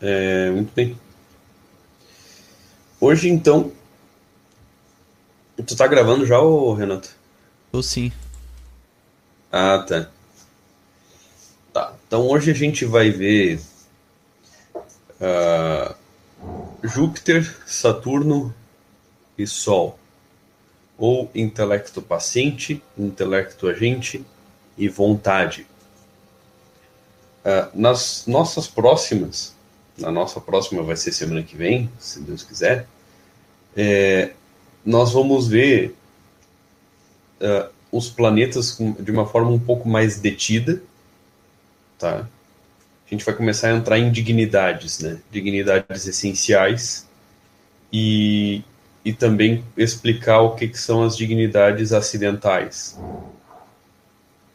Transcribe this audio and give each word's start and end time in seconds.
É, 0.00 0.50
muito 0.50 0.72
bem. 0.74 0.98
Hoje, 3.00 3.28
então. 3.28 3.72
Tu 5.66 5.76
tá 5.76 5.86
gravando 5.86 6.24
já, 6.24 6.40
ô, 6.40 6.72
Renato? 6.72 7.10
Tô 7.72 7.82
sim. 7.82 8.12
Ah, 9.50 9.84
tá. 9.86 10.08
Tá. 11.72 11.94
Então 12.06 12.28
hoje 12.28 12.50
a 12.50 12.54
gente 12.54 12.84
vai 12.84 13.10
ver 13.10 13.60
uh, 15.20 15.94
Júpiter, 16.82 17.56
Saturno 17.66 18.54
e 19.36 19.46
Sol. 19.46 19.98
Ou 20.96 21.30
intelecto 21.34 22.00
paciente, 22.02 22.82
intelecto 22.96 23.68
agente 23.68 24.24
e 24.76 24.88
vontade. 24.88 25.66
Uh, 27.44 27.70
nas 27.72 28.26
nossas 28.26 28.66
próximas, 28.66 29.54
na 29.98 30.10
nossa 30.10 30.40
próxima 30.40 30.82
vai 30.82 30.96
ser 30.96 31.12
semana 31.12 31.42
que 31.42 31.56
vem, 31.56 31.90
se 31.98 32.20
Deus 32.20 32.42
quiser, 32.42 32.86
é, 33.76 34.32
nós 34.84 35.12
vamos 35.12 35.48
ver 35.48 35.94
uh, 37.40 37.70
os 37.90 38.08
planetas 38.08 38.78
de 39.00 39.10
uma 39.10 39.26
forma 39.26 39.50
um 39.50 39.58
pouco 39.58 39.88
mais 39.88 40.18
detida, 40.18 40.82
tá? 41.98 42.28
A 43.06 43.10
gente 43.10 43.24
vai 43.24 43.34
começar 43.34 43.68
a 43.68 43.76
entrar 43.76 43.98
em 43.98 44.12
dignidades, 44.12 44.98
né? 45.00 45.18
Dignidades 45.30 46.06
essenciais 46.06 47.06
e, 47.92 48.62
e 49.04 49.12
também 49.12 49.64
explicar 49.76 50.40
o 50.40 50.54
que, 50.54 50.68
que 50.68 50.78
são 50.78 51.02
as 51.02 51.16
dignidades 51.16 51.92
acidentais, 51.92 52.98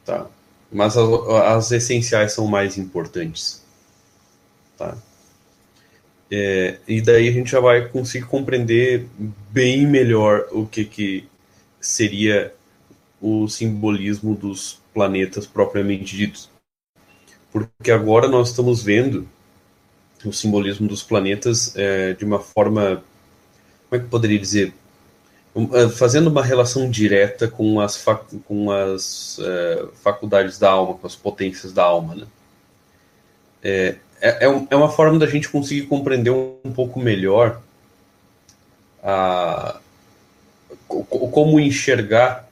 tá? 0.05 0.27
Mas 0.71 0.97
as, 0.97 1.07
as 1.45 1.71
essenciais 1.71 2.33
são 2.33 2.47
mais 2.47 2.77
importantes, 2.77 3.63
tá? 4.77 4.97
É, 6.35 6.79
e 6.87 6.99
daí 6.99 7.27
a 7.27 7.31
gente 7.31 7.51
já 7.51 7.59
vai 7.59 7.87
conseguir 7.87 8.25
compreender 8.25 9.05
bem 9.51 9.85
melhor 9.85 10.47
o 10.51 10.65
que, 10.65 10.83
que 10.83 11.27
seria 11.79 12.51
o 13.21 13.47
simbolismo 13.47 14.33
dos 14.33 14.81
planetas 14.95 15.45
propriamente 15.45 16.17
ditos. 16.17 16.49
Porque 17.51 17.91
agora 17.91 18.27
nós 18.27 18.49
estamos 18.49 18.81
vendo 18.81 19.29
o 20.25 20.33
simbolismo 20.33 20.87
dos 20.87 21.03
planetas 21.03 21.75
é, 21.75 22.13
de 22.13 22.25
uma 22.25 22.39
forma. 22.39 23.03
Como 23.87 24.01
é 24.01 24.03
que 24.03 24.09
poderia 24.09 24.39
dizer? 24.39 24.73
É, 25.73 25.87
fazendo 25.87 26.31
uma 26.31 26.43
relação 26.43 26.89
direta 26.89 27.47
com 27.47 27.79
as, 27.79 27.95
fac, 27.95 28.25
com 28.47 28.71
as 28.71 29.37
é, 29.39 29.85
faculdades 30.01 30.57
da 30.57 30.71
alma, 30.71 30.95
com 30.95 31.05
as 31.05 31.15
potências 31.15 31.71
da 31.71 31.83
alma. 31.83 32.15
Né? 32.15 32.25
É, 33.61 33.95
é, 34.23 34.45
é, 34.45 34.67
é 34.69 34.75
uma 34.75 34.89
forma 34.89 35.19
da 35.19 35.27
gente 35.27 35.49
conseguir 35.49 35.85
compreender 35.87 36.31
um 36.31 36.71
pouco 36.73 36.97
melhor 36.97 37.61
a, 39.03 39.81
como 40.87 41.59
enxergar 41.59 42.49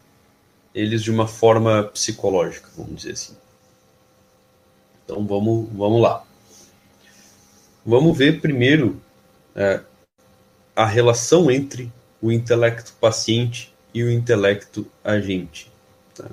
eles 0.75 1.01
de 1.01 1.09
uma 1.09 1.27
forma 1.27 1.83
psicológica, 1.85 2.69
vamos 2.75 2.97
dizer 2.97 3.13
assim. 3.13 3.37
Então 5.05 5.25
vamos, 5.25 5.69
vamos 5.71 6.01
lá. 6.01 6.25
Vamos 7.85 8.17
ver 8.17 8.41
primeiro 8.41 9.01
é, 9.55 9.79
a 10.75 10.85
relação 10.85 11.49
entre 11.49 11.89
o 12.21 12.33
intelecto 12.33 12.93
paciente 12.99 13.73
e 13.93 14.03
o 14.03 14.11
intelecto 14.11 14.85
agente. 15.03 15.71
Tá? 16.13 16.25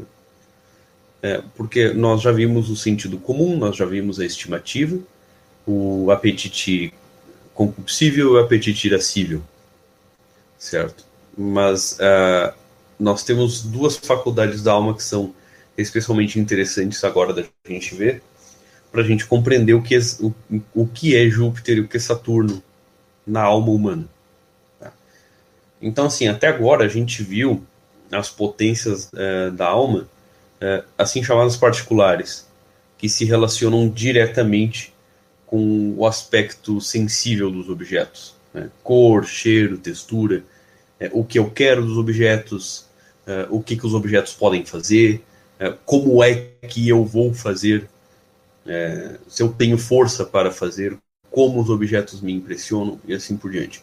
É, 1.23 1.43
porque 1.55 1.93
nós 1.93 2.23
já 2.23 2.33
vimos 2.33 2.71
o 2.71 2.77
sentido 2.77 3.19
comum, 3.19 3.57
nós 3.57 3.77
já 3.77 3.87
vimos 3.87 4.19
a 4.19 4.25
estimativa, 4.25 4.99
o 5.69 6.11
apetite 6.11 6.95
concupiscível 7.53 8.29
e 8.29 8.31
o 8.31 8.39
apetite 8.39 8.87
irascível, 8.87 9.43
certo? 10.57 11.05
Mas 11.37 11.99
uh, 11.99 12.55
nós 12.99 13.23
temos 13.23 13.61
duas 13.63 13.97
faculdades 13.99 14.63
da 14.63 14.73
alma 14.73 14.95
que 14.95 15.03
são 15.03 15.35
especialmente 15.77 16.41
interessantes 16.41 17.05
agora 17.05 17.35
da 17.35 17.45
gente 17.67 17.95
ver, 17.95 18.23
para 18.91 19.03
a 19.03 19.05
gente 19.05 19.27
compreender 19.27 19.75
o 19.75 19.83
que, 19.83 19.95
é, 19.95 19.99
o, 20.21 20.33
o 20.75 20.87
que 20.87 21.15
é 21.15 21.29
Júpiter 21.29 21.77
e 21.77 21.81
o 21.81 21.89
que 21.89 21.99
é 21.99 22.01
Saturno 22.01 22.63
na 23.27 23.43
alma 23.43 23.71
humana. 23.71 24.09
Tá? 24.81 24.91
Então, 25.83 26.07
assim, 26.07 26.29
até 26.29 26.49
agora 26.49 26.87
a 26.87 26.89
gente 26.89 27.23
viu 27.23 27.63
as 28.11 28.31
potências 28.31 29.11
uh, 29.13 29.53
da 29.53 29.67
alma, 29.67 30.09
uh, 30.63 30.85
assim 30.97 31.23
chamadas 31.23 31.59
particulares, 31.59 32.49
que 32.97 33.07
se 33.07 33.27
relacionam 33.27 33.87
diretamente 33.87 34.95
com 35.49 35.95
o 35.97 36.07
aspecto 36.07 36.79
sensível 36.81 37.51
dos 37.51 37.71
objetos. 37.71 38.35
Né? 38.53 38.71
Cor, 38.83 39.25
cheiro, 39.25 39.79
textura, 39.79 40.45
é, 41.01 41.11
o 41.13 41.25
que 41.25 41.39
eu 41.39 41.51
quero 41.51 41.85
dos 41.85 41.97
objetos, 41.97 42.85
é, 43.27 43.47
o 43.49 43.63
que, 43.63 43.77
que 43.77 43.87
os 43.87 43.95
objetos 43.95 44.35
podem 44.35 44.65
fazer, 44.65 45.23
é, 45.59 45.75
como 45.87 46.23
é 46.23 46.35
que 46.69 46.87
eu 46.87 47.03
vou 47.05 47.33
fazer, 47.33 47.89
é, 48.67 49.17
se 49.27 49.43
eu 49.43 49.49
tenho 49.49 49.79
força 49.79 50.25
para 50.25 50.51
fazer, 50.51 50.99
como 51.31 51.61
os 51.61 51.71
objetos 51.71 52.21
me 52.21 52.33
impressionam 52.33 53.01
e 53.07 53.15
assim 53.15 53.37
por 53.37 53.51
diante. 53.51 53.83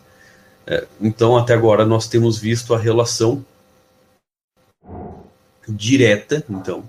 É, 0.68 0.86
então, 1.02 1.36
até 1.36 1.54
agora, 1.54 1.84
nós 1.84 2.08
temos 2.08 2.38
visto 2.38 2.76
a 2.76 2.78
relação 2.78 3.44
direta, 5.68 6.46
então, 6.48 6.88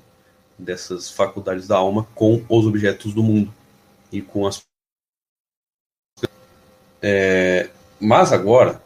dessas 0.58 1.10
faculdades 1.10 1.66
da 1.66 1.76
alma 1.76 2.06
com 2.14 2.44
os 2.48 2.66
objetos 2.66 3.14
do 3.14 3.22
mundo 3.22 3.52
e 4.16 4.22
com 4.22 4.46
as. 4.46 4.64
É, 7.02 7.68
mas 8.00 8.32
agora 8.32 8.80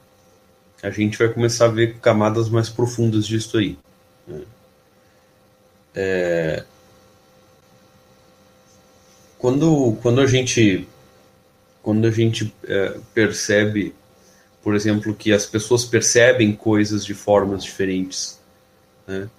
a 0.82 0.90
gente 0.90 1.16
vai 1.16 1.28
começar 1.28 1.66
a 1.66 1.68
ver 1.68 1.98
camadas 1.98 2.48
mais 2.48 2.68
profundas 2.68 3.26
disso 3.26 3.58
aí. 3.58 3.78
Né? 4.26 4.42
É, 5.94 6.64
quando, 9.38 9.96
quando 10.02 10.20
a 10.20 10.26
gente 10.26 10.86
quando 11.82 12.06
a 12.06 12.10
gente 12.10 12.54
é, 12.64 12.98
percebe, 13.14 13.94
por 14.62 14.74
exemplo, 14.74 15.14
que 15.14 15.32
as 15.32 15.46
pessoas 15.46 15.84
percebem 15.84 16.52
coisas 16.52 17.04
de 17.04 17.14
formas 17.14 17.64
diferentes, 17.64 18.38
né? 19.06 19.30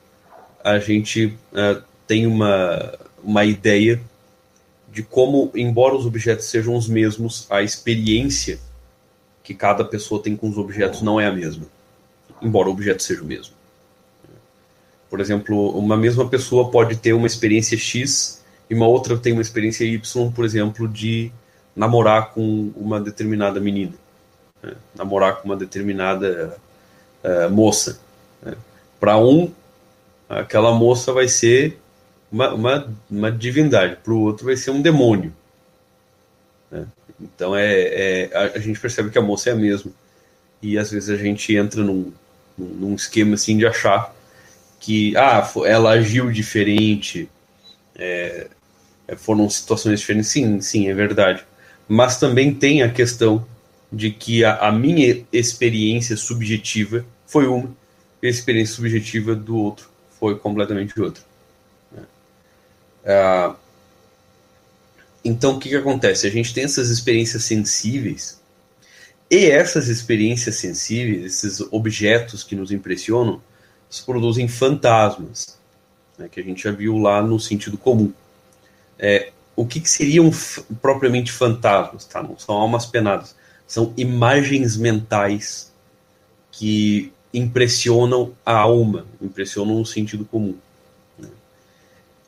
a 0.64 0.80
gente 0.80 1.38
é, 1.54 1.82
tem 2.08 2.26
uma, 2.26 2.98
uma 3.24 3.46
ideia 3.46 4.02
de 4.92 5.02
como, 5.02 5.50
embora 5.56 5.96
os 5.96 6.06
objetos 6.06 6.46
sejam 6.46 6.76
os 6.76 6.88
mesmos, 6.88 7.48
a 7.50 7.62
experiência 7.62 8.60
que 9.44 9.54
cada 9.54 9.86
pessoa 9.86 10.22
tem 10.22 10.36
com 10.36 10.50
os 10.50 10.58
objetos 10.58 11.02
não 11.02 11.20
é 11.20 11.26
a 11.26 11.32
mesma, 11.32 11.66
embora 12.42 12.68
o 12.68 12.72
objeto 12.72 13.02
seja 13.02 13.22
o 13.22 13.26
mesmo. 13.26 13.54
Por 15.10 15.20
exemplo, 15.20 15.78
uma 15.78 15.98
mesma 15.98 16.28
pessoa 16.30 16.70
pode 16.70 16.96
ter 16.98 17.14
uma 17.14 17.28
experiência 17.28 17.78
X 17.78 18.42
e 18.70 18.76
uma 18.76 18.88
outra 18.88 19.18
tem 19.18 19.34
uma 19.34 19.42
experiência 19.42 19.84
Y, 19.86 20.32
por 20.32 20.46
exemplo, 20.46 20.88
de 20.88 21.32
namorar 21.76 22.32
com 22.32 22.72
uma 22.76 23.00
determinada 23.00 23.60
menina, 23.60 23.94
né? 24.62 24.74
namorar 24.96 25.38
com 25.38 25.50
uma 25.50 25.58
determinada 25.58 26.58
uh, 27.24 27.50
moça. 27.50 28.00
Né? 28.42 28.56
Para 29.00 29.18
um, 29.18 29.52
aquela 30.30 30.74
moça 30.74 31.12
vai 31.12 31.28
ser 31.28 31.80
uma, 32.32 32.54
uma, 32.54 32.94
uma 33.10 33.32
divindade, 33.32 33.98
para 34.04 34.14
o 34.14 34.22
outro 34.22 34.46
vai 34.46 34.56
ser 34.56 34.72
um 34.72 34.82
demônio. 34.82 35.34
Né? 36.72 36.88
Então 37.20 37.56
é, 37.56 37.74
é 37.74 38.30
a, 38.34 38.58
a, 38.58 38.60
gente 38.60 38.80
percebe 38.80 39.10
que 39.10 39.18
a 39.18 39.22
moça 39.22 39.50
é 39.50 39.54
a 39.54 39.56
mesma. 39.56 39.92
E 40.62 40.78
às 40.78 40.92
vezes 40.92 41.10
a 41.10 41.18
gente 41.18 41.56
entra 41.56 41.84
num, 41.84 42.12
num 42.58 42.96
esquema 42.96 43.36
assim 43.36 43.58
de 43.58 43.66
achar 43.66 44.16
que 44.80 45.16
ah, 45.18 45.48
ela 45.66 45.92
agiu 45.92 46.32
diferente, 46.32 47.30
é, 47.96 48.48
é, 49.08 49.16
foram 49.16 49.50
situações 49.50 50.00
diferentes. 50.00 50.30
Sim, 50.30 50.62
sim, 50.62 50.90
é 50.90 50.94
verdade. 50.94 51.46
Mas 51.88 52.18
também 52.18 52.54
tem 52.54 52.82
a 52.82 52.90
questão 52.90 53.46
de 53.92 54.10
que 54.10 54.44
a, 54.46 54.56
a 54.56 54.72
minha 54.72 55.24
experiência 55.34 56.16
subjetiva 56.16 57.06
foi 57.28 57.46
uma, 57.48 57.76
e 58.24 58.28
a 58.28 58.30
experiência 58.30 58.76
subjetiva 58.76 59.36
do 59.36 59.58
outro 59.58 59.90
foi 60.20 60.38
completamente 60.38 61.00
outra. 61.00 61.31
Ah, 63.06 63.56
então, 65.24 65.56
o 65.56 65.60
que, 65.60 65.70
que 65.70 65.76
acontece? 65.76 66.26
A 66.26 66.32
gente 66.32 66.54
tem 66.54 66.64
essas 66.64 66.90
experiências 66.90 67.44
sensíveis, 67.44 68.42
e 69.30 69.46
essas 69.46 69.88
experiências 69.88 70.56
sensíveis, 70.56 71.24
esses 71.26 71.62
objetos 71.72 72.44
que 72.44 72.56
nos 72.56 72.72
impressionam, 72.72 73.42
produzem 74.06 74.48
fantasmas, 74.48 75.58
né, 76.18 76.28
que 76.30 76.40
a 76.40 76.44
gente 76.44 76.64
já 76.64 76.72
viu 76.72 76.98
lá 76.98 77.22
no 77.22 77.40
sentido 77.40 77.78
comum. 77.78 78.12
É, 78.98 79.32
o 79.56 79.66
que, 79.66 79.80
que 79.80 79.90
seriam 79.90 80.30
propriamente 80.82 81.32
fantasmas? 81.32 82.06
Tá? 82.06 82.22
Não 82.22 82.38
são 82.38 82.56
almas 82.56 82.86
penadas, 82.86 83.36
são 83.68 83.94
imagens 83.96 84.76
mentais 84.76 85.72
que 86.52 87.12
impressionam 87.34 88.34
a 88.46 88.54
alma, 88.54 89.06
impressionam 89.22 89.80
o 89.80 89.86
sentido 89.86 90.26
comum. 90.26 90.58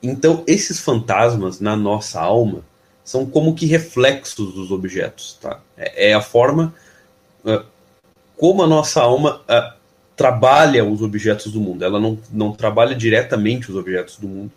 Então, 0.04 0.44
esses 0.46 0.82
fantasmas 0.82 1.62
na 1.62 1.78
nossa 1.78 2.20
alma, 2.20 2.66
são 3.04 3.26
como 3.26 3.56
que 3.56 3.66
reflexos 3.66 4.54
dos 4.54 4.72
objetos. 4.72 5.38
Tá? 5.42 5.60
É, 5.78 6.10
é 6.10 6.14
a 6.14 6.22
forma 6.22 6.74
uh, 7.46 7.66
como 8.38 8.64
a 8.64 8.68
nossa 8.68 9.02
alma 9.02 9.42
uh, 9.42 9.78
trabalha 10.16 10.86
os 10.86 11.02
objetos 11.02 11.52
do 11.52 11.60
mundo. 11.60 11.84
Ela 11.84 12.00
não, 12.00 12.18
não 12.32 12.54
trabalha 12.54 12.96
diretamente 12.96 13.70
os 13.70 13.76
objetos 13.76 14.18
do 14.18 14.28
mundo, 14.28 14.52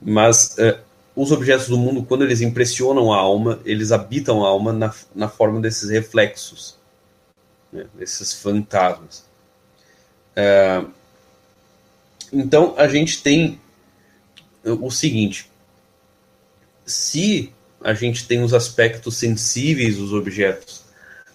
mas 0.00 0.56
uh, 0.58 0.78
os 1.14 1.32
objetos 1.32 1.68
do 1.68 1.78
mundo, 1.78 2.02
quando 2.02 2.24
eles 2.24 2.40
impressionam 2.40 3.12
a 3.12 3.16
alma, 3.16 3.60
eles 3.64 3.92
habitam 3.92 4.44
a 4.44 4.48
alma 4.48 4.72
na, 4.72 4.94
na 5.14 5.28
forma 5.28 5.60
desses 5.60 5.88
reflexos, 5.88 6.78
né? 7.72 7.86
desses 7.94 8.34
fantasmas. 8.34 9.24
então 12.30 12.74
a 12.76 12.86
gente 12.86 13.22
tem 13.22 13.58
o 14.72 14.90
seguinte: 14.90 15.50
se 16.84 17.52
a 17.80 17.94
gente 17.94 18.26
tem 18.26 18.42
os 18.42 18.54
aspectos 18.54 19.16
sensíveis 19.16 19.96
dos 19.96 20.12
objetos, 20.12 20.82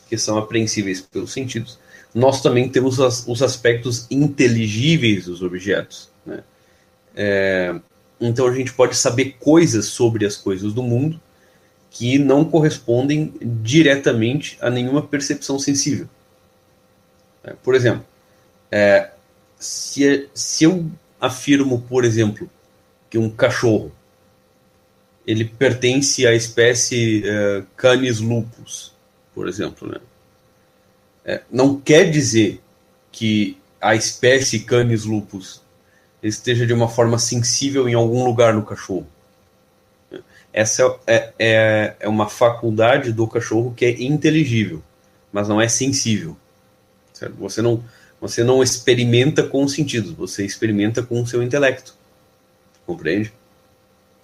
que 0.10 0.18
são 0.18 0.38
apreensíveis 0.38 1.02
pelos 1.02 1.32
sentidos, 1.32 1.80
nós 2.14 2.42
também 2.42 2.68
temos 2.68 3.00
as, 3.00 3.26
os 3.28 3.42
aspectos 3.42 4.06
inteligíveis 4.12 5.26
dos 5.26 5.42
objetos. 5.42 6.10
Né? 6.26 6.44
É, 7.16 7.76
então 8.20 8.48
a 8.48 8.54
gente 8.54 8.74
pode 8.74 8.96
saber 8.96 9.38
coisas 9.40 9.86
sobre 9.86 10.26
as 10.26 10.36
coisas 10.36 10.74
do 10.74 10.84
mundo 10.84 11.20
que 11.90 12.18
não 12.18 12.46
correspondem 12.46 13.34
diretamente 13.42 14.58
a 14.62 14.70
nenhuma 14.70 15.02
percepção 15.02 15.60
sensível. 15.60 16.08
É, 17.44 17.54
por 17.54 17.76
exemplo, 17.76 18.06
é, 18.72 19.12
se, 19.60 20.30
se 20.34 20.64
eu 20.64 20.90
afirmo, 21.20 21.82
por 21.82 22.06
exemplo, 22.06 22.50
que 23.12 23.18
um 23.18 23.30
cachorro 23.30 23.92
ele 25.28 25.46
pertence 25.46 26.26
à 26.26 26.34
espécie 26.34 27.24
uh, 27.26 27.64
Canis 27.76 28.20
lupus, 28.20 28.96
por 29.36 29.48
exemplo. 29.48 29.88
Né? 29.88 30.00
É, 31.24 31.42
não 31.52 31.80
quer 31.80 32.10
dizer 32.10 32.60
que 33.12 33.58
a 33.80 33.94
espécie 33.94 34.62
Canis 34.62 35.04
lupus 35.04 35.62
esteja 36.24 36.66
de 36.66 36.74
uma 36.74 36.88
forma 36.88 37.20
sensível 37.20 37.88
em 37.88 37.94
algum 37.94 38.24
lugar 38.24 38.54
no 38.54 38.64
cachorro. 38.64 39.06
Essa 40.54 40.84
é, 41.06 41.34
é, 41.38 41.96
é 42.00 42.08
uma 42.08 42.30
faculdade 42.30 43.12
do 43.12 43.28
cachorro 43.28 43.74
que 43.76 43.86
é 43.86 44.02
inteligível, 44.02 44.82
mas 45.32 45.48
não 45.48 45.62
é 45.62 45.68
sensível. 45.68 46.36
Certo? 47.14 47.36
Você, 47.36 47.62
não, 47.62 47.84
você 48.20 48.44
não 48.44 48.64
experimenta 48.64 49.44
com 49.44 49.64
os 49.64 49.74
sentidos, 49.74 50.12
você 50.12 50.46
experimenta 50.46 51.04
com 51.04 51.22
o 51.22 51.28
seu 51.28 51.44
intelecto. 51.44 52.01
Compreende? 52.86 53.34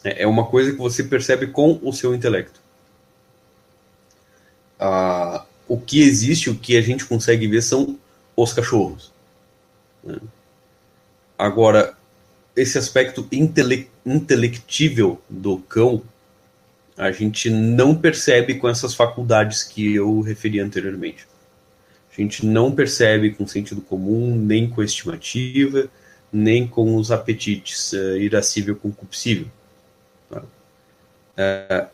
É, 0.03 0.23
é 0.23 0.27
uma 0.27 0.45
coisa 0.45 0.71
que 0.71 0.77
você 0.77 1.03
percebe 1.03 1.47
com 1.47 1.79
o 1.81 1.91
seu 1.91 2.13
intelecto. 2.13 2.59
Ah, 4.79 5.45
o 5.67 5.79
que 5.79 6.01
existe, 6.01 6.49
o 6.49 6.55
que 6.55 6.77
a 6.77 6.81
gente 6.81 7.05
consegue 7.05 7.47
ver 7.47 7.61
são 7.61 7.97
os 8.35 8.53
cachorros. 8.53 9.11
Né? 10.03 10.17
Agora, 11.37 11.95
esse 12.55 12.77
aspecto 12.77 13.27
intele 13.31 13.89
intelectível 14.05 15.21
do 15.29 15.57
cão, 15.57 16.01
a 16.97 17.11
gente 17.11 17.49
não 17.49 17.95
percebe 17.95 18.55
com 18.55 18.67
essas 18.67 18.95
faculdades 18.95 19.63
que 19.63 19.93
eu 19.93 20.21
referi 20.21 20.59
anteriormente. 20.59 21.27
A 22.11 22.21
gente 22.21 22.43
não 22.45 22.71
percebe 22.71 23.31
com 23.31 23.45
sentido 23.45 23.81
comum, 23.81 24.35
nem 24.35 24.67
com 24.67 24.81
estimativa, 24.81 25.87
nem 26.31 26.67
com 26.67 26.95
os 26.95 27.11
apetites 27.11 27.93
uh, 27.93 28.17
irascível 28.17 28.75
concupiscível. 28.75 29.47
Tá? 30.29 30.41
Uh, 30.41 31.87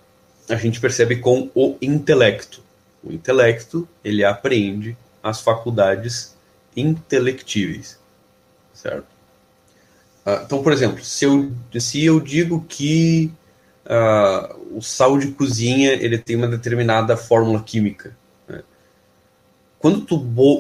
a 0.50 0.56
gente 0.56 0.80
percebe 0.80 1.18
com 1.18 1.50
o 1.54 1.78
intelecto. 1.82 2.62
O 3.04 3.12
intelecto, 3.12 3.88
ele 4.04 4.24
apreende 4.24 4.98
as 5.22 5.42
faculdades 5.42 6.36
intelectíveis, 6.76 8.00
certo? 8.74 9.08
Uh, 10.26 10.44
então, 10.46 10.64
por 10.64 10.72
exemplo, 10.72 11.04
se 11.04 11.26
eu, 11.26 11.52
se 11.80 12.04
eu 12.04 12.20
digo 12.20 12.66
que 12.68 13.32
uh, 13.86 14.78
o 14.78 14.82
sal 14.82 15.18
de 15.18 15.32
cozinha 15.32 15.92
ele 15.94 16.18
tem 16.18 16.36
uma 16.36 16.48
determinada 16.48 17.16
fórmula 17.18 17.62
química, 17.62 18.16
né? 18.48 18.64
quando 19.80 20.02
tu 20.02 20.18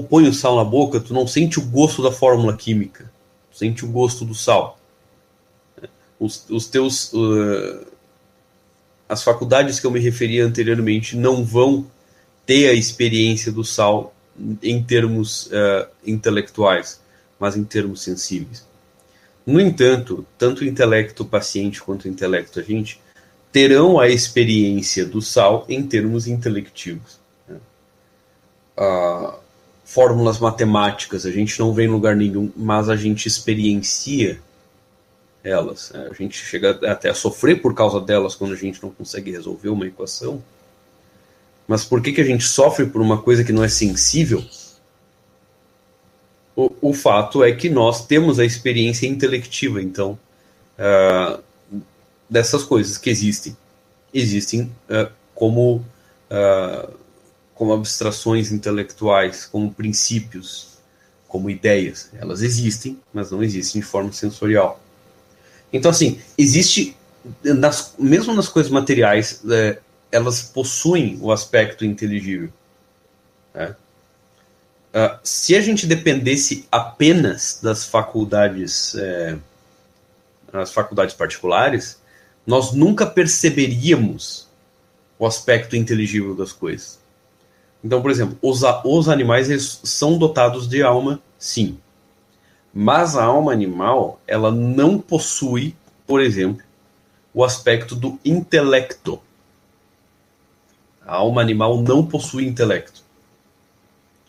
põe 0.09 0.27
o 0.27 0.33
sal 0.33 0.57
na 0.57 0.63
boca, 0.63 0.99
tu 0.99 1.13
não 1.13 1.25
sente 1.25 1.59
o 1.59 1.65
gosto 1.65 2.03
da 2.03 2.11
fórmula 2.11 2.55
química, 2.55 3.11
sente 3.53 3.85
o 3.85 3.87
gosto 3.87 4.25
do 4.25 4.35
sal. 4.35 4.79
Os, 6.19 6.45
os 6.49 6.67
teus 6.67 7.13
uh, 7.13 7.85
as 9.07 9.23
faculdades 9.23 9.79
que 9.79 9.85
eu 9.85 9.91
me 9.91 9.99
referi 9.99 10.39
anteriormente 10.39 11.15
não 11.15 11.43
vão 11.45 11.85
ter 12.45 12.69
a 12.69 12.73
experiência 12.73 13.51
do 13.51 13.63
sal 13.63 14.13
em 14.61 14.81
termos 14.83 15.47
uh, 15.47 15.87
intelectuais, 16.05 16.99
mas 17.39 17.55
em 17.55 17.63
termos 17.63 18.01
sensíveis. 18.01 18.65
No 19.45 19.59
entanto, 19.59 20.25
tanto 20.37 20.61
o 20.61 20.65
intelecto 20.65 21.25
paciente 21.25 21.81
quanto 21.81 22.05
o 22.05 22.07
intelecto 22.07 22.59
agente 22.59 22.99
terão 23.51 23.99
a 23.99 24.09
experiência 24.09 25.05
do 25.05 25.21
sal 25.21 25.65
em 25.69 25.85
termos 25.85 26.27
intelectivos. 26.27 27.19
Né? 27.47 27.57
Uh, 28.77 29.42
fórmulas 29.93 30.39
matemáticas 30.39 31.25
a 31.25 31.31
gente 31.31 31.59
não 31.59 31.71
vê 31.71 31.83
em 31.83 31.87
lugar 31.87 32.15
nenhum, 32.15 32.51
mas 32.55 32.89
a 32.89 32.95
gente 32.95 33.27
experiencia 33.27 34.39
elas. 35.43 35.91
Né? 35.93 36.07
A 36.09 36.13
gente 36.13 36.37
chega 36.37 36.79
até 36.89 37.09
a 37.09 37.13
sofrer 37.13 37.61
por 37.61 37.75
causa 37.75 38.01
delas 38.01 38.33
quando 38.33 38.53
a 38.53 38.57
gente 38.57 38.81
não 38.81 38.89
consegue 38.89 39.29
resolver 39.29 39.69
uma 39.69 39.85
equação. 39.85 40.43
Mas 41.67 41.85
por 41.85 42.01
que, 42.01 42.11
que 42.11 42.21
a 42.21 42.25
gente 42.25 42.43
sofre 42.43 42.87
por 42.87 43.01
uma 43.01 43.21
coisa 43.21 43.43
que 43.43 43.53
não 43.53 43.63
é 43.63 43.67
sensível? 43.67 44.43
O, 46.55 46.71
o 46.81 46.93
fato 46.93 47.43
é 47.43 47.51
que 47.51 47.69
nós 47.69 48.05
temos 48.05 48.39
a 48.39 48.45
experiência 48.45 49.07
intelectiva, 49.07 49.81
então, 49.81 50.17
uh, 50.77 51.41
dessas 52.29 52.63
coisas 52.63 52.97
que 52.97 53.09
existem. 53.09 53.55
Existem 54.13 54.71
uh, 54.89 55.11
como, 55.33 55.85
uh, 56.29 56.93
como 57.55 57.73
abstrações 57.73 58.51
intelectuais, 58.51 59.45
como 59.45 59.73
princípios, 59.73 60.73
como 61.27 61.49
ideias. 61.49 62.09
Elas 62.13 62.41
existem, 62.41 62.99
mas 63.13 63.31
não 63.31 63.43
existem 63.43 63.81
de 63.81 63.87
forma 63.87 64.11
sensorial. 64.11 64.79
Então, 65.71 65.89
assim, 65.89 66.21
existe, 66.37 66.95
nas, 67.43 67.95
mesmo 67.97 68.33
nas 68.33 68.47
coisas 68.47 68.71
materiais, 68.71 69.41
é, 69.49 69.79
elas 70.11 70.41
possuem 70.43 71.17
o 71.21 71.31
aspecto 71.31 71.83
inteligível. 71.83 72.49
Né? 73.53 73.75
Uh, 74.93 75.17
se 75.23 75.55
a 75.55 75.61
gente 75.61 75.87
dependesse 75.87 76.67
apenas 76.71 77.59
das 77.63 77.83
faculdades, 77.83 78.93
é, 78.93 79.35
as 80.53 80.71
faculdades 80.71 81.15
particulares, 81.15 81.99
nós 82.45 82.73
nunca 82.73 83.07
perceberíamos 83.07 84.47
o 85.17 85.25
aspecto 85.25 85.75
inteligível 85.75 86.35
das 86.35 86.51
coisas. 86.51 86.99
Então, 87.83 88.01
por 88.01 88.09
exemplo, 88.09 88.37
os, 88.41 88.61
os 88.85 89.09
animais 89.09 89.49
eles 89.49 89.79
são 89.83 90.17
dotados 90.17 90.67
de 90.67 90.81
alma, 90.81 91.19
sim. 91.37 91.77
Mas 92.73 93.15
a 93.15 93.25
alma 93.25 93.51
animal, 93.51 94.21
ela 94.25 94.51
não 94.51 94.97
possui, 94.97 95.75
por 96.07 96.21
exemplo, 96.21 96.63
o 97.33 97.43
aspecto 97.43 97.95
do 97.95 98.17
intelecto. 98.23 99.19
A 101.05 101.15
alma 101.15 101.41
animal 101.41 101.81
não 101.81 102.05
possui 102.05 102.47
intelecto. 102.47 103.03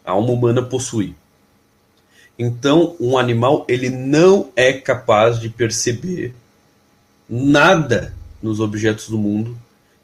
A 0.05 0.13
alma 0.13 0.33
humana 0.33 0.63
possui. 0.63 1.15
Então, 2.37 2.97
um 2.99 3.17
animal 3.17 3.65
ele 3.69 3.89
não 3.89 4.51
é 4.57 4.73
capaz 4.73 5.39
de 5.39 5.49
perceber 5.49 6.35
nada 7.29 8.13
nos 8.43 8.59
objetos 8.59 9.09
do 9.09 9.17
mundo 9.17 9.57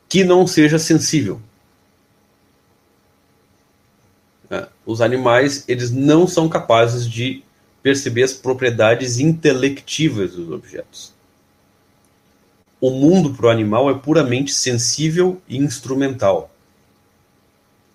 que 0.08 0.22
não 0.22 0.46
seja 0.46 0.78
sensível. 0.78 1.40
É, 4.50 4.66
os 4.84 5.00
animais 5.00 5.64
eles 5.68 5.90
não 5.90 6.26
são 6.26 6.48
capazes 6.48 7.08
de 7.08 7.42
perceber 7.82 8.24
as 8.24 8.32
propriedades 8.32 9.18
intelectivas 9.18 10.32
dos 10.32 10.50
objetos. 10.50 11.12
O 12.80 12.90
mundo 12.90 13.34
para 13.34 13.46
o 13.46 13.50
animal 13.50 13.90
é 13.90 13.94
puramente 13.94 14.52
sensível 14.52 15.40
e 15.48 15.56
instrumental. 15.56 16.50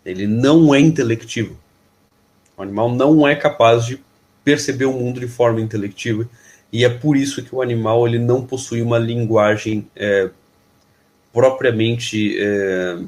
Ele 0.06 0.28
não 0.28 0.74
é 0.74 0.80
intelectivo. 0.80 1.58
O 2.56 2.62
animal 2.62 2.94
não 2.94 3.28
é 3.28 3.36
capaz 3.36 3.86
de 3.86 4.00
perceber 4.44 4.86
o 4.86 4.94
mundo 4.94 5.20
de 5.20 5.28
forma 5.28 5.60
intelectiva 5.60 6.30
e 6.72 6.86
é 6.86 6.90
por 6.90 7.18
isso 7.18 7.44
que 7.44 7.54
o 7.54 7.62
animal 7.62 8.08
ele 8.08 8.20
não 8.20 8.46
possui 8.46 8.82
uma 8.82 9.00
linguagem 9.00 9.88
é, 9.96 10.30
propriamente, 11.34 12.38
é, 12.38 13.00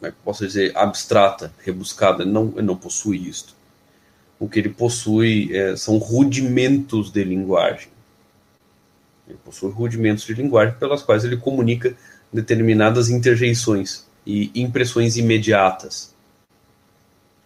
como 0.00 0.08
é 0.08 0.10
que 0.10 0.16
posso 0.24 0.44
dizer, 0.46 0.76
abstrata, 0.76 1.52
rebuscada. 1.62 2.24
Não, 2.24 2.46
não 2.46 2.76
possui 2.76 3.28
isso 3.28 3.60
o 4.40 4.48
que 4.48 4.58
ele 4.58 4.70
possui 4.70 5.54
é, 5.54 5.76
são 5.76 5.98
rudimentos 5.98 7.12
de 7.12 7.22
linguagem. 7.22 7.88
Ele 9.28 9.38
possui 9.44 9.70
rudimentos 9.70 10.24
de 10.24 10.32
linguagem 10.32 10.74
pelas 10.76 11.02
quais 11.02 11.24
ele 11.24 11.36
comunica 11.36 11.94
determinadas 12.32 13.10
interjeições 13.10 14.06
e 14.26 14.50
impressões 14.54 15.18
imediatas, 15.18 16.14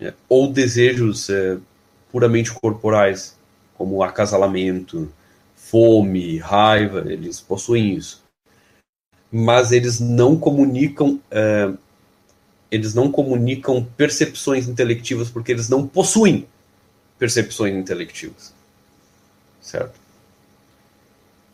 é, 0.00 0.14
ou 0.28 0.52
desejos 0.52 1.28
é, 1.28 1.58
puramente 2.12 2.52
corporais, 2.52 3.36
como 3.76 4.02
acasalamento, 4.02 5.12
fome, 5.56 6.38
raiva, 6.38 7.04
eles 7.10 7.40
possuem 7.40 7.96
isso. 7.96 8.22
Mas 9.32 9.72
eles 9.72 9.98
não 9.98 10.36
comunicam, 10.36 11.20
é, 11.28 11.72
eles 12.74 12.94
não 12.94 13.10
comunicam 13.10 13.86
percepções 13.96 14.68
intelectivas 14.68 15.30
porque 15.30 15.52
eles 15.52 15.68
não 15.68 15.86
possuem 15.86 16.46
percepções 17.18 17.74
intelectivas, 17.74 18.52
certo? 19.60 19.98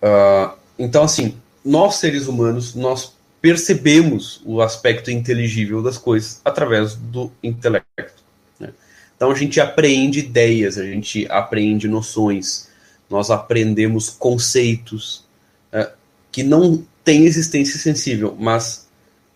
Uh, 0.03 0.57
então, 0.79 1.03
assim, 1.03 1.37
nós 1.65 1.97
seres 1.97 2.27
humanos, 2.27 2.75
nós 2.75 3.13
percebemos 3.41 4.41
o 4.45 4.61
aspecto 4.61 5.11
inteligível 5.11 5.83
das 5.83 5.97
coisas 5.99 6.41
através 6.45 6.95
do 6.95 7.31
intelecto. 7.43 8.23
Né? 8.59 8.73
Então 9.17 9.31
a 9.31 9.35
gente 9.35 9.61
aprende 9.61 10.21
ideias, 10.21 10.77
a 10.77 10.85
gente 10.85 11.27
aprende 11.31 11.89
noções, 11.89 12.69
nós 13.09 13.31
aprendemos 13.31 14.11
conceitos 14.11 15.25
é, 15.73 15.91
que 16.31 16.43
não 16.43 16.85
têm 17.03 17.25
existência 17.25 17.79
sensível, 17.79 18.37
mas 18.39 18.89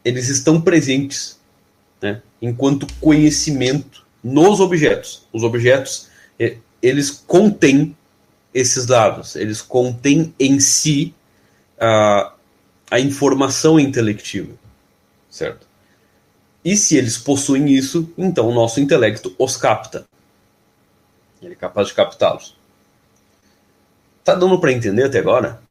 eles 0.04 0.28
estão 0.28 0.60
presentes 0.60 1.38
né, 2.04 2.20
enquanto 2.42 2.86
conhecimento 3.00 4.04
nos 4.22 4.60
objetos. 4.60 5.26
Os 5.32 5.42
objetos 5.42 6.10
é, 6.38 6.58
eles 6.82 7.10
contêm 7.10 7.96
esses 8.52 8.84
dados, 8.84 9.34
eles 9.36 9.62
contêm 9.62 10.34
em 10.38 10.60
si 10.60 11.14
a, 11.80 12.34
a 12.90 13.00
informação 13.00 13.80
intelectiva, 13.80 14.52
certo? 15.30 15.66
E 16.62 16.76
se 16.76 16.94
eles 16.94 17.16
possuem 17.16 17.72
isso, 17.72 18.12
então 18.18 18.48
o 18.48 18.54
nosso 18.54 18.80
intelecto 18.80 19.34
os 19.38 19.56
capta. 19.56 20.04
Ele 21.40 21.54
é 21.54 21.56
capaz 21.56 21.88
de 21.88 21.94
captá-los. 21.94 22.54
Tá 24.22 24.34
dando 24.34 24.58
para 24.60 24.72
entender 24.72 25.04
até 25.04 25.18
agora? 25.18 25.62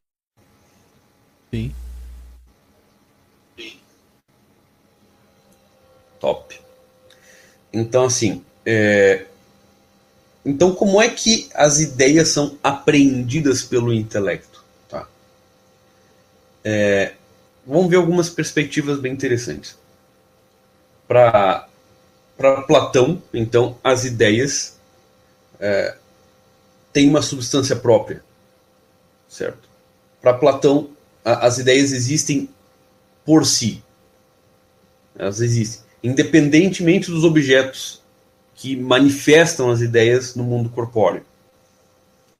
Sim. 1.51 1.73
Top. 6.23 6.57
Então, 7.73 8.05
assim, 8.05 8.45
é... 8.65 9.25
então 10.45 10.73
como 10.73 11.01
é 11.01 11.09
que 11.09 11.49
as 11.53 11.81
ideias 11.81 12.29
são 12.29 12.57
apreendidas 12.63 13.61
pelo 13.61 13.93
intelecto? 13.93 14.63
Tá? 14.87 15.05
É... 16.63 17.15
Vamos 17.67 17.89
ver 17.89 17.97
algumas 17.97 18.29
perspectivas 18.29 19.01
bem 19.01 19.11
interessantes 19.11 19.77
para 21.05 21.67
Platão, 22.67 23.21
então, 23.33 23.77
as 23.83 24.05
ideias 24.05 24.79
é, 25.59 25.97
têm 26.93 27.09
uma 27.09 27.21
substância 27.21 27.75
própria, 27.75 28.23
certo? 29.27 29.69
Para 30.21 30.33
Platão, 30.33 30.89
a, 31.23 31.45
as 31.45 31.57
ideias 31.57 31.91
existem 31.91 32.49
por 33.25 33.45
si. 33.45 33.83
Elas 35.15 35.41
existem, 35.41 35.83
independentemente 36.03 37.09
dos 37.09 37.23
objetos 37.23 38.01
que 38.53 38.75
manifestam 38.75 39.71
as 39.71 39.81
ideias 39.81 40.35
no 40.35 40.43
mundo 40.43 40.69
corpóreo. 40.69 41.25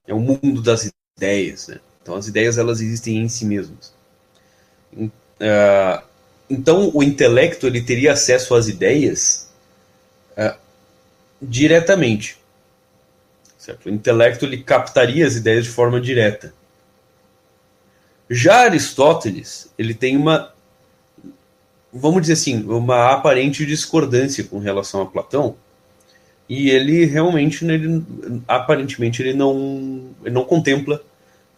É 0.06 0.14
o 0.14 0.20
mundo 0.20 0.62
das 0.62 0.92
ideias, 1.18 1.70
né? 1.70 1.80
Então, 2.02 2.16
as 2.16 2.28
ideias 2.28 2.58
elas 2.58 2.82
existem 2.82 3.18
em 3.18 3.30
si 3.30 3.46
mesmas. 3.46 3.94
Uh, 4.94 6.04
então, 6.50 6.92
o 6.94 7.02
intelecto 7.02 7.66
ele 7.66 7.82
teria 7.82 8.12
acesso 8.12 8.54
às 8.54 8.68
ideias 8.68 9.50
uh, 10.38 10.58
diretamente. 11.42 12.38
Certo? 13.58 13.86
O 13.86 13.90
intelecto 13.90 14.46
ele 14.46 14.62
captaria 14.62 15.26
as 15.26 15.36
ideias 15.36 15.64
de 15.64 15.70
forma 15.70 16.02
direta. 16.02 16.54
Já 18.30 18.64
Aristóteles, 18.64 19.72
ele 19.78 19.94
tem 19.94 20.18
uma 20.18 20.54
vamos 21.94 22.22
dizer 22.22 22.34
assim, 22.34 22.64
uma 22.64 23.12
aparente 23.12 23.66
discordância 23.66 24.44
com 24.44 24.60
relação 24.60 25.02
a 25.02 25.06
Platão, 25.06 25.56
e 26.50 26.70
ele 26.70 27.06
realmente, 27.06 27.64
ele, 27.66 28.04
aparentemente, 28.48 29.22
ele 29.22 29.34
não, 29.34 30.10
ele 30.24 30.34
não 30.34 30.44
contempla 30.44 30.96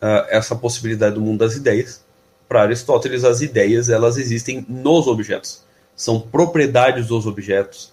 uh, 0.01 0.27
essa 0.29 0.55
possibilidade 0.55 1.15
do 1.15 1.21
mundo 1.21 1.39
das 1.39 1.55
ideias, 1.55 2.03
para 2.47 2.61
Aristóteles, 2.61 3.23
as 3.23 3.41
ideias 3.41 3.89
elas 3.89 4.17
existem 4.17 4.65
nos 4.69 5.07
objetos. 5.07 5.63
São 5.95 6.19
propriedades 6.19 7.07
dos 7.07 7.25
objetos. 7.25 7.91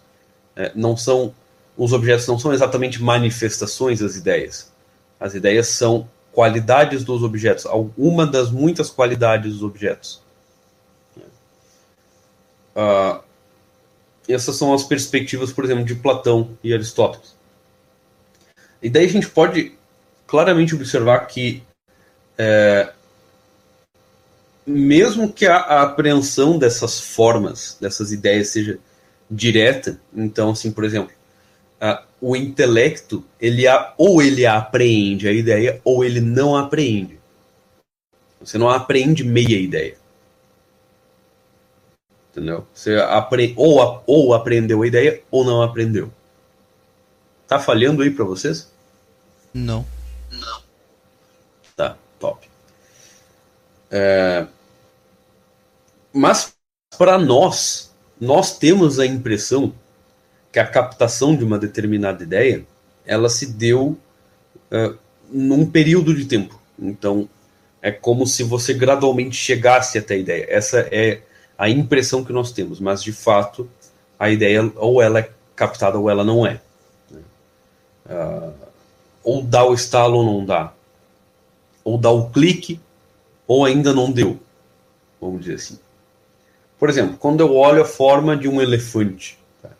É, 0.54 0.70
não 0.74 0.96
são 0.96 1.34
os 1.76 1.92
objetos 1.92 2.26
não 2.26 2.38
são 2.38 2.52
exatamente 2.52 3.02
manifestações 3.02 4.00
das 4.00 4.16
ideias. 4.16 4.70
As 5.18 5.34
ideias 5.34 5.68
são 5.68 6.08
qualidades 6.32 7.04
dos 7.04 7.22
objetos, 7.22 7.66
uma 7.96 8.26
das 8.26 8.50
muitas 8.50 8.90
qualidades 8.90 9.54
dos 9.54 9.62
objetos. 9.62 10.21
Uh, 12.74 13.22
essas 14.28 14.56
são 14.56 14.72
as 14.72 14.84
perspectivas, 14.84 15.52
por 15.52 15.64
exemplo, 15.64 15.84
de 15.84 15.94
Platão 15.94 16.56
e 16.62 16.72
Aristóteles. 16.72 17.34
E 18.82 18.88
daí 18.88 19.04
a 19.04 19.08
gente 19.08 19.28
pode 19.28 19.72
claramente 20.26 20.74
observar 20.74 21.26
que 21.26 21.62
é, 22.38 22.92
mesmo 24.66 25.32
que 25.32 25.46
a, 25.46 25.56
a, 25.56 25.82
apreensão 25.82 26.58
dessas 26.58 27.00
formas, 27.00 27.76
dessas 27.80 28.12
ideias 28.12 28.48
seja 28.48 28.78
direta, 29.30 30.00
então, 30.14 30.50
assim, 30.50 30.70
por 30.70 30.84
exemplo, 30.84 31.12
a, 31.80 32.04
o 32.20 32.36
intelecto, 32.36 33.24
ele 33.40 33.66
a, 33.66 33.92
ou 33.96 34.22
ele 34.22 34.46
apreende 34.46 35.28
a 35.28 35.32
ideia, 35.32 35.80
ou 35.84 36.04
ele 36.04 36.20
não 36.20 36.56
apreende. 36.56 37.18
Você 38.40 38.58
não 38.58 38.68
apreende 38.68 39.24
meia 39.24 39.58
ideia. 39.58 39.96
Entendeu? 42.32 42.66
Você 42.72 42.96
apre, 42.96 43.52
ou, 43.56 44.02
ou 44.06 44.32
aprendeu 44.32 44.82
a 44.82 44.86
ideia, 44.86 45.22
ou 45.30 45.44
não 45.44 45.62
aprendeu. 45.62 46.10
Tá 47.46 47.58
falhando 47.58 48.02
aí 48.02 48.10
para 48.10 48.24
vocês? 48.24 48.72
Não. 49.52 49.84
Não. 50.30 50.62
Tá, 51.76 51.98
top. 52.18 52.48
É, 53.90 54.46
mas 56.10 56.54
para 56.96 57.18
nós, 57.18 57.94
nós 58.18 58.58
temos 58.58 58.98
a 58.98 59.04
impressão 59.04 59.74
que 60.50 60.58
a 60.58 60.66
captação 60.66 61.36
de 61.36 61.44
uma 61.44 61.58
determinada 61.58 62.22
ideia 62.22 62.64
ela 63.04 63.28
se 63.28 63.46
deu 63.46 63.98
uh, 64.70 64.98
num 65.30 65.66
período 65.66 66.14
de 66.14 66.24
tempo. 66.24 66.58
Então, 66.78 67.28
é 67.80 67.90
como 67.90 68.26
se 68.26 68.42
você 68.42 68.72
gradualmente 68.72 69.36
chegasse 69.36 69.98
até 69.98 70.14
a 70.14 70.18
ideia. 70.18 70.46
Essa 70.48 70.88
é 70.90 71.22
a 71.62 71.68
impressão 71.68 72.24
que 72.24 72.32
nós 72.32 72.50
temos, 72.50 72.80
mas 72.80 73.00
de 73.00 73.12
fato 73.12 73.70
a 74.18 74.28
ideia 74.28 74.68
ou 74.74 75.00
ela 75.00 75.20
é 75.20 75.30
captada 75.54 75.96
ou 75.96 76.10
ela 76.10 76.24
não 76.24 76.44
é. 76.44 76.60
Uh, 78.04 78.52
ou 79.22 79.42
dá 79.44 79.64
o 79.64 79.72
estalo 79.72 80.16
ou 80.16 80.24
não 80.24 80.44
dá. 80.44 80.72
Ou 81.84 81.96
dá 81.96 82.10
o 82.10 82.30
clique 82.30 82.80
ou 83.46 83.64
ainda 83.64 83.92
não 83.92 84.10
deu, 84.10 84.40
vamos 85.20 85.42
dizer 85.42 85.54
assim. 85.54 85.78
Por 86.80 86.90
exemplo, 86.90 87.16
quando 87.16 87.38
eu 87.38 87.54
olho 87.54 87.82
a 87.82 87.84
forma 87.84 88.36
de 88.36 88.48
um 88.48 88.60
elefante, 88.60 89.38
tá? 89.62 89.70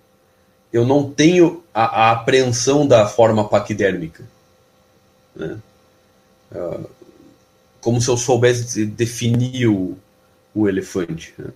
eu 0.73 0.87
não 0.87 1.11
tenho 1.11 1.65
a, 1.75 2.11
a, 2.11 2.13
apreensão 2.13 2.87
da 2.87 3.09
forma 3.09 3.49
paquidérmica. 3.49 4.23
Né? 5.35 5.59
Uh, 6.53 6.89
como 7.81 8.01
se 8.01 8.09
eu 8.09 8.17
soubesse 8.17 8.87
definir 8.87 9.67
o, 9.67 9.99
o 10.55 10.69
elefante. 10.69 11.35
Né? 11.37 11.51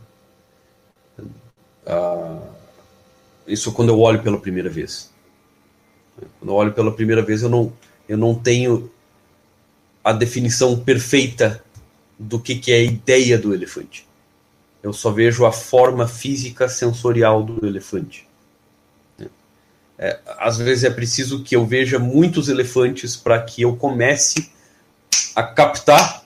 Uh, 1.87 2.43
isso 3.47 3.73
quando 3.73 3.90
eu 3.90 4.00
olho 4.00 4.23
pela 4.23 4.38
primeira 4.38 4.69
vez. 4.69 5.11
Quando 6.38 6.50
eu 6.50 6.55
olho 6.55 6.73
pela 6.73 6.93
primeira 6.93 7.23
vez, 7.23 7.43
eu 7.43 7.49
não, 7.49 7.73
eu 8.09 8.16
não 8.16 8.35
tenho 8.35 8.90
a 10.02 10.12
definição 10.12 10.78
perfeita 10.78 11.62
do 12.19 12.40
que, 12.40 12.57
que 12.57 12.73
é 12.73 12.76
a 12.76 12.83
ideia 12.83 13.38
do 13.38 13.55
elefante. 13.55 14.07
Eu 14.83 14.93
só 14.93 15.11
vejo 15.11 15.45
a 15.45 15.52
forma 15.52 16.07
física 16.07 16.69
sensorial 16.69 17.43
do 17.43 17.66
elefante. 17.66 18.26
É, 19.99 20.21
às 20.38 20.59
vezes 20.59 20.85
é 20.85 20.90
preciso 20.90 21.43
que 21.43 21.57
eu 21.57 21.64
veja 21.64 21.99
muitos 21.99 22.49
elefantes 22.49 23.16
para 23.16 23.43
que 23.43 23.62
eu 23.62 23.76
comece 23.76 24.50
a 25.35 25.43
captar 25.43 26.25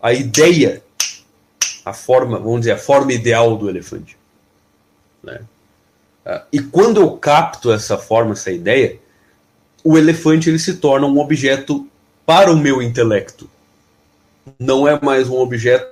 a 0.00 0.12
ideia, 0.12 0.82
a 1.84 1.94
forma, 1.94 2.38
vamos 2.38 2.60
dizer, 2.60 2.72
a 2.72 2.78
forma 2.78 3.12
ideal 3.12 3.56
do 3.56 3.68
elefante. 3.68 4.18
Né? 5.24 5.40
É, 6.24 6.42
e 6.52 6.60
quando 6.60 7.00
eu 7.00 7.10
capto 7.16 7.72
essa 7.72 7.98
forma, 7.98 8.32
essa 8.32 8.50
ideia, 8.50 8.98
o 9.82 9.98
elefante 9.98 10.48
ele 10.48 10.58
se 10.58 10.76
torna 10.76 11.06
um 11.06 11.18
objeto 11.18 11.88
para 12.24 12.50
o 12.50 12.56
meu 12.56 12.80
intelecto 12.82 13.48
não 14.58 14.86
é 14.86 14.98
mais 15.00 15.28
um 15.28 15.38
objeto 15.38 15.86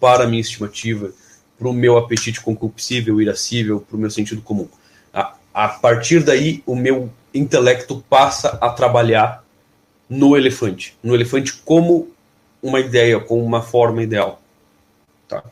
para 0.00 0.24
a 0.24 0.26
minha 0.26 0.40
estimativa, 0.40 1.12
para 1.58 1.68
o 1.68 1.72
meu 1.72 1.98
apetite 1.98 2.40
concupiscível, 2.40 3.20
irascível, 3.20 3.80
para 3.80 3.96
o 3.96 4.00
meu 4.00 4.10
sentido 4.10 4.40
comum. 4.42 4.68
A, 5.12 5.34
a 5.52 5.68
partir 5.68 6.22
daí, 6.22 6.62
o 6.66 6.74
meu 6.74 7.10
intelecto 7.32 8.04
passa 8.08 8.58
a 8.60 8.70
trabalhar 8.70 9.44
no 10.08 10.36
elefante. 10.36 10.96
No 11.02 11.14
elefante 11.14 11.52
como 11.64 12.08
uma 12.62 12.80
ideia, 12.80 13.20
como 13.20 13.44
uma 13.44 13.62
forma 13.62 14.02
ideal. 14.02 14.40
Tá? 15.28 15.44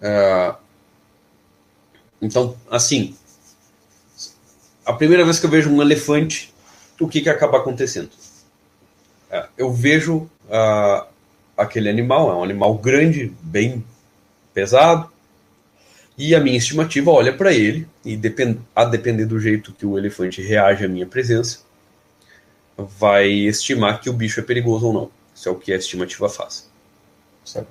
É, 0.00 0.54
então, 2.20 2.56
assim, 2.70 3.14
a 4.84 4.92
primeira 4.92 5.24
vez 5.24 5.38
que 5.38 5.46
eu 5.46 5.50
vejo 5.50 5.70
um 5.70 5.82
elefante, 5.82 6.52
o 7.00 7.08
que, 7.08 7.20
que 7.20 7.28
acaba 7.28 7.58
acontecendo? 7.58 8.10
É, 9.30 9.46
eu 9.58 9.72
vejo 9.72 10.28
uh, 10.48 11.06
aquele 11.56 11.88
animal, 11.88 12.30
é 12.30 12.34
um 12.34 12.44
animal 12.44 12.74
grande, 12.74 13.32
bem 13.42 13.84
pesado, 14.54 15.10
e 16.16 16.34
a 16.34 16.40
minha 16.40 16.56
estimativa 16.56 17.10
olha 17.10 17.36
para 17.36 17.52
ele, 17.52 17.86
e 18.04 18.16
depend, 18.16 18.60
a 18.74 18.84
depender 18.84 19.26
do 19.26 19.38
jeito 19.38 19.72
que 19.72 19.84
o 19.84 19.98
elefante 19.98 20.40
reage 20.40 20.84
à 20.84 20.88
minha 20.88 21.06
presença, 21.06 21.60
vai 22.78 23.28
estimar 23.28 24.00
que 24.00 24.08
o 24.08 24.12
bicho 24.12 24.40
é 24.40 24.42
perigoso 24.42 24.86
ou 24.86 24.92
não. 24.92 25.10
Isso 25.34 25.48
é 25.48 25.52
o 25.52 25.56
que 25.56 25.72
a 25.72 25.76
estimativa 25.76 26.28
faz. 26.28 26.70
Certo? 27.44 27.68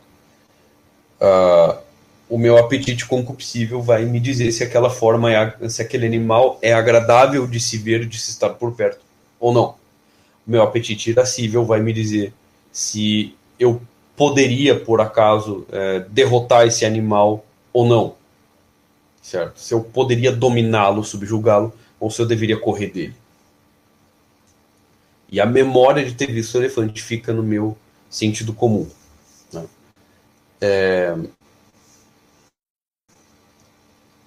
Uh, 1.19 1.79
o 2.29 2.37
meu 2.37 2.57
apetite 2.57 3.05
concupiscível 3.05 3.81
vai 3.81 4.05
me 4.05 4.19
dizer 4.19 4.51
se 4.51 4.63
aquela 4.63 4.89
forma, 4.89 5.31
é, 5.31 5.69
se 5.69 5.81
aquele 5.81 6.05
animal 6.05 6.57
é 6.61 6.73
agradável 6.73 7.45
de 7.45 7.59
se 7.59 7.77
ver, 7.77 8.05
de 8.05 8.19
se 8.19 8.31
estar 8.31 8.49
por 8.49 8.73
perto 8.73 9.01
ou 9.39 9.53
não. 9.53 9.75
O 10.45 10.51
meu 10.51 10.61
apetite 10.61 11.11
irascível 11.11 11.65
vai 11.65 11.79
me 11.79 11.93
dizer 11.93 12.33
se 12.71 13.35
eu 13.59 13.81
poderia, 14.15 14.79
por 14.79 15.01
acaso, 15.01 15.65
é, 15.71 15.99
derrotar 16.09 16.65
esse 16.65 16.85
animal 16.85 17.45
ou 17.71 17.87
não. 17.87 18.15
Certo? 19.21 19.59
Se 19.59 19.73
eu 19.73 19.81
poderia 19.81 20.31
dominá-lo, 20.31 21.03
subjugá-lo, 21.03 21.73
ou 21.99 22.11
se 22.11 22.21
eu 22.21 22.25
deveria 22.25 22.57
correr 22.57 22.87
dele. 22.87 23.15
E 25.29 25.39
a 25.41 25.45
memória 25.45 26.05
de 26.05 26.13
ter 26.13 26.31
visto 26.31 26.55
o 26.55 26.57
elefante 26.59 27.01
fica 27.01 27.33
no 27.33 27.43
meu 27.43 27.77
sentido 28.09 28.53
comum. 28.53 28.87
Né? 29.51 29.65
É... 30.61 31.15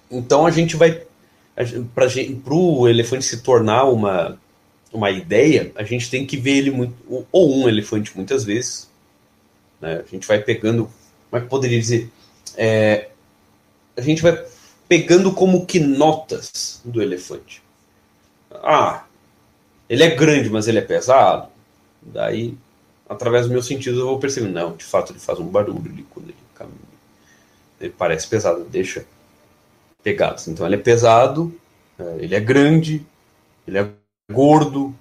Então 0.09 0.45
a 0.45 0.51
gente 0.51 0.75
vai. 0.75 1.03
Para 1.93 2.53
o 2.53 2.87
elefante 2.87 3.25
se 3.25 3.41
tornar 3.41 3.83
uma, 3.83 4.39
uma 4.93 5.11
ideia, 5.11 5.71
a 5.75 5.83
gente 5.83 6.09
tem 6.09 6.25
que 6.25 6.37
ver 6.37 6.57
ele 6.57 6.71
muito. 6.71 6.93
Ou 7.31 7.57
um 7.57 7.67
elefante 7.67 8.15
muitas 8.15 8.43
vezes. 8.43 8.89
Né? 9.79 10.03
A 10.05 10.09
gente 10.09 10.27
vai 10.27 10.39
pegando. 10.39 10.89
Como 11.29 11.43
é 11.43 11.45
poderia 11.45 11.79
dizer? 11.79 12.09
É, 12.57 13.09
a 13.95 14.01
gente 14.01 14.21
vai 14.21 14.43
pegando 14.87 15.31
como 15.31 15.65
que 15.65 15.79
notas 15.79 16.81
do 16.83 17.01
elefante. 17.01 17.61
Ah, 18.51 19.05
ele 19.87 20.03
é 20.03 20.15
grande, 20.15 20.49
mas 20.49 20.67
ele 20.67 20.79
é 20.79 20.81
pesado. 20.81 21.49
Daí, 22.01 22.57
através 23.07 23.43
dos 23.43 23.51
meus 23.51 23.67
sentidos, 23.67 23.99
eu 23.99 24.07
vou 24.07 24.19
perceber. 24.19 24.47
Não, 24.47 24.75
de 24.75 24.83
fato, 24.83 25.11
ele 25.11 25.19
faz 25.19 25.39
um 25.39 25.45
barulho 25.45 26.05
quando 26.09 26.29
ele 26.29 26.35
caminha. 26.55 26.77
Ele 27.79 27.93
parece 27.95 28.27
pesado, 28.27 28.63
deixa 28.65 29.05
pegados. 30.03 30.47
Então 30.47 30.65
ele 30.65 30.75
é 30.75 30.79
pesado, 30.79 31.53
é, 31.97 32.17
ele 32.19 32.35
é 32.35 32.39
grande, 32.39 33.05
ele 33.67 33.77
é 33.77 33.87
gordo, 34.31 34.93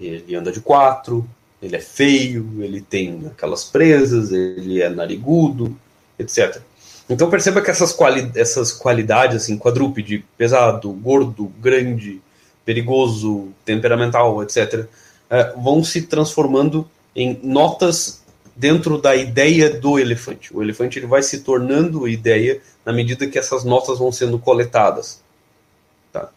ele 0.00 0.34
anda 0.34 0.50
de 0.50 0.60
quatro, 0.60 1.28
ele 1.62 1.76
é 1.76 1.80
feio, 1.80 2.62
ele 2.62 2.80
tem 2.80 3.26
aquelas 3.26 3.64
presas, 3.64 4.32
ele 4.32 4.80
é 4.80 4.88
narigudo, 4.88 5.76
etc. 6.18 6.60
Então 7.08 7.28
perceba 7.28 7.60
que 7.60 7.70
essas, 7.70 7.92
quali 7.92 8.30
essas 8.34 8.72
qualidades, 8.72 9.42
assim, 9.42 9.58
quadrúpede, 9.58 10.24
pesado, 10.38 10.90
gordo, 10.92 11.52
grande, 11.60 12.20
perigoso, 12.64 13.48
temperamental, 13.64 14.42
etc., 14.42 14.86
é, 15.28 15.52
vão 15.56 15.82
se 15.84 16.02
transformando 16.02 16.88
em 17.14 17.38
notas 17.42 18.19
dentro 18.60 19.00
da 19.00 19.16
ideia 19.16 19.70
do 19.70 19.98
elefante. 19.98 20.54
O 20.54 20.62
elefante 20.62 20.98
ele 20.98 21.06
vai 21.06 21.22
se 21.22 21.40
tornando 21.40 22.06
ideia 22.06 22.60
na 22.84 22.92
medida 22.92 23.26
que 23.26 23.38
essas 23.38 23.64
notas 23.64 23.98
vão 23.98 24.12
sendo 24.12 24.38
coletadas. 24.38 25.22
Tá? 26.12 26.28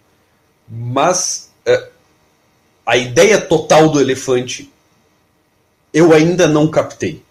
Mas 0.68 1.52
é, 1.66 1.90
a 2.86 2.96
ideia 2.96 3.40
total 3.40 3.90
do 3.90 4.00
elefante 4.00 4.72
eu 5.94 6.14
ainda 6.14 6.48
não 6.48 6.72
captei. 6.72 7.22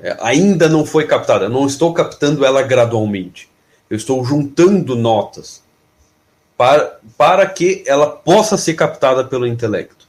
É, 0.00 0.16
ainda 0.20 0.68
não 0.68 0.84
foi 0.84 1.06
captada. 1.06 1.48
Não 1.48 1.66
estou 1.66 1.94
captando 1.94 2.44
ela 2.44 2.62
gradualmente. 2.62 3.48
Eu 3.88 3.96
estou 3.96 4.22
juntando 4.24 4.94
notas 4.94 5.62
para, 6.56 6.98
para 7.16 7.46
que 7.46 7.82
ela 7.86 8.06
possa 8.06 8.56
ser 8.56 8.74
captada 8.74 9.24
pelo 9.24 9.46
intelecto. 9.46 10.06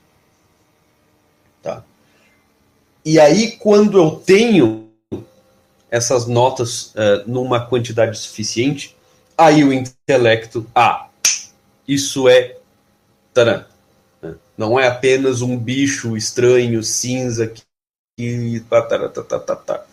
Tá? 1.62 1.84
E 3.06 3.20
aí, 3.20 3.52
quando 3.52 4.00
eu 4.00 4.12
tenho 4.16 4.90
essas 5.92 6.26
notas 6.26 6.88
uh, 6.96 7.24
numa 7.28 7.64
quantidade 7.64 8.18
suficiente, 8.18 8.98
aí 9.38 9.64
o 9.64 9.72
intelecto, 9.72 10.66
ah, 10.74 11.08
isso 11.88 12.28
é. 12.28 12.58
Taran, 13.32 13.66
né? 14.22 14.36
não 14.58 14.80
é 14.80 14.88
apenas 14.88 15.44
um 15.44 15.56
bicho 15.56 16.18
estranho, 16.18 16.82
cinza, 16.82 17.46
que. 17.46 17.62
que 18.18 18.64
tá, 18.68 18.82
tá, 18.82 19.10
tá, 19.10 19.40
tá, 19.40 19.56
tá. 19.56 19.86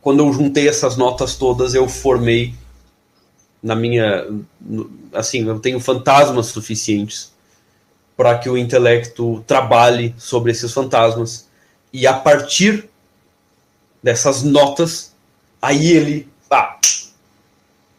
Quando 0.00 0.24
eu 0.24 0.32
juntei 0.32 0.68
essas 0.68 0.96
notas 0.96 1.36
todas, 1.36 1.74
eu 1.74 1.88
formei 1.88 2.54
na 3.62 3.76
minha. 3.76 4.26
Assim, 5.12 5.46
eu 5.46 5.60
tenho 5.60 5.78
fantasmas 5.78 6.46
suficientes 6.46 7.30
para 8.16 8.36
que 8.36 8.50
o 8.50 8.58
intelecto 8.58 9.44
trabalhe 9.46 10.12
sobre 10.18 10.50
esses 10.50 10.72
fantasmas 10.72 11.51
e 11.92 12.06
a 12.06 12.14
partir 12.14 12.88
dessas 14.02 14.42
notas, 14.42 15.12
aí 15.60 15.92
ele. 15.92 16.28
Ah, 16.50 16.78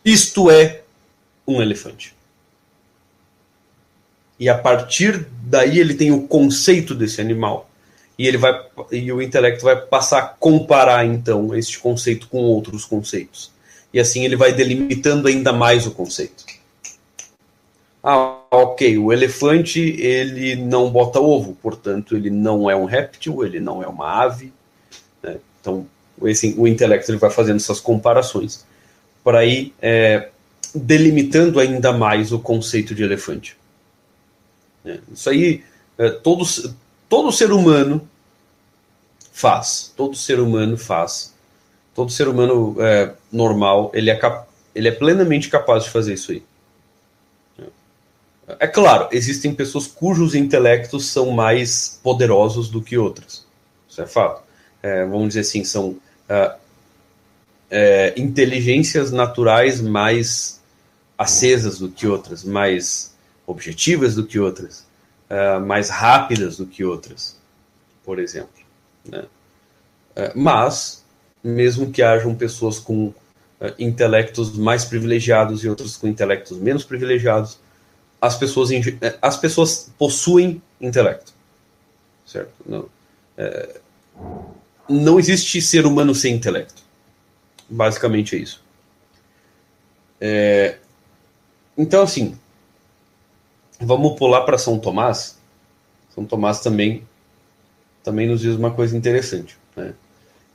isto 0.03 0.49
é 0.49 0.81
um 1.47 1.61
elefante. 1.61 2.13
E 4.39 4.49
a 4.49 4.57
partir 4.57 5.27
daí 5.43 5.79
ele 5.79 5.93
tem 5.93 6.11
o 6.11 6.27
conceito 6.27 6.93
desse 6.93 7.21
animal. 7.21 7.69
E 8.17 8.27
ele 8.27 8.37
vai 8.37 8.53
e 8.91 9.11
o 9.11 9.21
intelecto 9.21 9.63
vai 9.63 9.75
passar 9.75 10.19
a 10.19 10.27
comparar 10.27 11.05
então 11.05 11.55
este 11.55 11.79
conceito 11.79 12.27
com 12.27 12.39
outros 12.39 12.85
conceitos. 12.85 13.51
E 13.93 13.99
assim 13.99 14.23
ele 14.23 14.35
vai 14.35 14.53
delimitando 14.53 15.27
ainda 15.27 15.53
mais 15.53 15.85
o 15.85 15.91
conceito. 15.91 16.45
Ah, 18.03 18.41
ok, 18.51 18.97
o 18.97 19.13
elefante 19.13 19.79
ele 19.79 20.57
não 20.57 20.91
bota 20.91 21.21
ovo, 21.21 21.55
portanto 21.61 22.17
ele 22.17 22.29
não 22.29 22.69
é 22.69 22.75
um 22.75 22.83
réptil, 22.83 23.45
ele 23.45 23.61
não 23.61 23.81
é 23.81 23.87
uma 23.87 24.21
ave. 24.21 24.51
Né? 25.21 25.37
Então 25.61 25.87
o 26.17 26.67
intelecto 26.67 27.09
ele 27.09 27.17
vai 27.17 27.29
fazendo 27.29 27.55
essas 27.55 27.79
comparações 27.79 28.65
para 29.23 29.45
ir 29.45 29.73
é, 29.81 30.29
delimitando 30.75 31.61
ainda 31.61 31.93
mais 31.93 32.33
o 32.33 32.39
conceito 32.39 32.93
de 32.93 33.03
elefante. 33.03 33.55
É, 34.85 34.99
isso 35.13 35.29
aí 35.29 35.63
é, 35.97 36.09
todo, 36.09 36.43
todo 37.07 37.31
ser 37.31 37.53
humano 37.53 38.05
faz, 39.31 39.93
todo 39.95 40.13
ser 40.13 40.41
humano 40.41 40.77
faz, 40.77 41.33
todo 41.95 42.11
ser 42.11 42.27
humano 42.27 42.75
é, 42.79 43.13
normal 43.31 43.91
ele 43.93 44.11
é, 44.11 44.19
ele 44.75 44.89
é 44.89 44.91
plenamente 44.91 45.49
capaz 45.49 45.85
de 45.85 45.89
fazer 45.89 46.15
isso 46.15 46.33
aí. 46.33 46.43
É 48.59 48.67
claro, 48.67 49.07
existem 49.11 49.53
pessoas 49.53 49.87
cujos 49.87 50.35
intelectos 50.35 51.05
são 51.07 51.31
mais 51.31 51.99
poderosos 52.03 52.69
do 52.69 52.81
que 52.81 52.97
outras. 52.97 53.45
Isso 53.87 54.01
é 54.01 54.07
fato. 54.07 54.43
É, 54.81 55.05
vamos 55.05 55.29
dizer 55.29 55.41
assim, 55.41 55.63
são 55.63 55.97
é, 56.27 56.55
é, 57.71 58.13
inteligências 58.17 59.11
naturais 59.11 59.79
mais 59.79 60.61
acesas 61.17 61.79
do 61.79 61.89
que 61.89 62.05
outras, 62.05 62.43
mais 62.43 63.15
objetivas 63.47 64.15
do 64.15 64.25
que 64.25 64.39
outras, 64.39 64.85
é, 65.29 65.57
mais 65.59 65.89
rápidas 65.89 66.57
do 66.57 66.65
que 66.65 66.83
outras, 66.83 67.37
por 68.03 68.19
exemplo. 68.19 68.63
Né? 69.05 69.23
É, 70.15 70.31
mas, 70.35 71.03
mesmo 71.43 71.91
que 71.91 72.01
hajam 72.01 72.35
pessoas 72.35 72.77
com 72.77 73.13
é, 73.59 73.73
intelectos 73.79 74.57
mais 74.57 74.83
privilegiados 74.83 75.63
e 75.63 75.69
outras 75.69 75.95
com 75.95 76.07
intelectos 76.07 76.57
menos 76.59 76.83
privilegiados, 76.83 77.57
as 78.23 78.37
pessoas, 78.37 78.71
é, 78.71 79.17
as 79.21 79.35
pessoas 79.35 79.91
possuem 79.99 80.61
intelecto. 80.79 81.33
Certo? 82.25 82.53
Não, 82.65 82.87
é, 83.37 83.81
não 84.87 85.19
existe 85.19 85.61
ser 85.61 85.85
humano 85.85 86.15
sem 86.15 86.33
intelecto. 86.33 86.81
Basicamente 87.69 88.37
é 88.37 88.39
isso. 88.39 88.63
É, 90.21 90.77
então, 91.77 92.01
assim, 92.01 92.39
vamos 93.77 94.17
pular 94.17 94.43
para 94.43 94.57
São 94.57 94.79
Tomás. 94.79 95.37
São 96.15 96.23
Tomás 96.23 96.61
também, 96.61 97.05
também 98.05 98.25
nos 98.25 98.39
diz 98.39 98.55
uma 98.55 98.71
coisa 98.71 98.95
interessante. 98.95 99.57
Né? 99.75 99.93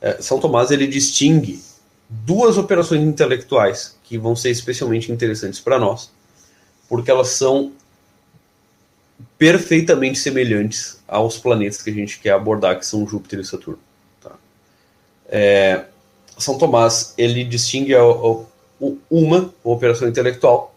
é, 0.01 0.23
São 0.23 0.41
Tomás 0.41 0.71
ele 0.71 0.87
distingue 0.87 1.63
duas 2.09 2.57
operações 2.57 3.03
intelectuais 3.03 3.95
que 4.05 4.17
vão 4.17 4.35
ser 4.35 4.53
especialmente 4.53 5.13
interessantes 5.13 5.61
para 5.61 5.79
nós, 5.79 6.11
porque 6.89 7.11
elas 7.11 7.29
são 7.29 7.73
perfeitamente 9.37 10.19
semelhantes 10.19 11.03
aos 11.07 11.39
planetas 11.39 11.83
que 11.83 11.91
a 11.91 11.93
gente 11.93 12.19
quer 12.19 12.31
abordar, 12.31 12.79
que 12.79 12.87
são 12.87 13.07
Júpiter 13.07 13.41
e 13.41 13.45
Saturno. 13.45 13.81
Tá? 14.21 14.33
É, 15.29 15.85
São 16.39 16.59
Tomás 16.59 17.15
ele 17.19 17.45
distingue 17.45 17.95
a, 17.95 18.01
a, 18.01 18.45
uma 19.11 19.53
operação 19.63 20.09
intelectual 20.09 20.75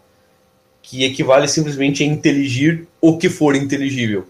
que 0.82 1.04
equivale 1.04 1.46
simplesmente 1.46 2.02
a 2.02 2.06
inteligir 2.06 2.86
o 3.00 3.16
que 3.16 3.30
for 3.30 3.54
inteligível, 3.54 4.26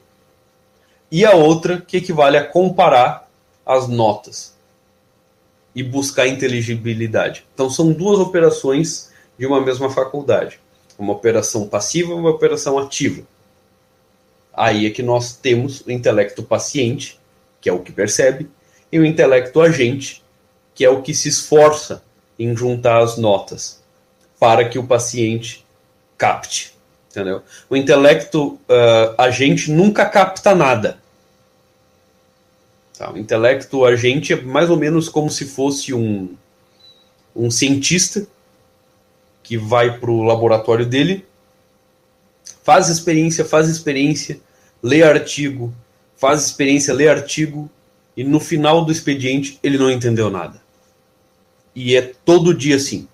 e 1.10 1.24
a 1.24 1.32
outra 1.32 1.80
que 1.80 1.96
equivale 1.96 2.36
a 2.36 2.44
comparar 2.44 3.28
as 3.64 3.88
notas 3.88 4.54
e 5.74 5.82
buscar 5.82 6.26
inteligibilidade. 6.26 7.44
Então 7.54 7.70
são 7.70 7.92
duas 7.92 8.18
operações 8.18 9.10
de 9.38 9.46
uma 9.46 9.60
mesma 9.60 9.90
faculdade, 9.90 10.60
uma 10.98 11.12
operação 11.12 11.68
passiva 11.68 12.10
e 12.10 12.14
uma 12.14 12.30
operação 12.30 12.78
ativa. 12.78 13.22
Aí 14.52 14.86
é 14.86 14.90
que 14.90 15.02
nós 15.02 15.34
temos 15.34 15.80
o 15.80 15.90
intelecto 15.90 16.42
paciente, 16.42 17.18
que 17.60 17.68
é 17.68 17.72
o 17.72 17.80
que 17.80 17.92
percebe, 17.92 18.48
e 18.90 18.98
o 18.98 19.04
intelecto 19.04 19.60
agente, 19.60 20.22
que 20.74 20.84
é 20.84 20.90
o 20.90 21.02
que 21.02 21.14
se 21.14 21.28
esforça 21.28 22.02
em 22.38 22.54
juntar 22.56 22.98
as 23.02 23.16
notas 23.16 23.82
para 24.38 24.68
que 24.68 24.78
o 24.78 24.86
paciente 24.86 25.64
capte. 26.18 26.74
Entendeu? 27.10 27.42
O 27.68 27.76
intelecto 27.76 28.54
uh, 28.54 29.14
agente 29.18 29.70
nunca 29.70 30.04
capta 30.06 30.54
nada. 30.54 30.98
Tá? 32.98 33.12
O 33.12 33.18
intelecto 33.18 33.84
agente 33.84 34.32
é 34.32 34.40
mais 34.40 34.70
ou 34.70 34.76
menos 34.76 35.08
como 35.08 35.30
se 35.30 35.44
fosse 35.44 35.92
um, 35.92 36.34
um 37.34 37.50
cientista 37.50 38.26
que 39.52 39.58
vai 39.58 39.98
para 39.98 40.10
o 40.10 40.22
laboratório 40.22 40.86
dele, 40.86 41.26
faz 42.62 42.88
experiência, 42.88 43.44
faz 43.44 43.68
experiência, 43.68 44.40
lê 44.82 45.02
artigo, 45.02 45.74
faz 46.16 46.42
experiência, 46.46 46.94
lê 46.94 47.06
artigo, 47.06 47.70
e 48.16 48.24
no 48.24 48.40
final 48.40 48.82
do 48.82 48.90
expediente 48.90 49.58
ele 49.62 49.76
não 49.76 49.90
entendeu 49.90 50.30
nada. 50.30 50.58
E 51.76 51.94
é 51.94 52.00
todo 52.24 52.54
dia 52.54 52.76
assim. 52.76 53.06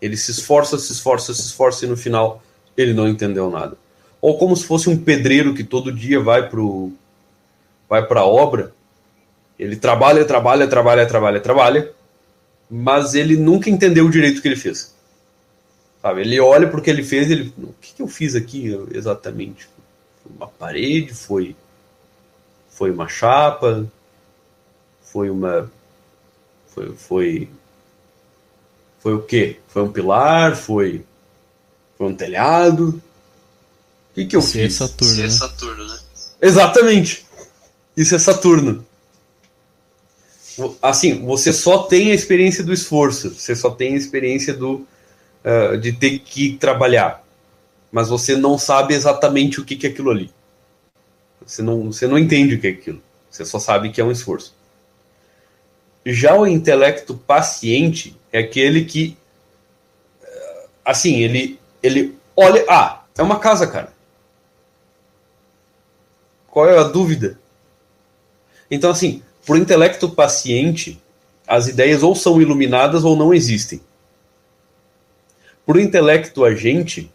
Ele 0.00 0.16
se 0.16 0.30
esforça, 0.30 0.78
se 0.78 0.92
esforça, 0.92 1.34
se 1.34 1.40
esforça 1.40 1.84
e 1.84 1.88
no 1.88 1.96
final 1.96 2.40
ele 2.76 2.94
não 2.94 3.08
entendeu 3.08 3.50
nada. 3.50 3.76
Ou 4.20 4.38
como 4.38 4.56
se 4.56 4.64
fosse 4.64 4.88
um 4.88 4.96
pedreiro 4.96 5.54
que 5.54 5.64
todo 5.64 5.90
dia 5.90 6.20
vai 6.20 6.48
para 6.48 6.60
vai 7.88 8.06
a 8.08 8.24
obra, 8.24 8.72
ele 9.58 9.74
trabalha, 9.74 10.24
trabalha, 10.24 10.68
trabalha, 10.68 11.04
trabalha, 11.04 11.40
trabalha, 11.40 11.92
mas 12.70 13.16
ele 13.16 13.36
nunca 13.36 13.68
entendeu 13.68 14.08
direito 14.08 14.38
o 14.38 14.40
que 14.40 14.46
ele 14.46 14.54
fez. 14.54 14.93
Sabe? 16.04 16.20
Ele 16.20 16.38
olha 16.38 16.68
porque 16.68 16.90
ele 16.90 17.02
fez, 17.02 17.30
ele, 17.30 17.50
o 17.56 17.72
que, 17.80 17.94
que 17.94 18.02
eu 18.02 18.06
fiz 18.06 18.34
aqui 18.34 18.78
exatamente? 18.92 19.66
Uma 20.36 20.46
parede, 20.46 21.14
foi 21.14 21.56
foi 22.68 22.90
uma 22.90 23.08
chapa, 23.08 23.90
foi 25.00 25.30
uma 25.30 25.72
foi 26.66 26.94
foi 26.94 27.48
foi 29.00 29.14
o 29.14 29.22
quê? 29.22 29.56
Foi 29.66 29.82
um 29.82 29.90
pilar, 29.90 30.54
foi 30.54 31.02
foi 31.96 32.06
um 32.06 32.14
telhado. 32.14 33.00
O 34.10 34.14
que 34.14 34.26
que 34.26 34.36
eu 34.36 34.40
Isso 34.40 34.58
é 34.58 34.62
fiz? 34.64 34.74
Saturno, 34.74 35.12
Isso 35.14 35.20
é 35.20 35.24
né? 35.24 35.30
Saturno, 35.30 35.86
né? 35.86 35.98
Exatamente. 36.42 37.26
Isso 37.96 38.14
é 38.14 38.18
Saturno. 38.18 38.84
Assim, 40.82 41.24
você 41.24 41.50
só 41.50 41.84
tem 41.84 42.10
a 42.10 42.14
experiência 42.14 42.62
do 42.62 42.74
esforço, 42.74 43.34
você 43.34 43.56
só 43.56 43.70
tem 43.70 43.94
a 43.94 43.96
experiência 43.96 44.52
do 44.52 44.86
uh, 45.44 45.76
de 45.78 45.92
ter 45.92 46.18
que 46.20 46.56
trabalhar, 46.56 47.24
mas 47.92 48.08
você 48.08 48.36
não 48.36 48.58
sabe 48.58 48.94
exatamente 48.94 49.60
o 49.60 49.64
que, 49.64 49.76
que 49.76 49.86
é 49.86 49.90
aquilo 49.90 50.10
ali. 50.10 50.32
Você 51.46 51.62
não, 51.62 51.92
você 51.92 52.06
não 52.06 52.18
entende 52.18 52.54
o 52.54 52.60
que 52.60 52.66
é 52.66 52.70
aquilo. 52.70 53.02
Você 53.30 53.44
só 53.44 53.58
sabe 53.58 53.90
que 53.90 54.00
é 54.00 54.04
um 54.04 54.10
esforço. 54.10 54.54
Já 56.06 56.36
o 56.36 56.46
intelecto 56.46 57.14
paciente 57.14 58.16
é 58.32 58.38
aquele 58.38 58.84
que, 58.84 59.16
uh, 60.22 60.68
assim, 60.84 61.16
ele, 61.16 61.58
ele 61.82 62.16
olha. 62.36 62.64
Ah, 62.68 63.02
é 63.16 63.22
uma 63.22 63.38
casa, 63.38 63.66
cara. 63.66 63.92
Qual 66.48 66.68
é 66.68 66.78
a 66.78 66.84
dúvida? 66.84 67.38
Então, 68.70 68.90
assim, 68.90 69.22
para 69.44 69.54
o 69.54 69.58
intelecto 69.58 70.08
paciente, 70.08 71.00
as 71.46 71.68
ideias 71.68 72.02
ou 72.02 72.14
são 72.14 72.40
iluminadas 72.40 73.04
ou 73.04 73.16
não 73.16 73.34
existem. 73.34 73.80
Para 75.66 75.76
o 75.76 75.80
intelecto 75.80 76.44
agente, 76.44 77.10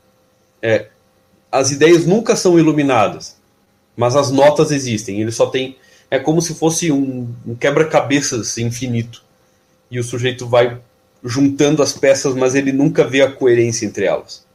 é, 0.61 0.87
as 1.51 1.71
ideias 1.71 2.05
nunca 2.05 2.35
são 2.35 2.57
iluminadas, 2.57 3.37
mas 3.95 4.15
as 4.15 4.31
notas 4.31 4.71
existem. 4.71 5.21
Ele 5.21 5.31
só 5.31 5.47
tem. 5.47 5.77
É 6.09 6.17
como 6.17 6.41
se 6.41 6.55
fosse 6.55 6.91
um, 6.91 7.33
um 7.45 7.55
quebra-cabeças 7.55 8.57
infinito. 8.57 9.23
E 9.91 9.99
o 9.99 10.03
sujeito 10.03 10.47
vai 10.47 10.79
juntando 11.23 11.83
as 11.83 11.93
peças, 11.93 12.33
mas 12.33 12.55
ele 12.55 12.71
nunca 12.71 13.03
vê 13.03 13.21
a 13.21 13.31
coerência 13.31 13.85
entre 13.85 14.05
elas. 14.05 14.45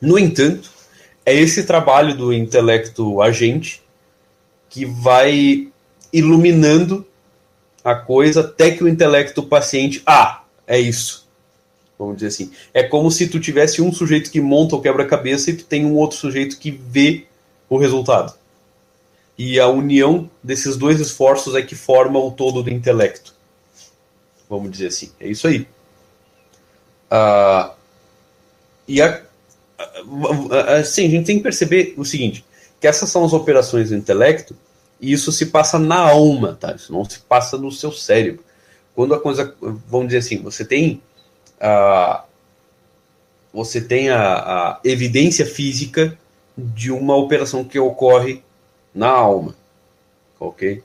No 0.00 0.18
entanto, 0.18 0.70
é 1.24 1.34
esse 1.34 1.64
trabalho 1.64 2.16
do 2.16 2.32
intelecto 2.32 3.20
agente 3.20 3.82
que 4.68 4.84
vai 4.84 5.68
iluminando 6.12 7.06
a 7.84 7.94
coisa 7.94 8.40
até 8.40 8.70
que 8.70 8.84
o 8.84 8.88
intelecto 8.88 9.42
paciente, 9.42 10.02
ah, 10.06 10.42
é 10.66 10.78
isso. 10.78 11.27
Vamos 11.98 12.16
dizer 12.16 12.28
assim. 12.28 12.52
É 12.72 12.82
como 12.82 13.10
se 13.10 13.28
tu 13.28 13.40
tivesse 13.40 13.82
um 13.82 13.92
sujeito 13.92 14.30
que 14.30 14.40
monta 14.40 14.76
o 14.76 14.80
quebra-cabeça 14.80 15.50
e 15.50 15.56
tu 15.56 15.64
tem 15.64 15.84
um 15.84 15.96
outro 15.96 16.16
sujeito 16.16 16.58
que 16.58 16.70
vê 16.70 17.26
o 17.68 17.76
resultado. 17.76 18.34
E 19.36 19.58
a 19.58 19.68
união 19.68 20.30
desses 20.42 20.76
dois 20.76 21.00
esforços 21.00 21.54
é 21.54 21.62
que 21.62 21.74
forma 21.74 22.18
o 22.18 22.30
todo 22.30 22.62
do 22.62 22.70
intelecto. 22.70 23.34
Vamos 24.48 24.70
dizer 24.70 24.88
assim. 24.88 25.10
É 25.20 25.28
isso 25.28 25.46
aí. 25.46 25.66
Ah, 27.10 27.74
e 28.86 29.02
a, 29.02 29.22
assim, 30.78 31.06
a 31.06 31.10
gente 31.10 31.26
tem 31.26 31.36
que 31.36 31.42
perceber 31.42 31.94
o 31.96 32.04
seguinte, 32.04 32.44
que 32.80 32.86
essas 32.86 33.10
são 33.10 33.24
as 33.24 33.32
operações 33.32 33.90
do 33.90 33.96
intelecto 33.96 34.56
e 35.00 35.12
isso 35.12 35.30
se 35.30 35.46
passa 35.46 35.78
na 35.78 35.98
alma, 35.98 36.56
tá? 36.58 36.74
Isso 36.74 36.92
não 36.92 37.04
se 37.04 37.20
passa 37.20 37.56
no 37.56 37.70
seu 37.70 37.92
cérebro. 37.92 38.42
Quando 38.94 39.14
a 39.14 39.20
coisa, 39.20 39.54
vamos 39.86 40.08
dizer 40.08 40.18
assim, 40.18 40.42
você 40.42 40.64
tem 40.64 41.00
você 43.52 43.80
tem 43.80 44.10
a, 44.10 44.20
a 44.20 44.80
evidência 44.84 45.44
física 45.44 46.16
de 46.56 46.90
uma 46.90 47.16
operação 47.16 47.64
que 47.64 47.78
ocorre 47.78 48.42
na 48.94 49.08
alma, 49.08 49.54
ok? 50.38 50.82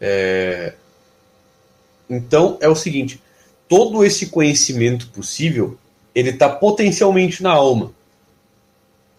É, 0.00 0.74
então 2.08 2.56
é 2.60 2.68
o 2.68 2.74
seguinte: 2.74 3.22
todo 3.68 4.04
esse 4.04 4.26
conhecimento 4.26 5.08
possível 5.08 5.78
ele 6.14 6.30
está 6.30 6.48
potencialmente 6.48 7.42
na 7.42 7.52
alma. 7.52 7.92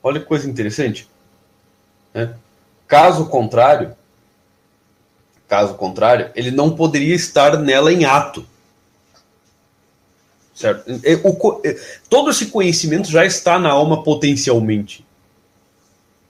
Olha 0.02 0.20
que 0.20 0.26
coisa 0.26 0.50
interessante. 0.50 1.08
Né? 2.14 2.34
Caso 2.88 3.28
contrário, 3.28 3.96
caso 5.48 5.76
contrário, 5.76 6.32
ele 6.34 6.50
não 6.50 6.76
poderia 6.76 7.14
estar 7.14 7.58
nela 7.60 7.92
em 7.92 8.06
ato. 8.06 8.46
Certo? 10.58 10.90
O, 11.24 11.62
todo 12.10 12.32
esse 12.32 12.48
conhecimento 12.48 13.12
já 13.12 13.24
está 13.24 13.60
na 13.60 13.70
alma 13.70 14.02
potencialmente. 14.02 15.06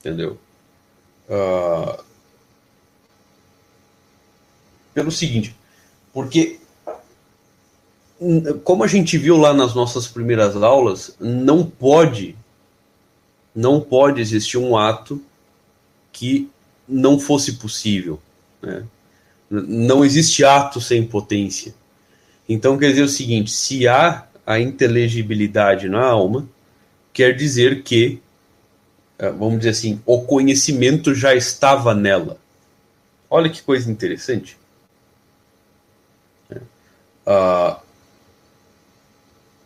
Entendeu? 0.00 0.38
Uh, 1.30 2.04
pelo 4.92 5.10
seguinte, 5.10 5.56
porque 6.12 6.60
como 8.64 8.84
a 8.84 8.86
gente 8.86 9.16
viu 9.16 9.38
lá 9.38 9.54
nas 9.54 9.74
nossas 9.74 10.06
primeiras 10.06 10.56
aulas, 10.56 11.16
não 11.18 11.64
pode 11.64 12.36
não 13.54 13.80
pode 13.80 14.20
existir 14.20 14.58
um 14.58 14.76
ato 14.76 15.22
que 16.12 16.50
não 16.86 17.18
fosse 17.18 17.54
possível. 17.54 18.20
Né? 18.60 18.84
Não 19.50 20.04
existe 20.04 20.44
ato 20.44 20.82
sem 20.82 21.06
potência. 21.06 21.74
Então 22.48 22.78
quer 22.78 22.90
dizer 22.90 23.02
o 23.02 23.08
seguinte: 23.08 23.50
se 23.50 23.86
há 23.86 24.26
a 24.46 24.58
inteligibilidade 24.58 25.88
na 25.88 26.04
alma, 26.04 26.48
quer 27.12 27.36
dizer 27.36 27.82
que, 27.82 28.20
eh, 29.18 29.30
vamos 29.30 29.58
dizer 29.58 29.70
assim, 29.70 30.00
o 30.06 30.22
conhecimento 30.22 31.14
já 31.14 31.34
estava 31.34 31.94
nela. 31.94 32.38
Olha 33.28 33.50
que 33.50 33.62
coisa 33.62 33.90
interessante. 33.90 34.56
Uh, 37.26 37.76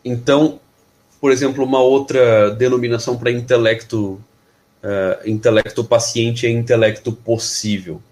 então, 0.05 0.59
por 1.21 1.31
exemplo, 1.31 1.65
uma 1.65 1.81
outra 1.81 2.51
denominação 2.51 3.17
para 3.17 3.31
intelecto 3.31 4.21
uh, 4.83 5.29
intelecto 5.29 5.85
paciente 5.85 6.45
é 6.45 6.51
intelecto 6.51 7.13
possível. 7.13 8.03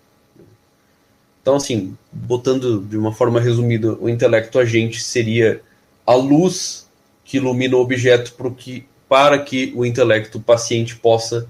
Então, 1.43 1.57
assim, 1.57 1.97
botando 2.13 2.83
de 2.83 2.97
uma 2.97 3.13
forma 3.13 3.41
resumida, 3.41 3.95
o 3.95 4.09
intelecto 4.09 4.59
agente 4.59 5.03
seria 5.03 5.63
a 6.07 6.15
luz 6.15 6.89
que 7.25 7.39
ilumina 7.39 7.77
o 7.77 7.81
objeto 7.81 8.35
para 8.35 8.51
que, 8.51 8.87
para 9.09 9.39
que 9.39 9.73
o 9.75 9.85
intelecto 9.85 10.41
paciente 10.41 10.97
possa 10.97 11.49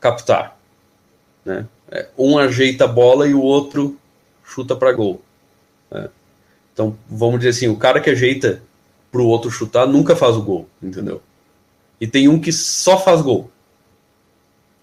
captar. 0.00 0.58
Né? 1.44 1.66
É, 1.90 2.08
um 2.18 2.38
ajeita 2.38 2.84
a 2.84 2.88
bola 2.88 3.28
e 3.28 3.34
o 3.34 3.40
outro 3.40 3.96
chuta 4.42 4.74
para 4.74 4.92
gol. 4.92 5.22
Né? 5.90 6.08
Então, 6.72 6.96
vamos 7.08 7.38
dizer 7.38 7.50
assim, 7.50 7.68
o 7.68 7.76
cara 7.76 8.00
que 8.00 8.10
ajeita 8.10 8.62
para 9.12 9.22
o 9.22 9.26
outro 9.26 9.50
chutar 9.50 9.86
nunca 9.86 10.16
faz 10.16 10.36
o 10.36 10.42
gol, 10.42 10.68
entendeu? 10.82 11.22
E 12.00 12.06
tem 12.06 12.28
um 12.28 12.40
que 12.40 12.50
só 12.52 12.98
faz 12.98 13.22
gol. 13.22 13.48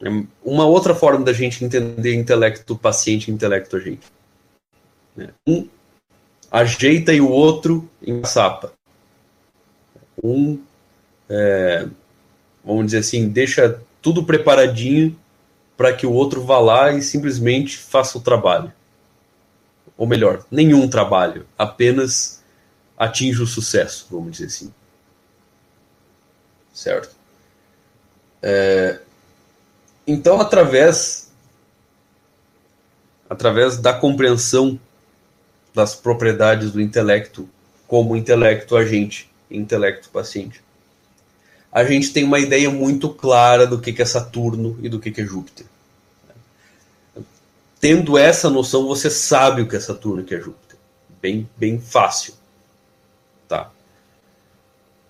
É 0.02 0.08
uma 0.44 0.66
outra 0.66 0.96
forma 0.96 1.26
da 1.26 1.34
gente 1.34 1.64
entender 1.64 2.16
intelecto 2.16 2.76
paciente 2.76 3.30
e 3.30 3.34
intelecto 3.34 3.76
agente. 3.76 4.08
Um 5.48 5.68
ajeita 6.52 7.14
e 7.14 7.22
o 7.22 7.30
outro 7.30 7.90
ensapa. 8.02 8.74
Um, 10.24 10.62
é, 11.30 11.88
vamos 12.64 12.86
dizer 12.86 13.00
assim, 13.00 13.30
deixa 13.30 13.82
tudo 14.02 14.26
preparadinho 14.26 15.18
para 15.78 15.94
que 15.94 16.06
o 16.06 16.12
outro 16.12 16.44
vá 16.44 16.60
lá 16.60 16.92
e 16.92 17.02
simplesmente 17.02 17.78
faça 17.78 18.18
o 18.18 18.22
trabalho. 18.22 18.72
Ou 19.98 20.06
melhor, 20.06 20.46
nenhum 20.52 20.88
trabalho, 20.88 21.46
apenas 21.58 22.44
atinja 22.98 23.44
o 23.44 23.48
sucesso, 23.48 24.08
vamos 24.12 24.34
dizer 24.34 24.46
assim. 24.46 24.74
Certo? 26.74 27.16
É, 28.42 29.00
então, 30.06 30.42
através 30.42 31.32
através 33.32 33.78
da 33.78 33.94
compreensão 33.94 34.78
das 35.74 35.96
propriedades 35.96 36.72
do 36.72 36.82
intelecto 36.82 37.50
como 37.88 38.16
intelecto 38.16 38.76
agente 38.76 39.30
e 39.50 39.58
intelecto 39.58 40.10
paciente, 40.10 40.62
a 41.72 41.84
gente 41.84 42.12
tem 42.12 42.24
uma 42.24 42.40
ideia 42.40 42.70
muito 42.70 43.10
clara 43.10 43.66
do 43.66 43.80
que 43.80 44.02
é 44.02 44.06
Saturno 44.06 44.78
e 44.82 44.90
do 44.90 45.00
que 45.00 45.22
é 45.22 45.26
Júpiter. 45.26 45.66
Tendo 47.80 48.18
essa 48.18 48.50
noção, 48.50 48.86
você 48.86 49.10
sabe 49.10 49.62
o 49.62 49.68
que 49.68 49.76
é 49.76 49.80
Saturno 49.80 50.20
e 50.20 50.24
o 50.24 50.26
que 50.26 50.36
é 50.36 50.40
Júpiter. 50.40 50.78
Bem, 51.22 51.50
bem 51.56 51.80
fácil. 51.80 52.34
Tá? 53.48 53.72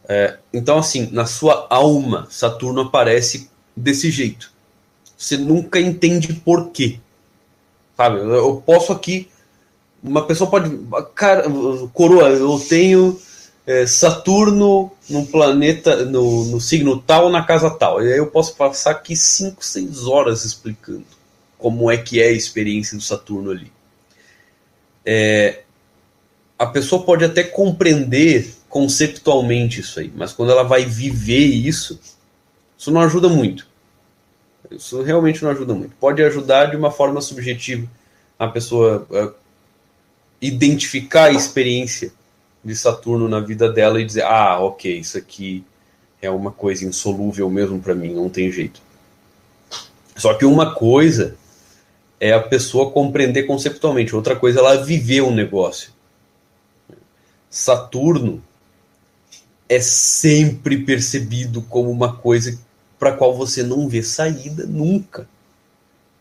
É, 0.08 0.38
então, 0.54 0.78
assim, 0.78 1.10
na 1.12 1.26
sua 1.26 1.67
alma, 1.69 2.28
Saturno 2.30 2.82
aparece 2.82 3.50
desse 3.76 4.12
jeito. 4.12 4.52
Você 5.17 5.38
nunca 5.38 5.80
entende 5.80 6.34
por 6.34 6.69
quê. 6.69 7.00
Sabe? 7.97 8.19
Eu 8.19 8.62
posso 8.65 8.91
aqui. 8.91 9.31
Uma 10.04 10.26
pessoa 10.26 10.50
pode. 10.50 10.80
Cara, 11.14 11.46
coroa, 11.94 12.30
eu 12.30 12.60
tenho 12.60 13.20
é, 13.66 13.86
Saturno 13.86 14.92
no 15.10 15.26
planeta, 15.28 16.06
no, 16.06 16.46
no 16.46 16.60
signo 16.60 17.00
tal, 17.00 17.30
na 17.30 17.44
casa 17.44 17.70
tal. 17.70 18.04
E 18.04 18.12
aí 18.12 18.18
eu 18.18 18.28
posso 18.28 18.56
passar 18.56 18.92
aqui 18.92 19.16
5, 19.16 19.64
6 19.64 20.08
horas 20.08 20.44
explicando 20.44 21.06
como 21.58 21.92
é 21.92 21.98
que 21.98 22.20
é 22.20 22.30
a 22.30 22.32
experiência 22.32 22.98
do 22.98 23.04
Saturno 23.04 23.52
ali. 23.52 23.72
É, 25.06 25.62
a 26.58 26.66
pessoa 26.66 27.04
pode 27.04 27.24
até 27.24 27.44
compreender 27.44 28.54
conceptualmente 28.68 29.82
isso 29.82 30.00
aí, 30.00 30.12
mas 30.16 30.32
quando 30.32 30.52
ela 30.52 30.64
vai 30.64 30.86
viver 30.86 31.46
isso, 31.46 32.00
isso 32.78 32.92
não 32.92 33.02
ajuda 33.02 33.30
muito. 33.30 33.68
Isso 34.72 35.02
realmente 35.02 35.44
não 35.44 35.52
ajuda 35.52 35.74
muito. 35.74 35.96
Pode 36.00 36.24
ajudar 36.24 36.68
de 36.68 36.78
uma 36.78 36.90
forma 36.90 37.20
subjetiva 37.20 37.88
a 38.40 38.48
pessoa 38.48 39.06
uh, 39.10 39.34
identificar 40.41 41.25
a 41.25 41.32
experiência 41.32 42.12
de 42.63 42.75
Saturno 42.75 43.30
na 43.30 43.39
vida 43.39 43.71
dela 43.71 44.01
e 44.01 44.06
dizer: 44.06 44.23
ah, 44.23 44.60
ok, 44.60 44.99
isso 44.99 45.17
aqui 45.17 45.63
é 46.21 46.30
uma 46.30 46.51
coisa 46.51 46.86
insolúvel 46.86 47.49
mesmo 47.49 47.80
para 47.80 47.95
mim, 47.95 48.13
não 48.13 48.30
tem 48.30 48.51
jeito. 48.51 48.82
Só 50.15 50.34
que 50.34 50.45
uma 50.45 50.73
coisa 50.73 51.36
é 52.19 52.34
a 52.34 52.39
pessoa 52.39 52.91
compreender 52.91 53.43
conceptualmente, 53.43 54.15
outra 54.15 54.36
coisa 54.36 54.60
é 54.60 54.62
ela 54.62 54.84
viver 54.84 55.21
um 55.21 55.34
negócio. 55.34 55.91
Saturno 57.49 58.41
é 59.67 59.80
sempre 59.80 60.77
percebido 60.77 61.62
como 61.63 61.89
uma 61.89 62.15
coisa 62.15 62.60
para 62.99 63.13
qual 63.13 63.36
você 63.36 63.63
não 63.63 63.88
vê 63.88 64.04
saída 64.04 64.65
nunca. 64.65 65.27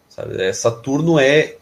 Sabe? 0.08 0.42
É, 0.42 0.52
Saturno 0.52 1.18
é 1.18 1.56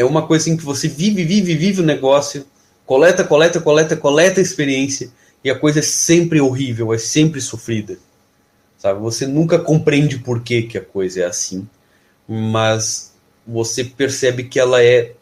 é 0.00 0.04
uma 0.04 0.26
coisa 0.26 0.48
em 0.48 0.56
que 0.56 0.64
você 0.64 0.88
vive, 0.88 1.24
vive, 1.24 1.54
vive 1.54 1.82
o 1.82 1.84
negócio, 1.84 2.46
coleta, 2.86 3.22
coleta, 3.22 3.60
coleta, 3.60 3.94
coleta 3.94 4.40
a 4.40 4.42
experiência 4.42 5.10
e 5.44 5.50
a 5.50 5.58
coisa 5.58 5.80
é 5.80 5.82
sempre 5.82 6.40
horrível, 6.40 6.94
é 6.94 6.96
sempre 6.96 7.38
sofrida. 7.38 7.98
Sabe? 8.78 8.98
Você 9.00 9.26
nunca 9.26 9.58
compreende 9.58 10.18
por 10.18 10.42
que, 10.42 10.62
que 10.62 10.78
a 10.78 10.80
coisa 10.80 11.20
é 11.20 11.24
assim, 11.26 11.68
mas 12.26 13.12
você 13.46 13.84
percebe 13.84 14.44
que 14.44 14.58
ela 14.58 14.82
é 14.82 15.12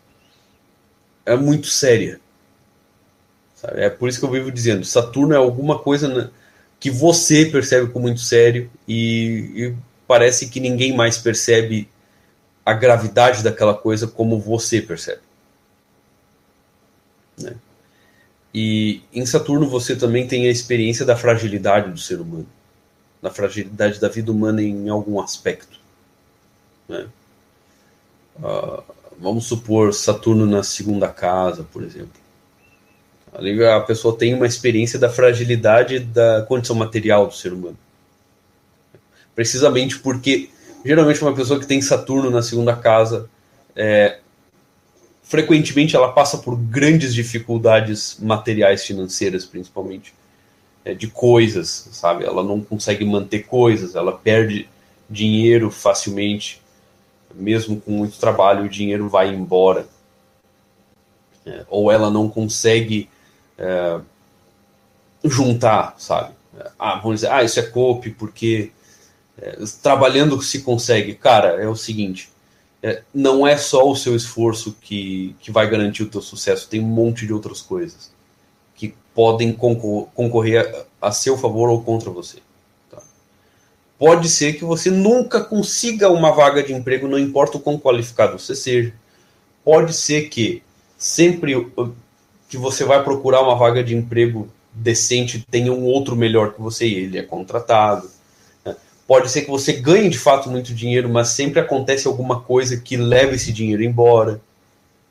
é 1.27 1.37
muito 1.37 1.67
séria. 1.67 2.21
Sabe? 3.57 3.81
É 3.81 3.91
por 3.91 4.09
isso 4.09 4.21
que 4.21 4.25
eu 4.25 4.31
vivo 4.31 4.53
dizendo, 4.53 4.85
Saturno 4.85 5.35
é 5.35 5.37
alguma 5.37 5.77
coisa 5.81 6.33
que 6.79 6.89
você 6.89 7.45
percebe 7.47 7.91
como 7.91 8.07
muito 8.07 8.21
sério 8.21 8.71
e, 8.87 9.53
e 9.57 9.75
parece 10.07 10.49
que 10.49 10.61
ninguém 10.61 10.95
mais 10.95 11.19
percebe 11.19 11.89
a 12.69 12.75
gravidade 12.75 13.43
daquela 13.43 13.73
coisa 13.73 14.07
como 14.07 14.39
você 14.39 14.83
percebe. 14.83 15.23
Né? 17.39 17.57
E 18.53 19.01
em 19.11 19.25
Saturno 19.25 19.67
você 19.67 19.97
também 19.97 20.29
tem 20.29 20.47
a 20.47 20.51
experiência 20.51 21.07
da 21.07 21.17
fragilidade 21.17 21.91
do 21.91 21.99
ser 21.99 22.21
humano, 22.21 22.47
da 23.23 23.31
fragilidade 23.31 23.99
da 23.99 24.09
vida 24.11 24.31
humana 24.31 24.61
em 24.61 24.87
algum 24.91 25.19
aspecto. 25.19 25.81
Né? 26.87 27.09
Uh, 28.37 28.83
vamos 29.19 29.47
supor 29.47 29.95
Saturno 29.95 30.45
na 30.45 30.63
segunda 30.63 31.09
casa, 31.09 31.65
por 31.73 31.83
exemplo. 31.83 32.21
Ali 33.33 33.65
a 33.65 33.81
pessoa 33.81 34.15
tem 34.15 34.35
uma 34.35 34.47
experiência 34.47 34.99
da 34.99 35.09
fragilidade 35.09 36.01
da 36.01 36.43
condição 36.43 36.77
material 36.77 37.27
do 37.27 37.35
ser 37.35 37.55
humano. 37.55 37.79
Precisamente 39.35 39.99
porque, 40.01 40.51
geralmente, 40.85 41.23
uma 41.23 41.35
pessoa 41.35 41.59
que 41.59 41.67
tem 41.67 41.81
Saturno 41.81 42.31
na 42.31 42.43
segunda 42.43 42.75
casa, 42.75 43.29
é, 43.75 44.19
frequentemente 45.23 45.95
ela 45.95 46.13
passa 46.13 46.39
por 46.39 46.57
grandes 46.57 47.15
dificuldades 47.15 48.19
materiais, 48.21 48.85
financeiras, 48.85 49.45
principalmente. 49.45 50.15
É, 50.85 50.95
de 50.95 51.07
coisas, 51.09 51.89
sabe? 51.93 52.25
Ela 52.25 52.43
não 52.43 52.63
consegue 52.63 53.05
manter 53.05 53.45
coisas, 53.45 53.95
ela 53.95 54.13
perde 54.13 54.69
dinheiro 55.09 55.71
facilmente. 55.71 56.63
Mesmo 57.35 57.79
com 57.79 57.91
muito 57.91 58.19
trabalho, 58.19 58.65
o 58.65 58.69
dinheiro 58.69 59.09
vai 59.09 59.29
embora. 59.29 59.87
É, 61.45 61.65
ou 61.69 61.93
ela 61.93 62.11
não 62.11 62.29
consegue 62.29 63.09
é, 63.59 64.01
juntar, 65.25 65.95
sabe? 65.99 66.33
Ah, 66.79 66.97
vamos 66.97 67.17
dizer, 67.21 67.31
ah, 67.31 67.43
isso 67.43 67.61
é 67.61 67.63
cope 67.63 68.11
porque 68.11 68.73
trabalhando 69.83 70.41
se 70.43 70.61
consegue. 70.61 71.15
Cara, 71.15 71.61
é 71.63 71.69
o 71.69 71.77
seguinte, 71.77 72.31
é, 72.83 73.03
não 73.13 73.47
é 73.47 73.57
só 73.57 73.89
o 73.89 73.97
seu 73.97 74.15
esforço 74.15 74.77
que, 74.81 75.35
que 75.41 75.51
vai 75.51 75.69
garantir 75.69 76.03
o 76.03 76.09
teu 76.09 76.23
sucesso, 76.23 76.69
tem 76.69 76.81
um 76.81 76.87
monte 76.87 77.27
de 77.27 77.33
outras 77.33 77.61
coisas 77.61 78.13
que 78.75 78.95
podem 79.15 79.53
concor 79.53 80.07
concorrer 80.15 80.87
a, 81.01 81.09
a, 81.09 81.13
seu 81.13 81.37
favor 81.37 81.69
ou 81.69 81.83
contra 81.83 82.11
você. 82.11 82.39
Tá? 82.91 83.03
Pode 83.99 84.29
ser 84.29 84.53
que 84.55 84.65
você 84.65 84.91
nunca 84.91 85.43
consiga 85.43 86.09
uma 86.09 86.31
vaga 86.31 86.63
de 86.63 86.73
emprego, 86.73 87.09
não 87.09 87.19
importa 87.19 87.57
o 87.57 87.61
quão 87.61 87.79
qualificado 87.79 88.39
você 88.39 88.55
seja. 88.55 88.95
Pode 89.65 89.93
ser 89.93 90.29
que 90.29 90.63
sempre 90.97 91.71
que 92.49 92.57
você 92.57 92.85
vai 92.85 93.03
procurar 93.03 93.43
uma 93.43 93.57
vaga 93.57 93.83
de 93.83 93.95
emprego 93.95 94.49
decente, 94.73 95.45
tenha 95.51 95.73
um 95.73 95.85
outro 95.85 96.15
melhor 96.15 96.55
que 96.55 96.61
você 96.61 96.87
e 96.87 96.95
ele 96.95 97.19
é 97.19 97.23
contratado. 97.23 98.09
Pode 99.09 99.31
ser 99.31 99.41
que 99.41 99.51
você 99.51 99.73
ganhe 99.73 100.11
de 100.11 100.19
fato 100.19 100.51
muito 100.51 100.75
dinheiro, 100.75 101.09
mas 101.09 101.29
sempre 101.29 101.59
acontece 101.59 102.07
alguma 102.07 102.43
coisa 102.43 102.77
que 102.77 102.95
leva 102.95 103.35
esse 103.35 103.51
dinheiro 103.51 103.83
embora, 103.83 104.39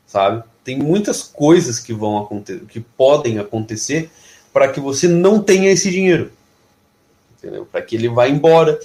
sabe? 0.06 0.44
Tem 0.62 0.78
muitas 0.78 1.20
coisas 1.20 1.80
que 1.80 1.92
vão 1.92 2.16
acontecer, 2.16 2.64
que 2.66 2.78
podem 2.78 3.40
acontecer 3.40 4.08
para 4.52 4.68
que 4.68 4.78
você 4.78 5.08
não 5.08 5.42
tenha 5.42 5.68
esse 5.68 5.90
dinheiro, 5.90 6.30
entendeu? 7.36 7.66
Para 7.66 7.82
que 7.82 7.96
ele 7.96 8.08
vá 8.08 8.28
embora, 8.28 8.78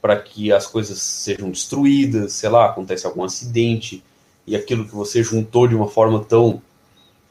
para 0.00 0.16
que 0.16 0.52
as 0.52 0.68
coisas 0.68 1.02
sejam 1.02 1.50
destruídas, 1.50 2.34
sei 2.34 2.48
lá, 2.48 2.66
acontece 2.66 3.04
algum 3.04 3.24
acidente 3.24 4.04
e 4.46 4.54
aquilo 4.54 4.86
que 4.86 4.94
você 4.94 5.20
juntou 5.20 5.66
de 5.66 5.74
uma 5.74 5.88
forma 5.88 6.22
tão 6.22 6.62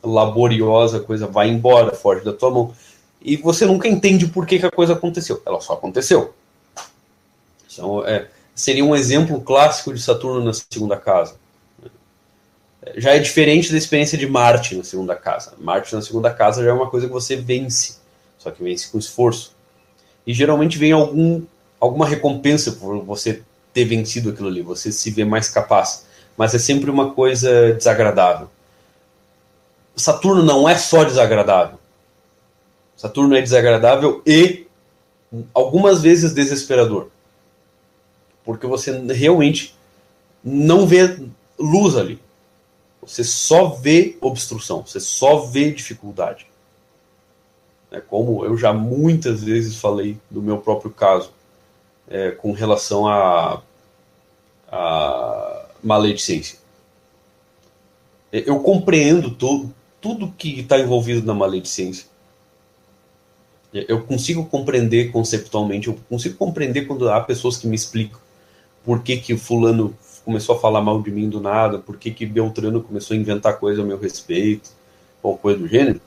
laboriosa, 0.03 0.97
a 0.97 1.01
coisa 1.01 1.25
vai 1.25 1.47
embora, 1.47 1.95
foge 1.95 2.21
da 2.25 2.33
tua 2.33 2.51
mão. 2.51 2.73
E 3.21 3.37
você 3.37 3.65
nunca 3.65 3.87
entende 3.87 4.27
por 4.27 4.45
que, 4.45 4.59
que 4.59 4.65
a 4.65 4.71
coisa 4.71 4.91
aconteceu. 4.91 5.41
Ela 5.45 5.61
só 5.61 5.71
aconteceu. 5.71 6.33
Então, 7.71 8.05
é, 8.05 8.27
seria 8.55 8.83
um 8.83 8.95
exemplo 8.95 9.41
clássico 9.41 9.93
de 9.93 10.01
Saturno 10.01 10.43
na 10.43 10.53
segunda 10.53 10.97
casa. 10.97 11.35
Já 12.95 13.11
é 13.11 13.19
diferente 13.19 13.71
da 13.71 13.77
experiência 13.77 14.17
de 14.17 14.27
Marte 14.27 14.75
na 14.75 14.83
segunda 14.83 15.15
casa. 15.15 15.53
Marte 15.59 15.93
na 15.93 16.01
segunda 16.01 16.33
casa 16.33 16.63
já 16.63 16.69
é 16.69 16.73
uma 16.73 16.89
coisa 16.89 17.07
que 17.07 17.13
você 17.13 17.35
vence, 17.35 17.97
só 18.37 18.49
que 18.51 18.63
vence 18.63 18.89
com 18.89 18.97
esforço. 18.97 19.55
E 20.25 20.33
geralmente 20.33 20.77
vem 20.77 20.91
algum, 20.91 21.43
alguma 21.79 22.07
recompensa 22.07 22.71
por 22.71 23.03
você 23.03 23.43
ter 23.73 23.85
vencido 23.85 24.29
aquilo 24.29 24.47
ali, 24.47 24.61
você 24.61 24.91
se 24.91 25.11
vê 25.11 25.23
mais 25.23 25.49
capaz. 25.49 26.05
Mas 26.35 26.55
é 26.55 26.59
sempre 26.59 26.89
uma 26.89 27.13
coisa 27.13 27.73
desagradável. 27.73 28.49
Saturno 29.95 30.41
não 30.41 30.67
é 30.67 30.77
só 30.77 31.03
desagradável. 31.03 31.77
Saturno 32.95 33.35
é 33.35 33.41
desagradável 33.41 34.21
e 34.25 34.65
algumas 35.53 36.01
vezes 36.01 36.33
desesperador. 36.33 37.09
Porque 38.49 38.65
você 38.65 38.91
realmente 39.13 39.75
não 40.43 40.87
vê 40.87 41.19
luz 41.59 41.95
ali. 41.95 42.19
Você 42.99 43.23
só 43.23 43.67
vê 43.67 44.17
obstrução, 44.19 44.81
você 44.81 44.99
só 44.99 45.41
vê 45.45 45.71
dificuldade. 45.71 46.47
É 47.91 48.01
como 48.01 48.43
eu 48.43 48.57
já 48.57 48.73
muitas 48.73 49.43
vezes 49.43 49.75
falei 49.75 50.17
do 50.31 50.41
meu 50.41 50.57
próprio 50.57 50.89
caso, 50.89 51.31
é, 52.09 52.31
com 52.31 52.51
relação 52.51 53.07
a, 53.07 53.61
a 54.71 55.65
maledicência. 55.83 56.57
Eu 58.31 58.61
compreendo 58.61 59.29
todo, 59.29 59.71
tudo 60.01 60.33
que 60.35 60.61
está 60.61 60.79
envolvido 60.79 61.23
na 61.23 61.35
maledicência. 61.35 62.07
Eu 63.71 64.01
consigo 64.01 64.43
compreender 64.47 65.11
conceptualmente, 65.11 65.87
eu 65.87 65.99
consigo 66.09 66.35
compreender 66.35 66.87
quando 66.87 67.07
há 67.11 67.21
pessoas 67.21 67.55
que 67.55 67.67
me 67.67 67.75
explicam 67.75 68.19
por 68.89 69.03
que, 69.03 69.17
que 69.17 69.35
o 69.35 69.37
fulano 69.37 69.95
começou 70.25 70.55
a 70.55 70.59
falar 70.59 70.81
mal 70.81 70.99
de 70.99 71.11
mim 71.11 71.29
do 71.29 71.39
nada, 71.39 71.77
por 71.77 71.95
que, 71.95 72.09
que 72.09 72.25
Beltrano 72.25 72.81
começou 72.81 73.15
a 73.15 73.19
inventar 73.19 73.59
coisa 73.59 73.83
a 73.83 73.85
meu 73.85 73.99
respeito, 73.99 74.71
ou 75.21 75.37
coisa 75.37 75.59
do 75.59 75.67
gênero. 75.67 76.01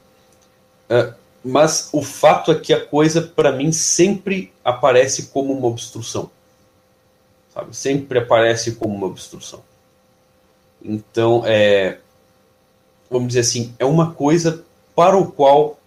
Uh, 0.90 1.14
mas 1.44 1.90
o 1.92 2.02
fato 2.02 2.50
é 2.50 2.56
que 2.56 2.74
a 2.74 2.84
coisa, 2.84 3.22
para 3.22 3.52
mim, 3.52 3.70
sempre 3.70 4.52
aparece 4.64 5.28
como 5.28 5.56
uma 5.56 5.68
obstrução. 5.68 6.28
Sabe? 7.54 7.76
Sempre 7.76 8.18
aparece 8.18 8.72
como 8.72 8.96
uma 8.96 9.06
obstrução. 9.06 9.60
Então, 10.84 11.44
é, 11.46 11.98
vamos 13.08 13.28
dizer 13.28 13.40
assim, 13.42 13.72
é 13.78 13.84
uma 13.84 14.12
coisa 14.12 14.64
para 14.92 15.16
o 15.16 15.30
qual 15.30 15.78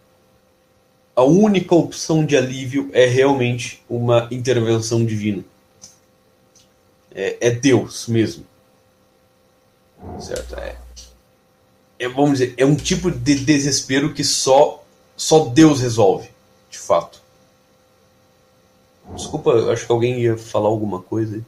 a 1.14 1.24
única 1.24 1.76
opção 1.76 2.26
de 2.26 2.38
alívio 2.38 2.90
é 2.94 3.06
realmente 3.06 3.84
uma 3.90 4.30
intervenção 4.32 5.06
divina. 5.06 5.44
É, 7.16 7.48
é 7.48 7.52
Deus 7.52 8.08
mesmo. 8.08 8.46
Certo? 10.20 10.56
É, 10.56 10.76
é, 11.98 12.08
vamos 12.10 12.40
dizer, 12.40 12.54
é 12.58 12.66
um 12.66 12.76
tipo 12.76 13.10
de 13.10 13.36
desespero 13.36 14.14
que 14.14 14.24
só, 14.24 14.84
só 15.16 15.46
Deus 15.46 15.80
resolve, 15.80 16.30
de 16.70 16.78
fato. 16.78 17.22
Desculpa, 19.14 19.72
acho 19.72 19.86
que 19.86 19.92
alguém 19.92 20.20
ia 20.20 20.38
falar 20.38 20.68
alguma 20.68 21.02
coisa 21.02 21.38
aí. 21.38 21.44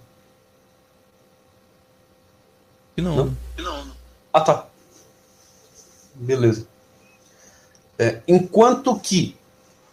Não. 2.95 3.15
Não? 3.15 3.37
não. 3.57 3.91
Ah, 4.31 4.41
tá. 4.41 4.67
Beleza. 6.15 6.67
É, 7.99 8.21
enquanto 8.27 8.97
que 8.99 9.35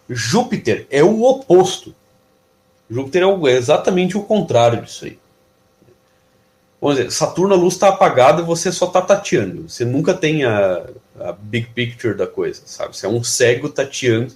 Júpiter 0.09 0.87
é 0.89 1.03
o 1.03 1.23
oposto. 1.23 1.93
Júpiter 2.89 3.23
é, 3.23 3.25
o, 3.25 3.47
é 3.47 3.53
exatamente 3.53 4.17
o 4.17 4.23
contrário 4.23 4.83
disso 4.83 5.05
aí. 5.05 5.19
Vamos 6.85 6.99
dizer, 6.99 7.11
Saturno 7.11 7.55
a 7.55 7.57
luz 7.57 7.73
está 7.73 7.87
apagada 7.87 8.43
e 8.43 8.45
você 8.45 8.71
só 8.71 8.85
está 8.85 9.01
tateando. 9.01 9.67
Você 9.67 9.83
nunca 9.83 10.13
tem 10.13 10.45
a, 10.45 10.85
a, 11.19 11.31
big 11.31 11.69
picture 11.73 12.13
da 12.13 12.27
coisa, 12.27 12.61
sabe? 12.67 12.95
Você 12.95 13.07
é 13.07 13.09
um 13.09 13.23
cego 13.23 13.69
tateando 13.69 14.35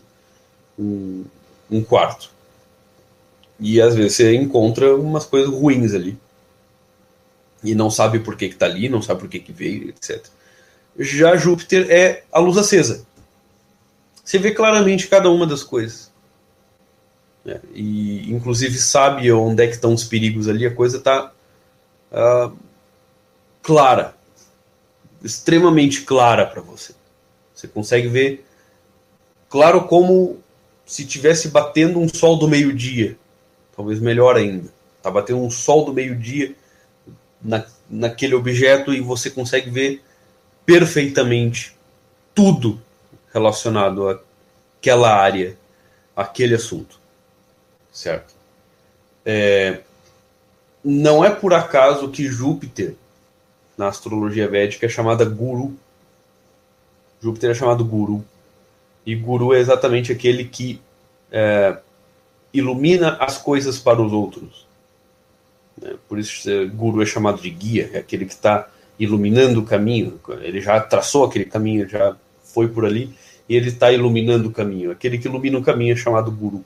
um, 0.76 1.26
um 1.70 1.84
quarto. 1.84 2.32
E 3.60 3.80
às 3.80 3.94
vezes 3.94 4.16
você 4.16 4.34
encontra 4.34 4.96
umas 4.96 5.28
coisas 5.28 5.54
ruins 5.54 5.94
ali. 5.94 6.18
E 7.64 7.76
não 7.76 7.92
sabe 7.92 8.18
por 8.18 8.36
que 8.36 8.46
está 8.46 8.66
ali, 8.66 8.90
não 8.90 9.04
sabe 9.04 9.20
por 9.20 9.30
que, 9.30 9.38
que 9.38 9.52
veio, 9.52 9.88
etc. 9.90 10.26
Já 10.98 11.38
Júpiter 11.38 11.86
é 11.92 12.24
a 12.32 12.40
luz 12.40 12.58
acesa. 12.58 13.06
Você 14.26 14.40
vê 14.40 14.56
claramente 14.56 15.08
cada 15.08 15.30
uma 15.30 15.46
das 15.46 15.62
coisas. 15.62 16.12
É, 17.46 17.60
e 17.76 18.34
inclusive 18.34 18.76
sabe 18.80 19.32
onde 19.32 19.64
é 19.64 19.68
que 19.68 19.76
estão 19.76 19.94
os 19.94 20.04
perigos 20.04 20.48
ali, 20.48 20.66
a 20.66 20.74
coisa 20.74 20.98
está 20.98 21.32
ah, 22.12 22.52
clara, 23.62 24.16
extremamente 25.24 26.02
clara 26.02 26.46
para 26.46 26.62
você. 26.62 26.94
Você 27.54 27.68
consegue 27.68 28.08
ver 28.08 28.46
claro 29.50 29.84
como 29.84 30.40
se 30.86 31.06
tivesse 31.06 31.50
batendo 31.50 32.00
um 32.00 32.08
sol 32.08 32.38
do 32.38 32.48
meio-dia, 32.48 33.18
talvez 33.76 34.00
melhor 34.00 34.36
ainda. 34.36 34.72
Está 34.98 35.12
batendo 35.12 35.40
um 35.40 35.52
sol 35.52 35.86
do 35.86 35.94
meio-dia 35.94 36.56
na, 37.42 37.66
naquele 37.90 38.36
objeto 38.36 38.94
e 38.94 39.02
você 39.02 39.30
consegue 39.30 39.70
ver 39.70 40.02
perfeitamente 40.66 41.76
tudo 42.34 42.82
relacionado 43.34 44.22
àquela 44.80 45.16
área, 45.16 45.58
aquele 46.16 46.56
assunto, 46.56 47.00
certo? 47.92 48.34
É, 49.26 49.82
não 50.84 51.24
é 51.24 51.30
por 51.30 51.54
acaso 51.54 52.10
que 52.10 52.26
Júpiter, 52.26 52.96
na 53.78 53.88
astrologia 53.88 54.48
védica, 54.48 54.86
é 54.86 54.90
chamada 54.90 55.26
Guru. 55.26 55.74
Júpiter 57.22 57.52
é 57.52 57.54
chamado 57.54 57.84
Guru. 57.84 58.24
E 59.06 59.16
Guru 59.16 59.54
é 59.54 59.60
exatamente 59.60 60.12
aquele 60.12 60.46
que 60.46 60.82
é, 61.32 61.78
ilumina 62.54 63.18
as 63.20 63.38
coisas 63.38 63.80
para 63.80 64.02
os 64.02 64.12
outros. 64.12 64.68
É, 65.82 65.96
por 66.08 66.20
isso, 66.20 66.50
Guru 66.74 67.02
é 67.02 67.06
chamado 67.06 67.42
de 67.42 67.50
guia, 67.50 67.90
é 67.94 68.00
aquele 68.00 68.26
que 68.26 68.34
está 68.34 68.70
iluminando 68.98 69.62
o 69.62 69.66
caminho. 69.66 70.20
Ele 70.42 70.62
já 70.62 70.80
traçou 70.80 71.26
aquele 71.26 71.46
caminho, 71.46 71.88
já 71.88 72.16
foi 72.44 72.68
por 72.68 72.86
ali 72.86 73.14
e 73.48 73.56
ele 73.56 73.70
está 73.70 73.92
iluminando 73.92 74.50
o 74.50 74.52
caminho. 74.52 74.92
Aquele 74.92 75.18
que 75.18 75.28
ilumina 75.28 75.58
o 75.58 75.64
caminho 75.64 75.94
é 75.94 75.96
chamado 75.96 76.32
Guru. 76.32 76.64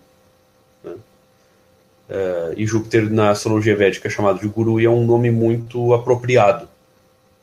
Uh, 2.10 2.54
e 2.58 2.66
Júpiter 2.66 3.10
na 3.10 3.32
astrologia 3.32 3.76
védica 3.76 4.08
é 4.08 4.12
chamado 4.12 4.40
de 4.40 4.48
Guru 4.48 4.80
e 4.80 4.86
é 4.86 4.90
um 4.90 5.06
nome 5.06 5.32
muito 5.32 5.94
apropriado, 5.94 6.68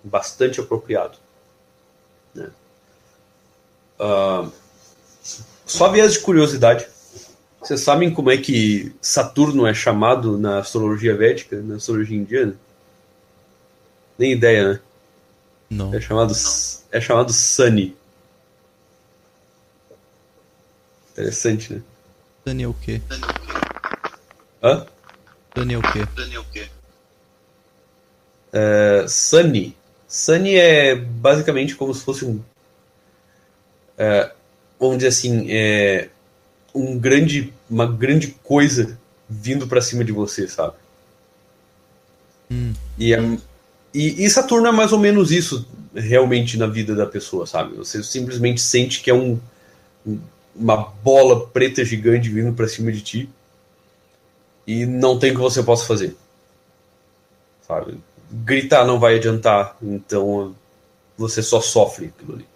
bastante 0.04 0.60
apropriado. 0.60 1.16
Né? 2.34 2.50
Uh, 3.98 4.52
só 5.66 5.88
viés 5.88 6.12
de 6.12 6.20
curiosidade, 6.20 6.86
vocês 7.60 7.80
sabem 7.80 8.12
como 8.12 8.30
é 8.30 8.36
que 8.36 8.92
Saturno 9.00 9.66
é 9.66 9.74
chamado 9.74 10.38
na 10.38 10.58
astrologia 10.58 11.16
védica, 11.16 11.60
na 11.60 11.76
astrologia 11.76 12.16
indiana? 12.16 12.54
Nem 14.18 14.32
ideia, 14.32 14.72
né? 14.72 14.80
Não. 15.70 15.94
É 15.94 16.00
chamado, 16.00 16.34
é 16.90 17.00
chamado 17.00 17.32
Sunny. 17.32 17.96
Interessante, 21.12 21.74
né? 21.74 21.82
Daniel 22.44 22.70
o 22.70 22.74
quê? 22.74 23.00
Hã? 24.62 24.86
Daniel 25.54 25.80
o 25.80 25.92
quê? 25.92 26.06
Daniel 26.14 26.42
o 26.42 26.52
quê? 26.52 26.68
É, 28.52 29.06
Sunny. 29.08 29.76
Sunny 30.06 30.56
é 30.56 30.94
basicamente 30.94 31.74
como 31.74 31.94
se 31.94 32.04
fosse 32.04 32.24
um. 32.24 32.40
É, 33.96 34.32
vamos 34.78 34.98
dizer 34.98 35.08
assim, 35.08 35.46
é 35.50 36.08
um 36.74 36.98
grande, 36.98 37.52
uma 37.68 37.86
grande 37.86 38.28
coisa 38.42 38.98
vindo 39.28 39.66
para 39.66 39.80
cima 39.80 40.04
de 40.04 40.12
você, 40.12 40.46
sabe? 40.46 40.74
Hum. 42.50 42.72
E, 42.98 43.14
é, 43.14 43.20
e, 43.94 44.24
e 44.24 44.30
Saturno 44.30 44.66
é 44.68 44.72
mais 44.72 44.92
ou 44.92 44.98
menos 44.98 45.30
isso 45.30 45.66
realmente 45.94 46.56
na 46.58 46.66
vida 46.66 46.94
da 46.94 47.06
pessoa, 47.06 47.46
sabe? 47.46 47.76
Você 47.76 48.02
simplesmente 48.02 48.61
sente 48.61 49.00
que 49.00 49.11
é 49.11 49.14
um, 49.14 49.38
uma 50.54 50.76
bola 50.76 51.46
preta 51.48 51.84
gigante 51.84 52.28
vindo 52.28 52.52
para 52.52 52.68
cima 52.68 52.92
de 52.92 53.00
ti 53.00 53.28
e 54.66 54.86
não 54.86 55.18
tem 55.18 55.32
o 55.32 55.34
que 55.34 55.40
você 55.40 55.62
possa 55.62 55.86
fazer. 55.86 56.16
Sabe? 57.66 57.98
Gritar 58.30 58.84
não 58.84 58.98
vai 58.98 59.16
adiantar, 59.16 59.76
então 59.82 60.54
você 61.16 61.42
só 61.42 61.61
sofre 61.61 62.06
aquilo 62.06 62.34
ali. 62.34 62.46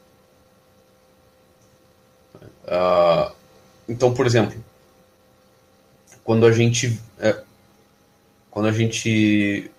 Uh, 2.64 3.34
então, 3.88 4.14
por 4.14 4.26
exemplo, 4.26 4.56
quando 6.24 6.46
a 6.46 6.52
gente 6.52 6.98
é, 7.18 7.42
quando 8.50 8.66
a 8.66 8.72
gente 8.72 9.70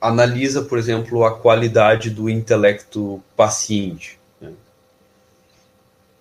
analisa, 0.00 0.62
por 0.62 0.78
exemplo, 0.78 1.24
a 1.24 1.38
qualidade 1.38 2.10
do 2.10 2.28
intelecto 2.28 3.22
paciente 3.36 4.18
né? 4.40 4.52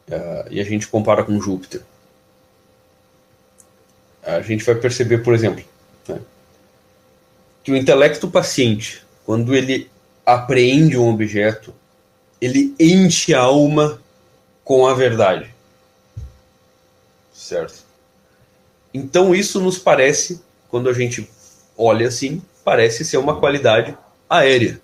uh, 0.10 0.48
e 0.52 0.60
a 0.60 0.64
gente 0.64 0.88
compara 0.88 1.24
com 1.24 1.42
Júpiter, 1.42 1.82
a 4.24 4.42
gente 4.42 4.64
vai 4.64 4.76
perceber, 4.76 5.20
por 5.20 5.34
exemplo, 5.34 5.64
né, 6.08 6.20
que 7.64 7.72
o 7.72 7.76
intelecto 7.76 8.30
paciente, 8.30 9.04
quando 9.26 9.56
ele 9.56 9.90
apreende 10.26 10.98
um 10.98 11.10
objeto, 11.10 11.74
ele 12.40 12.74
enche 12.80 13.34
a 13.34 13.42
alma 13.42 14.02
com 14.64 14.86
a 14.86 14.94
verdade. 14.94 15.54
Certo? 17.34 17.84
Então 18.94 19.34
isso 19.34 19.60
nos 19.60 19.78
parece, 19.78 20.42
quando 20.70 20.90
a 20.90 20.94
gente 20.94 21.30
olha 21.78 22.08
assim, 22.08 22.42
parece 22.64 23.06
ser 23.06 23.18
uma 23.18 23.40
qualidade 23.40 23.98
aérea. 24.30 24.80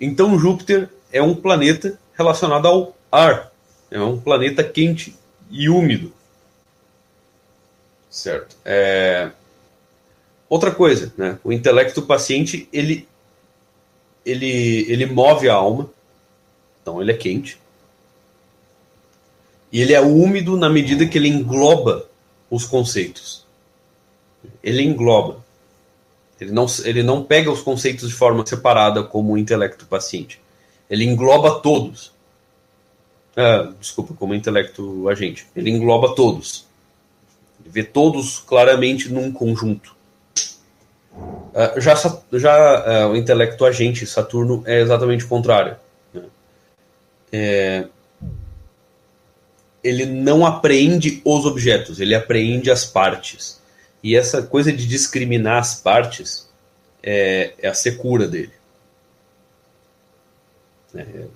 Então 0.00 0.38
Júpiter 0.38 0.88
é 1.12 1.22
um 1.22 1.34
planeta 1.34 1.98
relacionado 2.14 2.66
ao 2.66 2.96
ar. 3.10 3.52
É 3.90 4.00
um 4.00 4.18
planeta 4.18 4.64
quente 4.64 5.16
e 5.50 5.68
úmido. 5.68 6.12
Certo. 8.14 8.56
É... 8.64 9.28
Outra 10.48 10.70
coisa, 10.70 11.12
né? 11.16 11.36
O 11.42 11.52
intelecto 11.52 12.00
paciente, 12.00 12.68
ele, 12.72 13.08
ele, 14.24 14.86
ele 14.88 15.06
move 15.06 15.48
a 15.48 15.54
alma. 15.54 15.90
Então 16.80 17.02
ele 17.02 17.10
é 17.10 17.16
quente. 17.16 17.58
E 19.72 19.80
ele 19.80 19.92
é 19.92 20.00
úmido 20.00 20.56
na 20.56 20.70
medida 20.70 21.04
que 21.08 21.18
ele 21.18 21.26
engloba 21.26 22.08
os 22.48 22.64
conceitos. 22.64 23.44
Ele 24.62 24.84
engloba. 24.84 25.44
Ele 26.40 26.52
não, 26.52 26.66
ele 26.84 27.02
não 27.02 27.24
pega 27.24 27.50
os 27.50 27.62
conceitos 27.62 28.08
de 28.08 28.14
forma 28.14 28.46
separada 28.46 29.02
como 29.02 29.32
o 29.32 29.38
intelecto 29.38 29.86
paciente. 29.86 30.40
Ele 30.88 31.04
engloba 31.04 31.58
todos. 31.58 32.12
Ah, 33.36 33.72
desculpa, 33.80 34.14
como 34.14 34.36
intelecto 34.36 35.08
agente. 35.08 35.48
Ele 35.56 35.70
engloba 35.70 36.14
todos. 36.14 36.63
Vê 37.64 37.82
todos 37.82 38.38
claramente 38.38 39.08
num 39.08 39.32
conjunto. 39.32 39.94
Uh, 41.16 41.80
já 41.80 41.94
já 42.32 43.06
uh, 43.06 43.12
o 43.12 43.16
intelecto 43.16 43.64
agente, 43.64 44.06
Saturno, 44.06 44.62
é 44.66 44.80
exatamente 44.80 45.24
o 45.24 45.28
contrário. 45.28 45.76
Né? 46.12 46.22
É, 47.32 47.86
ele 49.82 50.06
não 50.06 50.44
apreende 50.44 51.20
os 51.24 51.44
objetos, 51.44 52.00
ele 52.00 52.14
apreende 52.14 52.70
as 52.70 52.84
partes. 52.84 53.60
E 54.02 54.16
essa 54.16 54.42
coisa 54.42 54.72
de 54.72 54.86
discriminar 54.86 55.58
as 55.58 55.74
partes 55.74 56.50
é, 57.02 57.52
é 57.58 57.68
a 57.68 57.74
secura 57.74 58.26
dele. 58.26 58.52
É, 60.94 61.26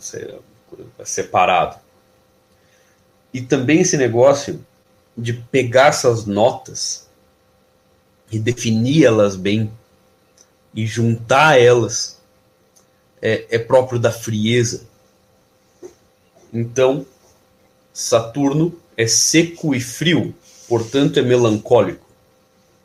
é 0.99 1.05
separado. 1.05 1.79
E 3.33 3.41
também 3.43 3.81
esse 3.81 3.97
negócio 3.97 4.65
de 5.19 5.33
pegar 5.33 5.89
essas 5.89 6.25
notas 6.25 7.09
e 8.31 8.39
definir 8.39 9.05
elas 9.05 9.35
bem 9.35 9.71
e 10.73 10.87
juntar 10.87 11.61
elas 11.61 12.21
é, 13.21 13.47
é 13.51 13.59
próprio 13.59 13.99
da 13.99 14.13
frieza. 14.13 14.87
Então, 16.53 17.05
Saturno 17.93 18.79
é 18.97 19.09
seco 19.09 19.75
e 19.75 19.81
frio, 19.81 20.33
portanto 20.69 21.19
é 21.19 21.23
melancólico. 21.23 22.07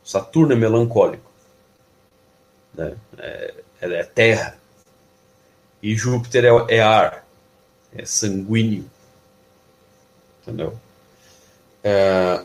Saturno 0.04 0.52
é 0.52 0.56
melancólico. 0.56 1.30
Né? 2.74 2.96
É, 3.16 3.54
é 3.80 4.02
terra. 4.02 4.58
E 5.80 5.94
Júpiter 5.94 6.44
é, 6.44 6.76
é 6.76 6.82
ar, 6.82 7.24
é 7.94 8.04
sanguíneo. 8.04 8.90
Entendeu? 10.42 10.78
É, 11.84 12.40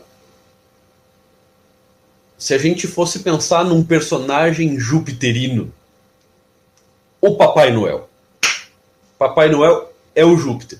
se 2.36 2.54
a 2.54 2.58
gente 2.58 2.86
fosse 2.86 3.20
pensar 3.20 3.64
num 3.64 3.82
personagem 3.82 4.78
jupiterino, 4.78 5.72
o 7.20 7.36
Papai 7.36 7.70
Noel. 7.70 8.08
Papai 9.18 9.48
Noel 9.48 9.92
é 10.14 10.24
o 10.24 10.36
Júpiter. 10.36 10.78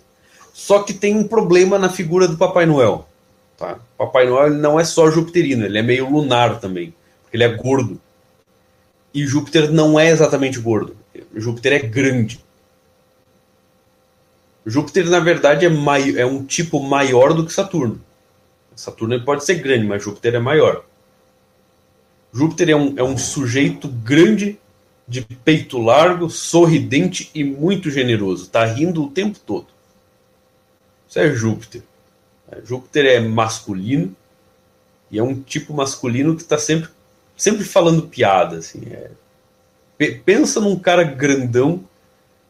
Só 0.53 0.83
que 0.83 0.93
tem 0.93 1.17
um 1.17 1.27
problema 1.27 1.79
na 1.79 1.89
figura 1.89 2.29
do 2.29 2.37
Papai 2.37 2.67
Noel. 2.67 3.07
Tá? 3.57 3.79
Papai 3.97 4.27
Noel 4.27 4.51
não 4.51 4.79
é 4.79 4.85
só 4.85 5.11
jupiteriano, 5.11 5.65
ele 5.65 5.79
é 5.79 5.83
meio 5.83 6.09
lunar 6.09 6.61
também, 6.61 6.95
porque 7.23 7.37
ele 7.37 7.45
é 7.45 7.55
gordo. 7.55 8.01
E 9.13 9.27
Júpiter 9.27 9.71
não 9.71 9.99
é 9.99 10.09
exatamente 10.09 10.59
gordo. 10.59 10.97
Júpiter 11.35 11.73
é 11.73 11.79
grande. 11.79 12.43
Júpiter, 14.65 15.09
na 15.11 15.19
verdade, 15.19 15.67
é, 15.67 16.21
é 16.21 16.27
um 16.27 16.45
tipo 16.45 16.81
maior 16.81 17.35
do 17.35 17.45
que 17.45 17.53
Saturno. 17.53 18.01
Saturno 18.81 19.23
pode 19.23 19.45
ser 19.45 19.57
grande, 19.57 19.87
mas 19.87 20.03
Júpiter 20.03 20.35
é 20.35 20.39
maior. 20.39 20.87
Júpiter 22.33 22.71
é 22.71 22.75
um, 22.75 22.95
é 22.97 23.03
um 23.03 23.19
sujeito 23.19 23.87
grande, 23.89 24.59
de 25.07 25.21
peito 25.21 25.77
largo, 25.77 26.31
sorridente 26.31 27.31
e 27.35 27.45
muito 27.45 27.91
generoso. 27.91 28.49
Tá 28.49 28.65
rindo 28.65 29.05
o 29.05 29.11
tempo 29.11 29.39
todo. 29.39 29.67
Isso 31.07 31.19
é 31.19 31.31
Júpiter. 31.35 31.83
É, 32.51 32.63
Júpiter 32.65 33.05
é 33.05 33.21
masculino 33.21 34.17
e 35.11 35.19
é 35.19 35.23
um 35.23 35.39
tipo 35.39 35.75
masculino 35.75 36.35
que 36.35 36.43
está 36.43 36.57
sempre, 36.57 36.89
sempre 37.37 37.65
falando 37.65 38.09
piada. 38.09 38.59
Assim, 38.59 38.81
é... 38.91 39.11
Pensa 40.25 40.59
num 40.59 40.79
cara 40.79 41.03
grandão 41.03 41.85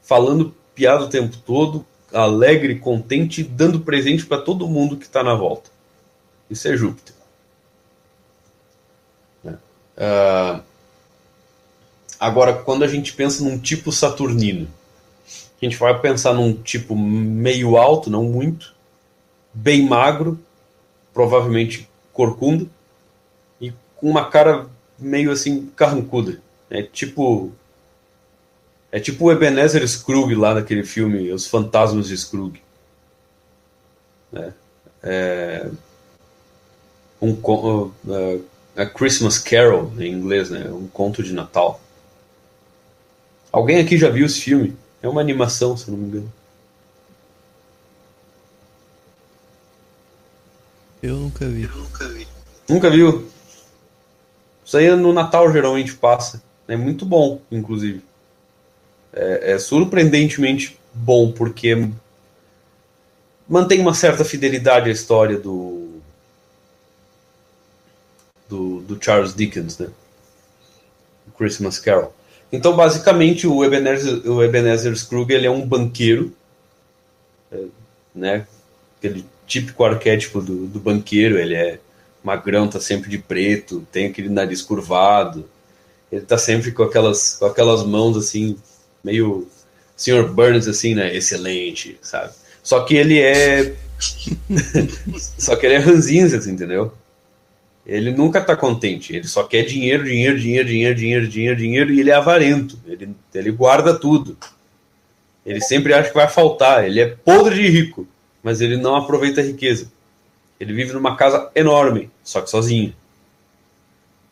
falando 0.01 0.55
piada 0.77 1.07
o 1.07 1.09
tempo 1.09 1.37
todo, 1.39 1.85
alegre, 2.13 2.79
contente, 2.79 3.43
dando 3.43 3.81
presente 3.81 4.25
para 4.25 4.41
todo 4.41 4.69
mundo 4.69 4.97
que 4.97 5.07
está 5.07 5.25
na 5.25 5.35
volta. 5.35 5.80
Isso 6.51 6.69
é 6.69 6.77
Júpiter. 6.77 7.15
Uh... 10.01 10.63
Agora, 12.19 12.53
quando 12.53 12.85
a 12.85 12.87
gente 12.87 13.15
pensa 13.15 13.43
num 13.43 13.59
tipo 13.59 13.91
saturnino, 13.91 14.69
a 15.27 15.65
gente 15.65 15.77
vai 15.79 15.99
pensar 15.99 16.35
num 16.35 16.53
tipo 16.53 16.95
meio 16.95 17.79
alto, 17.79 18.11
não 18.11 18.25
muito, 18.25 18.75
bem 19.55 19.87
magro, 19.87 20.39
provavelmente 21.15 21.89
corcunda, 22.13 22.67
e 23.59 23.73
com 23.97 24.11
uma 24.11 24.29
cara 24.29 24.67
meio 24.99 25.31
assim 25.31 25.67
carrancuda. 25.75 26.41
É 26.69 26.83
tipo. 26.83 27.53
É 28.93 28.99
tipo 28.99 29.25
o 29.25 29.33
Ebenezer 29.33 29.87
Scrooge 29.87 30.35
lá 30.35 30.55
naquele 30.55 30.83
filme 30.83 31.31
Os 31.31 31.47
Fantasmas 31.47 32.09
de 32.09 32.19
Scrooge. 32.19 32.61
É, 34.33 34.53
é 35.03 35.71
um 37.21 37.33
uh, 37.33 37.93
uh, 38.07 38.45
A 38.77 38.87
Christmas 38.87 39.39
Carol 39.39 39.93
em 39.99 40.13
inglês, 40.13 40.51
né? 40.51 40.71
Um 40.71 40.87
conto 40.87 41.23
de 41.23 41.33
Natal. 41.33 41.81
Alguém 43.53 43.79
aqui 43.79 43.99
já 43.99 44.09
viu 44.09 44.27
esse 44.27 44.41
filme? 44.41 44.77
É 45.03 45.09
uma 45.09 45.21
animação, 45.21 45.77
se 45.77 45.91
não 45.91 45.99
me 45.99 46.07
engano. 46.07 46.33
Eu 51.03 51.17
nunca 51.17 51.49
vi. 51.49 51.65
Eu 51.65 51.77
nunca 51.77 52.09
vi. 52.09 52.29
Nunca 52.69 52.91
viu? 52.91 53.29
Isso 54.65 54.77
aí 54.77 54.95
no 54.95 55.13
Natal 55.13 55.53
geralmente 55.53 55.95
passa. 55.95 56.43
É 56.69 56.77
muito 56.77 57.05
bom, 57.05 57.41
inclusive. 57.51 58.03
É, 59.13 59.53
é 59.53 59.59
surpreendentemente 59.59 60.79
bom, 60.95 61.33
porque 61.33 61.89
mantém 63.49 63.81
uma 63.81 63.95
certa 63.95 64.25
fidelidade 64.25 64.89
à 64.89 64.93
história 64.93 65.39
do, 65.39 66.00
do, 68.51 68.81
do 68.81 69.03
Charles 69.03 69.35
Dickens, 69.35 69.79
né? 69.79 69.89
Christmas 71.39 71.79
Carol. 71.79 72.15
Então, 72.53 72.77
basicamente, 72.77 73.47
o 73.47 73.65
Ebenezer, 73.65 74.29
o 74.31 74.43
Ebenezer 74.43 74.95
Scrooge 74.95 75.33
ele 75.33 75.47
é 75.47 75.51
um 75.51 75.67
banqueiro, 75.67 76.35
é, 77.51 77.65
né? 78.15 78.47
Aquele 78.99 79.25
típico 79.47 79.85
arquétipo 79.85 80.43
do, 80.43 80.67
do 80.67 80.79
banqueiro. 80.81 81.39
Ele 81.39 81.55
é 81.55 81.79
magrão, 82.23 82.69
tá 82.69 82.81
sempre 82.81 83.09
de 83.09 83.17
preto, 83.17 83.87
tem 83.91 84.07
aquele 84.07 84.29
nariz 84.29 84.61
curvado. 84.61 85.49
Ele 86.11 86.23
tá 86.23 86.37
sempre 86.37 86.73
com 86.73 86.83
aquelas, 86.83 87.37
com 87.37 87.47
aquelas 87.47 87.87
mãos 87.87 88.17
assim, 88.17 88.59
meio 89.03 89.49
Sr. 89.97 90.29
Burns, 90.29 90.67
assim, 90.67 90.95
né? 90.95 91.15
Excelente, 91.17 91.97
sabe? 92.03 92.33
Só 92.63 92.81
que 92.85 92.97
ele 92.97 93.21
é. 93.21 93.75
Só 95.39 95.57
que 95.57 95.67
ele 95.67 95.77
é 95.77 95.79
ranzinza, 95.79 96.37
assim, 96.37 96.53
entendeu? 96.53 96.93
Ele 97.91 98.13
nunca 98.13 98.39
está 98.39 98.55
contente, 98.55 99.17
ele 99.17 99.27
só 99.27 99.43
quer 99.43 99.65
dinheiro, 99.65 100.05
dinheiro, 100.05 100.39
dinheiro, 100.39 100.69
dinheiro, 100.69 100.95
dinheiro, 100.95 101.27
dinheiro, 101.27 101.57
dinheiro, 101.57 101.93
e 101.93 101.99
ele 101.99 102.11
é 102.11 102.15
avarento, 102.15 102.79
ele, 102.87 103.17
ele 103.35 103.51
guarda 103.51 103.99
tudo. 103.99 104.39
Ele 105.45 105.61
sempre 105.61 105.93
acha 105.93 106.09
que 106.09 106.15
vai 106.15 106.29
faltar, 106.29 106.85
ele 106.85 107.01
é 107.01 107.07
podre 107.09 107.57
de 107.57 107.69
rico, 107.69 108.07
mas 108.45 108.61
ele 108.61 108.77
não 108.77 108.95
aproveita 108.95 109.41
a 109.41 109.45
riqueza. 109.45 109.91
Ele 110.61 110.73
vive 110.73 110.93
numa 110.93 111.17
casa 111.17 111.51
enorme, 111.53 112.09
só 112.23 112.41
que 112.41 112.49
sozinho. 112.49 112.95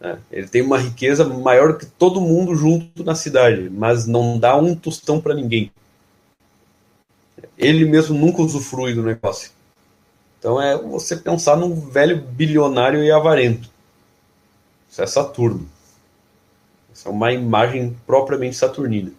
É, 0.00 0.18
ele 0.30 0.46
tem 0.46 0.62
uma 0.62 0.78
riqueza 0.78 1.24
maior 1.24 1.76
que 1.78 1.86
todo 1.86 2.20
mundo 2.20 2.54
junto 2.54 3.02
na 3.02 3.16
cidade, 3.16 3.68
mas 3.68 4.06
não 4.06 4.38
dá 4.38 4.56
um 4.56 4.76
tostão 4.76 5.20
para 5.20 5.34
ninguém. 5.34 5.72
Ele 7.59 7.84
mesmo 7.84 8.16
nunca 8.16 8.40
usufrui 8.40 8.94
do 8.94 9.02
negócio. 9.02 9.50
Então 10.39 10.61
é 10.61 10.76
você 10.76 11.16
pensar 11.16 11.57
num 11.57 11.74
velho 11.74 12.20
bilionário 12.20 13.03
e 13.03 13.11
avarento. 13.11 13.68
Isso 14.89 15.03
é 15.03 15.07
Saturno. 15.07 15.68
Isso 16.93 17.09
é 17.09 17.11
uma 17.11 17.32
imagem 17.32 17.97
propriamente 18.07 18.57
saturnina. 18.57 19.12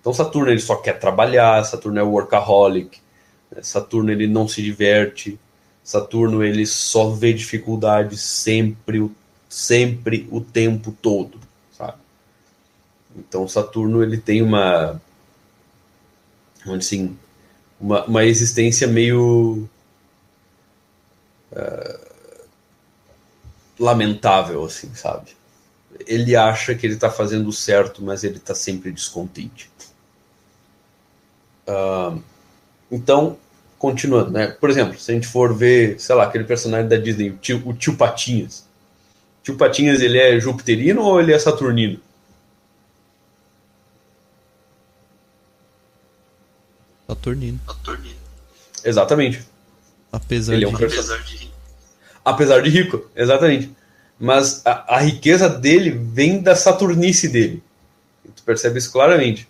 Então 0.00 0.12
Saturno 0.12 0.50
ele 0.50 0.60
só 0.60 0.76
quer 0.76 0.98
trabalhar, 0.98 1.64
Saturno 1.64 1.98
é 1.98 2.02
workaholic, 2.02 3.00
né? 3.50 3.62
Saturno 3.62 4.10
ele 4.10 4.26
não 4.26 4.46
se 4.46 4.62
diverte, 4.62 5.38
Saturno 5.82 6.42
ele 6.42 6.66
só 6.66 7.10
vê 7.10 7.32
dificuldades 7.32 8.20
sempre, 8.20 9.10
sempre 9.48 10.28
o 10.30 10.40
tempo 10.40 10.94
todo, 11.00 11.38
sabe? 11.72 11.98
Então 13.16 13.48
Saturno 13.48 14.02
ele 14.02 14.18
tem 14.18 14.42
uma, 14.42 15.00
assim, 16.66 17.16
uma, 17.80 18.04
uma 18.04 18.24
existência 18.24 18.86
meio 18.86 19.68
lamentável, 23.78 24.64
assim, 24.64 24.94
sabe? 24.94 25.36
Ele 26.06 26.34
acha 26.34 26.74
que 26.74 26.86
ele 26.86 26.94
está 26.94 27.10
fazendo 27.10 27.52
certo, 27.52 28.02
mas 28.02 28.24
ele 28.24 28.36
está 28.36 28.54
sempre 28.54 28.90
descontente. 28.90 29.70
Uh, 31.68 32.20
então, 32.90 33.38
continuando, 33.78 34.30
né? 34.30 34.48
Por 34.48 34.70
exemplo, 34.70 34.98
se 34.98 35.10
a 35.10 35.14
gente 35.14 35.26
for 35.26 35.54
ver, 35.54 36.00
sei 36.00 36.14
lá, 36.14 36.24
aquele 36.24 36.44
personagem 36.44 36.88
da 36.88 36.96
Disney, 36.96 37.30
o 37.30 37.36
tio, 37.36 37.62
o 37.64 37.72
tio 37.72 37.96
Patinhas. 37.96 38.66
O 39.40 39.44
tio 39.44 39.56
Patinhas, 39.56 40.00
ele 40.00 40.18
é 40.18 40.38
jupiterino 40.40 41.02
ou 41.02 41.20
ele 41.20 41.32
é 41.32 41.38
saturnino? 41.38 42.00
Saturnino. 47.06 47.60
Saturnino. 47.66 48.16
Exatamente. 48.84 49.53
Apesar 50.14 50.54
ele 50.54 50.64
é 50.64 50.68
um 50.68 50.74
de... 50.74 50.84
Apesar 50.84 51.18
de 51.22 51.36
rico. 51.36 51.54
Apesar 52.24 52.60
de 52.60 52.70
rico, 52.70 53.10
exatamente. 53.16 53.70
Mas 54.18 54.64
a, 54.64 54.94
a 54.96 55.00
riqueza 55.00 55.48
dele 55.48 55.90
vem 55.90 56.40
da 56.40 56.54
saturnice 56.54 57.28
dele. 57.28 57.62
Tu 58.36 58.42
percebe 58.44 58.78
isso 58.78 58.92
claramente. 58.92 59.48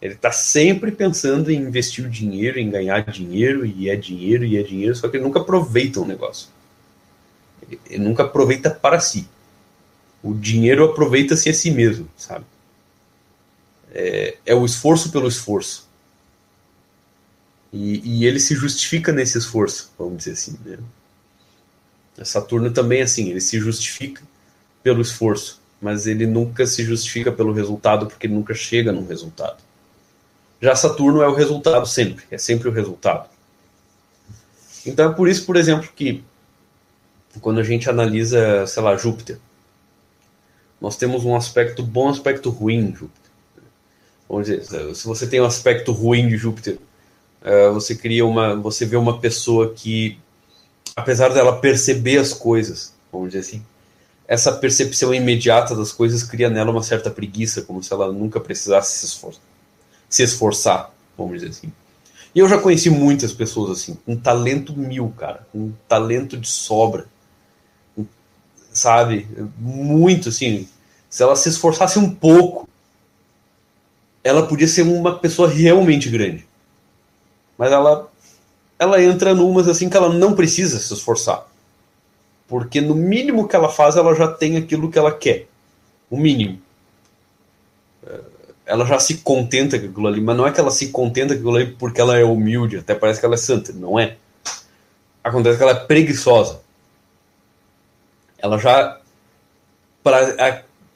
Ele 0.00 0.14
está 0.14 0.32
sempre 0.32 0.90
pensando 0.90 1.50
em 1.50 1.60
investir 1.60 2.04
o 2.04 2.10
dinheiro, 2.10 2.58
em 2.58 2.70
ganhar 2.70 3.04
dinheiro, 3.04 3.64
e 3.66 3.88
é 3.88 3.94
dinheiro, 3.94 4.44
e 4.44 4.56
é 4.56 4.62
dinheiro, 4.62 4.96
só 4.96 5.08
que 5.08 5.16
ele 5.16 5.24
nunca 5.24 5.40
aproveita 5.40 6.00
o 6.00 6.06
negócio. 6.06 6.48
Ele, 7.62 7.78
ele 7.88 8.02
nunca 8.02 8.24
aproveita 8.24 8.70
para 8.70 8.98
si. 8.98 9.28
O 10.22 10.34
dinheiro 10.34 10.84
aproveita-se 10.84 11.50
a 11.50 11.54
si 11.54 11.70
mesmo, 11.70 12.08
sabe? 12.16 12.44
É, 13.92 14.38
é, 14.46 14.54
o 14.54 14.64
esforço 14.64 15.12
pelo 15.12 15.28
esforço. 15.28 15.86
E, 17.72 18.02
e, 18.04 18.26
ele 18.26 18.38
se 18.38 18.54
justifica 18.54 19.12
nesse 19.12 19.38
esforço, 19.38 19.90
vamos 19.98 20.18
dizer 20.18 20.32
assim. 20.32 20.58
Né? 20.64 20.78
Saturno 22.24 22.70
também 22.70 23.00
é 23.00 23.04
assim, 23.04 23.30
ele 23.30 23.40
se 23.40 23.58
justifica 23.58 24.22
pelo 24.82 25.00
esforço, 25.00 25.60
mas 25.80 26.06
ele 26.06 26.26
nunca 26.26 26.66
se 26.66 26.84
justifica 26.84 27.32
pelo 27.32 27.52
resultado, 27.52 28.06
porque 28.06 28.26
ele 28.26 28.34
nunca 28.34 28.54
chega 28.54 28.92
no 28.92 29.06
resultado. 29.06 29.56
Já 30.60 30.76
Saturno 30.76 31.22
é 31.22 31.28
o 31.28 31.34
resultado 31.34 31.86
sempre, 31.86 32.24
é 32.30 32.38
sempre 32.38 32.68
o 32.68 32.72
resultado. 32.72 33.28
Então 34.84 35.10
é 35.10 35.14
por 35.14 35.28
isso, 35.28 35.46
por 35.46 35.56
exemplo, 35.56 35.88
que 35.96 36.22
quando 37.40 37.58
a 37.58 37.64
gente 37.64 37.88
analisa, 37.88 38.66
sei 38.66 38.82
lá, 38.82 38.96
Júpiter, 38.96 39.38
nós 40.80 40.96
temos 40.96 41.24
um 41.24 41.34
aspecto 41.34 41.82
bom, 41.82 42.06
um 42.06 42.10
aspecto 42.10 42.50
ruim 42.50 42.90
de 42.90 42.98
Júpiter. 42.98 43.30
Vamos 44.28 44.46
dizer, 44.46 44.94
se 44.94 45.06
você 45.06 45.26
tem 45.26 45.40
um 45.40 45.46
aspecto 45.46 45.92
ruim 45.92 46.28
de 46.28 46.36
Júpiter, 46.36 46.78
eh, 47.44 47.70
você 47.70 47.94
cria 47.94 48.24
uma, 48.24 48.56
você 48.56 48.84
vê 48.86 48.96
uma 48.96 49.18
pessoa 49.18 49.72
que, 49.74 50.18
apesar 50.96 51.30
dela 51.30 51.58
perceber 51.58 52.18
as 52.18 52.32
coisas, 52.32 52.94
vamos 53.10 53.28
dizer 53.28 53.40
assim, 53.40 53.64
essa 54.26 54.52
percepção 54.52 55.14
imediata 55.14 55.74
das 55.74 55.92
coisas 55.92 56.22
cria 56.22 56.48
nela 56.48 56.70
uma 56.70 56.82
certa 56.82 57.10
preguiça, 57.10 57.62
como 57.62 57.82
se 57.82 57.92
ela 57.92 58.12
nunca 58.12 58.40
precisasse 58.40 58.98
se 58.98 59.06
esforçar 59.06 59.52
se 60.12 60.22
esforçar, 60.22 60.92
vamos 61.16 61.40
dizer 61.40 61.48
assim. 61.48 61.72
E 62.34 62.38
eu 62.38 62.46
já 62.46 62.58
conheci 62.58 62.90
muitas 62.90 63.32
pessoas 63.32 63.78
assim, 63.78 63.96
com 64.04 64.14
talento 64.14 64.76
mil, 64.76 65.08
cara, 65.16 65.46
com 65.50 65.72
talento 65.88 66.36
de 66.36 66.48
sobra, 66.48 67.06
sabe? 68.70 69.26
Muito 69.58 70.28
assim. 70.28 70.68
Se 71.08 71.22
ela 71.22 71.34
se 71.34 71.48
esforçasse 71.48 71.98
um 71.98 72.14
pouco, 72.14 72.68
ela 74.22 74.46
podia 74.46 74.68
ser 74.68 74.82
uma 74.82 75.18
pessoa 75.18 75.48
realmente 75.48 76.10
grande. 76.10 76.46
Mas 77.56 77.72
ela 77.72 78.08
ela 78.78 79.02
entra 79.02 79.34
numas 79.34 79.68
assim 79.68 79.88
que 79.88 79.96
ela 79.96 80.12
não 80.12 80.34
precisa 80.34 80.78
se 80.78 80.92
esforçar. 80.92 81.46
Porque 82.48 82.80
no 82.80 82.94
mínimo 82.94 83.46
que 83.46 83.54
ela 83.54 83.68
faz, 83.68 83.96
ela 83.96 84.14
já 84.14 84.28
tem 84.28 84.56
aquilo 84.56 84.90
que 84.90 84.98
ela 84.98 85.12
quer. 85.12 85.46
O 86.10 86.16
mínimo 86.16 86.60
ela 88.64 88.86
já 88.86 88.98
se 88.98 89.18
contenta 89.18 89.78
com 89.78 89.86
aquilo 89.86 90.06
ali, 90.06 90.20
mas 90.20 90.36
não 90.36 90.46
é 90.46 90.52
que 90.52 90.60
ela 90.60 90.70
se 90.70 90.88
contenta 90.88 91.34
com 91.34 91.40
aquilo 91.40 91.56
ali 91.56 91.66
porque 91.72 92.00
ela 92.00 92.16
é 92.16 92.24
humilde, 92.24 92.78
até 92.78 92.94
parece 92.94 93.20
que 93.20 93.26
ela 93.26 93.34
é 93.34 93.38
santa, 93.38 93.72
não 93.72 93.98
é. 93.98 94.16
Acontece 95.22 95.56
que 95.56 95.62
ela 95.62 95.72
é 95.72 95.86
preguiçosa. 95.86 96.60
Ela 98.38 98.58
já. 98.58 98.98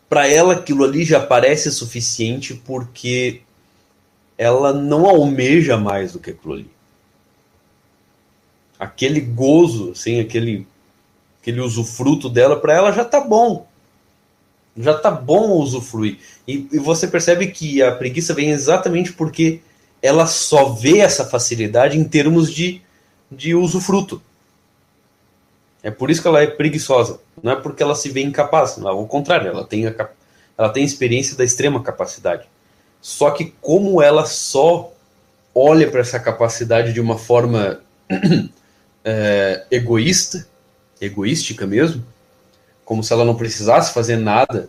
Para 0.08 0.28
ela 0.28 0.54
aquilo 0.54 0.84
ali 0.84 1.04
já 1.04 1.20
parece 1.20 1.70
suficiente 1.70 2.54
porque 2.54 3.42
ela 4.36 4.72
não 4.72 5.06
almeja 5.06 5.76
mais 5.76 6.12
do 6.12 6.18
que 6.18 6.30
aquilo 6.30 6.54
ali. 6.54 6.70
Aquele 8.78 9.20
gozo, 9.20 9.92
assim, 9.92 10.20
aquele, 10.20 10.66
aquele 11.40 11.60
usufruto 11.60 12.28
dela, 12.28 12.60
para 12.60 12.74
ela 12.74 12.92
já 12.92 13.04
tá 13.04 13.20
bom 13.20 13.66
já 14.76 14.94
tá 14.94 15.10
bom 15.10 15.52
usufruir. 15.52 16.18
E, 16.46 16.68
e, 16.70 16.78
você 16.78 17.08
percebe 17.08 17.46
que 17.48 17.82
a 17.82 17.92
preguiça 17.92 18.34
vem 18.34 18.50
exatamente 18.50 19.12
porque 19.12 19.60
ela 20.02 20.26
só 20.26 20.68
vê 20.68 20.98
essa 20.98 21.24
facilidade 21.24 21.98
em 21.98 22.04
termos 22.04 22.52
de, 22.52 22.82
de 23.30 23.54
usufruto. 23.54 24.20
É 25.82 25.90
por 25.90 26.10
isso 26.10 26.20
que 26.20 26.28
ela 26.28 26.42
é 26.42 26.46
preguiçosa. 26.46 27.20
Não 27.42 27.52
é 27.52 27.56
porque 27.56 27.82
ela 27.82 27.94
se 27.94 28.10
vê 28.10 28.20
incapaz. 28.22 28.76
Não, 28.76 28.88
ao 28.88 29.06
contrário, 29.06 29.48
ela 29.48 29.64
tem, 29.64 29.86
a, 29.86 30.08
ela 30.58 30.68
tem 30.68 30.84
experiência 30.84 31.36
da 31.36 31.44
extrema 31.44 31.82
capacidade. 31.82 32.46
Só 33.06 33.30
que 33.30 33.54
como 33.60 34.02
ela 34.02 34.26
só 34.26 34.92
olha 35.54 35.88
para 35.88 36.00
essa 36.00 36.18
capacidade 36.18 36.92
de 36.92 37.00
uma 37.00 37.16
forma 37.16 37.80
é, 39.04 39.64
egoísta, 39.70 40.44
egoística 41.00 41.68
mesmo, 41.68 42.04
como 42.84 43.04
se 43.04 43.12
ela 43.12 43.24
não 43.24 43.36
precisasse 43.36 43.94
fazer 43.94 44.16
nada, 44.16 44.68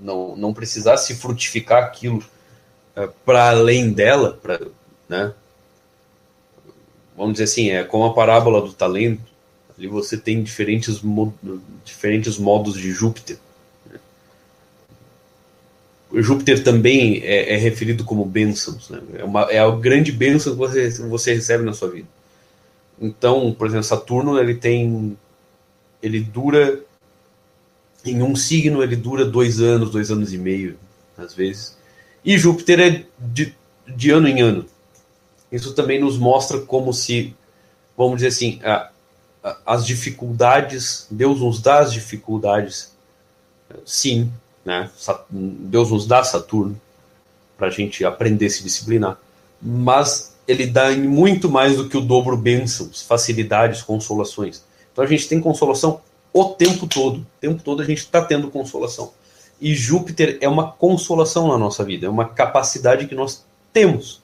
não, 0.00 0.34
não 0.36 0.54
precisasse 0.54 1.16
frutificar 1.16 1.84
aquilo 1.84 2.24
é, 2.96 3.10
para 3.26 3.50
além 3.50 3.92
dela, 3.92 4.40
pra, 4.42 4.58
né? 5.06 5.34
Vamos 7.14 7.34
dizer 7.34 7.44
assim, 7.44 7.68
é 7.72 7.84
como 7.84 8.06
a 8.06 8.14
parábola 8.14 8.62
do 8.62 8.72
talento. 8.72 9.20
Ali 9.76 9.86
você 9.86 10.16
tem 10.16 10.42
diferentes, 10.42 11.02
diferentes 11.84 12.38
modos 12.38 12.72
de 12.72 12.90
Júpiter. 12.90 13.36
Júpiter 16.14 16.62
também 16.62 17.20
é, 17.22 17.54
é, 17.54 17.56
referido 17.56 18.04
como 18.04 18.24
bênçãos. 18.24 18.90
Né? 18.90 19.00
É, 19.14 19.24
uma, 19.24 19.42
é 19.42 19.58
a 19.58 19.70
grande 19.70 20.12
bênção 20.12 20.52
que 20.52 20.58
você, 20.58 20.90
você 21.02 21.34
recebe 21.34 21.64
na 21.64 21.72
sua 21.72 21.90
vida. 21.90 22.08
Então, 23.00 23.52
por 23.52 23.66
exemplo, 23.66 23.84
Saturno 23.84 24.38
ele 24.38 24.54
tem, 24.54 25.16
ele 26.02 26.20
dura 26.20 26.80
em 28.06 28.22
um 28.22 28.36
signo 28.36 28.82
ele 28.82 28.96
dura 28.96 29.24
dois 29.24 29.60
anos, 29.60 29.90
dois 29.90 30.10
anos 30.10 30.32
e 30.32 30.38
meio, 30.38 30.78
às 31.18 31.34
vezes. 31.34 31.76
E 32.24 32.38
Júpiter 32.38 32.80
é 32.80 33.04
de, 33.18 33.54
de 33.86 34.10
ano 34.10 34.28
em 34.28 34.40
ano. 34.40 34.66
Isso 35.50 35.74
também 35.74 36.00
nos 36.00 36.16
mostra 36.16 36.60
como 36.60 36.92
se, 36.92 37.34
vamos 37.96 38.16
dizer 38.16 38.28
assim, 38.28 38.60
a, 38.62 38.90
a, 39.42 39.58
as 39.66 39.86
dificuldades, 39.86 41.06
Deus 41.10 41.40
nos 41.40 41.60
dá 41.60 41.80
as 41.80 41.92
dificuldades, 41.92 42.94
sim, 43.84 44.30
né? 44.66 44.90
Deus 45.30 45.92
nos 45.92 46.08
dá 46.08 46.24
Saturno 46.24 46.78
para 47.56 47.68
a 47.68 47.70
gente 47.70 48.04
aprender 48.04 48.46
a 48.46 48.50
se 48.50 48.64
disciplinar, 48.64 49.16
mas 49.62 50.36
ele 50.46 50.66
dá 50.66 50.92
em 50.92 51.02
muito 51.02 51.48
mais 51.48 51.76
do 51.76 51.88
que 51.88 51.96
o 51.96 52.00
dobro 52.00 52.36
bênçãos, 52.36 53.00
facilidades, 53.02 53.80
consolações. 53.80 54.64
Então 54.92 55.04
a 55.04 55.06
gente 55.06 55.28
tem 55.28 55.40
consolação 55.40 56.00
o 56.32 56.44
tempo 56.46 56.86
todo. 56.86 57.18
O 57.18 57.26
tempo 57.40 57.62
todo 57.62 57.80
a 57.80 57.84
gente 57.84 57.98
está 57.98 58.20
tendo 58.20 58.50
consolação. 58.50 59.12
E 59.60 59.72
Júpiter 59.72 60.36
é 60.40 60.48
uma 60.48 60.72
consolação 60.72 61.48
na 61.48 61.56
nossa 61.56 61.84
vida, 61.84 62.06
é 62.06 62.10
uma 62.10 62.26
capacidade 62.26 63.06
que 63.06 63.14
nós 63.14 63.44
temos. 63.72 64.20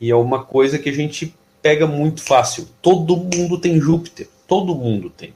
E 0.00 0.10
é 0.10 0.16
uma 0.16 0.42
coisa 0.42 0.78
que 0.78 0.88
a 0.88 0.92
gente 0.92 1.34
pega 1.60 1.86
muito 1.86 2.22
fácil. 2.22 2.66
Todo 2.80 3.16
mundo 3.16 3.58
tem 3.58 3.78
Júpiter, 3.78 4.26
todo 4.48 4.74
mundo 4.74 5.10
tem. 5.10 5.34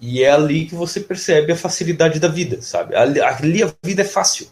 E 0.00 0.22
é 0.22 0.30
ali 0.30 0.66
que 0.66 0.74
você 0.74 1.00
percebe 1.00 1.52
a 1.52 1.56
facilidade 1.56 2.18
da 2.18 2.28
vida, 2.28 2.60
sabe? 2.60 2.94
Ali, 2.94 3.20
ali 3.20 3.62
a 3.62 3.72
vida 3.82 4.02
é 4.02 4.04
fácil. 4.04 4.48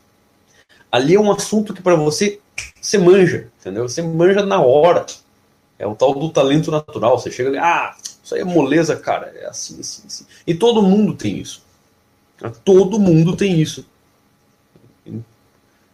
Ali 0.90 1.14
é 1.14 1.20
um 1.20 1.32
assunto 1.32 1.74
que 1.74 1.82
para 1.82 1.94
você 1.94 2.40
você 2.80 2.98
manja, 2.98 3.48
entendeu? 3.60 3.88
Você 3.88 4.02
manja 4.02 4.44
na 4.44 4.60
hora. 4.60 5.06
É 5.78 5.86
o 5.86 5.94
tal 5.94 6.14
do 6.14 6.30
talento 6.30 6.70
natural. 6.70 7.18
Você 7.18 7.30
chega 7.30 7.48
ali, 7.48 7.58
ah, 7.58 7.94
isso 8.22 8.34
aí 8.34 8.40
é 8.40 8.44
moleza, 8.44 8.96
cara. 8.96 9.32
É 9.36 9.46
assim, 9.46 9.80
assim, 9.80 10.02
assim. 10.06 10.26
E 10.46 10.54
todo 10.54 10.82
mundo 10.82 11.14
tem 11.14 11.38
isso. 11.38 11.62
Todo 12.64 12.98
mundo 12.98 13.36
tem 13.36 13.60
isso. 13.60 13.86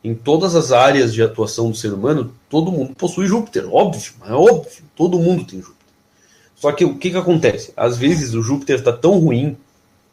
em 0.03 0.15
todas 0.15 0.55
as 0.55 0.73
áreas 0.73 1.13
de 1.13 1.23
atuação 1.23 1.71
do 1.71 1.77
ser 1.77 1.93
humano, 1.93 2.35
todo 2.49 2.73
mundo 2.73 2.95
possui 2.95 3.27
Júpiter, 3.27 3.69
óbvio, 3.71 4.15
é 4.25 4.33
óbvio, 4.33 4.85
todo 4.95 5.19
mundo 5.19 5.45
tem 5.45 5.61
Júpiter. 5.61 5.78
Só 6.59 6.73
que 6.73 6.85
o 6.85 6.97
que, 6.97 7.11
que 7.11 7.17
acontece? 7.17 7.73
Às 7.77 7.97
vezes 7.97 8.35
o 8.35 8.43
Júpiter 8.43 8.79
está 8.79 8.93
tão 8.93 9.19
ruim, 9.19 9.57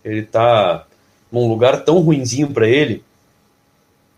ele 0.03 0.21
está 0.21 0.85
num 1.31 1.47
lugar 1.47 1.83
tão 1.83 1.99
ruinzinho 1.99 2.51
para 2.51 2.67
ele, 2.67 3.03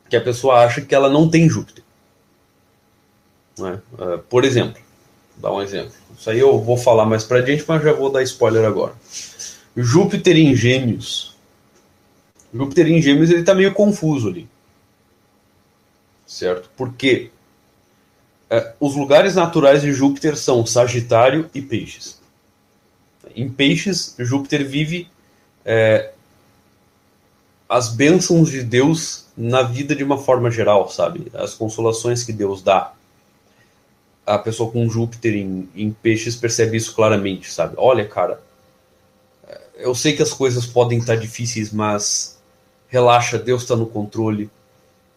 que 0.09 0.15
a 0.15 0.21
pessoa 0.21 0.63
acha 0.63 0.82
que 0.82 0.93
ela 0.93 1.09
não 1.09 1.30
tem 1.30 1.49
Júpiter. 1.49 1.84
Né? 3.57 3.80
Uh, 3.93 4.19
por 4.30 4.43
exemplo, 4.43 4.82
vou 5.38 5.51
dar 5.51 5.57
um 5.57 5.61
exemplo. 5.61 5.93
Isso 6.17 6.30
aí 6.30 6.39
eu 6.39 6.59
vou 6.59 6.78
falar 6.78 7.05
mais 7.05 7.23
para 7.23 7.45
gente, 7.45 7.63
mas 7.67 7.84
já 7.84 7.93
vou 7.93 8.11
dar 8.11 8.23
spoiler 8.23 8.65
agora. 8.65 8.93
Júpiter 9.75 10.38
em 10.38 10.55
Gêmeos. 10.55 11.36
Júpiter 12.53 12.88
em 12.88 13.01
Gêmeos 13.01 13.30
ele 13.30 13.41
está 13.41 13.53
meio 13.53 13.73
confuso 13.73 14.28
ali 14.30 14.47
certo? 16.28 16.69
Porque 16.75 17.32
é, 18.49 18.73
os 18.80 18.95
lugares 18.95 19.36
naturais 19.36 19.82
de 19.82 19.93
Júpiter 19.93 20.38
são 20.38 20.65
Sagitário 20.65 21.49
e 21.55 21.61
Peixes. 21.61 22.16
Em 23.36 23.49
Peixes, 23.49 24.15
Júpiter 24.17 24.65
vive 24.65 25.07
é, 25.65 26.11
as 27.67 27.89
bênçãos 27.89 28.49
de 28.49 28.63
Deus 28.63 29.25
na 29.38 29.61
vida 29.61 29.95
de 29.95 30.03
uma 30.03 30.17
forma 30.17 30.49
geral, 30.49 30.89
sabe? 30.89 31.32
As 31.34 31.53
consolações 31.53 32.23
que 32.23 32.34
Deus 32.34 32.61
dá. 32.61 32.93
A 34.25 34.38
pessoa 34.38 34.71
com 34.71 34.89
Júpiter 34.89 35.36
em, 35.36 35.69
em 35.75 35.91
Peixes 35.91 36.36
percebe 36.36 36.78
isso 36.78 36.93
claramente, 36.93 37.51
sabe? 37.51 37.75
Olha, 37.78 38.05
cara, 38.07 38.41
é, 39.47 39.61
eu 39.78 39.93
sei 39.95 40.13
que 40.13 40.21
as 40.21 40.34
coisas 40.34 40.65
podem 40.65 40.99
estar 40.99 41.15
difíceis, 41.15 41.71
mas 41.71 42.38
relaxa, 42.89 43.38
Deus 43.38 43.63
está 43.63 43.75
no 43.75 43.86
controle. 43.86 44.49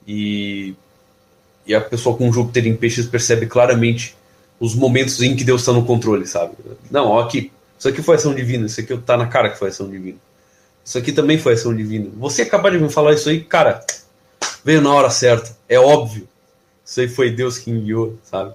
E 0.06 0.74
e 1.70 1.74
a 1.74 1.80
pessoa 1.80 2.16
com 2.16 2.32
Júpiter 2.32 2.66
em 2.66 2.74
peixes 2.74 3.06
percebe 3.06 3.46
claramente 3.46 4.16
os 4.58 4.74
momentos 4.74 5.22
em 5.22 5.36
que 5.36 5.44
Deus 5.44 5.62
está 5.62 5.72
no 5.72 5.84
controle, 5.84 6.26
sabe? 6.26 6.52
Não, 6.90 7.06
ó, 7.06 7.20
aqui, 7.20 7.52
isso 7.81 7.89
aqui 7.89 8.03
foi 8.03 8.16
ação 8.16 8.35
divina, 8.35 8.66
isso 8.66 8.78
aqui 8.78 8.95
tá 8.99 9.16
na 9.16 9.26
cara 9.26 9.49
que 9.49 9.59
foi 9.59 9.70
ação 9.70 9.91
divina. 9.91 10.18
Isso 10.85 10.99
aqui 10.99 11.12
também 11.12 11.39
foi 11.39 11.55
ação 11.55 11.74
divina. 11.74 12.11
Você 12.18 12.43
acabar 12.43 12.70
de 12.70 12.78
me 12.78 12.91
falar 12.91 13.14
isso 13.14 13.31
aí, 13.31 13.43
cara, 13.43 13.83
veio 14.62 14.83
na 14.83 14.93
hora 14.93 15.09
certa, 15.09 15.57
é 15.66 15.81
óbvio. 15.81 16.28
Isso 16.85 17.01
aí 17.01 17.09
foi 17.09 17.31
Deus 17.31 17.59
que 17.59 17.70
enviou, 17.70 18.18
sabe? 18.22 18.55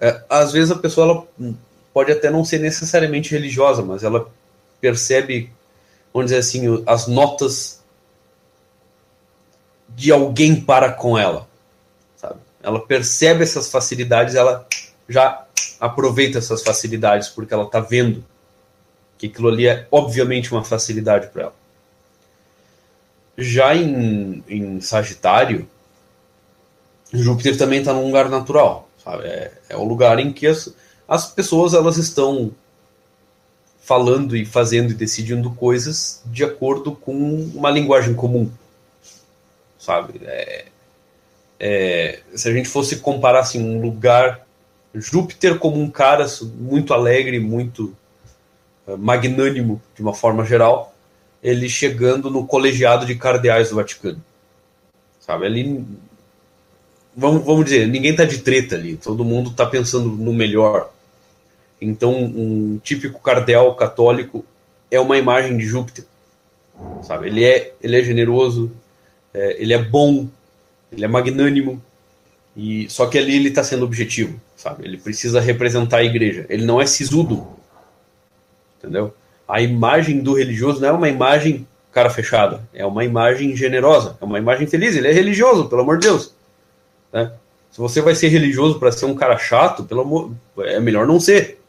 É, 0.00 0.24
às 0.28 0.52
vezes 0.52 0.70
a 0.70 0.78
pessoa 0.78 1.28
ela 1.38 1.54
pode 1.92 2.10
até 2.10 2.30
não 2.30 2.42
ser 2.42 2.58
necessariamente 2.58 3.30
religiosa, 3.30 3.82
mas 3.82 4.02
ela 4.02 4.28
percebe, 4.80 5.52
vamos 6.12 6.30
dizer 6.30 6.40
assim, 6.40 6.82
as 6.86 7.06
notas 7.06 7.84
de 9.88 10.10
alguém 10.10 10.58
para 10.58 10.90
com 10.90 11.18
ela 11.18 11.50
ela 12.62 12.86
percebe 12.86 13.42
essas 13.42 13.70
facilidades, 13.70 14.34
ela 14.34 14.66
já 15.08 15.44
aproveita 15.78 16.38
essas 16.38 16.62
facilidades 16.62 17.28
porque 17.28 17.52
ela 17.54 17.64
está 17.64 17.80
vendo 17.80 18.24
que 19.20 19.26
aquilo 19.26 19.48
ali 19.48 19.66
é 19.66 19.86
obviamente 19.92 20.50
uma 20.50 20.64
facilidade 20.64 21.28
para 21.28 21.42
ela. 21.42 21.54
Já 23.36 23.76
em, 23.76 24.42
em 24.48 24.80
Sagitário, 24.80 25.68
Júpiter 27.12 27.58
também 27.58 27.80
está 27.80 27.92
num 27.92 28.06
lugar 28.06 28.30
natural, 28.30 28.88
sabe? 29.04 29.24
É, 29.24 29.52
é 29.68 29.76
o 29.76 29.84
lugar 29.84 30.18
em 30.18 30.32
que 30.32 30.46
as, 30.46 30.74
as 31.06 31.26
pessoas 31.26 31.74
elas 31.74 31.98
estão 31.98 32.50
falando 33.82 34.34
e 34.34 34.46
fazendo 34.46 34.90
e 34.90 34.94
decidindo 34.94 35.50
coisas 35.50 36.22
de 36.24 36.42
acordo 36.42 36.92
com 36.92 37.12
uma 37.54 37.70
linguagem 37.70 38.14
comum, 38.14 38.50
sabe? 39.78 40.18
É, 40.24 40.64
é, 41.58 42.20
se 42.34 42.48
a 42.48 42.52
gente 42.54 42.70
fosse 42.70 42.96
comparar 42.96 43.40
assim, 43.40 43.62
um 43.62 43.82
lugar, 43.82 44.46
Júpiter 44.94 45.58
como 45.58 45.78
um 45.78 45.90
cara 45.90 46.24
muito 46.58 46.94
alegre, 46.94 47.38
muito 47.38 47.94
magnânimo 48.96 49.80
de 49.94 50.02
uma 50.02 50.14
forma 50.14 50.44
geral, 50.44 50.94
ele 51.42 51.68
chegando 51.68 52.30
no 52.30 52.46
colegiado 52.46 53.06
de 53.06 53.14
cardeais 53.14 53.70
do 53.70 53.76
Vaticano. 53.76 54.22
Sabe, 55.20 55.46
ali 55.46 55.84
vamos, 57.16 57.44
vamos 57.44 57.64
dizer, 57.64 57.86
ninguém 57.86 58.14
tá 58.14 58.24
de 58.24 58.38
treta 58.38 58.76
ali, 58.76 58.96
todo 58.96 59.24
mundo 59.24 59.50
tá 59.50 59.66
pensando 59.66 60.08
no 60.08 60.32
melhor. 60.32 60.90
Então, 61.80 62.14
um 62.14 62.78
típico 62.82 63.20
cardeal 63.20 63.74
católico 63.74 64.44
é 64.90 65.00
uma 65.00 65.16
imagem 65.16 65.56
de 65.56 65.64
Júpiter. 65.64 66.04
Sabe, 67.02 67.28
ele 67.28 67.44
é, 67.44 67.74
ele 67.82 67.98
é 67.98 68.02
generoso, 68.02 68.70
é, 69.34 69.62
ele 69.62 69.72
é 69.72 69.78
bom, 69.82 70.28
ele 70.90 71.04
é 71.04 71.08
magnânimo, 71.08 71.82
e 72.56 72.88
só 72.88 73.06
que 73.06 73.18
ali 73.18 73.36
ele 73.36 73.48
está 73.48 73.62
sendo 73.62 73.84
objetivo, 73.84 74.40
sabe? 74.56 74.84
Ele 74.84 74.96
precisa 74.96 75.40
representar 75.40 75.98
a 75.98 76.04
igreja. 76.04 76.46
Ele 76.48 76.64
não 76.64 76.80
é 76.80 76.86
sisudo, 76.86 77.46
entendeu? 78.80 79.14
A 79.46 79.60
imagem 79.60 80.20
do 80.20 80.34
religioso 80.34 80.80
não 80.80 80.88
é 80.88 80.92
uma 80.92 81.08
imagem 81.08 81.66
cara 81.92 82.08
fechada, 82.08 82.62
é 82.72 82.86
uma 82.86 83.04
imagem 83.04 83.54
generosa, 83.56 84.16
é 84.20 84.24
uma 84.24 84.38
imagem 84.38 84.66
feliz. 84.66 84.96
Ele 84.96 85.08
é 85.08 85.12
religioso, 85.12 85.68
pelo 85.68 85.82
amor 85.82 85.98
de 85.98 86.08
Deus. 86.08 86.34
Né? 87.12 87.32
Se 87.70 87.78
você 87.78 88.00
vai 88.00 88.14
ser 88.14 88.28
religioso 88.28 88.78
para 88.78 88.92
ser 88.92 89.06
um 89.06 89.14
cara 89.14 89.36
chato, 89.36 89.84
pelo 89.84 90.02
amor, 90.02 90.32
é 90.58 90.80
melhor 90.80 91.06
não 91.06 91.20
ser, 91.20 91.60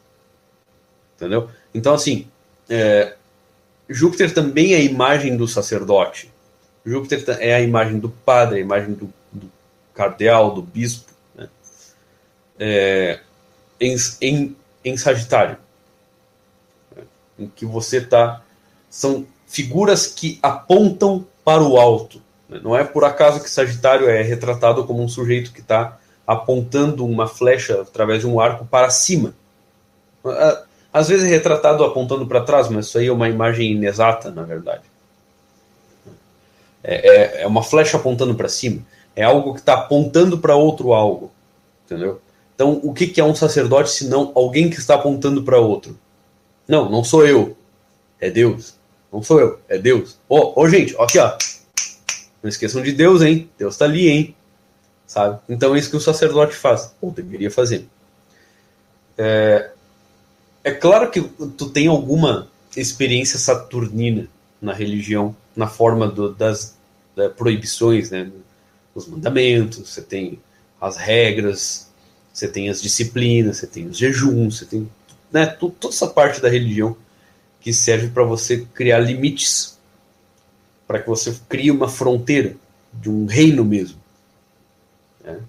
entendeu? 1.16 1.49
Então 1.74 1.93
assim, 1.93 2.28
é, 2.70 3.16
Júpiter 3.89 4.34
também 4.34 4.74
é 4.74 4.78
a 4.78 4.82
imagem 4.82 5.36
do 5.36 5.47
sacerdote, 5.47 6.32
Júpiter 6.86 7.24
é 7.39 7.53
a 7.53 7.62
imagem 7.62 7.99
do 7.99 8.09
padre, 8.09 8.57
a 8.57 8.62
imagem 8.62 8.93
do, 8.93 9.14
do 9.32 9.51
cardeal, 9.93 10.53
do 10.53 10.62
bispo, 10.62 11.12
né? 11.36 11.47
é, 12.59 13.20
em, 13.80 13.95
em, 14.22 14.55
em 14.84 14.97
Sagitário? 14.97 15.57
Em 17.44 17.52
que 17.56 17.66
você 17.66 17.98
está. 17.98 18.42
São 18.89 19.26
figuras 19.48 20.08
que 20.08 20.39
apontam 20.42 21.26
para 21.44 21.64
o 21.64 21.78
alto. 21.78 22.22
Né? 22.48 22.60
Não 22.64 22.76
é 22.76 22.84
por 22.84 23.04
acaso 23.04 23.42
que 23.42 23.50
Sagitário 23.50 24.10
é 24.10 24.22
retratado 24.22 24.84
como 24.86 25.04
um 25.04 25.08
sujeito 25.08 25.52
que 25.52 25.62
está 25.62 25.98
apontando 26.26 27.06
uma 27.06 27.28
flecha 27.28 27.82
através 27.82 28.22
de 28.22 28.28
um 28.28 28.39
arco 28.39 28.66
para 28.66 28.89
cima. 28.89 29.34
Às 30.94 31.10
vezes 31.10 31.26
é 31.26 31.30
retratado 31.30 31.84
apontando 31.84 32.26
para 32.26 32.42
trás, 32.42 32.70
mas 32.70 32.88
isso 32.88 32.98
aí 32.98 33.08
é 33.08 33.12
uma 33.12 33.30
imagem 33.30 33.72
inexata, 33.72 34.30
na 34.30 34.44
verdade. 34.44 34.84
É, 36.84 37.39
é, 37.39 37.42
é 37.44 37.48
uma 37.48 37.64
flecha 37.64 37.98
apontando 37.98 38.36
para 38.36 38.50
cima. 38.50 38.82
É 39.16 39.24
algo 39.24 39.54
que 39.54 39.60
está 39.60 39.74
apontando 39.74 40.38
para 40.38 40.56
outro 40.56 40.94
algo. 40.94 41.32
Entendeu? 41.86 42.22
Então, 42.56 42.80
o 42.84 42.94
que, 42.94 43.08
que 43.08 43.20
é 43.20 43.24
um 43.24 43.36
sacerdote 43.36 43.89
se 43.89 44.08
não 44.08 44.32
alguém 44.36 44.70
que 44.70 44.78
está 44.78 44.96
apontando 44.96 45.44
para 45.44 45.60
outro? 45.60 45.98
Não, 46.72 46.90
não 46.90 47.04
sou 47.04 47.28
eu. 47.28 47.58
É 48.18 48.30
Deus. 48.30 48.76
Não 49.12 49.22
sou 49.22 49.42
eu, 49.42 49.60
é 49.68 49.78
Deus. 49.78 50.18
Ô, 50.30 50.38
oh, 50.38 50.54
oh, 50.56 50.70
gente, 50.70 50.96
aqui, 50.98 51.20
ó. 51.20 51.38
Não 52.42 52.48
esqueçam 52.50 52.82
de 52.82 52.94
Deus, 52.94 53.22
hein? 53.22 53.50
Deus 53.60 53.74
está 53.74 53.84
ali, 53.84 54.08
hein? 54.08 54.36
Sabe? 55.06 55.38
Então 55.50 55.76
é 55.76 55.80
isso 55.80 55.90
que 55.90 55.98
o 55.98 56.00
sacerdote 56.00 56.56
faz. 56.56 56.96
Ou 57.02 57.12
deveria 57.12 57.52
fazer. 57.52 57.90
É, 59.18 59.72
é 60.64 60.72
claro 60.72 61.12
que 61.12 61.22
tu 61.22 61.70
tem 61.70 61.88
alguma 61.88 62.48
experiência 62.78 63.38
saturnina 63.38 64.30
na 64.62 64.72
religião, 64.72 65.36
na 65.54 65.68
forma 65.68 66.08
do, 66.08 66.34
das, 66.34 66.78
das 67.14 67.34
proibições, 67.34 68.12
né? 68.12 68.32
os 68.96 69.08
mandamentos, 69.08 69.90
você 69.90 70.02
tem 70.02 70.40
as 70.80 70.96
regras, 70.96 71.92
você 72.32 72.48
tem 72.48 72.70
as 72.70 72.82
disciplinas, 72.82 73.58
você 73.58 73.68
tem 73.68 73.88
os 73.88 73.98
jejuns, 73.98 74.60
você 74.60 74.66
tem 74.66 74.90
né, 75.32 75.46
toda 75.46 75.88
essa 75.88 76.08
parte 76.08 76.42
da 76.42 76.50
religião 76.50 76.96
que 77.60 77.74
serve 77.74 78.10
para 78.10 78.24
você 78.24 78.66
criar 78.74 79.00
limites, 79.00 79.80
para 80.88 81.00
que 81.00 81.08
você 81.08 81.36
crie 81.48 81.72
uma 81.72 81.88
fronteira 81.88 82.56
de 82.94 83.10
um 83.10 83.26
reino 83.26 83.64
mesmo. 83.64 84.00
Né? 85.24 85.40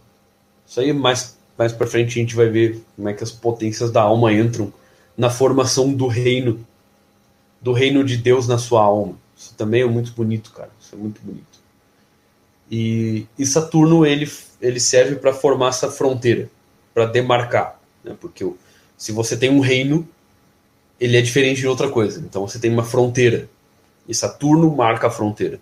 Isso 0.66 0.80
aí 0.80 0.92
mais 0.92 1.36
mais 1.56 1.72
para 1.72 1.86
frente 1.86 2.18
a 2.18 2.22
gente 2.22 2.34
vai 2.34 2.48
ver 2.48 2.82
como 2.96 3.08
é 3.08 3.12
que 3.12 3.22
as 3.22 3.30
potências 3.30 3.90
da 3.90 4.02
alma 4.02 4.32
entram 4.32 4.72
na 5.16 5.30
formação 5.30 5.92
do 5.92 6.06
reino 6.06 6.66
do 7.60 7.72
reino 7.72 8.02
de 8.02 8.16
Deus 8.16 8.48
na 8.48 8.58
sua 8.58 8.82
alma. 8.82 9.16
Isso 9.36 9.54
também 9.54 9.82
é 9.82 9.86
muito 9.86 10.12
bonito, 10.12 10.50
cara. 10.50 10.70
Isso 10.80 10.94
é 10.94 10.98
muito 10.98 11.20
bonito. 11.22 11.60
E, 12.70 13.26
e 13.38 13.46
Saturno 13.46 14.04
ele, 14.04 14.30
ele 14.60 14.80
serve 14.80 15.16
para 15.16 15.32
formar 15.32 15.68
essa 15.68 15.90
fronteira, 15.90 16.50
para 16.92 17.06
demarcar, 17.06 17.78
né? 18.02 18.16
Porque 18.20 18.44
se 19.02 19.10
você 19.10 19.36
tem 19.36 19.50
um 19.50 19.58
reino, 19.58 20.08
ele 21.00 21.16
é 21.16 21.20
diferente 21.20 21.60
de 21.60 21.66
outra 21.66 21.88
coisa. 21.88 22.20
Então 22.20 22.46
você 22.46 22.56
tem 22.60 22.72
uma 22.72 22.84
fronteira 22.84 23.48
e 24.06 24.14
Saturno 24.14 24.70
marca 24.70 25.08
a 25.08 25.10
fronteira. 25.10 25.58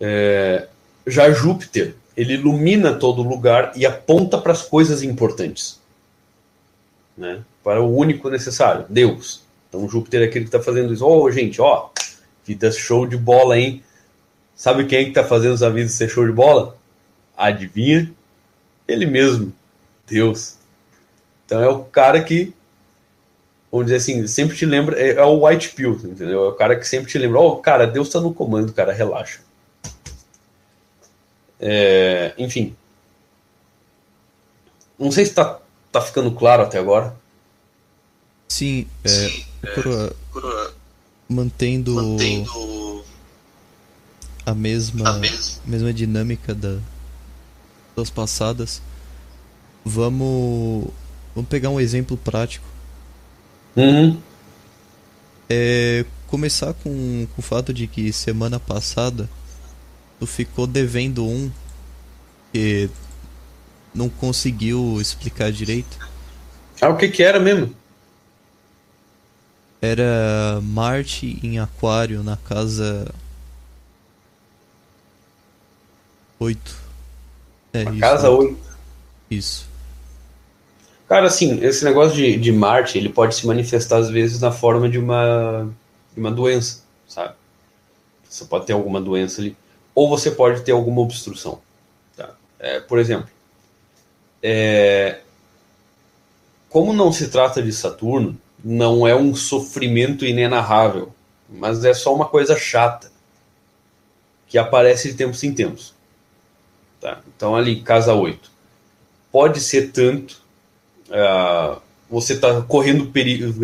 É, 0.00 0.66
já 1.06 1.30
Júpiter 1.30 1.94
ele 2.16 2.32
ilumina 2.32 2.94
todo 2.94 3.22
lugar 3.22 3.70
e 3.76 3.84
aponta 3.84 4.38
para 4.38 4.52
as 4.52 4.62
coisas 4.62 5.02
importantes, 5.02 5.78
né? 7.14 7.44
Para 7.62 7.82
o 7.82 7.94
único 7.94 8.30
necessário, 8.30 8.86
Deus. 8.88 9.42
Então 9.68 9.86
Júpiter 9.86 10.22
é 10.22 10.24
aquele 10.24 10.46
que 10.46 10.56
está 10.56 10.62
fazendo 10.62 10.94
isso. 10.94 11.04
Ó, 11.04 11.20
oh, 11.20 11.30
gente, 11.30 11.60
ó, 11.60 11.90
vida 12.46 12.72
show 12.72 13.06
de 13.06 13.18
bola, 13.18 13.58
hein? 13.58 13.82
Sabe 14.54 14.86
quem 14.86 15.00
é 15.00 15.04
que 15.04 15.10
tá 15.10 15.22
fazendo 15.22 15.52
os 15.52 15.62
avisos 15.62 15.98
ser 15.98 16.08
show 16.08 16.24
de 16.24 16.32
bola? 16.32 16.78
Adivinha? 17.36 18.10
Ele 18.88 19.04
mesmo, 19.04 19.52
Deus. 20.06 20.56
Então 21.46 21.62
é 21.62 21.68
o 21.68 21.84
cara 21.84 22.22
que, 22.22 22.52
vamos 23.70 23.86
dizer 23.86 23.96
assim, 23.98 24.26
sempre 24.26 24.56
te 24.56 24.66
lembra, 24.66 25.00
é, 25.00 25.12
é 25.12 25.24
o 25.24 25.46
white 25.46 25.70
pill, 25.70 25.92
entendeu? 25.92 26.44
É 26.44 26.48
o 26.48 26.54
cara 26.54 26.76
que 26.76 26.86
sempre 26.86 27.10
te 27.10 27.16
lembra, 27.16 27.40
ó, 27.40 27.46
oh, 27.46 27.56
cara, 27.58 27.86
Deus 27.86 28.08
tá 28.08 28.20
no 28.20 28.34
comando, 28.34 28.72
cara, 28.72 28.92
relaxa. 28.92 29.40
É, 31.60 32.34
enfim. 32.36 32.76
Não 34.98 35.10
sei 35.12 35.24
se 35.24 35.34
tá, 35.34 35.60
tá 35.92 36.00
ficando 36.00 36.32
claro 36.32 36.62
até 36.62 36.78
agora. 36.78 37.14
Sim, 38.48 38.86
é, 39.04 39.08
Sim, 39.08 39.44
é, 39.64 40.62
mantendo, 41.28 41.94
mantendo 41.94 43.04
a 44.44 44.54
mesma, 44.54 45.08
a 45.08 45.12
mesma. 45.14 45.60
mesma 45.66 45.92
dinâmica 45.92 46.54
da, 46.54 46.78
das 47.96 48.10
passadas, 48.10 48.80
vamos, 49.84 50.88
vamos 51.36 51.50
pegar 51.50 51.68
um 51.68 51.78
exemplo 51.78 52.16
prático. 52.16 52.66
Uhum. 53.76 54.18
É, 55.50 56.06
começar 56.26 56.72
com, 56.72 57.28
com 57.34 57.40
o 57.40 57.42
fato 57.42 57.74
de 57.74 57.86
que 57.86 58.10
semana 58.10 58.58
passada 58.58 59.28
tu 60.18 60.26
ficou 60.26 60.66
devendo 60.66 61.26
um 61.26 61.50
que 62.52 62.88
não 63.94 64.08
conseguiu 64.08 64.98
explicar 64.98 65.52
direito. 65.52 65.98
Ah, 66.80 66.88
o 66.88 66.96
que 66.96 67.08
que 67.08 67.22
era 67.22 67.38
mesmo? 67.38 67.74
Era 69.80 70.58
Marte 70.62 71.38
em 71.42 71.58
Aquário 71.58 72.22
na 72.22 72.38
casa 72.38 73.14
8. 76.38 76.76
É, 77.74 77.84
na 77.84 77.90
isso, 77.90 78.00
casa 78.00 78.30
8. 78.30 78.58
Isso. 79.30 79.75
Cara, 81.08 81.26
assim, 81.26 81.64
esse 81.64 81.84
negócio 81.84 82.16
de, 82.16 82.36
de 82.36 82.52
Marte, 82.52 82.98
ele 82.98 83.08
pode 83.08 83.34
se 83.34 83.46
manifestar 83.46 83.98
às 83.98 84.10
vezes 84.10 84.40
na 84.40 84.50
forma 84.50 84.88
de 84.88 84.98
uma, 84.98 85.70
de 86.12 86.20
uma 86.20 86.30
doença, 86.30 86.82
sabe? 87.06 87.34
Você 88.28 88.44
pode 88.44 88.66
ter 88.66 88.72
alguma 88.72 89.00
doença 89.00 89.40
ali, 89.40 89.56
ou 89.94 90.08
você 90.08 90.30
pode 90.30 90.62
ter 90.62 90.72
alguma 90.72 91.00
obstrução. 91.00 91.60
Tá? 92.16 92.34
É, 92.58 92.80
por 92.80 92.98
exemplo, 92.98 93.28
é, 94.42 95.20
como 96.68 96.92
não 96.92 97.12
se 97.12 97.28
trata 97.28 97.62
de 97.62 97.72
Saturno, 97.72 98.36
não 98.62 99.06
é 99.06 99.14
um 99.14 99.34
sofrimento 99.34 100.24
inenarrável, 100.24 101.14
mas 101.48 101.84
é 101.84 101.94
só 101.94 102.14
uma 102.14 102.26
coisa 102.26 102.56
chata 102.56 103.10
que 104.46 104.58
aparece 104.58 105.10
de 105.10 105.16
tempos 105.16 105.42
em 105.42 105.54
tempos. 105.54 105.94
Tá? 107.00 107.20
Então, 107.28 107.54
ali, 107.54 107.82
casa 107.82 108.14
8. 108.14 108.50
Pode 109.30 109.60
ser 109.60 109.92
tanto. 109.92 110.42
Uh, 111.08 111.80
você 112.08 112.34
está 112.34 112.62
correndo 112.62 113.10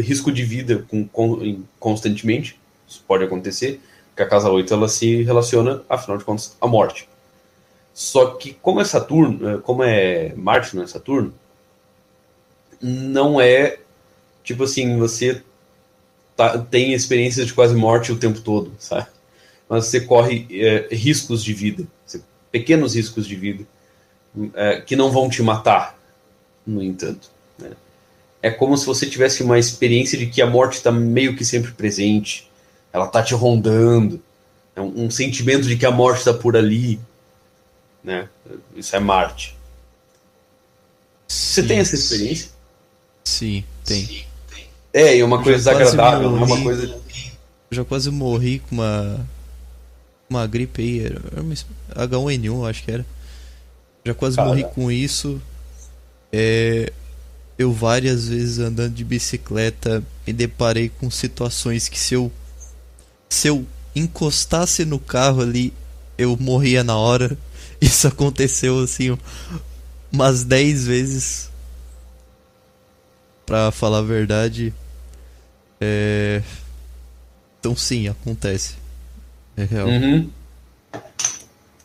risco 0.01 0.33
de 0.33 0.45
vida 0.45 0.85
com, 0.89 1.07
com, 1.07 1.63
constantemente. 1.79 2.59
Isso 2.89 3.03
pode 3.07 3.25
acontecer. 3.25 3.81
Que 4.17 4.23
a 4.23 4.29
casa 4.29 4.51
8 4.51 4.73
ela 4.75 4.89
se 4.89 5.23
relaciona, 5.23 5.83
afinal 5.89 6.19
de 6.19 6.25
contas, 6.25 6.57
à 6.61 6.67
morte. 6.67 7.09
Só 7.95 8.35
que, 8.35 8.55
como 8.55 8.81
é 8.81 8.85
Saturno, 8.85 9.49
eh, 9.49 9.59
como 9.59 9.83
é 9.83 10.35
Marte, 10.35 10.75
não 10.75 10.83
é 10.83 10.87
Saturno, 10.87 11.33
não 12.81 13.41
é 13.41 13.79
tipo 14.43 14.65
assim, 14.65 14.99
você 14.99 15.43
tá, 16.37 16.59
tem 16.59 16.93
experiências 16.93 17.47
de 17.47 17.55
quase 17.55 17.75
morte 17.75 18.13
o 18.13 18.19
tempo 18.19 18.41
todo, 18.41 18.73
sabe? 18.79 19.07
Mas 19.69 19.87
você 19.87 20.01
corre 20.01 20.47
é, 20.51 20.95
riscos 20.95 21.43
de 21.43 21.53
vida, 21.53 21.87
pequenos 22.51 22.95
riscos 22.95 23.27
de 23.27 23.37
vida, 23.37 23.65
é, 24.55 24.81
que 24.81 24.97
não 24.97 25.11
vão 25.11 25.29
te 25.29 25.43
matar, 25.43 25.99
no 26.67 26.83
entanto. 26.83 27.31
Né? 27.59 27.71
É 28.43 28.51
como 28.51 28.77
se 28.77 28.87
você 28.87 29.07
tivesse 29.07 29.43
uma 29.43 29.59
experiência 29.59 30.19
de 30.19 30.27
que 30.27 30.43
a 30.43 30.47
morte 30.47 30.75
está 30.75 30.91
meio 30.91 31.37
que 31.37 31.45
sempre 31.45 31.73
presente, 31.73 32.51
ela 32.93 33.07
está 33.07 33.23
te 33.23 33.35
rondando, 33.35 34.21
é 34.75 34.81
um, 34.81 35.05
um 35.05 35.11
sentimento 35.11 35.67
de 35.67 35.77
que 35.77 35.87
a 35.87 35.91
morte 35.91 36.19
está 36.19 36.35
por 36.35 36.57
ali, 36.57 36.99
né? 38.03 38.29
Isso 38.75 38.95
é 38.97 39.01
Marte. 39.01 39.57
Você 41.29 41.63
tem 41.63 41.79
essa 41.79 41.95
experiência? 41.95 42.51
Sim, 43.25 43.65
tem. 43.85 44.07
Sim. 44.07 44.25
É, 44.93 45.17
e 45.17 45.21
é 45.21 45.25
uma 45.25 45.43
coisa 45.43 45.59
desagradável, 45.59 46.37
é 46.37 46.45
uma 46.45 46.63
coisa. 46.63 46.87
Eu 46.87 47.77
já 47.77 47.85
quase 47.85 48.11
morri 48.11 48.59
com 48.59 48.75
uma. 48.75 49.27
Uma 50.29 50.47
gripe 50.47 50.83
aí, 50.83 51.01
era 51.05 51.21
H1N1, 52.09 52.69
acho 52.69 52.83
que 52.83 52.91
era. 52.91 53.07
Já 54.05 54.15
quase 54.15 54.37
Cara. 54.37 54.49
morri 54.49 54.65
com 54.65 54.91
isso. 54.91 55.41
É, 56.33 56.93
eu 57.59 57.73
várias 57.73 58.29
vezes 58.29 58.59
andando 58.59 58.95
de 58.95 59.05
bicicleta 59.05 60.03
me 60.27 60.33
deparei 60.33 60.89
com 60.89 61.11
situações 61.11 61.89
que 61.89 61.99
se 61.99 62.15
eu 62.15 62.33
se 63.29 63.49
eu 63.49 63.67
encostasse 63.95 64.85
no 64.85 64.99
carro 64.99 65.43
ali, 65.43 65.73
eu 66.17 66.37
morria 66.39 66.83
na 66.83 66.97
hora. 66.97 67.37
Isso 67.81 68.07
aconteceu 68.07 68.79
assim 68.79 69.17
umas 70.11 70.45
10 70.45 70.87
vezes. 70.87 71.51
Pra 73.45 73.71
falar 73.71 73.99
a 73.99 74.03
verdade, 74.03 74.73
é... 75.81 76.43
Então 77.59 77.77
sim, 77.77 78.09
acontece. 78.09 78.77
É 79.57 79.65
real. 79.65 79.89
Uhum. 79.89 80.31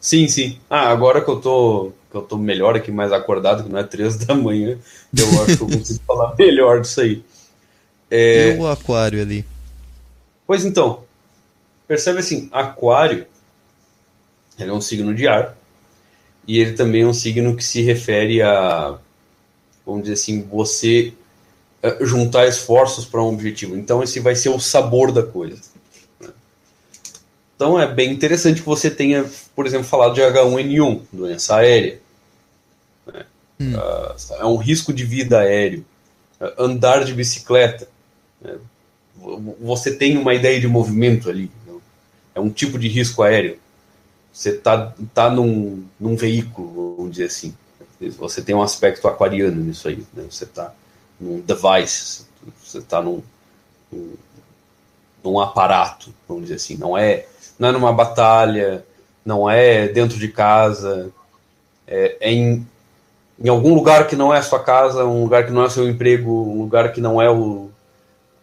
Sim, 0.08 0.26
sim. 0.30 0.58
Ah, 0.70 0.88
agora 0.88 1.22
que 1.22 1.30
eu 1.30 1.41
tô 1.41 1.91
que 2.10 2.16
eu 2.16 2.22
tô 2.22 2.38
melhor 2.38 2.78
aqui, 2.78 2.89
mais 2.89 3.12
acordado, 3.12 3.66
que 3.66 3.70
não 3.70 3.78
é 3.78 3.84
três 3.84 4.16
da 4.16 4.34
manhã, 4.34 4.80
eu 5.14 5.43
acho 5.43 5.58
que 5.58 5.64
eu 5.64 5.68
consigo 5.68 5.99
falar 6.08 6.34
melhor 6.39 6.80
disso 6.80 7.01
aí. 7.01 7.22
É... 8.10 8.55
E 8.55 8.58
o 8.58 8.66
aquário 8.68 9.22
ali? 9.22 9.43
Pois 10.45 10.64
então, 10.64 11.03
percebe 11.86 12.20
assim, 12.20 12.47
aquário 12.53 13.28
ele 14.58 14.70
é 14.70 14.74
um 14.74 14.80
signo 14.80 15.14
de 15.14 15.28
ar 15.28 15.58
e 16.47 16.58
ele 16.58 16.72
também 16.72 17.01
é 17.01 17.05
um 17.05 17.14
signo 17.14 17.53
que 17.53 17.64
se 17.64 17.82
refere 17.82 18.41
a, 18.41 18.97
vamos 19.86 20.03
dizer 20.03 20.14
assim, 20.14 20.41
você 20.41 21.12
eh, 21.84 21.97
juntar 21.99 22.47
esforços 22.47 23.05
para 23.05 23.22
um 23.22 23.34
objetivo. 23.34 23.76
Então, 23.76 24.01
esse 24.01 24.22
vai 24.22 24.38
ser 24.38 24.47
o 24.51 24.60
sabor 24.60 25.12
da 25.12 25.22
coisa. 25.22 25.60
Então, 27.58 27.78
é 27.78 27.91
bem 27.91 28.12
interessante 28.12 28.62
que 28.62 28.68
você 28.68 28.89
tenha, 28.89 29.26
por 29.55 29.66
exemplo, 29.66 29.86
falado 29.86 30.14
de 30.14 30.22
H1N1, 30.22 31.01
doença 31.12 31.55
aérea. 31.55 31.99
Né? 33.05 33.26
Hum. 33.60 33.74
Uh, 33.74 34.34
é 34.39 34.45
um 34.45 34.58
risco 34.58 34.93
de 34.93 35.03
vida 35.03 35.39
aéreo. 35.39 35.84
Uh, 36.39 36.64
andar 36.64 37.03
de 37.03 37.14
bicicleta. 37.14 37.89
Né? 38.39 38.58
Você 39.60 39.95
tem 39.95 40.18
uma 40.18 40.36
ideia 40.36 40.62
de 40.62 40.68
movimento 40.68 41.32
ali. 41.32 41.51
Né? 41.66 41.74
É 42.36 42.39
um 42.39 42.51
tipo 42.51 42.78
de 42.78 42.88
risco 42.88 43.24
aéreo. 43.24 43.58
Você 44.32 44.51
está 44.51 44.93
tá 45.16 45.32
num, 45.32 45.84
num 45.99 46.16
veículo, 46.16 46.95
vamos 46.95 47.14
dizer 47.14 47.26
assim. 47.26 47.55
Você 48.20 48.39
tem 48.39 48.53
um 48.53 48.62
aspecto 48.62 49.08
aquariano 49.08 49.64
nisso 49.64 49.88
aí. 49.88 50.05
Né? 50.14 50.26
Você 50.30 50.43
está 50.43 50.72
num 51.20 51.41
device, 51.41 52.28
você 52.64 52.78
está 52.78 53.01
num, 53.01 53.24
num, 53.91 54.14
num, 55.24 55.39
aparato, 55.39 56.14
vamos 56.28 56.43
dizer 56.43 56.55
assim. 56.55 56.78
Não 56.78 56.95
é, 56.95 57.26
não 57.58 57.70
é 57.70 57.72
numa 57.72 57.93
batalha, 57.93 58.86
não 59.26 59.49
é 59.49 59.88
dentro 59.88 60.18
de 60.18 60.28
casa, 60.28 61.10
é, 61.88 62.18
é 62.20 62.32
em, 62.32 62.66
em 63.39 63.49
algum 63.49 63.74
lugar 63.74 64.08
que 64.08 64.16
não 64.16 64.34
é 64.34 64.38
a 64.38 64.43
sua 64.43 64.64
casa, 64.64 65.05
um 65.05 65.24
lugar 65.24 65.45
que 65.45 65.51
não 65.51 65.64
é 65.64 65.66
o 65.66 65.70
seu 65.70 65.88
emprego, 65.88 66.32
um 66.32 66.62
lugar 66.62 66.91
que 66.91 67.01
não 67.01 67.22
é 67.22 67.30
o, 67.30 67.70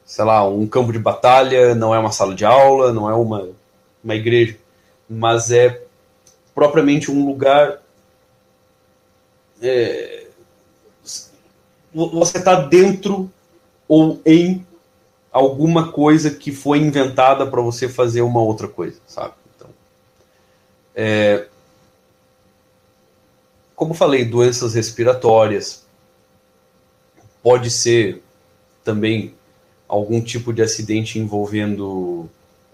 sei 0.04 0.24
lá, 0.24 0.46
um 0.46 0.66
campo 0.66 0.92
de 0.92 0.98
batalha, 0.98 1.74
não 1.74 1.94
é 1.94 1.98
uma 1.98 2.12
sala 2.12 2.34
de 2.34 2.44
aula, 2.44 2.92
não 2.92 3.08
é 3.08 3.14
uma, 3.14 3.48
uma 4.02 4.14
igreja, 4.14 4.56
mas 5.08 5.50
é 5.50 5.82
propriamente 6.54 7.10
um 7.10 7.26
lugar 7.26 7.78
é, 9.62 10.26
você 11.94 12.38
está 12.38 12.56
dentro 12.56 13.30
ou 13.88 14.20
em 14.26 14.66
alguma 15.34 15.90
coisa 15.90 16.30
que 16.30 16.52
foi 16.52 16.78
inventada 16.78 17.44
para 17.44 17.60
você 17.60 17.88
fazer 17.88 18.22
uma 18.22 18.40
outra 18.40 18.68
coisa, 18.68 19.00
sabe? 19.04 19.34
Então, 19.56 19.68
é, 20.94 21.48
como 23.74 23.94
falei, 23.94 24.24
doenças 24.24 24.74
respiratórias, 24.74 25.84
pode 27.42 27.68
ser 27.68 28.22
também 28.84 29.34
algum 29.88 30.22
tipo 30.22 30.52
de 30.52 30.62
acidente 30.62 31.18
envolvendo 31.18 32.30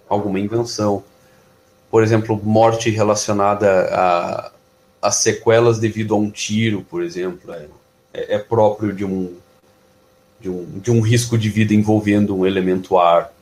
alguma 0.06 0.38
invenção, 0.38 1.02
por 1.90 2.02
exemplo, 2.02 2.38
morte 2.44 2.90
relacionada 2.90 3.88
a, 3.90 4.52
a 5.00 5.10
sequelas 5.10 5.78
devido 5.78 6.14
a 6.14 6.18
um 6.18 6.30
tiro, 6.30 6.84
por 6.90 7.02
exemplo. 7.02 7.54
É, 7.54 7.68
é, 8.12 8.34
é, 8.34 8.38
próprio 8.38 8.92
de 8.92 9.02
um, 9.02 9.34
de, 10.40 10.48
um, 10.48 10.78
de 10.78 10.90
um 10.90 11.00
risco 11.00 11.36
de 11.36 11.48
vida 11.48 11.74
envolvendo 11.74 12.36
um 12.36 12.46
elemento 12.46 12.98
ar. 12.98 13.32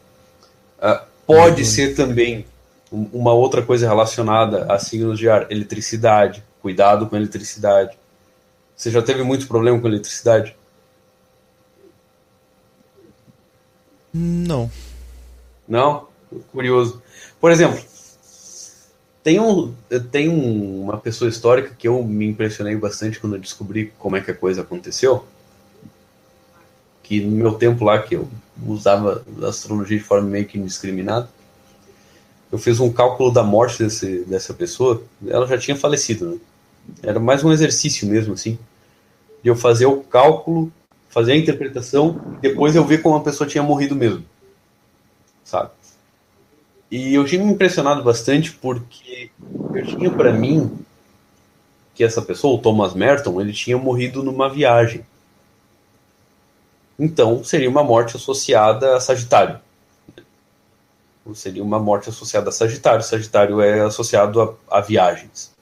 Uh, 0.79 1.01
pode 1.27 1.63
uhum. 1.63 1.69
ser 1.69 1.95
também 1.95 2.45
Uma 2.91 3.33
outra 3.33 3.63
coisa 3.63 3.87
relacionada 3.87 4.73
a 4.73 4.79
signos 4.79 5.19
de 5.19 5.29
ar, 5.29 5.51
eletricidade. 5.51 6.43
Cuidado 6.63 7.07
com 7.07 7.17
eletricidade. 7.17 7.97
Você 8.75 8.91
já 8.91 9.03
teve 9.03 9.23
muito 9.23 9.47
problema 9.47 9.79
com 9.81 9.87
eletricidade? 9.87 10.57
Não. 14.13 14.71
Não? 15.69 16.09
Curioso. 16.51 17.03
Por 17.41 17.51
exemplo, 17.51 17.81
tem, 19.23 19.39
um, 19.39 19.75
tem 20.11 20.29
um, 20.29 20.85
uma 20.85 20.97
pessoa 20.97 21.29
histórica 21.29 21.75
que 21.79 21.87
eu 21.87 22.03
me 22.03 22.27
impressionei 22.27 22.77
bastante 22.77 23.21
quando 23.21 23.37
eu 23.37 23.41
descobri 23.41 23.93
como 23.99 24.17
é 24.17 24.21
que 24.21 24.31
a 24.31 24.35
coisa 24.35 24.63
aconteceu. 24.63 25.25
Que 27.09 27.23
no 27.23 27.35
meu 27.35 27.53
tempo 27.53 27.87
lá, 27.87 28.03
que 28.03 28.17
eu 28.17 28.29
usava 28.67 29.25
astrologia 29.43 29.97
de 29.97 30.05
forma 30.05 30.29
meio 30.29 30.45
que 30.45 30.59
indiscriminada, 30.59 31.27
eu 32.53 32.59
fiz 32.59 32.79
um 32.81 32.93
cálculo 32.93 33.31
da 33.31 33.43
morte 33.43 33.83
desse, 33.83 34.25
dessa 34.25 34.53
pessoa. 34.53 35.03
Ela 35.27 35.47
já 35.47 35.57
tinha 35.57 35.75
falecido, 35.75 36.33
né? 36.33 36.39
Era 37.03 37.19
mais 37.19 37.43
um 37.43 37.51
exercício 37.51 38.07
mesmo, 38.07 38.35
assim. 38.35 38.59
De 39.43 39.49
eu 39.49 39.57
fazer 39.57 39.87
o 39.87 40.03
cálculo, 40.03 40.71
fazer 41.09 41.33
a 41.33 41.37
interpretação, 41.37 42.21
depois 42.43 42.77
eu 42.77 42.85
ver 42.85 43.01
como 43.01 43.17
a 43.17 43.23
pessoa 43.23 43.49
tinha 43.49 43.63
morrido 43.63 43.97
mesmo. 43.97 44.23
Sabe? 45.43 45.71
E 46.91 47.15
eu 47.15 47.25
tinha 47.25 47.43
me 47.43 47.51
impressionado 47.51 48.03
bastante 48.03 48.53
porque 48.53 49.31
eu 49.75 49.87
tinha 49.87 50.11
para 50.11 50.31
mim 50.31 50.79
que 51.95 52.05
essa 52.05 52.21
pessoa, 52.21 52.55
o 52.55 52.59
Thomas 52.59 52.93
Merton, 52.93 53.41
ele 53.41 53.53
tinha 53.55 53.79
morrido 53.79 54.23
numa 54.23 54.49
viagem. 54.51 55.05
Então, 56.99 57.45
seria 57.45 57.71
uma 57.71 57.85
morte 57.85 58.17
associada 58.17 58.97
a 58.97 59.01
Sagitário. 59.01 59.61
Seria 61.35 61.63
uma 61.63 61.79
morte 61.79 62.09
associada 62.09 62.49
a 62.49 62.53
Sagitário. 62.53 63.05
Sagitário 63.05 63.61
é 63.61 63.83
associado 63.83 64.41
a, 64.41 64.79
a 64.79 64.81
viagens. 64.81 65.53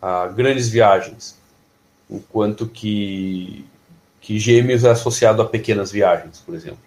A 0.00 0.28
grandes 0.28 0.68
viagens. 0.68 1.36
Enquanto 2.08 2.66
que, 2.66 3.66
que 4.20 4.38
Gêmeos 4.38 4.84
é 4.84 4.90
associado 4.90 5.42
a 5.42 5.44
pequenas 5.44 5.90
viagens, 5.90 6.38
por 6.38 6.54
exemplo. 6.54 6.78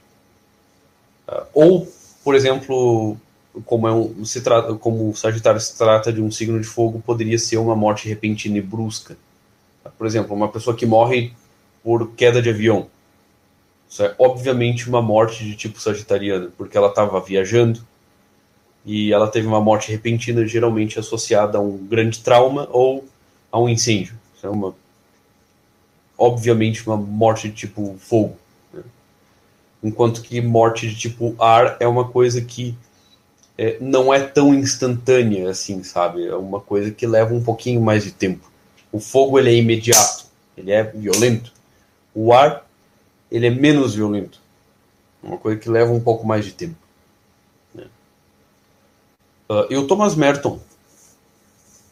Uh, 1.28 1.46
ou 1.54 1.92
por 2.24 2.36
exemplo, 2.36 3.18
como 3.66 3.88
é 3.88 3.92
um, 3.92 4.24
se 4.24 4.42
trata, 4.42 4.74
como 4.76 5.10
o 5.10 5.16
Sagitário 5.16 5.60
se 5.60 5.78
trata 5.78 6.12
de 6.14 6.22
um 6.22 6.32
signo 6.32 6.60
de 6.60 6.68
fogo, 6.68 7.02
poderia 7.06 7.38
ser 7.38 7.58
uma 7.58 7.76
morte 7.76 8.08
repentina 8.08 8.58
e 8.58 8.62
brusca. 8.62 9.18
Por 9.98 10.06
exemplo, 10.06 10.36
uma 10.36 10.48
pessoa 10.48 10.76
que 10.76 10.86
morre 10.86 11.34
por 11.84 12.12
queda 12.12 12.42
de 12.42 12.50
avião. 12.50 12.88
Isso 13.90 14.04
é 14.04 14.16
obviamente 14.18 14.88
uma 14.88 15.02
morte 15.02 15.44
de 15.44 15.56
tipo 15.56 15.80
sagitariano, 15.80 16.52
porque 16.58 16.78
ela 16.78 16.88
estava 16.88 17.20
viajando 17.20 17.86
e 18.86 19.12
ela 19.12 19.28
teve 19.28 19.48
uma 19.48 19.62
morte 19.62 19.92
repentina, 19.92 20.46
geralmente 20.46 20.98
associada 20.98 21.58
a 21.58 21.62
um 21.62 21.78
grande 21.78 22.20
trauma 22.20 22.68
ou 22.72 23.06
a 23.52 23.60
um 23.60 23.68
incêndio. 23.68 24.16
Isso 24.36 24.48
é 24.48 24.50
uma 24.50 24.74
obviamente 26.18 26.86
uma 26.86 26.98
morte 26.98 27.50
de 27.50 27.56
tipo 27.56 27.96
fogo 27.98 28.38
enquanto 29.84 30.22
que 30.22 30.40
morte 30.42 30.88
de 30.88 30.96
tipo 30.96 31.36
ar 31.40 31.78
é 31.80 31.88
uma 31.88 32.08
coisa 32.08 32.42
que 32.42 32.76
é, 33.58 33.78
não 33.80 34.14
é 34.14 34.20
tão 34.20 34.54
instantânea 34.54 35.50
assim, 35.50 35.84
sabe? 35.84 36.26
É 36.26 36.36
uma 36.36 36.60
coisa 36.60 36.92
que 36.92 37.06
leva 37.06 37.34
um 37.34 37.44
pouquinho 37.44 37.82
mais 37.82 38.04
de 38.04 38.12
tempo. 38.12 38.50
O 38.92 39.00
fogo 39.00 39.40
ele 39.40 39.50
é 39.50 39.56
imediato, 39.56 40.26
ele 40.58 40.72
é 40.72 40.84
violento. 40.84 41.52
O 42.14 42.34
ar 42.34 42.68
ele 43.32 43.48
é 43.48 43.50
menos 43.50 43.96
violento, 43.96 44.40
é 45.24 45.28
uma 45.28 45.38
coisa 45.38 45.60
que 45.60 45.70
leva 45.70 45.92
um 45.92 46.02
pouco 46.02 46.28
mais 46.28 46.44
de 46.44 46.52
tempo. 46.52 46.76
Né? 47.74 47.86
Uh, 49.50 49.66
e 49.70 49.78
o 49.78 49.88
Thomas 49.88 50.16
Merton, 50.16 50.60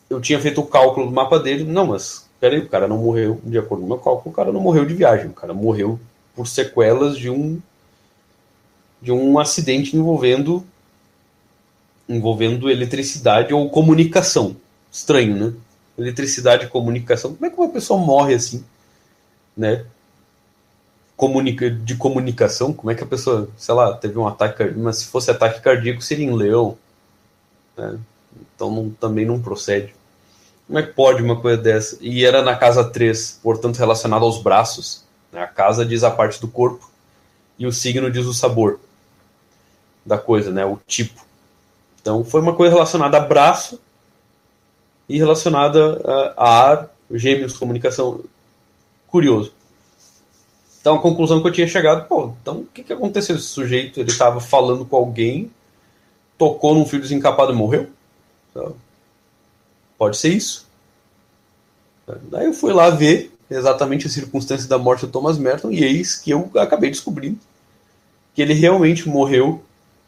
eu 0.09 0.20
tinha 0.20 0.39
feito 0.39 0.59
o 0.59 0.65
cálculo 0.65 1.05
do 1.05 1.13
mapa 1.13 1.39
dele, 1.39 1.63
não, 1.63 1.88
mas 1.88 2.28
peraí, 2.39 2.59
o 2.59 2.67
cara 2.67 2.88
não 2.88 2.97
morreu, 2.97 3.39
de 3.43 3.57
acordo 3.57 3.82
com 3.82 3.86
o 3.86 3.89
meu 3.89 3.99
cálculo, 3.99 4.32
o 4.32 4.36
cara 4.36 4.51
não 4.51 4.59
morreu 4.59 4.86
de 4.86 4.93
viagem, 4.93 5.28
o 5.28 5.34
cara 5.34 5.53
morreu 5.53 5.99
por 6.36 6.47
sequelas 6.47 7.17
de 7.17 7.30
um 7.30 7.61
de 9.01 9.13
um 9.13 9.39
acidente 9.39 9.95
envolvendo 9.95 10.65
envolvendo 12.07 12.70
eletricidade 12.70 13.53
ou 13.53 13.70
comunicação. 13.70 14.55
Estranho, 14.91 15.36
né? 15.36 15.53
Eletricidade 15.97 16.65
e 16.65 16.70
comunicação. 16.70 17.34
Como 17.34 17.45
é 17.45 17.49
que 17.49 17.55
uma 17.55 17.70
pessoa 17.70 17.99
morre 17.99 18.34
assim, 18.34 18.63
né? 19.55 19.86
Comunica, 21.20 21.70
de 21.70 21.97
comunicação, 21.97 22.72
como 22.72 22.89
é 22.89 22.95
que 22.95 23.03
a 23.03 23.05
pessoa, 23.05 23.49
sei 23.57 23.76
lá, 23.76 23.93
teve 23.93 24.17
um 24.17 24.26
ataque, 24.26 24.72
mas 24.78 24.99
se 24.99 25.07
fosse 25.07 25.30
ataque 25.30 25.59
cardíaco 25.59 26.01
seria 26.01 26.26
em 26.26 26.34
leão, 26.34 26.78
né? 27.76 27.99
Então 28.55 28.72
não, 28.72 28.89
também 28.89 29.26
não 29.26 29.41
procede. 29.41 29.93
Como 30.65 30.80
é 30.80 30.84
que 30.84 30.93
pode 30.93 31.22
uma 31.22 31.36
coisa 31.36 31.61
dessa? 31.61 31.97
E 31.99 32.24
era 32.24 32.41
na 32.41 32.55
casa 32.55 32.86
3, 32.86 33.41
portanto 33.43 33.76
relacionado 33.76 34.24
aos 34.24 34.41
braços. 34.41 35.03
Né? 35.30 35.41
A 35.41 35.47
casa 35.47 35.86
diz 35.86 36.05
a 36.05 36.11
parte 36.11 36.39
do 36.39 36.47
corpo 36.47 36.89
e 37.57 37.67
o 37.67 37.72
signo 37.74 38.09
diz 38.09 38.26
o 38.26 38.34
sabor 38.34 38.80
da 40.05 40.17
coisa, 40.17 40.51
né? 40.51 40.65
O 40.65 40.80
tipo. 40.88 41.26
Então 42.01 42.24
foi 42.24 42.39
uma 42.39 42.55
coisa 42.55 42.74
relacionada 42.74 43.17
a 43.17 43.20
braço 43.20 43.78
e 45.09 45.17
relacionada 45.17 46.34
a, 46.38 46.70
ar, 46.70 46.89
gêmeos, 47.11 47.57
comunicação. 47.57 48.24
Curioso. 49.07 49.59
Então 50.89 50.97
a 50.97 51.01
conclusão 51.03 51.39
que 51.39 51.47
eu 51.47 51.51
tinha 51.51 51.67
chegado, 51.67 52.07
pô, 52.07 52.33
então 52.41 52.61
o 52.61 52.65
que, 52.65 52.81
que 52.81 52.91
aconteceu? 52.91 53.35
Esse 53.35 53.45
sujeito, 53.45 53.99
ele 53.99 54.09
estava 54.09 54.39
falando 54.39 54.83
com 54.83 54.95
alguém, 54.95 55.51
tocou 56.35 56.73
num 56.73 56.83
fio 56.83 56.99
desencapado 56.99 57.53
e 57.53 57.55
morreu? 57.55 57.87
Então, 58.49 58.75
pode 59.99 60.17
ser 60.17 60.29
isso. 60.29 60.67
Daí 62.23 62.47
eu 62.47 62.53
fui 62.53 62.73
lá 62.73 62.89
ver 62.89 63.31
exatamente 63.51 64.07
a 64.07 64.09
circunstância 64.09 64.67
da 64.67 64.79
morte 64.79 65.05
do 65.05 65.11
Thomas 65.11 65.37
Merton 65.37 65.69
e 65.69 65.83
eis 65.83 66.15
que 66.15 66.31
eu 66.31 66.49
acabei 66.55 66.89
descobrindo 66.89 67.37
que 68.33 68.41
ele 68.41 68.55
realmente 68.55 69.07
morreu 69.07 69.61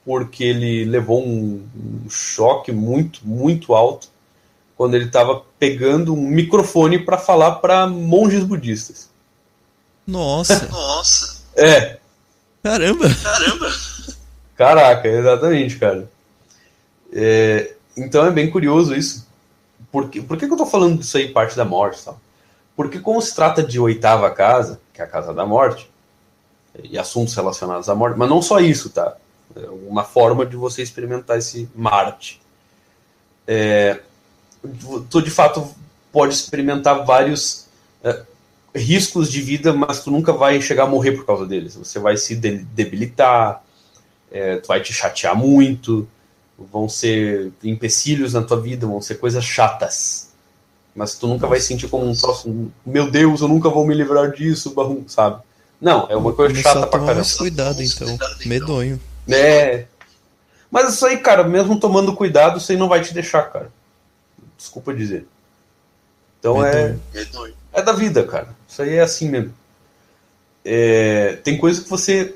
porque 0.04 0.44
ele 0.44 0.86
levou 0.86 1.24
um, 1.24 1.64
um 1.76 2.10
choque 2.10 2.72
muito, 2.72 3.22
muito 3.24 3.76
alto 3.76 4.08
quando 4.76 4.96
ele 4.96 5.06
estava 5.06 5.44
pegando 5.60 6.12
um 6.12 6.28
microfone 6.28 6.98
para 6.98 7.20
falar 7.20 7.58
para 7.58 7.86
monges 7.86 8.44
budistas. 8.44 9.11
Nossa! 10.06 10.68
Nossa! 10.68 11.42
É. 11.56 11.98
Caramba! 12.64 13.06
Caramba! 13.24 13.72
Caraca, 14.56 15.08
exatamente, 15.08 15.78
cara. 15.78 16.10
É, 17.14 17.74
então 17.98 18.26
é 18.26 18.32
bem 18.32 18.50
curioso 18.50 18.96
isso. 18.96 19.28
Por, 19.92 20.10
que, 20.10 20.22
por 20.22 20.38
que, 20.38 20.48
que 20.48 20.54
eu 20.54 20.58
tô 20.58 20.66
falando 20.66 21.00
disso 21.00 21.18
aí, 21.18 21.30
parte 21.30 21.56
da 21.56 21.66
morte 21.66 22.04
tal? 22.04 22.20
Porque 22.76 23.00
como 23.00 23.22
se 23.22 23.36
trata 23.36 23.64
de 23.64 23.80
oitava 23.80 24.30
casa, 24.32 24.80
que 24.94 25.02
é 25.02 25.04
a 25.04 25.08
casa 25.08 25.34
da 25.34 25.46
morte, 25.46 25.90
e 26.84 26.98
assuntos 26.98 27.34
relacionados 27.36 27.90
à 27.90 27.96
morte, 27.96 28.18
mas 28.18 28.30
não 28.30 28.42
só 28.42 28.60
isso, 28.60 28.90
tá? 28.90 29.18
É 29.56 29.68
uma 29.90 30.04
forma 30.04 30.46
de 30.46 30.56
você 30.56 30.82
experimentar 30.82 31.38
esse 31.38 31.70
Marte. 31.76 32.42
É, 33.46 34.00
tu 35.10 35.22
de 35.22 35.30
fato 35.30 35.74
pode 36.12 36.34
experimentar 36.34 37.06
vários 37.06 37.68
é, 38.04 38.24
riscos 38.74 39.32
de 39.32 39.42
vida, 39.42 39.74
mas 39.74 40.04
tu 40.04 40.12
nunca 40.12 40.32
vai 40.32 40.62
chegar 40.62 40.84
a 40.84 40.88
morrer 40.88 41.12
por 41.12 41.26
causa 41.26 41.46
deles. 41.46 41.76
Você 41.76 42.00
vai 42.00 42.18
se 42.18 42.36
debilitar, 42.36 43.64
é, 44.32 44.58
tu 44.58 44.68
vai 44.68 44.82
te 44.82 44.94
chatear 44.94 45.36
muito, 45.36 46.08
vão 46.58 46.88
ser 46.88 47.52
empecilhos 47.64 48.34
na 48.34 48.42
tua 48.42 48.60
vida, 48.60 48.88
vão 48.88 49.02
ser 49.02 49.16
coisas 49.16 49.44
chatas. 49.44 50.30
Mas 50.96 51.16
tu 51.16 51.28
nunca 51.28 51.48
vai 51.48 51.60
sentir 51.60 51.88
como 51.88 52.10
um 52.10 52.16
troço, 52.16 52.72
meu 52.86 53.10
Deus, 53.10 53.42
eu 53.42 53.48
nunca 53.48 53.70
vou 53.70 53.86
me 53.86 53.94
livrar 53.94 54.32
disso, 54.32 54.74
sabe? 55.08 55.42
Não, 55.80 56.08
é 56.10 56.16
uma 56.16 56.34
coisa 56.34 56.54
chata 56.62 56.86
pra 56.86 57.00
caramba. 57.00 57.28
Cuidado 57.38 57.82
então, 57.82 58.18
medonho. 58.46 59.00
É. 59.30 59.86
Mas 60.70 60.94
isso 60.94 61.06
aí, 61.06 61.18
cara, 61.18 61.44
mesmo 61.44 61.80
tomando 61.80 62.16
cuidado, 62.16 62.58
isso 62.58 62.72
aí 62.72 62.78
não 62.78 62.88
vai 62.88 63.02
te 63.02 63.14
deixar, 63.14 63.44
cara. 63.44 63.72
Desculpa 64.58 64.94
dizer. 64.94 65.26
Então 66.40 66.64
é. 66.66 66.96
É 67.74 67.82
da 67.82 67.94
vida, 67.94 68.26
cara. 68.26 68.50
Isso 68.68 68.82
aí 68.82 68.96
é 68.96 69.02
assim 69.02 69.30
mesmo. 69.30 69.54
É, 70.64 71.38
tem 71.44 71.58
coisas 71.58 71.84
que 71.84 71.90
você 71.90 72.36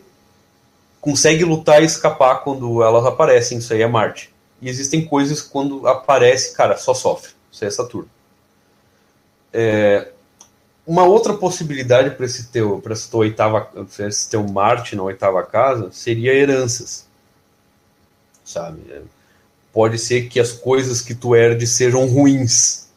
consegue 1.01 1.43
lutar 1.43 1.81
e 1.81 1.85
escapar 1.85 2.43
quando 2.43 2.81
elas 2.81 3.05
aparecem. 3.05 3.57
Isso 3.57 3.73
aí 3.73 3.81
é 3.81 3.87
Marte. 3.87 4.33
E 4.61 4.69
existem 4.69 5.05
coisas 5.05 5.41
que 5.41 5.49
quando 5.49 5.87
aparece, 5.87 6.53
cara, 6.53 6.77
só 6.77 6.93
sofre. 6.93 7.31
Isso 7.51 7.63
aí 7.63 7.67
é 7.67 7.71
Saturno. 7.71 8.09
É, 9.53 10.09
uma 10.85 11.03
outra 11.03 11.33
possibilidade 11.33 12.11
para 12.11 12.25
esse 12.25 12.47
teu, 12.47 12.79
para 12.79 12.93
essa 12.93 13.09
tua 13.09 13.21
oitava, 13.21 13.69
esse 13.99 14.29
teu 14.29 14.43
Marte 14.43 14.95
na 14.95 15.03
oitava 15.03 15.41
casa 15.43 15.89
seria 15.91 16.33
heranças, 16.33 17.07
sabe? 18.43 18.81
Pode 19.73 19.97
ser 19.97 20.27
que 20.27 20.39
as 20.39 20.51
coisas 20.51 21.01
que 21.01 21.15
tu 21.15 21.35
herdes 21.35 21.71
sejam 21.71 22.05
ruins. 22.05 22.87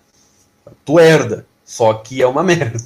Tu 0.85 1.01
herda, 1.01 1.47
só 1.69 1.93
que 1.93 2.23
é 2.23 2.27
uma 2.27 2.43
merda. 2.43 2.79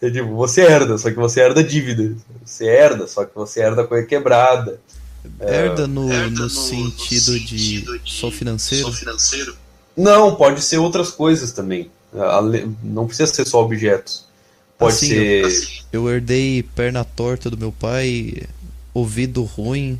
É 0.00 0.08
tipo, 0.08 0.32
você 0.36 0.60
herda, 0.60 0.96
só 0.96 1.10
que 1.10 1.16
você 1.16 1.40
herda 1.40 1.64
dívida. 1.64 2.16
Você 2.46 2.66
herda, 2.66 3.08
só 3.08 3.24
que 3.24 3.34
você 3.34 3.60
herda 3.60 3.82
coisa 3.82 4.06
quebrada. 4.06 4.80
Herda 5.40 5.88
no, 5.88 6.08
herda 6.10 6.30
no, 6.30 6.42
no 6.44 6.50
sentido, 6.50 7.32
no 7.32 7.40
de, 7.40 7.80
de 7.82 8.00
só 8.04 8.30
financeiro? 8.30 8.86
Só 8.86 8.92
financeiro? 8.92 9.56
Não, 9.96 10.36
pode 10.36 10.62
ser 10.62 10.78
outras 10.78 11.10
coisas 11.10 11.50
também. 11.50 11.90
Não 12.80 13.08
precisa 13.08 13.34
ser 13.34 13.44
só 13.44 13.60
objetos. 13.60 14.24
Pode 14.78 14.94
assim, 14.94 15.08
ser. 15.08 15.82
Eu, 15.92 16.04
eu 16.04 16.10
herdei 16.14 16.62
perna 16.62 17.04
torta 17.04 17.50
do 17.50 17.58
meu 17.58 17.72
pai, 17.72 18.44
ouvido 18.94 19.42
ruim. 19.42 19.98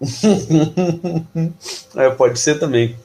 é, 1.94 2.10
pode 2.10 2.40
ser 2.40 2.58
também. 2.58 2.96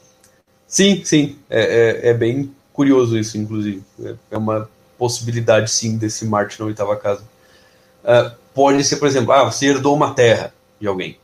Sim, 0.68 1.04
sim. 1.06 1.38
É, 1.48 1.62
é, 1.62 2.10
é, 2.10 2.14
bem 2.16 2.52
curioso 2.76 3.18
isso, 3.18 3.38
inclusive. 3.38 3.82
É, 4.04 4.16
é 4.32 4.38
uma 4.38 4.70
possibilidade, 4.98 5.72
sim, 5.72 5.98
desse 5.98 6.26
Marte 6.26 6.60
na 6.60 6.66
oitava 6.66 6.96
casa. 6.98 7.24
Uh, 8.04 8.36
pode 8.54 8.84
ser, 8.84 8.98
por 8.98 9.08
exemplo, 9.08 9.32
ah, 9.32 9.46
você 9.46 9.68
herdou 9.68 9.96
uma 9.96 10.14
terra 10.14 10.54
de 10.80 10.88
alguém. 10.88 11.18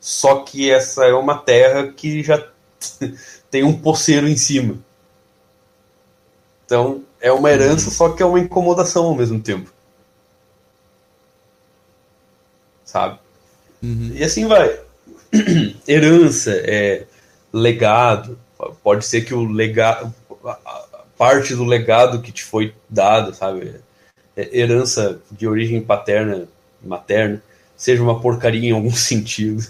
Só 0.00 0.42
que 0.42 0.70
essa 0.70 1.04
é 1.04 1.12
uma 1.12 1.36
terra 1.36 1.88
que 1.88 2.22
já 2.22 2.46
tem 3.50 3.64
um 3.64 3.78
poceiro 3.78 4.28
em 4.28 4.36
cima. 4.36 4.78
Então, 6.64 7.02
é 7.20 7.32
uma 7.32 7.50
herança, 7.50 7.90
só 7.90 8.10
que 8.10 8.22
é 8.22 8.26
uma 8.26 8.38
incomodação 8.38 9.06
ao 9.06 9.14
mesmo 9.14 9.40
tempo. 9.40 9.72
Sabe? 12.84 13.18
Uhum. 13.82 14.12
E 14.14 14.22
assim 14.22 14.46
vai. 14.46 14.78
herança, 15.88 16.52
é 16.52 17.06
legado. 17.52 18.38
Pode 18.82 19.04
ser 19.04 19.22
que 19.22 19.34
o 19.34 19.44
legado. 19.44 20.14
Parte 21.16 21.54
do 21.54 21.64
legado 21.64 22.20
que 22.20 22.30
te 22.30 22.44
foi 22.44 22.74
dado, 22.88 23.34
sabe? 23.34 23.74
É 24.36 24.58
herança 24.58 25.20
de 25.30 25.48
origem 25.48 25.80
paterna, 25.80 26.46
materna, 26.82 27.42
seja 27.76 28.02
uma 28.02 28.20
porcaria 28.20 28.68
em 28.68 28.72
algum 28.72 28.92
sentido. 28.94 29.66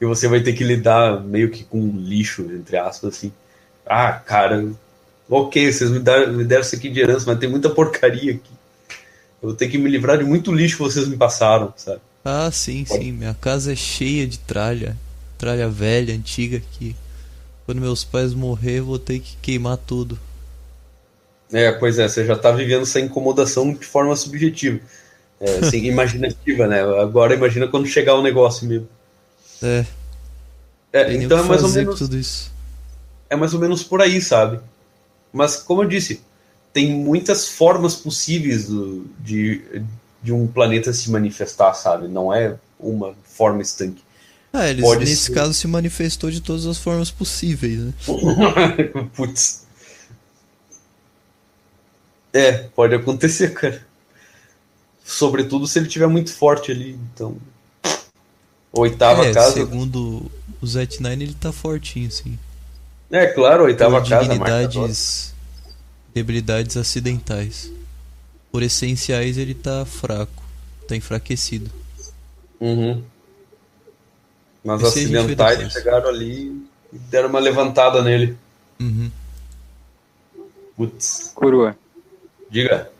E 0.00 0.04
você 0.04 0.28
vai 0.28 0.40
ter 0.40 0.52
que 0.52 0.62
lidar 0.62 1.22
meio 1.22 1.50
que 1.50 1.64
com 1.64 1.90
lixo, 1.96 2.42
entre 2.42 2.76
aspas, 2.76 3.16
assim. 3.16 3.32
Ah, 3.84 4.12
cara, 4.12 4.68
ok, 5.28 5.72
vocês 5.72 5.90
me 5.90 5.98
deram, 5.98 6.32
me 6.32 6.44
deram 6.44 6.62
isso 6.62 6.76
aqui 6.76 6.88
de 6.88 7.00
herança, 7.00 7.24
mas 7.26 7.38
tem 7.38 7.48
muita 7.48 7.70
porcaria 7.70 8.32
aqui. 8.32 8.50
Eu 9.42 9.50
vou 9.50 9.54
ter 9.54 9.68
que 9.68 9.78
me 9.78 9.90
livrar 9.90 10.18
de 10.18 10.24
muito 10.24 10.52
lixo 10.52 10.76
que 10.76 10.82
vocês 10.82 11.08
me 11.08 11.16
passaram, 11.16 11.72
sabe? 11.76 12.00
Ah, 12.24 12.50
sim, 12.50 12.84
sim. 12.84 13.12
Minha 13.12 13.34
casa 13.34 13.72
é 13.72 13.76
cheia 13.76 14.26
de 14.26 14.38
tralha. 14.38 14.96
Tralha 15.38 15.68
velha, 15.68 16.14
antiga, 16.14 16.60
que 16.72 16.96
quando 17.66 17.80
meus 17.80 18.04
pais 18.04 18.32
morrer, 18.32 18.80
vou 18.80 18.98
ter 18.98 19.18
que 19.18 19.36
queimar 19.42 19.76
tudo. 19.76 20.16
É, 21.52 21.72
pois 21.72 21.98
é, 21.98 22.08
você 22.08 22.24
já 22.24 22.36
tá 22.36 22.52
vivendo 22.52 22.82
essa 22.82 23.00
incomodação 23.00 23.74
de 23.74 23.84
forma 23.84 24.14
subjetiva. 24.14 24.80
É, 25.40 25.58
assim, 25.66 25.84
imaginativa, 25.84 26.68
né? 26.68 26.80
Agora 26.80 27.34
imagina 27.34 27.66
quando 27.66 27.86
chegar 27.88 28.14
o 28.14 28.22
negócio 28.22 28.68
mesmo. 28.68 28.88
É. 29.60 29.84
é 30.92 31.14
então 31.14 31.40
é 31.40 31.42
mais 31.42 31.64
ou 31.64 31.70
menos. 31.70 31.98
Tudo 31.98 32.16
isso. 32.16 32.52
É 33.28 33.34
mais 33.34 33.52
ou 33.52 33.60
menos 33.60 33.82
por 33.82 34.00
aí, 34.00 34.22
sabe? 34.22 34.60
Mas, 35.32 35.56
como 35.56 35.82
eu 35.82 35.88
disse, 35.88 36.22
tem 36.72 36.90
muitas 36.90 37.48
formas 37.48 37.96
possíveis 37.96 38.68
do, 38.68 39.06
de, 39.18 39.82
de 40.22 40.32
um 40.32 40.46
planeta 40.46 40.92
se 40.92 41.10
manifestar, 41.10 41.74
sabe? 41.74 42.06
Não 42.06 42.32
é 42.32 42.56
uma 42.78 43.14
forma 43.24 43.60
estanque. 43.60 44.05
Ah, 44.58 44.70
eles, 44.70 44.82
Pode 44.82 45.04
nesse 45.04 45.24
ser... 45.24 45.34
caso 45.34 45.52
se 45.52 45.68
manifestou 45.68 46.30
de 46.30 46.40
todas 46.40 46.64
as 46.64 46.78
formas 46.78 47.10
possíveis, 47.10 47.78
né? 47.78 47.92
Putz. 49.14 49.66
É, 52.32 52.52
pode 52.74 52.94
acontecer, 52.94 53.52
cara. 53.52 53.86
Sobretudo 55.04 55.66
se 55.66 55.78
ele 55.78 55.88
tiver 55.88 56.06
muito 56.06 56.32
forte 56.32 56.72
ali, 56.72 56.98
então. 57.12 57.36
Oitava 58.72 59.26
é, 59.26 59.34
casa. 59.34 59.52
Segundo 59.52 60.30
o 60.60 60.66
Zet 60.66 61.02
Nine, 61.02 61.24
ele 61.24 61.36
tá 61.38 61.52
fortinho, 61.52 62.10
sim. 62.10 62.38
É, 63.10 63.26
claro, 63.26 63.64
oitava 63.64 64.00
Por 64.00 64.08
casa. 64.08 64.26
Debilidades, 64.26 65.34
debilidades 66.14 66.76
acidentais. 66.78 67.70
Por 68.50 68.62
essenciais, 68.62 69.36
ele 69.36 69.54
tá 69.54 69.84
fraco. 69.84 70.42
Tá 70.88 70.96
enfraquecido. 70.96 71.70
Uhum. 72.58 73.02
Mas 74.66 74.82
Esse 74.82 75.16
acidentais 75.16 75.72
chegaram 75.72 76.08
ali 76.08 76.60
e 76.92 76.98
deram 76.98 77.28
uma 77.28 77.38
levantada 77.38 78.02
nele. 78.02 78.36
Uhum. 78.80 79.12
Putz. 80.76 81.30
Coroa. 81.32 81.76
Diga. 82.50 82.90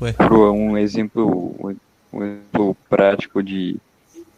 Ué. 0.00 0.12
Coroa, 0.12 0.52
um 0.52 0.78
exemplo, 0.78 1.76
um 2.12 2.22
exemplo 2.22 2.76
prático 2.88 3.42
de, 3.42 3.76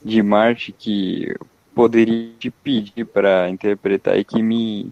de 0.02 0.22
Marte 0.22 0.72
que 0.72 1.36
poderia 1.74 2.30
te 2.38 2.50
pedir 2.50 3.04
para 3.04 3.50
interpretar 3.50 4.18
e 4.18 4.24
que 4.24 4.42
me 4.42 4.90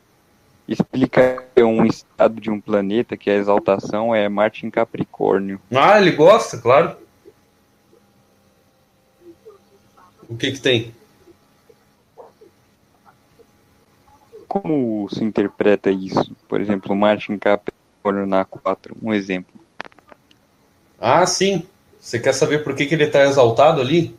explica 0.69 1.43
um 1.63 1.85
estado 1.85 2.41
de 2.41 2.51
um 2.51 2.61
planeta 2.61 3.17
que 3.17 3.31
a 3.31 3.35
exaltação 3.35 4.15
é 4.15 4.29
Marte 4.29 4.67
em 4.67 4.71
Capricórnio. 4.71 5.61
Ah, 5.73 6.01
ele 6.01 6.13
gosta, 6.13 6.59
claro. 6.59 6.97
O 10.29 10.37
que 10.37 10.53
que 10.53 10.61
tem? 10.61 10.95
Como 14.49 15.09
se 15.11 15.23
interpreta 15.23 15.91
isso? 15.91 16.35
Por 16.49 16.61
exemplo, 16.61 16.97
Marte 16.97 17.33
em 17.33 17.39
Capricórnio 17.39 18.27
na 18.27 18.45
4, 18.45 18.97
um 19.03 19.13
exemplo. 19.13 19.55
Ah, 20.99 21.27
sim. 21.27 21.67
Você 22.01 22.19
quer 22.19 22.33
saber 22.33 22.65
por 22.65 22.75
que, 22.75 22.87
que 22.87 22.95
ele 22.95 23.05
está 23.05 23.23
exaltado 23.23 23.81
ali? 23.81 24.17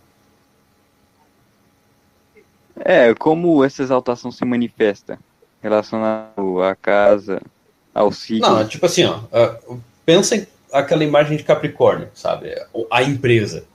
É, 2.77 3.13
como 3.13 3.63
essa 3.63 3.81
exaltação 3.81 4.31
se 4.31 4.43
manifesta? 4.43 5.19
Relacionado 5.65 6.61
à 6.61 6.75
casa, 6.75 7.41
ao 7.93 8.11
signo? 8.11 8.47
Não, 8.47 8.67
tipo 8.67 8.85
assim, 8.85 9.03
ó, 9.03 9.17
uh, 9.17 9.81
pensa 10.05 10.35
em 10.35 10.47
aquela 10.71 11.03
imagem 11.03 11.37
de 11.37 11.43
Capricórnio, 11.43 12.09
sabe? 12.13 12.53
A 12.91 13.01
empresa. 13.01 13.65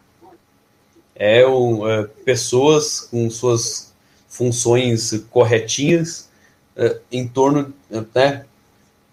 É 1.15 1.45
o, 1.45 1.85
uh, 1.85 2.09
pessoas 2.25 3.01
com 3.01 3.29
suas 3.29 3.93
funções 4.29 5.13
corretinhas 5.31 6.29
uh, 6.77 7.01
em 7.11 7.27
torno, 7.27 7.75
né, 8.15 8.45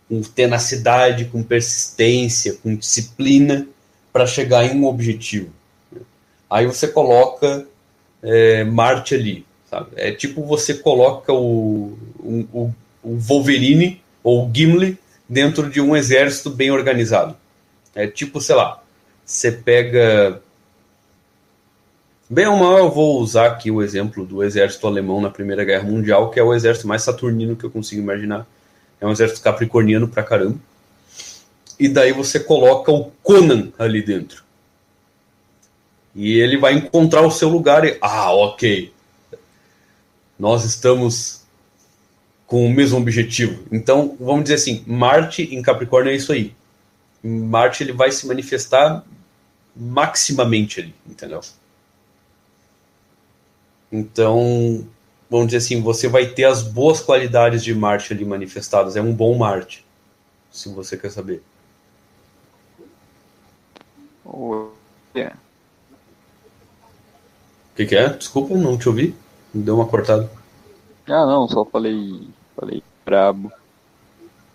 com 0.08 0.22
tenacidade, 0.22 1.26
com 1.26 1.42
persistência, 1.44 2.58
com 2.62 2.76
disciplina 2.76 3.68
para 4.14 4.28
chegar 4.28 4.66
em 4.66 4.80
um 4.80 4.86
objetivo. 4.86 5.52
Aí 6.50 6.66
você 6.66 6.88
coloca 6.88 7.68
é, 8.24 8.64
Marte 8.64 9.16
ali. 9.16 9.47
Sabe? 9.70 9.90
É 9.96 10.12
tipo 10.12 10.46
você 10.46 10.74
coloca 10.74 11.34
o, 11.34 11.98
o, 12.20 12.74
o 13.04 13.18
Wolverine 13.18 14.02
ou 14.24 14.48
o 14.48 14.52
Gimli 14.54 14.98
dentro 15.28 15.70
de 15.70 15.82
um 15.82 15.96
exército 15.96 16.50
bem 16.50 16.72
organizado. 16.72 17.36
É 17.94 18.08
tipo, 18.08 18.40
sei 18.40 18.56
lá, 18.56 18.82
você 19.26 19.52
pega. 19.52 20.42
Bem 22.30 22.46
ou 22.48 22.58
mal, 22.58 22.78
eu 22.78 22.92
vou 22.92 23.20
usar 23.22 23.48
aqui 23.48 23.72
o 23.72 23.82
exemplo 23.82 24.26
do 24.26 24.44
exército 24.44 24.86
alemão 24.86 25.22
na 25.22 25.30
Primeira 25.30 25.64
Guerra 25.64 25.84
Mundial, 25.84 26.30
que 26.30 26.40
é 26.40 26.44
o 26.44 26.54
exército 26.54 26.88
mais 26.88 27.02
saturnino 27.02 27.56
que 27.56 27.64
eu 27.64 27.72
consigo 27.72 28.02
imaginar. 28.02 28.46
É 29.00 29.08
um 29.08 29.12
exército 29.12 29.42
capricorniano 29.42 30.08
pra 30.08 30.24
caramba. 30.24 30.58
E 31.80 31.88
daí 31.88 32.12
você 32.12 32.40
coloca 32.40 32.92
o 32.92 33.12
Conan 33.24 33.70
ali 33.78 34.02
dentro. 34.02 34.44
E 36.16 36.40
ele 36.40 36.58
vai 36.58 36.74
encontrar 36.74 37.22
o 37.22 37.32
seu 37.32 37.48
lugar 37.48 37.86
e. 37.86 37.98
Ah, 38.02 38.32
ok 38.34 38.92
nós 40.38 40.64
estamos 40.64 41.42
com 42.46 42.66
o 42.66 42.70
mesmo 42.70 42.98
objetivo. 42.98 43.64
Então, 43.72 44.16
vamos 44.20 44.44
dizer 44.44 44.56
assim, 44.56 44.84
Marte 44.88 45.44
em 45.54 45.62
Capricórnio 45.62 46.12
é 46.12 46.16
isso 46.16 46.32
aí. 46.32 46.56
Marte 47.24 47.84
ele 47.84 47.92
vai 47.92 48.12
se 48.12 48.26
manifestar 48.26 49.04
maximamente 49.76 50.80
ali, 50.80 50.96
entendeu? 51.06 51.42
Então, 53.92 54.88
vamos 55.30 55.48
dizer 55.48 55.58
assim, 55.58 55.82
você 55.82 56.08
vai 56.08 56.28
ter 56.28 56.46
as 56.46 56.62
boas 56.62 57.02
qualidades 57.02 57.64
de 57.64 57.76
Marte 57.76 58.14
ali 58.14 58.24
manifestadas. 58.24 58.96
É 58.96 59.02
um 59.02 59.14
bom 59.14 59.38
Marte, 59.38 59.86
se 60.52 60.70
você 60.70 60.98
quer 60.98 61.12
saber. 61.12 61.44
Oh, 64.24 64.70
yeah. 65.16 65.38
O 67.74 67.76
que, 67.76 67.86
que 67.86 67.96
é? 67.96 68.10
Desculpa, 68.10 68.56
não 68.56 68.78
te 68.78 68.90
ouvi. 68.90 69.16
Deu 69.54 69.76
uma 69.76 69.86
cortada. 69.86 70.30
Ah, 71.08 71.26
não, 71.26 71.48
só 71.48 71.64
falei. 71.66 72.28
Falei 72.56 72.84
brabo. 73.06 73.52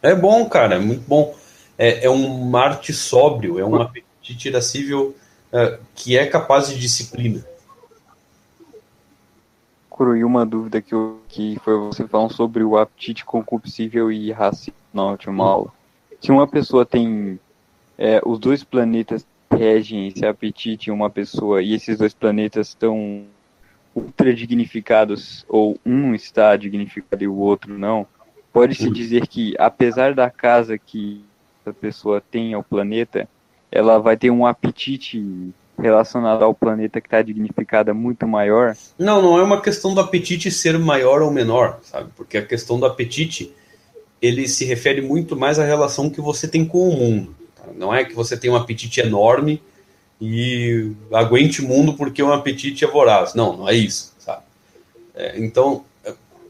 É 0.03 0.14
bom, 0.14 0.49
cara, 0.49 0.74
é 0.74 0.78
muito 0.78 1.09
bom. 1.09 1.34
É, 1.78 2.05
é 2.07 2.11
um 2.11 2.45
Marte 2.51 2.93
sóbrio, 2.93 3.59
é 3.59 3.64
um 3.64 3.80
apetite 3.80 4.49
irascível 4.49 5.16
uh, 5.53 5.78
que 5.95 6.18
é 6.18 6.26
capaz 6.26 6.68
de 6.68 6.78
disciplina. 6.78 7.45
E 10.16 10.24
uma 10.24 10.45
dúvida 10.45 10.82
que, 10.82 10.93
eu, 10.93 11.20
que 11.28 11.61
foi 11.62 11.78
você 11.78 12.09
falando 12.09 12.32
sobre 12.32 12.64
o 12.64 12.76
apetite 12.76 13.24
concupiscível 13.24 14.11
e 14.11 14.30
irracional 14.30 14.76
na 14.93 15.05
última 15.05 15.45
aula. 15.45 15.72
Se 16.20 16.32
uma 16.32 16.45
pessoa 16.45 16.84
tem 16.84 17.38
é, 17.97 18.20
os 18.24 18.40
dois 18.40 18.64
planetas 18.64 19.24
regem 19.49 20.09
esse 20.09 20.26
apetite 20.26 20.90
em 20.90 20.93
uma 20.93 21.09
pessoa 21.09 21.62
e 21.62 21.72
esses 21.74 21.99
dois 21.99 22.12
planetas 22.12 22.68
estão 22.68 23.24
ultra 23.95 24.32
dignificados 24.34 25.45
ou 25.49 25.78
um 25.84 26.14
está 26.14 26.57
dignificado 26.57 27.22
e 27.22 27.28
o 27.28 27.36
outro 27.36 27.76
não, 27.78 28.07
pode-se 28.53 28.90
dizer 28.90 29.26
que 29.26 29.55
apesar 29.59 30.14
da 30.14 30.30
casa 30.30 30.78
que 30.78 31.24
a 31.64 31.72
pessoa 31.72 32.20
tem 32.20 32.55
ao 32.55 32.62
planeta, 32.62 33.28
ela 33.70 33.99
vai 33.99 34.16
ter 34.16 34.30
um 34.30 34.47
apetite 34.47 35.53
relacionado 35.78 36.45
ao 36.45 36.55
planeta 36.55 37.01
que 37.01 37.07
está 37.07 37.22
dignificado 37.22 37.95
muito 37.95 38.26
maior? 38.26 38.76
Não, 38.99 39.22
não 39.22 39.38
é 39.38 39.43
uma 39.43 39.61
questão 39.61 39.95
do 39.95 40.01
apetite 40.01 40.51
ser 40.51 40.78
maior 40.78 41.22
ou 41.22 41.30
menor, 41.30 41.80
sabe? 41.82 42.11
Porque 42.16 42.36
a 42.36 42.45
questão 42.45 42.78
do 42.78 42.86
apetite 42.86 43.53
ele 44.20 44.47
se 44.47 44.64
refere 44.64 45.01
muito 45.01 45.36
mais 45.36 45.59
à 45.59 45.64
relação 45.64 46.09
que 46.09 46.20
você 46.20 46.47
tem 46.47 46.64
com 46.64 46.88
o 46.88 46.97
mundo. 46.97 47.34
Tá? 47.57 47.64
Não 47.74 47.93
é 47.93 48.05
que 48.05 48.14
você 48.14 48.36
tem 48.36 48.51
um 48.51 48.57
apetite 48.57 49.01
enorme 49.01 49.61
e 50.25 50.93
aguente 51.12 51.61
o 51.61 51.66
mundo 51.66 51.95
porque 51.95 52.23
um 52.23 52.33
apetite 52.33 52.85
é 52.85 52.89
voraz. 52.89 53.35
Não, 53.35 53.57
não 53.57 53.68
é 53.68 53.75
isso, 53.75 54.14
sabe? 54.20 54.45
É, 55.16 55.37
então, 55.37 55.85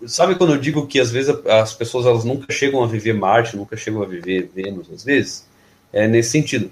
sabe 0.06 0.34
quando 0.34 0.52
eu 0.52 0.60
digo 0.60 0.86
que 0.86 1.00
às 1.00 1.10
vezes 1.10 1.34
as 1.46 1.72
pessoas 1.72 2.04
elas 2.04 2.22
nunca 2.22 2.52
chegam 2.52 2.84
a 2.84 2.86
viver 2.86 3.14
Marte, 3.14 3.56
nunca 3.56 3.74
chegam 3.74 4.02
a 4.02 4.06
viver 4.06 4.50
Vênus, 4.54 4.90
às 4.92 5.02
vezes? 5.02 5.46
É 5.90 6.06
nesse 6.06 6.28
sentido. 6.28 6.70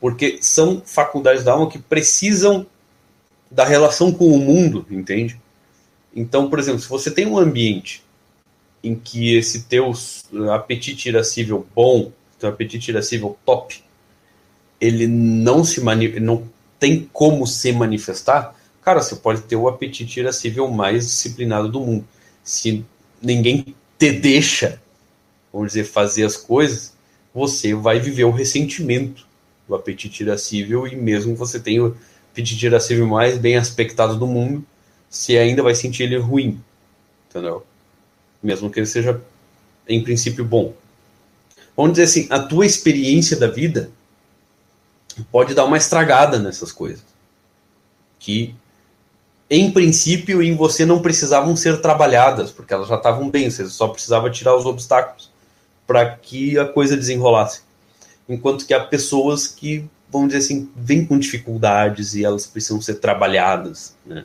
Porque 0.00 0.38
são 0.40 0.82
faculdades 0.84 1.44
da 1.44 1.52
alma 1.52 1.70
que 1.70 1.78
precisam 1.78 2.66
da 3.48 3.64
relação 3.64 4.12
com 4.12 4.26
o 4.26 4.38
mundo, 4.38 4.84
entende? 4.90 5.40
Então, 6.12 6.50
por 6.50 6.58
exemplo, 6.58 6.80
se 6.80 6.88
você 6.88 7.12
tem 7.12 7.26
um 7.26 7.38
ambiente 7.38 8.02
em 8.82 8.96
que 8.96 9.36
esse 9.36 9.64
teu 9.64 9.92
apetite 10.52 11.10
irascível 11.10 11.64
bom, 11.76 12.10
teu 12.40 12.48
apetite 12.48 12.90
irascível 12.90 13.38
top, 13.46 13.84
ele 14.80 15.06
não 15.06 15.62
se 15.62 15.80
não 16.20 16.48
tem 16.78 17.08
como 17.12 17.46
se 17.46 17.70
manifestar, 17.72 18.56
cara, 18.80 19.02
você 19.02 19.14
pode 19.14 19.42
ter 19.42 19.56
o 19.56 19.68
apetite 19.68 20.20
irascível 20.20 20.68
mais 20.68 21.06
disciplinado 21.06 21.68
do 21.68 21.80
mundo. 21.80 22.04
Se 22.42 22.84
ninguém 23.20 23.74
te 23.98 24.12
deixa, 24.12 24.80
vamos 25.52 25.68
dizer, 25.68 25.84
fazer 25.84 26.24
as 26.24 26.36
coisas, 26.36 26.94
você 27.34 27.74
vai 27.74 28.00
viver 28.00 28.24
o 28.24 28.30
ressentimento 28.30 29.26
do 29.68 29.74
apetite 29.74 30.22
irascível 30.22 30.86
e 30.86 30.96
mesmo 30.96 31.36
você 31.36 31.60
tenha 31.60 31.84
o 31.84 31.96
apetite 32.32 32.64
irascível 32.64 33.06
mais 33.06 33.36
bem 33.36 33.56
aspectado 33.56 34.18
do 34.18 34.26
mundo, 34.26 34.64
você 35.08 35.36
ainda 35.36 35.62
vai 35.62 35.74
sentir 35.74 36.04
ele 36.04 36.16
ruim, 36.16 36.60
entendeu? 37.28 37.66
Mesmo 38.42 38.70
que 38.70 38.80
ele 38.80 38.86
seja, 38.86 39.20
em 39.86 40.02
princípio, 40.02 40.44
bom. 40.44 40.72
Vamos 41.76 41.92
dizer 41.92 42.04
assim, 42.04 42.26
a 42.30 42.38
tua 42.38 42.64
experiência 42.64 43.36
da 43.36 43.48
vida 43.48 43.90
pode 45.24 45.54
dar 45.54 45.64
uma 45.64 45.76
estragada 45.76 46.38
nessas 46.38 46.72
coisas. 46.72 47.04
Que, 48.18 48.54
em 49.48 49.70
princípio, 49.70 50.42
em 50.42 50.54
você 50.54 50.84
não 50.84 51.00
precisavam 51.00 51.56
ser 51.56 51.80
trabalhadas, 51.80 52.50
porque 52.50 52.74
elas 52.74 52.88
já 52.88 52.96
estavam 52.96 53.30
bem, 53.30 53.50
você 53.50 53.66
só 53.68 53.88
precisava 53.88 54.30
tirar 54.30 54.56
os 54.56 54.66
obstáculos 54.66 55.30
para 55.86 56.16
que 56.16 56.58
a 56.58 56.66
coisa 56.66 56.96
desenrolasse. 56.96 57.62
Enquanto 58.28 58.64
que 58.64 58.72
há 58.72 58.78
pessoas 58.78 59.48
que, 59.48 59.84
vamos 60.08 60.28
dizer 60.28 60.38
assim, 60.38 60.70
vêm 60.76 61.04
com 61.04 61.18
dificuldades 61.18 62.14
e 62.14 62.24
elas 62.24 62.46
precisam 62.46 62.80
ser 62.80 62.94
trabalhadas. 62.96 63.96
Né? 64.06 64.22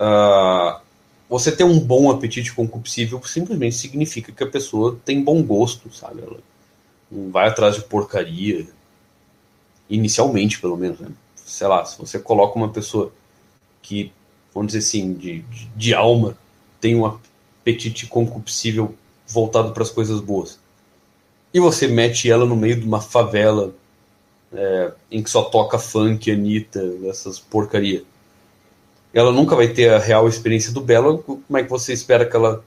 Uh, 0.00 0.80
você 1.28 1.52
ter 1.52 1.64
um 1.64 1.78
bom 1.78 2.10
apetite 2.10 2.52
concupiscível 2.52 3.22
simplesmente 3.24 3.76
significa 3.76 4.32
que 4.32 4.42
a 4.42 4.50
pessoa 4.50 4.98
tem 5.04 5.22
bom 5.22 5.42
gosto, 5.42 5.92
sabe? 5.94 6.22
Ela 6.22 6.38
não 7.10 7.30
vai 7.30 7.48
atrás 7.48 7.76
de 7.76 7.82
porcaria, 7.82 8.66
inicialmente, 9.88 10.60
pelo 10.60 10.76
menos. 10.76 11.00
Né? 11.00 11.08
Sei 11.34 11.66
lá, 11.66 11.84
se 11.84 11.98
você 11.98 12.18
coloca 12.18 12.56
uma 12.56 12.68
pessoa 12.68 13.12
que, 13.82 14.12
vamos 14.54 14.72
dizer 14.72 14.86
assim, 14.86 15.14
de, 15.14 15.40
de, 15.42 15.66
de 15.76 15.94
alma, 15.94 16.36
tem 16.80 16.96
um 16.96 17.06
apetite 17.06 18.06
concupiscível 18.06 18.94
voltado 19.26 19.72
para 19.72 19.82
as 19.82 19.90
coisas 19.90 20.20
boas, 20.20 20.58
e 21.52 21.58
você 21.58 21.88
mete 21.88 22.30
ela 22.30 22.44
no 22.44 22.54
meio 22.54 22.78
de 22.78 22.86
uma 22.86 23.00
favela 23.00 23.74
é, 24.52 24.92
em 25.10 25.22
que 25.22 25.30
só 25.30 25.42
toca 25.42 25.78
funk, 25.78 26.30
Anitta, 26.30 26.80
essas 27.08 27.38
porcaria 27.38 28.04
ela 29.16 29.32
nunca 29.32 29.56
vai 29.56 29.68
ter 29.68 29.88
a 29.94 29.98
real 29.98 30.28
experiência 30.28 30.70
do 30.74 30.80
belo, 30.82 31.22
como 31.22 31.56
é 31.56 31.62
que 31.62 31.70
você 31.70 31.90
espera 31.94 32.26
que 32.26 32.36
ela 32.36 32.62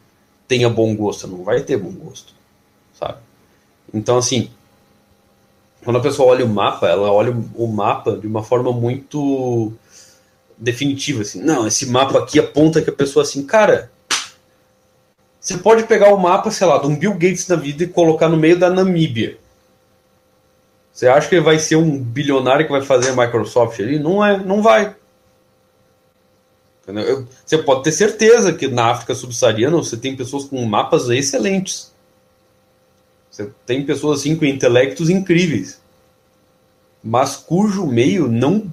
tenha 0.48 0.68
bom 0.68 0.96
gosto? 0.96 1.28
Não 1.28 1.44
vai 1.44 1.62
ter 1.62 1.78
bom 1.78 1.92
gosto, 1.92 2.34
sabe? 2.92 3.20
Então, 3.94 4.18
assim, 4.18 4.50
quando 5.84 5.98
a 5.98 6.02
pessoa 6.02 6.30
olha 6.30 6.46
o 6.46 6.50
mapa, 6.50 6.88
ela 6.88 7.12
olha 7.12 7.36
o 7.56 7.68
mapa 7.68 8.18
de 8.18 8.28
uma 8.28 8.44
forma 8.44 8.72
muito 8.72 9.72
definitiva, 10.58 11.22
assim. 11.22 11.42
Não, 11.42 11.66
esse 11.66 11.86
mapa 11.88 12.20
aqui 12.20 12.40
aponta 12.40 12.82
que 12.82 12.90
a 12.90 12.94
pessoa, 12.94 13.24
assim, 13.24 13.46
cara, 13.46 13.92
você 15.40 15.58
pode 15.58 15.84
pegar 15.84 16.14
o 16.14 16.18
mapa, 16.18 16.52
sei 16.52 16.68
lá, 16.68 16.78
de 16.78 16.88
um 16.88 16.96
Bill 16.96 17.14
Gates 17.14 17.48
da 17.48 17.56
vida 17.56 17.84
e 17.84 17.88
colocar 17.88 18.28
no 18.28 18.38
meio 18.38 18.60
da 18.60 18.70
Namíbia. 18.70 19.38
Você 20.92 21.08
acha 21.08 21.30
que 21.30 21.36
ele 21.36 21.46
vai 21.46 21.58
ser 21.58 21.78
um 21.78 21.98
bilionário 21.98 22.66
que 22.66 22.72
vai 22.72 22.82
fazer 22.82 23.12
a 23.12 23.16
Microsoft 23.16 23.80
ali? 23.80 23.98
Não 23.98 24.26
é, 24.26 24.38
não 24.38 24.62
vai. 24.62 24.96
Você 27.46 27.58
pode 27.60 27.84
ter 27.84 27.92
certeza 27.92 28.52
que 28.52 28.68
na 28.68 28.88
África 28.92 29.16
subsaariana 29.16 29.78
você 29.78 29.96
tem 29.96 30.16
pessoas 30.16 30.46
com 30.46 30.64
mapas 30.66 31.08
excelentes. 31.10 31.89
Você 33.40 33.50
tem 33.66 33.86
pessoas 33.86 34.20
assim 34.20 34.36
com 34.36 34.44
intelectos 34.44 35.10
incríveis. 35.10 35.80
Mas 37.02 37.38
cujo 37.38 37.88
meio 37.88 38.28
não 38.28 38.72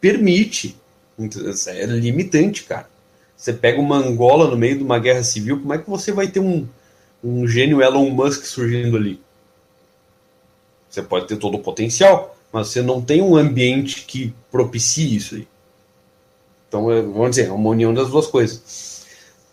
permite. 0.00 0.76
É 1.66 1.86
limitante, 1.86 2.62
cara. 2.62 2.88
Você 3.36 3.52
pega 3.52 3.80
uma 3.80 3.96
Angola 3.96 4.48
no 4.48 4.56
meio 4.56 4.78
de 4.78 4.84
uma 4.84 5.00
guerra 5.00 5.24
civil, 5.24 5.58
como 5.58 5.74
é 5.74 5.78
que 5.78 5.90
você 5.90 6.12
vai 6.12 6.28
ter 6.28 6.38
um, 6.38 6.68
um 7.22 7.48
gênio 7.48 7.82
Elon 7.82 8.08
Musk 8.10 8.44
surgindo 8.44 8.96
ali? 8.96 9.20
Você 10.88 11.02
pode 11.02 11.26
ter 11.26 11.36
todo 11.36 11.56
o 11.56 11.62
potencial, 11.62 12.36
mas 12.52 12.68
você 12.68 12.80
não 12.80 13.02
tem 13.02 13.20
um 13.20 13.36
ambiente 13.36 14.04
que 14.06 14.32
propicie 14.50 15.16
isso 15.16 15.34
aí. 15.34 15.48
Então, 16.68 16.90
é, 16.90 17.02
vamos 17.02 17.30
dizer, 17.30 17.48
é 17.48 17.52
uma 17.52 17.70
união 17.70 17.92
das 17.92 18.08
duas 18.08 18.26
coisas. 18.28 19.04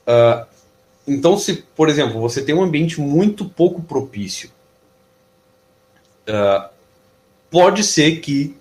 Uh, 0.07 0.45
então, 1.07 1.37
se, 1.37 1.63
por 1.75 1.89
exemplo, 1.89 2.19
você 2.19 2.41
tem 2.41 2.55
um 2.55 2.63
ambiente 2.63 2.99
muito 2.99 3.45
pouco 3.45 3.81
propício, 3.81 4.49
uh, 6.27 6.69
pode 7.49 7.83
ser 7.83 8.21
que 8.21 8.55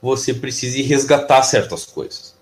você 0.00 0.32
precise 0.32 0.82
resgatar 0.82 1.42
certas 1.42 1.84
coisas. 1.84 2.34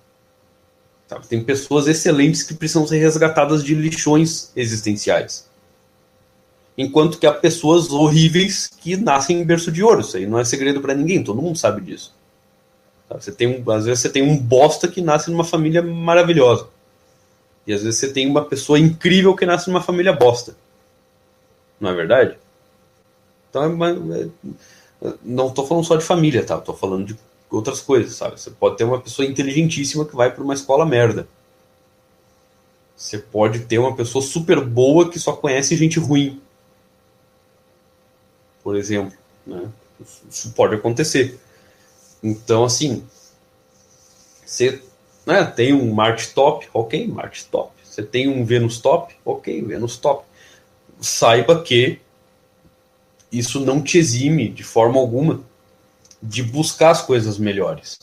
Tá? 1.09 1.21
Tem 1.21 1.43
pessoas 1.43 1.89
excelentes 1.89 2.43
que 2.45 2.55
precisam 2.55 2.87
ser 2.87 2.99
resgatadas 2.99 3.65
de 3.65 3.75
lixões 3.75 4.53
existenciais. 4.55 5.49
Enquanto 6.79 7.19
que 7.19 7.27
há 7.27 7.33
pessoas 7.33 7.91
horríveis 7.91 8.71
que 8.81 8.97
nascem 8.97 9.41
em 9.41 9.45
berço 9.45 9.71
de 9.71 9.83
ouro. 9.83 10.01
Isso 10.01 10.17
aí 10.17 10.27
não 10.27 10.39
é 10.39 10.45
segredo 10.45 10.81
para 10.81 10.95
ninguém, 10.95 11.23
todo 11.23 11.43
mundo 11.43 11.59
sabe 11.59 11.83
disso. 11.83 12.15
Você 13.11 13.33
tem 13.33 13.63
às 13.69 13.85
vezes 13.85 14.01
você 14.01 14.09
tem 14.09 14.23
um 14.23 14.39
bosta 14.39 14.87
que 14.87 15.03
nasce 15.03 15.31
numa 15.31 15.45
família 15.45 15.83
maravilhosa. 15.83 16.69
E 17.67 17.73
às 17.73 17.83
vezes 17.83 18.01
você 18.01 18.13
tem 18.13 18.27
uma 18.29 18.45
pessoa 18.45 18.79
incrível 18.79 19.35
que 19.35 19.47
nasce 19.47 19.69
numa 19.69 19.83
família 19.83 20.13
bosta. 20.13 20.57
Não 21.81 21.91
é 21.91 21.95
verdade? 21.95 22.39
Então, 23.49 23.85
é, 23.85 24.29
é, 25.03 25.15
não 25.23 25.49
estou 25.49 25.67
falando 25.67 25.85
só 25.85 25.97
de 25.97 26.05
família, 26.05 26.45
tá? 26.45 26.59
Estou 26.59 26.77
falando 26.77 27.07
de 27.07 27.19
outras 27.51 27.81
coisas, 27.81 28.15
sabe? 28.15 28.41
Você 28.41 28.51
pode 28.51 28.77
ter 28.77 28.85
uma 28.85 29.01
pessoa 29.01 29.27
inteligentíssima 29.27 30.05
que 30.05 30.15
vai 30.15 30.33
para 30.33 30.45
uma 30.45 30.55
escola 30.55 30.87
merda. 30.87 31.27
Você 32.97 33.19
pode 33.19 33.61
ter 33.61 33.79
uma 33.79 33.97
pessoa 33.97 34.23
super 34.23 34.61
boa 34.61 35.11
que 35.11 35.19
só 35.19 35.33
conhece 35.33 35.77
gente 35.77 35.99
ruim. 35.99 36.41
Por 38.63 38.77
exemplo, 38.77 39.17
né? 39.47 39.69
Isso 40.31 40.53
pode 40.53 40.75
acontecer. 40.75 41.39
Então, 42.23 42.65
assim, 42.65 43.05
você 44.45 44.83
né, 45.27 45.45
tem 45.45 45.73
um 45.73 45.93
Marte 45.93 46.33
top, 46.35 46.69
ok, 46.73 47.07
Marte 47.07 47.45
top. 47.47 47.73
Você 47.85 48.03
tem 48.03 48.29
um 48.29 48.45
Vênus 48.45 48.79
top, 48.79 49.15
ok, 49.25 49.63
Vênus 49.63 49.97
top. 49.97 50.25
Saiba 51.01 51.63
que 51.63 51.99
isso 53.33 53.61
não 53.61 53.83
te 53.83 53.99
exime 53.99 54.49
de 54.49 54.63
forma 54.63 54.99
alguma 54.99 55.41
de 56.23 56.43
buscar 56.43 56.91
as 56.91 57.03
coisas 57.03 57.39
melhores. 57.39 57.99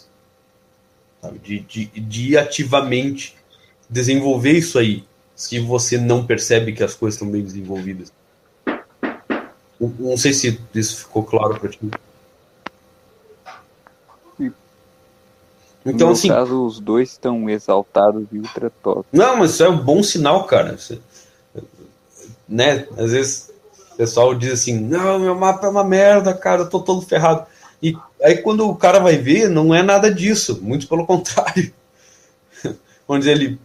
Sabe? 1.22 1.40
De, 1.40 1.60
de, 1.60 1.86
de 1.86 2.38
ativamente 2.38 3.36
desenvolver 3.90 4.54
isso 4.54 4.78
aí, 4.78 5.04
se 5.36 5.60
você 5.60 5.98
não 5.98 6.26
percebe 6.26 6.74
que 6.74 6.84
as 6.84 6.96
coisas 6.96 7.16
estão 7.16 7.30
bem 7.30 7.44
desenvolvidas. 7.44 8.12
Não 9.80 10.18
sei 10.18 10.34
se 10.34 10.60
isso 10.74 10.98
ficou 10.98 11.24
claro 11.24 11.60
para 11.60 11.70
ti. 11.70 11.80
Então, 15.88 16.08
no 16.08 16.14
assim, 16.14 16.28
caso, 16.28 16.66
os 16.66 16.80
dois 16.80 17.12
estão 17.12 17.50
exaltados 17.50 18.26
e 18.32 18.38
ultra 18.38 18.70
top. 18.84 19.06
Não, 19.12 19.38
mas 19.38 19.52
isso 19.52 19.64
é 19.64 19.70
um 19.70 19.78
bom 19.78 20.04
sinal, 20.04 20.44
cara. 20.46 20.78
Você, 20.78 21.00
né? 22.48 22.88
Às 22.98 23.12
vezes 23.12 23.52
o 23.94 23.98
pessoal 23.98 24.36
diz 24.36 24.52
assim: 24.52 24.80
não, 24.80 25.20
meu 25.20 25.36
mapa 25.36 25.68
é 25.68 25.70
uma 25.70 25.84
merda, 25.84 26.34
cara, 26.34 26.64
eu 26.64 26.70
tô 26.70 26.80
todo 26.80 27.02
ferrado. 27.02 27.46
E 27.82 27.96
aí 28.22 28.38
quando 28.38 28.68
o 28.68 28.76
cara 28.76 29.00
vai 29.00 29.18
ver, 29.18 29.50
não 29.50 29.74
é 29.74 29.82
nada 29.82 30.14
disso, 30.14 30.60
muito 30.62 30.88
pelo 30.88 31.06
contrário. 31.06 31.74
Dizer, 33.20 33.32
ele, 33.32 33.58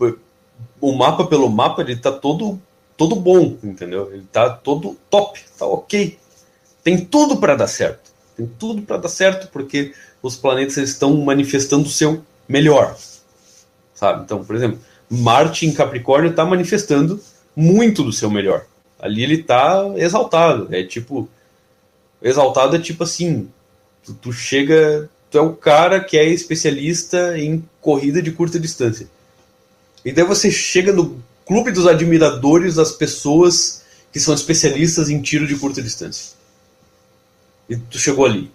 o 0.80 0.92
mapa 0.92 1.26
pelo 1.26 1.48
mapa, 1.48 1.82
ele 1.82 1.96
tá 1.96 2.12
todo, 2.12 2.60
todo 2.96 3.16
bom, 3.16 3.56
entendeu? 3.62 4.12
Ele 4.12 4.26
tá 4.30 4.50
todo 4.50 4.96
top, 5.10 5.42
tá 5.58 5.66
ok. 5.66 6.16
Tem 6.84 7.04
tudo 7.04 7.38
para 7.38 7.56
dar 7.56 7.66
certo. 7.66 8.12
Tem 8.36 8.46
tudo 8.46 8.82
para 8.82 8.98
dar 8.98 9.08
certo, 9.08 9.48
porque 9.52 9.92
os 10.22 10.36
planetas 10.36 10.76
estão 10.76 11.16
manifestando 11.18 11.86
o 11.86 11.90
seu 11.90 12.22
melhor. 12.48 12.96
Sabe? 13.94 14.22
Então, 14.24 14.44
por 14.44 14.54
exemplo, 14.54 14.80
Marte 15.10 15.66
em 15.66 15.72
Capricórnio 15.72 16.30
está 16.30 16.44
manifestando 16.44 17.20
muito 17.54 18.02
do 18.02 18.12
seu 18.12 18.30
melhor. 18.30 18.64
Ali 18.98 19.22
ele 19.22 19.40
está 19.40 19.84
exaltado. 19.96 20.68
É 20.74 20.84
tipo. 20.84 21.28
Exaltado 22.22 22.76
é 22.76 22.78
tipo 22.78 23.02
assim: 23.02 23.48
tu, 24.04 24.14
tu 24.14 24.32
chega. 24.32 25.10
Tu 25.30 25.38
é 25.38 25.40
o 25.40 25.54
cara 25.54 25.98
que 25.98 26.16
é 26.16 26.26
especialista 26.26 27.38
em 27.38 27.64
corrida 27.80 28.22
de 28.22 28.30
curta 28.30 28.60
distância. 28.60 29.08
E 30.04 30.12
daí 30.12 30.24
você 30.24 30.50
chega 30.50 30.92
no 30.92 31.22
clube 31.46 31.72
dos 31.72 31.86
admiradores 31.86 32.74
das 32.74 32.92
pessoas 32.92 33.82
que 34.12 34.20
são 34.20 34.34
especialistas 34.34 35.08
em 35.08 35.22
tiro 35.22 35.46
de 35.46 35.56
curta 35.56 35.82
distância. 35.82 36.34
E 37.68 37.76
tu 37.76 37.98
chegou 37.98 38.26
ali. 38.26 38.50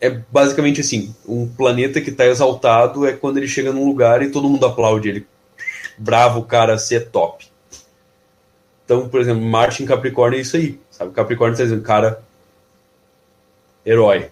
É 0.00 0.10
basicamente 0.10 0.80
assim: 0.80 1.14
um 1.26 1.46
planeta 1.46 2.00
que 2.00 2.10
está 2.10 2.26
exaltado 2.26 3.06
é 3.06 3.12
quando 3.12 3.38
ele 3.38 3.48
chega 3.48 3.72
num 3.72 3.86
lugar 3.86 4.22
e 4.22 4.30
todo 4.30 4.48
mundo 4.48 4.66
aplaude 4.66 5.08
ele. 5.08 5.26
Bravo, 5.96 6.44
cara, 6.44 6.78
você 6.78 6.96
é 6.96 7.00
top. 7.00 7.46
Então, 8.84 9.08
por 9.08 9.20
exemplo, 9.20 9.42
Marte 9.42 9.82
em 9.82 9.86
Capricórnio 9.86 10.38
é 10.38 10.42
isso 10.42 10.56
aí. 10.56 10.80
Sabe? 10.90 11.12
Capricórnio 11.12 11.52
está 11.52 11.64
dizendo, 11.64 11.82
cara, 11.82 12.22
herói. 13.84 14.30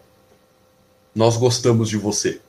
Nós 1.14 1.36
gostamos 1.36 1.88
de 1.88 1.97
você. 1.97 2.40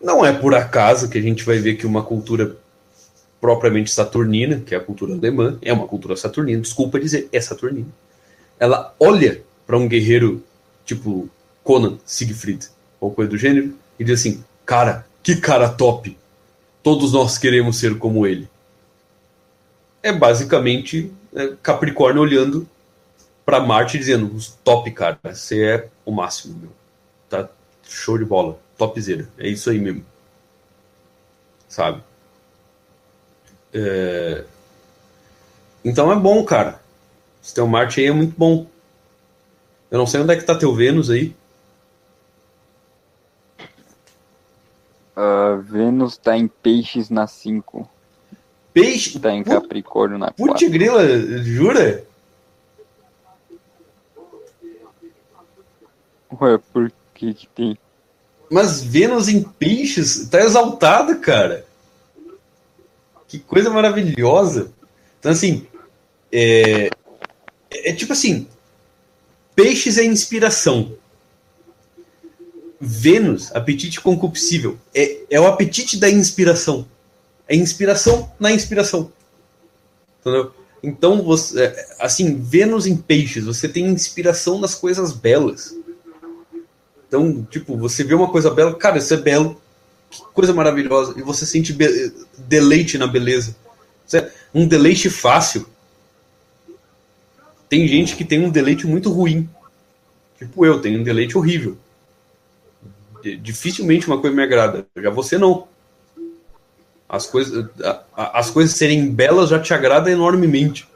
Não 0.00 0.24
é 0.24 0.32
por 0.32 0.54
acaso 0.54 1.08
que 1.08 1.18
a 1.18 1.22
gente 1.22 1.44
vai 1.44 1.58
ver 1.58 1.74
que 1.74 1.86
uma 1.86 2.02
cultura 2.02 2.56
propriamente 3.40 3.90
saturnina, 3.90 4.60
que 4.60 4.74
é 4.74 4.78
a 4.78 4.80
cultura 4.80 5.14
alemã, 5.14 5.58
é 5.62 5.72
uma 5.72 5.86
cultura 5.86 6.16
saturnina, 6.16 6.60
desculpa 6.60 7.00
dizer, 7.00 7.28
é 7.32 7.40
saturnina. 7.40 7.88
Ela 8.58 8.94
olha 8.98 9.42
para 9.66 9.76
um 9.76 9.88
guerreiro 9.88 10.42
tipo 10.88 11.28
Conan, 11.62 11.98
Siegfried, 12.06 12.66
ou 12.98 13.12
coisa 13.12 13.30
do 13.30 13.36
gênero, 13.36 13.74
e 13.98 14.04
diz 14.04 14.20
assim: 14.20 14.42
Cara, 14.64 15.06
que 15.22 15.36
cara 15.36 15.68
top! 15.68 16.16
Todos 16.82 17.12
nós 17.12 17.36
queremos 17.36 17.78
ser 17.78 17.98
como 17.98 18.26
ele. 18.26 18.48
É 20.02 20.10
basicamente 20.10 21.12
é, 21.34 21.52
Capricórnio 21.62 22.22
olhando 22.22 22.66
para 23.44 23.60
Marte 23.60 23.98
dizendo: 23.98 24.34
Top, 24.64 24.90
cara, 24.92 25.18
você 25.22 25.64
é 25.64 25.88
o 26.06 26.10
máximo, 26.10 26.58
meu. 26.58 26.70
Tá 27.28 27.48
show 27.86 28.16
de 28.16 28.24
bola 28.24 28.58
topzera. 28.78 29.28
É 29.36 29.46
isso 29.46 29.68
aí 29.68 29.78
mesmo. 29.78 30.04
Sabe? 31.68 32.02
É... 33.74 34.44
Então 35.84 36.10
é 36.10 36.16
bom, 36.16 36.42
cara. 36.44 36.80
Se 37.42 37.54
tem 37.54 37.62
um 37.62 37.66
Marte 37.66 38.00
aí 38.00 38.06
é 38.06 38.12
muito 38.12 38.34
bom. 38.38 38.66
Eu 39.90 39.98
não 39.98 40.06
sei 40.06 40.20
onde 40.20 40.32
é 40.32 40.36
que 40.36 40.44
tá 40.44 40.54
teu 40.54 40.74
Vênus 40.74 41.10
aí. 41.10 41.34
Uh, 45.16 45.60
Vênus 45.62 46.16
tá 46.16 46.36
em 46.36 46.46
Peixes 46.46 47.10
na 47.10 47.26
5. 47.26 47.88
Peixe? 48.72 49.18
Tá 49.18 49.32
em 49.32 49.42
Capricórnio 49.42 50.18
na 50.18 50.30
4. 50.30 50.36
Putz 50.36 50.68
grila, 50.70 51.02
jura? 51.42 52.04
Ué, 56.40 56.58
por 56.72 56.92
que 57.14 57.34
que 57.34 57.48
tem? 57.48 57.78
Mas 58.50 58.82
Vênus 58.82 59.28
em 59.28 59.42
peixes 59.42 60.28
tá 60.28 60.40
exaltada, 60.40 61.16
cara. 61.16 61.66
Que 63.26 63.38
coisa 63.38 63.68
maravilhosa. 63.70 64.72
Então, 65.18 65.32
assim, 65.32 65.66
é, 66.32 66.86
é, 67.70 67.90
é 67.90 67.92
tipo 67.92 68.12
assim: 68.12 68.46
peixes 69.58 69.98
é 69.98 70.04
inspiração. 70.04 70.92
Vênus, 72.80 73.50
apetite 73.52 74.00
concupiscível, 74.00 74.78
é, 74.94 75.18
é 75.28 75.40
o 75.40 75.48
apetite 75.48 75.98
da 75.98 76.08
inspiração. 76.08 76.86
É 77.48 77.56
inspiração 77.56 78.30
na 78.38 78.52
inspiração. 78.52 79.12
Entendeu? 80.20 80.54
Então, 80.80 81.24
você, 81.24 81.60
é, 81.60 81.88
assim, 81.98 82.40
Vênus 82.40 82.86
em 82.86 82.96
peixes, 82.96 83.46
você 83.46 83.68
tem 83.68 83.84
inspiração 83.86 84.60
nas 84.60 84.76
coisas 84.76 85.12
belas. 85.12 85.74
Então, 87.08 87.44
tipo, 87.50 87.76
você 87.76 88.04
vê 88.04 88.14
uma 88.14 88.30
coisa 88.30 88.52
bela, 88.52 88.72
cara, 88.76 88.98
isso 88.98 89.12
é 89.12 89.16
belo, 89.16 89.60
que 90.08 90.22
coisa 90.34 90.54
maravilhosa, 90.54 91.14
e 91.16 91.22
você 91.22 91.44
sente 91.44 91.76
deleite 92.36 92.96
na 92.96 93.08
beleza. 93.08 93.56
É 94.14 94.30
um 94.54 94.68
deleite 94.68 95.10
fácil. 95.10 95.66
Tem 97.68 97.86
gente 97.86 98.16
que 98.16 98.24
tem 98.24 98.44
um 98.44 98.50
deleite 98.50 98.86
muito 98.86 99.10
ruim. 99.10 99.48
Tipo 100.38 100.64
eu, 100.64 100.80
tenho 100.80 101.00
um 101.00 101.02
deleite 101.02 101.36
horrível. 101.36 101.76
Dificilmente 103.42 104.06
uma 104.06 104.20
coisa 104.20 104.34
me 104.34 104.42
agrada. 104.42 104.86
Já 104.96 105.10
você 105.10 105.36
não. 105.36 105.66
As 107.08 107.26
coisas, 107.26 107.68
as 108.14 108.50
coisas 108.50 108.76
serem 108.76 109.10
belas 109.10 109.50
já 109.50 109.58
te 109.58 109.74
agrada 109.74 110.10
enormemente. 110.10 110.86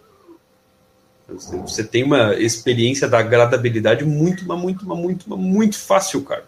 Você 1.28 1.82
tem 1.84 2.04
uma 2.04 2.34
experiência 2.34 3.08
da 3.08 3.18
agradabilidade 3.18 4.04
muito, 4.04 4.46
mas 4.46 4.60
muito, 4.60 4.86
mas 4.86 4.98
muito, 4.98 5.28
mas 5.28 5.38
muito 5.38 5.78
fácil, 5.78 6.22
cara. 6.22 6.44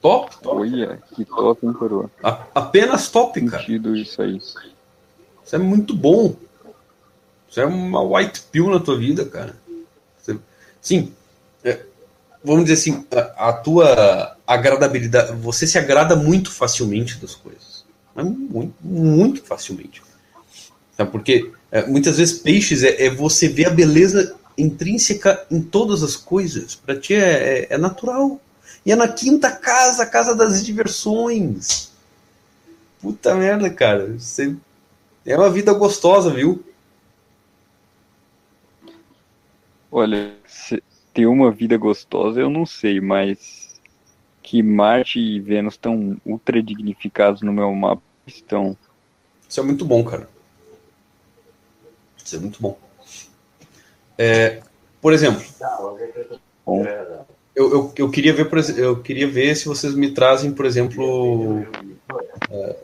Top, 0.00 0.36
top. 0.40 0.60
Olha, 0.60 1.00
que 1.14 1.24
top, 1.24 1.66
hein, 1.66 1.72
coroa? 1.72 2.10
A, 2.22 2.46
apenas 2.54 3.08
top, 3.10 3.40
cara. 3.46 3.62
Sentido 3.62 3.96
isso 3.96 4.22
aí. 4.22 4.36
Isso 4.36 5.56
é 5.56 5.58
muito 5.58 5.94
bom. 5.94 6.36
Isso 7.48 7.60
é 7.60 7.66
uma 7.66 8.02
white 8.02 8.42
pill 8.52 8.70
na 8.70 8.78
tua 8.78 8.96
vida, 8.96 9.24
cara. 9.24 9.56
Você, 10.20 10.38
sim, 10.80 11.12
é, 11.64 11.80
vamos 12.44 12.64
dizer 12.64 12.74
assim, 12.74 13.06
a, 13.10 13.48
a 13.48 13.52
tua 13.52 14.36
agradabilidade, 14.46 15.32
você 15.36 15.66
se 15.66 15.78
agrada 15.78 16.14
muito 16.14 16.50
facilmente 16.50 17.18
das 17.18 17.34
coisas. 17.34 17.84
Muito, 18.14 18.74
muito 18.82 19.42
facilmente. 19.42 20.02
Sabe? 20.96 21.10
Porque 21.10 21.52
é, 21.70 21.86
muitas 21.86 22.18
vezes 22.18 22.38
peixes 22.38 22.82
é, 22.82 23.06
é, 23.06 23.10
você 23.10 23.48
ver 23.48 23.66
a 23.66 23.70
beleza 23.70 24.34
intrínseca 24.56 25.46
em 25.50 25.62
todas 25.62 26.02
as 26.02 26.16
coisas. 26.16 26.74
Para 26.74 26.98
ti 26.98 27.14
é, 27.14 27.20
é, 27.60 27.66
é, 27.70 27.78
natural. 27.78 28.40
E 28.88 28.92
é 28.92 28.96
na 28.96 29.06
quinta 29.06 29.54
casa, 29.54 30.04
a 30.04 30.06
casa 30.06 30.34
das 30.34 30.64
diversões. 30.64 31.92
Puta 33.02 33.34
merda, 33.34 33.68
cara. 33.68 34.18
Você... 34.18 34.56
É 35.26 35.36
uma 35.36 35.50
vida 35.50 35.74
gostosa, 35.74 36.30
viu? 36.30 36.64
Olha, 39.92 40.34
ter 41.12 41.26
uma 41.26 41.50
vida 41.50 41.76
gostosa 41.76 42.40
eu 42.40 42.48
não 42.48 42.64
sei, 42.64 42.98
mas 42.98 43.78
que 44.42 44.62
Marte 44.62 45.20
e 45.20 45.38
Vênus 45.38 45.74
estão 45.74 46.16
ultra 46.24 46.62
dignificados 46.62 47.42
no 47.42 47.52
meu 47.52 47.70
mapa 47.74 48.00
estão. 48.26 48.74
Isso 49.46 49.60
é 49.60 49.62
muito 49.62 49.84
bom, 49.84 50.02
cara. 50.02 50.26
Isso 52.24 52.36
é 52.36 52.38
muito 52.38 52.58
bom. 52.58 52.78
É, 54.16 54.62
por 54.98 55.12
exemplo, 55.12 55.44
bom. 56.64 56.86
Eu, 57.58 57.72
eu, 57.72 57.92
eu, 57.96 58.08
queria 58.08 58.32
ver, 58.32 58.48
eu 58.76 59.02
queria 59.02 59.28
ver 59.28 59.56
se 59.56 59.66
vocês 59.66 59.92
me 59.92 60.12
trazem, 60.12 60.52
por 60.52 60.64
exemplo, 60.64 61.66
é, 62.48 62.76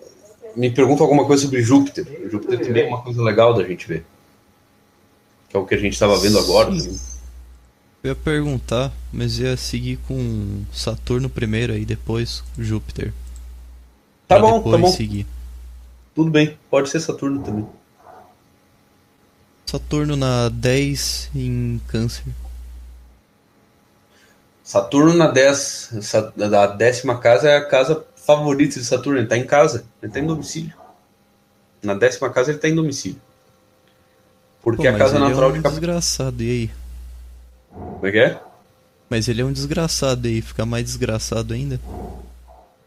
me 0.57 0.69
perguntam 0.69 1.05
alguma 1.07 1.25
coisa 1.25 1.45
sobre 1.45 1.63
Júpiter. 1.63 2.05
Júpiter 2.29 2.59
também 2.59 2.83
é 2.83 2.89
uma 2.89 3.01
coisa 3.01 3.23
legal 3.23 3.55
da 3.55 3.63
gente 3.63 3.87
ver. 3.87 4.05
Que 5.49 5.57
é 5.57 5.61
o 5.61 5.65
que 5.65 5.77
a 5.77 5.79
gente 5.79 5.93
estava 5.93 6.17
vendo 6.17 6.41
agora. 6.41 6.73
Né? 6.73 6.93
Eu 8.03 8.09
ia 8.09 8.15
perguntar, 8.17 8.93
mas 9.13 9.39
ia 9.39 9.57
seguir 9.57 10.01
com 10.09 10.65
Saturno 10.73 11.31
primeiro 11.31 11.79
e 11.79 11.85
depois 11.85 12.43
Júpiter. 12.59 13.13
Tá 14.27 14.41
bom, 14.41 14.61
tá 14.61 14.77
bom. 14.77 14.89
Seguir. 14.89 15.25
Tudo 16.17 16.33
bem, 16.33 16.59
pode 16.69 16.89
ser 16.89 16.99
Saturno 16.99 17.41
também. 17.45 17.65
Saturno 19.67 20.17
na 20.17 20.49
10 20.49 21.31
em 21.33 21.81
Câncer. 21.87 22.25
Saturno 24.65 25.15
na 25.15 25.29
10, 25.29 25.91
da 26.35 26.67
décima 26.67 27.19
casa 27.19 27.49
é 27.49 27.57
a 27.57 27.65
casa 27.65 28.05
favorita 28.17 28.81
de 28.81 28.85
Saturno, 28.85 29.21
ele 29.21 29.29
tá 29.29 29.37
em 29.37 29.47
casa, 29.47 29.85
ele 30.03 30.11
tá 30.11 30.19
em 30.19 30.27
domicílio. 30.27 30.75
Na 31.83 31.95
décima 31.95 32.31
casa 32.31 32.51
ele 32.51 32.59
tá 32.59 32.69
em 32.69 32.75
domicílio. 32.75 33.21
Porque 34.61 34.89
Pô, 34.89 34.89
a 34.89 34.99
casa 34.99 35.19
natural 35.19 35.51
é 35.51 35.53
um 35.53 35.57
de 35.57 35.63
Cap... 35.63 35.75
desgraçado, 35.75 36.43
e 36.43 36.51
aí? 36.51 36.71
Como 37.71 38.07
é 38.07 38.11
que 38.11 38.19
é? 38.19 38.41
Mas 39.09 39.29
ele 39.29 39.43
é 39.43 39.45
um 39.45 39.53
desgraçado, 39.53 40.27
e 40.27 40.37
aí 40.37 40.43
fica 40.43 40.65
mais 40.67 40.85
desgraçado 40.85 41.55
ainda? 41.55 41.79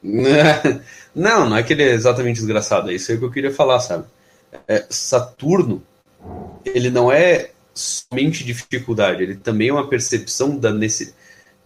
Não, 1.14 1.50
não 1.50 1.58
é 1.58 1.64
que 1.64 1.74
ele 1.74 1.82
é 1.82 1.92
exatamente 1.92 2.36
desgraçado, 2.36 2.92
é 2.92 2.94
isso 2.94 3.12
aí 3.12 3.18
que 3.18 3.26
eu 3.26 3.32
queria 3.32 3.52
falar, 3.52 3.80
sabe? 3.80 4.06
é, 4.68 4.86
Saturno, 4.90 5.84
ele 6.66 6.90
não 6.90 7.12
é 7.12 7.52
somente 7.74 8.44
dificuldade, 8.44 9.24
ele 9.24 9.36
também 9.36 9.70
é 9.70 9.74
uma 9.74 9.88
percepção 9.88 10.58
da 10.58 10.72
nesse, 10.72 11.14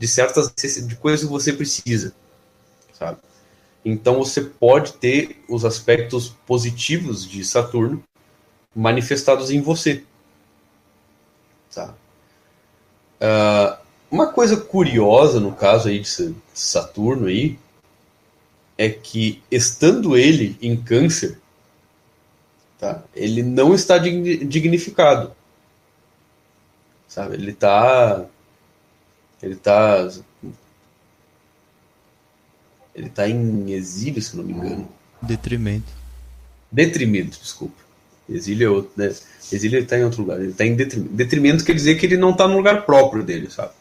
de 0.02 0.08
certas 0.08 0.52
de 0.56 0.96
coisas 0.96 1.24
que 1.24 1.32
você 1.32 1.54
precisa, 1.54 2.12
sabe? 2.92 3.20
Então 3.86 4.18
você 4.18 4.42
pode 4.42 4.94
ter 4.94 5.44
os 5.48 5.64
aspectos 5.64 6.30
positivos 6.48 7.24
de 7.24 7.46
Saturno 7.46 8.04
manifestados 8.76 9.52
em 9.52 9.62
você, 9.62 10.04
tá? 11.72 11.94
Uh, 13.22 13.78
uma 14.10 14.34
coisa 14.34 14.58
curiosa 14.58 15.40
no 15.40 15.54
caso 15.54 15.88
aí 15.88 16.00
de 16.00 16.34
Saturno 16.52 17.28
aí 17.28 17.60
é 18.80 18.90
que 18.90 19.44
estando 19.52 20.18
ele 20.18 20.58
em 20.64 20.76
Câncer, 20.76 21.38
tá? 22.80 23.04
Ele 23.14 23.44
não 23.44 23.76
está 23.76 24.00
dignificado, 24.00 25.36
sabe? 27.08 27.36
Ele 27.36 27.52
está 27.52 28.26
ele 29.42 29.54
está 29.54 30.10
ele 32.94 33.08
está 33.08 33.28
em 33.28 33.72
exílio, 33.72 34.22
se 34.22 34.36
não 34.36 34.44
me 34.44 34.54
engano. 34.54 34.88
Detrimento. 35.22 35.92
Detrimento, 36.72 37.40
desculpa. 37.40 37.82
Exílio 38.30 38.68
é 38.68 38.70
outro, 38.70 38.92
né? 38.96 39.14
Exílio 39.52 39.78
ele 39.78 39.86
está 39.86 39.98
em 39.98 40.04
outro 40.04 40.22
lugar. 40.22 40.40
Ele 40.40 40.52
está 40.52 40.66
em 40.66 40.76
detrimento. 40.76 41.14
Detrimento 41.14 41.66
quer 41.66 41.74
dizer 41.74 41.96
que 41.96 42.06
ele 42.06 42.18
não 42.18 42.32
está 42.32 42.48
no 42.48 42.58
lugar 42.58 42.86
próprio 42.86 43.24
dele, 43.24 43.50
sabe? 43.50 43.74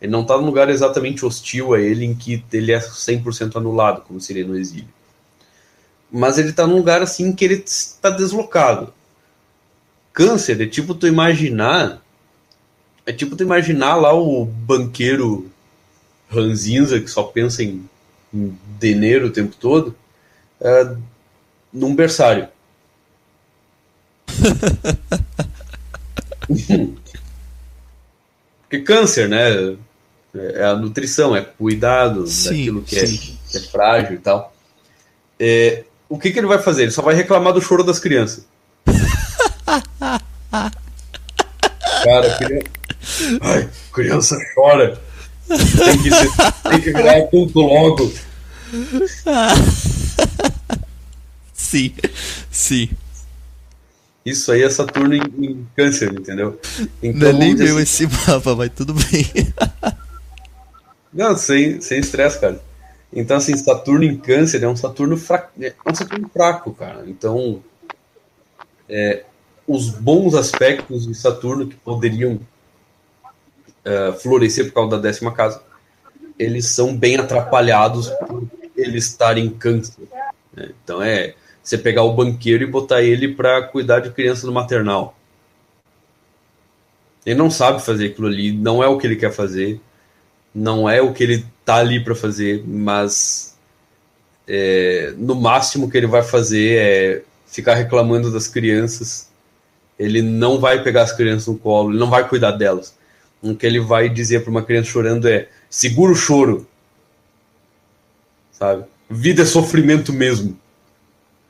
Ele 0.00 0.12
não 0.12 0.22
está 0.22 0.36
num 0.38 0.46
lugar 0.46 0.70
exatamente 0.70 1.24
hostil 1.24 1.74
a 1.74 1.80
ele, 1.80 2.04
em 2.04 2.14
que 2.14 2.42
ele 2.52 2.72
é 2.72 2.78
100% 2.78 3.56
anulado, 3.56 4.02
como 4.02 4.20
seria 4.20 4.46
no 4.46 4.58
exílio. 4.58 4.88
Mas 6.10 6.38
ele 6.38 6.50
está 6.50 6.66
num 6.66 6.76
lugar 6.76 7.02
assim 7.02 7.32
que 7.32 7.44
ele 7.44 7.62
está 7.64 8.10
deslocado. 8.10 8.92
Câncer 10.12 10.60
é 10.60 10.66
tipo 10.66 10.94
tu 10.94 11.06
imaginar. 11.06 12.02
É 13.06 13.12
tipo 13.12 13.36
tu 13.36 13.42
imaginar 13.42 13.96
lá 13.96 14.14
o 14.14 14.44
banqueiro 14.44 15.50
ranzinza 16.30 17.00
que 17.00 17.08
só 17.08 17.24
pensa 17.24 17.62
em, 17.62 17.88
em 18.32 18.56
dinheiro 18.78 19.26
o 19.26 19.32
tempo 19.32 19.56
todo, 19.56 19.96
é, 20.60 20.94
num 21.72 21.94
berçário. 21.94 22.48
Porque 28.62 28.80
câncer, 28.82 29.28
né? 29.28 29.76
É 30.32 30.64
a 30.64 30.76
nutrição, 30.76 31.34
é 31.34 31.40
cuidado 31.40 32.24
sim, 32.28 32.50
daquilo 32.50 32.82
que 32.82 32.96
é, 32.96 33.04
que 33.04 33.36
é, 33.54 33.60
frágil 33.60 34.14
e 34.14 34.18
tal. 34.18 34.54
É, 35.40 35.82
o 36.08 36.16
que, 36.16 36.30
que 36.30 36.38
ele 36.38 36.46
vai 36.46 36.60
fazer? 36.60 36.82
Ele 36.82 36.92
só 36.92 37.02
vai 37.02 37.16
reclamar 37.16 37.52
do 37.52 37.60
choro 37.60 37.82
das 37.82 37.98
crianças. 37.98 38.46
Cara, 42.04 42.38
criança... 42.38 42.79
Ai, 43.40 43.68
criança 43.92 44.36
chora. 44.54 45.00
Tem 45.48 46.02
que, 46.02 46.10
ser, 46.10 46.28
tem 46.70 46.80
que 46.80 46.92
virar 46.92 47.16
adulto 47.16 47.60
logo. 47.60 48.12
Sim, 51.70 51.94
sim. 52.50 52.90
Isso 54.26 54.50
aí 54.50 54.62
é 54.62 54.70
Saturno 54.70 55.14
em, 55.14 55.22
em 55.38 55.66
câncer, 55.76 56.12
entendeu? 56.12 56.58
Então, 57.00 57.20
Não 57.20 57.28
é 57.28 57.32
nem 57.32 57.54
meu 57.54 57.78
assim... 57.78 57.82
esse 57.82 58.06
mapa, 58.26 58.56
mas 58.56 58.72
tudo 58.74 58.92
bem. 58.92 59.24
Não, 61.14 61.36
sem, 61.36 61.80
sem 61.80 62.00
estresse, 62.00 62.40
cara. 62.40 62.60
Então, 63.12 63.36
assim, 63.36 63.56
Saturno 63.56 64.04
em 64.04 64.16
câncer 64.16 64.62
é 64.62 64.68
um 64.68 64.76
Saturno 64.76 65.16
fraco, 65.16 65.50
é 65.60 65.74
um 65.86 65.94
Saturno 65.94 66.28
fraco, 66.28 66.72
cara. 66.72 67.04
Então, 67.06 67.62
é, 68.88 69.24
os 69.66 69.90
bons 69.90 70.34
aspectos 70.34 71.06
de 71.06 71.14
Saturno 71.14 71.68
que 71.68 71.76
poderiam 71.76 72.40
uh, 73.86 74.12
florescer 74.18 74.66
por 74.66 74.74
causa 74.74 74.90
da 74.90 74.98
décima 74.98 75.32
casa, 75.32 75.62
eles 76.38 76.66
são 76.66 76.96
bem 76.96 77.16
atrapalhados 77.16 78.08
por 78.26 78.44
ele 78.76 78.98
estar 78.98 79.36
em 79.36 79.50
câncer. 79.50 80.08
Né? 80.54 80.70
Então, 80.82 81.02
é 81.02 81.34
você 81.62 81.76
pegar 81.76 82.02
o 82.02 82.14
banqueiro 82.14 82.64
e 82.64 82.66
botar 82.66 83.02
ele 83.02 83.34
para 83.34 83.62
cuidar 83.62 84.00
de 84.00 84.10
criança 84.10 84.46
no 84.46 84.52
maternal. 84.52 85.14
Ele 87.24 87.38
não 87.38 87.50
sabe 87.50 87.82
fazer 87.82 88.06
aquilo 88.06 88.28
ali, 88.28 88.50
não 88.50 88.82
é 88.82 88.88
o 88.88 88.96
que 88.96 89.06
ele 89.06 89.16
quer 89.16 89.30
fazer 89.30 89.80
não 90.54 90.88
é 90.88 91.00
o 91.00 91.12
que 91.12 91.22
ele 91.22 91.46
tá 91.64 91.76
ali 91.76 92.02
para 92.02 92.14
fazer, 92.14 92.64
mas 92.66 93.56
é, 94.46 95.14
no 95.16 95.34
máximo 95.34 95.90
que 95.90 95.96
ele 95.96 96.06
vai 96.06 96.22
fazer 96.22 96.78
é 96.78 97.22
ficar 97.46 97.74
reclamando 97.74 98.32
das 98.32 98.48
crianças. 98.48 99.28
Ele 99.98 100.22
não 100.22 100.58
vai 100.58 100.82
pegar 100.82 101.02
as 101.02 101.12
crianças 101.12 101.46
no 101.46 101.58
colo, 101.58 101.90
ele 101.90 101.98
não 101.98 102.10
vai 102.10 102.28
cuidar 102.28 102.52
delas. 102.52 102.96
O 103.42 103.54
que 103.54 103.66
ele 103.66 103.80
vai 103.80 104.08
dizer 104.08 104.42
para 104.42 104.50
uma 104.50 104.62
criança 104.62 104.90
chorando 104.90 105.28
é: 105.28 105.48
segura 105.68 106.12
o 106.12 106.16
choro. 106.16 106.66
Sabe? 108.52 108.84
Vida 109.08 109.42
é 109.42 109.46
sofrimento 109.46 110.12
mesmo. 110.12 110.58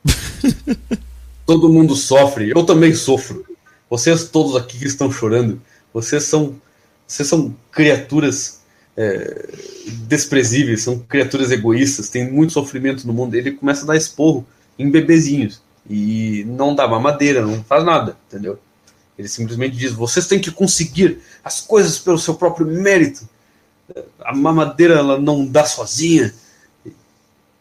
Todo 1.45 1.69
mundo 1.69 1.95
sofre, 1.95 2.49
eu 2.49 2.65
também 2.65 2.93
sofro. 2.93 3.45
Vocês 3.89 4.29
todos 4.29 4.55
aqui 4.55 4.79
que 4.79 4.85
estão 4.85 5.11
chorando, 5.11 5.61
vocês 5.93 6.23
são 6.23 6.55
vocês 7.05 7.27
são 7.27 7.53
criaturas 7.69 8.61
é, 8.95 9.49
desprezíveis, 10.07 10.81
são 10.81 10.97
criaturas 10.99 11.51
egoístas, 11.51 12.07
tem 12.07 12.31
muito 12.31 12.53
sofrimento 12.53 13.05
no 13.05 13.11
mundo. 13.11 13.35
Ele 13.35 13.51
começa 13.51 13.83
a 13.83 13.87
dar 13.87 13.97
esporro 13.97 14.47
em 14.79 14.89
bebezinhos 14.89 15.61
e 15.89 16.45
não 16.47 16.73
dá 16.73 16.87
mamadeira, 16.87 17.41
não 17.41 17.61
faz 17.65 17.83
nada, 17.83 18.15
entendeu? 18.27 18.57
Ele 19.21 19.27
simplesmente 19.27 19.77
diz: 19.77 19.93
vocês 19.93 20.25
têm 20.25 20.41
que 20.41 20.49
conseguir 20.49 21.21
as 21.43 21.61
coisas 21.61 21.99
pelo 21.99 22.17
seu 22.17 22.33
próprio 22.33 22.65
mérito. 22.65 23.29
A 24.19 24.35
mamadeira 24.35 24.95
ela 24.95 25.19
não 25.19 25.45
dá 25.45 25.63
sozinha. 25.63 26.33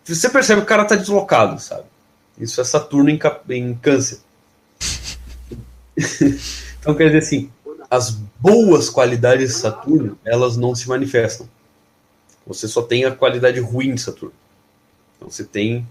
Você 0.03 0.31
percebe 0.31 0.63
que 0.63 0.65
o 0.65 0.69
cara 0.69 0.87
tá 0.87 0.97
deslocado, 0.97 1.61
sabe? 1.61 1.85
Isso 2.39 2.63
é 2.63 2.65
Saturno 2.65 3.11
em, 3.11 3.21
em 3.51 3.75
Câncer. 3.75 4.21
então 6.81 6.95
quer 6.95 7.07
dizer 7.07 7.19
assim, 7.19 7.53
as 7.91 8.11
boas 8.11 8.89
qualidades 8.89 9.51
de 9.51 9.55
Saturno, 9.57 10.19
elas 10.25 10.57
não 10.57 10.75
se 10.75 10.89
manifestam. 10.89 11.47
Você 12.47 12.67
só 12.67 12.81
tem 12.81 13.05
a 13.05 13.15
qualidade 13.15 13.61
ruim 13.61 13.95
de 13.95 14.01
Saturno. 14.01 14.35
Então 15.17 15.29
você 15.29 15.45
tem 15.45 15.87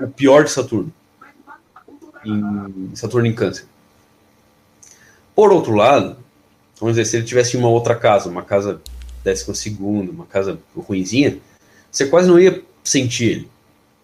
o 0.00 0.08
pior 0.08 0.42
de 0.42 0.50
Saturno. 0.50 0.92
Em 2.24 2.96
Saturno 2.96 3.28
em 3.28 3.34
Câncer. 3.34 3.66
Por 5.34 5.52
outro 5.52 5.74
lado, 5.74 6.16
vamos 6.78 6.96
dizer, 6.96 7.08
se 7.08 7.16
ele 7.16 7.26
tivesse 7.26 7.56
uma 7.56 7.68
outra 7.68 7.94
casa, 7.94 8.28
uma 8.28 8.42
casa 8.42 8.80
décima 9.24 9.54
segunda, 9.54 10.10
uma 10.10 10.26
casa 10.26 10.58
ruinzinha, 10.76 11.38
você 11.90 12.06
quase 12.06 12.28
não 12.28 12.38
ia 12.38 12.62
sentir 12.82 13.24
ele. 13.24 13.48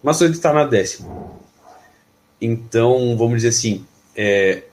Mas 0.01 0.21
ele 0.21 0.33
está 0.33 0.53
na 0.53 0.63
décima. 0.63 1.09
Então, 2.41 3.17
vamos 3.17 3.37
dizer 3.37 3.49
assim, 3.49 3.85
é, 4.15 4.63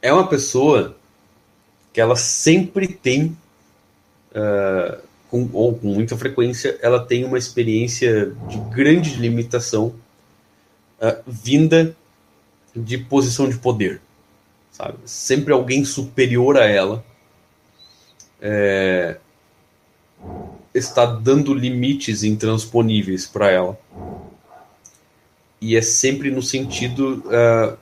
é 0.00 0.12
uma 0.12 0.26
pessoa 0.26 0.96
que 1.92 2.00
ela 2.00 2.14
sempre 2.16 2.86
tem, 2.86 3.36
uh, 4.30 4.98
com, 5.28 5.48
ou 5.52 5.74
com 5.74 5.88
muita 5.88 6.16
frequência, 6.16 6.78
ela 6.80 7.04
tem 7.04 7.24
uma 7.24 7.38
experiência 7.38 8.32
de 8.48 8.58
grande 8.74 9.16
limitação 9.16 9.94
uh, 11.00 11.22
vinda 11.26 11.96
de 12.74 12.98
posição 12.98 13.48
de 13.48 13.58
poder, 13.58 14.00
sabe? 14.80 14.98
Sempre 15.04 15.52
alguém 15.52 15.84
superior 15.84 16.56
a 16.56 16.64
ela 16.64 17.04
é, 18.40 19.18
está 20.74 21.04
dando 21.04 21.52
limites 21.52 22.24
intransponíveis 22.24 23.26
para 23.26 23.50
ela. 23.50 23.78
E 25.60 25.76
é 25.76 25.82
sempre 25.82 26.30
no 26.30 26.42
sentido, 26.42 27.22
uh, 27.26 27.76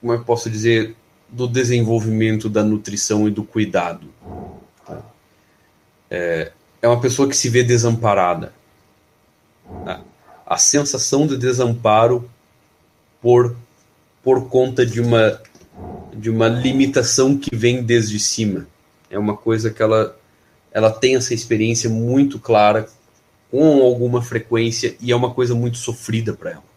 como 0.00 0.14
eu 0.14 0.24
posso 0.24 0.48
dizer, 0.48 0.96
do 1.28 1.46
desenvolvimento 1.46 2.48
da 2.48 2.64
nutrição 2.64 3.28
e 3.28 3.30
do 3.30 3.44
cuidado. 3.44 4.06
Tá? 4.86 5.02
É, 6.10 6.52
é 6.80 6.88
uma 6.88 7.00
pessoa 7.00 7.28
que 7.28 7.36
se 7.36 7.50
vê 7.50 7.62
desamparada. 7.62 8.54
Tá? 9.84 10.00
A 10.46 10.56
sensação 10.56 11.26
de 11.26 11.36
desamparo 11.36 12.30
por, 13.20 13.54
por 14.22 14.48
conta 14.48 14.86
de 14.86 14.98
uma, 14.98 15.38
de 16.12 16.30
uma 16.30 16.48
limitação 16.48 17.36
que 17.36 17.54
vem 17.54 17.82
desde 17.82 18.18
cima. 18.18 18.66
É 19.10 19.18
uma 19.18 19.36
coisa 19.36 19.70
que 19.70 19.82
ela, 19.82 20.16
ela 20.72 20.90
tem 20.90 21.16
essa 21.16 21.34
experiência 21.34 21.88
muito 21.88 22.38
clara, 22.38 22.88
com 23.50 23.82
alguma 23.82 24.22
frequência, 24.22 24.96
e 25.00 25.12
é 25.12 25.16
uma 25.16 25.32
coisa 25.34 25.54
muito 25.54 25.76
sofrida 25.78 26.32
para 26.32 26.52
ela 26.52 26.72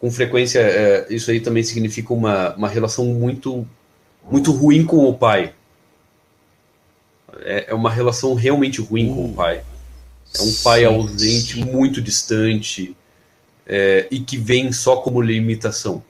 com 0.00 0.10
frequência, 0.10 0.60
é, 0.60 1.06
isso 1.10 1.30
aí 1.30 1.40
também 1.40 1.62
significa 1.62 2.14
uma, 2.14 2.54
uma 2.54 2.68
relação 2.68 3.04
muito, 3.04 3.68
muito 4.30 4.50
ruim 4.50 4.84
com 4.84 5.04
o 5.04 5.14
pai. 5.14 5.52
É, 7.42 7.66
é 7.68 7.74
uma 7.74 7.90
relação 7.90 8.32
realmente 8.34 8.80
ruim 8.80 9.08
com 9.14 9.26
o 9.26 9.30
uh. 9.30 9.34
pai. 9.34 9.62
É 10.34 10.42
um 10.42 10.52
pai 10.64 10.84
ausente, 10.84 11.62
muito 11.62 12.00
distante. 12.00 12.96
é, 13.66 14.08
e 14.10 14.20
que 14.20 14.38
vem 14.38 14.72
só 14.72 14.96
como 14.96 15.20
limitação. 15.20 16.02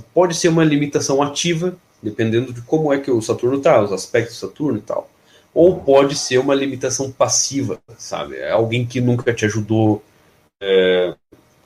Pode 0.00 0.34
ser 0.34 0.48
uma 0.48 0.64
limitação 0.64 1.22
ativa, 1.22 1.76
dependendo 2.02 2.52
de 2.52 2.62
como 2.62 2.92
é 2.92 2.98
que 2.98 3.10
o 3.10 3.20
Saturno 3.20 3.58
está, 3.58 3.82
os 3.82 3.92
aspectos 3.92 4.36
do 4.36 4.40
Saturno 4.48 4.78
e 4.78 4.82
tal. 4.82 5.10
Ou 5.54 5.80
pode 5.80 6.16
ser 6.16 6.38
uma 6.38 6.54
limitação 6.54 7.10
passiva, 7.10 7.78
sabe? 7.98 8.36
É 8.36 8.50
alguém 8.50 8.86
que 8.86 9.00
nunca 9.00 9.32
te 9.34 9.44
ajudou, 9.44 10.02
é, 10.60 11.14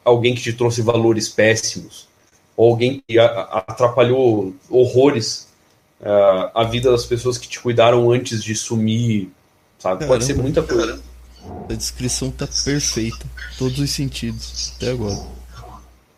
alguém 0.05 0.35
que 0.35 0.43
te 0.43 0.53
trouxe 0.53 0.83
valores 0.83 1.29
péssimos, 1.29 2.09
ou 2.57 2.71
alguém 2.71 3.03
que 3.07 3.19
atrapalhou 3.19 4.55
horrores 4.71 5.49
uh, 6.01 6.51
a 6.55 6.65
vida 6.65 6.91
das 6.91 7.05
pessoas 7.05 7.37
que 7.39 7.49
te 7.49 7.61
cuidaram 7.61 8.11
antes 8.11 8.43
de 8.43 8.55
sumir, 8.55 9.31
sabe? 9.79 10.01
Caramba, 10.01 10.15
Pode 10.15 10.25
ser 10.25 10.35
muita 10.35 10.63
coisa. 10.63 11.03
A 11.69 11.75
descrição 11.75 12.31
tá 12.31 12.47
perfeita, 12.47 13.25
todos 13.59 13.79
os 13.79 13.91
sentidos, 13.91 14.73
até 14.77 14.91
agora. 14.91 15.19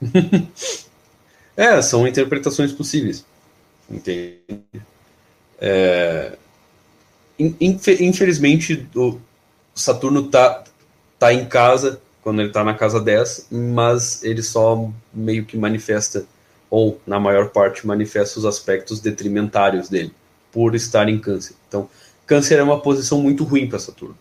é, 1.58 1.82
são 1.82 2.06
interpretações 2.06 2.70
possíveis. 2.70 3.24
Entende? 3.90 4.38
É, 5.60 6.38
infelizmente, 7.60 8.88
o 8.94 9.18
Saturno 9.74 10.28
tá, 10.28 10.62
tá 11.18 11.34
em 11.34 11.44
casa 11.46 12.00
quando 12.22 12.42
ele 12.42 12.50
tá 12.50 12.62
na 12.62 12.74
casa 12.74 13.00
10, 13.00 13.48
mas 13.50 14.22
ele 14.22 14.40
só 14.40 14.88
meio 15.12 15.44
que 15.44 15.56
manifesta, 15.56 16.26
ou 16.70 17.00
na 17.04 17.18
maior 17.18 17.48
parte, 17.48 17.84
manifesta 17.84 18.38
os 18.38 18.44
aspectos 18.44 19.00
detrimentários 19.00 19.88
dele, 19.88 20.12
por 20.52 20.76
estar 20.76 21.08
em 21.08 21.18
câncer. 21.18 21.56
Então, 21.66 21.90
câncer 22.24 22.60
é 22.60 22.62
uma 22.62 22.80
posição 22.80 23.20
muito 23.20 23.42
ruim 23.42 23.68
para 23.68 23.80
Saturno. 23.80 24.16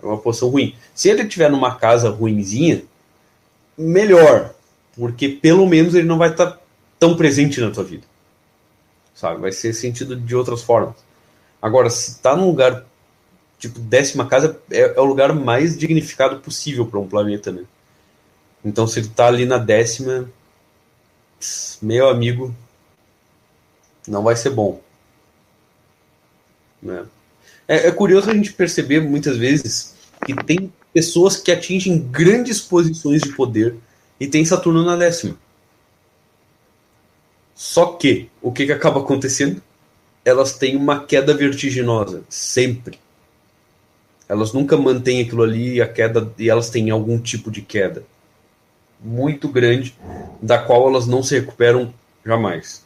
É 0.00 0.06
uma 0.06 0.18
posição 0.18 0.50
ruim. 0.50 0.76
Se 0.94 1.08
ele 1.08 1.22
estiver 1.22 1.50
numa 1.50 1.74
casa 1.74 2.10
ruinzinha, 2.10 2.84
melhor, 3.76 4.53
porque 4.96 5.28
pelo 5.28 5.66
menos 5.66 5.94
ele 5.94 6.06
não 6.06 6.18
vai 6.18 6.30
estar 6.30 6.52
tá 6.52 6.60
tão 6.98 7.16
presente 7.16 7.60
na 7.60 7.70
tua 7.70 7.84
vida. 7.84 8.04
Sabe? 9.14 9.40
Vai 9.40 9.52
ser 9.52 9.72
sentido 9.72 10.16
de 10.16 10.34
outras 10.34 10.62
formas. 10.62 10.94
Agora, 11.60 11.88
se 11.88 12.12
está 12.12 12.36
num 12.36 12.46
lugar 12.46 12.84
tipo, 13.58 13.78
décima 13.80 14.26
casa 14.26 14.60
é, 14.70 14.94
é 14.96 15.00
o 15.00 15.04
lugar 15.04 15.32
mais 15.32 15.76
dignificado 15.76 16.40
possível 16.40 16.86
para 16.86 17.00
um 17.00 17.08
planeta, 17.08 17.50
né? 17.50 17.64
Então, 18.64 18.86
se 18.86 18.98
ele 18.98 19.08
está 19.08 19.26
ali 19.26 19.44
na 19.44 19.58
décima, 19.58 20.30
meu 21.82 22.08
amigo, 22.08 22.54
não 24.08 24.22
vai 24.22 24.36
ser 24.36 24.50
bom. 24.50 24.80
Né? 26.82 27.04
É, 27.68 27.88
é, 27.88 27.90
curioso 27.90 28.30
a 28.30 28.34
gente 28.34 28.52
perceber 28.52 29.00
muitas 29.00 29.36
vezes 29.36 29.94
que 30.24 30.34
tem 30.44 30.72
pessoas 30.92 31.36
que 31.36 31.52
atingem 31.52 31.98
grandes 31.98 32.60
posições 32.60 33.22
de 33.22 33.32
poder 33.32 33.76
e 34.18 34.26
tem 34.26 34.44
Saturno 34.44 34.84
na 34.84 34.96
décima. 34.96 35.36
Só 37.54 37.86
que 37.86 38.28
o 38.42 38.52
que, 38.52 38.66
que 38.66 38.72
acaba 38.72 39.00
acontecendo? 39.00 39.62
Elas 40.24 40.56
têm 40.56 40.76
uma 40.76 41.04
queda 41.04 41.34
vertiginosa, 41.34 42.22
sempre. 42.28 42.98
Elas 44.28 44.52
nunca 44.52 44.76
mantêm 44.76 45.20
aquilo 45.20 45.42
ali 45.42 45.74
e 45.74 45.82
a 45.82 45.88
queda 45.88 46.32
e 46.38 46.48
elas 46.48 46.70
têm 46.70 46.90
algum 46.90 47.18
tipo 47.18 47.50
de 47.50 47.60
queda 47.60 48.04
muito 49.04 49.48
grande, 49.48 49.94
da 50.40 50.58
qual 50.58 50.88
elas 50.88 51.06
não 51.06 51.22
se 51.22 51.38
recuperam 51.38 51.92
jamais. 52.24 52.84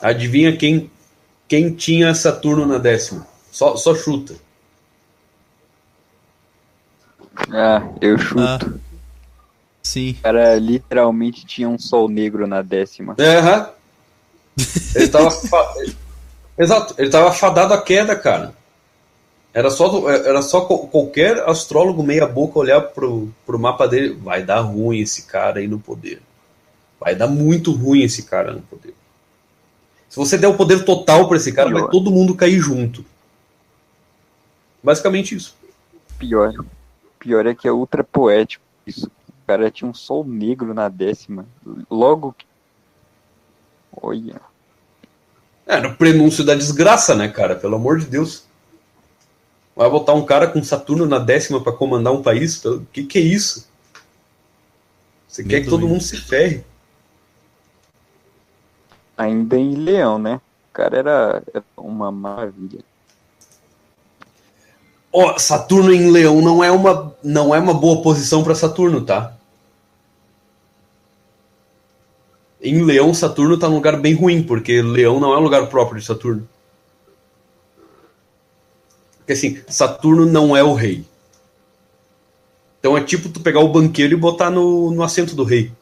Adivinha 0.00 0.56
quem 0.56 0.90
quem 1.48 1.74
tinha 1.74 2.14
Saturno 2.14 2.64
na 2.64 2.78
décima? 2.78 3.26
Só, 3.50 3.76
só 3.76 3.94
chuta. 3.94 4.34
Ah, 7.50 7.88
eu 8.00 8.18
chuto. 8.18 8.40
Ah, 8.40 8.58
sim. 9.82 10.16
O 10.18 10.22
cara 10.22 10.56
literalmente 10.56 11.44
tinha 11.44 11.68
um 11.68 11.78
sol 11.78 12.08
negro 12.08 12.46
na 12.46 12.62
décima. 12.62 13.16
Aham. 13.18 13.60
Uhum. 13.60 14.64
Ele 14.94 15.08
tava. 15.08 15.30
Exato, 16.58 16.94
ele 16.98 17.10
tava 17.10 17.32
fadado 17.32 17.72
à 17.72 17.80
queda, 17.80 18.14
cara. 18.14 18.54
Era 19.54 19.70
só, 19.70 20.08
era 20.08 20.40
só 20.40 20.62
qualquer 20.62 21.38
astrólogo 21.48 22.02
meia 22.02 22.26
boca 22.26 22.58
olhar 22.58 22.80
pro, 22.80 23.30
pro 23.44 23.58
mapa 23.58 23.86
dele. 23.86 24.14
Vai 24.14 24.42
dar 24.42 24.60
ruim 24.60 24.98
esse 24.98 25.24
cara 25.24 25.60
aí 25.60 25.68
no 25.68 25.78
poder. 25.78 26.22
Vai 26.98 27.14
dar 27.14 27.26
muito 27.26 27.72
ruim 27.72 28.02
esse 28.02 28.22
cara 28.22 28.52
no 28.52 28.62
poder. 28.62 28.94
Se 30.08 30.16
você 30.16 30.38
der 30.38 30.48
o 30.48 30.56
poder 30.56 30.84
total 30.84 31.26
para 31.26 31.36
esse 31.36 31.52
cara, 31.52 31.68
Pior. 31.68 31.80
vai 31.82 31.90
todo 31.90 32.10
mundo 32.10 32.34
cair 32.34 32.58
junto. 32.60 33.04
Basicamente 34.82 35.34
isso. 35.34 35.54
Pior. 36.18 36.52
Pior 37.22 37.46
é 37.46 37.54
que 37.54 37.68
é 37.68 37.72
ultra 37.72 38.02
poético 38.02 38.64
isso. 38.84 39.06
O 39.06 39.46
cara 39.46 39.70
tinha 39.70 39.88
um 39.88 39.94
sol 39.94 40.24
negro 40.24 40.74
na 40.74 40.88
décima. 40.88 41.46
Logo. 41.88 42.34
Olha. 44.02 44.40
É, 45.64 45.80
no 45.80 45.94
prenúncio 45.94 46.44
da 46.44 46.56
desgraça, 46.56 47.14
né, 47.14 47.28
cara? 47.28 47.54
Pelo 47.54 47.76
amor 47.76 48.00
de 48.00 48.06
Deus. 48.06 48.44
Vai 49.76 49.88
botar 49.88 50.14
um 50.14 50.26
cara 50.26 50.48
com 50.48 50.64
Saturno 50.64 51.06
na 51.06 51.20
décima 51.20 51.62
para 51.62 51.72
comandar 51.72 52.12
um 52.12 52.22
país? 52.22 52.62
O 52.64 52.84
que, 52.92 53.04
que 53.04 53.18
é 53.18 53.22
isso? 53.22 53.70
Você 55.28 55.44
quer 55.44 55.60
que 55.60 55.70
todo 55.70 55.86
mundo 55.86 56.02
se 56.02 56.16
ferre? 56.16 56.64
Ainda 59.16 59.56
em 59.56 59.76
Leão, 59.76 60.18
né? 60.18 60.40
O 60.70 60.72
cara 60.72 60.98
era, 60.98 61.42
era 61.54 61.64
uma 61.76 62.10
maravilha. 62.10 62.84
Oh, 65.12 65.38
Saturno 65.38 65.92
em 65.92 66.10
Leão 66.10 66.40
não 66.40 66.64
é 66.64 66.70
uma, 66.70 67.14
não 67.22 67.54
é 67.54 67.58
uma 67.58 67.74
boa 67.74 68.02
posição 68.02 68.42
para 68.42 68.54
Saturno, 68.54 69.04
tá? 69.04 69.36
Em 72.62 72.82
Leão, 72.84 73.12
Saturno 73.12 73.58
tá 73.58 73.68
num 73.68 73.74
lugar 73.74 74.00
bem 74.00 74.14
ruim, 74.14 74.42
porque 74.42 74.80
Leão 74.80 75.18
não 75.20 75.34
é 75.34 75.38
um 75.38 75.42
lugar 75.42 75.66
próprio 75.68 76.00
de 76.00 76.06
Saturno. 76.06 76.48
Porque 79.18 79.32
assim, 79.32 79.60
Saturno 79.68 80.24
não 80.26 80.56
é 80.56 80.62
o 80.62 80.72
rei. 80.72 81.04
Então 82.78 82.96
é 82.96 83.02
tipo 83.04 83.28
tu 83.28 83.40
pegar 83.40 83.60
o 83.60 83.68
banqueiro 83.68 84.14
e 84.14 84.16
botar 84.16 84.50
no, 84.50 84.90
no 84.90 85.02
assento 85.02 85.36
do 85.36 85.44
rei. 85.44 85.72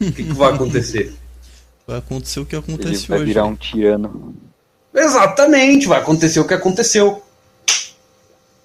O 0.00 0.12
que, 0.12 0.24
que 0.24 0.32
vai 0.32 0.52
acontecer? 0.52 1.14
Vai 1.86 1.98
acontecer 1.98 2.40
o 2.40 2.46
que 2.46 2.56
aconteceu 2.56 2.92
Ele 2.92 3.06
vai 3.06 3.18
hoje. 3.18 3.26
virar 3.26 3.44
um 3.44 3.54
tirano. 3.54 4.34
Exatamente, 4.94 5.88
vai 5.88 6.00
acontecer 6.00 6.38
o 6.38 6.46
que 6.46 6.54
aconteceu. 6.54 7.22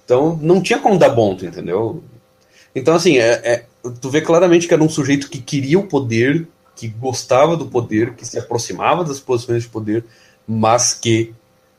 Então 0.05 0.37
não 0.41 0.61
tinha 0.61 0.79
como 0.79 0.97
dar 0.97 1.09
bom, 1.09 1.33
entendeu? 1.33 2.03
Então, 2.73 2.95
assim, 2.95 3.17
é, 3.17 3.41
é, 3.43 3.65
tu 3.99 4.09
vê 4.09 4.21
claramente 4.21 4.67
que 4.67 4.73
era 4.73 4.83
um 4.83 4.89
sujeito 4.89 5.29
que 5.29 5.41
queria 5.41 5.79
o 5.79 5.87
poder, 5.87 6.47
que 6.75 6.87
gostava 6.87 7.57
do 7.57 7.65
poder, 7.65 8.13
que 8.13 8.25
se 8.25 8.37
aproximava 8.37 9.03
das 9.03 9.19
posições 9.19 9.63
de 9.63 9.69
poder, 9.69 10.05
mas 10.47 10.93
que 10.93 11.33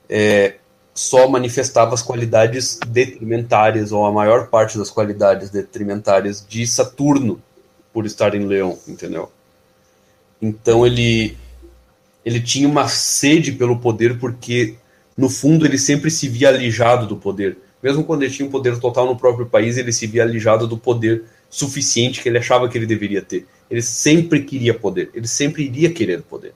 é, 0.08 0.56
só 0.92 1.28
manifestava 1.28 1.94
as 1.94 2.02
qualidades 2.02 2.78
detrimentárias, 2.86 3.92
ou 3.92 4.04
a 4.04 4.12
maior 4.12 4.48
parte 4.48 4.76
das 4.76 4.90
qualidades 4.90 5.50
detrimentárias 5.50 6.44
de 6.46 6.66
Saturno, 6.66 7.40
por 7.92 8.04
estar 8.04 8.34
em 8.34 8.46
Leão, 8.46 8.78
entendeu? 8.86 9.30
Então 10.40 10.86
ele 10.86 11.36
ele 12.24 12.40
tinha 12.40 12.68
uma 12.68 12.88
sede 12.88 13.52
pelo 13.52 13.78
poder 13.78 14.18
porque 14.18 14.76
no 15.16 15.28
fundo 15.28 15.64
ele 15.64 15.78
sempre 15.78 16.10
se 16.10 16.28
via 16.28 16.48
alijado 16.48 17.06
do 17.06 17.16
poder. 17.16 17.58
Mesmo 17.82 18.04
quando 18.04 18.22
ele 18.22 18.32
tinha 18.32 18.46
um 18.46 18.50
poder 18.50 18.78
total 18.78 19.06
no 19.06 19.16
próprio 19.16 19.46
país, 19.46 19.78
ele 19.78 19.92
se 19.92 20.06
via 20.06 20.22
alijado 20.22 20.66
do 20.66 20.76
poder 20.76 21.24
suficiente 21.48 22.22
que 22.22 22.28
ele 22.28 22.38
achava 22.38 22.68
que 22.68 22.76
ele 22.76 22.86
deveria 22.86 23.22
ter. 23.22 23.46
Ele 23.70 23.82
sempre 23.82 24.42
queria 24.42 24.74
poder, 24.74 25.10
ele 25.14 25.26
sempre 25.26 25.64
iria 25.64 25.92
querer 25.92 26.22
poder. 26.22 26.52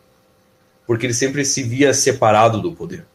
Porque 0.86 1.06
ele 1.06 1.14
sempre 1.14 1.44
se 1.44 1.62
via 1.62 1.94
separado 1.94 2.60
do 2.60 2.72
poder. 2.72 3.06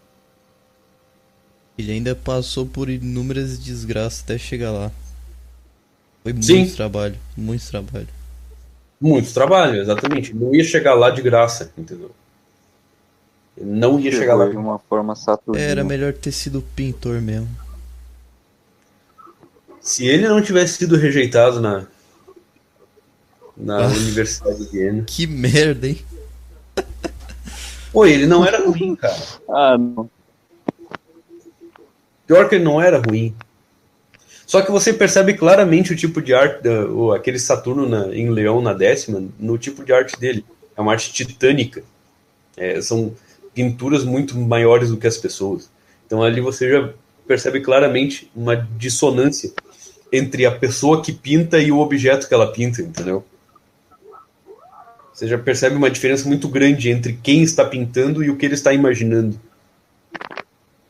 Ele 1.77 1.91
ainda 1.91 2.15
passou 2.15 2.65
por 2.65 2.89
inúmeras 2.89 3.59
desgraças 3.59 4.23
até 4.23 4.37
chegar 4.37 4.71
lá. 4.71 4.91
Foi 6.23 6.33
muito 6.33 6.45
Sim. 6.45 6.69
trabalho, 6.75 7.15
muito 7.37 7.65
trabalho. 7.67 8.07
Muito 8.99 9.33
trabalho, 9.33 9.81
exatamente. 9.81 10.33
Não 10.33 10.53
ia 10.53 10.63
chegar 10.63 10.93
lá 10.93 11.09
de 11.09 11.21
graça, 11.21 11.71
entendeu? 11.77 12.11
Não 13.59 13.99
ia 13.99 14.11
chegar 14.11 14.35
lá 14.35 14.47
de 14.47 14.55
uma 14.55 14.79
forma 14.79 15.15
saturnina. 15.15 15.65
Era 15.65 15.83
melhor 15.83 16.13
ter 16.13 16.31
sido 16.31 16.61
pintor 16.75 17.21
mesmo. 17.21 17.49
Se 19.81 20.05
ele 20.05 20.27
não 20.27 20.41
tivesse 20.41 20.77
sido 20.77 20.95
rejeitado 20.95 21.59
na 21.59 21.85
na 23.59 23.83
ah, 23.83 23.87
Universidade 23.87 24.65
de 24.65 24.71
Viena. 24.71 25.03
Que 25.05 25.27
merda, 25.27 25.87
hein? 25.87 25.99
Pô, 27.91 28.05
ele 28.05 28.25
não 28.25 28.45
era 28.45 28.65
ruim, 28.65 28.95
cara. 28.95 29.21
Ah, 29.49 29.77
não. 29.77 30.09
Pior 32.25 32.47
que 32.47 32.55
ele 32.55 32.63
não 32.63 32.81
era 32.81 32.99
ruim. 32.99 33.35
Só 34.45 34.61
que 34.61 34.71
você 34.71 34.93
percebe 34.93 35.33
claramente 35.33 35.91
o 35.91 35.95
tipo 35.95 36.21
de 36.21 36.33
arte, 36.33 36.67
o, 36.67 37.11
aquele 37.11 37.37
Saturno 37.37 37.87
na, 37.87 38.15
em 38.15 38.29
Leão 38.29 38.61
na 38.61 38.73
décima, 38.73 39.23
no 39.37 39.57
tipo 39.57 39.83
de 39.83 39.91
arte 39.91 40.17
dele. 40.19 40.45
É 40.77 40.81
uma 40.81 40.93
arte 40.93 41.11
titânica. 41.11 41.83
É, 42.55 42.81
são 42.81 43.13
pinturas 43.53 44.03
muito 44.03 44.37
maiores 44.37 44.89
do 44.89 44.97
que 44.97 45.07
as 45.07 45.17
pessoas. 45.17 45.69
Então 46.05 46.23
ali 46.23 46.41
você 46.41 46.69
já 46.69 46.93
percebe 47.27 47.61
claramente 47.61 48.31
uma 48.35 48.55
dissonância 48.55 49.51
entre 50.11 50.45
a 50.45 50.51
pessoa 50.51 51.01
que 51.01 51.11
pinta 51.11 51.59
e 51.59 51.71
o 51.71 51.79
objeto 51.79 52.27
que 52.27 52.33
ela 52.33 52.51
pinta, 52.51 52.81
entendeu? 52.81 53.23
Você 55.13 55.27
já 55.27 55.37
percebe 55.37 55.75
uma 55.75 55.91
diferença 55.91 56.27
muito 56.27 56.47
grande 56.47 56.89
entre 56.89 57.19
quem 57.21 57.43
está 57.43 57.65
pintando 57.65 58.23
e 58.23 58.29
o 58.29 58.37
que 58.37 58.45
ele 58.45 58.53
está 58.53 58.73
imaginando. 58.73 59.39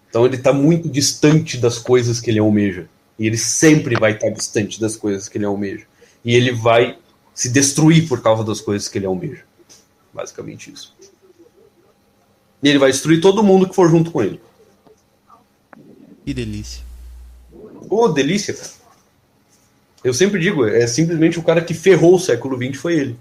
Então 0.09 0.25
ele 0.25 0.35
está 0.35 0.53
muito 0.53 0.87
distante 0.87 1.57
das 1.57 1.77
coisas 1.77 2.19
que 2.19 2.29
ele 2.29 2.39
almeja. 2.39 2.87
E 3.17 3.27
ele 3.27 3.37
sempre 3.37 3.99
vai 3.99 4.13
estar 4.13 4.29
distante 4.29 4.79
das 4.79 4.95
coisas 4.95 5.27
que 5.27 5.37
ele 5.37 5.45
almeja. 5.45 5.85
E 6.23 6.35
ele 6.35 6.51
vai 6.51 6.97
se 7.33 7.49
destruir 7.49 8.07
por 8.07 8.21
causa 8.21 8.43
das 8.43 8.61
coisas 8.61 8.87
que 8.87 8.97
ele 8.97 9.05
almeja. 9.05 9.43
Basicamente 10.13 10.71
isso. 10.71 10.95
E 12.61 12.69
ele 12.69 12.79
vai 12.79 12.91
destruir 12.91 13.21
todo 13.21 13.43
mundo 13.43 13.67
que 13.67 13.75
for 13.75 13.89
junto 13.89 14.11
com 14.11 14.21
ele. 14.21 14.41
Que 16.25 16.33
delícia. 16.33 16.83
Ô, 17.89 18.03
oh, 18.03 18.07
delícia, 18.07 18.53
cara. 18.53 18.69
Eu 20.03 20.13
sempre 20.13 20.39
digo, 20.39 20.65
é 20.65 20.85
simplesmente 20.87 21.39
o 21.39 21.43
cara 21.43 21.61
que 21.61 21.73
ferrou 21.73 22.15
o 22.15 22.19
século 22.19 22.57
XX 22.57 22.79
foi 22.79 22.93
ele. 22.95 23.19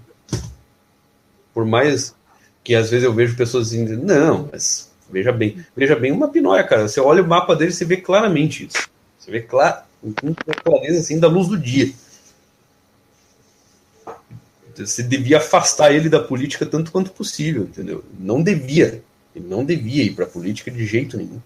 Por 1.53 1.65
mais 1.65 2.15
que 2.63 2.75
às 2.75 2.89
vezes 2.89 3.03
eu 3.03 3.13
vejo 3.13 3.35
pessoas 3.35 3.71
dizendo, 3.71 4.05
não, 4.05 4.49
mas 4.51 4.89
veja 5.09 5.31
bem, 5.31 5.63
veja 5.75 5.95
bem 5.95 6.11
uma 6.11 6.29
pinóia, 6.29 6.63
cara. 6.63 6.87
Você 6.87 6.99
olha 6.99 7.23
o 7.23 7.27
mapa 7.27 7.55
dele, 7.55 7.71
você 7.71 7.83
vê 7.83 7.97
claramente 7.97 8.67
isso. 8.67 8.89
Você 9.17 9.31
vê 9.31 9.41
claro, 9.41 9.83
com 10.01 10.33
clareza 10.63 10.99
assim 10.99 11.19
da 11.19 11.27
luz 11.27 11.47
do 11.47 11.57
dia. 11.57 11.91
Você 14.75 15.03
devia 15.03 15.37
afastar 15.37 15.93
ele 15.93 16.07
da 16.07 16.21
política 16.21 16.65
tanto 16.65 16.91
quanto 16.91 17.11
possível, 17.11 17.63
entendeu? 17.63 18.03
Não 18.17 18.41
devia. 18.41 19.03
Ele 19.35 19.47
não 19.47 19.63
devia 19.63 20.03
ir 20.03 20.15
para 20.15 20.25
a 20.25 20.29
política 20.29 20.71
de 20.71 20.85
jeito 20.85 21.17
nenhum. 21.17 21.41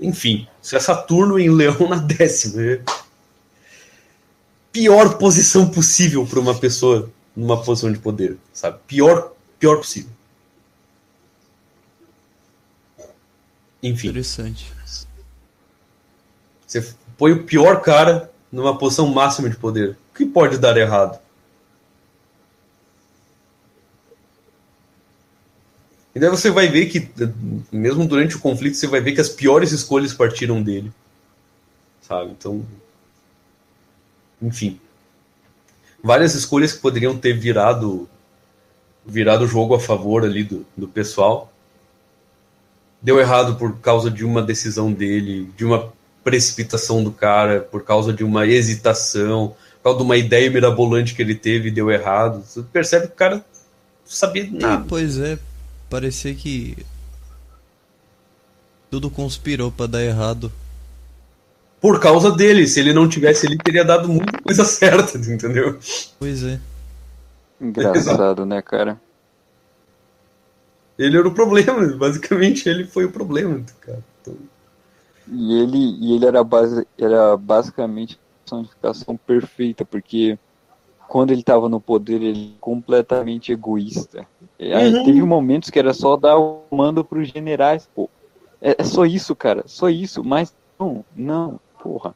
Enfim, 0.00 0.48
se 0.60 0.74
é 0.74 0.80
Saturno 0.80 1.38
em 1.38 1.50
Leão 1.50 1.88
na 1.88 1.96
décima. 1.96 2.62
É 2.62 2.82
pior 4.72 5.18
posição 5.18 5.68
possível 5.68 6.26
para 6.26 6.40
uma 6.40 6.54
pessoa 6.54 7.10
numa 7.36 7.62
posição 7.62 7.92
de 7.92 7.98
poder, 7.98 8.38
sabe? 8.52 8.78
Pior, 8.86 9.32
pior 9.58 9.76
possível. 9.76 10.10
Enfim. 13.82 14.08
Interessante. 14.08 14.72
Você 16.66 16.94
põe 17.18 17.32
o 17.32 17.44
pior 17.44 17.82
cara 17.82 18.32
numa 18.50 18.78
posição 18.78 19.06
máxima 19.08 19.50
de 19.50 19.56
poder. 19.56 19.90
O 20.10 20.16
que 20.16 20.24
pode 20.24 20.58
dar 20.58 20.76
errado? 20.76 21.20
E 26.14 26.20
daí 26.20 26.28
você 26.28 26.50
vai 26.50 26.68
ver 26.68 26.86
que, 26.86 27.08
mesmo 27.70 28.06
durante 28.06 28.36
o 28.36 28.40
conflito, 28.40 28.76
você 28.76 28.86
vai 28.86 29.00
ver 29.00 29.12
que 29.12 29.20
as 29.20 29.30
piores 29.30 29.72
escolhas 29.72 30.12
partiram 30.12 30.62
dele. 30.62 30.92
Sabe? 32.02 32.32
Então. 32.32 32.64
Enfim. 34.40 34.78
Várias 36.02 36.34
escolhas 36.34 36.72
que 36.72 36.80
poderiam 36.80 37.16
ter 37.16 37.32
virado 37.32 38.08
virado 39.04 39.44
o 39.44 39.48
jogo 39.48 39.74
a 39.74 39.80
favor 39.80 40.24
ali 40.24 40.44
do, 40.44 40.66
do 40.76 40.86
pessoal. 40.86 41.52
Deu 43.00 43.18
errado 43.18 43.56
por 43.56 43.78
causa 43.78 44.10
de 44.10 44.24
uma 44.24 44.42
decisão 44.42 44.92
dele, 44.92 45.50
de 45.56 45.64
uma 45.64 45.92
precipitação 46.22 47.02
do 47.02 47.10
cara, 47.10 47.60
por 47.60 47.82
causa 47.82 48.12
de 48.12 48.22
uma 48.22 48.46
hesitação, 48.46 49.56
por 49.78 49.82
causa 49.82 49.98
de 49.98 50.04
uma 50.04 50.16
ideia 50.16 50.48
mirabolante 50.50 51.14
que 51.14 51.22
ele 51.22 51.34
teve 51.34 51.68
e 51.68 51.72
deu 51.72 51.90
errado. 51.90 52.44
Você 52.44 52.62
percebe 52.62 53.08
que 53.08 53.14
o 53.14 53.16
cara 53.16 53.36
não 53.36 53.44
sabia 54.04 54.48
nada. 54.52 54.84
pois 54.88 55.18
é, 55.18 55.36
parecia 55.92 56.34
que 56.34 56.74
tudo 58.90 59.10
conspirou 59.10 59.70
para 59.70 59.86
dar 59.86 60.02
errado. 60.02 60.50
Por 61.78 62.00
causa 62.00 62.30
dele, 62.30 62.66
se 62.66 62.80
ele 62.80 62.94
não 62.94 63.06
tivesse 63.06 63.44
ele 63.44 63.58
teria 63.58 63.84
dado 63.84 64.08
muita 64.08 64.40
coisa 64.40 64.64
certa, 64.64 65.18
entendeu? 65.18 65.78
Pois 66.18 66.42
é. 66.44 66.58
Engraçado, 67.60 68.46
né, 68.46 68.62
cara? 68.62 68.98
Ele 70.98 71.18
era 71.18 71.28
o 71.28 71.34
problema, 71.34 71.86
basicamente 71.94 72.66
ele 72.70 72.86
foi 72.86 73.04
o 73.04 73.12
problema, 73.12 73.62
cara. 73.80 74.02
Então... 74.22 74.34
E 75.30 75.60
ele, 75.60 75.78
e 76.00 76.14
ele 76.14 76.24
era, 76.24 76.42
base, 76.42 76.86
era 76.98 77.36
basicamente 77.36 78.14
a 78.14 78.40
personificação 78.44 79.16
perfeita, 79.16 79.84
porque 79.84 80.38
quando 81.12 81.30
ele 81.30 81.42
estava 81.42 81.68
no 81.68 81.78
poder, 81.78 82.22
ele 82.22 82.30
era 82.30 82.58
completamente 82.58 83.52
egoísta. 83.52 84.26
Aí 84.58 84.94
uhum. 84.94 85.04
teve 85.04 85.22
momentos 85.22 85.68
que 85.68 85.78
era 85.78 85.92
só 85.92 86.16
dar 86.16 86.38
o 86.38 86.62
mando 86.70 87.04
para 87.04 87.18
os 87.18 87.28
generais, 87.28 87.86
pô. 87.94 88.08
É, 88.62 88.76
é, 88.78 88.82
só 88.82 89.04
isso, 89.04 89.36
cara, 89.36 89.62
só 89.66 89.90
isso. 89.90 90.24
Mas 90.24 90.54
não, 90.80 91.04
não, 91.14 91.60
porra. 91.82 92.14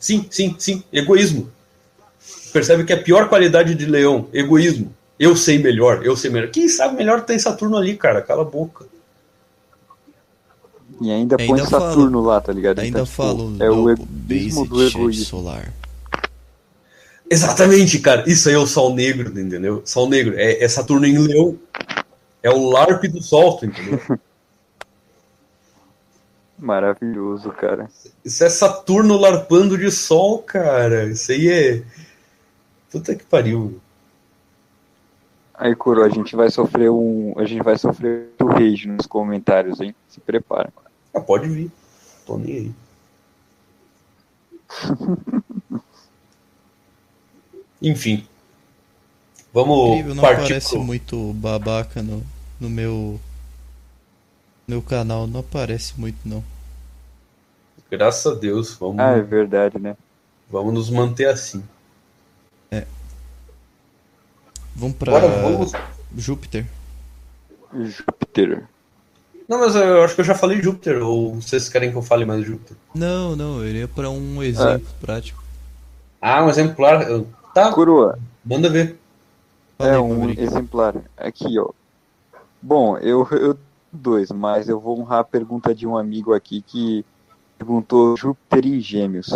Sim, 0.00 0.26
sim, 0.30 0.56
sim, 0.58 0.82
egoísmo. 0.90 1.50
Percebe 2.50 2.84
que 2.84 2.94
a 2.94 3.02
pior 3.02 3.28
qualidade 3.28 3.74
de 3.74 3.84
leão, 3.84 4.26
egoísmo. 4.32 4.90
Eu 5.18 5.36
sei 5.36 5.58
melhor, 5.58 6.02
eu 6.02 6.16
sei 6.16 6.30
melhor. 6.30 6.50
Quem 6.50 6.66
sabe 6.66 6.96
melhor 6.96 7.26
tem 7.26 7.38
Saturno 7.38 7.76
ali, 7.76 7.94
cara, 7.94 8.22
cala 8.22 8.40
a 8.40 8.46
boca. 8.46 8.86
E 10.98 11.10
ainda, 11.10 11.36
ainda 11.38 11.46
põe 11.46 11.58
Saturno 11.66 12.22
falo, 12.22 12.26
lá, 12.26 12.40
tá 12.40 12.54
ligado? 12.54 12.78
Ainda 12.78 13.00
então, 13.00 13.04
tipo, 13.04 13.16
falo 13.16 13.54
é 13.60 13.70
o 13.70 13.90
egoísmo 13.90 14.66
do 14.66 14.82
egoísmo. 14.82 15.26
solar. 15.26 15.74
Exatamente, 17.30 17.98
cara. 17.98 18.24
Isso 18.26 18.48
aí 18.48 18.54
é 18.54 18.58
o 18.58 18.66
Sol 18.66 18.94
Negro, 18.94 19.28
entendeu? 19.28 19.82
Sol 19.84 20.08
Negro. 20.08 20.34
É, 20.36 20.62
é 20.62 20.68
Saturno 20.68 21.06
em 21.06 21.18
Leão. 21.18 21.58
É 22.42 22.50
o 22.50 22.70
LARP 22.70 23.04
do 23.04 23.22
Sol, 23.22 23.60
entendeu? 23.62 24.00
Maravilhoso, 26.58 27.50
cara. 27.50 27.88
Isso 28.24 28.42
é 28.42 28.50
Saturno 28.50 29.16
larpando 29.16 29.78
de 29.78 29.90
Sol, 29.90 30.42
cara. 30.42 31.04
Isso 31.04 31.30
aí 31.30 31.48
é. 31.48 31.82
Puta 32.90 33.14
que 33.14 33.24
pariu. 33.24 33.80
Aí, 35.54 35.74
Coro, 35.74 36.02
a 36.02 36.08
gente 36.08 36.34
vai 36.34 36.50
sofrer 36.50 36.90
um. 36.90 37.34
A 37.36 37.44
gente 37.44 37.62
vai 37.62 37.76
sofrer 37.76 38.30
o 38.40 38.46
rage 38.46 38.88
nos 38.88 39.06
comentários, 39.06 39.80
hein? 39.80 39.94
Se 40.08 40.20
prepara. 40.20 40.72
Ah, 41.12 41.20
pode 41.20 41.48
vir. 41.48 41.70
Tô 42.26 42.38
nem 42.38 42.56
aí. 42.56 42.72
Enfim. 47.80 48.26
Vamos 49.52 49.92
Incrível, 49.92 50.14
não 50.14 50.22
partir 50.22 50.42
aparece 50.44 50.70
pro... 50.70 50.84
muito 50.84 51.32
babaca 51.34 52.02
no, 52.02 52.24
no 52.60 52.68
meu 52.68 53.20
meu 54.66 54.82
canal, 54.82 55.26
não 55.26 55.40
aparece 55.40 55.98
muito 55.98 56.18
não. 56.24 56.44
Graças 57.90 58.30
a 58.30 58.34
Deus, 58.34 58.74
vamos. 58.74 58.98
Ah, 58.98 59.12
é 59.12 59.22
verdade, 59.22 59.78
né? 59.78 59.96
Vamos 60.50 60.74
nos 60.74 60.90
manter 60.90 61.28
assim. 61.28 61.64
É. 62.70 62.84
Vamos 64.76 64.96
para 64.96 65.18
vamos... 65.18 65.72
Júpiter. 66.14 66.66
Júpiter. 67.74 68.64
Não, 69.48 69.58
mas 69.60 69.74
eu 69.74 70.04
acho 70.04 70.14
que 70.14 70.20
eu 70.20 70.24
já 70.26 70.34
falei 70.34 70.60
Júpiter, 70.60 71.02
ou 71.02 71.36
vocês 71.36 71.70
querem 71.70 71.90
que 71.90 71.96
eu 71.96 72.02
fale 72.02 72.26
mais 72.26 72.44
Júpiter? 72.44 72.76
Não, 72.94 73.34
não, 73.34 73.60
eu 73.60 73.68
iria 73.68 73.88
para 73.88 74.10
um 74.10 74.42
exemplo 74.42 74.86
ah. 74.86 75.00
prático. 75.00 75.42
Ah, 76.20 76.44
um 76.44 76.50
exemplar. 76.50 77.06
Tá. 77.58 77.72
Coroa. 77.72 78.18
Manda 78.44 78.68
ver. 78.68 78.98
É 79.78 79.98
um 79.98 80.30
exemplar. 80.30 80.94
Aqui, 81.16 81.58
ó. 81.58 81.70
Bom, 82.62 82.96
eu, 82.98 83.26
eu 83.32 83.58
dois, 83.92 84.30
mas 84.30 84.68
eu 84.68 84.78
vou 84.78 85.00
honrar 85.00 85.20
a 85.20 85.24
pergunta 85.24 85.74
de 85.74 85.86
um 85.86 85.96
amigo 85.96 86.34
aqui 86.34 86.62
que 86.62 87.04
perguntou 87.56 88.16
Júpiter 88.16 88.66
e 88.66 88.80
Gêmeos. 88.80 89.34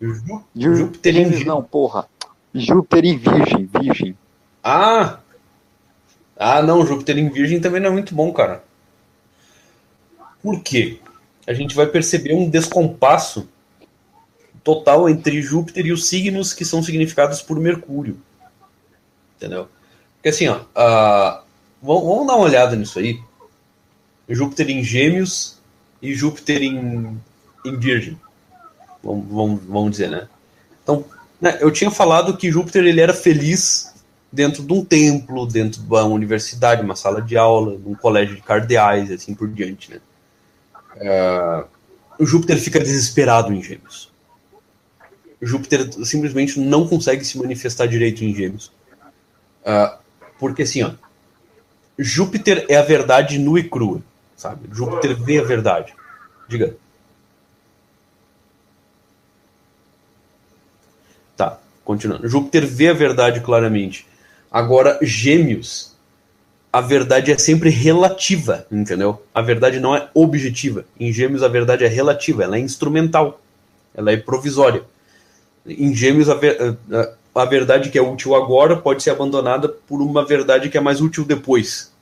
Jú 0.00 0.74
Júpiter 0.74 1.14
e 1.14 1.24
Gêmeos, 1.24 1.44
não, 1.44 1.62
porra. 1.62 2.06
Júpiter 2.54 3.04
e 3.04 3.16
Virgem, 3.16 3.66
Virgem. 3.66 4.18
Ah! 4.62 5.18
Ah, 6.36 6.62
não, 6.62 6.86
Júpiter 6.86 7.18
em 7.18 7.28
Virgem 7.28 7.60
também 7.60 7.80
não 7.80 7.90
é 7.90 7.92
muito 7.92 8.14
bom, 8.14 8.32
cara. 8.32 8.62
Por 10.42 10.60
quê? 10.60 11.00
A 11.46 11.52
gente 11.52 11.74
vai 11.74 11.86
perceber 11.86 12.34
um 12.34 12.48
descompasso 12.48 13.48
total 14.66 15.08
entre 15.08 15.40
Júpiter 15.40 15.86
e 15.86 15.92
os 15.92 16.08
signos 16.08 16.52
que 16.52 16.64
são 16.64 16.82
significados 16.82 17.40
por 17.40 17.56
Mercúrio. 17.60 18.18
Entendeu? 19.36 19.68
Porque 20.16 20.30
assim, 20.30 20.48
ó, 20.48 20.56
uh, 20.56 21.40
vamos, 21.80 22.26
dar 22.26 22.34
uma 22.34 22.46
olhada 22.46 22.74
nisso 22.74 22.98
aí. 22.98 23.20
Júpiter 24.28 24.68
em 24.68 24.82
Gêmeos 24.82 25.58
e 26.02 26.12
Júpiter 26.12 26.64
em, 26.64 27.16
em 27.64 27.78
Virgem. 27.78 28.20
Vamos, 29.04 29.26
vamos, 29.28 29.60
vamos 29.68 29.90
dizer, 29.92 30.10
né? 30.10 30.26
Então, 30.82 31.04
né, 31.40 31.58
eu 31.60 31.70
tinha 31.70 31.90
falado 31.92 32.36
que 32.36 32.50
Júpiter 32.50 32.84
ele 32.84 33.00
era 33.00 33.14
feliz 33.14 33.94
dentro 34.32 34.64
de 34.64 34.72
um 34.72 34.84
templo, 34.84 35.46
dentro 35.46 35.80
de 35.80 35.86
uma 35.86 36.02
universidade, 36.02 36.82
uma 36.82 36.96
sala 36.96 37.22
de 37.22 37.36
aula, 37.36 37.78
num 37.78 37.94
colégio 37.94 38.34
de 38.34 38.42
cardeais, 38.42 39.12
assim 39.12 39.32
por 39.32 39.48
diante, 39.48 39.92
né? 39.92 40.00
Uh, 40.96 41.68
o 42.18 42.26
Júpiter 42.26 42.58
fica 42.58 42.80
desesperado 42.80 43.52
em 43.52 43.62
Gêmeos. 43.62 44.05
Júpiter 45.40 45.92
simplesmente 46.04 46.58
não 46.58 46.86
consegue 46.86 47.24
se 47.24 47.38
manifestar 47.38 47.86
direito 47.86 48.24
em 48.24 48.34
Gêmeos. 48.34 48.72
Uh, 49.62 49.96
porque 50.38 50.62
assim, 50.62 50.82
ó, 50.82 50.92
Júpiter 51.98 52.66
é 52.68 52.76
a 52.76 52.82
verdade 52.82 53.38
nua 53.38 53.60
e 53.60 53.64
crua. 53.64 54.02
sabe? 54.36 54.68
Júpiter 54.72 55.16
vê 55.16 55.38
a 55.38 55.44
verdade. 55.44 55.94
Diga. 56.48 56.76
Tá, 61.36 61.58
continuando. 61.84 62.28
Júpiter 62.28 62.66
vê 62.66 62.88
a 62.88 62.94
verdade 62.94 63.40
claramente. 63.40 64.06
Agora, 64.50 64.98
Gêmeos, 65.02 65.94
a 66.72 66.80
verdade 66.80 67.32
é 67.32 67.38
sempre 67.38 67.70
relativa, 67.70 68.66
entendeu? 68.70 69.22
A 69.34 69.42
verdade 69.42 69.80
não 69.80 69.94
é 69.94 70.08
objetiva. 70.14 70.84
Em 70.98 71.12
Gêmeos, 71.12 71.42
a 71.42 71.48
verdade 71.48 71.84
é 71.84 71.88
relativa, 71.88 72.44
ela 72.44 72.56
é 72.56 72.60
instrumental, 72.60 73.40
ela 73.94 74.12
é 74.12 74.16
provisória. 74.16 74.84
Em 75.66 75.94
Gêmeos, 75.94 76.28
a, 76.28 76.34
ver, 76.34 76.76
a, 76.92 77.42
a 77.42 77.44
verdade 77.44 77.90
que 77.90 77.98
é 77.98 78.02
útil 78.02 78.34
agora 78.34 78.76
pode 78.76 79.02
ser 79.02 79.10
abandonada 79.10 79.68
por 79.68 80.00
uma 80.00 80.24
verdade 80.24 80.68
que 80.68 80.78
é 80.78 80.80
mais 80.80 81.00
útil 81.00 81.24
depois. 81.24 81.92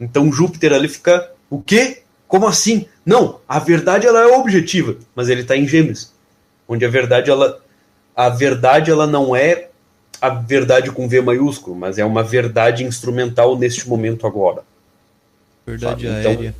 Então, 0.00 0.32
Júpiter 0.32 0.72
ali 0.72 0.88
fica. 0.88 1.30
O 1.48 1.62
quê? 1.62 2.02
Como 2.26 2.46
assim? 2.46 2.86
Não, 3.06 3.40
a 3.46 3.58
verdade 3.58 4.06
ela 4.06 4.20
é 4.20 4.26
objetiva, 4.26 4.96
mas 5.14 5.28
ele 5.28 5.42
está 5.42 5.56
em 5.56 5.68
Gêmeos, 5.68 6.12
onde 6.66 6.84
a 6.84 6.88
verdade 6.88 7.30
ela 7.30 7.62
a 8.16 8.28
verdade 8.28 8.90
ela 8.90 9.06
não 9.06 9.34
é 9.34 9.68
a 10.20 10.28
verdade 10.28 10.90
com 10.90 11.08
V 11.08 11.20
maiúsculo, 11.20 11.76
mas 11.76 11.98
é 11.98 12.04
uma 12.04 12.22
verdade 12.22 12.84
instrumental 12.84 13.58
neste 13.58 13.88
momento 13.88 14.26
agora. 14.26 14.62
Verdade 15.66 16.06
sabe? 16.06 16.20
Então, 16.20 16.32
aérea. 16.32 16.54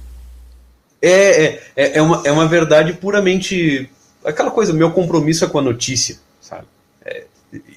É, 1.01 1.45
é, 1.45 1.63
é, 1.77 1.99
é, 1.99 2.03
uma, 2.03 2.23
é 2.25 2.33
uma 2.33 2.47
verdade 2.47 2.95
puramente. 2.95 3.91
Aquela 4.25 4.51
coisa, 4.51 4.73
meu 4.73 4.91
compromisso 4.93 5.45
é 5.45 5.49
com 5.49 5.59
a 5.59 5.63
notícia, 5.63 6.19
sabe? 6.41 6.67
É, 7.05 7.25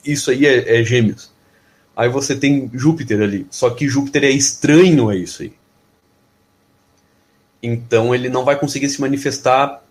isso 0.06 0.32
aí 0.32 0.45
é, 0.45 0.80
é 0.80 0.84
gêmeos. 0.84 1.32
Aí 1.95 2.10
você 2.10 2.36
tem 2.36 2.69
Júpiter 2.74 3.22
ali. 3.22 3.48
Só 3.49 3.69
que 3.72 3.88
Júpiter 3.88 4.24
é 4.24 4.30
estranho 4.30 5.10
a 5.10 5.15
isso 5.15 5.41
aí. 5.41 5.53
Então 7.61 8.14
ele 8.14 8.30
não 8.30 8.45
vai 8.45 8.57
conseguir 8.57 8.88
se 8.90 9.02
manifestar 9.02 9.84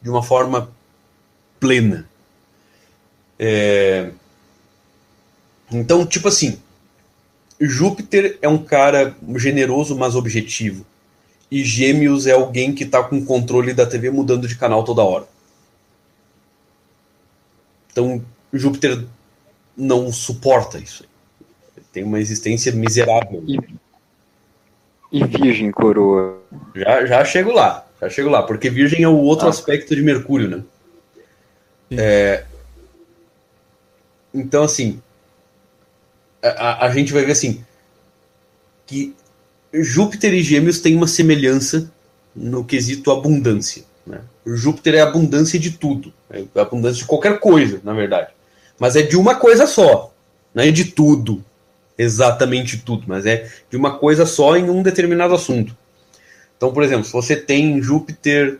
de 0.00 0.10
uma 0.10 0.22
forma 0.22 0.70
plena. 1.60 2.08
É... 3.38 4.10
Então, 5.70 6.04
tipo 6.04 6.28
assim, 6.28 6.58
Júpiter 7.60 8.38
é 8.42 8.48
um 8.48 8.58
cara 8.58 9.14
generoso, 9.36 9.96
mas 9.96 10.14
objetivo. 10.14 10.84
E 11.50 11.62
Gêmeos 11.62 12.26
é 12.26 12.32
alguém 12.32 12.74
que 12.74 12.84
está 12.84 13.02
com 13.02 13.18
o 13.18 13.24
controle 13.24 13.72
da 13.72 13.86
TV 13.86 14.10
mudando 14.10 14.48
de 14.48 14.56
canal 14.56 14.82
toda 14.82 15.02
hora. 15.02 15.28
Então, 17.92 18.24
Júpiter 18.52 19.04
não 19.76 20.10
suporta 20.10 20.78
isso. 20.78 21.04
tem 21.92 22.02
uma 22.02 22.18
existência 22.18 22.72
miserável. 22.72 23.44
E, 23.46 23.58
e 25.12 25.24
Virgem, 25.24 25.70
coroa? 25.70 26.42
Já, 26.74 27.06
já 27.06 27.24
chego 27.24 27.52
lá. 27.52 27.86
Já 28.00 28.08
chego 28.08 28.30
lá, 28.30 28.42
porque 28.42 28.68
Virgem 28.68 29.04
é 29.04 29.08
o 29.08 29.16
outro 29.16 29.46
ah. 29.46 29.50
aspecto 29.50 29.94
de 29.94 30.02
Mercúrio, 30.02 30.48
né? 30.48 30.64
É, 31.90 32.44
então, 34.32 34.64
assim, 34.64 35.00
a, 36.42 36.86
a 36.86 36.90
gente 36.90 37.12
vai 37.12 37.24
ver 37.24 37.32
assim 37.32 37.64
que 38.86 39.14
Júpiter 39.72 40.34
e 40.34 40.42
Gêmeos 40.42 40.80
têm 40.80 40.96
uma 40.96 41.06
semelhança 41.06 41.90
no 42.34 42.64
quesito 42.64 43.10
abundância. 43.10 43.84
Né? 44.06 44.20
Júpiter 44.46 44.94
é 44.94 45.00
abundância 45.00 45.58
de 45.58 45.72
tudo, 45.72 46.12
é 46.30 46.44
abundância 46.60 46.98
de 46.98 47.06
qualquer 47.06 47.38
coisa, 47.38 47.80
na 47.84 47.92
verdade. 47.92 48.30
Mas 48.78 48.96
é 48.96 49.02
de 49.02 49.16
uma 49.16 49.36
coisa 49.36 49.66
só, 49.66 50.12
não 50.54 50.62
é 50.62 50.70
de 50.70 50.86
tudo, 50.86 51.44
exatamente 51.96 52.78
tudo, 52.78 53.04
mas 53.06 53.26
é 53.26 53.50
de 53.70 53.76
uma 53.76 53.98
coisa 53.98 54.26
só 54.26 54.56
em 54.56 54.68
um 54.68 54.82
determinado 54.82 55.34
assunto. 55.34 55.76
Então, 56.56 56.72
por 56.72 56.82
exemplo, 56.82 57.04
se 57.04 57.12
você 57.12 57.36
tem 57.36 57.80
Júpiter 57.80 58.58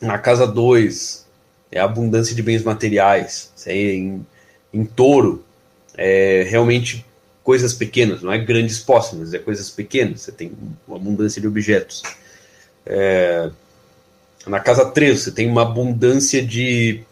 na 0.00 0.18
casa 0.18 0.46
2, 0.46 1.26
é 1.72 1.80
abundância 1.80 2.34
de 2.34 2.42
bens 2.42 2.62
materiais, 2.62 3.52
é 3.66 3.74
em, 3.74 4.26
em 4.72 4.84
touro, 4.84 5.44
é 5.96 6.44
realmente 6.48 7.04
coisas 7.42 7.74
pequenas, 7.74 8.22
não 8.22 8.32
é 8.32 8.38
grandes 8.38 8.78
posses, 8.78 9.34
é 9.34 9.38
coisas 9.38 9.70
pequenas. 9.70 10.22
Você 10.22 10.32
tem 10.32 10.52
abundância 10.88 11.40
de 11.40 11.46
objetos. 11.46 12.02
É, 12.86 13.50
na 14.46 14.60
casa 14.60 14.90
3, 14.90 15.20
você 15.20 15.30
tem 15.30 15.48
uma 15.48 15.62
abundância 15.62 16.44
de, 16.44 17.02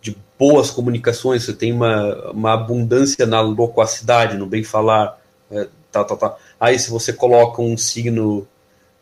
de 0.00 0.16
boas 0.38 0.70
comunicações, 0.70 1.44
você 1.44 1.52
tem 1.52 1.72
uma, 1.72 2.30
uma 2.30 2.52
abundância 2.52 3.26
na 3.26 3.40
loquacidade, 3.40 4.36
no 4.36 4.46
bem 4.46 4.62
falar, 4.62 5.20
é, 5.50 5.68
tá, 5.90 6.04
tá, 6.04 6.16
tá. 6.16 6.36
Aí, 6.58 6.78
se 6.78 6.90
você 6.90 7.12
coloca 7.12 7.60
um 7.62 7.76
signo. 7.76 8.46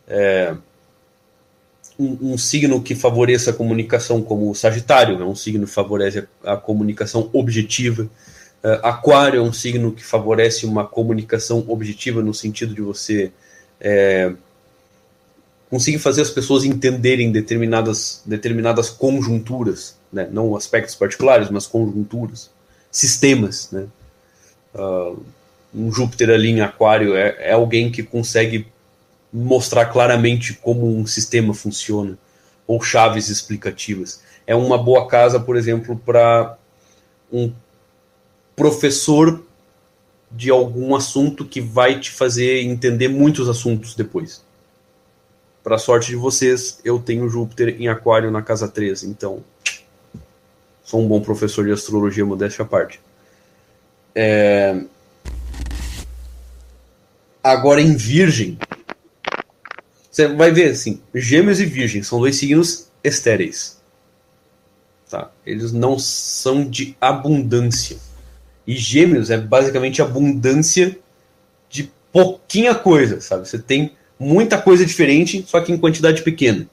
É, 0.08 0.54
um, 1.98 2.32
um, 2.32 2.38
signo 2.38 2.82
que 2.82 2.94
favoreça 2.94 3.50
a 3.50 3.54
comunicação, 3.54 4.20
como 4.22 4.50
o 4.50 4.54
Sagitário, 4.54 5.20
é 5.20 5.24
um 5.24 5.34
signo 5.34 5.66
que 5.66 5.72
favorece 5.72 6.26
a, 6.44 6.52
a 6.52 6.56
comunicação 6.56 7.30
objetiva. 7.32 8.02
Uh, 8.62 8.80
aquário 8.82 9.40
é 9.40 9.42
um 9.42 9.52
signo 9.52 9.92
que 9.92 10.04
favorece 10.04 10.66
uma 10.66 10.86
comunicação 10.86 11.64
objetiva 11.68 12.22
no 12.22 12.34
sentido 12.34 12.74
de 12.74 12.82
você 12.82 13.32
é, 13.80 14.32
conseguir 15.70 15.98
fazer 15.98 16.22
as 16.22 16.30
pessoas 16.30 16.64
entenderem 16.64 17.32
determinadas, 17.32 18.22
determinadas 18.24 18.88
conjunturas, 18.88 19.96
né? 20.12 20.28
não 20.30 20.56
aspectos 20.56 20.94
particulares, 20.94 21.50
mas 21.50 21.66
conjunturas, 21.66 22.50
sistemas. 22.90 23.70
Né? 23.72 23.86
Uh, 24.74 25.20
um 25.74 25.92
Júpiter 25.92 26.30
ali 26.30 26.50
em 26.50 26.60
Aquário 26.60 27.16
é, 27.16 27.36
é 27.40 27.52
alguém 27.52 27.90
que 27.90 28.02
consegue 28.02 28.66
mostrar 29.32 29.86
claramente 29.86 30.54
como 30.54 30.86
um 30.86 31.06
sistema 31.06 31.52
funciona, 31.52 32.16
ou 32.66 32.80
chaves 32.80 33.28
explicativas. 33.28 34.22
É 34.46 34.54
uma 34.54 34.78
boa 34.78 35.06
casa, 35.08 35.40
por 35.40 35.56
exemplo, 35.56 36.00
para 36.04 36.56
um 37.32 37.52
professor 38.54 39.44
de 40.30 40.50
algum 40.50 40.94
assunto 40.94 41.44
que 41.44 41.60
vai 41.60 42.00
te 42.00 42.10
fazer 42.10 42.62
entender 42.62 43.08
muitos 43.08 43.48
assuntos 43.48 43.94
depois. 43.94 44.45
Para 45.66 45.78
sorte 45.78 46.10
de 46.10 46.14
vocês, 46.14 46.78
eu 46.84 47.00
tenho 47.00 47.28
Júpiter 47.28 47.74
em 47.80 47.88
Aquário 47.88 48.30
na 48.30 48.40
casa 48.40 48.68
13, 48.68 49.10
então 49.10 49.42
sou 50.84 51.02
um 51.02 51.08
bom 51.08 51.20
professor 51.20 51.66
de 51.66 51.72
astrologia, 51.72 52.24
modéstia 52.24 52.64
à 52.64 52.68
parte. 52.68 53.00
É... 54.14 54.84
Agora 57.42 57.80
em 57.80 57.96
Virgem, 57.96 58.56
você 60.08 60.28
vai 60.28 60.52
ver 60.52 60.70
assim: 60.70 61.02
Gêmeos 61.12 61.58
e 61.58 61.66
Virgem 61.66 62.00
são 62.00 62.20
dois 62.20 62.36
signos 62.36 62.88
estéreis. 63.02 63.82
Tá? 65.10 65.32
Eles 65.44 65.72
não 65.72 65.98
são 65.98 66.64
de 66.64 66.96
abundância. 67.00 67.98
E 68.64 68.76
gêmeos 68.76 69.30
é 69.30 69.36
basicamente 69.36 70.00
abundância 70.00 70.96
de 71.68 71.92
pouquinha 72.12 72.72
coisa, 72.72 73.20
sabe? 73.20 73.48
Você 73.48 73.58
tem 73.58 73.96
muita 74.18 74.60
coisa 74.60 74.84
diferente, 74.84 75.44
só 75.46 75.60
que 75.60 75.72
em 75.72 75.78
quantidade 75.78 76.22
pequena. 76.22 76.68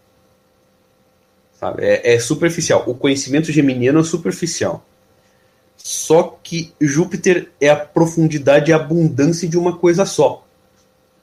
Sabe? 1.60 1.84
É, 1.84 2.16
é 2.16 2.20
superficial. 2.20 2.84
O 2.88 2.94
conhecimento 2.96 3.52
geminiano 3.52 4.00
é 4.00 4.04
superficial. 4.04 4.86
Só 5.78 6.40
que 6.42 6.74
Júpiter 6.80 7.50
é 7.60 7.70
a 7.70 7.76
profundidade 7.76 8.72
e 8.72 8.74
a 8.74 8.78
abundância 8.78 9.48
de 9.48 9.58
uma 9.58 9.78
coisa 9.78 10.06
só. 10.06 10.46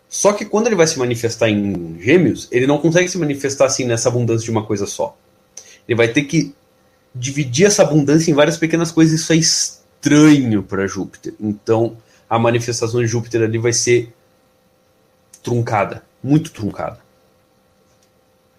Só 0.08 0.32
que 0.32 0.44
quando 0.44 0.66
ele 0.66 0.76
vai 0.76 0.86
se 0.86 0.98
manifestar 0.98 1.48
em 1.48 1.98
Gêmeos, 2.00 2.48
ele 2.50 2.66
não 2.66 2.78
consegue 2.78 3.08
se 3.08 3.16
manifestar 3.16 3.66
assim 3.66 3.84
nessa 3.84 4.08
abundância 4.08 4.44
de 4.44 4.50
uma 4.50 4.64
coisa 4.64 4.86
só. 4.86 5.16
Ele 5.88 5.96
vai 5.96 6.08
ter 6.08 6.24
que 6.24 6.54
dividir 7.14 7.66
essa 7.66 7.82
abundância 7.82 8.30
em 8.30 8.34
várias 8.34 8.56
pequenas 8.58 8.90
coisas. 8.90 9.20
Isso 9.20 9.32
é 9.32 9.36
estranho 9.36 10.62
para 10.62 10.86
Júpiter. 10.86 11.32
Então, 11.40 11.96
a 12.28 12.38
manifestação 12.38 13.00
de 13.00 13.06
Júpiter 13.06 13.42
ali 13.42 13.56
vai 13.56 13.72
ser 13.72 14.12
truncada, 15.42 16.04
muito 16.22 16.50
truncada. 16.50 16.98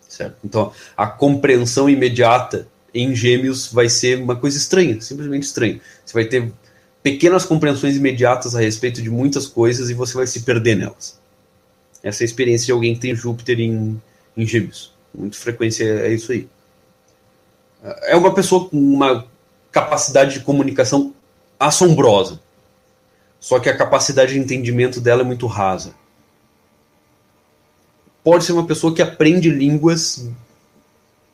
Certo? 0.08 0.38
Então, 0.44 0.74
a 0.96 1.08
compreensão 1.08 1.90
imediata 1.90 2.68
em 2.94 3.16
Gêmeos 3.16 3.72
vai 3.72 3.88
ser 3.88 4.22
uma 4.22 4.36
coisa 4.36 4.58
estranha, 4.58 5.00
simplesmente 5.00 5.44
estranha. 5.44 5.80
Você 6.06 6.14
vai 6.14 6.26
ter 6.26 6.52
pequenas 7.02 7.46
compreensões 7.46 7.96
imediatas 7.96 8.56
a 8.56 8.60
respeito 8.60 9.02
de 9.02 9.10
muitas 9.10 9.48
coisas 9.48 9.90
e 9.90 9.94
você 9.94 10.14
vai 10.14 10.28
se 10.28 10.42
perder 10.42 10.76
nelas. 10.76 11.20
Essa 12.04 12.24
é 12.24 12.26
a 12.26 12.26
experiência 12.26 12.66
de 12.66 12.72
alguém 12.72 12.94
que 12.94 13.00
tem 13.00 13.16
Júpiter 13.16 13.60
em, 13.60 14.02
em 14.36 14.46
Gêmeos. 14.46 14.94
Muito 15.14 15.38
frequência 15.38 15.84
é 15.84 16.14
isso 16.14 16.32
aí. 16.32 16.48
É 18.04 18.16
uma 18.16 18.34
pessoa 18.34 18.70
com 18.70 18.78
uma 18.78 19.26
capacidade 19.72 20.34
de 20.34 20.40
comunicação 20.42 21.14
assombrosa. 21.60 22.40
Só 23.40 23.60
que 23.60 23.70
a 23.70 23.78
capacidade 23.78 24.34
de 24.34 24.40
entendimento 24.40 25.00
dela 25.02 25.22
é 25.22 25.26
muito 25.26 25.48
rasa. 25.48 25.96
Pode 28.24 28.44
ser 28.44 28.54
uma 28.54 28.66
pessoa 28.66 28.94
que 28.94 29.02
aprende 29.02 29.50
línguas 29.50 30.30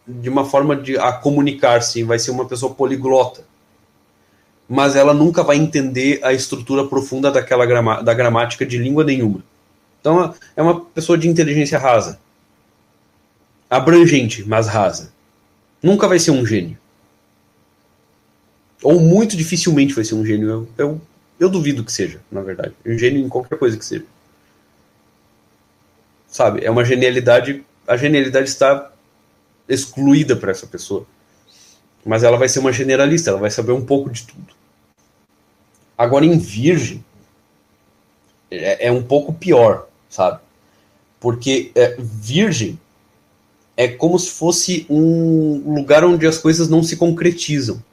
de 0.07 0.29
uma 0.29 0.45
forma 0.45 0.75
de 0.75 0.97
a 0.97 1.11
comunicar-se, 1.11 2.01
vai 2.03 2.17
ser 2.17 2.31
uma 2.31 2.45
pessoa 2.45 2.73
poliglota. 2.73 3.43
Mas 4.69 4.95
ela 4.95 5.13
nunca 5.13 5.43
vai 5.43 5.57
entender 5.57 6.19
a 6.23 6.31
estrutura 6.31 6.85
profunda 6.85 7.29
daquela 7.29 7.65
grama, 7.65 8.01
da 8.01 8.13
gramática 8.13 8.65
de 8.65 8.77
língua 8.77 9.03
nenhuma. 9.03 9.43
Então 9.99 10.33
é 10.55 10.61
uma 10.61 10.79
pessoa 10.79 11.17
de 11.17 11.27
inteligência 11.27 11.77
rasa. 11.77 12.19
Abrangente, 13.69 14.47
mas 14.47 14.67
rasa. 14.67 15.11
Nunca 15.83 16.07
vai 16.07 16.19
ser 16.19 16.31
um 16.31 16.45
gênio. 16.45 16.77
Ou 18.81 18.99
muito 18.99 19.35
dificilmente 19.35 19.93
vai 19.93 20.05
ser 20.05 20.15
um 20.15 20.25
gênio. 20.25 20.49
Eu, 20.49 20.67
eu, 20.77 21.01
eu 21.39 21.49
duvido 21.49 21.83
que 21.83 21.91
seja, 21.91 22.21
na 22.31 22.41
verdade. 22.41 22.73
Um 22.85 22.97
gênio 22.97 23.25
em 23.25 23.29
qualquer 23.29 23.57
coisa 23.57 23.77
que 23.77 23.85
seja. 23.85 24.05
Sabe? 26.37 26.63
É 26.63 26.69
uma 26.69 26.85
genialidade. 26.85 27.65
A 27.87 27.97
genialidade 27.97 28.47
está 28.47 28.91
excluída 29.67 30.35
para 30.35 30.51
essa 30.51 30.67
pessoa. 30.67 31.03
Mas 32.05 32.21
ela 32.23 32.37
vai 32.37 32.47
ser 32.47 32.59
uma 32.59 32.71
generalista, 32.71 33.31
ela 33.31 33.39
vai 33.39 33.49
saber 33.49 33.71
um 33.71 33.83
pouco 33.83 34.07
de 34.11 34.21
tudo. 34.21 34.53
Agora, 35.97 36.23
em 36.23 36.37
Virgem, 36.37 37.03
é, 38.51 38.85
é 38.85 38.91
um 38.91 39.01
pouco 39.01 39.33
pior, 39.33 39.87
sabe? 40.07 40.39
Porque 41.19 41.71
é, 41.73 41.95
Virgem 41.97 42.79
é 43.75 43.87
como 43.87 44.19
se 44.19 44.29
fosse 44.29 44.85
um 44.87 45.73
lugar 45.73 46.05
onde 46.05 46.27
as 46.27 46.37
coisas 46.37 46.69
não 46.69 46.83
se 46.83 46.97
concretizam. 46.97 47.83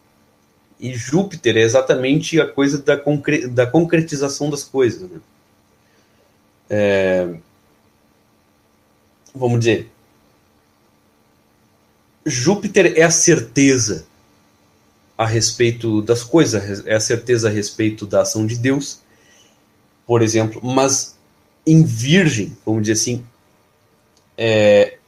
E 0.78 0.92
Júpiter 0.92 1.56
é 1.56 1.62
exatamente 1.62 2.38
a 2.38 2.46
coisa 2.46 2.76
da, 2.76 2.98
concre 2.98 3.46
da 3.46 3.66
concretização 3.66 4.50
das 4.50 4.64
coisas. 4.64 5.08
Né? 5.10 5.20
É, 6.68 7.34
vamos 9.34 9.58
dizer, 9.60 9.90
Júpiter 12.24 12.94
é 12.96 13.02
a 13.02 13.10
certeza 13.10 14.06
a 15.16 15.26
respeito 15.26 16.00
das 16.02 16.22
coisas, 16.22 16.86
é 16.86 16.94
a 16.94 17.00
certeza 17.00 17.48
a 17.48 17.50
respeito 17.50 18.06
da 18.06 18.22
ação 18.22 18.46
de 18.46 18.56
Deus, 18.56 19.00
por 20.06 20.22
exemplo, 20.22 20.60
mas 20.62 21.16
em 21.66 21.82
Virgem, 21.82 22.56
vamos 22.64 22.82
dizer 22.82 22.92
assim, 22.92 23.24
é, 24.36 24.98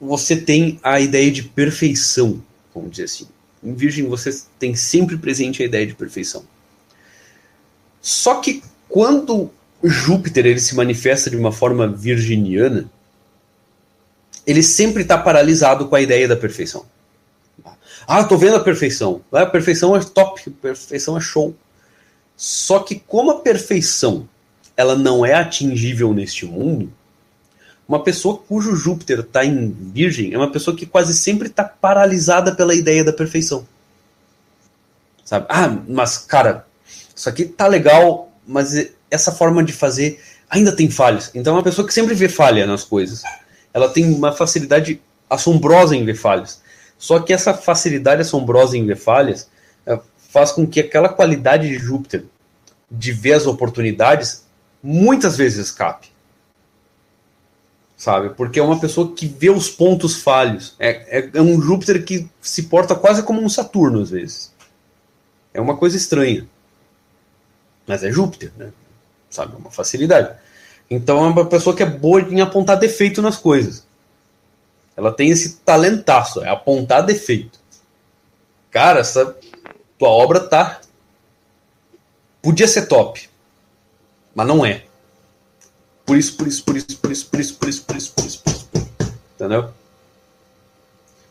você 0.00 0.36
tem 0.36 0.80
a 0.82 1.00
ideia 1.00 1.30
de 1.30 1.44
perfeição, 1.44 2.42
vamos 2.74 2.90
dizer 2.92 3.04
assim. 3.04 3.28
Em 3.62 3.74
Virgem 3.74 4.06
você 4.06 4.36
tem 4.58 4.74
sempre 4.74 5.16
presente 5.16 5.62
a 5.62 5.66
ideia 5.66 5.86
de 5.86 5.94
perfeição. 5.94 6.44
Só 8.00 8.40
que 8.40 8.62
quando 8.88 9.52
Júpiter 9.82 10.46
ele 10.46 10.60
se 10.60 10.74
manifesta 10.74 11.28
de 11.30 11.36
uma 11.36 11.52
forma 11.52 11.88
virginiana, 11.88 12.90
ele 14.46 14.62
sempre 14.62 15.02
está 15.02 15.18
paralisado 15.18 15.88
com 15.88 15.96
a 15.96 16.00
ideia 16.00 16.26
da 16.28 16.36
perfeição. 16.36 16.86
Ah, 18.06 18.24
tô 18.24 18.36
vendo 18.36 18.56
a 18.56 18.60
perfeição. 18.60 19.22
A 19.32 19.46
perfeição 19.46 19.96
é 19.96 20.00
top, 20.00 20.42
a 20.46 20.62
perfeição 20.62 21.16
é 21.16 21.20
show. 21.20 21.54
Só 22.36 22.80
que 22.80 22.96
como 22.98 23.30
a 23.30 23.40
perfeição 23.40 24.28
ela 24.76 24.96
não 24.96 25.24
é 25.24 25.34
atingível 25.34 26.12
neste 26.12 26.44
mundo, 26.46 26.92
uma 27.86 28.02
pessoa 28.02 28.38
cujo 28.38 28.74
Júpiter 28.74 29.20
está 29.20 29.44
em 29.44 29.70
Virgem 29.70 30.32
é 30.32 30.38
uma 30.38 30.50
pessoa 30.50 30.76
que 30.76 30.86
quase 30.86 31.14
sempre 31.14 31.48
está 31.48 31.64
paralisada 31.64 32.54
pela 32.54 32.74
ideia 32.74 33.04
da 33.04 33.12
perfeição. 33.12 33.66
Sabe? 35.24 35.46
Ah, 35.48 35.68
mas 35.88 36.18
cara, 36.18 36.66
isso 37.14 37.28
aqui 37.28 37.44
tá 37.44 37.66
legal, 37.66 38.32
mas 38.46 38.92
essa 39.12 39.30
forma 39.30 39.62
de 39.62 39.72
fazer 39.72 40.20
ainda 40.48 40.74
tem 40.74 40.90
falhas. 40.90 41.30
Então 41.34 41.54
é 41.54 41.56
uma 41.56 41.62
pessoa 41.62 41.86
que 41.86 41.94
sempre 41.94 42.14
vê 42.14 42.28
falha 42.28 42.66
nas 42.66 42.82
coisas. 42.82 43.22
Ela 43.72 43.88
tem 43.88 44.12
uma 44.12 44.32
facilidade 44.32 45.00
assombrosa 45.28 45.94
em 45.94 46.04
ver 46.04 46.14
falhas. 46.14 46.62
Só 46.98 47.20
que 47.20 47.32
essa 47.32 47.52
facilidade 47.52 48.22
assombrosa 48.22 48.76
em 48.76 48.86
ver 48.86 48.96
falhas 48.96 49.48
é, 49.86 49.98
faz 50.30 50.52
com 50.52 50.66
que 50.66 50.80
aquela 50.80 51.08
qualidade 51.08 51.68
de 51.68 51.78
Júpiter 51.78 52.24
de 52.90 53.12
ver 53.12 53.34
as 53.34 53.46
oportunidades 53.46 54.44
muitas 54.82 55.36
vezes 55.36 55.66
escape. 55.66 56.08
Sabe? 57.96 58.30
Porque 58.30 58.58
é 58.58 58.62
uma 58.62 58.80
pessoa 58.80 59.12
que 59.14 59.26
vê 59.26 59.48
os 59.48 59.70
pontos 59.70 60.22
falhos. 60.22 60.74
É, 60.78 61.18
é, 61.18 61.30
é 61.34 61.40
um 61.40 61.60
Júpiter 61.60 62.04
que 62.04 62.28
se 62.40 62.64
porta 62.64 62.94
quase 62.94 63.22
como 63.22 63.40
um 63.40 63.48
Saturno, 63.48 64.00
às 64.00 64.10
vezes. 64.10 64.52
É 65.54 65.60
uma 65.60 65.76
coisa 65.76 65.96
estranha. 65.96 66.46
Mas 67.86 68.02
é 68.02 68.10
Júpiter, 68.10 68.52
né? 68.56 68.72
Sabe? 69.32 69.56
Uma 69.56 69.70
facilidade. 69.70 70.36
Então 70.88 71.24
é 71.24 71.28
uma 71.28 71.46
pessoa 71.46 71.74
que 71.74 71.82
é 71.82 71.86
boa 71.86 72.20
em 72.20 72.42
apontar 72.42 72.78
defeito 72.78 73.22
nas 73.22 73.38
coisas. 73.38 73.86
Ela 74.94 75.10
tem 75.10 75.30
esse 75.30 75.56
talentaço, 75.60 76.44
é 76.44 76.50
apontar 76.50 77.04
defeito. 77.04 77.58
Cara, 78.70 79.00
essa 79.00 79.34
tua 79.98 80.10
obra 80.10 80.38
tá. 80.38 80.80
Podia 82.42 82.68
ser 82.68 82.86
top, 82.86 83.28
mas 84.34 84.46
não 84.46 84.66
é. 84.66 84.84
Por 86.04 86.16
isso, 86.18 86.36
por 86.36 86.46
isso, 86.46 86.64
por 86.64 86.76
isso, 86.76 86.98
por 86.98 87.10
isso, 87.10 87.26
por 87.30 87.40
isso, 87.40 87.54
por 87.54 87.68
isso, 87.68 87.84
por 87.84 87.96
isso, 87.96 88.12
por 88.12 88.26
isso, 88.26 88.42
por 88.42 88.52
isso. 88.52 88.66
Por 88.66 88.80
isso. 88.80 89.14
Entendeu? 89.34 89.70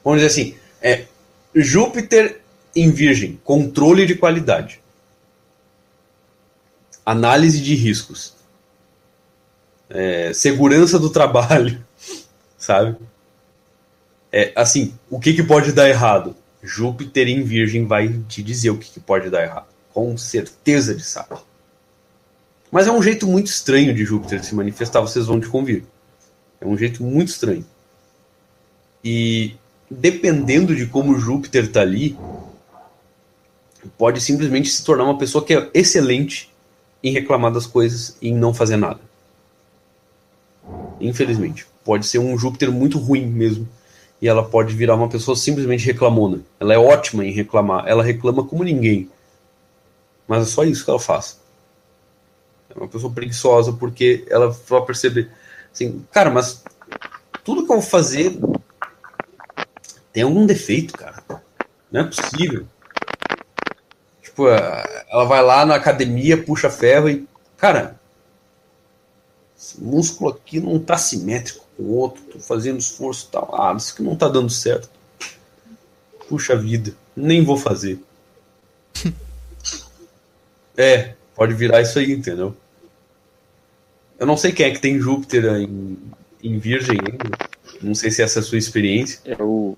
Vamos 0.04 0.22
dizer 0.22 0.28
assim, 0.28 0.58
é 0.82 1.06
Júpiter 1.54 2.42
em 2.76 2.90
Virgem, 2.90 3.40
controle 3.44 4.08
de 4.08 4.16
qualidade. 4.16 4.81
Análise 7.12 7.60
de 7.60 7.76
riscos. 7.76 8.34
É, 9.90 10.32
segurança 10.34 10.98
do 10.98 11.10
trabalho, 11.10 11.84
sabe? 12.58 12.96
É, 14.32 14.54
assim, 14.56 14.94
o 15.10 15.20
que, 15.20 15.34
que 15.34 15.44
pode 15.44 15.74
dar 15.74 15.90
errado? 15.90 16.34
Júpiter 16.64 17.28
em 17.28 17.44
Virgem 17.44 17.86
vai 17.86 18.08
te 18.30 18.42
dizer 18.42 18.70
o 18.70 18.78
que, 18.78 18.90
que 18.90 19.00
pode 19.02 19.30
dar 19.30 19.44
errado. 19.44 19.68
Com 19.94 20.18
certeza 20.18 20.96
de 20.96 21.04
sabe. 21.04 21.36
Mas 22.72 22.88
é 22.88 22.92
um 22.94 23.04
jeito 23.04 23.28
muito 23.28 23.48
estranho 23.48 23.94
de 23.94 24.06
Júpiter 24.06 24.42
se 24.42 24.56
manifestar, 24.56 25.02
vocês 25.02 25.26
vão 25.26 25.42
te 25.42 25.50
convir. 25.50 25.84
É 26.62 26.66
um 26.66 26.78
jeito 26.78 27.04
muito 27.04 27.28
estranho. 27.28 27.66
E 29.04 29.56
dependendo 29.90 30.74
de 30.74 30.86
como 30.86 31.20
Júpiter 31.20 31.66
está 31.66 31.82
ali, 31.82 32.18
pode 33.98 34.22
simplesmente 34.22 34.70
se 34.70 34.86
tornar 34.86 35.04
uma 35.04 35.18
pessoa 35.18 35.44
que 35.44 35.54
é 35.54 35.70
excelente 35.74 36.51
em 37.04 37.12
reclamar 37.12 37.52
das 37.52 37.66
coisas 37.66 38.18
e 38.22 38.30
em 38.30 38.36
não 38.36 38.54
fazer 38.54 38.78
nada. 38.78 39.00
Infelizmente. 41.00 41.68
Pode 41.84 42.06
ser 42.06 42.20
um 42.20 42.38
Júpiter 42.38 42.72
muito 42.72 43.00
ruim 43.00 43.26
mesmo 43.26 43.68
e 44.22 44.28
ela 44.28 44.44
pode 44.44 44.76
virar 44.76 44.96
uma 44.96 45.10
pessoa 45.10 45.36
simplesmente 45.36 45.86
reclamona. 45.86 46.42
Ela 46.60 46.76
é 46.76 46.78
ótima 46.78 47.26
em 47.26 47.32
reclamar, 47.32 47.88
ela 47.88 48.04
reclama 48.04 48.44
como 48.44 48.64
ninguém. 48.64 49.10
Mas 50.28 50.44
é 50.44 50.46
só 50.46 50.64
isso 50.64 50.86
que 50.86 50.92
ela 50.92 51.00
faz. 51.00 51.40
É 52.70 52.78
uma 52.78 52.88
pessoa 52.88 53.12
preguiçosa 53.12 53.74
porque 53.74 54.26
ela 54.30 54.56
vai 54.68 54.86
perceber 54.86 55.32
assim, 55.74 56.06
cara, 56.12 56.30
mas 56.30 56.64
tudo 57.44 57.66
que 57.66 57.72
eu 57.72 57.80
vou 57.80 57.82
fazer 57.82 58.38
tem 60.14 60.24
algum 60.24 60.46
defeito, 60.46 60.94
cara. 60.94 61.24
Não 61.92 62.02
é 62.02 62.04
possível. 62.04 62.68
Tipo, 64.42 64.48
ela 64.48 65.26
vai 65.26 65.44
lá 65.44 65.66
na 65.66 65.76
academia, 65.76 66.42
puxa 66.42 66.70
ferro 66.70 67.10
e, 67.10 67.28
cara, 67.58 68.00
esse 69.58 69.80
músculo 69.80 70.32
aqui 70.32 70.60
não 70.60 70.80
tá 70.80 70.98
simétrico 70.98 71.66
o 71.78 71.96
outro, 71.96 72.24
tô 72.24 72.40
fazendo 72.40 72.80
esforço 72.80 73.28
e 73.28 73.32
tal. 73.32 73.54
Ah, 73.54 73.76
isso 73.76 73.96
que 73.96 74.02
não 74.02 74.16
tá 74.16 74.28
dando 74.28 74.50
certo. 74.50 74.90
Puxa 76.28 76.56
vida, 76.56 76.96
nem 77.16 77.44
vou 77.44 77.58
fazer. 77.58 78.00
é, 80.76 81.14
pode 81.36 81.54
virar 81.54 81.82
isso 81.82 82.00
aí, 82.00 82.12
entendeu? 82.12 82.56
Eu 84.18 84.26
não 84.26 84.38
sei 84.38 84.52
quem 84.52 84.68
é 84.68 84.72
que 84.72 84.80
tem 84.80 85.00
Júpiter 85.00 85.46
em, 85.56 85.98
em 86.42 86.58
Virgem 86.58 86.98
ainda. 87.00 87.38
Não 87.82 87.94
sei 87.94 88.10
se 88.10 88.22
essa 88.22 88.40
é 88.40 88.42
a 88.42 88.44
sua 88.44 88.58
experiência. 88.58 89.20
É 89.26 89.36
o. 89.42 89.76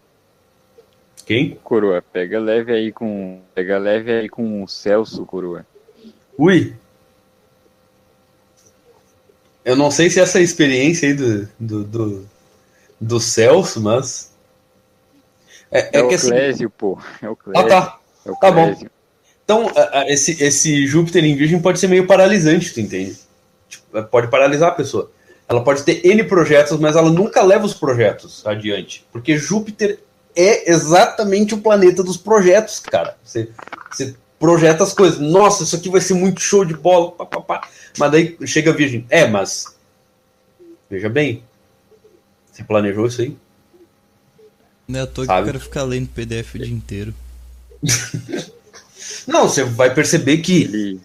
Quem? 1.25 1.57
Coroa, 1.63 2.01
pega 2.01 2.39
leve 2.39 2.73
aí 2.73 2.91
com. 2.91 3.39
Pega 3.55 3.77
leve 3.77 4.11
aí 4.11 4.29
com 4.29 4.63
o 4.63 4.67
Celso, 4.67 5.25
Coroa. 5.25 5.65
Ui, 6.37 6.75
eu 9.63 9.75
não 9.75 9.89
sei 9.89 10.09
se 10.09 10.19
essa 10.19 10.39
é 10.39 10.41
a 10.41 10.43
experiência 10.43 11.07
aí 11.07 11.13
do, 11.13 11.47
do, 11.59 11.83
do, 11.83 12.29
do 12.99 13.19
Celso, 13.19 13.81
mas. 13.81 14.31
É, 15.71 15.79
é, 15.79 15.89
é 15.93 16.03
o 16.03 16.09
que, 16.09 16.15
assim... 16.15 16.29
Clésio, 16.29 16.69
pô. 16.69 16.99
É 17.21 17.29
o 17.29 17.35
Clésio. 17.35 17.65
Ah, 17.65 17.67
tá. 17.67 17.99
É 18.25 18.31
o 18.31 18.35
tá 18.35 18.51
bom. 18.51 18.75
Então, 19.45 19.71
esse, 20.07 20.41
esse 20.43 20.85
Júpiter 20.85 21.23
em 21.23 21.35
Virgem 21.35 21.61
pode 21.61 21.79
ser 21.79 21.87
meio 21.87 22.05
paralisante, 22.05 22.73
tu 22.73 22.79
entende? 22.79 23.17
Tipo, 23.67 23.97
é, 23.97 24.01
pode 24.01 24.29
paralisar 24.29 24.69
a 24.69 24.75
pessoa. 24.75 25.11
Ela 25.47 25.63
pode 25.63 25.83
ter 25.83 26.05
N 26.05 26.23
projetos, 26.23 26.77
mas 26.79 26.95
ela 26.95 27.09
nunca 27.09 27.41
leva 27.41 27.65
os 27.65 27.73
projetos 27.73 28.45
adiante. 28.45 29.05
Porque 29.11 29.37
Júpiter 29.37 29.99
é 30.35 30.71
exatamente 30.71 31.53
o 31.53 31.59
planeta 31.59 32.03
dos 32.03 32.17
projetos, 32.17 32.79
cara. 32.79 33.17
Você, 33.23 33.49
você 33.91 34.15
projeta 34.39 34.83
as 34.83 34.93
coisas. 34.93 35.19
Nossa, 35.19 35.63
isso 35.63 35.75
aqui 35.75 35.89
vai 35.89 36.01
ser 36.01 36.15
muito 36.15 36.41
show 36.41 36.65
de 36.65 36.73
bola. 36.73 37.11
Pá, 37.11 37.25
pá, 37.25 37.41
pá. 37.41 37.69
Mas 37.97 38.11
daí 38.11 38.37
chega 38.45 38.71
a 38.71 38.73
Virgem. 38.73 39.05
É, 39.09 39.27
mas. 39.27 39.75
Veja 40.89 41.09
bem. 41.09 41.43
Você 42.51 42.63
planejou 42.63 43.07
isso 43.07 43.21
aí? 43.21 43.37
Não 44.87 44.99
é 44.99 45.03
à 45.03 45.07
toa 45.07 45.25
que 45.25 45.31
eu 45.31 45.45
quero 45.45 45.59
ficar 45.59 45.83
lendo 45.83 46.09
PDF 46.09 46.55
o 46.55 46.59
dia 46.59 46.73
inteiro. 46.73 47.13
Não, 49.25 49.47
você 49.47 49.63
vai 49.63 49.93
perceber 49.93 50.37
que. 50.37 50.99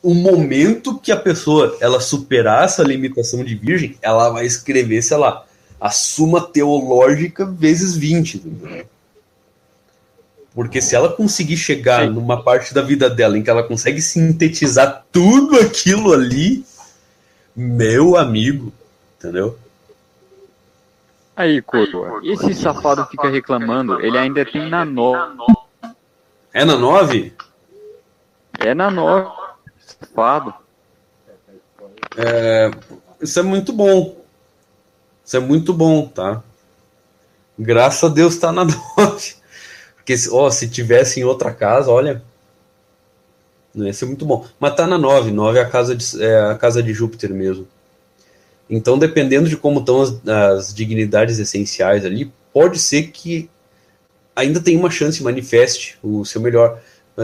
O 0.00 0.14
momento 0.14 0.98
que 0.98 1.10
a 1.10 1.16
pessoa 1.16 1.76
ela 1.80 2.00
superar 2.00 2.64
essa 2.64 2.84
limitação 2.84 3.42
de 3.42 3.56
virgem, 3.56 3.96
ela 4.00 4.30
vai 4.30 4.46
escrever, 4.46 5.02
sei 5.02 5.16
lá, 5.16 5.44
a 5.80 5.90
suma 5.90 6.40
teológica 6.40 7.44
vezes 7.46 7.96
20. 7.96 8.36
Entendeu? 8.36 8.86
Porque 10.54 10.80
se 10.80 10.96
ela 10.96 11.12
conseguir 11.12 11.56
chegar 11.56 12.04
Sim. 12.06 12.14
numa 12.14 12.42
parte 12.42 12.74
da 12.74 12.82
vida 12.82 13.08
dela 13.08 13.38
em 13.38 13.42
que 13.42 13.50
ela 13.50 13.62
consegue 13.62 14.00
sintetizar 14.00 15.06
tudo 15.12 15.56
aquilo 15.56 16.12
ali, 16.12 16.64
meu 17.54 18.16
amigo, 18.16 18.72
entendeu? 19.16 19.56
Aí, 21.36 21.62
Coroa, 21.62 22.20
esse 22.24 22.52
safado 22.54 23.06
fica 23.06 23.28
reclamando, 23.28 24.00
ele 24.00 24.18
ainda 24.18 24.44
tem 24.44 24.68
na 24.68 24.84
9. 24.84 25.30
É 26.52 26.64
na 26.64 26.76
9? 26.76 27.32
É 28.58 28.74
na 28.74 28.90
9. 28.90 29.30
Safado. 29.78 30.52
É, 32.16 32.70
isso 33.20 33.38
é 33.38 33.42
muito 33.44 33.72
bom. 33.72 34.17
Isso 35.28 35.36
é 35.36 35.40
muito 35.40 35.74
bom, 35.74 36.08
tá? 36.08 36.42
Graças 37.58 38.02
a 38.02 38.14
Deus 38.14 38.38
tá 38.38 38.50
na 38.50 38.64
9. 38.96 39.34
Porque 39.94 40.14
ó, 40.32 40.50
se 40.50 40.70
tivesse 40.70 41.20
em 41.20 41.24
outra 41.24 41.52
casa, 41.52 41.90
olha. 41.90 42.22
Não 43.74 43.84
ia 43.84 43.92
ser 43.92 44.06
muito 44.06 44.24
bom. 44.24 44.46
Mas 44.58 44.74
tá 44.74 44.86
na 44.86 44.96
9. 44.96 45.30
9 45.30 45.58
é 45.58 45.62
a 45.62 45.68
casa 45.68 45.94
de, 45.94 46.24
é 46.24 46.40
a 46.50 46.54
casa 46.54 46.82
de 46.82 46.94
Júpiter 46.94 47.28
mesmo. 47.28 47.68
Então, 48.70 48.98
dependendo 48.98 49.50
de 49.50 49.56
como 49.58 49.80
estão 49.80 50.00
as, 50.00 50.14
as, 50.26 50.72
dignidades 50.72 51.38
essenciais 51.38 52.06
ali, 52.06 52.32
pode 52.50 52.78
ser 52.78 53.08
que 53.08 53.50
ainda 54.34 54.62
tenha 54.62 54.78
uma 54.78 54.90
chance, 54.90 55.22
manifeste 55.22 55.98
o 56.02 56.24
seu 56.24 56.40
melhor. 56.40 56.80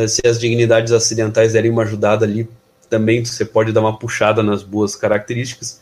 Se 0.09 0.21
as 0.27 0.39
dignidades 0.39 0.93
acidentais 0.93 1.55
derem 1.55 1.71
uma 1.71 1.85
ajudada 1.85 2.27
ali, 2.27 2.47
também 2.91 3.25
você 3.25 3.47
pode 3.47 3.73
dar 3.73 3.81
uma 3.81 3.99
puxada 3.99 4.43
nas 4.43 4.63
boas 4.63 4.95
características. 4.95 5.81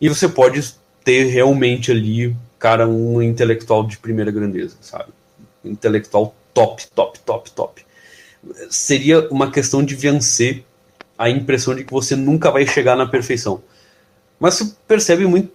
E 0.00 0.08
você 0.08 0.28
pode 0.28 0.62
ter 1.06 1.24
realmente 1.24 1.90
ali, 1.90 2.36
cara, 2.58 2.86
um 2.86 3.22
intelectual 3.22 3.86
de 3.86 3.96
primeira 3.96 4.30
grandeza, 4.30 4.76
sabe? 4.82 5.10
intelectual 5.64 6.34
top, 6.52 6.86
top, 6.94 7.18
top, 7.20 7.50
top. 7.52 7.86
Seria 8.68 9.26
uma 9.30 9.50
questão 9.50 9.82
de 9.82 9.94
vencer 9.94 10.64
a 11.16 11.30
impressão 11.30 11.74
de 11.74 11.82
que 11.82 11.92
você 11.92 12.14
nunca 12.14 12.50
vai 12.50 12.66
chegar 12.66 12.94
na 12.94 13.06
perfeição 13.06 13.62
mas 14.38 14.54
você 14.54 14.72
percebe 14.86 15.26
muito. 15.26 15.50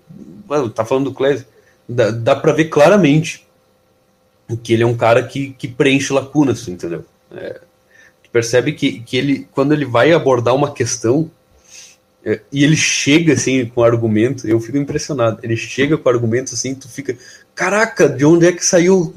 Tá 0.74 0.84
falando 0.84 1.06
do 1.06 1.14
Cleve, 1.14 1.46
dá, 1.88 2.12
dá 2.12 2.36
para 2.36 2.52
ver 2.52 2.66
claramente 2.66 3.48
que 4.64 4.74
ele 4.74 4.84
é 4.84 4.86
um 4.86 4.98
cara 4.98 5.24
que, 5.24 5.52
que 5.54 5.68
preenche 5.68 6.12
lacunas, 6.12 6.68
entendeu? 6.68 7.06
É, 7.32 7.62
percebe 8.32 8.74
que, 8.74 9.00
que 9.00 9.16
ele, 9.16 9.48
quando 9.52 9.74
ele 9.74 9.86
vai 9.86 10.12
abordar 10.12 10.54
uma 10.54 10.74
questão 10.74 11.32
e 12.52 12.64
ele 12.64 12.76
chega 12.76 13.34
assim 13.34 13.66
com 13.66 13.84
argumento, 13.84 14.48
eu 14.48 14.60
fico 14.60 14.78
impressionado. 14.78 15.40
Ele 15.42 15.58
chega 15.58 15.98
com 15.98 16.10
argumentos 16.10 16.54
assim, 16.54 16.76
tu 16.76 16.88
fica, 16.88 17.18
caraca, 17.56 18.08
de 18.08 18.26
onde 18.26 18.46
é 18.46 18.52
que 18.52 18.66
saiu 18.66 19.14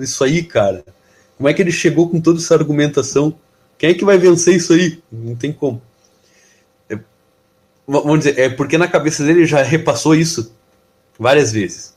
isso 0.00 0.22
aí, 0.22 0.42
cara? 0.42 0.84
Como 1.36 1.48
é 1.48 1.54
que 1.54 1.60
ele 1.60 1.72
chegou 1.72 2.08
com 2.08 2.20
toda 2.20 2.38
essa 2.38 2.54
argumentação? 2.54 3.34
Quem 3.76 3.90
é 3.90 3.94
que 3.94 4.04
vai 4.04 4.16
vencer 4.16 4.54
isso 4.54 4.72
aí? 4.72 5.02
Não 5.10 5.34
tem 5.34 5.52
como 5.52 5.82
vamos 7.86 8.20
dizer, 8.20 8.38
é 8.38 8.48
porque 8.48 8.78
na 8.78 8.88
cabeça 8.88 9.24
dele 9.24 9.46
já 9.46 9.62
repassou 9.62 10.14
isso 10.14 10.52
várias 11.18 11.52
vezes. 11.52 11.94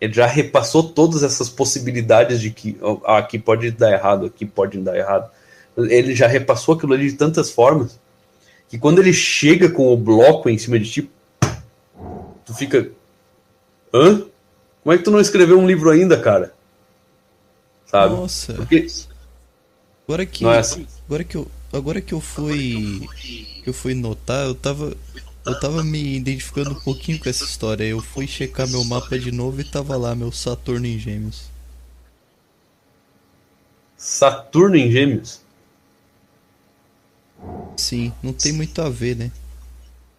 Ele 0.00 0.12
já 0.12 0.26
repassou 0.26 0.84
todas 0.92 1.22
essas 1.22 1.48
possibilidades 1.48 2.40
de 2.40 2.50
que 2.50 2.78
ah, 3.04 3.18
aqui 3.18 3.38
pode 3.38 3.70
dar 3.72 3.90
errado, 3.90 4.26
aqui 4.26 4.46
pode 4.46 4.78
dar 4.78 4.96
errado. 4.96 5.30
Ele 5.76 6.14
já 6.14 6.28
repassou 6.28 6.76
aquilo 6.76 6.94
ali 6.94 7.10
de 7.10 7.16
tantas 7.16 7.50
formas 7.50 7.98
que 8.68 8.78
quando 8.78 9.00
ele 9.00 9.12
chega 9.12 9.70
com 9.70 9.92
o 9.92 9.96
bloco 9.96 10.48
em 10.48 10.58
cima 10.58 10.78
de 10.78 10.90
ti, 10.90 11.10
tu 12.44 12.54
fica. 12.54 12.90
Hã? 13.92 14.22
Como 14.82 14.92
é 14.92 14.98
que 14.98 15.04
tu 15.04 15.10
não 15.10 15.20
escreveu 15.20 15.58
um 15.58 15.66
livro 15.66 15.90
ainda, 15.90 16.20
cara? 16.20 16.54
Sabe? 17.86 18.14
Nossa. 18.14 18.54
Porque... 18.54 18.86
Agora 20.06 20.24
que, 20.24 20.46
é 20.46 20.58
assim. 20.58 20.86
agora 21.06 21.24
que 21.24 21.36
eu, 21.36 21.46
agora 21.70 22.00
que 22.00 22.14
eu 22.14 22.20
fui 22.20 23.06
que 23.62 23.64
eu 23.66 23.74
fui 23.74 23.92
notar, 23.92 24.46
eu 24.46 24.54
tava 24.54 24.96
eu 25.44 25.60
tava 25.60 25.84
me 25.84 26.16
identificando 26.16 26.70
um 26.70 26.80
pouquinho 26.80 27.18
com 27.18 27.28
essa 27.28 27.44
história. 27.44 27.84
Eu 27.84 28.00
fui 28.00 28.26
checar 28.26 28.68
meu 28.68 28.84
mapa 28.84 29.18
de 29.18 29.32
novo 29.32 29.60
e 29.60 29.64
tava 29.64 29.96
lá 29.96 30.14
meu 30.14 30.30
Saturno 30.32 30.86
em 30.86 30.98
Gêmeos. 30.98 31.50
Saturno 33.96 34.76
em 34.76 34.90
Gêmeos? 34.90 35.40
Sim, 37.76 38.12
não 38.22 38.32
tem 38.32 38.52
muito 38.52 38.80
a 38.82 38.88
ver, 38.88 39.16
né? 39.16 39.30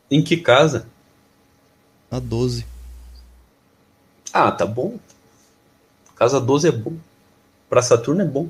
Em 0.10 0.24
que 0.24 0.38
casa? 0.38 0.88
A 2.10 2.20
12. 2.20 2.66
Ah, 4.34 4.52
tá 4.52 4.66
bom. 4.66 4.98
Casa 6.16 6.40
12 6.40 6.68
é 6.68 6.72
bom. 6.72 6.96
Pra 7.70 7.82
Saturno 7.82 8.22
é 8.22 8.26
bom. 8.26 8.50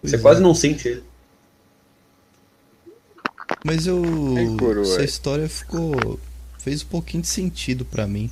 Pois 0.00 0.10
Você 0.10 0.16
é. 0.16 0.18
quase 0.18 0.40
não 0.40 0.54
sente 0.54 0.88
ele. 0.88 1.04
Mas 3.64 3.86
eu. 3.86 4.02
essa 4.82 5.04
história 5.04 5.48
ficou. 5.48 6.18
fez 6.58 6.82
um 6.82 6.86
pouquinho 6.86 7.22
de 7.22 7.28
sentido 7.28 7.84
para 7.84 8.06
mim. 8.06 8.30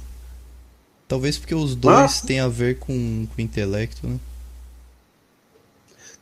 Talvez 1.07 1.39
porque 1.39 1.55
os 1.55 1.75
dois 1.75 2.21
ah. 2.23 2.27
têm 2.27 2.41
a 2.41 2.49
ver 2.49 2.79
com, 2.79 3.27
com 3.27 3.39
o 3.39 3.41
intelecto, 3.41 4.07
né? 4.07 4.19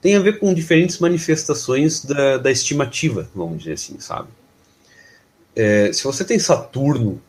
Tem 0.01 0.17
a 0.17 0.21
ver 0.21 0.39
com 0.39 0.55
diferentes 0.55 0.99
manifestações 0.99 2.05
da, 2.05 2.39
da 2.39 2.51
estimativa, 2.51 3.29
vamos 3.35 3.59
dizer 3.59 3.73
assim, 3.73 3.99
sabe? 3.99 4.29
É, 5.57 5.93
se 5.93 6.05
você 6.05 6.25
tem 6.25 6.39
Saturno 6.39 7.21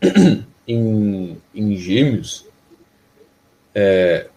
em, 0.66 1.36
em 1.54 1.76
Gêmeos, 1.76 2.46
é, 3.74 4.28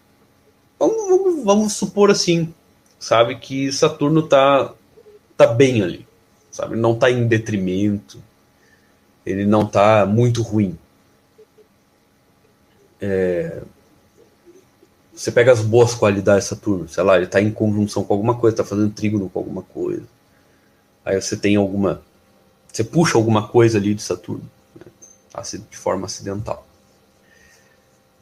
vamos, 0.78 1.08
vamos, 1.08 1.44
vamos 1.44 1.72
supor 1.74 2.10
assim, 2.10 2.52
sabe, 2.98 3.36
que 3.36 3.70
Saturno 3.72 4.22
tá, 4.22 4.74
tá 5.36 5.46
bem 5.46 5.82
ali 5.82 6.06
sabe? 6.52 6.76
Não 6.76 6.92
está 6.92 7.10
em 7.10 7.26
detrimento, 7.26 8.22
ele 9.24 9.46
não 9.46 9.62
está 9.62 10.06
muito 10.06 10.42
ruim. 10.42 10.78
É... 13.00 13.62
Você 15.22 15.30
pega 15.30 15.52
as 15.52 15.60
boas 15.60 15.94
qualidades 15.94 16.42
de 16.42 16.48
Saturno, 16.48 16.88
sei 16.88 17.04
lá, 17.04 17.14
ele 17.14 17.26
está 17.26 17.40
em 17.40 17.48
conjunção 17.48 18.02
com 18.02 18.12
alguma 18.12 18.34
coisa, 18.34 18.54
está 18.54 18.64
fazendo 18.64 18.92
trígono 18.92 19.30
com 19.30 19.38
alguma 19.38 19.62
coisa. 19.62 20.02
Aí 21.04 21.14
você 21.14 21.36
tem 21.36 21.54
alguma. 21.54 22.02
Você 22.66 22.82
puxa 22.82 23.16
alguma 23.16 23.46
coisa 23.46 23.78
ali 23.78 23.94
de 23.94 24.02
Saturno, 24.02 24.42
né? 24.74 25.42
de 25.70 25.76
forma 25.76 26.06
acidental. 26.06 26.66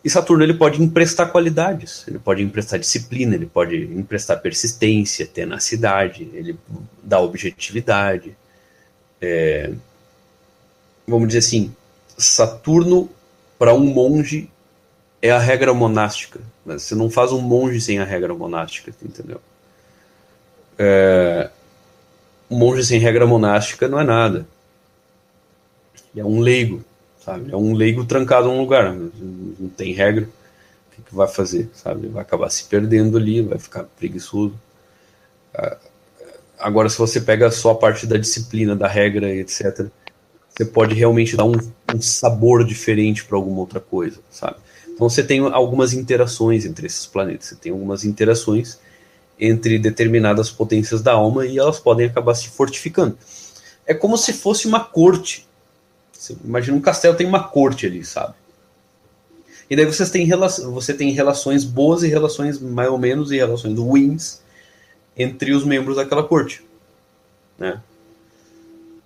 E 0.05 0.11
Saturno 0.11 0.45
ele 0.45 0.53
pode 0.53 0.83
emprestar 0.83 1.33
qualidades, 1.33 2.05
ele 2.07 2.19
pode 2.19 2.43
emprestar 2.43 2.79
disciplina, 2.79 3.35
ele 3.35 3.47
pode 3.47 3.77
emprestar 3.77 4.39
persistência, 4.43 5.27
tenacidade, 5.27 6.31
ele 6.35 6.59
dá 7.03 7.19
objetividade. 7.19 8.37
É, 9.23 9.73
vamos 11.09 11.29
dizer 11.29 11.39
assim, 11.39 11.75
Saturno 12.19 13.09
para 13.59 13.73
um 13.73 13.87
monge 13.87 14.51
é 15.23 15.31
a 15.31 15.39
regra 15.39 15.73
monástica. 15.75 16.41
Você 16.65 16.95
não 16.95 17.11
faz 17.11 17.33
um 17.33 17.41
monge 17.41 17.81
sem 17.81 17.99
a 17.99 18.05
regra 18.05 18.35
monástica, 18.35 18.93
entendeu? 19.03 19.41
É, 20.79 21.51
um 22.51 22.57
monge 22.57 22.85
sem 22.85 22.99
regra 22.99 23.27
monástica 23.27 23.89
não 23.89 24.01
é 24.01 24.05
nada. 24.05 24.47
É 26.17 26.25
um 26.25 26.41
leigo 26.41 26.85
sabe? 27.31 27.53
É 27.53 27.57
um 27.57 27.75
leigo 27.75 28.05
trancado 28.05 28.49
num 28.49 28.59
lugar, 28.59 28.93
não 28.93 29.69
tem 29.69 29.93
regra. 29.93 30.25
O 30.25 30.97
que, 30.97 31.03
que 31.03 31.15
vai 31.15 31.29
fazer, 31.29 31.71
sabe? 31.73 32.09
Vai 32.09 32.23
acabar 32.23 32.51
se 32.51 32.65
perdendo 32.65 33.17
ali, 33.17 33.43
vai 33.43 33.59
ficar 33.59 33.85
preguiçoso. 33.85 34.55
Ah, 35.55 35.77
agora, 36.59 36.89
se 36.89 36.99
você 36.99 37.21
pega 37.21 37.51
só 37.51 37.73
a 37.73 37.75
parte 37.75 38.07
da 38.07 38.17
disciplina, 38.17 38.75
da 38.75 38.89
regra, 38.89 39.33
etc., 39.35 39.87
você 40.49 40.65
pode 40.65 40.95
realmente 40.95 41.37
dar 41.37 41.45
um, 41.45 41.55
um 41.95 42.03
sabor 42.03 42.65
diferente 42.65 43.25
para 43.25 43.37
alguma 43.37 43.61
outra 43.61 43.81
coisa, 43.81 44.19
sabe? 44.31 44.57
Então 45.01 45.09
você 45.09 45.25
tem 45.25 45.41
algumas 45.41 45.95
interações 45.95 46.67
entre 46.67 46.87
esses 46.87 47.07
planetas, 47.07 47.47
você 47.47 47.55
tem 47.55 47.73
algumas 47.73 48.05
interações 48.05 48.79
entre 49.39 49.79
determinadas 49.79 50.51
potências 50.51 51.01
da 51.01 51.13
alma 51.13 51.47
e 51.47 51.59
elas 51.59 51.81
podem 51.81 52.07
acabar 52.07 52.35
se 52.35 52.51
fortificando. 52.51 53.17
É 53.87 53.95
como 53.95 54.19
se 54.19 54.35
fosse 54.35 54.69
uma 54.69 54.85
corte 54.85 55.49
você 56.13 56.37
imagina 56.45 56.77
um 56.77 56.83
castelo 56.83 57.17
tem 57.17 57.27
uma 57.27 57.45
corte 57.49 57.87
ali, 57.87 58.05
sabe? 58.05 58.35
E 59.71 59.75
daí 59.75 59.87
vocês 59.87 60.11
têm 60.11 60.29
você 60.71 60.93
tem 60.93 61.13
relações 61.13 61.65
boas 61.65 62.03
e 62.03 62.07
relações 62.07 62.61
mais 62.61 62.91
ou 62.91 62.99
menos 62.99 63.33
e 63.33 63.39
relações 63.39 63.79
ruins 63.79 64.43
entre 65.17 65.55
os 65.55 65.65
membros 65.65 65.97
daquela 65.97 66.25
corte, 66.25 66.63
né? 67.59 67.81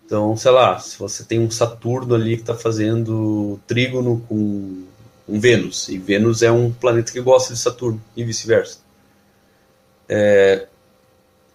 Então, 0.05 0.37
sei 0.37 0.51
lá, 0.51 0.77
se 0.81 0.99
você 0.99 1.23
tem 1.23 1.39
um 1.39 1.53
Saturno 1.53 2.17
ali 2.17 2.35
que 2.35 2.43
está 2.43 2.57
fazendo 2.57 3.61
trígono 3.65 4.21
com 4.29 4.83
um 5.29 5.41
Vênus, 5.41 5.89
e 5.89 5.99
Vênus 5.99 6.43
é 6.43 6.53
um 6.53 6.73
planeta 6.73 7.11
que 7.13 7.21
gosta 7.21 7.55
de 7.55 7.59
Saturno, 7.59 8.03
e 8.17 8.25
vice-versa. 8.25 8.79
É, 10.09 10.67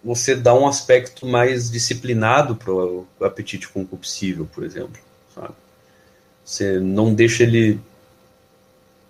você 0.02 0.34
dá 0.34 0.54
um 0.54 0.66
aspecto 0.66 1.26
mais 1.26 1.70
disciplinado 1.70 2.56
para 2.56 2.72
o 2.72 3.06
apetite 3.20 3.68
concupiscível, 3.68 4.48
por 4.52 4.64
exemplo. 4.64 5.00
Sabe? 5.34 5.54
Você 6.44 6.80
não 6.80 7.14
deixa 7.14 7.42
ele 7.42 7.78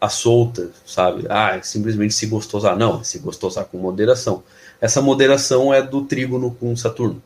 à 0.01 0.09
solta, 0.09 0.71
sabe? 0.85 1.27
Ah, 1.29 1.61
simplesmente 1.63 2.15
se 2.15 2.27
gostosar. 2.27 2.77
Não, 2.77 3.05
se 3.05 3.19
gostosar 3.19 3.67
com 3.67 3.79
moderação. 3.79 4.43
Essa 4.81 5.01
moderação 5.01 5.73
é 5.73 5.81
do 5.83 6.05
trígono 6.05 6.55
com 6.55 6.75
Saturno, 6.75 7.23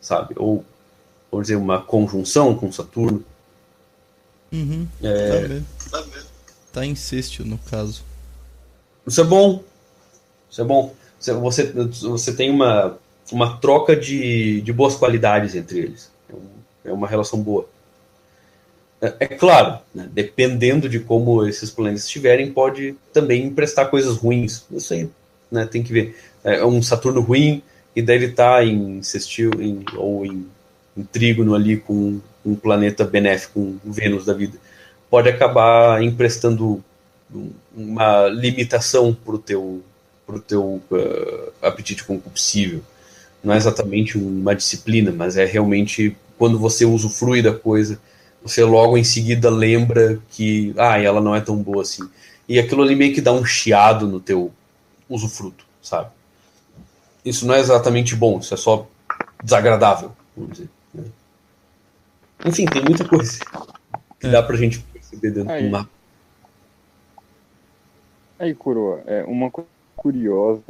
sabe? 0.00 0.34
Ou, 0.36 0.64
vamos 1.30 1.46
dizer, 1.46 1.56
uma 1.56 1.80
conjunção 1.80 2.54
com 2.54 2.70
Saturno. 2.70 3.24
Uhum, 4.52 4.86
é... 5.02 5.62
Tá, 5.90 6.04
tá 6.72 6.86
em 6.86 6.94
no 7.44 7.58
caso. 7.58 8.04
Isso 9.06 9.20
é 9.20 9.24
bom. 9.24 9.62
Isso 10.50 10.60
é 10.60 10.64
bom. 10.64 10.94
Você, 11.18 11.72
você 11.72 12.32
tem 12.32 12.50
uma, 12.50 12.98
uma 13.32 13.56
troca 13.58 13.96
de, 13.96 14.60
de 14.60 14.72
boas 14.72 14.96
qualidades 14.96 15.54
entre 15.54 15.80
eles. 15.80 16.10
É, 16.84 16.90
é 16.90 16.92
uma 16.92 17.06
relação 17.06 17.40
boa. 17.40 17.68
É, 19.00 19.14
é 19.20 19.26
claro, 19.26 19.78
né, 19.94 20.08
dependendo 20.12 20.88
de 20.88 21.00
como 21.00 21.46
esses 21.46 21.70
planetas 21.70 22.04
estiverem, 22.04 22.52
pode 22.52 22.94
também 23.12 23.44
emprestar 23.46 23.90
coisas 23.90 24.16
ruins. 24.16 24.64
Isso 24.70 24.92
aí 24.92 25.10
né, 25.50 25.66
tem 25.66 25.82
que 25.82 25.92
ver. 25.92 26.16
É 26.44 26.64
um 26.64 26.82
Saturno 26.82 27.20
ruim, 27.20 27.62
e 27.94 28.02
daí 28.02 28.16
ele 28.16 28.26
está 28.26 28.64
em 28.64 29.02
sextil 29.02 29.50
em, 29.58 29.84
ou 29.96 30.24
em, 30.24 30.46
em 30.96 31.02
trígono 31.02 31.54
ali 31.54 31.76
com 31.76 32.20
um 32.44 32.54
planeta 32.54 33.04
benéfico, 33.04 33.60
um 33.60 33.78
Vênus 33.84 34.24
da 34.24 34.32
vida. 34.32 34.58
Pode 35.10 35.28
acabar 35.28 36.02
emprestando 36.02 36.82
uma 37.76 38.28
limitação 38.28 39.12
para 39.12 39.34
o 39.34 39.38
teu, 39.38 39.82
pro 40.26 40.40
teu 40.40 40.80
uh, 40.90 41.52
apetite 41.60 42.04
concupiscível. 42.04 42.80
Não 43.42 43.54
é 43.54 43.56
exatamente 43.56 44.16
uma 44.16 44.54
disciplina, 44.54 45.10
mas 45.10 45.36
é 45.36 45.44
realmente 45.44 46.16
quando 46.38 46.58
você 46.58 46.84
usufrui 46.84 47.42
da 47.42 47.52
coisa 47.52 47.98
você 48.42 48.64
logo 48.64 48.96
em 48.96 49.04
seguida 49.04 49.50
lembra 49.50 50.18
que, 50.30 50.74
ah, 50.78 50.98
ela 50.98 51.20
não 51.20 51.34
é 51.34 51.40
tão 51.40 51.56
boa 51.56 51.82
assim. 51.82 52.08
E 52.48 52.58
aquilo 52.58 52.82
ali 52.82 52.96
meio 52.96 53.14
que 53.14 53.20
dá 53.20 53.32
um 53.32 53.44
chiado 53.44 54.08
no 54.08 54.18
teu 54.18 54.50
usufruto, 55.08 55.64
sabe? 55.82 56.10
Isso 57.24 57.46
não 57.46 57.54
é 57.54 57.60
exatamente 57.60 58.16
bom, 58.16 58.38
isso 58.38 58.54
é 58.54 58.56
só 58.56 58.86
desagradável, 59.42 60.12
vamos 60.34 60.52
dizer. 60.52 60.70
Né? 60.94 61.04
Enfim, 62.46 62.64
tem 62.64 62.82
muita 62.82 63.04
coisa 63.04 63.38
que 64.18 64.26
é. 64.26 64.30
dá 64.30 64.42
pra 64.42 64.56
gente 64.56 64.82
dentro 65.16 65.50
Aí. 65.50 65.64
do 65.64 65.70
mapa. 65.70 65.90
Aí, 68.38 68.54
Coroa, 68.54 69.02
é, 69.06 69.22
uma 69.24 69.50
coisa 69.50 69.68
curiosa 69.96 70.62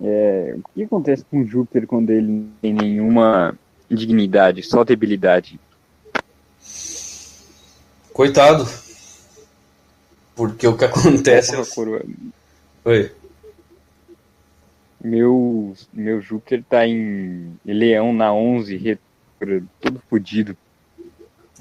é 0.00 0.54
o 0.56 0.62
que 0.74 0.82
acontece 0.82 1.24
com 1.30 1.44
Júpiter 1.44 1.86
quando 1.86 2.10
ele 2.10 2.26
não 2.26 2.48
tem 2.60 2.72
nenhuma 2.72 3.56
dignidade, 3.90 4.62
só 4.62 4.84
debilidade? 4.84 5.60
Coitado. 8.12 8.66
Porque 10.34 10.66
o 10.66 10.76
que 10.76 10.84
acontece. 10.84 11.54
É... 11.54 11.62
Oi. 12.84 13.12
Meu, 15.02 15.74
meu 15.92 16.20
Júpiter 16.20 16.64
tá 16.68 16.86
em 16.86 17.58
Leão 17.64 18.12
na 18.12 18.32
11, 18.32 18.98
tudo 19.80 20.02
fodido. 20.08 20.56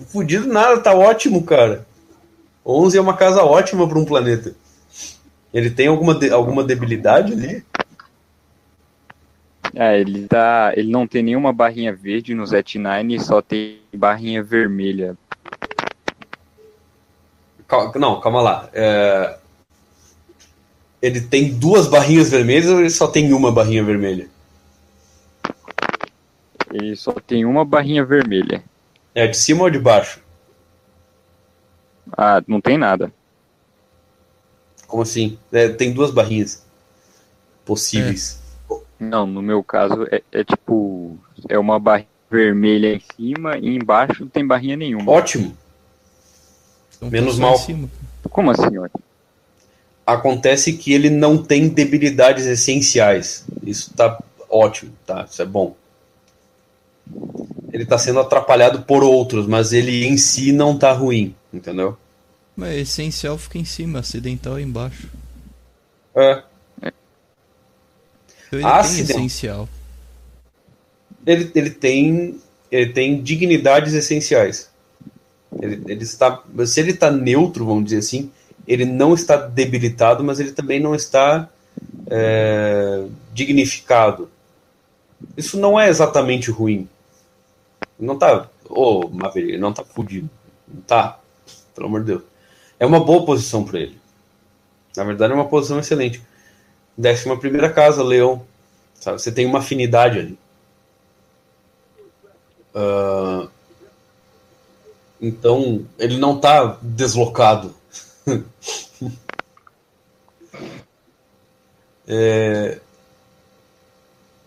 Fudido 0.08 0.48
nada, 0.48 0.80
tá 0.80 0.94
ótimo, 0.94 1.44
cara. 1.44 1.86
11 2.66 2.98
é 2.98 3.02
uma 3.02 3.16
casa 3.16 3.44
ótima 3.44 3.88
para 3.88 4.00
um 4.00 4.06
planeta. 4.06 4.56
Ele 5.54 5.70
tem 5.70 5.88
alguma, 5.88 6.16
de, 6.16 6.32
alguma 6.32 6.64
debilidade 6.64 7.34
ali? 7.34 7.64
É, 9.74 10.00
ele 10.00 10.28
tá. 10.28 10.74
Ele 10.76 10.90
não 10.90 11.06
tem 11.06 11.22
nenhuma 11.22 11.54
barrinha 11.54 11.94
verde 11.94 12.34
no 12.34 12.44
Z9, 12.44 13.20
só 13.20 13.42
tem 13.42 13.80
barrinha 13.94 14.42
vermelha. 14.42 15.18
Calma, 17.68 17.92
não, 17.96 18.20
calma 18.20 18.42
lá. 18.42 18.70
É... 18.74 19.38
Ele 21.02 21.22
tem 21.22 21.54
duas 21.54 21.88
barrinhas 21.88 22.30
vermelhas 22.32 22.70
ou 22.70 22.80
ele 22.80 22.90
só 22.90 23.08
tem 23.08 23.32
uma 23.34 23.52
barrinha 23.52 23.84
vermelha? 23.84 24.28
Ele 26.74 26.96
só 26.96 27.14
tem 27.14 27.46
uma 27.46 27.64
barrinha 27.64 28.04
vermelha. 28.04 28.64
É 29.14 29.28
de 29.28 29.38
cima 29.38 29.64
ou 29.64 29.70
de 29.70 29.80
baixo? 29.80 30.25
Ah, 32.12 32.44
não 32.48 32.62
tem 32.62 32.78
nada. 32.78 33.12
Como 34.88 35.02
assim? 35.02 35.38
É, 35.52 35.70
tem 35.70 35.94
duas 35.94 36.12
barrinhas 36.12 36.66
possíveis. 37.66 38.40
É. 38.72 38.76
Não, 39.00 39.26
no 39.26 39.42
meu 39.42 39.64
caso 39.64 40.08
é, 40.12 40.22
é, 40.32 40.44
tipo. 40.44 41.18
É 41.50 41.60
uma 41.60 41.80
barrinha 41.80 42.08
vermelha 42.30 42.96
em 42.96 43.02
cima 43.16 43.58
e 43.58 43.76
embaixo 43.76 44.24
não 44.24 44.30
tem 44.30 44.46
barrinha 44.46 44.76
nenhuma. 44.76 45.12
Ótimo. 45.12 45.56
Então, 46.98 47.10
Menos 47.10 47.38
mal. 47.38 47.56
Como 48.30 48.52
assim, 48.52 48.78
olha? 48.78 48.92
Acontece 50.06 50.74
que 50.74 50.94
ele 50.94 51.10
não 51.10 51.42
tem 51.42 51.68
debilidades 51.68 52.46
essenciais. 52.46 53.46
Isso 53.64 53.94
tá 53.94 54.22
ótimo, 54.50 54.92
tá? 55.06 55.26
Isso 55.30 55.42
é 55.42 55.46
bom. 55.46 55.76
Ele 57.72 57.84
está 57.84 57.98
sendo 57.98 58.20
atrapalhado 58.20 58.84
por 58.84 59.04
outros, 59.04 59.48
mas 59.48 59.74
ele 59.74 60.06
em 60.06 60.18
si 60.18 60.52
não 60.52 60.78
tá 60.78 60.92
ruim, 60.94 61.36
entendeu? 61.54 61.98
Mas 62.56 62.76
essencial 62.78 63.38
fica 63.38 63.58
em 63.58 63.66
cima, 63.66 64.00
acidental 64.00 64.58
é 64.58 64.62
embaixo. 64.62 65.10
É. 66.16 66.42
Então 68.48 68.60
ele 68.60 68.64
Acident... 68.66 69.08
tem 69.08 69.16
essencial. 69.18 69.70
Ele, 71.26 71.52
ele 71.54 71.70
tem 71.72 72.40
ele 72.72 72.92
tem 72.92 73.22
dignidades 73.22 73.94
essenciais. 73.94 74.70
Ele, 75.62 75.82
ele 75.88 76.04
está, 76.04 76.44
se 76.66 76.80
ele 76.80 76.92
está 76.92 77.10
neutro, 77.10 77.66
vamos 77.66 77.86
dizer 77.86 77.98
assim, 78.00 78.32
ele 78.68 78.86
não 78.86 79.14
está 79.14 79.38
debilitado, 79.38 80.24
mas 80.24 80.40
ele 80.40 80.52
também 80.52 80.80
não 80.80 80.96
está 80.96 81.50
é, 82.08 83.06
dignificado. 83.34 84.30
Isso 85.38 85.58
não 85.58 85.80
é 85.80 85.88
exatamente 85.88 86.52
ruim. 86.52 86.88
Não 87.98 88.18
tá, 88.18 88.50
ô, 88.70 89.06
oh, 89.06 89.10
Maverick, 89.10 89.58
não 89.58 89.74
tá 89.74 89.84
fudido. 89.84 90.30
Não 90.68 90.82
tá, 90.82 91.20
pelo 91.74 91.88
amor 91.88 92.02
de 92.02 92.08
Deus. 92.08 92.24
É 92.80 92.86
uma 92.86 93.00
boa 93.00 93.26
posição 93.26 93.64
para 93.64 93.80
ele. 93.80 94.00
Na 94.96 95.04
verdade, 95.04 95.34
é 95.34 95.36
uma 95.36 95.48
posição 95.48 95.80
excelente. 95.80 96.22
Décima 96.98 97.40
primeira 97.40 97.72
casa, 97.72 98.04
Leão. 98.04 98.46
Sabe? 98.96 99.22
Você 99.22 99.32
tem 99.32 99.46
uma 99.46 99.60
afinidade 99.60 100.20
ali. 100.20 100.40
Uh, 102.74 103.50
então, 105.22 105.86
ele 105.98 106.18
não 106.18 106.36
está 106.36 106.78
deslocado. 106.82 107.74
é... 112.08 112.80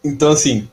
Então, 0.04 0.30
assim, 0.30 0.68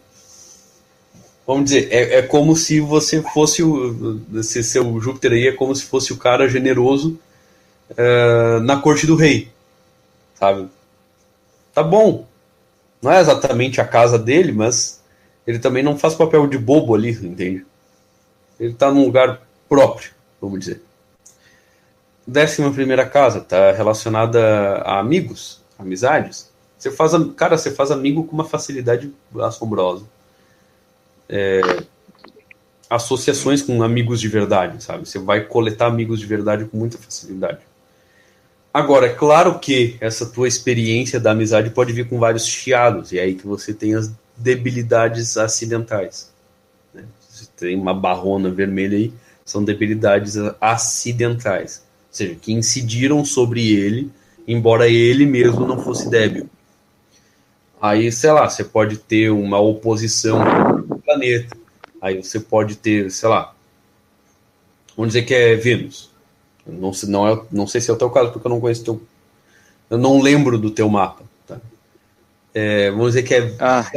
vamos 1.45 1.65
dizer, 1.65 1.88
é, 1.91 2.19
é 2.19 2.22
como 2.22 2.55
se 2.55 2.80
você 2.80 3.22
fosse 3.22 3.63
o. 3.63 4.22
Se 4.43 4.63
seu 4.63 4.99
Júpiter 4.99 5.31
aí 5.34 5.47
é 5.47 5.51
como 5.51 5.76
se 5.76 5.85
fosse 5.85 6.11
o 6.13 6.17
cara 6.17 6.49
generoso 6.49 7.19
é, 7.95 8.59
na 8.61 8.77
corte 8.80 9.05
do 9.05 9.15
rei. 9.15 9.51
Sabe? 10.35 10.67
Tá 11.73 11.84
bom. 11.84 12.26
Não 13.01 13.11
é 13.11 13.19
exatamente 13.19 13.80
a 13.80 13.85
casa 13.85 14.17
dele, 14.17 14.51
mas 14.51 15.01
ele 15.45 15.59
também 15.59 15.84
não 15.84 15.97
faz 15.97 16.15
papel 16.15 16.47
de 16.47 16.57
bobo 16.57 16.95
ali, 16.95 17.11
entende? 17.11 17.65
Ele 18.59 18.73
tá 18.73 18.91
num 18.91 19.05
lugar 19.05 19.41
próprio, 19.69 20.11
vamos 20.41 20.59
dizer. 20.59 20.81
Décima 22.26 22.72
primeira 22.72 23.05
casa 23.05 23.39
está 23.39 23.72
relacionada 23.72 24.77
a 24.77 24.99
amigos, 24.99 25.61
amizades. 25.77 26.49
Você 26.77 26.89
faz, 26.89 27.11
cara, 27.35 27.57
você 27.57 27.69
faz 27.72 27.91
amigo 27.91 28.23
com 28.23 28.34
uma 28.34 28.45
facilidade 28.45 29.13
assombrosa. 29.41 30.05
É, 31.27 31.61
associações 32.89 33.61
com 33.61 33.81
amigos 33.84 34.22
de 34.22 34.27
verdade, 34.27 34.84
sabe? 34.84 35.07
Você 35.07 35.19
vai 35.19 35.41
coletar 35.41 35.88
amigos 35.88 36.19
de 36.19 36.26
verdade 36.26 36.65
com 36.65 36.77
muita 36.77 36.97
facilidade. 36.97 37.60
Agora, 38.73 39.07
é 39.07 39.14
claro 39.14 39.57
que 39.60 39.95
essa 40.02 40.26
tua 40.26 40.47
experiência 40.47 41.19
da 41.19 41.31
amizade 41.31 41.69
pode 41.69 41.93
vir 41.93 42.07
com 42.07 42.19
vários 42.19 42.45
chiados, 42.45 43.11
e 43.11 43.18
é 43.18 43.23
aí 43.23 43.35
que 43.35 43.47
você 43.47 43.73
tem 43.73 43.95
as 43.95 44.11
debilidades 44.35 45.38
acidentais. 45.38 46.30
Né? 46.93 47.03
Você 47.30 47.45
tem 47.56 47.76
uma 47.77 47.93
barrona 47.93 48.49
vermelha 48.49 48.97
aí, 48.97 49.14
são 49.45 49.64
debilidades 49.64 50.35
acidentais, 50.60 51.85
ou 52.10 52.15
seja, 52.18 52.35
que 52.35 52.52
incidiram 52.52 53.23
sobre 53.23 53.72
ele, 53.73 54.11
embora 54.47 54.89
ele 54.89 55.26
mesmo 55.26 55.65
não 55.65 55.81
fosse 55.81 56.10
débil. 56.10 56.49
Aí, 57.81 58.11
sei 58.11 58.31
lá, 58.31 58.49
você 58.49 58.64
pode 58.64 58.97
ter 58.97 59.30
uma 59.31 59.60
oposição 59.60 60.74
planeta. 61.06 61.56
Aí 62.02 62.22
você 62.22 62.40
pode 62.40 62.76
ter, 62.76 63.10
sei 63.11 63.30
lá, 63.30 63.53
vamos 64.95 65.14
dizer 65.14 65.26
que 65.26 65.34
é 65.34 65.56
Vênus. 65.56 66.11
Não, 66.65 66.91
não, 67.07 67.27
é, 67.27 67.41
não 67.52 67.68
sei 67.68 67.80
se 67.80 67.90
é 67.90 67.94
o 67.94 67.98
teu 67.98 68.10
caso, 68.10 68.32
porque 68.32 68.48
eu 68.48 68.49
não 68.49 68.60
conheço 68.60 68.84
teu. 68.84 69.02
Eu 69.90 69.98
não 69.98 70.19
lembro 70.22 70.57
do 70.57 70.72
teu 70.72 70.90
mapa. 70.90 71.23
Tá? 71.48 71.60
é, 72.53 72.90
vamos 72.91 73.07
dizer 73.14 73.23
que 73.23 73.36
é 73.36 73.56
Ah, 73.60 73.90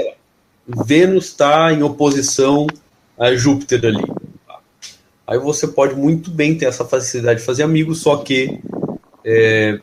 Vênus 0.85 1.27
está 1.27 1.73
em 1.73 1.83
oposição 1.83 2.67
a 3.19 3.35
Júpiter 3.35 3.85
ali. 3.87 4.07
tá? 4.47 4.61
Aí 5.27 5.39
você 5.39 5.67
pode 5.67 5.95
muito 5.95 6.31
bem 6.31 6.57
ter 6.57 6.67
essa 6.67 6.85
facilidade 6.85 7.41
de 7.41 7.47
fazer 7.47 7.63
amigos, 7.63 8.01
só 8.01 8.19
que 8.19 8.61
é, 9.25 9.81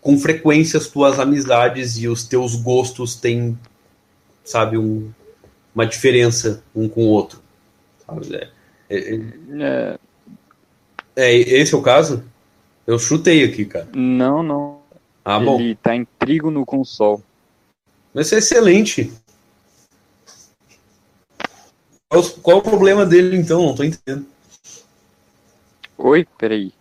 com 0.00 0.16
frequência 0.18 0.78
as 0.78 0.86
tuas 0.86 1.18
amizades 1.18 1.98
e 1.98 2.08
os 2.08 2.24
teus 2.24 2.54
gostos 2.54 3.14
têm, 3.16 3.58
sabe, 4.44 4.78
um- 4.78 5.10
uma 5.74 5.86
diferença 5.86 6.62
um 6.74 6.88
com 6.88 7.02
o 7.04 7.08
outro. 7.08 7.40
sabe? 8.06 8.34
É, 8.34 8.48
é, 8.90 9.14
é, 9.58 9.98
é, 11.16 11.34
esse 11.38 11.74
é 11.74 11.76
o 11.76 11.82
caso? 11.82 12.24
Eu 12.86 12.98
chutei 12.98 13.44
aqui, 13.44 13.64
cara. 13.64 13.88
não, 13.94 14.42
não. 14.42 14.80
Ah, 15.24 15.38
bom. 15.38 15.60
Ele 15.60 15.74
tá 15.74 15.94
em 15.94 16.06
trígono 16.18 16.64
com 16.64 16.80
o 16.80 16.84
Sol. 16.84 17.22
Mas 18.12 18.26
isso 18.26 18.34
é 18.34 18.38
excelente. 18.38 19.12
Qual, 22.08 22.22
qual 22.42 22.56
é 22.56 22.60
o 22.60 22.62
problema 22.62 23.06
dele, 23.06 23.36
então? 23.36 23.62
Não 23.66 23.74
tô 23.74 23.84
entendendo. 23.84 24.26
Oi, 25.96 26.26
peraí. 26.38 26.72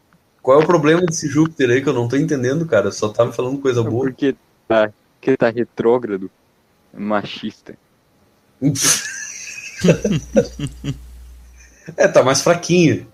Qual 0.42 0.60
é 0.60 0.64
o 0.64 0.66
problema 0.66 1.02
desse 1.02 1.28
Júpiter 1.28 1.70
aí 1.70 1.82
que 1.84 1.90
eu 1.90 1.94
não 1.94 2.08
tô 2.08 2.16
entendendo, 2.16 2.66
cara? 2.66 2.92
Só 2.92 3.10
tá 3.10 3.26
me 3.26 3.34
falando 3.34 3.60
coisa 3.60 3.82
É 3.82 3.84
boa. 3.84 4.06
porque 4.06 4.36
tá, 4.68 4.92
que 5.22 5.36
tá 5.38 5.50
retrógrado, 5.50 6.32
machista. 6.94 7.78
É, 11.96 12.08
tá 12.08 12.24
mais 12.24 12.42
fraquinho. 12.42 13.08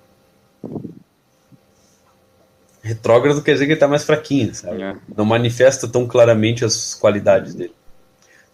Retrógrado 2.81 3.41
quer 3.41 3.53
dizer 3.53 3.65
que 3.65 3.71
ele 3.73 3.79
tá 3.79 3.87
mais 3.87 4.03
fraquinho, 4.03 4.53
sabe? 4.53 4.81
É. 4.81 4.95
Não 5.15 5.25
manifesta 5.25 5.87
tão 5.87 6.07
claramente 6.07 6.63
as 6.63 6.93
qualidades 6.93 7.55
dele. 7.55 7.73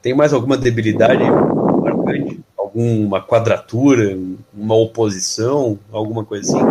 Tem 0.01 0.13
mais 0.13 0.33
alguma 0.33 0.57
debilidade 0.57 1.23
marcante? 1.23 2.41
Alguma 2.57 3.21
quadratura? 3.21 4.17
Uma 4.53 4.75
oposição? 4.75 5.77
Alguma 5.91 6.23
coisa 6.23 6.49
assim? 6.49 6.65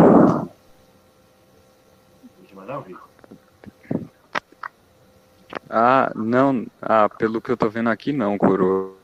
Ah, 5.69 6.11
não. 6.15 6.65
Ah, 6.81 7.07
pelo 7.07 7.39
que 7.39 7.51
eu 7.51 7.57
tô 7.57 7.69
vendo 7.69 7.89
aqui, 7.89 8.11
não, 8.11 8.37
coroa. 8.37 9.00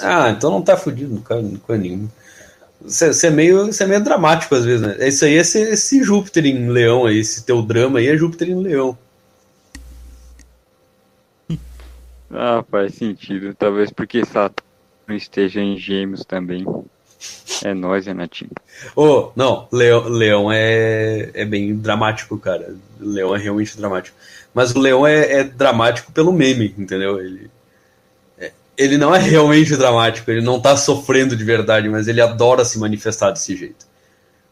Ah, 0.00 0.30
então 0.30 0.50
não 0.50 0.62
tá 0.62 0.76
fudido, 0.76 1.20
cara, 1.22 1.42
coisa 1.66 1.82
nenhuma. 1.82 2.10
Você 2.80 3.26
é, 3.26 3.30
meio, 3.30 3.66
você 3.66 3.84
é 3.84 3.86
meio 3.86 4.04
dramático 4.04 4.54
às 4.54 4.64
vezes, 4.64 4.80
né? 4.86 5.08
Isso 5.08 5.24
aí 5.24 5.34
é 5.36 5.40
esse, 5.40 5.58
esse 5.60 6.02
Júpiter 6.02 6.44
em 6.46 6.68
Leão 6.68 7.06
aí, 7.06 7.18
esse 7.18 7.44
teu 7.44 7.62
drama 7.62 7.98
aí 7.98 8.06
é 8.06 8.16
Júpiter 8.16 8.48
em 8.48 8.60
Leão. 8.62 8.96
Ah, 12.28 12.64
faz 12.68 12.96
sentido. 12.96 13.54
Talvez 13.54 13.90
porque 13.92 14.24
Saturno 14.24 15.16
esteja 15.16 15.60
em 15.60 15.78
gêmeos 15.78 16.24
também. 16.24 16.66
É 17.64 17.72
nóis, 17.72 18.06
Renatinho. 18.06 18.50
Oh, 18.94 19.30
não, 19.36 19.68
Leão, 19.72 20.08
Leão 20.08 20.52
é, 20.52 21.30
é 21.32 21.44
bem 21.44 21.74
dramático, 21.76 22.36
cara. 22.38 22.74
Leão 23.00 23.34
é 23.34 23.38
realmente 23.38 23.76
dramático. 23.76 24.16
Mas 24.52 24.74
o 24.74 24.78
Leão 24.80 25.06
é, 25.06 25.40
é 25.40 25.44
dramático 25.44 26.12
pelo 26.12 26.32
meme, 26.32 26.74
entendeu? 26.76 27.20
Ele, 27.20 27.44
é- 27.44 27.55
ele 28.76 28.98
não 28.98 29.14
é 29.14 29.18
realmente 29.18 29.76
dramático, 29.76 30.30
ele 30.30 30.40
não 30.42 30.60
tá 30.60 30.76
sofrendo 30.76 31.36
de 31.36 31.44
verdade, 31.44 31.88
mas 31.88 32.08
ele 32.08 32.20
adora 32.20 32.64
se 32.64 32.78
manifestar 32.78 33.30
desse 33.30 33.56
jeito. 33.56 33.86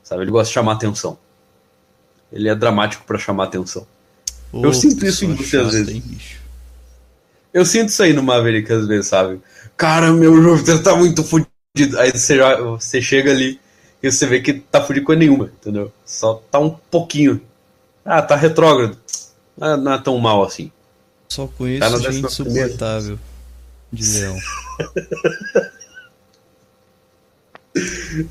Sabe? 0.03 0.23
Ele 0.23 0.31
gosta 0.31 0.49
de 0.49 0.55
chamar 0.55 0.73
atenção. 0.73 1.19
Ele 2.33 2.49
é 2.49 2.55
dramático 2.55 3.05
pra 3.05 3.19
chamar 3.19 3.45
atenção. 3.45 3.87
Eu 4.53 4.73
sinto 4.73 5.05
isso 5.07 5.25
em 5.25 5.35
pessoa 5.35 5.37
você 5.37 5.57
às 5.59 5.73
vezes. 5.73 6.03
Eu 7.53 7.65
sinto 7.65 7.89
isso 7.89 8.03
aí 8.03 8.13
no 8.13 8.23
Maverick 8.23 8.73
às 8.73 8.87
vezes, 8.87 9.07
sabe? 9.09 9.41
Cara, 9.77 10.13
meu 10.13 10.41
Júpiter 10.43 10.83
tá 10.83 10.97
muito 10.97 11.23
fudido. 11.25 11.99
Aí 11.99 12.11
você, 12.11 12.37
já- 12.37 12.61
você 12.61 13.01
chega 13.01 13.31
ali 13.31 13.61
e 14.03 14.11
você 14.11 14.27
vê 14.27 14.41
que 14.41 14.55
tá 14.55 14.83
fudido 14.83 15.07
com 15.07 15.13
nenhuma, 15.13 15.47
entendeu? 15.47 15.93
Só 16.05 16.43
tá 16.51 16.59
um 16.59 16.71
pouquinho. 16.71 17.41
Ah, 18.05 18.21
tá 18.23 18.37
retrógrado. 18.37 18.99
Ah, 19.61 19.77
não 19.77 19.93
é 19.93 19.99
tão 19.99 20.19
mal 20.19 20.45
assim. 20.45 20.71
Só 21.29 21.47
conheço 21.47 21.81
Tá 21.81 21.89
gente 21.99 22.23
décima 22.23 22.31
primeira. 22.45 22.77
De 23.95 24.19
leão. 24.19 24.39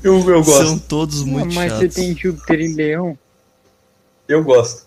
Eu, 0.02 0.18
eu 0.30 0.42
gosto. 0.42 0.66
São 0.66 0.78
todos 0.78 1.22
muito 1.22 1.52
Ah, 1.52 1.54
mas 1.54 1.72
você 1.72 1.80
chatos. 1.80 1.94
tem 1.94 2.16
Júpiter 2.16 2.60
em 2.60 2.74
Leão. 2.74 3.18
Eu 4.26 4.42
gosto. 4.42 4.86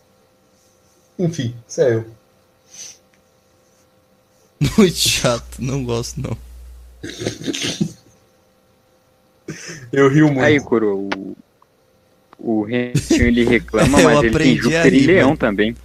Enfim, 1.20 1.56
isso 1.68 1.82
é 1.82 1.94
eu. 1.96 2.06
Muito 4.78 4.96
chato, 4.98 5.60
não 5.60 5.84
gosto 5.84 6.20
não. 6.20 6.36
Eu 9.94 10.10
rio 10.10 10.26
muito. 10.28 10.42
Aí, 10.44 10.60
coroa, 10.60 10.96
o, 10.96 11.38
o 12.40 12.64
Renatinho 12.64 13.28
ele 13.28 13.44
reclama, 13.46 14.02
Eu 14.02 14.10
mas 14.10 14.24
ele 14.24 14.32
tem 14.40 14.58
aprendi 14.58 14.76
a 14.76 14.82
Júpiter 14.82 14.94
rir, 14.94 15.06
Leão 15.06 15.38
também. 15.38 15.76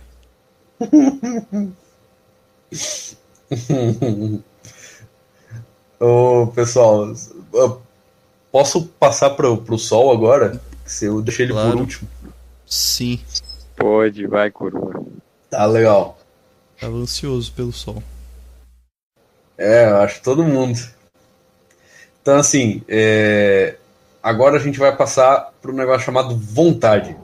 Ô, 6.04 6.48
pessoal, 6.48 7.12
posso 8.50 8.86
passar 8.98 9.30
pro, 9.30 9.56
pro 9.58 9.78
sol 9.78 10.10
agora? 10.10 10.60
Se 10.84 11.04
eu 11.04 11.22
deixei 11.22 11.46
ele 11.46 11.52
por 11.52 11.60
Claro. 11.62 11.78
último. 11.78 12.08
Sim, 12.66 13.20
Pode, 13.76 14.26
vai, 14.26 14.50
coroa. 14.50 15.00
Tá 15.48 15.64
legal. 15.64 16.18
tava 16.80 16.96
ansioso 16.96 17.52
pelo 17.52 17.72
sol. 17.72 18.02
É, 19.56 19.90
eu 19.90 19.96
acho 19.98 20.20
todo 20.22 20.42
mundo. 20.42 20.76
Então, 22.20 22.36
assim, 22.36 22.82
é, 22.88 23.76
agora 24.20 24.56
a 24.56 24.60
gente 24.60 24.80
vai 24.80 24.96
passar 24.96 25.52
para 25.62 25.70
um 25.70 25.74
negócio 25.74 26.04
chamado 26.04 26.36
vontade. 26.36 27.16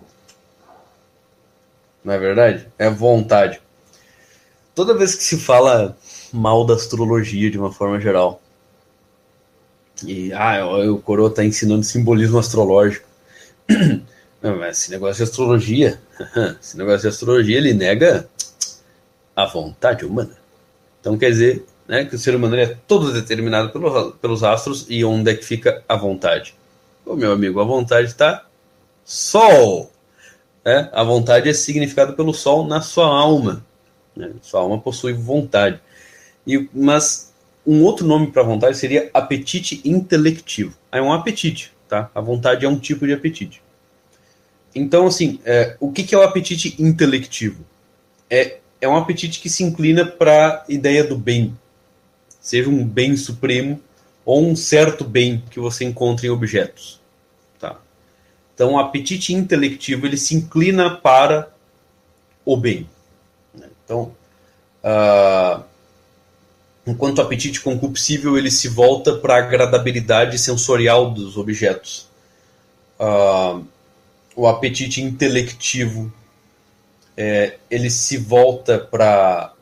Não 2.04 2.14
é 2.14 2.18
verdade? 2.18 2.68
É 2.78 2.88
vontade. 2.88 3.60
Toda 4.72 4.96
vez 4.96 5.16
que 5.16 5.22
se 5.24 5.36
fala 5.36 5.96
mal 6.32 6.64
da 6.64 6.74
astrologia 6.74 7.50
de 7.50 7.58
uma 7.58 7.72
forma 7.72 8.00
geral, 8.00 8.40
e 10.06 10.32
ah, 10.32 10.64
o 10.66 10.98
Coroa 11.00 11.30
tá 11.32 11.44
ensinando 11.44 11.82
simbolismo 11.84 12.38
astrológico. 12.38 13.06
Não, 14.40 14.64
esse 14.66 14.90
negócio 14.90 15.16
de 15.24 15.30
astrologia, 15.30 16.00
esse 16.60 16.76
negócio 16.76 17.00
de 17.02 17.08
astrologia, 17.08 17.56
ele 17.56 17.74
nega 17.74 18.28
a 19.34 19.46
vontade 19.46 20.04
humana. 20.04 20.36
Então 21.00 21.18
quer 21.18 21.30
dizer 21.30 21.64
né, 21.88 22.04
que 22.04 22.14
o 22.14 22.18
ser 22.18 22.34
humano 22.34 22.56
é 22.56 22.76
todo 22.86 23.12
determinado 23.12 23.70
pelo- 23.70 24.12
pelos 24.12 24.44
astros 24.44 24.86
e 24.88 25.04
onde 25.04 25.30
é 25.30 25.34
que 25.34 25.44
fica 25.44 25.82
a 25.88 25.96
vontade. 25.96 26.54
Ô 27.04 27.16
meu 27.16 27.32
amigo, 27.32 27.60
a 27.60 27.64
vontade 27.64 28.08
está 28.08 28.44
Sol. 29.04 29.90
né? 30.64 30.90
A 30.92 31.02
vontade 31.02 31.48
é 31.48 31.52
significada 31.54 32.12
pelo 32.12 32.34
Sol 32.34 32.66
na 32.66 32.80
sua 32.80 33.06
alma. 33.06 33.64
né? 34.14 34.32
Sua 34.42 34.60
alma 34.60 34.78
possui 34.78 35.12
vontade. 35.14 35.80
E, 36.46 36.68
mas 36.72 37.27
um 37.68 37.84
outro 37.84 38.06
nome 38.06 38.28
para 38.28 38.42
vontade 38.42 38.78
seria 38.78 39.10
apetite 39.12 39.82
intelectivo. 39.84 40.74
É 40.90 41.02
um 41.02 41.12
apetite, 41.12 41.70
tá? 41.86 42.10
A 42.14 42.20
vontade 42.22 42.64
é 42.64 42.68
um 42.68 42.78
tipo 42.78 43.06
de 43.06 43.12
apetite. 43.12 43.62
Então, 44.74 45.06
assim, 45.06 45.38
é, 45.44 45.76
o 45.78 45.92
que, 45.92 46.02
que 46.02 46.14
é 46.14 46.18
o 46.18 46.22
apetite 46.22 46.74
intelectivo? 46.78 47.62
É, 48.30 48.56
é 48.80 48.88
um 48.88 48.96
apetite 48.96 49.38
que 49.38 49.50
se 49.50 49.62
inclina 49.62 50.06
para 50.06 50.64
a 50.66 50.72
ideia 50.72 51.04
do 51.04 51.14
bem, 51.14 51.54
seja 52.40 52.70
um 52.70 52.82
bem 52.82 53.14
supremo 53.18 53.78
ou 54.24 54.46
um 54.46 54.56
certo 54.56 55.04
bem 55.04 55.44
que 55.50 55.60
você 55.60 55.84
encontra 55.84 56.26
em 56.26 56.30
objetos. 56.30 56.98
Tá? 57.58 57.78
Então, 58.54 58.72
o 58.72 58.78
apetite 58.78 59.34
intelectivo 59.34 60.06
ele 60.06 60.16
se 60.16 60.34
inclina 60.34 60.96
para 60.96 61.50
o 62.46 62.56
bem. 62.56 62.88
né? 63.52 63.68
Então, 63.84 64.14
ah, 64.82 65.64
enquanto 66.88 67.18
o 67.18 67.22
apetite 67.22 67.60
concupiscível 67.60 68.36
ele 68.38 68.50
se 68.50 68.68
volta 68.68 69.16
para 69.16 69.34
a 69.34 69.38
agradabilidade 69.38 70.38
sensorial 70.38 71.10
dos 71.10 71.36
objetos. 71.36 72.08
Ah, 72.98 73.60
o 74.34 74.46
apetite 74.46 75.02
intelectivo 75.02 76.12
é, 77.16 77.58
ele 77.70 77.90
se 77.90 78.16
volta 78.16 78.78
para 78.78 79.52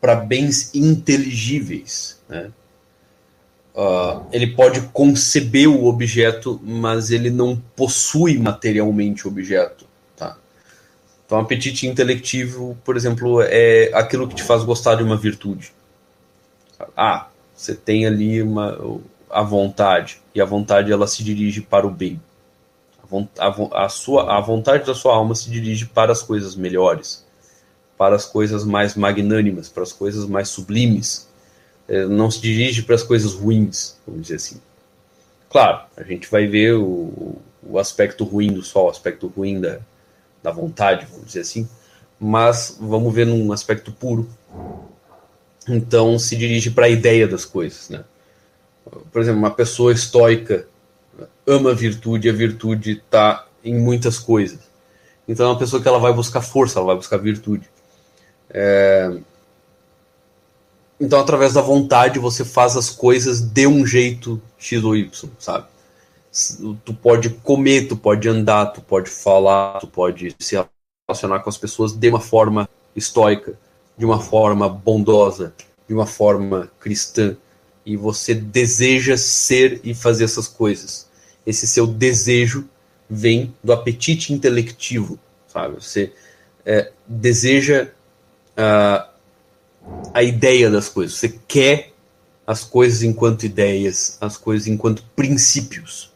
para 0.00 0.14
bens 0.14 0.74
inteligíveis. 0.74 2.18
Né? 2.26 2.50
Ah, 3.76 4.22
ele 4.32 4.48
pode 4.48 4.80
conceber 4.92 5.68
o 5.68 5.86
objeto, 5.86 6.60
mas 6.62 7.10
ele 7.10 7.30
não 7.30 7.56
possui 7.76 8.38
materialmente 8.38 9.26
o 9.26 9.30
objeto. 9.30 9.84
Tá? 10.16 10.36
Então, 11.26 11.38
apetite 11.38 11.86
intelectivo, 11.86 12.78
por 12.84 12.96
exemplo, 12.96 13.42
é 13.42 13.90
aquilo 13.92 14.28
que 14.28 14.36
te 14.36 14.42
faz 14.42 14.62
gostar 14.62 14.94
de 14.94 15.02
uma 15.02 15.16
virtude. 15.16 15.72
Ah, 16.96 17.28
você 17.54 17.74
tem 17.74 18.06
ali 18.06 18.42
uma, 18.42 18.78
a 19.28 19.42
vontade, 19.42 20.20
e 20.34 20.40
a 20.40 20.44
vontade 20.44 20.90
ela 20.90 21.06
se 21.06 21.22
dirige 21.22 21.60
para 21.60 21.86
o 21.86 21.90
bem. 21.90 22.20
A, 23.38 23.84
a 23.84 23.88
sua, 23.88 24.36
a 24.36 24.40
vontade 24.40 24.86
da 24.86 24.94
sua 24.94 25.14
alma 25.14 25.34
se 25.34 25.50
dirige 25.50 25.86
para 25.86 26.12
as 26.12 26.22
coisas 26.22 26.54
melhores, 26.54 27.26
para 27.98 28.14
as 28.14 28.24
coisas 28.24 28.64
mais 28.64 28.94
magnânimas, 28.94 29.68
para 29.68 29.82
as 29.82 29.92
coisas 29.92 30.26
mais 30.26 30.48
sublimes. 30.48 31.28
É, 31.88 32.06
não 32.06 32.30
se 32.30 32.40
dirige 32.40 32.82
para 32.82 32.94
as 32.94 33.02
coisas 33.02 33.34
ruins, 33.34 33.96
vamos 34.06 34.22
dizer 34.22 34.36
assim. 34.36 34.60
Claro, 35.50 35.82
a 35.96 36.04
gente 36.04 36.30
vai 36.30 36.46
ver 36.46 36.74
o, 36.76 37.36
o 37.62 37.78
aspecto 37.78 38.22
ruim 38.22 38.52
do 38.52 38.62
sol, 38.62 38.86
o 38.86 38.90
aspecto 38.90 39.26
ruim 39.26 39.60
da, 39.60 39.80
da 40.40 40.52
vontade, 40.52 41.06
vamos 41.10 41.26
dizer 41.26 41.40
assim, 41.40 41.68
mas 42.18 42.76
vamos 42.80 43.12
ver 43.12 43.26
num 43.26 43.52
aspecto 43.52 43.90
puro. 43.90 44.28
Então 45.70 46.18
se 46.18 46.36
dirige 46.36 46.70
para 46.70 46.86
a 46.86 46.88
ideia 46.88 47.28
das 47.28 47.44
coisas, 47.44 47.88
né? 47.88 48.04
Por 49.12 49.22
exemplo, 49.22 49.38
uma 49.38 49.50
pessoa 49.50 49.92
estoica 49.92 50.66
ama 51.46 51.70
a 51.70 51.74
virtude, 51.74 52.28
a 52.28 52.32
virtude 52.32 52.92
está 52.92 53.46
em 53.62 53.78
muitas 53.78 54.18
coisas. 54.18 54.58
Então 55.28 55.46
é 55.46 55.48
uma 55.50 55.58
pessoa 55.58 55.80
que 55.80 55.86
ela 55.86 55.98
vai 55.98 56.12
buscar 56.12 56.40
força, 56.40 56.78
ela 56.78 56.88
vai 56.88 56.96
buscar 56.96 57.18
virtude. 57.18 57.68
É... 58.48 59.16
Então, 61.00 61.20
através 61.20 61.54
da 61.54 61.62
vontade, 61.62 62.18
você 62.18 62.44
faz 62.44 62.76
as 62.76 62.90
coisas 62.90 63.40
de 63.40 63.66
um 63.66 63.86
jeito 63.86 64.40
X 64.58 64.84
ou 64.84 64.94
Y, 64.94 65.30
sabe? 65.38 65.66
Tu 66.84 66.92
pode 66.94 67.30
comer, 67.30 67.88
tu 67.88 67.96
pode 67.96 68.28
andar, 68.28 68.66
tu 68.66 68.82
pode 68.82 69.08
falar, 69.08 69.80
tu 69.80 69.86
pode 69.86 70.36
se 70.38 70.62
relacionar 71.08 71.40
com 71.40 71.48
as 71.48 71.56
pessoas 71.56 71.92
de 71.92 72.08
uma 72.10 72.20
forma 72.20 72.68
estoica, 72.94 73.58
de 74.00 74.06
uma 74.06 74.18
forma 74.18 74.66
bondosa, 74.66 75.52
de 75.86 75.92
uma 75.92 76.06
forma 76.06 76.72
cristã. 76.80 77.36
E 77.84 77.98
você 77.98 78.34
deseja 78.34 79.14
ser 79.18 79.78
e 79.84 79.92
fazer 79.92 80.24
essas 80.24 80.48
coisas. 80.48 81.06
Esse 81.46 81.66
seu 81.66 81.86
desejo 81.86 82.66
vem 83.10 83.54
do 83.62 83.74
apetite 83.74 84.32
intelectivo, 84.32 85.18
sabe? 85.46 85.74
Você 85.74 86.14
é, 86.64 86.90
deseja 87.06 87.88
uh, 88.56 89.06
a 90.14 90.22
ideia 90.22 90.70
das 90.70 90.88
coisas, 90.88 91.18
você 91.18 91.38
quer 91.46 91.92
as 92.46 92.64
coisas 92.64 93.02
enquanto 93.02 93.44
ideias, 93.44 94.16
as 94.18 94.38
coisas 94.38 94.66
enquanto 94.66 95.04
princípios, 95.14 96.10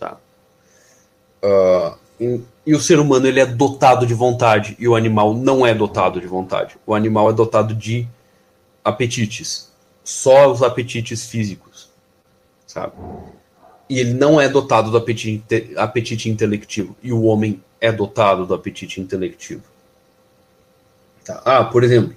tá? 0.00 0.18
Uh, 1.44 2.42
e 2.70 2.74
o 2.74 2.80
ser 2.80 3.00
humano 3.00 3.26
ele 3.26 3.40
é 3.40 3.46
dotado 3.46 4.06
de 4.06 4.14
vontade 4.14 4.76
e 4.78 4.86
o 4.86 4.94
animal 4.94 5.34
não 5.34 5.66
é 5.66 5.74
dotado 5.74 6.20
de 6.20 6.26
vontade. 6.28 6.76
O 6.86 6.94
animal 6.94 7.28
é 7.28 7.32
dotado 7.32 7.74
de 7.74 8.06
apetites, 8.84 9.72
só 10.04 10.52
os 10.52 10.62
apetites 10.62 11.26
físicos, 11.26 11.90
sabe? 12.64 12.92
e 13.88 13.98
ele 13.98 14.14
não 14.14 14.40
é 14.40 14.48
dotado 14.48 14.88
do 14.88 14.96
apetite, 14.96 15.74
apetite 15.76 16.30
intelectivo. 16.30 16.96
E 17.02 17.12
o 17.12 17.24
homem 17.24 17.60
é 17.80 17.90
dotado 17.90 18.46
do 18.46 18.54
apetite 18.54 19.00
intelectivo. 19.00 19.64
Tá. 21.24 21.42
Ah, 21.44 21.64
por 21.64 21.82
exemplo, 21.82 22.14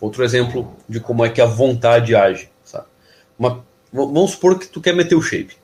outro 0.00 0.24
exemplo 0.24 0.74
de 0.88 0.98
como 0.98 1.24
é 1.24 1.30
que 1.30 1.40
a 1.40 1.46
vontade 1.46 2.16
age. 2.16 2.50
Sabe? 2.64 2.86
Uma, 3.38 3.64
vamos 3.92 4.32
supor 4.32 4.58
que 4.58 4.66
tu 4.66 4.80
quer 4.80 4.92
meter 4.92 5.14
o 5.14 5.22
shape. 5.22 5.56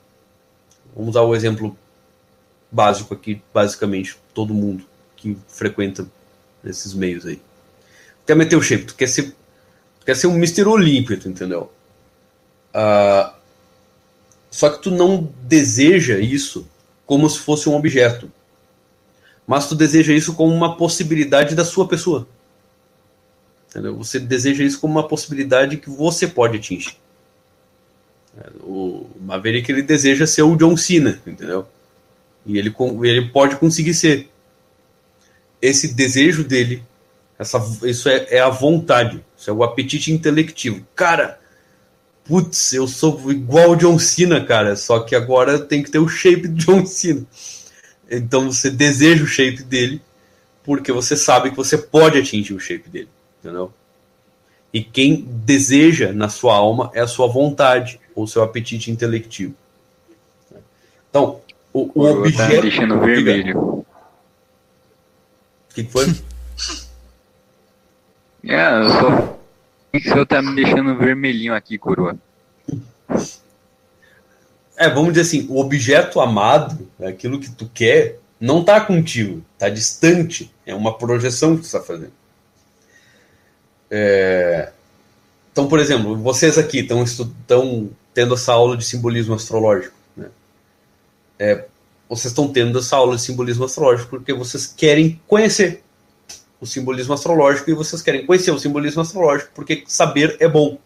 Vamos 0.95 1.17
usar 1.17 1.23
o 1.23 1.35
exemplo 1.35 1.77
básico 2.73 3.13
aqui, 3.13 3.43
basicamente, 3.53 4.17
todo 4.33 4.55
mundo 4.55 4.85
que 5.15 5.37
frequenta 5.47 6.07
esses 6.65 6.95
meios 6.95 7.27
aí. 7.27 7.37
Tu 7.37 8.27
quer 8.27 8.35
meter 8.35 8.57
o 8.57 8.63
shape, 8.63 8.87
tu 8.87 8.95
quer 8.95 9.09
ser, 9.09 9.35
tu 10.01 10.07
quer 10.07 10.17
ser 10.17 10.27
um 10.27 10.37
Mr. 10.37 10.65
Olímpio, 10.65 11.15
entendeu? 11.15 11.71
Uh, 12.75 13.33
só 14.51 14.71
que 14.71 14.83
tu 14.83 14.91
não 14.91 15.31
deseja 15.43 16.19
isso 16.19 16.67
como 17.07 17.29
se 17.29 17.39
fosse 17.39 17.69
um 17.69 17.75
objeto. 17.75 18.31
Mas 19.47 19.69
tu 19.69 19.75
deseja 19.75 20.13
isso 20.13 20.35
como 20.35 20.55
uma 20.55 20.77
possibilidade 20.77 21.55
da 21.55 21.65
sua 21.65 21.87
pessoa. 21.87 22.27
Entendeu? 23.69 23.97
Você 23.97 24.19
deseja 24.21 24.65
isso 24.65 24.81
como 24.81 24.95
uma 24.95 25.09
possibilidade 25.09 25.77
que 25.77 25.91
você 25.91 26.27
pode 26.27 26.59
atingir. 26.59 26.97
É, 28.37 28.51
o 28.63 29.07
Maverick 29.21 29.71
ele 29.71 29.83
deseja 29.83 30.27
ser 30.27 30.43
o 30.43 30.57
John 30.57 30.77
Cena, 30.77 31.21
entendeu? 31.27 31.67
E 32.45 32.59
ele, 32.59 32.75
ele 33.05 33.31
pode 33.31 33.57
conseguir 33.57 33.95
ser. 33.95 34.29
Esse 35.61 35.95
desejo 35.95 36.43
dele, 36.43 36.83
essa, 37.39 37.59
isso 37.85 38.09
é, 38.09 38.27
é 38.31 38.41
a 38.41 38.49
vontade, 38.49 39.25
isso 39.37 39.49
é 39.49 39.53
o 39.53 39.63
apetite 39.63 40.11
intelectivo. 40.13 40.85
Cara, 40.95 41.39
putz, 42.25 42.73
eu 42.73 42.89
sou 42.89 43.31
igual 43.31 43.71
o 43.71 43.77
John 43.77 43.99
Cena, 43.99 44.45
cara, 44.45 44.75
só 44.75 45.01
que 45.01 45.15
agora 45.15 45.61
tem 45.61 45.83
que 45.83 45.91
ter 45.91 46.01
o 46.01 46.09
shape 46.09 46.49
do 46.49 46.55
John 46.55 46.85
Cena. 46.85 47.25
Então 48.11 48.51
você 48.51 48.71
deseja 48.71 49.23
o 49.23 49.27
shape 49.27 49.63
dele, 49.63 50.03
porque 50.65 50.93
você 50.93 51.17
sabe 51.17 51.51
que 51.51 51.57
você 51.57 51.79
pode 51.79 52.19
atingir 52.19 52.55
o 52.55 52.61
shape 52.61 52.89
dele, 52.89 53.09
entendeu? 53.41 53.73
E 54.73 54.83
quem 54.83 55.23
deseja 55.45 56.13
na 56.13 56.29
sua 56.29 56.55
alma 56.55 56.91
é 56.95 57.01
a 57.01 57.07
sua 57.07 57.27
vontade, 57.27 58.01
ou 58.15 58.27
seu 58.27 58.43
apetite 58.43 58.91
intelectivo. 58.91 59.55
Então, 61.11 61.41
o, 61.73 61.91
o 61.95 62.11
objeto. 62.11 62.55
Tá 62.55 62.61
deixando 62.61 63.01
vermelho. 63.01 63.59
O 63.61 63.87
que, 65.75 65.85
que 65.85 65.91
foi? 65.91 66.05
é, 68.45 68.79
eu 68.79 68.91
só 68.91 69.43
o 69.95 70.01
senhor 70.01 70.27
tá 70.27 70.41
me 70.41 70.55
deixando 70.55 70.97
vermelhinho 70.97 71.55
aqui, 71.55 71.77
coroa. 71.77 72.17
É, 74.75 74.89
vamos 74.89 75.13
dizer 75.13 75.21
assim, 75.21 75.47
o 75.51 75.61
objeto 75.61 76.19
amado, 76.19 76.89
aquilo 77.05 77.39
que 77.39 77.51
tu 77.51 77.71
quer, 77.73 78.19
não 78.41 78.65
tá 78.65 78.81
contigo, 78.81 79.45
tá 79.59 79.69
distante. 79.69 80.51
É 80.65 80.75
uma 80.75 80.97
projeção 80.97 81.55
que 81.55 81.63
tu 81.63 81.67
está 81.67 81.81
fazendo. 81.81 82.13
É... 83.91 84.73
Então, 85.53 85.69
por 85.69 85.79
exemplo, 85.79 86.17
vocês 86.17 86.57
aqui 86.57 86.79
estão 86.79 87.91
tendo 88.15 88.33
essa 88.33 88.55
aula 88.55 88.79
de 88.79 88.85
simbolismo 88.87 89.35
astrológico. 89.35 89.95
É, 91.43 91.65
vocês 92.09 92.31
estão 92.31 92.47
tendo 92.47 92.79
essa 92.79 92.95
aula 92.95 93.17
de 93.17 93.23
simbolismo 93.23 93.65
astrológico 93.65 94.11
porque 94.11 94.33
vocês 94.33 94.65
querem 94.65 95.21
conhecer 95.27 95.83
o 96.61 96.67
simbolismo 96.67 97.15
astrológico 97.15 97.69
e 97.69 97.75
vocês 97.75 98.01
querem 98.01 98.25
conhecer 98.25 98.53
o 98.53 98.61
simbolismo 98.61 99.03
astrológico, 99.03 99.51
porque 99.53 99.83
saber 99.89 100.37
é 100.39 100.47
bom. 100.47 100.79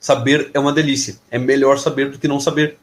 Saber 0.00 0.50
é 0.54 0.58
uma 0.58 0.72
delícia. 0.72 1.18
É 1.30 1.38
melhor 1.38 1.78
saber 1.78 2.10
do 2.10 2.18
que 2.18 2.26
não 2.26 2.40
saber. 2.40 2.78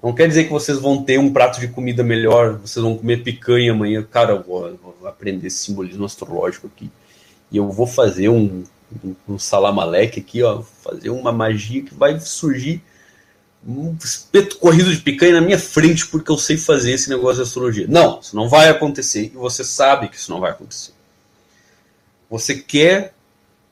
Não 0.00 0.12
quer 0.12 0.28
dizer 0.28 0.44
que 0.44 0.52
vocês 0.52 0.78
vão 0.78 1.02
ter 1.02 1.18
um 1.18 1.32
prato 1.32 1.58
de 1.58 1.66
comida 1.66 2.04
melhor, 2.04 2.58
vocês 2.58 2.80
vão 2.80 2.96
comer 2.96 3.24
picanha 3.24 3.72
amanhã. 3.72 4.06
Cara, 4.08 4.34
eu 4.34 4.42
vou, 4.44 4.78
vou 5.00 5.08
aprender 5.08 5.48
esse 5.48 5.58
simbolismo 5.58 6.04
astrológico 6.04 6.68
aqui. 6.68 6.92
E 7.50 7.56
eu 7.56 7.68
vou 7.72 7.88
fazer 7.88 8.28
um, 8.28 8.62
um, 9.04 9.14
um 9.30 9.38
salamaleque 9.38 10.20
aqui, 10.20 10.44
ó. 10.44 10.62
Fazer 10.62 11.10
uma 11.10 11.32
magia 11.32 11.82
que 11.82 11.92
vai 11.92 12.20
surgir 12.20 12.80
um 13.66 13.96
espeto 14.02 14.58
corrido 14.58 14.92
de 14.92 15.00
picanha 15.00 15.34
na 15.34 15.40
minha 15.40 15.58
frente 15.58 16.06
porque 16.06 16.30
eu 16.30 16.38
sei 16.38 16.56
fazer 16.56 16.92
esse 16.92 17.08
negócio 17.08 17.36
de 17.36 17.42
astrologia. 17.42 17.86
Não, 17.88 18.20
isso 18.20 18.34
não 18.34 18.48
vai 18.48 18.68
acontecer 18.68 19.26
e 19.26 19.36
você 19.36 19.62
sabe 19.62 20.08
que 20.08 20.16
isso 20.16 20.30
não 20.30 20.40
vai 20.40 20.50
acontecer. 20.50 20.92
Você 22.28 22.56
quer 22.56 23.14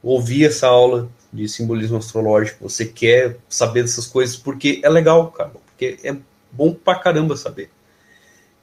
ouvir 0.03 0.47
essa 0.47 0.67
aula 0.69 1.11
de 1.33 1.49
simbolismo 1.49 1.97
astrológico, 1.97 2.69
você 2.69 2.85
quer 2.85 3.39
saber 3.49 3.83
dessas 3.83 4.07
coisas 4.07 4.37
porque 4.37 4.81
é 4.83 4.89
legal, 4.89 5.31
cara, 5.31 5.51
porque 5.51 5.99
é 6.05 6.17
bom 6.53 6.73
pra 6.73 6.95
caramba 6.95 7.37
saber. 7.37 7.71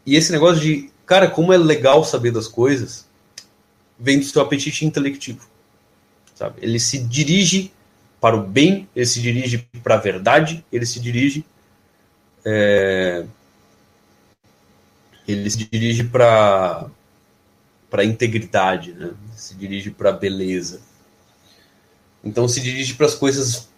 E 0.06 0.16
esse 0.16 0.32
negócio 0.32 0.62
de, 0.62 0.90
cara, 1.06 1.30
como 1.30 1.52
é 1.52 1.58
legal 1.58 2.04
saber 2.04 2.32
das 2.32 2.48
coisas, 2.48 3.06
vem 4.00 4.20
do 4.20 4.26
seu 4.26 4.42
apetite 4.42 4.86
intelectivo. 4.86 5.48
Sabe? 6.36 6.60
Ele 6.62 6.80
se 6.80 7.00
dirige 7.00 7.74
para 8.20 8.36
o 8.36 8.42
bem, 8.42 8.88
ele 8.96 9.06
se 9.06 9.22
dirige 9.22 9.68
para 9.84 9.96
a 9.96 10.00
verdade, 10.00 10.66
ele 10.72 10.86
se 10.86 11.00
dirige 11.00 11.46
é, 12.46 13.26
ele 15.28 15.50
se 15.50 15.58
dirige 15.70 16.04
para 16.06 16.90
para 17.90 18.04
integridade, 18.04 18.94
né? 18.94 19.12
se 19.34 19.56
dirige 19.56 19.92
para 19.92 20.10
a 20.10 20.14
beleza. 20.14 20.82
Então 22.24 22.48
se 22.48 22.60
dirige 22.60 22.94
para 22.96 23.06
as 23.06 23.16
coisas 23.16 23.70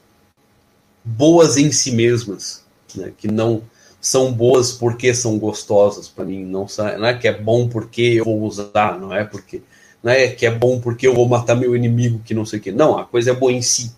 boas 1.04 1.58
em 1.58 1.72
si 1.72 1.92
mesmas, 1.92 2.66
né? 2.96 3.14
que 3.16 3.28
não 3.28 3.62
são 4.02 4.32
boas 4.32 4.72
porque 4.72 5.14
são 5.14 5.38
gostosas 5.38 6.08
para 6.08 6.26
mim, 6.26 6.44
não, 6.44 6.66
não 6.98 7.06
é 7.06 7.14
que 7.14 7.28
é 7.28 7.38
bom 7.38 7.68
porque 7.68 8.02
eu 8.02 8.26
vou 8.26 8.42
usar, 8.42 9.00
não 9.00 9.14
é 9.14 9.24
porque 9.24 9.62
não 10.02 10.12
é 10.12 10.28
que 10.30 10.46
é 10.46 10.52
bom 10.52 10.80
porque 10.80 11.08
eu 11.08 11.14
vou 11.14 11.28
matar 11.28 11.56
meu 11.56 11.76
inimigo 11.76 12.22
que 12.24 12.34
não 12.34 12.46
sei 12.46 12.60
o 12.60 12.62
que. 12.62 12.72
Não, 12.72 12.98
a 12.98 13.06
coisa 13.06 13.32
é 13.32 13.34
boa 13.34 13.52
em 13.52 13.62
si 13.62 13.92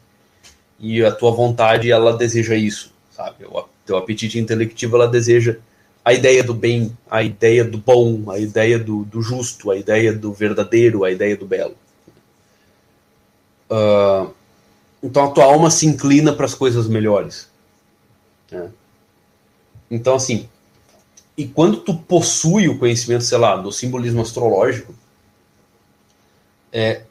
e 0.81 1.05
a 1.05 1.11
tua 1.11 1.31
vontade 1.31 1.91
ela 1.91 2.17
deseja 2.17 2.55
isso, 2.55 2.91
sabe? 3.11 3.45
O 3.45 3.63
teu 3.85 3.95
apetite 3.95 4.39
intelectivo 4.39 4.95
ela 4.95 5.07
deseja 5.07 5.57
a 6.03 6.11
ideia 6.11 6.43
do 6.43 6.55
bem, 6.55 6.97
a 7.09 7.21
ideia 7.21 7.63
do 7.63 7.77
bom, 7.77 8.31
a 8.31 8.39
ideia 8.39 8.79
do, 8.79 9.05
do 9.05 9.21
justo, 9.21 9.69
a 9.69 9.77
ideia 9.77 10.11
do 10.11 10.33
verdadeiro, 10.33 11.03
a 11.03 11.11
ideia 11.11 11.37
do 11.37 11.45
belo. 11.45 11.75
Uh, 13.69 14.33
então 15.03 15.25
a 15.25 15.31
tua 15.31 15.45
alma 15.45 15.69
se 15.69 15.85
inclina 15.85 16.33
para 16.33 16.45
as 16.45 16.55
coisas 16.55 16.87
melhores. 16.87 17.47
Né? 18.51 18.71
Então 19.89 20.15
assim, 20.15 20.49
e 21.37 21.47
quando 21.47 21.77
tu 21.77 21.93
possui 21.93 22.67
o 22.67 22.79
conhecimento, 22.79 23.23
sei 23.23 23.37
lá, 23.37 23.55
do 23.55 23.71
simbolismo 23.71 24.21
astrológico, 24.21 24.95
é, 26.73 27.03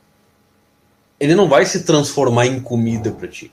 ele 1.21 1.37
não 1.37 1.49
vai 1.49 1.65
se 1.67 1.85
transformar 1.85 2.47
em 2.47 2.61
comida 2.61 3.13
para 3.13 3.29
ti. 3.29 3.53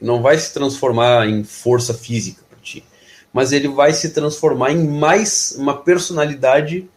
Não 0.00 0.22
vai 0.22 0.38
se 0.38 0.52
transformar 0.52 1.28
em 1.28 1.44
força 1.44 1.94
física 1.94 2.42
para 2.48 2.58
ti. 2.58 2.84
Mas 3.32 3.52
ele 3.52 3.68
vai 3.68 3.92
se 3.92 4.10
transformar 4.10 4.72
em 4.72 4.86
mais 4.86 5.54
uma 5.58 5.76
personalidade 5.76 6.88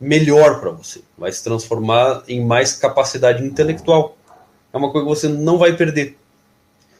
melhor 0.00 0.60
para 0.60 0.70
você. 0.70 1.00
Vai 1.16 1.30
se 1.30 1.42
transformar 1.44 2.24
em 2.26 2.44
mais 2.44 2.72
capacidade 2.72 3.44
intelectual. 3.44 4.16
É 4.72 4.76
uma 4.76 4.90
coisa 4.90 5.06
que 5.06 5.14
você 5.14 5.28
não 5.28 5.58
vai 5.58 5.76
perder. 5.76 6.16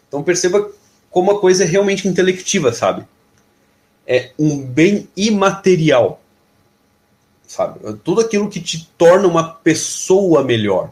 Então 0.09 0.23
perceba 0.23 0.71
como 1.11 1.31
a 1.31 1.41
coisa 1.41 1.65
é 1.65 1.67
realmente 1.67 2.07
intelectiva, 2.07 2.73
sabe? 2.73 3.05
É 4.07 4.33
um 4.39 4.59
bem 4.65 5.09
imaterial. 5.17 6.21
Sabe? 7.47 7.81
Tudo 8.05 8.21
aquilo 8.21 8.49
que 8.49 8.61
te 8.61 8.89
torna 8.97 9.29
uma 9.29 9.45
pessoa 9.45 10.43
melhor 10.43 10.91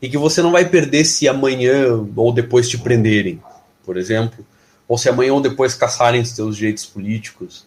e 0.00 0.08
que 0.08 0.16
você 0.16 0.42
não 0.42 0.50
vai 0.50 0.68
perder 0.68 1.04
se 1.04 1.28
amanhã 1.28 2.04
ou 2.16 2.32
depois 2.32 2.68
te 2.68 2.78
prenderem, 2.78 3.40
por 3.84 3.96
exemplo, 3.96 4.44
ou 4.86 4.98
se 4.98 5.08
amanhã 5.08 5.32
ou 5.32 5.40
depois 5.40 5.74
caçarem 5.74 6.20
os 6.20 6.32
teus 6.32 6.56
direitos 6.56 6.84
políticos, 6.86 7.66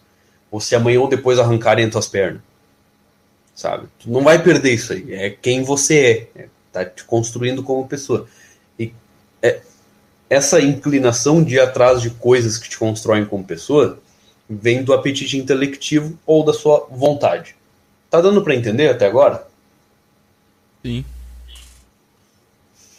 ou 0.50 0.60
se 0.60 0.74
amanhã 0.74 1.00
ou 1.00 1.08
depois 1.08 1.38
arrancarem 1.38 1.84
as 1.84 1.90
tuas 1.90 2.06
pernas, 2.06 2.42
sabe? 3.54 3.88
Tu 3.98 4.10
não 4.10 4.22
vai 4.22 4.42
perder 4.42 4.74
isso 4.74 4.92
aí, 4.92 5.12
é 5.12 5.30
quem 5.30 5.62
você 5.62 6.30
é, 6.34 6.42
é 6.42 6.48
tá 6.72 6.84
te 6.84 7.04
construindo 7.04 7.62
como 7.62 7.88
pessoa. 7.88 8.28
E 8.78 8.92
é, 9.42 9.60
essa 10.28 10.60
inclinação 10.60 11.42
de 11.42 11.54
ir 11.54 11.60
atrás 11.60 12.02
de 12.02 12.10
coisas 12.10 12.58
que 12.58 12.68
te 12.68 12.78
constroem 12.78 13.24
como 13.24 13.44
pessoa 13.44 13.98
vem 14.48 14.82
do 14.82 14.92
apetite 14.92 15.38
intelectivo 15.38 16.18
ou 16.26 16.44
da 16.44 16.52
sua 16.52 16.86
vontade. 16.90 17.56
Tá 18.10 18.20
dando 18.20 18.42
para 18.42 18.54
entender 18.54 18.88
até 18.88 19.06
agora? 19.06 19.46
Sim. 20.84 21.04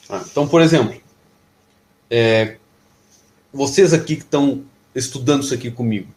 Ah, 0.10 0.24
então, 0.30 0.48
por 0.48 0.62
exemplo, 0.62 1.00
é, 2.10 2.58
vocês 3.58 3.94
aqui 3.94 4.16
que 4.16 4.22
estão 4.22 4.64
estudando 4.94 5.44
isso 5.44 5.54
aqui 5.54 5.72
comigo, 5.72 6.08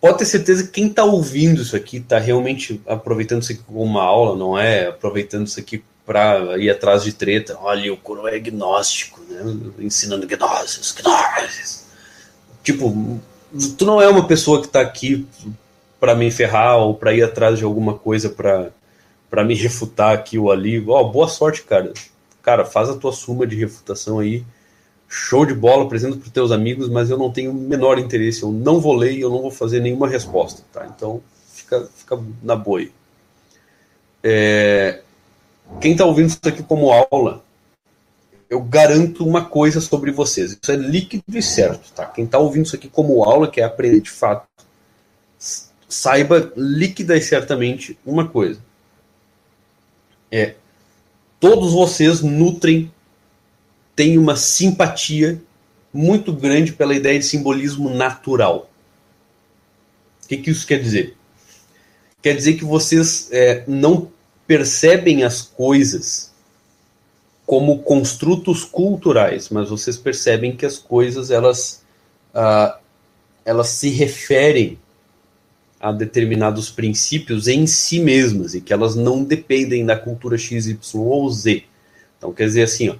pode 0.00 0.18
ter 0.18 0.24
certeza 0.24 0.64
que 0.64 0.70
quem 0.70 0.88
está 0.88 1.04
ouvindo 1.04 1.62
isso 1.62 1.76
aqui 1.76 1.98
está 1.98 2.18
realmente 2.18 2.80
aproveitando 2.86 3.42
isso 3.42 3.52
aqui 3.52 3.62
como 3.62 3.82
uma 3.82 4.02
aula, 4.02 4.36
não 4.36 4.58
é 4.58 4.88
aproveitando 4.88 5.46
isso 5.46 5.60
aqui 5.60 5.82
para 6.04 6.58
ir 6.58 6.70
atrás 6.70 7.04
de 7.04 7.12
treta. 7.12 7.56
Olha, 7.60 7.92
o 7.92 7.96
coro 7.96 8.26
é 8.26 8.38
gnóstico, 8.38 9.20
né? 9.28 9.42
ensinando 9.78 10.26
gnoses, 10.26 10.92
gnoses. 10.92 11.86
Tipo, 12.62 13.20
tu 13.78 13.84
não 13.84 14.02
é 14.02 14.08
uma 14.08 14.26
pessoa 14.26 14.60
que 14.60 14.66
está 14.66 14.80
aqui 14.80 15.26
para 16.00 16.14
me 16.14 16.30
ferrar 16.30 16.78
ou 16.78 16.94
para 16.94 17.14
ir 17.14 17.22
atrás 17.22 17.58
de 17.58 17.64
alguma 17.64 17.94
coisa 17.94 18.28
para 18.28 19.44
me 19.44 19.54
refutar 19.54 20.14
aqui 20.14 20.38
ou 20.38 20.50
ali. 20.50 20.84
Oh, 20.86 21.08
boa 21.08 21.28
sorte, 21.28 21.62
cara 21.62 21.92
cara, 22.46 22.64
faz 22.64 22.88
a 22.88 22.94
tua 22.94 23.12
suma 23.12 23.44
de 23.44 23.56
refutação 23.56 24.20
aí, 24.20 24.44
show 25.08 25.46
de 25.46 25.54
bola, 25.54 25.84
apresenta 25.84 26.16
para 26.16 26.26
os 26.26 26.32
teus 26.32 26.50
amigos, 26.50 26.88
mas 26.88 27.10
eu 27.10 27.18
não 27.18 27.30
tenho 27.30 27.50
o 27.50 27.54
menor 27.54 27.98
interesse, 27.98 28.42
eu 28.42 28.50
não 28.50 28.80
vou 28.80 28.94
ler 28.94 29.12
e 29.12 29.20
eu 29.20 29.30
não 29.30 29.42
vou 29.42 29.50
fazer 29.50 29.80
nenhuma 29.80 30.08
resposta, 30.08 30.62
tá? 30.72 30.86
Então, 30.86 31.22
fica, 31.52 31.88
fica 31.94 32.18
na 32.42 32.54
aí. 32.54 32.92
É, 34.22 35.00
quem 35.80 35.92
está 35.92 36.04
ouvindo 36.04 36.28
isso 36.28 36.40
aqui 36.44 36.62
como 36.62 36.90
aula, 36.90 37.44
eu 38.48 38.60
garanto 38.60 39.26
uma 39.26 39.44
coisa 39.44 39.80
sobre 39.80 40.10
vocês, 40.10 40.58
isso 40.60 40.72
é 40.72 40.76
líquido 40.76 41.24
e 41.36 41.42
certo, 41.42 41.92
tá? 41.92 42.06
Quem 42.06 42.24
está 42.24 42.38
ouvindo 42.38 42.66
isso 42.66 42.76
aqui 42.76 42.88
como 42.88 43.24
aula, 43.24 43.48
quer 43.48 43.62
aprender 43.62 44.00
de 44.00 44.10
fato, 44.10 44.46
saiba 45.88 46.52
líquida 46.56 47.16
e 47.16 47.22
certamente 47.22 47.98
uma 48.04 48.28
coisa. 48.28 48.60
É, 50.30 50.54
todos 51.38 51.72
vocês 51.72 52.20
nutrem, 52.20 52.92
têm 53.96 54.18
uma 54.18 54.36
simpatia 54.36 55.42
muito 55.92 56.32
grande 56.32 56.72
pela 56.72 56.94
ideia 56.94 57.18
de 57.18 57.24
simbolismo 57.24 57.88
natural. 57.88 58.70
O 60.22 60.28
que, 60.28 60.36
que 60.36 60.50
isso 60.50 60.66
quer 60.66 60.80
dizer? 60.80 61.16
Quer 62.20 62.36
dizer 62.36 62.54
que 62.54 62.64
vocês 62.64 63.28
é, 63.32 63.64
não 63.66 64.10
percebem 64.46 65.24
as 65.24 65.42
coisas 65.42 66.30
como 67.46 67.78
construtos 67.78 68.64
culturais, 68.64 69.48
mas 69.48 69.70
vocês 69.70 69.96
percebem 69.96 70.54
que 70.54 70.66
as 70.66 70.78
coisas 70.78 71.30
elas, 71.30 71.82
ah, 72.34 72.78
elas 73.44 73.68
se 73.68 73.88
referem 73.88 74.78
a 75.78 75.92
determinados 75.92 76.70
princípios 76.70 77.46
em 77.46 77.66
si 77.66 78.00
mesmas 78.00 78.54
e 78.54 78.60
que 78.60 78.72
elas 78.72 78.96
não 78.96 79.22
dependem 79.22 79.86
da 79.86 79.96
cultura 79.96 80.36
X, 80.36 80.66
Y 80.66 81.00
ou 81.00 81.30
Z. 81.30 81.62
Então, 82.18 82.32
quer 82.32 82.46
dizer 82.46 82.62
assim, 82.62 82.88
ó, 82.88 82.96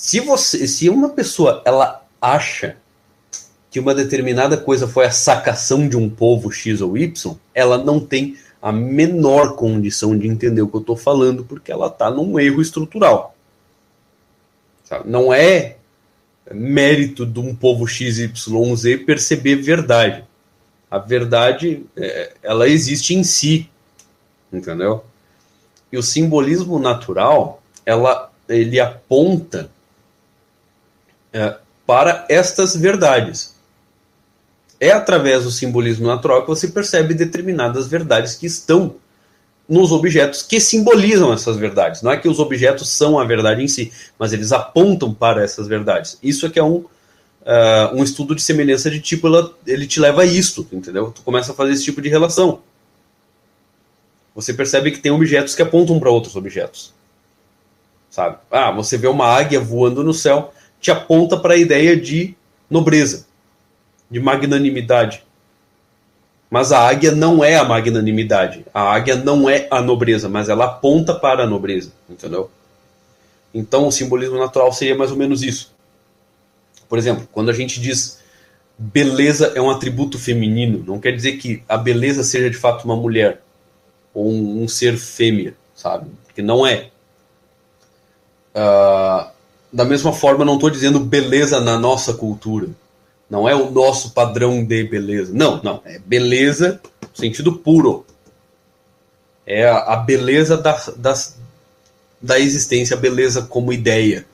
se 0.00 0.20
você, 0.20 0.66
se 0.66 0.88
uma 0.88 1.10
pessoa 1.10 1.62
ela 1.64 2.04
acha 2.20 2.76
que 3.70 3.78
uma 3.78 3.94
determinada 3.94 4.56
coisa 4.56 4.88
foi 4.88 5.06
a 5.06 5.10
sacação 5.10 5.88
de 5.88 5.96
um 5.96 6.08
povo 6.08 6.50
X 6.50 6.80
ou 6.80 6.96
Y, 6.96 7.36
ela 7.54 7.78
não 7.78 8.00
tem 8.00 8.36
a 8.60 8.72
menor 8.72 9.54
condição 9.54 10.16
de 10.18 10.26
entender 10.26 10.62
o 10.62 10.68
que 10.68 10.76
eu 10.76 10.80
estou 10.80 10.96
falando, 10.96 11.44
porque 11.44 11.70
ela 11.70 11.86
está 11.86 12.10
num 12.10 12.38
erro 12.38 12.60
estrutural. 12.60 13.34
Não 15.04 15.32
é 15.32 15.76
mérito 16.52 17.24
de 17.24 17.38
um 17.38 17.54
povo 17.54 17.86
Z 17.86 18.98
perceber 19.06 19.56
verdade 19.56 20.24
a 20.90 20.98
verdade 20.98 21.86
é, 21.96 22.32
ela 22.42 22.68
existe 22.68 23.14
em 23.14 23.22
si, 23.22 23.70
entendeu? 24.52 25.04
E 25.92 25.96
o 25.96 26.02
simbolismo 26.02 26.78
natural, 26.78 27.62
ela, 27.86 28.32
ele 28.48 28.80
aponta 28.80 29.70
é, 31.32 31.56
para 31.86 32.26
estas 32.28 32.76
verdades. 32.76 33.54
É 34.78 34.90
através 34.92 35.44
do 35.44 35.50
simbolismo 35.50 36.06
natural 36.06 36.42
que 36.42 36.48
você 36.48 36.68
percebe 36.68 37.12
determinadas 37.12 37.86
verdades 37.86 38.34
que 38.34 38.46
estão 38.46 38.96
nos 39.68 39.92
objetos 39.92 40.42
que 40.42 40.58
simbolizam 40.58 41.32
essas 41.32 41.56
verdades. 41.56 42.02
Não 42.02 42.10
é 42.10 42.16
que 42.16 42.28
os 42.28 42.38
objetos 42.38 42.88
são 42.88 43.18
a 43.18 43.24
verdade 43.24 43.62
em 43.62 43.68
si, 43.68 43.92
mas 44.18 44.32
eles 44.32 44.52
apontam 44.52 45.12
para 45.14 45.44
essas 45.44 45.68
verdades. 45.68 46.18
Isso 46.22 46.46
é 46.46 46.50
que 46.50 46.58
é 46.58 46.64
um 46.64 46.84
uh, 47.42 47.94
um 47.94 48.02
estudo 48.02 48.34
de 48.34 48.42
semelhança 48.42 48.90
de 48.90 49.00
tipo, 49.00 49.26
ela, 49.26 49.52
ele 49.66 49.86
te 49.86 50.00
leva 50.00 50.22
a 50.22 50.26
isso, 50.26 50.66
entendeu? 50.72 51.10
Tu 51.10 51.22
começa 51.22 51.52
a 51.52 51.54
fazer 51.54 51.72
esse 51.72 51.84
tipo 51.84 52.00
de 52.00 52.08
relação. 52.08 52.60
Você 54.34 54.54
percebe 54.54 54.90
que 54.90 55.00
tem 55.00 55.12
objetos 55.12 55.54
que 55.54 55.62
apontam 55.62 55.98
para 55.98 56.10
outros 56.10 56.36
objetos. 56.36 56.94
Sabe? 58.08 58.38
Ah, 58.50 58.70
você 58.70 58.96
vê 58.96 59.06
uma 59.06 59.26
águia 59.26 59.60
voando 59.60 60.02
no 60.02 60.14
céu, 60.14 60.52
te 60.80 60.90
aponta 60.90 61.36
para 61.36 61.54
a 61.54 61.56
ideia 61.56 61.96
de 61.96 62.34
nobreza, 62.68 63.26
de 64.10 64.18
magnanimidade. 64.18 65.22
Mas 66.50 66.72
a 66.72 66.80
águia 66.80 67.12
não 67.12 67.44
é 67.44 67.56
a 67.56 67.64
magnanimidade. 67.64 68.64
A 68.74 68.82
águia 68.82 69.14
não 69.14 69.48
é 69.48 69.68
a 69.70 69.80
nobreza, 69.80 70.28
mas 70.28 70.48
ela 70.48 70.64
aponta 70.64 71.14
para 71.14 71.44
a 71.44 71.46
nobreza, 71.46 71.92
entendeu? 72.08 72.50
Então 73.54 73.86
o 73.86 73.92
simbolismo 73.92 74.38
natural 74.38 74.72
seria 74.72 74.96
mais 74.96 75.10
ou 75.10 75.16
menos 75.16 75.42
isso. 75.42 75.72
Por 76.88 76.98
exemplo, 76.98 77.28
quando 77.30 77.50
a 77.50 77.52
gente 77.52 77.80
diz 77.80 78.18
beleza 78.82 79.52
é 79.54 79.60
um 79.60 79.70
atributo 79.70 80.18
feminino, 80.18 80.82
não 80.86 80.98
quer 80.98 81.12
dizer 81.12 81.32
que 81.32 81.62
a 81.68 81.76
beleza 81.76 82.24
seja 82.24 82.48
de 82.48 82.56
fato 82.56 82.84
uma 82.84 82.96
mulher 82.96 83.42
ou 84.14 84.26
um, 84.26 84.66
ser 84.66 84.96
fêmea, 84.96 85.54
sabe? 85.74 86.10
Porque 86.24 86.40
não 86.40 86.66
é. 86.66 86.88
Uh, 88.54 89.30
da 89.72 89.84
mesma 89.84 90.12
forma, 90.12 90.44
não 90.44 90.54
estou 90.54 90.70
dizendo 90.70 91.00
beleza 91.00 91.60
na 91.60 91.78
nossa 91.78 92.14
cultura. 92.14 92.68
Não 93.28 93.48
é 93.48 93.54
o 93.54 93.70
nosso 93.70 94.10
padrão 94.10 94.64
de 94.64 94.84
beleza. 94.84 95.32
Não, 95.32 95.62
não. 95.62 95.80
É 95.84 95.98
beleza 95.98 96.80
no 97.02 97.16
sentido 97.16 97.52
puro. 97.52 98.04
É 99.46 99.68
a, 99.68 99.96
beleza 99.96 100.56
da, 100.56 100.72
das, 100.96 101.36
da 102.20 102.38
existência, 102.38 102.96
a 102.96 103.00
beleza 103.00 103.42
como 103.42 103.72
ideia. 103.72 104.26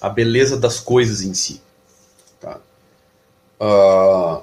A 0.00 0.08
beleza 0.08 0.56
das 0.56 0.80
coisas 0.80 1.22
em 1.22 1.32
si. 1.32 1.62
Uh, 3.60 4.42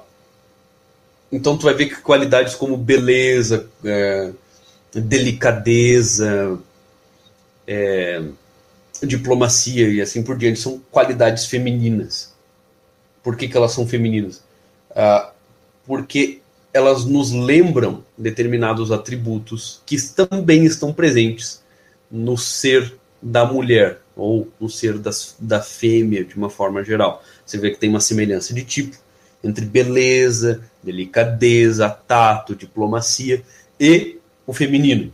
então 1.30 1.56
tu 1.56 1.64
vai 1.64 1.74
ver 1.74 1.86
que 1.86 2.00
qualidades 2.00 2.54
como 2.54 2.76
beleza, 2.76 3.68
é, 3.84 4.32
delicadeza, 4.92 6.58
é, 7.66 8.22
diplomacia 9.06 9.88
e 9.88 10.00
assim 10.00 10.22
por 10.22 10.36
diante 10.36 10.60
são 10.60 10.80
qualidades 10.90 11.46
femininas. 11.46 12.32
Por 13.22 13.36
que, 13.36 13.48
que 13.48 13.56
elas 13.56 13.72
são 13.72 13.86
femininas? 13.86 14.42
Uh, 14.90 15.30
porque 15.86 16.40
elas 16.72 17.04
nos 17.04 17.32
lembram 17.32 18.04
determinados 18.16 18.90
atributos 18.90 19.82
que 19.84 20.00
também 20.00 20.64
estão 20.64 20.92
presentes 20.92 21.62
no 22.10 22.36
ser 22.36 22.94
da 23.20 23.44
mulher 23.44 24.00
ou 24.16 24.48
no 24.60 24.68
ser 24.68 24.98
das, 24.98 25.36
da 25.38 25.60
fêmea 25.60 26.24
de 26.24 26.36
uma 26.36 26.50
forma 26.50 26.82
geral. 26.82 27.22
Você 27.44 27.58
vê 27.58 27.70
que 27.70 27.78
tem 27.78 27.90
uma 27.90 28.00
semelhança 28.00 28.52
de 28.54 28.64
tipo 28.64 28.96
entre 29.44 29.64
beleza, 29.64 30.62
delicadeza, 30.82 31.88
tato, 31.90 32.54
diplomacia 32.54 33.42
e 33.78 34.18
o 34.46 34.52
feminino. 34.52 35.12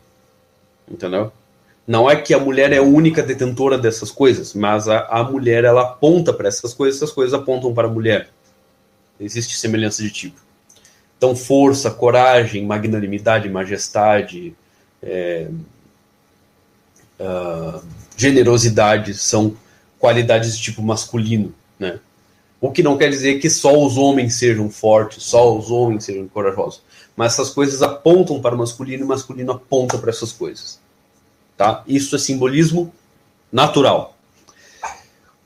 Entendeu? 0.90 1.32
Não 1.89 2.09
é 2.09 2.15
que 2.16 2.35
a 2.35 2.39
mulher 2.39 2.70
é 2.70 2.77
a 2.77 2.82
única 2.82 3.23
detentora 3.23 3.78
dessas 3.78 4.10
coisas, 4.10 4.52
mas 4.52 4.86
a, 4.86 5.06
a 5.06 5.24
mulher 5.24 5.65
ela 5.65 5.81
aponta 5.81 6.35
para 6.35 6.47
essas 6.47 6.74
coisas, 6.74 7.01
essas 7.01 7.15
coisas 7.15 7.32
apontam 7.32 7.73
para 7.73 7.89
a 7.89 7.90
mulher. 7.90 8.28
Existe 9.19 9.56
semelhança 9.56 10.02
de 10.02 10.10
tipo. 10.10 10.39
Então, 11.16 11.35
força, 11.35 11.90
coragem, 11.90 12.66
magnanimidade, 12.66 13.48
majestade, 13.48 14.55
é, 15.02 15.48
uh, 17.19 17.82
generosidade 18.19 19.15
são 19.15 19.56
qualidades 19.98 20.59
de 20.59 20.62
tipo 20.62 20.82
masculino, 20.82 21.55
né? 21.78 22.01
O 22.60 22.70
que 22.70 22.82
não 22.82 22.98
quer 22.98 23.09
dizer 23.09 23.39
que 23.39 23.48
só 23.48 23.74
os 23.82 23.97
homens 23.97 24.35
sejam 24.35 24.69
fortes, 24.69 25.23
só 25.23 25.56
os 25.56 25.70
homens 25.70 26.05
sejam 26.05 26.28
corajosos. 26.28 26.82
Mas 27.16 27.32
essas 27.32 27.48
coisas 27.48 27.81
apontam 27.81 28.43
para 28.43 28.55
o 28.55 28.59
masculino 28.59 29.05
e 29.05 29.06
o 29.06 29.09
masculino 29.09 29.52
aponta 29.52 29.97
para 29.97 30.10
essas 30.10 30.32
coisas. 30.32 30.78
Tá? 31.59 31.83
Isso 31.89 32.15
é 32.15 32.19
simbolismo 32.21 32.95
natural. 33.51 34.17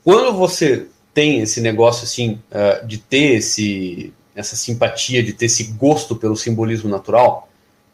Quando 0.03 0.31
você 0.37 0.85
tem 1.11 1.39
esse 1.39 1.59
negócio 1.59 2.03
assim 2.03 2.39
uh, 2.51 2.85
de 2.85 2.99
ter 2.99 3.37
esse, 3.37 4.13
essa 4.35 4.55
simpatia, 4.55 5.23
de 5.23 5.33
ter 5.33 5.47
esse 5.47 5.63
gosto 5.63 6.15
pelo 6.15 6.35
simbolismo 6.35 6.87
natural, 6.87 7.49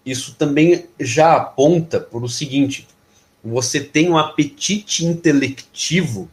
isso 0.06 0.36
também 0.38 0.86
já 1.00 1.38
aponta 1.38 1.98
para 1.98 2.20
o 2.20 2.28
seguinte: 2.28 2.86
você 3.42 3.80
tem 3.80 4.10
um 4.10 4.18
apetite 4.18 5.06
intelectivo 5.06 6.30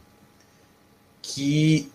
que 1.21 1.89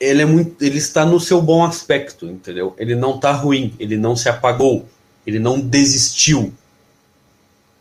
ele 0.00 0.22
é 0.22 0.26
muito, 0.26 0.60
ele 0.60 0.78
está 0.78 1.06
no 1.06 1.20
seu 1.20 1.40
bom 1.40 1.62
aspecto, 1.64 2.26
entendeu? 2.26 2.74
Ele 2.78 2.96
não 2.96 3.14
está 3.14 3.30
ruim, 3.30 3.72
ele 3.78 3.96
não 3.96 4.16
se 4.16 4.28
apagou, 4.28 4.88
ele 5.24 5.38
não 5.38 5.60
desistiu 5.60 6.52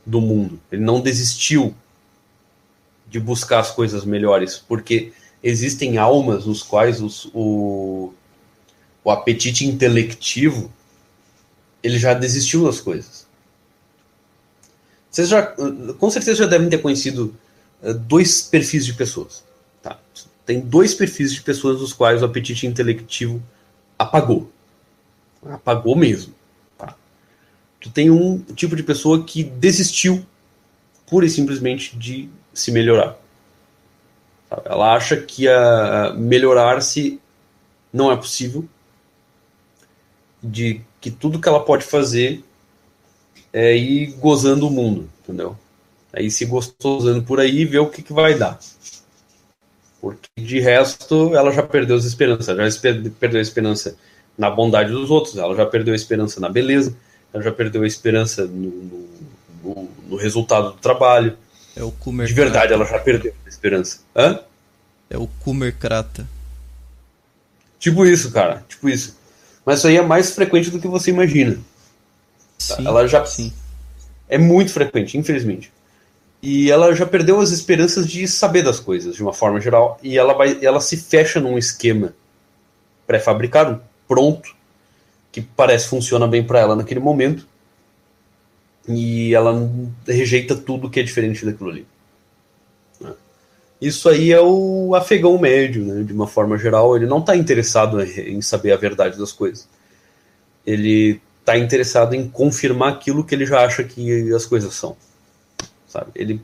do 0.05 0.19
mundo. 0.19 0.59
Ele 0.71 0.81
não 0.81 1.01
desistiu 1.01 1.75
de 3.07 3.19
buscar 3.19 3.59
as 3.59 3.71
coisas 3.71 4.05
melhores, 4.05 4.57
porque 4.57 5.13
existem 5.41 5.97
almas 5.97 6.45
nos 6.45 6.63
quais 6.63 7.01
os, 7.01 7.29
o, 7.33 8.13
o 9.03 9.11
apetite 9.11 9.65
intelectivo 9.65 10.71
ele 11.81 11.99
já 11.99 12.13
desistiu 12.13 12.65
das 12.65 12.79
coisas. 12.79 13.27
Vocês 15.11 15.29
já, 15.29 15.43
com 15.99 16.09
certeza 16.09 16.43
já 16.43 16.45
devem 16.47 16.69
ter 16.69 16.81
conhecido 16.81 17.35
uh, 17.81 17.93
dois 17.93 18.41
perfis 18.41 18.85
de 18.85 18.93
pessoas. 18.93 19.43
Tá? 19.81 19.99
Tem 20.45 20.59
dois 20.59 20.93
perfis 20.93 21.33
de 21.33 21.41
pessoas 21.41 21.81
nos 21.81 21.93
quais 21.93 22.21
o 22.21 22.25
apetite 22.25 22.65
intelectivo 22.65 23.43
apagou. 23.99 24.49
Apagou 25.45 25.95
mesmo 25.95 26.33
tu 27.83 27.89
tem 27.89 28.09
um 28.09 28.39
tipo 28.55 28.77
de 28.77 28.81
pessoa 28.81 29.25
que 29.25 29.43
desistiu 29.43 30.25
pura 31.05 31.25
e 31.25 31.29
simplesmente 31.29 31.97
de 31.97 32.29
se 32.53 32.71
melhorar. 32.71 33.17
Ela 34.63 34.95
acha 34.95 35.17
que 35.17 35.49
a 35.49 36.13
melhorar-se 36.15 37.19
não 37.91 38.09
é 38.09 38.15
possível, 38.15 38.65
de 40.41 40.79
que 41.01 41.11
tudo 41.11 41.41
que 41.41 41.49
ela 41.49 41.59
pode 41.59 41.83
fazer 41.83 42.41
é 43.51 43.75
ir 43.75 44.13
gozando 44.13 44.65
o 44.65 44.71
mundo, 44.71 45.09
entendeu? 45.21 45.57
Aí 46.13 46.31
se 46.31 46.45
gostosando 46.45 47.23
por 47.23 47.41
aí, 47.41 47.65
vê 47.65 47.79
o 47.79 47.89
que, 47.89 48.01
que 48.01 48.13
vai 48.13 48.35
dar. 48.35 48.57
Porque 49.99 50.29
de 50.37 50.59
resto, 50.61 51.35
ela 51.35 51.51
já 51.51 51.63
perdeu 51.63 51.97
as 51.97 52.05
esperanças. 52.05 52.45
Já 52.45 52.81
perdeu 53.19 53.39
a 53.39 53.41
esperança 53.41 53.97
na 54.37 54.49
bondade 54.49 54.91
dos 54.91 55.11
outros, 55.11 55.37
ela 55.37 55.53
já 55.53 55.65
perdeu 55.65 55.93
a 55.93 55.97
esperança 55.97 56.39
na 56.39 56.49
beleza, 56.49 56.95
ela 57.33 57.43
já 57.43 57.51
perdeu 57.51 57.81
a 57.81 57.87
esperança 57.87 58.45
no, 58.45 59.09
no, 59.63 59.89
no 60.07 60.15
resultado 60.15 60.71
do 60.71 60.77
trabalho. 60.77 61.35
É 61.75 61.83
o 61.83 61.91
Kumer 61.91 62.27
De 62.27 62.33
verdade, 62.33 62.71
ela 62.71 62.85
já 62.85 62.99
perdeu 62.99 63.33
a 63.45 63.49
esperança. 63.49 64.01
Hã? 64.15 64.39
É 65.09 65.17
o 65.17 65.27
Kumerkrata. 65.27 66.27
Tipo 67.79 68.05
isso, 68.05 68.31
cara. 68.31 68.63
Tipo 68.69 68.87
isso. 68.87 69.17
Mas 69.65 69.79
isso 69.79 69.87
aí 69.87 69.97
é 69.97 70.01
mais 70.01 70.31
frequente 70.31 70.69
do 70.69 70.79
que 70.79 70.87
você 70.87 71.09
imagina. 71.09 71.57
Sim, 72.57 72.87
ela 72.87 73.07
já 73.07 73.25
sim. 73.25 73.51
é 74.29 74.37
muito 74.37 74.71
frequente, 74.71 75.17
infelizmente. 75.17 75.71
E 76.41 76.69
ela 76.69 76.93
já 76.93 77.05
perdeu 77.05 77.39
as 77.39 77.51
esperanças 77.51 78.07
de 78.07 78.27
saber 78.27 78.63
das 78.63 78.79
coisas, 78.79 79.15
de 79.15 79.23
uma 79.23 79.33
forma 79.33 79.59
geral. 79.59 79.97
E 80.03 80.17
ela 80.17 80.33
vai, 80.33 80.59
ela 80.61 80.79
se 80.79 80.97
fecha 80.97 81.39
num 81.39 81.57
esquema 81.57 82.13
pré-fabricado, 83.07 83.81
pronto, 84.07 84.55
que 85.33 85.41
parece 85.41 85.87
funciona 85.87 86.27
bem 86.27 86.43
para 86.43 86.59
ela 86.59 86.75
naquele 86.75 86.99
momento 86.99 87.47
e 88.87 89.33
ela 89.33 89.51
rejeita 90.07 90.55
tudo 90.55 90.89
que 90.89 90.99
é 90.99 91.03
diferente 91.03 91.43
daquilo 91.43 91.71
ali. 91.71 91.87
Isso 93.81 94.07
aí 94.07 94.31
é 94.31 94.39
o 94.39 94.95
afegão 94.95 95.37
médio, 95.37 95.83
né? 95.83 96.03
de 96.03 96.13
uma 96.13 96.27
forma 96.27 96.57
geral. 96.57 96.95
Ele 96.95 97.07
não 97.07 97.19
está 97.19 97.35
interessado 97.35 98.01
em 98.01 98.41
saber 98.41 98.71
a 98.71 98.77
verdade 98.77 99.17
das 99.17 99.31
coisas. 99.31 99.67
Ele 100.65 101.19
está 101.39 101.57
interessado 101.57 102.13
em 102.13 102.29
confirmar 102.29 102.93
aquilo 102.93 103.25
que 103.25 103.35
ele 103.35 103.45
já 103.45 103.65
acha 103.65 103.83
que 103.83 104.31
as 104.33 104.45
coisas 104.45 104.73
são. 104.73 104.95
Sabe? 105.87 106.11
Ele, 106.15 106.39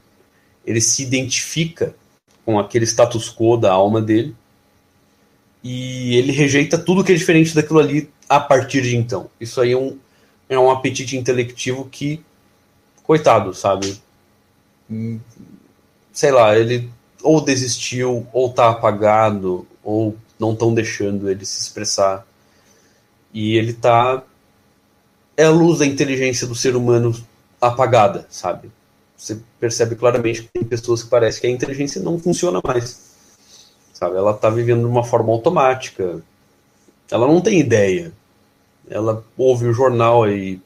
ele 0.66 0.82
se 0.82 1.04
identifica 1.04 1.96
com 2.44 2.60
aquele 2.60 2.86
status 2.86 3.34
quo 3.34 3.56
da 3.56 3.72
alma 3.72 4.02
dele 4.02 4.36
e 5.64 6.16
ele 6.16 6.32
rejeita 6.32 6.78
tudo 6.78 7.04
que 7.04 7.12
é 7.12 7.16
diferente 7.16 7.54
daquilo 7.54 7.80
ali 7.80 8.10
a 8.28 8.40
partir 8.40 8.82
de 8.82 8.96
então. 8.96 9.30
Isso 9.40 9.60
aí 9.60 9.74
é 9.74 9.78
um, 9.78 9.98
é 10.48 10.58
um 10.58 10.70
apetite 10.70 11.18
intelectivo 11.18 11.86
que, 11.86 12.24
coitado, 13.04 13.54
sabe? 13.54 14.00
Sei 16.14 16.32
lá, 16.32 16.58
ele 16.58 16.90
ou 17.22 17.42
desistiu, 17.42 18.26
ou 18.32 18.52
tá 18.52 18.70
apagado, 18.70 19.68
ou 19.84 20.16
não 20.40 20.54
estão 20.54 20.74
deixando 20.74 21.30
ele 21.30 21.46
se 21.46 21.60
expressar. 21.60 22.26
E 23.34 23.56
ele 23.56 23.74
tá. 23.74 24.24
É 25.36 25.46
a 25.46 25.50
luz 25.50 25.80
da 25.80 25.86
inteligência 25.86 26.48
do 26.48 26.56
ser 26.56 26.76
humano 26.76 27.16
apagada, 27.62 28.26
sabe? 28.30 28.72
Você 29.16 29.40
percebe 29.60 29.96
claramente 29.96 30.44
que 30.44 30.50
tem 30.50 30.64
pessoas 30.64 31.04
que 31.04 31.10
parece 31.10 31.42
que 31.42 31.48
a 31.48 31.50
inteligência 31.50 32.02
não 32.02 32.18
funciona 32.18 32.62
mais. 32.64 33.09
Sabe? 34.00 34.16
Ela 34.16 34.34
tá 34.34 34.50
vivendo 34.50 34.82
de 34.82 34.86
uma 34.86 35.04
forma 35.04 35.32
automática. 35.32 36.22
Ela 37.12 37.28
não 37.28 37.42
tem 37.42 37.60
ideia 37.60 38.14
ela 38.90 39.24
ouve 39.38 39.68
o 39.68 39.74
jornal 39.74 40.28
e, 40.30 40.60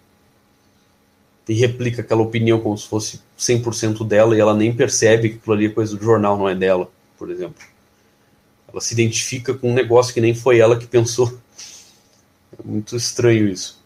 e 1.48 1.54
replica 1.54 2.02
aquela 2.02 2.22
opinião 2.22 2.60
como 2.60 2.78
se 2.78 2.88
fosse 2.88 3.22
100% 3.38 4.08
dela 4.08 4.36
e 4.36 4.40
ela 4.40 4.56
nem 4.56 4.74
percebe 4.74 5.30
que 5.30 5.36
aquilo 5.36 5.54
ali 5.54 5.66
é 5.66 5.70
coisa 5.70 5.96
do 5.98 6.04
jornal, 6.04 6.38
não 6.38 6.48
é 6.48 6.56
dela, 6.56 6.90
por 7.18 7.30
exemplo. 7.30 7.62
Ela 8.72 8.82
se 8.82 8.94
identifica 8.94 9.54
com 9.54 9.72
um 9.72 9.74
negócio 9.74 10.14
que 10.14 10.22
nem 10.22 10.34
foi 10.34 10.60
ela 10.60 10.80
que 10.80 10.88
pensou. 10.88 11.38
É 12.58 12.64
muito 12.64 12.96
estranho 12.96 13.48
isso. 13.48 13.84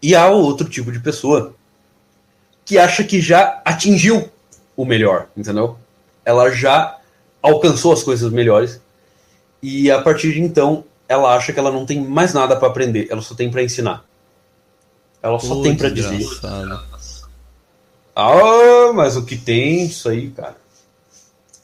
E 0.00 0.14
há 0.14 0.28
outro 0.30 0.68
tipo 0.68 0.92
de 0.92 1.00
pessoa 1.00 1.54
que 2.64 2.78
acha 2.78 3.02
que 3.02 3.20
já 3.20 3.60
atingiu 3.64 4.30
o 4.76 4.84
melhor, 4.84 5.28
entendeu? 5.36 5.76
Ela 6.24 6.50
já 6.50 6.97
alcançou 7.48 7.92
as 7.92 8.02
coisas 8.02 8.30
melhores 8.32 8.80
e 9.62 9.90
a 9.90 10.00
partir 10.00 10.32
de 10.32 10.40
então 10.40 10.84
ela 11.08 11.34
acha 11.34 11.52
que 11.52 11.58
ela 11.58 11.70
não 11.72 11.86
tem 11.86 12.00
mais 12.00 12.34
nada 12.34 12.56
para 12.56 12.68
aprender, 12.68 13.08
ela 13.10 13.22
só 13.22 13.34
tem 13.34 13.50
para 13.50 13.62
ensinar. 13.62 14.04
Ela 15.22 15.38
só 15.40 15.62
tem 15.62 15.74
para 15.74 15.88
dizer. 15.88 16.24
Ah, 18.14 18.92
mas 18.94 19.16
o 19.16 19.24
que 19.24 19.36
tem 19.36 19.86
disso 19.86 20.08
aí, 20.08 20.30
cara? 20.30 20.56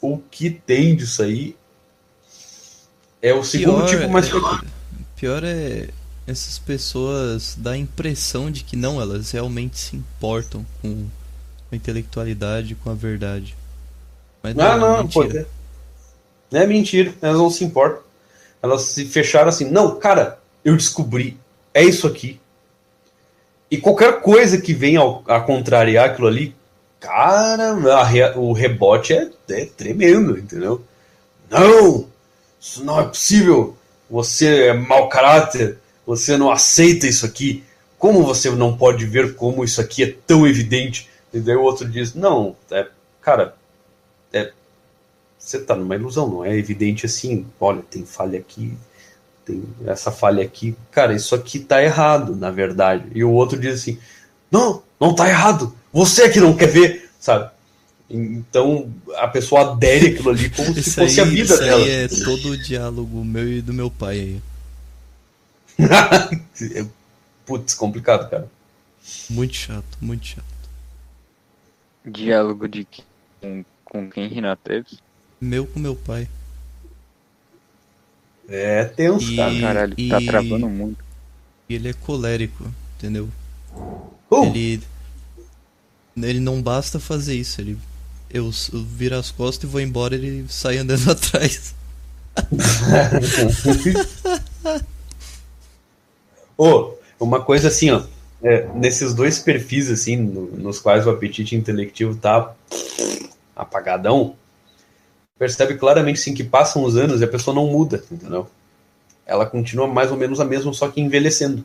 O 0.01 0.19
que 0.19 0.51
tem 0.51 0.97
disso 0.97 1.23
aí 1.23 1.56
é 3.20 3.32
o 3.32 3.44
segundo 3.44 3.85
pior, 3.85 3.89
tipo 3.89 4.09
mais 4.09 4.28
frequente. 4.28 4.66
Pior 5.16 5.43
é 5.44 5.89
essas 6.27 6.59
pessoas 6.59 7.55
dá 7.59 7.73
a 7.73 7.77
impressão 7.77 8.51
de 8.51 8.65
que 8.65 8.77
não, 8.77 9.01
elas 9.01 9.31
realmente 9.31 9.78
se 9.78 9.97
importam 9.97 10.65
com 10.81 11.06
a 11.70 11.77
intelectualidade, 11.77 12.74
com 12.77 12.90
a 12.90 12.94
verdade. 12.94 13.55
Mas 14.43 14.55
não, 14.55 14.78
não, 14.78 14.97
é 14.97 15.02
mentira. 15.02 15.44
Pô, 15.44 15.51
é 16.62 16.66
mentira, 16.66 17.12
elas 17.20 17.39
não 17.39 17.51
se 17.51 17.64
importam. 17.64 18.02
Elas 18.62 18.82
se 18.82 19.05
fecharam 19.05 19.48
assim, 19.48 19.70
não, 19.70 19.97
cara, 19.97 20.39
eu 20.64 20.76
descobri, 20.76 21.39
é 21.72 21.82
isso 21.82 22.06
aqui. 22.06 22.40
E 23.70 23.76
qualquer 23.76 24.20
coisa 24.20 24.60
que 24.60 24.72
venha 24.72 25.01
a 25.26 25.40
contrariar 25.40 26.06
aquilo 26.10 26.28
ali, 26.28 26.55
cara, 27.01 27.74
re, 28.05 28.22
o 28.36 28.52
rebote 28.52 29.12
é, 29.12 29.31
é 29.51 29.66
tremendo, 29.66 30.39
entendeu? 30.39 30.82
Não, 31.51 32.09
isso 32.60 32.85
não 32.85 33.01
é 33.01 33.05
possível. 33.05 33.76
Você 34.09 34.68
é 34.68 34.72
mau 34.72 35.09
caráter, 35.09 35.78
você 36.06 36.36
não 36.36 36.51
aceita 36.51 37.06
isso 37.06 37.26
aqui. 37.26 37.64
Como 37.98 38.22
você 38.22 38.51
não 38.51 38.76
pode 38.76 39.05
ver 39.06 39.35
como 39.35 39.64
isso 39.64 39.81
aqui 39.81 40.05
é 40.05 40.14
tão 40.26 40.47
evidente? 40.47 41.09
E 41.32 41.40
daí 41.40 41.56
o 41.56 41.62
outro 41.62 41.89
diz: 41.89 42.14
Não, 42.14 42.55
é, 42.70 42.86
cara, 43.20 43.55
você 45.45 45.59
está 45.59 45.77
numa 45.77 45.95
ilusão, 45.95 46.27
não 46.27 46.45
é 46.45 46.57
evidente 46.57 47.05
assim, 47.05 47.47
olha, 47.61 47.83
tem 47.83 48.07
falha 48.07 48.39
aqui, 48.39 48.73
tem 49.45 49.62
essa 49.87 50.11
falha 50.11 50.43
aqui, 50.43 50.75
cara, 50.91 51.12
isso 51.15 51.35
aqui 51.35 51.59
está 51.59 51.83
errado, 51.83 52.35
na 52.35 52.51
verdade. 52.51 53.05
E 53.15 53.23
o 53.23 53.31
outro 53.31 53.61
diz 53.61 53.75
assim, 53.75 53.99
não, 54.51 54.83
não 54.99 55.15
tá 55.15 55.29
errado, 55.29 55.75
você 55.93 56.23
é 56.25 56.29
que 56.31 56.41
não 56.41 56.57
quer 56.57 56.69
ver, 56.69 57.11
sabe? 57.21 57.51
Então 58.09 58.91
a 59.16 59.29
pessoa 59.29 59.73
adere 59.73 60.09
aquilo 60.09 60.31
ali 60.31 60.49
como 60.49 60.73
se 60.81 60.91
fosse 60.91 61.21
aí, 61.21 61.27
a 61.27 61.31
vida 61.31 61.55
isso 61.55 61.62
dela. 61.62 61.85
Aí 61.85 61.91
é 61.91 62.09
todo 62.09 62.49
o 62.51 62.59
diálogo 62.59 63.25
meu 63.25 63.53
e 63.53 63.61
do 63.61 63.75
meu 63.75 63.91
pai 63.91 64.41
aí. 65.79 66.41
Putz, 67.45 67.75
complicado, 67.75 68.31
cara. 68.31 68.51
Muito 69.29 69.55
chato, 69.55 69.99
muito 70.01 70.25
chato. 70.27 70.45
Diálogo 72.07 72.66
de 72.66 72.87
com, 73.41 73.65
com 73.85 74.11
quem, 74.11 74.29
Renato? 74.29 74.71
Meu 75.45 75.66
com 75.66 75.79
meu 75.79 75.95
pai. 75.95 76.27
É 78.49 78.85
tenso, 78.85 79.31
E- 79.31 79.37
cara. 79.37 79.61
Caralho, 79.61 79.97
tá 80.09 80.21
e- 80.21 80.27
travando 80.27 80.69
muito. 80.69 81.05
E 81.69 81.75
ele 81.75 81.89
é 81.89 81.93
colérico, 81.93 82.65
entendeu? 82.97 83.29
Uh, 84.31 84.45
Ele. 84.47 84.83
Ele 86.16 86.41
não 86.41 86.62
basta 86.62 86.99
fazer 87.01 87.35
isso, 87.35 87.61
ele. 87.61 87.79
Eu, 88.31 88.51
eu 88.73 88.83
viro 88.85 89.16
as 89.16 89.31
costas 89.31 89.69
e 89.69 89.73
vou 89.73 89.81
embora 89.81 90.15
ele 90.15 90.45
sai 90.49 90.79
andando 90.79 91.09
atrás. 91.12 91.75
Ô, 96.57 96.95
uma 97.19 97.41
coisa 97.43 97.69
assim, 97.69 97.91
ó. 97.91 98.03
é, 98.43 98.69
nesses 98.75 99.15
dois 99.15 99.39
perfis, 99.39 99.91
assim, 99.91 100.16
no- 100.16 100.47
nos 100.57 100.79
quais 100.79 101.07
o 101.07 101.11
apetite 101.11 101.57
intelectivo 101.57 102.15
tá 102.16 102.55
apagadão, 103.57 104.37
percebe 105.39 105.74
claramente, 105.74 106.20
assim, 106.20 106.35
que 106.35 106.44
passam 106.44 106.85
os 106.85 106.97
anos 106.97 107.20
e 107.20 107.24
a 107.24 107.28
pessoa 107.28 107.55
não 107.55 107.66
muda, 107.66 108.05
entendeu? 108.11 108.48
Ela 109.27 109.47
continua 109.47 109.86
mais 109.86 110.11
ou 110.11 110.16
menos 110.16 110.40
a 110.40 110.44
mesma, 110.44 110.73
só 110.73 110.89
que 110.89 111.01
envelhecendo. 111.01 111.65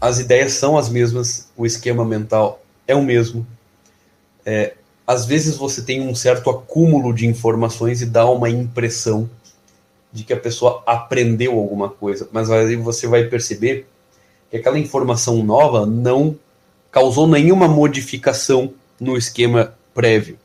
As 0.00 0.18
ideias 0.18 0.54
são 0.54 0.76
as 0.76 0.88
mesmas, 0.88 1.48
o 1.56 1.64
esquema 1.64 2.04
mental 2.04 2.62
é 2.88 2.94
o 2.94 3.02
mesmo. 3.02 3.46
É, 4.44 4.74
às 5.06 5.26
vezes 5.26 5.56
você 5.56 5.82
tem 5.82 6.00
um 6.00 6.14
certo 6.14 6.50
acúmulo 6.50 7.14
de 7.14 7.26
informações 7.26 8.02
e 8.02 8.06
dá 8.06 8.28
uma 8.28 8.50
impressão 8.50 9.30
de 10.12 10.24
que 10.24 10.32
a 10.32 10.40
pessoa 10.40 10.82
aprendeu 10.84 11.52
alguma 11.52 11.88
coisa, 11.88 12.28
mas 12.32 12.50
aí 12.50 12.76
você 12.76 13.06
vai 13.06 13.24
perceber 13.24 13.86
que 14.50 14.56
aquela 14.56 14.78
informação 14.78 15.42
nova 15.42 15.86
não 15.86 16.36
causou 16.90 17.26
nenhuma 17.26 17.68
modificação 17.68 18.74
no 19.00 19.16
esquema 19.16 19.74
prévio. 19.94 20.36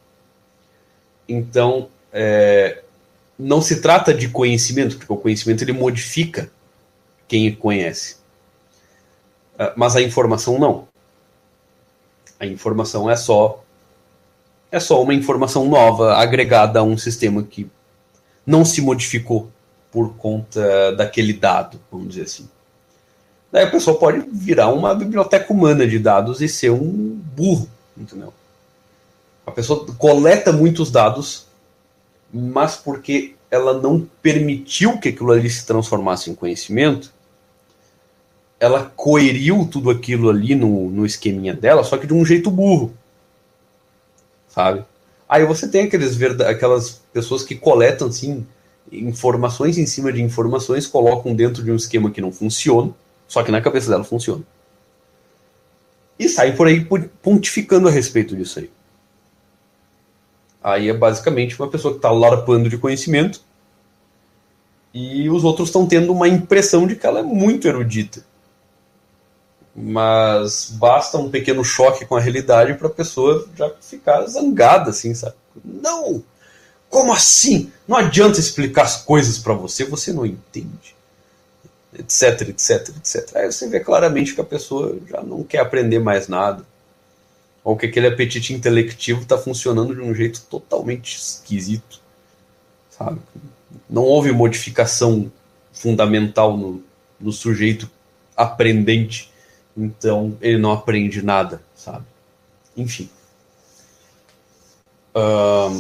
Então, 1.28 1.90
é, 2.12 2.84
não 3.38 3.62
se 3.62 3.82
trata 3.82 4.14
de 4.14 4.30
conhecimento, 4.30 4.98
porque 4.98 5.14
o 5.14 5.18
conhecimento 5.18 5.64
ele 5.64 5.74
modifica 5.74 6.50
quem 7.28 7.54
conhece. 7.54 8.18
Ah, 9.58 9.74
Mas 9.76 9.96
a 9.96 10.02
informação 10.02 10.58
não. 10.58 10.88
A 12.40 12.46
informação 12.46 13.10
é 13.10 13.16
só 13.16 13.64
é 14.70 14.80
só 14.80 15.02
uma 15.02 15.14
informação 15.14 15.66
nova 15.66 16.18
agregada 16.18 16.80
a 16.80 16.84
um 16.84 16.98
sistema 16.98 17.42
que 17.42 17.70
não 18.46 18.66
se 18.66 18.82
modificou 18.82 19.50
por 19.90 20.16
conta 20.16 20.92
daquele 20.94 21.34
dado, 21.34 21.80
vamos 21.90 22.10
dizer 22.10 22.24
assim. 22.24 22.50
Daí 23.52 23.64
a 23.64 23.72
pessoa 23.72 23.98
pode 23.98 24.28
virar 24.32 24.68
uma 24.68 24.94
biblioteca 24.94 25.52
humana 25.54 25.88
de 25.88 25.98
dados 25.98 26.42
e 26.42 26.50
ser 26.50 26.70
um 26.70 27.20
burro, 27.36 27.70
entendeu? 27.98 28.34
A 29.48 29.52
pessoa 29.52 29.86
coleta 29.98 30.52
muitos 30.52 30.92
dados, 30.92 31.48
mas 32.34 32.76
porque 32.76 33.34
ela 33.50 33.80
não 33.80 34.06
permitiu 34.22 35.00
que 35.00 35.08
aquilo 35.08 35.32
ali 35.32 35.50
se 35.50 35.66
transformasse 35.66 36.30
em 36.30 36.36
conhecimento, 36.36 37.14
ela 38.60 38.92
coeriu 38.94 39.66
tudo 39.72 39.90
aquilo 39.90 40.30
ali 40.30 40.54
no, 40.54 40.90
no 40.90 41.06
esqueminha 41.06 41.54
dela, 41.54 41.86
só 41.86 41.98
que 41.98 42.06
de 42.06 42.14
um 42.14 42.26
jeito 42.26 42.52
burro. 42.52 42.94
Sabe? 44.50 44.84
Aí 45.30 45.46
você 45.46 45.66
tem 45.70 45.86
aqueles 45.86 46.22
aquelas 46.42 47.02
pessoas 47.14 47.42
que 47.44 47.56
coletam 47.56 48.10
assim 48.10 48.46
informações 48.92 49.78
em 49.78 49.86
cima 49.86 50.12
de 50.12 50.22
informações, 50.22 50.86
colocam 50.86 51.34
dentro 51.34 51.64
de 51.64 51.72
um 51.72 51.76
esquema 51.76 52.12
que 52.12 52.20
não 52.20 52.34
funciona, 52.34 52.92
só 53.30 53.42
que 53.44 53.52
na 53.52 53.62
cabeça 53.62 53.90
dela 53.90 54.04
funciona. 54.04 54.44
E 56.20 56.28
saem 56.28 56.54
por 56.54 56.68
aí 56.68 56.86
pontificando 57.22 57.88
a 57.88 57.92
respeito 57.92 58.36
disso 58.36 58.60
aí. 58.60 58.70
Aí 60.68 60.90
é 60.90 60.94
basicamente 60.94 61.58
uma 61.58 61.70
pessoa 61.70 61.94
que 61.94 62.00
está 62.00 62.12
larpando 62.12 62.70
de 62.70 62.78
conhecimento 62.78 63.40
e 64.94 65.30
os 65.30 65.46
outros 65.46 65.70
estão 65.70 65.88
tendo 65.88 66.12
uma 66.12 66.28
impressão 66.28 66.86
de 66.86 66.98
que 66.98 67.08
ela 67.08 67.22
é 67.22 67.24
muito 67.24 67.70
erudita. 67.70 68.22
Mas 69.74 70.72
basta 70.72 71.18
um 71.18 71.32
pequeno 71.32 71.64
choque 71.64 72.06
com 72.06 72.18
a 72.18 72.20
realidade 72.20 72.74
para 72.74 72.88
a 72.88 72.92
pessoa 72.92 73.48
já 73.56 73.72
ficar 73.80 74.26
zangada, 74.26 74.90
assim, 74.90 75.16
sabe? 75.16 75.36
Não! 75.64 76.22
Como 76.90 77.14
assim? 77.14 77.72
Não 77.88 77.96
adianta 77.96 78.38
explicar 78.38 78.82
as 78.84 78.98
coisas 78.98 79.40
para 79.40 79.54
você, 79.54 79.86
você 79.86 80.12
não 80.12 80.26
entende. 80.26 80.98
Etc, 81.98 82.42
etc, 82.42 82.90
etc. 82.98 83.38
Aí 83.38 83.50
você 83.50 83.70
vê 83.70 83.80
claramente 83.80 84.36
que 84.36 84.42
a 84.42 84.44
pessoa 84.44 84.98
já 85.10 85.24
não 85.24 85.46
quer 85.46 85.60
aprender 85.60 86.00
mais 86.00 86.28
nada. 86.28 86.66
Ou 87.68 87.76
que 87.76 87.86
aquele 87.86 88.08
apetite 88.08 88.54
intelectivo 88.54 89.24
está 89.24 89.38
funcionando 89.38 89.94
de 89.94 90.00
um 90.00 90.16
jeito 90.16 90.42
totalmente 90.50 91.18
esquisito. 91.18 92.00
Sabe? 92.90 93.20
Não 93.90 94.04
houve 94.04 94.32
modificação 94.32 95.30
fundamental 95.74 96.56
no, 96.56 96.82
no 97.20 97.30
sujeito 97.34 97.92
aprendente. 98.38 99.30
Então 99.76 100.38
ele 100.40 100.58
não 100.58 100.72
aprende 100.72 101.22
nada, 101.22 101.62
sabe? 101.76 102.06
Enfim. 102.78 103.10
Ahn, 105.14 105.78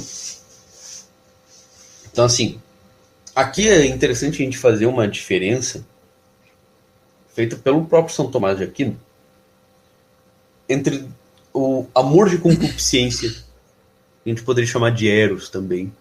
então, 2.11 2.26
assim, 2.26 2.59
aqui 3.34 3.65
é 3.65 3.85
interessante 3.85 4.41
a 4.41 4.45
gente 4.45 4.57
fazer 4.57 4.88
uma 4.88 5.07
diferença 5.07 5.85
feita 7.34 7.55
pelo 7.55 7.85
próprio 7.85 8.14
São 8.14 8.30
Tomás 8.30 8.57
de 8.57 8.65
Aquino 8.65 8.99
entre 10.68 11.07
o 11.57 11.88
amor 11.95 12.29
de 12.29 12.38
concupiscência, 12.38 13.34
a 14.25 14.29
gente 14.29 14.43
poderia 14.43 14.69
chamar 14.69 14.91
de 14.91 15.09
eros 15.09 15.49
também, 15.49 15.91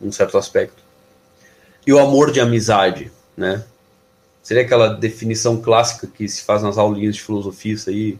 um 0.00 0.12
certo 0.12 0.38
aspecto, 0.38 0.82
e 1.86 1.92
o 1.92 1.98
amor 1.98 2.30
de 2.30 2.40
amizade, 2.40 3.10
né? 3.36 3.64
Seria 4.42 4.62
aquela 4.62 4.88
definição 4.88 5.60
clássica 5.60 6.06
que 6.06 6.28
se 6.28 6.42
faz 6.42 6.62
nas 6.62 6.78
aulinhas 6.78 7.16
de 7.16 7.22
filosofia, 7.22 7.74
isso 7.74 7.90
aí, 7.90 8.18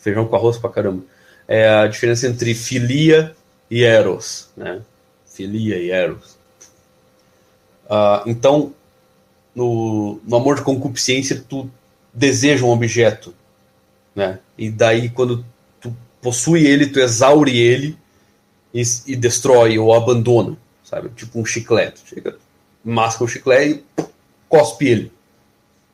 feijão 0.00 0.26
com 0.26 0.36
arroz 0.36 0.56
pra 0.56 0.70
caramba. 0.70 1.02
É 1.46 1.68
a 1.68 1.86
diferença 1.86 2.26
entre 2.26 2.54
filia 2.54 3.34
e 3.70 3.82
eros, 3.82 4.48
né? 4.56 4.82
Filia 5.26 5.76
e 5.76 5.90
eros. 5.90 6.36
Ah, 7.88 8.22
então, 8.26 8.72
no, 9.54 10.20
no 10.24 10.36
amor 10.36 10.56
de 10.56 10.62
concupiscência, 10.62 11.42
tu 11.48 11.70
deseja 12.12 12.64
um 12.64 12.70
objeto, 12.70 13.34
né? 14.18 14.40
E 14.58 14.68
daí, 14.68 15.08
quando 15.08 15.44
tu 15.80 15.96
possui 16.20 16.66
ele, 16.66 16.88
tu 16.88 16.98
exaure 16.98 17.56
ele 17.56 17.96
e, 18.74 18.82
e 19.06 19.14
destrói 19.14 19.78
ou 19.78 19.94
abandona, 19.94 20.56
sabe? 20.82 21.08
Tipo 21.10 21.38
um 21.38 21.44
chiclete. 21.44 22.02
Chega, 22.04 22.36
masca 22.84 23.22
o 23.22 23.28
chiclete 23.28 23.84
e 23.96 24.04
cospe 24.48 24.88
ele. 24.88 25.12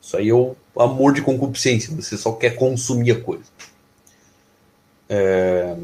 Isso 0.01 0.17
aí 0.17 0.29
é 0.29 0.33
o 0.33 0.55
amor 0.75 1.13
de 1.13 1.21
concupiscência, 1.21 1.95
você 1.95 2.17
só 2.17 2.31
quer 2.31 2.55
consumir 2.55 3.11
a 3.11 3.21
coisa. 3.21 3.45
É... 5.07 5.75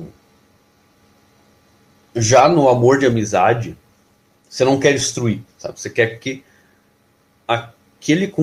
Já 2.16 2.50
no 2.50 2.68
amor 2.68 2.98
de 2.98 3.06
amizade, 3.06 3.78
você 4.50 4.66
não 4.66 4.80
quer 4.80 4.94
destruir, 4.94 5.44
sabe? 5.60 5.80
Você 5.80 5.92
quer 5.92 6.18
que 6.18 6.44
aquele 7.48 8.34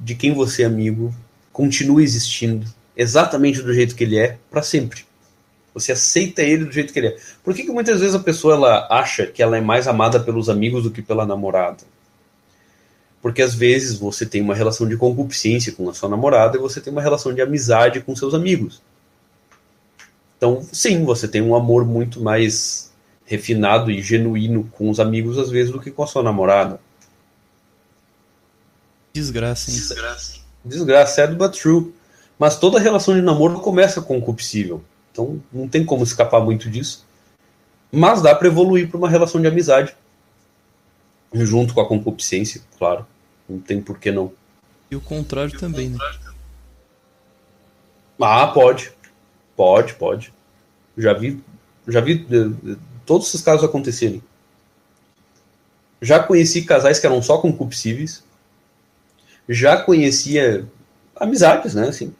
de 0.00 0.14
quem 0.14 0.34
você 0.34 0.62
é 0.62 0.66
amigo 0.66 1.14
continue 1.54 2.04
existindo 2.04 2.75
exatamente 2.96 3.62
do 3.62 3.72
jeito 3.72 3.94
que 3.94 4.04
ele 4.04 4.18
é 4.18 4.38
para 4.50 4.62
sempre. 4.62 5.04
Você 5.74 5.92
aceita 5.92 6.42
ele 6.42 6.64
do 6.64 6.72
jeito 6.72 6.92
que 6.92 6.98
ele 6.98 7.08
é. 7.08 7.16
Por 7.44 7.54
que, 7.54 7.64
que 7.64 7.70
muitas 7.70 8.00
vezes 8.00 8.14
a 8.14 8.18
pessoa 8.18 8.54
ela 8.54 8.88
acha 8.90 9.26
que 9.26 9.42
ela 9.42 9.58
é 9.58 9.60
mais 9.60 9.86
amada 9.86 10.18
pelos 10.18 10.48
amigos 10.48 10.82
do 10.82 10.90
que 10.90 11.02
pela 11.02 11.26
namorada? 11.26 11.84
Porque 13.20 13.42
às 13.42 13.54
vezes 13.54 13.98
você 13.98 14.24
tem 14.24 14.40
uma 14.40 14.54
relação 14.54 14.88
de 14.88 14.96
concupiscência 14.96 15.72
com 15.72 15.90
a 15.90 15.92
sua 15.92 16.08
namorada 16.08 16.56
e 16.56 16.60
você 16.60 16.80
tem 16.80 16.90
uma 16.90 17.02
relação 17.02 17.34
de 17.34 17.42
amizade 17.42 18.00
com 18.00 18.16
seus 18.16 18.32
amigos. 18.32 18.80
Então, 20.38 20.66
sim, 20.72 21.04
você 21.04 21.28
tem 21.28 21.42
um 21.42 21.54
amor 21.54 21.84
muito 21.84 22.22
mais 22.22 22.92
refinado 23.26 23.90
e 23.90 24.00
genuíno 24.00 24.64
com 24.72 24.88
os 24.88 25.00
amigos 25.00 25.38
às 25.38 25.50
vezes 25.50 25.72
do 25.72 25.80
que 25.80 25.90
com 25.90 26.02
a 26.02 26.06
sua 26.06 26.22
namorada. 26.22 26.80
Desgraça, 29.12 29.70
hein? 29.70 29.76
Desgraça. 29.76 30.36
Desgraça, 30.64 31.14
sad 31.14 31.34
but 31.34 31.52
true. 31.52 31.92
Mas 32.38 32.58
toda 32.58 32.78
relação 32.78 33.14
de 33.14 33.22
namoro 33.22 33.60
começa 33.60 34.02
concupiscível. 34.02 34.82
Então 35.12 35.40
não 35.52 35.66
tem 35.68 35.84
como 35.84 36.04
escapar 36.04 36.40
muito 36.40 36.70
disso. 36.70 37.06
Mas 37.90 38.20
dá 38.20 38.34
para 38.34 38.48
evoluir 38.48 38.88
para 38.88 38.98
uma 38.98 39.08
relação 39.08 39.40
de 39.40 39.46
amizade. 39.46 39.96
Junto 41.32 41.74
com 41.74 41.80
a 41.80 41.88
concupiscência, 41.88 42.60
claro. 42.78 43.06
Não 43.48 43.58
tem 43.58 43.80
por 43.80 43.98
que 43.98 44.10
não. 44.10 44.32
E 44.90 44.96
o 44.96 45.00
contrário 45.00 45.58
também, 45.58 45.90
né? 45.90 45.98
Ah, 48.20 48.46
pode. 48.48 48.92
Pode, 49.56 49.94
pode. 49.94 50.32
Já 50.96 51.12
vi, 51.12 51.42
já 51.88 52.00
vi 52.00 52.26
eh, 52.30 52.76
todos 53.04 53.28
esses 53.28 53.42
casos 53.42 53.64
acontecerem. 53.64 54.22
Já 56.00 56.22
conheci 56.22 56.62
casais 56.62 56.98
que 56.98 57.06
eram 57.06 57.22
só 57.22 57.38
concupiscíveis. 57.38 58.22
Já 59.48 59.80
conhecia 59.80 60.66
amizades, 61.14 61.74
né? 61.74 61.88
Assim, 61.88 62.14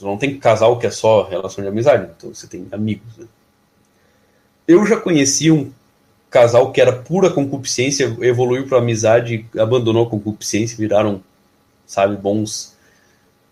não 0.00 0.16
tem 0.16 0.38
casal 0.38 0.78
que 0.78 0.86
é 0.86 0.90
só 0.90 1.28
relação 1.28 1.62
de 1.62 1.68
amizade, 1.68 2.10
então 2.16 2.32
você 2.32 2.46
tem 2.46 2.66
amigos. 2.70 3.16
Né? 3.16 3.26
Eu 4.66 4.86
já 4.86 4.96
conheci 4.96 5.50
um 5.50 5.72
casal 6.30 6.72
que 6.72 6.80
era 6.80 6.92
pura 6.92 7.30
concupiscência, 7.30 8.16
evoluiu 8.20 8.66
para 8.66 8.78
amizade, 8.78 9.46
abandonou 9.56 10.06
a 10.06 10.10
concupiscência, 10.10 10.76
viraram, 10.76 11.22
sabe, 11.86 12.16
bons 12.16 12.74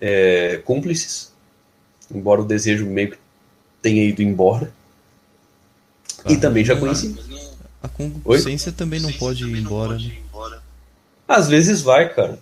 é, 0.00 0.60
cúmplices. 0.64 1.32
Embora 2.12 2.40
o 2.40 2.44
desejo 2.44 2.84
meio 2.86 3.12
que 3.12 3.18
tenha 3.80 4.04
ido 4.04 4.22
embora. 4.22 4.72
Ah, 6.24 6.32
e 6.32 6.36
também 6.36 6.64
já 6.64 6.76
conheci. 6.76 7.16
A 7.82 7.88
concupiscência 7.88 8.70
Oi? 8.70 8.76
também 8.76 9.00
não 9.00 9.12
pode 9.12 9.44
ir 9.44 9.58
embora, 9.58 9.98
né? 9.98 10.12
Às 11.26 11.48
vezes 11.48 11.82
vai, 11.82 12.12
cara. 12.12 12.38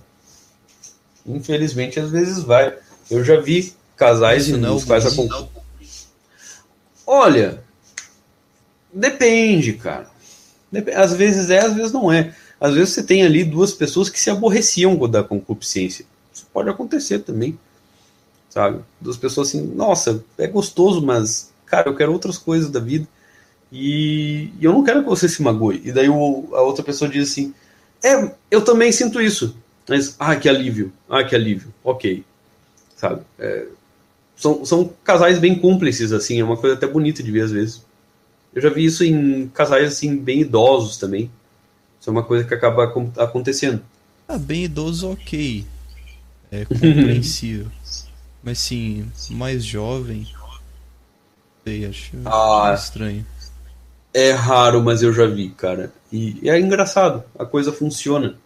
Infelizmente, 1.24 2.01
às 2.01 2.10
vezes 2.10 2.42
vai. 2.42 2.76
Eu 3.11 3.24
já 3.24 3.41
vi 3.41 3.74
casais 3.97 4.49
e 4.49 4.57
nos 4.57 4.85
quais 4.85 5.07
a 5.07 5.11
Olha, 7.07 7.62
depende, 8.93 9.73
cara. 9.73 10.09
Às 10.95 11.12
vezes 11.12 11.51
é, 11.51 11.59
às 11.59 11.74
vezes 11.74 11.93
não 11.93 12.11
é. 12.11 12.35
Às 12.61 12.74
vezes 12.74 12.95
você 12.95 13.03
tem 13.03 13.24
ali 13.24 13.43
duas 13.43 13.73
pessoas 13.73 14.09
que 14.09 14.20
se 14.20 14.31
aborreciam 14.31 14.97
da 15.09 15.24
concupiscência. 15.24 16.05
Isso 16.32 16.47
pode 16.53 16.69
acontecer 16.69 17.20
também. 17.20 17.59
Sabe? 18.49 18.81
Duas 19.01 19.16
pessoas 19.16 19.49
assim, 19.49 19.62
nossa, 19.62 20.24
é 20.39 20.47
gostoso, 20.47 21.05
mas, 21.05 21.53
cara, 21.66 21.89
eu 21.89 21.97
quero 21.97 22.12
outras 22.12 22.39
coisas 22.39 22.70
da 22.70 22.81
vida. 22.81 23.09
E, 23.73 24.51
e 24.61 24.65
eu 24.65 24.73
não 24.73 24.85
quero 24.85 25.03
que 25.03 25.09
você 25.09 25.28
se 25.28 25.43
magoe. 25.43 25.81
E 25.85 25.93
daí 25.93 26.09
o, 26.09 26.49
a 26.53 26.62
outra 26.62 26.85
pessoa 26.85 27.11
diz 27.11 27.31
assim: 27.31 27.55
É, 28.03 28.32
eu 28.51 28.62
também 28.62 28.93
sinto 28.93 29.20
isso. 29.20 29.57
Mas, 29.89 30.15
ah, 30.19 30.37
que 30.37 30.49
alívio. 30.49 30.93
Ah, 31.09 31.24
que 31.24 31.35
alívio. 31.35 31.73
Ok. 31.82 32.24
Sabe? 33.01 33.22
É, 33.39 33.66
são, 34.36 34.62
são 34.62 34.93
casais 35.02 35.39
bem 35.39 35.59
cúmplices, 35.59 36.12
assim. 36.12 36.39
É 36.39 36.44
uma 36.44 36.56
coisa 36.56 36.77
até 36.77 36.86
bonita 36.86 37.22
de 37.22 37.32
ver 37.32 37.40
às 37.40 37.51
vezes. 37.51 37.82
Eu 38.55 38.60
já 38.60 38.68
vi 38.68 38.85
isso 38.85 39.02
em 39.02 39.48
casais, 39.48 39.89
assim, 39.89 40.18
bem 40.18 40.40
idosos 40.40 40.98
também. 40.98 41.31
Isso 41.98 42.10
é 42.10 42.12
uma 42.12 42.22
coisa 42.22 42.44
que 42.44 42.52
acaba 42.52 42.85
acontecendo. 43.16 43.81
Ah, 44.28 44.36
bem 44.36 44.64
idoso, 44.64 45.10
ok. 45.10 45.64
É 46.52 46.66
compreensível. 46.68 47.68
Mas, 48.43 48.59
sim, 48.59 49.10
mais 49.31 49.64
jovem. 49.64 50.27
Sei, 51.64 51.86
acho 51.86 52.12
ah, 52.27 52.74
estranho. 52.74 53.24
É 54.12 54.32
raro, 54.32 54.82
mas 54.82 55.02
eu 55.02 55.12
já 55.12 55.24
vi, 55.27 55.51
cara. 55.51 55.90
E, 56.12 56.39
e 56.43 56.51
é 56.51 56.60
engraçado. 56.60 57.24
A 57.39 57.47
coisa 57.47 57.72
funciona. 57.72 58.36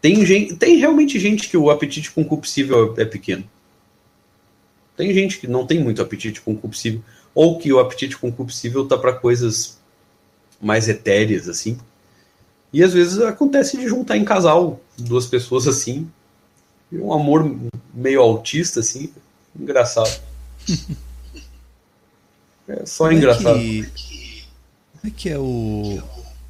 Tem, 0.00 0.24
gente, 0.24 0.56
tem 0.56 0.76
realmente 0.76 1.18
gente 1.18 1.48
que 1.48 1.56
o 1.56 1.70
apetite 1.70 2.10
concupiscível 2.10 2.94
é 2.96 3.04
pequeno. 3.04 3.44
Tem 4.96 5.12
gente 5.12 5.38
que 5.38 5.46
não 5.46 5.66
tem 5.66 5.82
muito 5.82 6.00
apetite 6.00 6.40
concupiscível. 6.40 7.02
Ou 7.34 7.58
que 7.58 7.72
o 7.72 7.78
apetite 7.78 8.16
concupiscível 8.16 8.86
tá 8.86 8.96
para 8.96 9.12
coisas 9.12 9.78
mais 10.60 10.88
etéreas, 10.88 11.48
assim. 11.48 11.78
E 12.72 12.82
às 12.82 12.92
vezes 12.92 13.20
acontece 13.20 13.76
de 13.76 13.88
juntar 13.88 14.16
em 14.16 14.24
casal 14.24 14.80
duas 14.96 15.26
pessoas 15.26 15.66
assim. 15.66 16.10
E 16.90 16.98
um 16.98 17.12
amor 17.12 17.58
meio 17.92 18.20
autista, 18.20 18.80
assim. 18.80 19.12
Engraçado. 19.58 20.20
é 22.68 22.86
só 22.86 23.04
como 23.04 23.16
engraçado. 23.16 23.58
É 23.58 23.60
que, 23.60 24.44
como 24.92 25.04
é 25.04 25.10
que 25.10 25.28
é 25.28 25.38
o, 25.38 26.02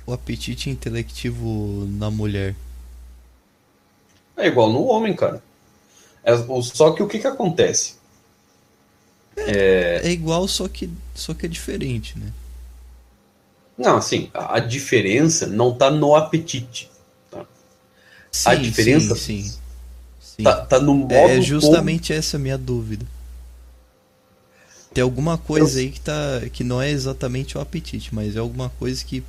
o 0.06 0.12
apetite 0.12 0.70
intelectivo 0.70 1.86
na 1.98 2.10
mulher? 2.10 2.54
É 4.40 4.46
igual 4.46 4.72
no 4.72 4.84
homem, 4.84 5.14
cara. 5.14 5.42
É, 6.24 6.32
só 6.62 6.92
que 6.92 7.02
o 7.02 7.06
que, 7.06 7.18
que 7.18 7.26
acontece? 7.26 7.94
É... 9.36 10.00
é 10.04 10.10
igual, 10.10 10.46
só 10.48 10.68
que, 10.68 10.90
só 11.14 11.32
que 11.32 11.46
é 11.46 11.48
diferente, 11.48 12.18
né? 12.18 12.32
Não, 13.76 13.96
assim, 13.96 14.30
a 14.34 14.58
diferença 14.58 15.46
não 15.46 15.74
tá 15.74 15.90
no 15.90 16.14
apetite. 16.14 16.90
Tá? 17.30 17.46
Sim, 18.30 18.48
a 18.50 18.54
diferença 18.54 19.16
sim, 19.16 19.42
sim, 19.42 19.58
sim. 20.20 20.42
Tá, 20.42 20.66
tá, 20.66 20.78
no 20.78 20.94
modo. 20.94 21.12
É 21.14 21.40
justamente 21.40 22.08
como... 22.08 22.18
essa 22.18 22.36
a 22.36 22.40
minha 22.40 22.58
dúvida. 22.58 23.06
Tem 24.92 25.02
alguma 25.02 25.38
coisa 25.38 25.80
Eu... 25.80 25.84
aí 25.84 25.90
que, 25.90 26.00
tá, 26.00 26.42
que 26.52 26.62
não 26.62 26.82
é 26.82 26.90
exatamente 26.90 27.56
o 27.56 27.60
apetite, 27.60 28.14
mas 28.14 28.36
é 28.36 28.38
alguma 28.38 28.68
coisa 28.70 29.02
que 29.02 29.22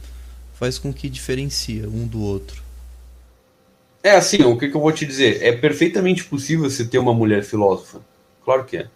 faz 0.54 0.78
com 0.78 0.92
que 0.94 1.10
diferencia 1.10 1.88
um 1.88 2.06
do 2.06 2.22
outro. 2.22 2.62
É 4.04 4.12
assim, 4.12 4.42
o 4.44 4.58
que, 4.58 4.68
que 4.68 4.76
eu 4.76 4.82
vou 4.82 4.92
te 4.92 5.06
dizer? 5.06 5.44
É 5.44 5.52
perfeitamente 5.52 6.24
possível 6.24 6.70
você 6.70 6.86
ter 6.86 6.98
uma 6.98 7.14
mulher 7.14 7.44
filósofa. 7.44 8.02
Claro 8.44 8.66
que 8.66 8.78
é. 8.78 8.88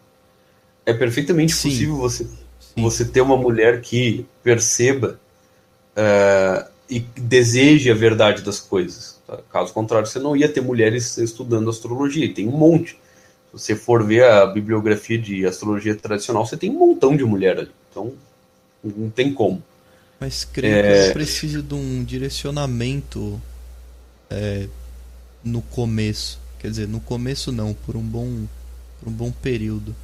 É 0.85 0.93
perfeitamente 0.93 1.53
Sim. 1.53 1.69
possível 1.69 1.95
você, 1.97 2.27
você 2.75 3.05
ter 3.05 3.21
uma 3.21 3.37
mulher 3.37 3.81
que 3.81 4.25
perceba 4.43 5.19
uh, 5.95 6.67
e 6.89 6.99
deseje 6.99 7.91
a 7.91 7.93
verdade 7.93 8.41
das 8.41 8.59
coisas. 8.59 9.19
Tá? 9.27 9.39
Caso 9.51 9.73
contrário, 9.73 10.07
você 10.07 10.19
não 10.19 10.35
ia 10.35 10.49
ter 10.49 10.61
mulheres 10.61 11.17
estudando 11.17 11.69
astrologia. 11.69 12.25
E 12.25 12.33
tem 12.33 12.47
um 12.47 12.57
monte. 12.57 12.93
Se 12.93 13.51
você 13.51 13.75
for 13.75 14.03
ver 14.03 14.23
a 14.25 14.45
bibliografia 14.47 15.17
de 15.17 15.45
astrologia 15.45 15.95
tradicional, 15.95 16.45
você 16.45 16.57
tem 16.57 16.71
um 16.71 16.79
montão 16.79 17.15
de 17.15 17.23
mulher 17.23 17.59
ali. 17.59 17.71
Então, 17.91 18.13
não 18.83 19.09
tem 19.09 19.33
como. 19.33 19.63
Mas 20.19 20.45
creio 20.45 20.75
é... 20.75 21.07
que 21.07 21.13
precisa 21.13 21.61
de 21.61 21.73
um 21.73 22.03
direcionamento 22.03 23.39
é, 24.29 24.67
no 25.45 25.61
começo. 25.61 26.39
Quer 26.59 26.69
dizer, 26.71 26.87
no 26.87 26.99
começo 26.99 27.51
não, 27.51 27.73
por 27.73 27.95
um 27.95 28.01
bom, 28.01 28.45
por 28.99 29.07
um 29.07 29.11
bom 29.11 29.31
período. 29.31 29.95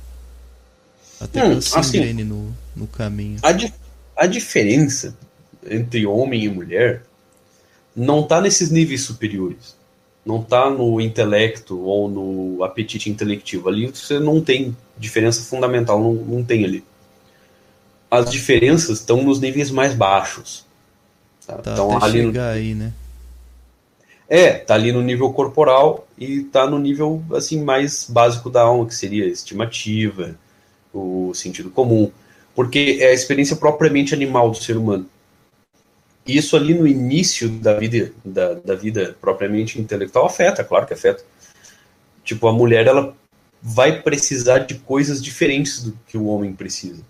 Até 1.20 1.44
hum, 1.44 1.58
que 1.58 1.66
se 1.66 1.78
assim, 1.78 1.98
engrene 1.98 2.24
no, 2.24 2.56
no 2.76 2.88
caminho. 2.88 3.40
A, 3.42 3.52
di 3.52 3.74
a 4.16 4.28
diferença 4.28 5.18
entre 5.68 6.06
homem 6.06 6.44
e 6.44 6.50
mulher 6.50 7.04
não 7.96 8.22
está 8.22 8.40
nesses 8.40 8.70
níveis 8.70 9.02
superiores. 9.02 9.76
Não 10.24 10.40
está 10.40 10.70
no 10.70 11.02
intelecto 11.02 11.80
ou 11.80 12.08
no 12.08 12.64
apetite 12.64 13.10
intelectivo. 13.10 13.68
Ali 13.68 13.88
você 13.88 14.20
não 14.20 14.40
tem 14.40 14.78
diferença 14.98 15.42
fundamental, 15.42 16.00
não, 16.00 16.14
não 16.14 16.44
tem 16.44 16.64
ali. 16.64 16.84
As 18.10 18.30
diferenças 18.30 19.00
estão 19.00 19.24
nos 19.24 19.40
níveis 19.40 19.72
mais 19.72 19.96
baixos. 19.96 20.64
Tá, 21.46 21.56
tá 21.56 21.72
então, 21.72 22.04
ali 22.04 22.22
chegar 22.22 22.50
aí, 22.52 22.76
né? 22.76 22.94
É, 24.34 24.54
tá 24.54 24.76
ali 24.76 24.94
no 24.94 25.02
nível 25.02 25.34
corporal 25.34 26.08
e 26.18 26.44
tá 26.44 26.66
no 26.66 26.80
nível 26.80 27.22
assim 27.34 27.62
mais 27.62 28.10
básico 28.10 28.50
da 28.50 28.62
alma, 28.62 28.86
que 28.86 28.96
seria 28.96 29.26
estimativa, 29.26 30.40
o 30.94 31.34
sentido 31.34 31.70
comum, 31.70 32.10
porque 32.56 33.00
é 33.02 33.08
a 33.08 33.14
experiência 33.14 33.58
propriamente 33.58 34.14
animal 34.14 34.50
do 34.50 34.56
ser 34.56 34.78
humano. 34.78 35.06
Isso 36.26 36.56
ali 36.56 36.74
no 36.74 36.88
início 36.88 37.50
da 37.50 37.74
vida, 37.74 38.14
da, 38.24 38.54
da 38.54 38.74
vida 38.74 39.18
propriamente 39.20 39.82
intelectual 39.82 40.28
afeta, 40.28 40.64
claro 40.64 40.88
que 40.88 40.94
afeta. 40.94 41.26
Tipo, 42.24 42.48
a 42.48 42.54
mulher 42.54 42.88
ela 42.88 43.14
vai 43.62 44.02
precisar 44.02 44.60
de 44.60 44.76
coisas 44.76 45.22
diferentes 45.22 45.84
do 45.84 45.98
que 46.08 46.18
o 46.18 46.28
homem 46.28 46.54
precisa, 46.54 47.04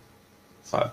sabe? 0.63 0.89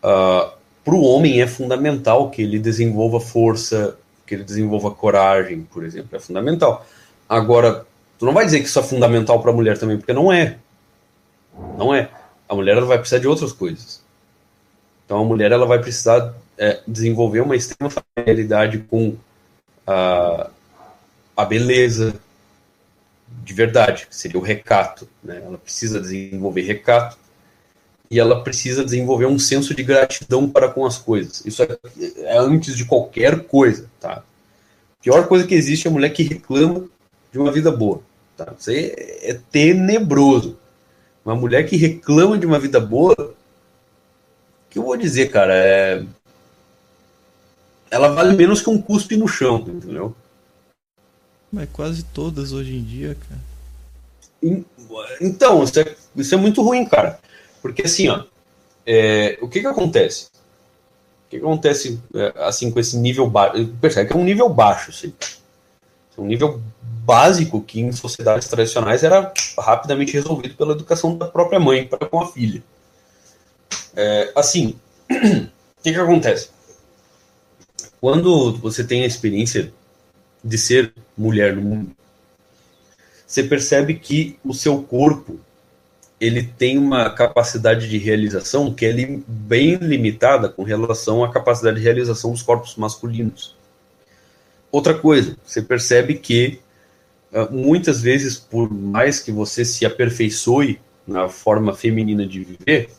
Uh, 0.00 0.04
ah, 0.04 0.54
Para 0.84 0.94
o 0.94 1.02
homem 1.02 1.42
é 1.42 1.46
fundamental 1.48 2.30
que 2.30 2.40
ele 2.40 2.60
desenvolva 2.60 3.18
força, 3.18 3.98
que 4.26 4.34
ele 4.34 4.44
desenvolva 4.44 4.90
coragem, 4.90 5.62
por 5.62 5.84
exemplo, 5.84 6.16
é 6.16 6.20
fundamental. 6.20 6.86
Agora, 7.28 7.86
tu 8.18 8.26
não 8.26 8.32
vai 8.32 8.44
dizer 8.44 8.60
que 8.60 8.66
isso 8.66 8.78
é 8.78 8.82
fundamental 8.82 9.40
para 9.40 9.50
a 9.50 9.54
mulher 9.54 9.78
também, 9.78 9.96
porque 9.96 10.12
não 10.12 10.32
é. 10.32 10.56
Não 11.76 11.94
é. 11.94 12.10
A 12.48 12.54
mulher 12.54 12.76
ela 12.76 12.86
vai 12.86 12.98
precisar 12.98 13.20
de 13.20 13.28
outras 13.28 13.52
coisas. 13.52 14.02
Então 15.04 15.20
a 15.20 15.24
mulher 15.24 15.52
ela 15.52 15.66
vai 15.66 15.78
precisar 15.78 16.34
é, 16.56 16.80
desenvolver 16.86 17.40
uma 17.40 17.56
extrema 17.56 17.90
familiaridade 17.90 18.78
com 18.78 19.16
a, 19.86 20.50
a 21.36 21.44
beleza 21.44 22.14
de 23.42 23.52
verdade, 23.52 24.06
que 24.06 24.16
seria 24.16 24.38
o 24.38 24.42
recato. 24.42 25.08
Né? 25.22 25.42
Ela 25.44 25.58
precisa 25.58 26.00
desenvolver 26.00 26.62
recato 26.62 27.18
e 28.14 28.20
ela 28.20 28.44
precisa 28.44 28.84
desenvolver 28.84 29.26
um 29.26 29.40
senso 29.40 29.74
de 29.74 29.82
gratidão 29.82 30.48
para 30.48 30.68
com 30.68 30.86
as 30.86 30.96
coisas. 30.96 31.44
Isso 31.44 31.64
é, 31.64 31.76
é 32.18 32.38
antes 32.38 32.76
de 32.76 32.84
qualquer 32.84 33.40
coisa, 33.40 33.90
tá? 33.98 34.22
A 34.22 35.02
pior 35.02 35.26
coisa 35.26 35.44
que 35.44 35.54
existe 35.54 35.88
é 35.88 35.90
a 35.90 35.92
mulher 35.92 36.10
que 36.10 36.22
reclama 36.22 36.84
de 37.32 37.40
uma 37.40 37.50
vida 37.50 37.72
boa. 37.72 38.00
Tá? 38.36 38.54
Isso 38.56 38.70
aí 38.70 38.94
é 38.96 39.36
tenebroso. 39.50 40.56
Uma 41.24 41.34
mulher 41.34 41.68
que 41.68 41.74
reclama 41.74 42.38
de 42.38 42.46
uma 42.46 42.60
vida 42.60 42.78
boa, 42.78 43.16
o 43.18 43.34
que 44.70 44.78
eu 44.78 44.84
vou 44.84 44.96
dizer, 44.96 45.32
cara, 45.32 45.52
é... 45.52 46.04
ela 47.90 48.10
vale 48.10 48.36
menos 48.36 48.62
que 48.62 48.70
um 48.70 48.80
cuspe 48.80 49.16
no 49.16 49.26
chão, 49.26 49.56
entendeu? 49.56 50.14
Mas 51.50 51.68
quase 51.72 52.04
todas 52.04 52.52
hoje 52.52 52.76
em 52.76 52.84
dia, 52.84 53.16
cara. 53.28 54.60
Então, 55.20 55.64
isso 55.64 55.80
é, 55.80 55.96
isso 56.14 56.32
é 56.32 56.38
muito 56.38 56.62
ruim, 56.62 56.84
cara. 56.86 57.18
Porque 57.64 57.80
assim, 57.80 58.10
ó, 58.10 58.22
é, 58.86 59.38
o 59.40 59.48
que 59.48 59.62
que 59.62 59.66
acontece? 59.66 60.26
O 60.26 61.30
que, 61.30 61.38
que 61.38 61.42
acontece 61.42 61.98
é, 62.14 62.34
assim 62.44 62.70
com 62.70 62.78
esse 62.78 62.98
nível 62.98 63.26
baixo? 63.26 63.68
Percebe 63.80 64.10
que 64.10 64.12
é 64.14 64.20
um 64.20 64.22
nível 64.22 64.50
baixo, 64.50 64.90
assim. 64.90 65.14
É 66.14 66.20
um 66.20 66.26
nível 66.26 66.60
básico 66.82 67.62
que 67.62 67.80
em 67.80 67.90
sociedades 67.90 68.48
tradicionais 68.48 69.02
era 69.02 69.32
rapidamente 69.58 70.12
resolvido 70.12 70.54
pela 70.56 70.74
educação 70.74 71.16
da 71.16 71.26
própria 71.26 71.58
mãe 71.58 71.86
para 71.86 72.06
com 72.06 72.20
a 72.20 72.30
filha. 72.30 72.62
É, 73.96 74.30
assim, 74.36 74.78
o 75.10 75.82
que, 75.82 75.90
que 75.90 75.98
acontece? 75.98 76.50
Quando 77.98 78.58
você 78.58 78.84
tem 78.84 79.04
a 79.04 79.06
experiência 79.06 79.72
de 80.44 80.58
ser 80.58 80.92
mulher 81.16 81.56
no 81.56 81.62
mundo, 81.62 81.96
você 83.26 83.42
percebe 83.42 83.94
que 83.94 84.38
o 84.44 84.52
seu 84.52 84.82
corpo 84.82 85.40
ele 86.20 86.42
tem 86.42 86.78
uma 86.78 87.10
capacidade 87.10 87.88
de 87.88 87.98
realização 87.98 88.72
que 88.72 88.86
é 88.86 88.92
bem 89.26 89.74
limitada 89.76 90.48
com 90.48 90.62
relação 90.62 91.24
à 91.24 91.32
capacidade 91.32 91.78
de 91.78 91.82
realização 91.82 92.30
dos 92.30 92.42
corpos 92.42 92.76
masculinos. 92.76 93.56
Outra 94.70 94.94
coisa, 94.94 95.36
você 95.44 95.60
percebe 95.62 96.14
que 96.14 96.60
uh, 97.32 97.52
muitas 97.52 98.00
vezes, 98.00 98.36
por 98.36 98.72
mais 98.72 99.20
que 99.20 99.30
você 99.30 99.64
se 99.64 99.84
aperfeiçoe 99.84 100.80
na 101.06 101.28
forma 101.28 101.74
feminina 101.74 102.26
de 102.26 102.42
viver, 102.42 102.90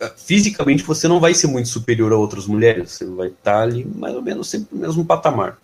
uh, 0.00 0.10
fisicamente 0.16 0.82
você 0.82 1.08
não 1.08 1.20
vai 1.20 1.34
ser 1.34 1.46
muito 1.46 1.68
superior 1.68 2.12
a 2.12 2.16
outras 2.16 2.46
mulheres, 2.46 2.92
você 2.92 3.06
vai 3.06 3.28
estar 3.28 3.62
ali 3.62 3.84
mais 3.84 4.14
ou 4.14 4.22
menos 4.22 4.48
sempre 4.48 4.68
no 4.72 4.80
mesmo 4.80 5.04
patamar. 5.04 5.58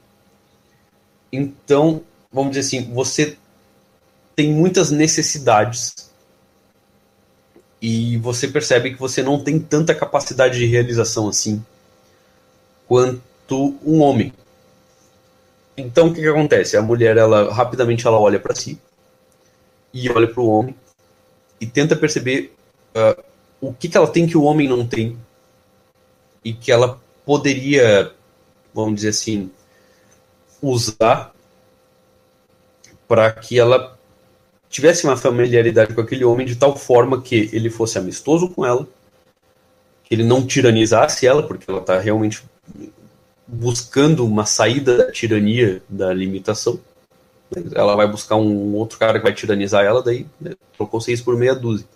Então, 1.32 2.02
vamos 2.32 2.56
dizer 2.56 2.78
assim, 2.78 2.92
você 2.92 3.36
tem 4.34 4.52
muitas 4.52 4.90
necessidades 4.90 6.09
e 7.80 8.16
você 8.18 8.46
percebe 8.46 8.92
que 8.92 9.00
você 9.00 9.22
não 9.22 9.42
tem 9.42 9.58
tanta 9.58 9.94
capacidade 9.94 10.58
de 10.58 10.66
realização 10.66 11.28
assim 11.28 11.64
quanto 12.86 13.78
um 13.84 14.00
homem. 14.00 14.32
Então 15.76 16.08
o 16.08 16.14
que, 16.14 16.20
que 16.20 16.28
acontece? 16.28 16.76
A 16.76 16.82
mulher 16.82 17.16
ela 17.16 17.52
rapidamente 17.52 18.06
ela 18.06 18.18
olha 18.18 18.38
para 18.38 18.54
si 18.54 18.78
e 19.94 20.10
olha 20.10 20.26
para 20.26 20.40
o 20.40 20.48
homem 20.48 20.74
e 21.60 21.66
tenta 21.66 21.96
perceber 21.96 22.54
uh, 22.94 23.22
o 23.60 23.72
que, 23.72 23.88
que 23.88 23.96
ela 23.96 24.08
tem 24.08 24.26
que 24.26 24.36
o 24.36 24.42
homem 24.42 24.68
não 24.68 24.86
tem 24.86 25.16
e 26.44 26.52
que 26.52 26.72
ela 26.72 27.00
poderia, 27.24 28.12
vamos 28.74 28.96
dizer 28.96 29.10
assim, 29.10 29.50
usar 30.60 31.32
para 33.06 33.30
que 33.32 33.58
ela 33.58 33.98
tivesse 34.70 35.04
uma 35.04 35.16
familiaridade 35.16 35.92
com 35.92 36.00
aquele 36.00 36.24
homem 36.24 36.46
de 36.46 36.54
tal 36.54 36.76
forma 36.76 37.20
que 37.20 37.50
ele 37.52 37.68
fosse 37.68 37.98
amistoso 37.98 38.48
com 38.48 38.64
ela, 38.64 38.86
que 40.04 40.14
ele 40.14 40.22
não 40.22 40.46
tiranizasse 40.46 41.26
ela, 41.26 41.42
porque 41.42 41.68
ela 41.68 41.80
está 41.80 41.98
realmente 41.98 42.44
buscando 43.46 44.24
uma 44.24 44.46
saída 44.46 44.96
da 44.96 45.12
tirania, 45.12 45.82
da 45.88 46.14
limitação. 46.14 46.78
Ela 47.74 47.96
vai 47.96 48.06
buscar 48.06 48.36
um 48.36 48.74
outro 48.76 48.96
cara 48.96 49.18
que 49.18 49.24
vai 49.24 49.34
tiranizar 49.34 49.84
ela, 49.84 50.02
daí 50.02 50.24
né, 50.40 50.52
trocou 50.76 51.00
seis 51.00 51.20
por 51.20 51.36
meia 51.36 51.54
dúzia. 51.54 51.86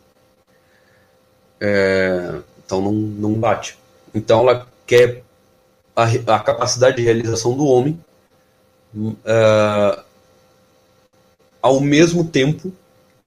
É, 1.61 2.41
então 2.67 2.81
não, 2.81 2.93
não 2.93 3.35
bate. 3.35 3.79
Então 4.13 4.41
ela 4.41 4.67
quer 4.85 5.23
a, 5.95 6.05
a 6.35 6.41
capacidade 6.41 6.97
de 6.97 7.03
realização 7.03 7.57
do 7.57 7.67
homem 7.67 8.01
uh, 8.97 10.03
ao 11.65 11.81
mesmo 11.81 12.27
tempo 12.27 12.71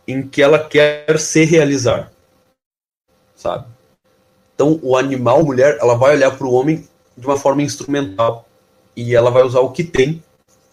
em 0.08 0.22
que 0.22 0.44
ela 0.44 0.60
quer 0.60 1.20
se 1.20 1.44
realizar, 1.44 2.12
sabe? 3.36 3.66
Então, 4.54 4.80
o 4.84 4.96
animal, 4.96 5.44
mulher, 5.44 5.80
ela 5.82 5.96
vai 5.96 6.16
olhar 6.16 6.38
para 6.38 6.46
o 6.46 6.54
homem 6.54 6.88
de 7.18 7.26
uma 7.26 7.36
forma 7.36 7.64
instrumental 7.64 8.48
e 8.96 9.16
ela 9.16 9.32
vai 9.32 9.42
usar 9.42 9.62
o 9.62 9.72
que 9.72 9.84
tem 9.84 10.24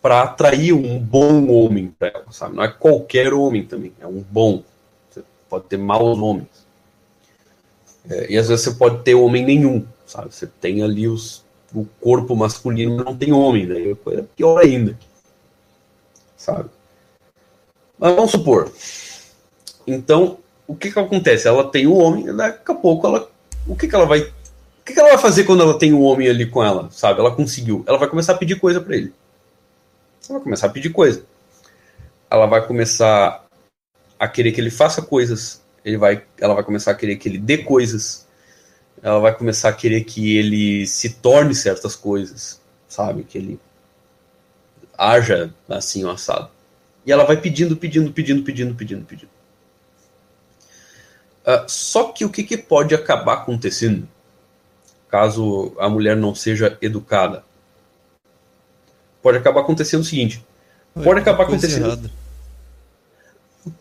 para 0.02 0.24
atrair 0.24 0.74
um 0.74 0.98
bom 0.98 1.48
homem 1.48 1.88
para 1.98 2.08
ela, 2.08 2.26
sabe? 2.30 2.54
Não 2.54 2.62
é 2.62 2.68
qualquer 2.68 3.32
homem 3.32 3.64
também, 3.64 3.94
é 3.98 4.06
um 4.06 4.20
bom. 4.20 4.62
Você 5.10 5.22
pode 5.48 5.64
ter 5.64 5.78
maus 5.78 6.18
homens. 6.18 6.66
É, 8.10 8.30
e 8.30 8.36
às 8.36 8.48
vezes 8.48 8.62
você 8.62 8.74
pode 8.74 9.02
ter 9.02 9.14
homem 9.14 9.42
nenhum, 9.42 9.86
sabe? 10.04 10.34
Você 10.34 10.46
tem 10.46 10.82
ali 10.82 11.08
os, 11.08 11.42
o 11.74 11.86
corpo 11.98 12.36
masculino, 12.36 12.96
mas 12.96 13.06
não 13.06 13.16
tem 13.16 13.32
homem, 13.32 13.66
daí 13.66 13.96
é 14.18 14.22
pior 14.36 14.58
ainda, 14.58 14.98
sabe? 16.36 16.68
Mas 17.98 18.14
vamos 18.14 18.30
supor. 18.30 18.72
Então, 19.86 20.38
o 20.66 20.74
que 20.74 20.90
que 20.90 20.98
acontece? 20.98 21.46
Ela 21.46 21.70
tem 21.70 21.86
o 21.86 21.94
homem, 21.94 22.34
daqui 22.34 22.70
a 22.70 22.74
pouco 22.74 23.06
ela. 23.06 23.30
O 23.66 23.76
que 23.76 23.88
que 23.88 23.94
ela 23.94 24.06
vai. 24.06 24.20
O 24.20 24.84
que, 24.84 24.92
que 24.92 25.00
ela 25.00 25.10
vai 25.10 25.18
fazer 25.18 25.44
quando 25.44 25.62
ela 25.62 25.78
tem 25.78 25.94
o 25.94 26.00
homem 26.02 26.28
ali 26.28 26.44
com 26.44 26.62
ela? 26.62 26.90
Sabe? 26.90 27.18
Ela 27.18 27.34
conseguiu. 27.34 27.82
Ela 27.86 27.96
vai 27.96 28.08
começar 28.08 28.32
a 28.32 28.36
pedir 28.36 28.60
coisa 28.60 28.80
para 28.80 28.94
ele. 28.94 29.14
Ela 30.28 30.38
vai 30.38 30.44
começar 30.44 30.66
a 30.66 30.70
pedir 30.70 30.90
coisa. 30.90 31.24
Ela 32.30 32.46
vai 32.46 32.66
começar 32.66 33.46
a 34.18 34.28
querer 34.28 34.52
que 34.52 34.60
ele 34.60 34.70
faça 34.70 35.00
coisas. 35.00 35.62
Ele 35.84 35.96
vai, 35.96 36.22
ela 36.38 36.54
vai 36.54 36.64
começar 36.64 36.90
a 36.90 36.94
querer 36.94 37.16
que 37.16 37.28
ele 37.28 37.38
dê 37.38 37.58
coisas. 37.58 38.26
Ela 39.02 39.18
vai 39.20 39.34
começar 39.34 39.70
a 39.70 39.72
querer 39.72 40.04
que 40.04 40.36
ele 40.36 40.86
se 40.86 41.14
torne 41.14 41.54
certas 41.54 41.94
coisas, 41.96 42.60
sabe? 42.88 43.22
Que 43.24 43.38
ele 43.38 43.60
haja 44.96 45.52
assim, 45.68 46.04
o 46.04 46.10
assado. 46.10 46.50
E 47.06 47.12
ela 47.12 47.24
vai 47.24 47.36
pedindo, 47.36 47.76
pedindo, 47.76 48.12
pedindo, 48.12 48.42
pedindo, 48.42 48.74
pedindo, 48.74 49.04
pedindo. 49.04 49.30
Uh, 51.46 51.68
só 51.68 52.04
que 52.04 52.24
o 52.24 52.30
que, 52.30 52.42
que 52.42 52.56
pode 52.56 52.94
acabar 52.94 53.34
acontecendo 53.34 54.08
caso 55.10 55.76
a 55.78 55.88
mulher 55.88 56.16
não 56.16 56.34
seja 56.34 56.78
educada? 56.80 57.44
Pode 59.22 59.38
acabar 59.38 59.60
acontecendo 59.60 60.00
o 60.00 60.04
seguinte: 60.04 60.44
pode 61.02 61.20
acabar 61.20 61.44
acontecendo. 61.44 61.86
Errada. 61.86 62.10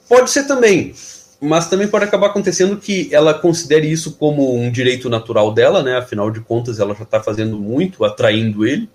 Pode 0.07 0.29
ser 0.29 0.43
também, 0.45 0.93
mas 1.41 1.69
também 1.69 1.87
pode 1.87 2.05
acabar 2.05 2.27
acontecendo 2.27 2.77
que 2.77 3.13
ela 3.13 3.33
considere 3.33 3.89
isso 3.89 4.13
como 4.13 4.55
um 4.55 4.71
direito 4.71 5.09
natural 5.09 5.53
dela, 5.53 5.83
né? 5.83 5.97
Afinal 5.97 6.31
de 6.31 6.39
contas, 6.39 6.79
ela 6.79 6.95
já 6.95 7.03
está 7.03 7.21
fazendo 7.21 7.57
muito, 7.57 8.05
atraindo 8.05 8.65
ele. 8.65 8.89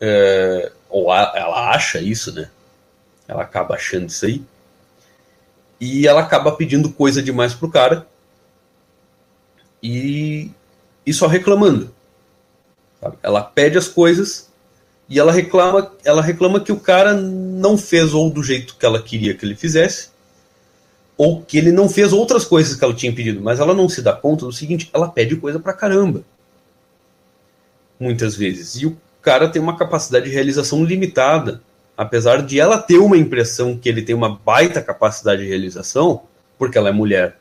É, 0.00 0.70
ou 0.88 1.10
a, 1.10 1.32
ela 1.34 1.70
acha 1.70 2.00
isso, 2.00 2.32
né? 2.32 2.48
Ela 3.28 3.42
acaba 3.42 3.74
achando 3.74 4.08
isso 4.08 4.26
aí. 4.26 4.42
E 5.80 6.06
ela 6.06 6.20
acaba 6.20 6.52
pedindo 6.52 6.90
coisa 6.90 7.22
demais 7.22 7.54
pro 7.54 7.70
cara. 7.70 8.06
E, 9.82 10.50
e 11.04 11.12
só 11.12 11.26
reclamando. 11.26 11.94
Sabe? 13.00 13.16
Ela 13.22 13.42
pede 13.42 13.76
as 13.76 13.88
coisas 13.88 14.50
e 15.08 15.18
ela 15.18 15.30
reclama, 15.30 15.92
ela 16.04 16.20
reclama 16.20 16.60
que 16.60 16.72
o 16.72 16.80
cara 16.80 17.14
não 17.14 17.78
fez 17.78 18.12
ou 18.12 18.28
do 18.28 18.42
jeito 18.42 18.76
que 18.76 18.84
ela 18.84 19.00
queria 19.00 19.34
que 19.34 19.44
ele 19.44 19.54
fizesse, 19.54 20.10
ou 21.16 21.42
que 21.42 21.56
ele 21.56 21.70
não 21.70 21.88
fez 21.88 22.12
outras 22.12 22.44
coisas 22.44 22.74
que 22.74 22.84
ela 22.84 22.94
tinha 22.94 23.14
pedido, 23.14 23.40
mas 23.40 23.60
ela 23.60 23.72
não 23.72 23.88
se 23.88 24.02
dá 24.02 24.12
conta 24.12 24.44
do 24.44 24.52
seguinte, 24.52 24.90
ela 24.92 25.08
pede 25.08 25.36
coisa 25.36 25.60
pra 25.60 25.72
caramba. 25.72 26.22
Muitas 27.98 28.34
vezes. 28.34 28.74
E 28.82 28.86
o 28.86 28.96
cara 29.22 29.48
tem 29.48 29.62
uma 29.62 29.76
capacidade 29.76 30.26
de 30.26 30.32
realização 30.32 30.84
limitada 30.84 31.62
apesar 31.96 32.42
de 32.42 32.60
ela 32.60 32.78
ter 32.78 32.98
uma 32.98 33.16
impressão 33.16 33.76
que 33.76 33.88
ele 33.88 34.02
tem 34.02 34.14
uma 34.14 34.36
baita 34.36 34.82
capacidade 34.82 35.42
de 35.42 35.48
realização, 35.48 36.22
porque 36.58 36.76
ela 36.76 36.90
é 36.90 36.92
mulher, 36.92 37.38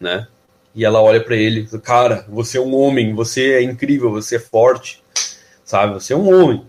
né? 0.00 0.26
E 0.74 0.84
ela 0.84 1.00
olha 1.00 1.22
para 1.22 1.36
ele, 1.36 1.66
cara, 1.82 2.26
você 2.28 2.58
é 2.58 2.60
um 2.60 2.74
homem, 2.74 3.14
você 3.14 3.54
é 3.54 3.62
incrível, 3.62 4.10
você 4.10 4.36
é 4.36 4.40
forte, 4.40 5.02
sabe? 5.64 5.94
Você 5.94 6.12
é 6.12 6.16
um 6.16 6.32
homem. 6.32 6.64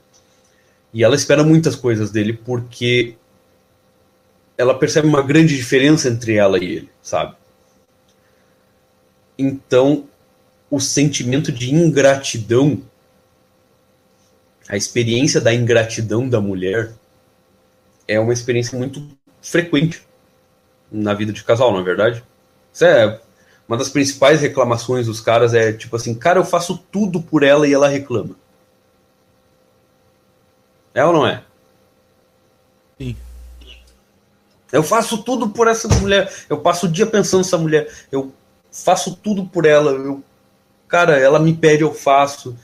E 0.93 1.03
ela 1.03 1.15
espera 1.15 1.43
muitas 1.43 1.75
coisas 1.75 2.11
dele 2.11 2.33
porque 2.33 3.15
ela 4.57 4.77
percebe 4.77 5.07
uma 5.07 5.21
grande 5.21 5.55
diferença 5.55 6.09
entre 6.09 6.35
ela 6.35 6.63
e 6.63 6.65
ele, 6.65 6.89
sabe? 7.01 7.35
Então, 9.37 10.05
o 10.69 10.79
sentimento 10.79 11.51
de 11.51 11.73
ingratidão, 11.73 12.81
a 14.67 14.77
experiência 14.77 15.41
da 15.41 15.53
ingratidão 15.53 16.29
da 16.29 16.39
mulher, 16.39 16.93
é 18.07 18.19
uma 18.19 18.33
experiência 18.33 18.77
muito 18.77 19.07
frequente 19.41 20.05
na 20.91 21.13
vida 21.13 21.33
de 21.33 21.43
casal, 21.43 21.71
não 21.71 21.79
é 21.79 21.83
verdade? 21.83 22.23
Isso 22.71 22.85
é 22.85 23.19
uma 23.67 23.77
das 23.77 23.89
principais 23.89 24.41
reclamações 24.41 25.07
dos 25.07 25.21
caras 25.21 25.53
é 25.53 25.71
tipo 25.73 25.95
assim, 25.95 26.13
cara, 26.13 26.39
eu 26.39 26.45
faço 26.45 26.77
tudo 26.91 27.21
por 27.21 27.43
ela 27.43 27.67
e 27.67 27.73
ela 27.73 27.87
reclama. 27.87 28.35
É 30.93 31.03
ou 31.03 31.13
não 31.13 31.25
é? 31.25 31.43
Sim. 32.99 33.15
Eu 34.71 34.83
faço 34.83 35.23
tudo 35.23 35.49
por 35.49 35.67
essa 35.67 35.87
mulher. 35.87 36.31
Eu 36.49 36.59
passo 36.59 36.85
o 36.85 36.91
dia 36.91 37.05
pensando 37.05 37.39
nessa 37.39 37.57
mulher. 37.57 37.91
Eu 38.11 38.33
faço 38.71 39.15
tudo 39.15 39.45
por 39.45 39.65
ela. 39.65 39.91
Eu, 39.91 40.23
cara, 40.87 41.17
ela 41.17 41.39
me 41.39 41.53
pede, 41.55 41.83
eu 41.83 41.93
faço. 41.93 42.55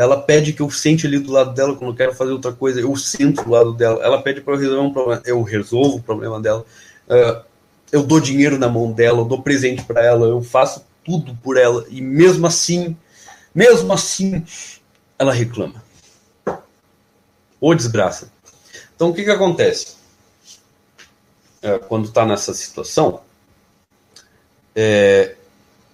Ela 0.00 0.18
pede 0.18 0.54
que 0.54 0.62
eu 0.62 0.70
sente 0.70 1.06
ali 1.06 1.18
do 1.18 1.30
lado 1.30 1.52
dela 1.52 1.76
quando 1.76 1.90
eu 1.90 1.96
quero 1.96 2.14
fazer 2.14 2.32
outra 2.32 2.52
coisa, 2.52 2.80
eu 2.80 2.96
sento 2.96 3.44
do 3.44 3.50
lado 3.50 3.74
dela. 3.74 4.02
Ela 4.02 4.22
pede 4.22 4.40
para 4.40 4.54
eu 4.54 4.58
resolver 4.58 4.80
um 4.80 4.92
problema, 4.94 5.22
eu 5.26 5.42
resolvo 5.42 5.98
o 5.98 6.02
problema 6.02 6.40
dela. 6.40 6.64
Uh, 7.06 7.44
eu 7.92 8.02
dou 8.02 8.18
dinheiro 8.18 8.58
na 8.58 8.66
mão 8.66 8.90
dela, 8.90 9.18
eu 9.18 9.26
dou 9.26 9.42
presente 9.42 9.82
para 9.82 10.02
ela, 10.02 10.26
eu 10.26 10.42
faço 10.42 10.86
tudo 11.04 11.36
por 11.42 11.58
ela. 11.58 11.84
E 11.90 12.00
mesmo 12.00 12.46
assim, 12.46 12.96
mesmo 13.54 13.92
assim, 13.92 14.42
ela 15.18 15.34
reclama. 15.34 15.84
Ô 17.60 17.74
desgraça. 17.74 18.32
Então 18.96 19.10
o 19.10 19.14
que, 19.14 19.22
que 19.22 19.30
acontece? 19.30 19.96
É, 21.60 21.78
quando 21.78 22.06
está 22.06 22.24
nessa 22.24 22.54
situação, 22.54 23.20
é, 24.74 25.36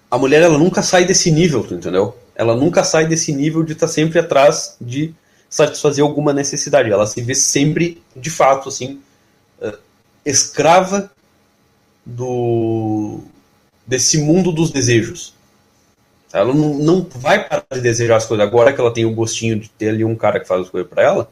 a 0.09 0.17
mulher 0.17 0.43
ela 0.43 0.59
nunca 0.59 0.81
sai 0.81 1.05
desse 1.05 1.33
nível, 1.33 1.67
entendeu? 1.69 2.17
Ela 2.37 2.55
nunca 2.55 2.85
sai 2.85 3.07
desse 3.07 3.33
nível 3.33 3.63
de 3.63 3.73
estar 3.73 3.87
tá 3.87 3.93
sempre 3.93 4.19
atrás 4.19 4.77
de 4.81 5.15
satisfazer 5.49 6.05
alguma 6.05 6.33
necessidade. 6.33 6.93
Ela 6.93 7.07
se 7.07 7.21
vê 7.23 7.35
sempre, 7.35 8.03
de 8.15 8.31
fato, 8.31 8.69
assim, 8.69 9.01
uh, 9.61 9.79
escrava 10.25 11.11
do 12.05 13.21
desse 13.87 14.19
mundo 14.19 14.53
dos 14.53 14.71
desejos. 14.71 15.35
Ela 16.33 16.53
não, 16.53 16.75
não 16.75 17.07
vai 17.09 17.49
parar 17.49 17.65
de 17.73 17.81
desejar 17.81 18.17
as 18.17 18.27
coisas 18.27 18.47
agora 18.47 18.73
que 18.73 18.81
ela 18.81 18.93
tem 18.93 19.07
o 19.07 19.15
gostinho 19.15 19.59
de 19.59 19.71
ter 19.71 19.89
ali 19.89 20.05
um 20.05 20.17
cara 20.17 20.39
que 20.39 20.47
faz 20.47 20.63
as 20.63 20.69
coisas 20.69 20.91
para 20.91 21.03
ela. 21.03 21.31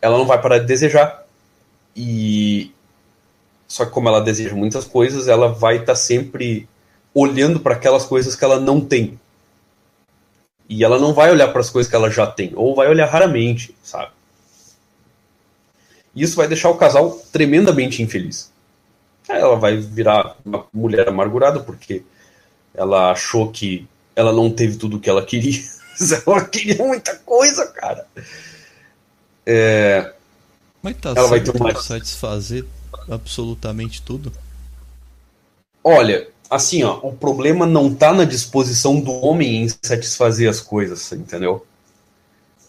Ela 0.00 0.16
não 0.16 0.26
vai 0.26 0.40
parar 0.40 0.58
de 0.58 0.66
desejar. 0.66 1.26
E 1.94 2.72
só 3.66 3.84
que 3.84 3.90
como 3.90 4.08
ela 4.08 4.20
deseja 4.20 4.54
muitas 4.54 4.84
coisas, 4.84 5.28
ela 5.28 5.48
vai 5.48 5.76
estar 5.76 5.86
tá 5.86 5.96
sempre 5.96 6.68
olhando 7.12 7.60
para 7.60 7.74
aquelas 7.74 8.04
coisas 8.04 8.34
que 8.34 8.44
ela 8.44 8.58
não 8.58 8.80
tem. 8.80 9.18
E 10.68 10.82
ela 10.82 10.98
não 10.98 11.12
vai 11.12 11.30
olhar 11.30 11.48
para 11.48 11.60
as 11.60 11.70
coisas 11.70 11.90
que 11.90 11.96
ela 11.96 12.10
já 12.10 12.26
tem, 12.26 12.52
ou 12.54 12.74
vai 12.74 12.88
olhar 12.88 13.06
raramente, 13.06 13.74
sabe? 13.82 14.10
Isso 16.14 16.36
vai 16.36 16.46
deixar 16.46 16.70
o 16.70 16.76
casal 16.76 17.10
tremendamente 17.32 18.02
infeliz. 18.02 18.52
Ela 19.28 19.56
vai 19.56 19.76
virar 19.76 20.36
uma 20.44 20.66
mulher 20.72 21.08
amargurada 21.08 21.60
porque 21.60 22.04
ela 22.72 23.10
achou 23.10 23.50
que 23.50 23.86
ela 24.14 24.32
não 24.32 24.50
teve 24.50 24.76
tudo 24.76 24.96
o 24.96 25.00
que 25.00 25.10
ela 25.10 25.24
queria. 25.24 25.60
ela 26.26 26.44
queria 26.44 26.84
muita 26.84 27.16
coisa, 27.16 27.66
cara. 27.66 28.06
É... 29.44 30.12
Mas 30.82 30.96
tá 30.96 31.14
ela 31.16 31.28
vai 31.28 31.40
ter 31.40 31.56
uma... 31.56 31.74
satisfazer 31.74 32.64
absolutamente 33.10 34.02
tudo? 34.02 34.32
Olha, 35.82 36.28
assim, 36.50 36.82
ó, 36.82 36.98
o 37.02 37.12
problema 37.12 37.66
não 37.66 37.94
tá 37.94 38.12
na 38.12 38.24
disposição 38.24 39.00
do 39.00 39.12
homem 39.12 39.64
em 39.64 39.68
satisfazer 39.82 40.48
as 40.48 40.60
coisas, 40.60 41.12
entendeu? 41.12 41.66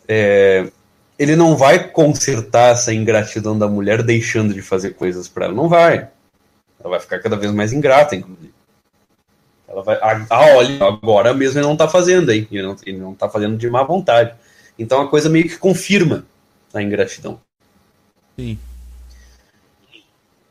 É, 0.07 0.69
ele 1.17 1.35
não 1.35 1.55
vai 1.55 1.89
consertar 1.89 2.73
essa 2.73 2.93
ingratidão 2.93 3.57
da 3.57 3.67
mulher 3.67 4.03
deixando 4.03 4.53
de 4.53 4.61
fazer 4.61 4.91
coisas 4.91 5.27
para 5.27 5.45
ela, 5.45 5.53
não 5.53 5.69
vai. 5.69 6.09
Ela 6.79 6.89
vai 6.89 6.99
ficar 6.99 7.19
cada 7.19 7.35
vez 7.35 7.51
mais 7.51 7.73
ingrata, 7.73 8.15
inclusive. 8.15 8.53
Ela 9.67 9.81
vai, 9.81 9.97
ah, 10.01 10.55
olha, 10.55 10.85
agora 10.85 11.33
mesmo 11.33 11.59
ele 11.59 11.67
não 11.67 11.75
tá 11.75 11.87
fazendo, 11.87 12.31
hein? 12.31 12.47
Ele 12.51 12.61
não, 12.61 12.75
ele 12.85 12.97
não 12.97 13.13
tá 13.15 13.27
fazendo 13.27 13.57
de 13.57 13.69
má 13.69 13.83
vontade. 13.83 14.35
Então 14.77 15.01
a 15.01 15.07
coisa 15.07 15.29
meio 15.29 15.47
que 15.47 15.57
confirma 15.57 16.25
a 16.73 16.81
ingratidão. 16.81 17.39
Sim. 18.37 18.59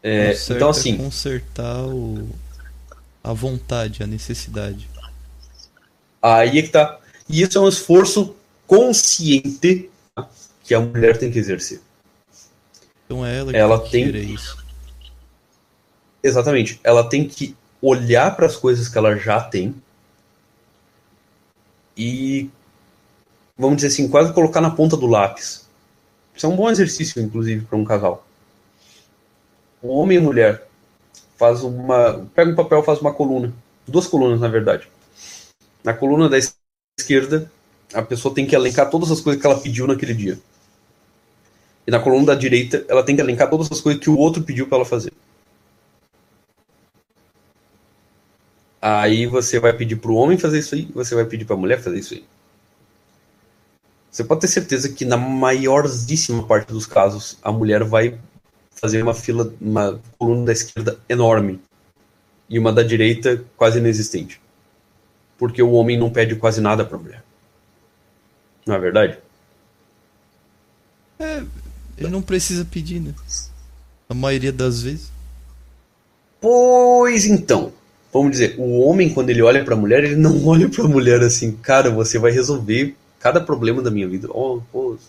É, 0.02 0.34
então 0.50 0.68
assim. 0.68 0.96
consertar 0.98 1.80
o, 1.86 2.28
a 3.24 3.32
vontade, 3.32 4.02
a 4.02 4.06
necessidade. 4.06 4.86
Aí 6.22 6.58
é 6.58 6.62
que 6.62 6.68
tá. 6.68 7.00
E 7.26 7.40
isso 7.40 7.56
é 7.56 7.60
um 7.60 7.68
esforço 7.68 8.36
consciente 8.66 9.90
que 10.62 10.74
a 10.74 10.80
mulher 10.80 11.16
tem 11.16 11.30
que 11.30 11.38
exercer. 11.38 11.80
Então 13.06 13.24
é 13.24 13.38
ela 13.38 13.50
que 13.50 13.58
ela 13.58 13.80
tem 13.80 14.14
isso. 14.32 14.62
Exatamente. 16.22 16.78
Ela 16.84 17.08
tem 17.08 17.26
que 17.26 17.56
olhar 17.80 18.36
para 18.36 18.46
as 18.46 18.56
coisas 18.56 18.88
que 18.88 18.96
ela 18.96 19.16
já 19.16 19.40
tem 19.40 19.74
e 21.96 22.50
vamos 23.56 23.76
dizer 23.76 23.88
assim, 23.88 24.08
quase 24.08 24.32
colocar 24.32 24.60
na 24.60 24.70
ponta 24.70 24.96
do 24.96 25.06
lápis. 25.06 25.68
Isso 26.34 26.46
é 26.46 26.48
um 26.48 26.56
bom 26.56 26.70
exercício, 26.70 27.22
inclusive, 27.22 27.64
para 27.64 27.78
um 27.78 27.84
casal. 27.84 28.26
O 29.80 29.88
homem 29.88 30.18
e 30.18 30.20
a 30.20 30.24
mulher 30.24 30.68
faz 31.36 31.62
uma. 31.62 32.26
Pega 32.34 32.50
um 32.50 32.54
papel, 32.54 32.82
faz 32.82 33.00
uma 33.00 33.12
coluna. 33.12 33.52
Duas 33.86 34.06
colunas, 34.06 34.40
na 34.40 34.48
verdade. 34.48 34.88
Na 35.82 35.92
coluna 35.92 36.28
da 36.28 36.38
esquerda, 36.98 37.50
a 37.92 38.02
pessoa 38.02 38.34
tem 38.34 38.46
que 38.46 38.56
elencar 38.56 38.90
todas 38.90 39.10
as 39.10 39.20
coisas 39.20 39.40
que 39.40 39.46
ela 39.46 39.60
pediu 39.60 39.86
naquele 39.86 40.14
dia. 40.14 40.38
E 41.86 41.90
na 41.90 42.00
coluna 42.00 42.26
da 42.26 42.34
direita, 42.34 42.84
ela 42.88 43.02
tem 43.02 43.14
que 43.14 43.20
elencar 43.20 43.50
todas 43.50 43.70
as 43.70 43.80
coisas 43.80 44.02
que 44.02 44.08
o 44.08 44.16
outro 44.16 44.42
pediu 44.42 44.66
para 44.66 44.78
ela 44.78 44.86
fazer. 44.86 45.12
Aí 48.80 49.26
você 49.26 49.58
vai 49.58 49.72
pedir 49.72 49.96
para 49.96 50.10
o 50.10 50.14
homem 50.14 50.36
fazer 50.36 50.58
isso 50.58 50.74
aí, 50.74 50.88
você 50.94 51.14
vai 51.14 51.24
pedir 51.24 51.44
para 51.44 51.56
a 51.56 51.58
mulher 51.58 51.82
fazer 51.82 51.98
isso 51.98 52.14
aí. 52.14 52.24
Você 54.10 54.22
pode 54.22 54.42
ter 54.42 54.48
certeza 54.48 54.90
que 54.90 55.04
na 55.04 55.16
maiorzíssima 55.16 56.46
parte 56.46 56.72
dos 56.72 56.86
casos 56.86 57.38
a 57.42 57.50
mulher 57.50 57.82
vai 57.82 58.18
fazer 58.74 59.02
uma 59.02 59.14
fila, 59.14 59.52
uma 59.60 60.00
coluna 60.18 60.46
da 60.46 60.52
esquerda 60.52 60.98
enorme 61.08 61.60
e 62.48 62.58
uma 62.58 62.72
da 62.72 62.82
direita 62.82 63.42
quase 63.56 63.78
inexistente. 63.78 64.40
Porque 65.38 65.62
o 65.62 65.72
homem 65.72 65.98
não 65.98 66.10
pede 66.10 66.36
quase 66.36 66.60
nada 66.60 66.84
para 66.84 66.96
a 66.96 67.00
mulher. 67.00 67.24
Não 68.66 68.74
é 68.74 68.78
verdade? 68.78 69.18
É, 71.18 71.42
ele 71.98 72.08
não 72.08 72.22
precisa 72.22 72.64
pedir, 72.64 73.00
né? 73.00 73.14
A 74.08 74.14
maioria 74.14 74.52
das 74.52 74.82
vezes. 74.82 75.10
Pois 76.40 77.24
então. 77.24 77.72
Vamos 78.12 78.30
dizer, 78.30 78.54
o 78.58 78.80
homem, 78.80 79.12
quando 79.12 79.30
ele 79.30 79.42
olha 79.42 79.64
para 79.64 79.74
a 79.74 79.76
mulher, 79.76 80.04
ele 80.04 80.16
não 80.16 80.44
olha 80.46 80.68
para 80.68 80.84
a 80.84 80.88
mulher 80.88 81.20
assim, 81.22 81.52
cara, 81.52 81.90
você 81.90 82.18
vai 82.18 82.30
resolver 82.30 82.94
cada 83.18 83.40
problema 83.40 83.82
da 83.82 83.90
minha 83.90 84.06
vida. 84.06 84.28
Oh, 84.30 84.60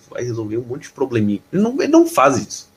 vai 0.10 0.24
resolver 0.24 0.58
um 0.58 0.64
monte 0.64 0.84
de 0.84 0.90
probleminha. 0.90 1.42
Ele 1.52 1.62
não, 1.62 1.82
ele 1.82 1.92
não 1.92 2.08
faz 2.08 2.38
isso. 2.38 2.75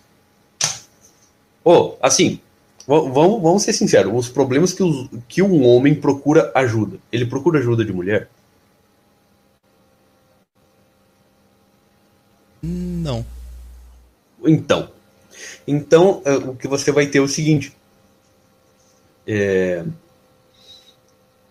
Oh, 1.71 1.99
assim, 2.01 2.41
vamos, 2.87 3.43
vamos 3.43 3.63
ser 3.63 3.75
sinceros, 3.75 4.11
os 4.15 4.31
problemas 4.31 4.73
que, 4.73 4.83
os, 4.83 5.07
que 5.29 5.43
um 5.43 5.67
homem 5.67 5.95
procura 5.95 6.51
ajuda, 6.55 6.97
ele 7.13 7.27
procura 7.27 7.59
ajuda 7.59 7.85
de 7.85 7.93
mulher? 7.93 8.31
Não. 12.63 13.23
Então. 14.43 14.91
Então, 15.67 16.23
é, 16.25 16.37
o 16.37 16.55
que 16.55 16.67
você 16.67 16.91
vai 16.91 17.07
ter 17.07 17.19
é 17.19 17.21
o 17.21 17.29
seguinte. 17.29 17.77
É, 19.27 19.85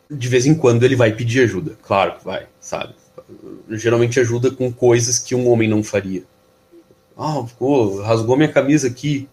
de 0.10 0.28
vez 0.28 0.48
em 0.48 0.56
quando 0.56 0.82
ele 0.82 0.96
vai 0.96 1.14
pedir 1.14 1.44
ajuda. 1.44 1.78
Claro 1.84 2.18
que 2.18 2.26
vai, 2.26 2.48
sabe? 2.60 2.96
Geralmente 3.70 4.20
ajuda 4.20 4.50
com 4.50 4.74
coisas 4.74 5.20
que 5.20 5.36
um 5.36 5.48
homem 5.48 5.70
não 5.70 5.84
faria. 5.84 6.24
Ah, 7.16 7.46
oh, 7.60 8.02
rasgou 8.02 8.36
minha 8.36 8.52
camisa 8.52 8.88
aqui. 8.88 9.30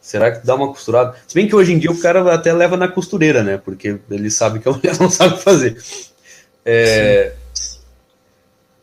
Será 0.00 0.32
que 0.32 0.46
dá 0.46 0.54
uma 0.54 0.68
costurada? 0.68 1.16
Se 1.26 1.34
bem 1.34 1.48
que 1.48 1.54
hoje 1.54 1.72
em 1.72 1.78
dia 1.78 1.90
o 1.90 2.00
cara 2.00 2.32
até 2.32 2.52
leva 2.52 2.76
na 2.76 2.88
costureira, 2.88 3.42
né? 3.42 3.58
Porque 3.58 3.98
ele 4.10 4.30
sabe 4.30 4.60
que 4.60 4.68
a 4.68 4.72
mulher 4.72 4.96
não 5.00 5.10
sabe 5.10 5.40
fazer. 5.42 5.76
É... 6.64 7.34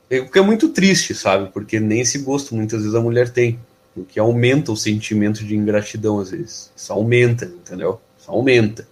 é... 0.09 0.19
O 0.19 0.29
que 0.29 0.37
é 0.37 0.41
muito 0.41 0.69
triste, 0.69 1.15
sabe? 1.15 1.49
Porque 1.51 1.79
nem 1.79 2.01
esse 2.01 2.19
gosto 2.19 2.53
muitas 2.53 2.81
vezes 2.81 2.95
a 2.95 3.01
mulher 3.01 3.29
tem. 3.29 3.59
O 3.95 4.03
que 4.03 4.19
aumenta 4.19 4.71
o 4.71 4.77
sentimento 4.77 5.43
de 5.43 5.55
ingratidão 5.55 6.19
às 6.19 6.31
vezes. 6.31 6.71
Isso 6.75 6.91
aumenta, 6.91 7.45
entendeu? 7.45 7.99
Isso 8.19 8.29
aumenta. 8.29 8.87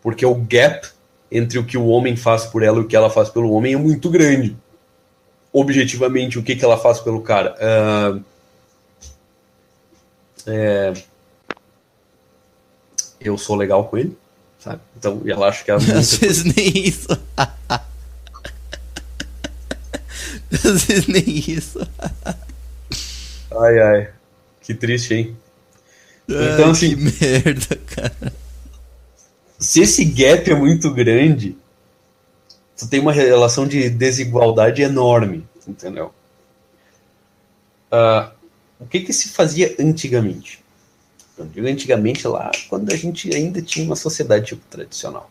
Porque 0.00 0.24
o 0.24 0.34
gap 0.34 0.88
entre 1.30 1.58
o 1.58 1.66
que 1.66 1.76
o 1.76 1.86
homem 1.86 2.16
faz 2.16 2.46
por 2.46 2.62
ela 2.62 2.78
e 2.78 2.82
o 2.82 2.86
que 2.86 2.94
ela 2.94 3.10
faz 3.10 3.28
pelo 3.28 3.50
homem 3.50 3.74
é 3.74 3.76
muito 3.76 4.08
grande. 4.08 4.56
Objetivamente, 5.52 6.38
o 6.38 6.42
que, 6.42 6.54
que 6.54 6.64
ela 6.64 6.78
faz 6.78 7.00
pelo 7.00 7.20
cara? 7.20 7.54
Uh... 7.58 8.24
É 10.46 10.92
eu 13.28 13.38
sou 13.38 13.56
legal 13.56 13.84
com 13.88 13.98
ele, 13.98 14.16
sabe? 14.58 14.80
Então 14.96 15.22
ela 15.26 15.48
acha 15.48 15.64
que 15.64 15.70
ela. 15.70 15.80
Às 15.98 16.14
vezes 16.16 16.44
nem 16.44 16.88
isso. 16.88 17.08
Às 20.52 20.84
vezes 20.84 21.06
nem 21.06 21.24
isso. 21.26 21.80
ai, 23.60 23.78
ai. 23.78 24.10
Que 24.60 24.74
triste, 24.74 25.14
hein? 25.14 25.36
Então, 26.28 26.66
ai, 26.66 26.70
assim. 26.70 26.96
Que 26.96 26.96
merda, 26.96 27.76
cara. 27.86 28.32
Se 29.58 29.80
esse 29.80 30.04
gap 30.04 30.50
é 30.50 30.54
muito 30.54 30.92
grande, 30.92 31.56
tu 32.76 32.86
tem 32.86 33.00
uma 33.00 33.12
relação 33.12 33.66
de 33.66 33.88
desigualdade 33.88 34.82
enorme, 34.82 35.46
entendeu? 35.66 36.12
Uh, 37.90 38.30
o 38.78 38.86
que 38.86 39.00
que 39.00 39.12
se 39.12 39.30
fazia 39.30 39.74
antigamente? 39.78 40.62
Eu 41.36 41.46
digo 41.46 41.66
antigamente 41.66 42.26
lá, 42.26 42.50
quando 42.68 42.90
a 42.92 42.96
gente 42.96 43.34
ainda 43.34 43.60
tinha 43.60 43.84
uma 43.84 43.96
sociedade 43.96 44.46
tipo 44.46 44.66
tradicional. 44.70 45.30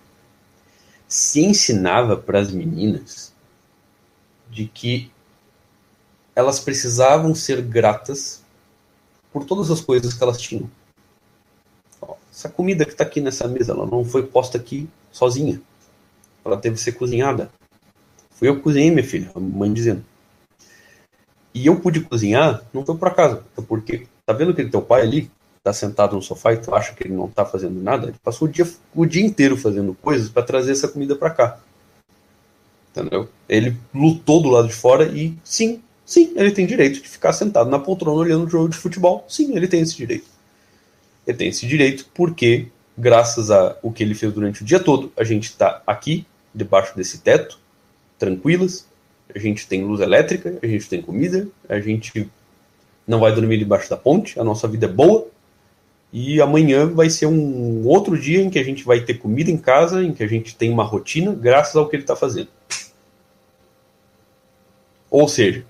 Se 1.08 1.44
ensinava 1.44 2.16
para 2.16 2.40
as 2.40 2.52
meninas 2.52 3.34
de 4.50 4.68
que 4.68 5.12
elas 6.36 6.60
precisavam 6.60 7.34
ser 7.34 7.62
gratas 7.62 8.44
por 9.32 9.46
todas 9.46 9.72
as 9.72 9.82
coisas 9.82 10.14
que 10.14 10.24
elas 10.24 10.40
tinham. 10.40 10.70
Ó, 12.02 12.16
essa 12.32 12.50
comida 12.50 12.86
que 12.86 12.92
está 12.92 13.04
aqui 13.04 13.20
nessa 13.20 13.48
mesa, 13.48 13.72
ela 13.72 13.86
não 13.86 14.06
foi 14.06 14.24
posta 14.28 14.58
aqui 14.58 14.88
sozinha. 15.12 15.62
Ela 16.44 16.58
teve 16.58 16.76
que 16.76 16.82
ser 16.82 16.92
cozinhada. 16.92 17.50
Fui 18.32 18.48
eu 18.48 18.58
que 18.58 18.62
cozinhei, 18.62 18.92
minha 18.92 19.04
filha, 19.04 19.32
a 19.34 19.40
mãe 19.40 19.74
dizendo. 19.74 20.06
E 21.54 21.66
eu 21.66 21.80
pude 21.80 22.02
cozinhar, 22.02 22.64
não 22.74 22.86
foi 22.86 22.98
por 22.98 23.08
acaso, 23.08 23.42
porque, 23.68 24.08
tá 24.26 24.34
vendo 24.34 24.52
aquele 24.52 24.70
teu 24.70 24.82
pai 24.82 25.02
ali, 25.02 25.32
tá 25.66 25.74
sentado 25.74 26.16
no 26.16 26.22
sofá 26.22 26.54
e 26.54 26.58
tu 26.58 26.76
acha 26.76 26.94
que 26.94 27.08
ele 27.08 27.16
não 27.16 27.28
tá 27.28 27.44
fazendo 27.44 27.82
nada? 27.82 28.10
Ele 28.10 28.18
passou 28.24 28.48
o 28.48 28.52
dia, 28.52 28.70
o 28.94 29.04
dia 29.04 29.26
inteiro 29.26 29.58
fazendo 29.58 29.96
coisas 30.00 30.30
para 30.30 30.44
trazer 30.44 30.74
essa 30.74 30.88
comida 30.88 31.16
para 31.16 31.32
cá. 31.32 31.60
Entendeu? 32.92 33.28
Ele 33.50 33.76
lutou 33.92 34.44
do 34.44 34.50
lado 34.50 34.68
de 34.68 34.76
fora 34.76 35.08
e 35.08 35.36
sim, 35.44 35.82
sim, 36.06 36.34
ele 36.36 36.52
tem 36.52 36.68
direito 36.68 37.02
de 37.02 37.10
ficar 37.10 37.34
sentado 37.34 37.68
na 37.68 37.80
poltrona 37.80 38.22
olhando 38.22 38.46
o 38.46 38.50
jogo 38.50 38.70
de 38.70 38.78
futebol. 38.78 39.26
Sim, 39.28 39.56
ele 39.58 39.68
tem 39.68 39.82
esse 39.82 39.96
direito. 39.96 40.28
Ele 41.26 41.36
tem 41.36 41.48
esse 41.48 41.66
direito 41.66 42.06
porque, 42.14 42.68
graças 42.96 43.50
a 43.50 43.76
o 43.82 43.92
que 43.92 44.04
ele 44.04 44.14
fez 44.14 44.32
durante 44.32 44.62
o 44.62 44.66
dia 44.66 44.80
todo, 44.80 45.12
a 45.18 45.24
gente 45.24 45.46
está 45.46 45.82
aqui, 45.88 46.28
debaixo 46.54 46.96
desse 46.96 47.18
teto, 47.18 47.58
tranquilas. 48.20 48.86
A 49.34 49.40
gente 49.40 49.68
tem 49.68 49.84
luz 49.84 50.00
elétrica, 50.00 50.60
a 50.62 50.68
gente 50.68 50.88
tem 50.88 51.02
comida, 51.02 51.48
a 51.68 51.80
gente 51.80 52.30
não 53.08 53.20
vai 53.20 53.34
dormir 53.34 53.58
debaixo 53.58 53.90
da 53.90 53.98
ponte, 53.98 54.40
a 54.40 54.44
nossa 54.44 54.68
vida 54.68 54.86
é 54.86 54.90
boa. 54.90 55.34
E 56.12 56.40
amanhã 56.42 56.88
vai 56.88 57.10
ser 57.10 57.26
um 57.26 57.86
outro 57.86 58.18
dia 58.18 58.42
em 58.42 58.50
que 58.50 58.60
a 58.60 58.64
gente 58.64 58.84
vai 58.84 59.02
ter 59.02 59.16
comida 59.16 59.52
em 59.52 59.58
casa, 59.58 60.04
em 60.04 60.14
que 60.14 60.24
a 60.24 60.28
gente 60.28 60.56
tem 60.56 60.72
uma 60.72 60.84
rotina, 60.84 61.34
graças 61.34 61.76
ao 61.76 61.90
que 61.90 61.96
ele 61.96 62.04
está 62.04 62.16
fazendo. 62.16 62.50
Ou 65.10 65.28
seja, 65.28 65.66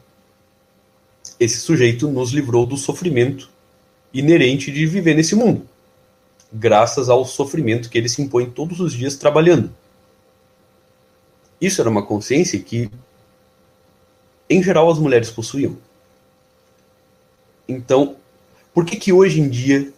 esse 1.39 1.57
sujeito 1.57 2.09
nos 2.09 2.31
livrou 2.31 2.65
do 2.65 2.77
sofrimento 2.77 3.49
inerente 4.14 4.72
de 4.72 4.85
viver 4.85 5.14
nesse 5.14 5.35
mundo, 5.35 5.67
graças 6.51 7.09
ao 7.09 7.25
sofrimento 7.25 7.89
que 7.89 7.97
ele 7.97 8.07
se 8.07 8.22
impõe 8.22 8.49
todos 8.49 8.80
os 8.80 8.93
dias 8.93 9.15
trabalhando. 9.15 9.69
Isso 11.59 11.81
era 11.81 11.89
uma 11.89 12.05
consciência 12.05 12.59
que, 12.59 12.89
em 14.49 14.64
geral, 14.64 14.89
as 14.89 14.99
mulheres 14.99 15.30
possuíam. 15.30 15.77
Então, 17.67 18.15
por 18.73 18.85
que 18.85 18.95
que 18.95 19.11
hoje 19.11 19.41
em 19.41 19.49
dia 19.49 19.91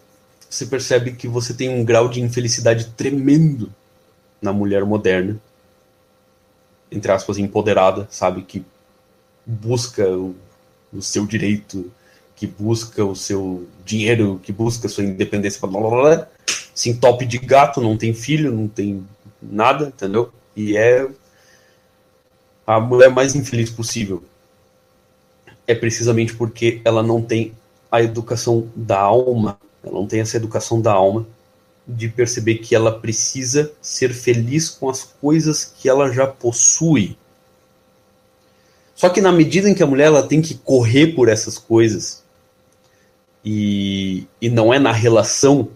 você 0.48 0.66
percebe 0.66 1.12
que 1.12 1.28
você 1.28 1.52
tem 1.52 1.68
um 1.68 1.84
grau 1.84 2.08
de 2.08 2.20
infelicidade 2.20 2.86
tremendo 2.96 3.72
na 4.40 4.52
mulher 4.52 4.84
moderna, 4.84 5.38
entre 6.90 7.12
aspas, 7.12 7.38
empoderada, 7.38 8.08
sabe, 8.10 8.42
que 8.42 8.64
busca 9.44 10.08
o, 10.08 10.34
o 10.92 11.02
seu 11.02 11.26
direito, 11.26 11.92
que 12.34 12.46
busca 12.46 13.04
o 13.04 13.14
seu 13.14 13.68
dinheiro, 13.84 14.40
que 14.42 14.52
busca 14.52 14.86
a 14.86 14.90
sua 14.90 15.04
independência, 15.04 15.60
blá, 15.66 15.80
blá, 15.80 15.90
blá, 15.90 16.28
se 16.74 16.88
entope 16.88 17.26
de 17.26 17.38
gato, 17.38 17.80
não 17.80 17.96
tem 17.96 18.14
filho, 18.14 18.54
não 18.54 18.68
tem 18.68 19.04
nada, 19.42 19.88
entendeu? 19.88 20.32
E 20.56 20.76
é 20.76 21.08
a 22.66 22.80
mulher 22.80 23.10
mais 23.10 23.34
infeliz 23.34 23.70
possível. 23.70 24.22
É 25.66 25.74
precisamente 25.74 26.34
porque 26.34 26.80
ela 26.84 27.02
não 27.02 27.20
tem 27.20 27.52
a 27.90 28.02
educação 28.02 28.70
da 28.76 28.98
alma, 28.98 29.58
ela 29.82 29.94
não 29.94 30.06
tem 30.06 30.20
essa 30.20 30.36
educação 30.36 30.80
da 30.80 30.92
alma 30.92 31.26
de 31.86 32.08
perceber 32.08 32.56
que 32.56 32.74
ela 32.74 32.98
precisa 32.98 33.72
ser 33.80 34.12
feliz 34.12 34.68
com 34.68 34.90
as 34.90 35.04
coisas 35.04 35.64
que 35.64 35.88
ela 35.88 36.12
já 36.12 36.26
possui 36.26 37.16
só 38.98 39.08
que 39.08 39.20
na 39.20 39.30
medida 39.30 39.70
em 39.70 39.74
que 39.74 39.82
a 39.84 39.86
mulher 39.86 40.06
ela 40.06 40.26
tem 40.26 40.42
que 40.42 40.56
correr 40.56 41.14
por 41.14 41.28
essas 41.28 41.56
coisas, 41.56 42.24
e, 43.44 44.26
e 44.42 44.50
não 44.50 44.74
é 44.74 44.80
na 44.80 44.90
relação, 44.90 45.68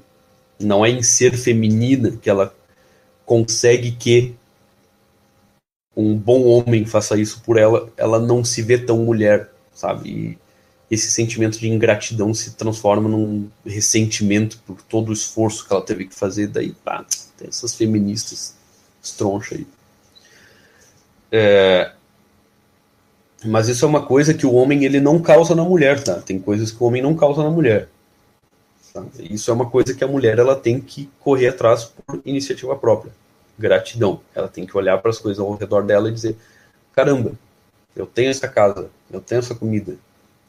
não 0.58 0.84
é 0.84 0.90
em 0.90 1.04
ser 1.04 1.36
feminina 1.36 2.18
que 2.20 2.28
ela 2.28 2.52
consegue 3.24 3.92
que 3.92 4.34
um 5.96 6.16
bom 6.16 6.42
homem 6.46 6.84
faça 6.84 7.16
isso 7.16 7.40
por 7.44 7.56
ela, 7.56 7.88
ela 7.96 8.18
não 8.18 8.44
se 8.44 8.60
vê 8.60 8.76
tão 8.76 8.98
mulher, 8.98 9.52
sabe? 9.72 10.36
Esse 10.92 11.10
sentimento 11.10 11.58
de 11.58 11.70
ingratidão 11.70 12.34
se 12.34 12.50
transforma 12.50 13.08
num 13.08 13.48
ressentimento 13.64 14.58
por 14.66 14.82
todo 14.82 15.08
o 15.08 15.12
esforço 15.14 15.66
que 15.66 15.72
ela 15.72 15.80
teve 15.80 16.04
que 16.04 16.14
fazer. 16.14 16.48
Daí, 16.48 16.72
pá, 16.84 17.02
tem 17.38 17.48
essas 17.48 17.74
feministas 17.74 18.54
estronchas 19.02 19.60
aí. 19.60 19.66
É, 21.32 21.92
mas 23.42 23.68
isso 23.68 23.86
é 23.86 23.88
uma 23.88 24.04
coisa 24.04 24.34
que 24.34 24.44
o 24.44 24.52
homem 24.52 24.84
ele 24.84 25.00
não 25.00 25.18
causa 25.18 25.54
na 25.54 25.64
mulher, 25.64 26.04
tá? 26.04 26.20
Tem 26.20 26.38
coisas 26.38 26.70
que 26.70 26.82
o 26.82 26.86
homem 26.86 27.00
não 27.00 27.16
causa 27.16 27.42
na 27.42 27.48
mulher. 27.48 27.88
Tá? 28.92 29.02
Isso 29.18 29.50
é 29.50 29.54
uma 29.54 29.70
coisa 29.70 29.94
que 29.94 30.04
a 30.04 30.06
mulher 30.06 30.38
ela 30.38 30.54
tem 30.54 30.78
que 30.78 31.08
correr 31.20 31.48
atrás 31.48 31.84
por 31.84 32.20
iniciativa 32.26 32.76
própria. 32.76 33.14
Gratidão. 33.58 34.20
Ela 34.34 34.46
tem 34.46 34.66
que 34.66 34.76
olhar 34.76 34.98
para 34.98 35.10
as 35.10 35.16
coisas 35.16 35.40
ao 35.42 35.54
redor 35.54 35.84
dela 35.84 36.10
e 36.10 36.12
dizer: 36.12 36.36
caramba, 36.92 37.32
eu 37.96 38.04
tenho 38.04 38.30
essa 38.30 38.46
casa, 38.46 38.90
eu 39.10 39.22
tenho 39.22 39.38
essa 39.38 39.54
comida, 39.54 39.96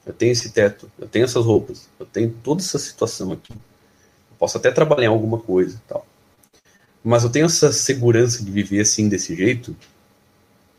eu 0.06 0.14
tenho 0.14 0.32
esse 0.32 0.52
teto, 0.52 0.92
eu 1.00 1.08
tenho 1.08 1.26
essas 1.26 1.46
roupas, 1.46 1.88
eu 2.00 2.06
tenho 2.06 2.32
toda 2.44 2.62
essa 2.62 2.78
situação 2.78 3.32
aqui. 3.32 3.54
Eu 3.54 4.38
posso 4.38 4.58
até 4.58 4.72
trabalhar 4.72 5.06
em 5.06 5.10
alguma 5.10 5.40
coisa, 5.40 5.82
tal. 5.88 6.06
Mas 7.04 7.24
eu 7.24 7.30
tenho 7.30 7.46
essa 7.46 7.72
segurança 7.72 8.44
de 8.44 8.52
viver 8.52 8.82
assim 8.82 9.08
desse 9.08 9.36
jeito, 9.36 9.76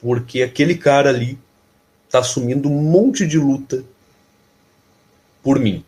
porque 0.01 0.43
aquele 0.43 0.77
cara 0.77 1.09
ali 1.09 1.39
está 2.07 2.19
assumindo 2.19 2.69
um 2.69 2.83
monte 2.83 3.27
de 3.27 3.39
luta 3.39 3.85
por 5.43 5.59
mim. 5.59 5.85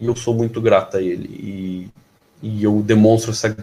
E 0.00 0.06
eu 0.06 0.16
sou 0.16 0.34
muito 0.34 0.60
grata 0.60 0.98
a 0.98 1.02
ele. 1.02 1.28
E, 1.28 1.90
e 2.42 2.64
eu 2.64 2.82
demonstro 2.82 3.30
essa 3.30 3.56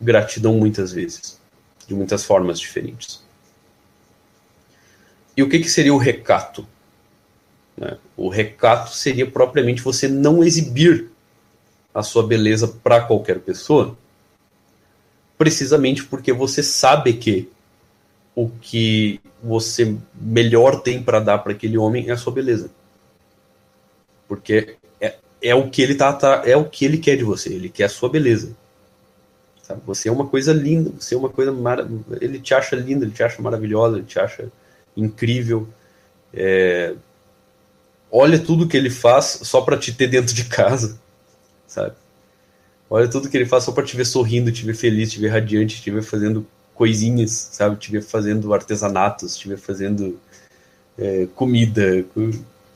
gratidão 0.00 0.54
muitas 0.54 0.92
vezes, 0.92 1.38
de 1.86 1.94
muitas 1.94 2.24
formas 2.24 2.58
diferentes. 2.58 3.22
E 5.36 5.42
o 5.42 5.48
que, 5.48 5.60
que 5.60 5.68
seria 5.68 5.94
o 5.94 5.98
recato? 5.98 6.66
Né? 7.82 7.98
O 8.16 8.28
recato 8.28 8.94
seria 8.94 9.28
propriamente 9.28 9.82
você 9.82 10.06
não 10.06 10.44
exibir 10.44 11.10
a 11.92 12.02
sua 12.02 12.24
beleza 12.24 12.68
para 12.68 13.00
qualquer 13.00 13.40
pessoa, 13.40 13.98
precisamente 15.36 16.04
porque 16.04 16.32
você 16.32 16.62
sabe 16.62 17.14
que 17.14 17.50
o 18.34 18.48
que 18.48 19.20
você 19.42 19.96
melhor 20.14 20.80
tem 20.80 21.02
para 21.02 21.18
dar 21.18 21.38
para 21.38 21.52
aquele 21.52 21.76
homem 21.76 22.08
é 22.08 22.12
a 22.12 22.16
sua 22.16 22.32
beleza. 22.32 22.70
Porque 24.28 24.76
é, 25.00 25.16
é 25.42 25.54
o 25.54 25.68
que 25.68 25.82
ele 25.82 25.96
tá, 25.96 26.12
tá, 26.12 26.42
é 26.46 26.56
o 26.56 26.64
que 26.64 26.84
ele 26.84 26.98
quer 26.98 27.16
de 27.16 27.24
você, 27.24 27.52
ele 27.52 27.68
quer 27.68 27.84
a 27.84 27.88
sua 27.88 28.08
beleza. 28.08 28.56
Sabe? 29.62 29.82
Você 29.84 30.08
é 30.08 30.12
uma 30.12 30.26
coisa 30.26 30.52
linda, 30.52 30.92
você 30.98 31.16
é 31.16 31.18
uma 31.18 31.28
coisa 31.28 31.52
ele 32.20 32.38
te 32.38 32.54
acha 32.54 32.76
linda, 32.76 33.04
ele 33.04 33.12
te 33.12 33.22
acha 33.22 33.42
maravilhosa, 33.42 33.98
ele 33.98 34.06
te 34.06 34.18
acha 34.20 34.48
incrível. 34.96 35.68
É... 36.32 36.94
Olha 38.14 38.38
tudo 38.38 38.68
que 38.68 38.76
ele 38.76 38.90
faz 38.90 39.40
só 39.42 39.62
para 39.62 39.78
te 39.78 39.90
ter 39.90 40.06
dentro 40.06 40.34
de 40.34 40.44
casa, 40.44 41.00
sabe? 41.66 41.94
Olha 42.90 43.08
tudo 43.08 43.30
que 43.30 43.36
ele 43.38 43.46
faz 43.46 43.64
só 43.64 43.72
para 43.72 43.84
te 43.84 43.96
ver 43.96 44.04
sorrindo, 44.04 44.52
te 44.52 44.66
ver 44.66 44.74
feliz, 44.74 45.10
te 45.10 45.18
ver 45.18 45.28
radiante, 45.28 45.80
te 45.80 45.90
ver 45.90 46.02
fazendo 46.02 46.46
coisinhas, 46.74 47.30
sabe? 47.52 47.76
Estiver 47.76 48.02
fazendo 48.02 48.52
artesanatos, 48.52 49.32
estiver 49.32 49.56
fazendo 49.56 50.20
é, 50.98 51.26
comida, 51.34 52.04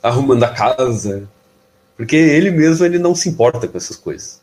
arrumando 0.03 0.43
a 0.45 0.55
casa. 0.55 1.29
Porque 1.99 2.17
ele 2.17 2.51
mesmo 2.51 2.87
ele 2.87 2.99
não 2.99 3.15
se 3.15 3.29
importa 3.29 3.69
com 3.69 3.77
essas 3.77 3.97
coisas. 3.97 4.41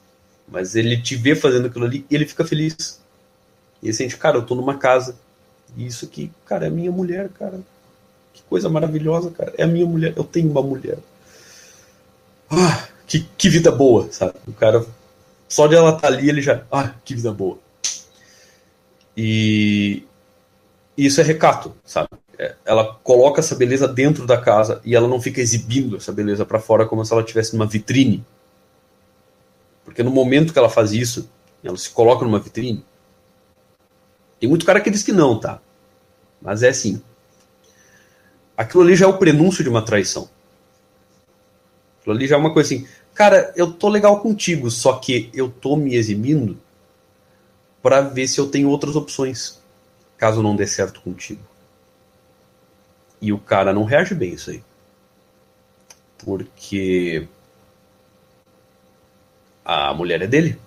Mas 0.47 0.75
ele 0.75 1.01
te 1.01 1.15
vê 1.15 1.35
fazendo 1.35 1.65
aquilo 1.65 1.85
ali 1.85 2.05
e 2.07 2.13
ele 2.13 2.27
fica 2.27 2.45
feliz. 2.45 3.01
E 3.81 3.88
ele 3.88 3.93
sente, 3.93 4.15
cara, 4.15 4.38
eu 4.38 4.45
tô 4.45 4.53
numa 4.53 4.77
casa. 4.77 5.15
E 5.75 5.88
isso 5.88 6.05
aqui, 6.05 6.31
cara, 6.45 6.67
é 6.67 6.69
minha 6.69 6.91
mulher, 6.91 7.30
cara. 7.30 7.59
Que 8.33 8.41
coisa 8.43 8.69
maravilhosa, 8.69 9.31
cara. 9.31 9.53
É 9.57 9.63
a 9.63 9.67
minha 9.67 9.85
mulher. 9.85 10.13
Eu 10.15 10.23
tenho 10.23 10.49
uma 10.49 10.61
mulher. 10.61 10.97
Ah, 12.49 12.87
que, 13.07 13.27
que 13.37 13.49
vida 13.49 13.71
boa, 13.71 14.11
sabe? 14.11 14.33
O 14.47 14.53
cara, 14.53 14.85
só 15.47 15.67
de 15.67 15.75
ela 15.75 15.89
estar 15.89 16.01
tá 16.01 16.07
ali, 16.07 16.29
ele 16.29 16.41
já. 16.41 16.63
Ah, 16.71 16.93
que 17.03 17.15
vida 17.15 17.31
boa. 17.31 17.59
E 19.15 20.03
isso 20.97 21.21
é 21.21 21.23
recato, 21.23 21.75
sabe? 21.85 22.09
É, 22.37 22.55
ela 22.65 22.95
coloca 23.03 23.39
essa 23.39 23.55
beleza 23.55 23.87
dentro 23.87 24.25
da 24.25 24.39
casa 24.39 24.81
e 24.83 24.95
ela 24.95 25.07
não 25.07 25.21
fica 25.21 25.39
exibindo 25.39 25.97
essa 25.97 26.11
beleza 26.11 26.45
para 26.45 26.59
fora 26.59 26.85
como 26.85 27.05
se 27.05 27.13
ela 27.13 27.21
estivesse 27.21 27.53
numa 27.53 27.67
vitrine. 27.67 28.25
Porque 29.85 30.01
no 30.01 30.09
momento 30.09 30.51
que 30.51 30.59
ela 30.59 30.69
faz 30.69 30.91
isso, 30.91 31.29
ela 31.63 31.77
se 31.77 31.89
coloca 31.89 32.25
numa 32.25 32.39
vitrine. 32.39 32.83
Tem 34.39 34.49
muito 34.49 34.65
cara 34.65 34.81
que 34.81 34.89
diz 34.89 35.03
que 35.03 35.11
não, 35.11 35.39
tá? 35.39 35.61
Mas 36.41 36.63
é 36.63 36.69
assim. 36.69 37.01
Aquilo 38.56 38.83
ali 38.83 38.95
já 38.95 39.06
é 39.06 39.09
o 39.09 39.17
prenúncio 39.17 39.64
de 39.64 39.69
uma 39.69 39.83
traição. 39.83 40.30
Aquilo 41.99 42.15
ali 42.15 42.27
já 42.27 42.35
é 42.35 42.40
uma 42.40 42.53
coisa 42.53 42.73
assim. 42.73 42.88
Cara, 43.14 43.53
eu 43.56 43.72
tô 43.72 43.90
legal 43.90 44.19
contigo, 44.19 44.69
só 44.72 44.93
que 44.98 45.30
eu 45.33 45.49
tô 45.49 45.75
me 45.75 45.95
exibindo 45.95 46.57
para 47.82 48.01
ver 48.01 48.27
se 48.27 48.40
eu 48.40 48.49
tenho 48.49 48.69
outras 48.69 48.95
opções, 48.95 49.59
caso 50.17 50.41
não 50.41 50.56
dê 50.56 50.65
certo 50.65 51.01
contigo. 51.01 51.41
E 53.22 53.32
o 53.32 53.38
cara 53.38 53.73
não 53.73 53.83
reage 53.83 54.15
bem 54.15 54.33
isso 54.33 54.49
aí. 54.49 54.64
Porque 56.17 57.27
a 59.64 59.93
mulher 59.93 60.22
é 60.22 60.27
dele. 60.27 60.59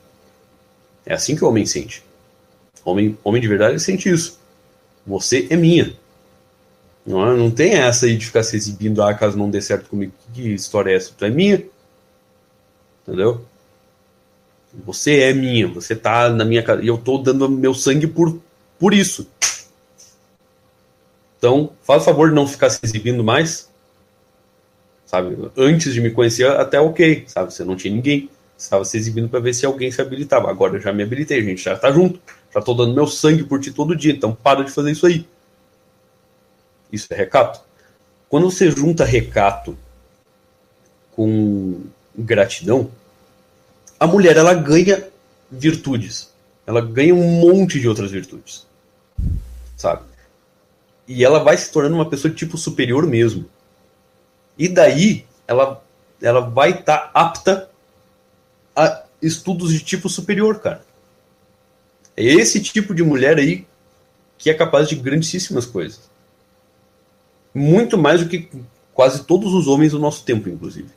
É 1.04 1.14
assim 1.14 1.36
que 1.36 1.44
o 1.44 1.48
homem 1.48 1.66
sente. 1.66 2.04
Homem, 2.84 3.18
homem 3.22 3.40
de 3.40 3.48
verdade 3.48 3.80
sente 3.80 4.08
isso. 4.08 4.38
Você 5.06 5.46
é 5.50 5.56
minha. 5.56 5.96
Não, 7.06 7.30
é? 7.30 7.36
não 7.36 7.50
tem 7.50 7.74
essa 7.74 8.06
aí 8.06 8.16
de 8.16 8.26
ficar 8.26 8.42
se 8.42 8.56
exibindo, 8.56 9.02
ah, 9.02 9.14
caso 9.14 9.38
não 9.38 9.48
dê 9.48 9.60
certo 9.60 9.88
comigo. 9.88 10.12
Que 10.34 10.52
história 10.52 10.90
é 10.90 10.96
essa? 10.96 11.12
Tu 11.16 11.24
é 11.24 11.30
minha. 11.30 11.62
Entendeu? 13.02 13.44
Você 14.84 15.20
é 15.20 15.32
minha, 15.32 15.68
você 15.68 15.94
tá 15.94 16.28
na 16.28 16.44
minha 16.44 16.62
casa. 16.62 16.82
E 16.82 16.88
eu 16.88 16.98
tô 16.98 17.18
dando 17.18 17.48
meu 17.48 17.72
sangue 17.72 18.06
por, 18.06 18.40
por 18.78 18.92
isso. 18.92 19.28
Então, 21.38 21.70
faz 21.82 22.02
o 22.02 22.04
favor 22.06 22.28
de 22.28 22.34
não 22.34 22.46
ficar 22.46 22.70
se 22.70 22.80
exibindo 22.82 23.22
mais. 23.22 23.70
Sabe? 25.06 25.36
Antes 25.56 25.94
de 25.94 26.00
me 26.00 26.10
conhecer, 26.10 26.50
até 26.50 26.80
ok. 26.80 27.24
Sabe? 27.28 27.54
Você 27.54 27.64
não 27.64 27.76
tinha 27.76 27.94
ninguém. 27.94 28.28
Estava 28.58 28.84
se 28.84 28.96
exibindo 28.96 29.28
para 29.28 29.38
ver 29.38 29.54
se 29.54 29.64
alguém 29.64 29.90
se 29.92 30.00
habilitava. 30.00 30.50
Agora 30.50 30.76
eu 30.76 30.80
já 30.80 30.92
me 30.92 31.04
habilitei, 31.04 31.42
gente 31.42 31.62
já 31.62 31.76
tá 31.76 31.92
junto. 31.92 32.20
Já 32.52 32.60
tô 32.60 32.74
dando 32.74 32.94
meu 32.94 33.06
sangue 33.06 33.44
por 33.44 33.60
ti 33.60 33.70
todo 33.70 33.94
dia. 33.94 34.12
Então, 34.12 34.34
para 34.34 34.64
de 34.64 34.72
fazer 34.72 34.90
isso 34.90 35.06
aí. 35.06 35.24
Isso 36.92 37.06
é 37.10 37.16
recato. 37.16 37.60
Quando 38.28 38.50
você 38.50 38.70
junta 38.70 39.04
recato 39.04 39.76
com 41.12 41.84
gratidão, 42.16 42.90
a 43.98 44.06
mulher 44.06 44.36
ela 44.36 44.54
ganha 44.54 45.08
virtudes. 45.50 46.30
Ela 46.66 46.80
ganha 46.80 47.14
um 47.14 47.40
monte 47.40 47.80
de 47.80 47.88
outras 47.88 48.10
virtudes. 48.10 48.66
Sabe? 49.76 50.02
E 51.06 51.24
ela 51.24 51.38
vai 51.38 51.56
se 51.56 51.70
tornando 51.70 51.94
uma 51.94 52.08
pessoa 52.08 52.30
de 52.30 52.36
tipo 52.36 52.58
superior 52.58 53.06
mesmo. 53.06 53.48
E 54.58 54.68
daí 54.68 55.24
ela, 55.46 55.82
ela 56.20 56.40
vai 56.40 56.70
estar 56.70 56.98
tá 56.98 57.10
apta 57.14 57.70
a 58.74 59.04
estudos 59.22 59.72
de 59.72 59.80
tipo 59.80 60.08
superior, 60.08 60.60
cara. 60.60 60.84
É 62.16 62.24
esse 62.24 62.60
tipo 62.60 62.94
de 62.94 63.02
mulher 63.02 63.38
aí 63.38 63.66
que 64.38 64.50
é 64.50 64.54
capaz 64.54 64.88
de 64.88 64.96
grandíssimas 64.96 65.64
coisas. 65.64 66.10
Muito 67.56 67.96
mais 67.96 68.22
do 68.22 68.28
que 68.28 68.50
quase 68.92 69.24
todos 69.24 69.54
os 69.54 69.66
homens 69.66 69.92
do 69.92 69.98
nosso 69.98 70.22
tempo, 70.22 70.46
inclusive. 70.46 70.90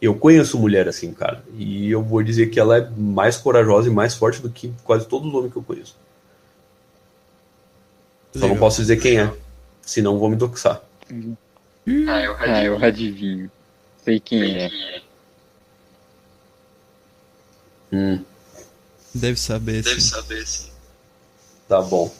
Eu 0.00 0.14
conheço 0.14 0.58
mulher 0.58 0.88
assim, 0.88 1.12
cara. 1.12 1.44
E 1.54 1.90
eu 1.90 2.02
vou 2.02 2.22
dizer 2.22 2.46
que 2.46 2.58
ela 2.58 2.78
é 2.78 2.90
mais 2.96 3.36
corajosa 3.36 3.90
e 3.90 3.92
mais 3.92 4.14
forte 4.14 4.40
do 4.40 4.48
que 4.48 4.72
quase 4.82 5.06
todos 5.06 5.28
os 5.28 5.34
homens 5.34 5.52
que 5.52 5.58
eu 5.58 5.62
conheço. 5.62 5.98
Legal. 8.34 8.48
Só 8.48 8.54
não 8.54 8.58
posso 8.58 8.80
dizer 8.80 8.96
quem 8.96 9.20
é. 9.20 9.30
Senão 9.82 10.18
vou 10.18 10.30
me 10.30 10.36
doxar. 10.36 10.80
Ah, 11.10 12.22
eu, 12.22 12.36
ah, 12.38 12.64
eu 12.64 12.82
adivinho. 12.82 13.50
Sei 14.02 14.18
quem 14.18 14.62
é. 14.62 15.02
Hum. 17.92 18.24
Deve 19.14 19.38
saber, 19.38 19.82
Deve 19.82 20.00
sim. 20.00 20.08
saber, 20.08 20.46
sim. 20.46 20.70
Tá 21.68 21.82
bom. 21.82 22.10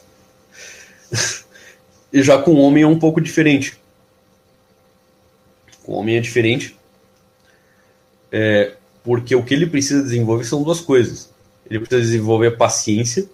E 2.11 2.21
já 2.21 2.41
com 2.41 2.51
o 2.51 2.59
homem 2.59 2.83
é 2.83 2.87
um 2.87 2.99
pouco 2.99 3.21
diferente. 3.21 3.79
Com 5.83 5.93
o 5.93 5.95
homem 5.95 6.17
é 6.17 6.19
diferente 6.19 6.75
é, 8.31 8.75
porque 9.03 9.35
o 9.35 9.43
que 9.43 9.53
ele 9.53 9.67
precisa 9.67 10.01
desenvolver 10.01 10.45
são 10.45 10.63
duas 10.63 10.79
coisas. 10.79 11.29
Ele 11.69 11.79
precisa 11.79 12.01
desenvolver 12.01 12.47
a 12.47 12.57
paciência, 12.57 13.29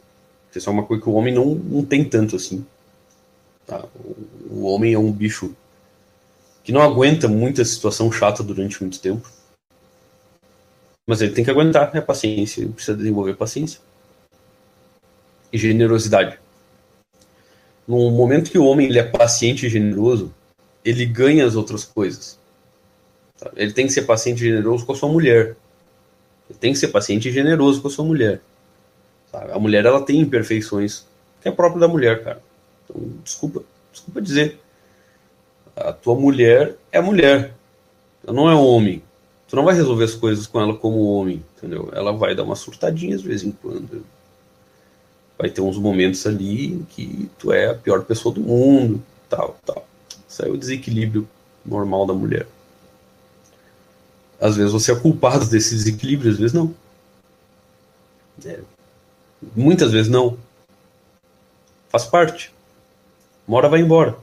que 0.52 0.58
é 0.58 0.72
uma 0.72 0.84
coisa 0.84 1.04
que 1.04 1.10
o 1.10 1.14
homem 1.14 1.34
não, 1.34 1.46
não 1.56 1.86
tem 1.86 2.04
tanto 2.04 2.36
assim. 2.36 2.66
Tá? 3.66 3.86
O, 3.96 4.16
o 4.50 4.64
homem 4.64 4.94
é 4.94 5.00
um 5.00 5.12
bicho 5.12 5.56
que 6.64 6.72
não 6.72 6.82
aguenta 6.82 7.28
muita 7.28 7.64
situação 7.64 8.12
chata 8.12 8.44
durante 8.44 8.82
muito 8.82 9.00
tempo. 9.00 9.30
Mas 11.06 11.22
ele 11.22 11.34
tem 11.34 11.44
que 11.44 11.52
aguentar 11.52 11.96
a 11.96 12.02
paciência, 12.02 12.62
ele 12.62 12.74
precisa 12.74 12.98
desenvolver 12.98 13.36
paciência. 13.36 13.80
E 15.54 15.58
generosidade. 15.58 16.38
No 17.88 18.12
momento 18.12 18.52
que 18.52 18.58
o 18.58 18.66
homem 18.66 18.88
ele 18.88 19.00
é 19.00 19.04
paciente 19.04 19.66
e 19.66 19.70
generoso, 19.70 20.34
ele 20.84 21.06
ganha 21.06 21.46
as 21.46 21.56
outras 21.56 21.86
coisas. 21.86 22.38
Ele 23.56 23.72
tem 23.72 23.88
que 23.88 23.94
ser 23.94 24.04
paciente 24.04 24.40
e 24.40 24.50
generoso 24.50 24.86
com 24.86 24.92
a 24.92 24.96
sua 24.96 25.10
mulher. 25.10 25.56
Ele 26.50 26.60
tem 26.60 26.74
que 26.74 26.80
ser 26.80 26.90
paciente 26.90 27.30
e 27.30 27.32
generoso 27.32 27.82
com 27.82 27.88
a 27.88 27.92
sua 27.92 28.06
mulher. 28.06 28.42
Sabe? 29.32 29.52
A 29.52 29.60
mulher 29.60 29.86
ela 29.86 30.02
tem 30.02 30.20
imperfeições 30.20 31.06
que 31.42 31.48
é 31.48 31.52
próprio 31.52 31.80
da 31.80 31.88
mulher, 31.88 32.24
cara. 32.24 32.42
Então, 32.84 33.02
desculpa, 33.24 33.64
desculpa 33.92 34.22
dizer. 34.22 34.60
A 35.76 35.94
tua 35.94 36.16
mulher 36.16 36.76
é 36.92 37.00
mulher. 37.00 37.54
Ela 38.26 38.36
não 38.36 38.50
é 38.50 38.56
homem. 38.56 39.04
Tu 39.48 39.56
não 39.56 39.64
vai 39.64 39.76
resolver 39.76 40.04
as 40.04 40.16
coisas 40.16 40.48
com 40.48 40.60
ela 40.60 40.76
como 40.76 41.14
homem, 41.14 41.44
entendeu? 41.56 41.90
Ela 41.94 42.12
vai 42.12 42.36
dar 42.36 42.44
uma 42.44 42.56
surtadinha 42.56 43.18
de 43.18 43.26
vez 43.26 43.44
em 43.44 43.52
quando. 43.52 44.04
Vai 45.38 45.50
ter 45.50 45.62
uns 45.62 45.78
momentos 45.78 46.26
ali 46.26 46.74
em 46.74 46.84
que 46.84 47.30
tu 47.38 47.52
é 47.52 47.70
a 47.70 47.76
pior 47.76 48.04
pessoa 48.04 48.34
do 48.34 48.42
mundo, 48.42 49.04
tal, 49.30 49.58
tal. 49.66 49.88
Isso 50.28 50.44
é 50.44 50.50
o 50.50 50.58
desequilíbrio 50.58 51.28
normal 51.66 52.06
da 52.06 52.14
mulher. 52.14 52.48
Às 54.40 54.56
vezes 54.56 54.72
você 54.72 54.92
é 54.92 54.96
culpado 54.96 55.46
desse 55.46 55.76
desequilíbrio, 55.76 56.32
às 56.32 56.38
vezes 56.38 56.54
não. 56.54 56.74
É, 58.46 58.60
muitas 59.56 59.92
vezes 59.92 60.10
não. 60.10 60.38
Faz 61.90 62.06
parte. 62.06 62.54
Uma 63.48 63.58
hora 63.58 63.70
vai 63.70 63.80
embora. 63.80 64.18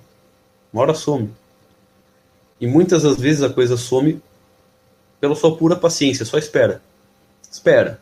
Uma 0.72 0.82
hora 0.82 0.94
some. 0.94 1.32
E 2.60 2.66
muitas 2.66 3.02
das 3.02 3.16
vezes 3.16 3.42
a 3.42 3.52
coisa 3.52 3.76
some 3.76 4.20
pela 5.20 5.34
sua 5.34 5.56
pura 5.56 5.76
paciência. 5.76 6.24
Só 6.24 6.38
espera. 6.38 6.82
Espera. 7.50 8.00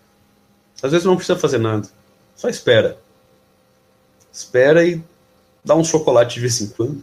Às 0.82 0.90
vezes 0.90 1.06
não 1.06 1.16
precisa 1.16 1.38
fazer 1.38 1.58
nada. 1.58 1.88
Só 2.34 2.48
espera. 2.48 2.98
Espera 4.32 4.84
e 4.86 5.02
dá 5.64 5.74
um 5.74 5.84
chocolate 5.84 6.34
de 6.34 6.40
vez 6.40 6.60
em 6.60 6.68
quando. 6.68 7.02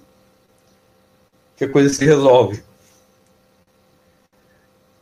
Que 1.56 1.66
a 1.66 1.70
coisa 1.70 1.94
se 1.94 2.04
resolve. 2.04 2.64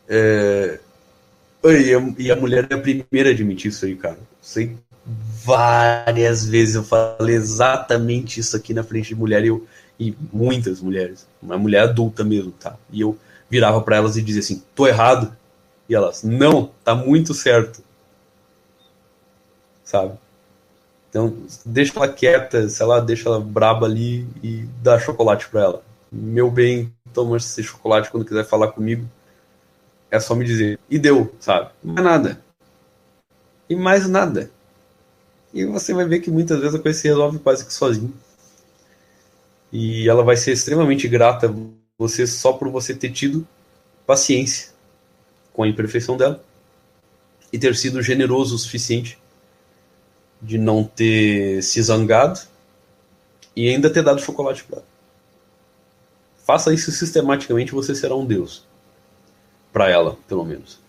É... 0.07 0.79
E, 1.63 1.93
a, 1.93 2.13
e 2.17 2.31
a 2.31 2.35
mulher 2.35 2.67
é 2.69 2.75
a 2.75 2.79
primeira 2.79 3.29
a 3.29 3.31
admitir 3.31 3.69
isso 3.69 3.85
aí, 3.85 3.95
cara. 3.95 4.17
Sei 4.41 4.77
várias 5.07 6.45
vezes 6.45 6.75
eu 6.75 6.83
falei 6.83 7.35
exatamente 7.35 8.39
isso 8.39 8.55
aqui 8.57 8.73
na 8.73 8.83
frente 8.83 9.09
de 9.09 9.15
mulher 9.15 9.43
e, 9.45 9.47
eu, 9.47 9.65
e 9.97 10.13
muitas 10.33 10.81
mulheres, 10.81 11.25
uma 11.41 11.57
mulher 11.57 11.83
adulta 11.83 12.23
mesmo, 12.23 12.51
tá? 12.51 12.75
E 12.91 13.01
eu 13.01 13.17
virava 13.49 13.79
para 13.81 13.95
elas 13.95 14.17
e 14.17 14.21
dizia 14.21 14.41
assim: 14.41 14.61
tô 14.75 14.85
errado. 14.85 15.35
E 15.87 15.95
elas: 15.95 16.23
não, 16.23 16.71
tá 16.83 16.93
muito 16.93 17.33
certo. 17.33 17.81
Sabe? 19.85 20.17
Então, 21.17 21.35
deixa 21.65 21.93
ela 21.95 22.07
quieta, 22.07 22.69
sei 22.69 22.85
lá, 22.85 22.99
deixa 22.99 23.27
ela 23.27 23.39
braba 23.39 23.87
ali 23.87 24.27
e 24.43 24.67
dá 24.83 24.99
chocolate 24.99 25.49
para 25.49 25.61
ela. 25.61 25.83
Meu 26.11 26.51
bem, 26.51 26.93
toma 27.11 27.37
esse 27.37 27.63
chocolate 27.63 28.11
quando 28.11 28.23
quiser 28.23 28.45
falar 28.45 28.67
comigo. 28.67 29.03
É 30.11 30.19
só 30.19 30.35
me 30.35 30.45
dizer. 30.45 30.79
E 30.87 30.99
deu, 30.99 31.33
sabe? 31.39 31.71
Mais 31.83 32.05
nada. 32.05 32.39
E 33.67 33.75
mais 33.75 34.07
nada. 34.07 34.51
E 35.51 35.65
você 35.65 35.91
vai 35.91 36.05
ver 36.05 36.19
que 36.19 36.29
muitas 36.29 36.59
vezes 36.59 36.75
a 36.75 36.79
coisa 36.79 36.99
se 36.99 37.07
resolve 37.07 37.39
quase 37.39 37.65
que 37.65 37.73
sozinho. 37.73 38.13
E 39.73 40.07
ela 40.07 40.23
vai 40.23 40.37
ser 40.37 40.51
extremamente 40.51 41.07
grata 41.07 41.51
você 41.97 42.27
só 42.27 42.53
por 42.53 42.69
você 42.69 42.93
ter 42.93 43.09
tido 43.09 43.45
paciência 44.05 44.69
com 45.51 45.63
a 45.63 45.67
imperfeição 45.67 46.15
dela 46.15 46.43
e 47.51 47.57
ter 47.57 47.75
sido 47.75 48.03
generoso 48.03 48.53
o 48.53 48.59
suficiente 48.59 49.17
de 50.41 50.57
não 50.57 50.83
ter 50.83 51.61
se 51.63 51.81
zangado 51.81 52.39
e 53.55 53.69
ainda 53.69 53.89
ter 53.89 54.03
dado 54.03 54.21
chocolate 54.21 54.63
para 54.63 54.77
ela. 54.77 54.85
Faça 56.45 56.73
isso 56.73 56.91
sistematicamente, 56.91 57.71
você 57.73 57.93
será 57.93 58.15
um 58.15 58.25
deus 58.25 58.65
para 59.73 59.89
ela, 59.89 60.17
pelo 60.27 60.45
menos. 60.45 60.79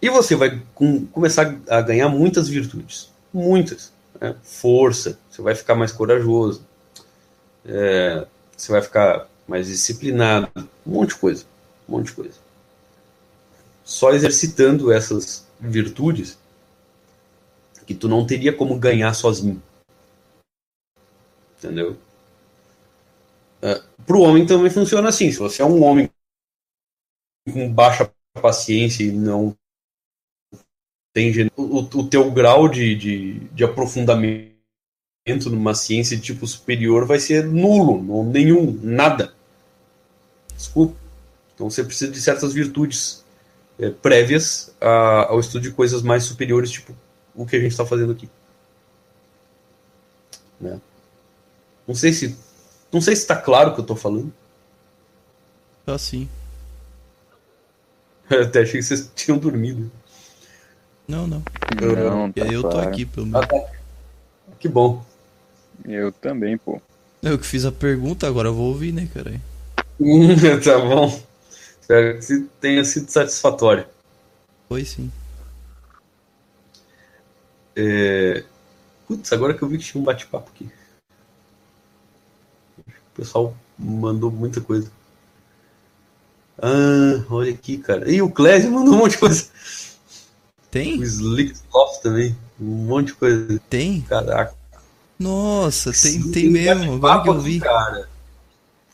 E 0.00 0.08
você 0.08 0.34
vai 0.36 0.62
com, 0.74 1.06
começar 1.06 1.58
a 1.68 1.80
ganhar 1.82 2.08
muitas 2.08 2.48
virtudes, 2.48 3.12
muitas. 3.32 3.92
Né? 4.20 4.34
Força, 4.42 5.18
você 5.28 5.42
vai 5.42 5.54
ficar 5.54 5.74
mais 5.74 5.92
corajoso, 5.92 6.64
é, 7.64 8.26
você 8.56 8.72
vai 8.72 8.80
ficar 8.80 9.28
mais 9.46 9.66
disciplinado, 9.66 10.48
um 10.86 10.92
monte 10.92 11.10
de 11.10 11.16
coisa, 11.16 11.44
um 11.88 11.92
monte 11.92 12.06
de 12.06 12.12
coisa. 12.12 12.34
Só 13.84 14.12
exercitando 14.12 14.92
essas 14.92 15.46
virtudes 15.60 16.38
que 17.88 17.94
tu 17.94 18.06
não 18.06 18.26
teria 18.26 18.52
como 18.52 18.78
ganhar 18.78 19.14
sozinho. 19.14 19.62
Entendeu? 21.56 21.96
É, 23.62 23.82
para 24.06 24.14
o 24.14 24.20
homem 24.20 24.44
também 24.44 24.68
funciona 24.68 25.08
assim. 25.08 25.32
Se 25.32 25.38
você 25.38 25.62
é 25.62 25.64
um 25.64 25.82
homem 25.82 26.10
com 27.50 27.72
baixa 27.72 28.12
paciência 28.34 29.04
e 29.04 29.10
não 29.10 29.56
tem 31.14 31.32
o, 31.56 31.78
o 31.78 32.08
teu 32.10 32.30
grau 32.30 32.68
de, 32.68 32.94
de, 32.94 33.38
de 33.54 33.64
aprofundamento 33.64 34.52
numa 35.46 35.74
ciência 35.74 36.14
de 36.14 36.22
tipo 36.22 36.46
superior 36.46 37.06
vai 37.06 37.18
ser 37.18 37.46
nulo, 37.46 38.02
não, 38.02 38.22
nenhum, 38.22 38.78
nada. 38.82 39.32
Desculpa. 40.54 40.94
Então 41.54 41.70
você 41.70 41.82
precisa 41.82 42.12
de 42.12 42.20
certas 42.20 42.52
virtudes 42.52 43.24
é, 43.78 43.88
prévias 43.88 44.76
a, 44.78 45.30
ao 45.30 45.40
estudo 45.40 45.62
de 45.62 45.70
coisas 45.70 46.02
mais 46.02 46.24
superiores, 46.24 46.70
tipo 46.70 46.94
o 47.42 47.46
que 47.46 47.56
a 47.56 47.60
gente 47.60 47.72
está 47.72 47.86
fazendo 47.86 48.12
aqui. 48.12 48.28
Né? 50.60 50.80
Não 51.86 51.94
sei 51.94 52.12
se 52.12 52.36
não 52.92 53.00
sei 53.00 53.16
se 53.16 53.22
está 53.22 53.36
claro 53.36 53.70
o 53.70 53.74
que 53.74 53.80
eu 53.80 53.82
estou 53.82 53.96
falando. 53.96 54.32
Tá 55.84 55.98
sim. 55.98 56.28
Eu 58.30 58.42
até 58.44 58.60
achei 58.62 58.80
que 58.80 58.86
vocês 58.86 59.10
tinham 59.14 59.38
dormido. 59.38 59.90
Não, 61.08 61.26
não. 61.26 61.42
Não, 61.70 62.30
tá 62.32 62.46
eu 62.46 62.64
tô 62.64 62.68
claro. 62.70 62.80
aqui, 62.80 63.04
pelo 63.06 63.26
Ah, 63.32 63.40
menos. 63.40 63.48
tá. 63.48 63.56
Que 64.58 64.68
bom. 64.68 65.04
Eu 65.84 66.12
também, 66.12 66.58
pô. 66.58 66.82
Eu 67.22 67.38
que 67.38 67.46
fiz 67.46 67.64
a 67.64 67.70
pergunta, 67.70 68.26
agora 68.26 68.48
eu 68.48 68.54
vou 68.54 68.66
ouvir, 68.68 68.92
né, 68.92 69.08
cara? 69.14 69.40
tá 70.64 70.78
bom. 70.78 71.20
Espero 71.80 72.20
que 72.20 72.40
tenha 72.60 72.84
sido 72.84 73.10
satisfatório. 73.10 73.86
Foi 74.68 74.84
sim. 74.84 75.12
É... 77.78 78.44
Putz, 79.06 79.32
agora 79.32 79.54
que 79.54 79.62
eu 79.62 79.68
vi 79.68 79.78
que 79.78 79.84
tinha 79.84 80.00
um 80.00 80.04
bate-papo 80.04 80.50
aqui. 80.52 80.68
O 82.78 83.16
pessoal 83.16 83.56
mandou 83.78 84.30
muita 84.32 84.60
coisa. 84.60 84.90
Ah, 86.60 87.24
olha 87.30 87.52
aqui, 87.52 87.78
cara. 87.78 88.10
E 88.10 88.20
o 88.20 88.28
Clésio 88.28 88.72
mandou 88.72 88.94
um 88.94 88.98
monte 88.98 89.12
de 89.12 89.18
coisa. 89.18 89.44
O 89.44 90.70
Tem? 90.70 91.00
Slicksoft 91.00 92.02
também. 92.02 92.36
Um 92.60 92.86
monte 92.86 93.06
de 93.06 93.14
coisa. 93.14 93.60
Tem? 93.70 94.00
Caraca. 94.02 94.54
Nossa, 95.16 95.92
tem, 95.92 96.20
Sim, 96.20 96.32
tem 96.32 96.50
mesmo. 96.50 96.94
Agora 96.94 97.22
que 97.22 97.28
eu 97.28 97.40
vi. 97.40 97.60
Cara. 97.60 98.08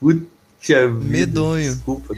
Vida. 0.00 0.88
Medonho. 0.88 1.74
Desculpa. 1.74 2.14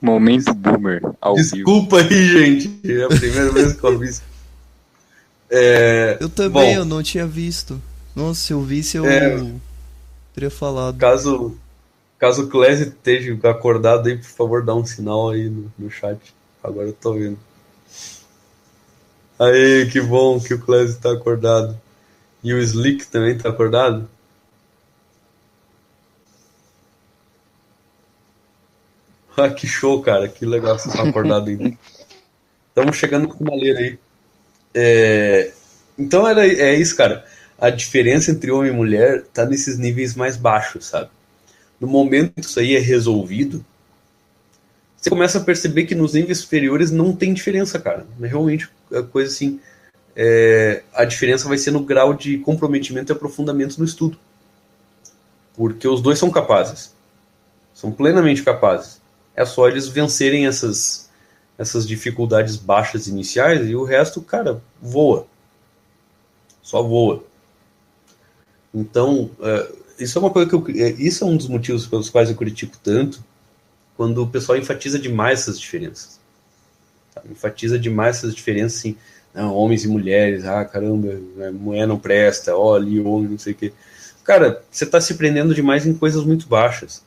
Momento 0.00 0.54
boomer, 0.54 1.02
ao 1.20 1.36
vivo. 1.36 1.50
Desculpa 1.50 1.98
aí, 1.98 2.28
gente. 2.58 2.80
É 2.84 3.04
a 3.04 3.08
primeira 3.08 3.50
vez 3.52 3.74
que 3.74 3.84
eu 3.84 3.98
vi 3.98 4.08
isso. 4.08 4.22
É, 5.50 6.18
Eu 6.20 6.28
também, 6.28 6.74
Bom. 6.74 6.80
eu 6.80 6.84
não 6.84 7.02
tinha 7.02 7.26
visto. 7.26 7.80
Nossa, 8.14 8.40
se 8.40 8.52
eu 8.52 8.62
visse, 8.62 8.96
eu 8.96 9.06
É. 9.06 9.44
teria 10.34 10.50
falado. 10.50 10.98
caso, 10.98 11.56
caso 12.18 12.44
o 12.44 12.48
Clésio 12.48 12.88
esteja 12.88 13.38
acordado 13.48 14.08
aí, 14.08 14.16
por 14.16 14.24
favor, 14.24 14.64
dá 14.64 14.74
um 14.74 14.84
sinal 14.84 15.30
aí 15.30 15.48
no, 15.48 15.72
no 15.78 15.90
chat. 15.90 16.18
Agora 16.62 16.88
eu 16.88 16.92
tô 16.92 17.14
vendo. 17.14 17.38
Aí, 19.38 19.88
que 19.92 20.00
bom 20.00 20.40
que 20.40 20.54
o 20.54 20.58
Clésio 20.60 20.98
tá 20.98 21.12
acordado. 21.12 21.78
E 22.42 22.54
o 22.54 22.58
Slick 22.58 23.06
também 23.06 23.36
tá 23.36 23.48
acordado? 23.50 24.08
Ah, 29.36 29.50
que 29.50 29.66
show, 29.66 30.00
cara. 30.02 30.28
Que 30.28 30.46
legal 30.46 30.76
que 30.76 30.82
vocês 30.82 30.94
estão 30.94 31.08
acordados 31.10 31.48
ainda. 31.48 31.76
Estamos 32.68 32.96
chegando 32.96 33.28
com 33.28 33.44
uma 33.44 33.54
leira 33.54 33.80
aí. 33.80 33.98
É, 34.76 35.52
Então 35.98 36.28
era, 36.28 36.46
é 36.46 36.74
isso, 36.76 36.96
cara. 36.96 37.24
A 37.58 37.70
diferença 37.70 38.30
entre 38.30 38.50
homem 38.52 38.72
e 38.72 38.76
mulher 38.76 39.24
tá 39.34 39.46
nesses 39.46 39.78
níveis 39.78 40.14
mais 40.14 40.36
baixos, 40.36 40.86
sabe? 40.86 41.10
No 41.80 41.88
momento 41.88 42.34
que 42.34 42.42
isso 42.42 42.60
aí 42.60 42.76
é 42.76 42.80
resolvido, 42.80 43.64
você 44.96 45.10
começa 45.10 45.38
a 45.38 45.44
perceber 45.44 45.84
que 45.86 45.94
nos 45.94 46.14
níveis 46.14 46.38
superiores 46.38 46.90
não 46.90 47.14
tem 47.14 47.32
diferença, 47.32 47.78
cara. 47.78 48.06
É 48.20 48.26
Realmente, 48.26 48.68
a 48.92 49.02
coisa 49.02 49.30
assim. 49.30 49.60
é, 50.16 50.82
a 50.94 51.04
diferença 51.04 51.48
vai 51.48 51.58
ser 51.58 51.72
no 51.72 51.84
grau 51.84 52.14
de 52.14 52.38
comprometimento 52.38 53.12
e 53.12 53.14
aprofundamento 53.14 53.78
no 53.78 53.84
estudo. 53.86 54.18
Porque 55.54 55.88
os 55.88 56.00
dois 56.02 56.18
são 56.18 56.30
capazes. 56.30 56.94
São 57.74 57.92
plenamente 57.92 58.42
capazes. 58.42 59.00
É 59.36 59.44
só 59.46 59.68
eles 59.68 59.88
vencerem 59.88 60.46
essas, 60.46 61.05
essas 61.58 61.86
dificuldades 61.86 62.56
baixas 62.56 63.06
iniciais 63.06 63.68
e 63.68 63.74
o 63.74 63.84
resto, 63.84 64.20
cara, 64.20 64.62
voa. 64.80 65.26
Só 66.62 66.82
voa. 66.82 67.24
Então, 68.74 69.30
é, 69.40 69.72
isso 69.98 70.18
é 70.18 70.20
uma 70.20 70.30
coisa 70.30 70.48
que 70.48 70.54
eu, 70.54 70.64
é, 70.76 70.90
isso 70.92 71.24
é 71.24 71.26
um 71.26 71.36
dos 71.36 71.48
motivos 71.48 71.86
pelos 71.86 72.10
quais 72.10 72.28
eu 72.28 72.36
critico 72.36 72.76
tanto 72.82 73.24
quando 73.96 74.22
o 74.22 74.26
pessoal 74.26 74.58
enfatiza 74.58 74.98
demais 74.98 75.40
essas 75.40 75.58
diferenças. 75.58 76.20
Tá? 77.14 77.22
Enfatiza 77.30 77.78
demais 77.78 78.18
essas 78.18 78.34
diferenças, 78.34 78.80
assim, 78.80 78.96
não, 79.32 79.54
homens 79.54 79.84
e 79.84 79.88
mulheres, 79.88 80.44
ah, 80.44 80.64
caramba, 80.64 81.20
né, 81.36 81.50
mulher 81.50 81.86
não 81.86 81.98
presta, 81.98 82.56
ó, 82.56 82.74
ali 82.74 83.00
homem, 83.00 83.30
não 83.30 83.38
sei 83.38 83.52
o 83.52 83.56
quê. 83.56 83.72
Cara, 84.24 84.62
você 84.70 84.84
está 84.84 85.00
se 85.00 85.14
prendendo 85.14 85.54
demais 85.54 85.86
em 85.86 85.94
coisas 85.94 86.24
muito 86.24 86.48
baixas? 86.48 87.05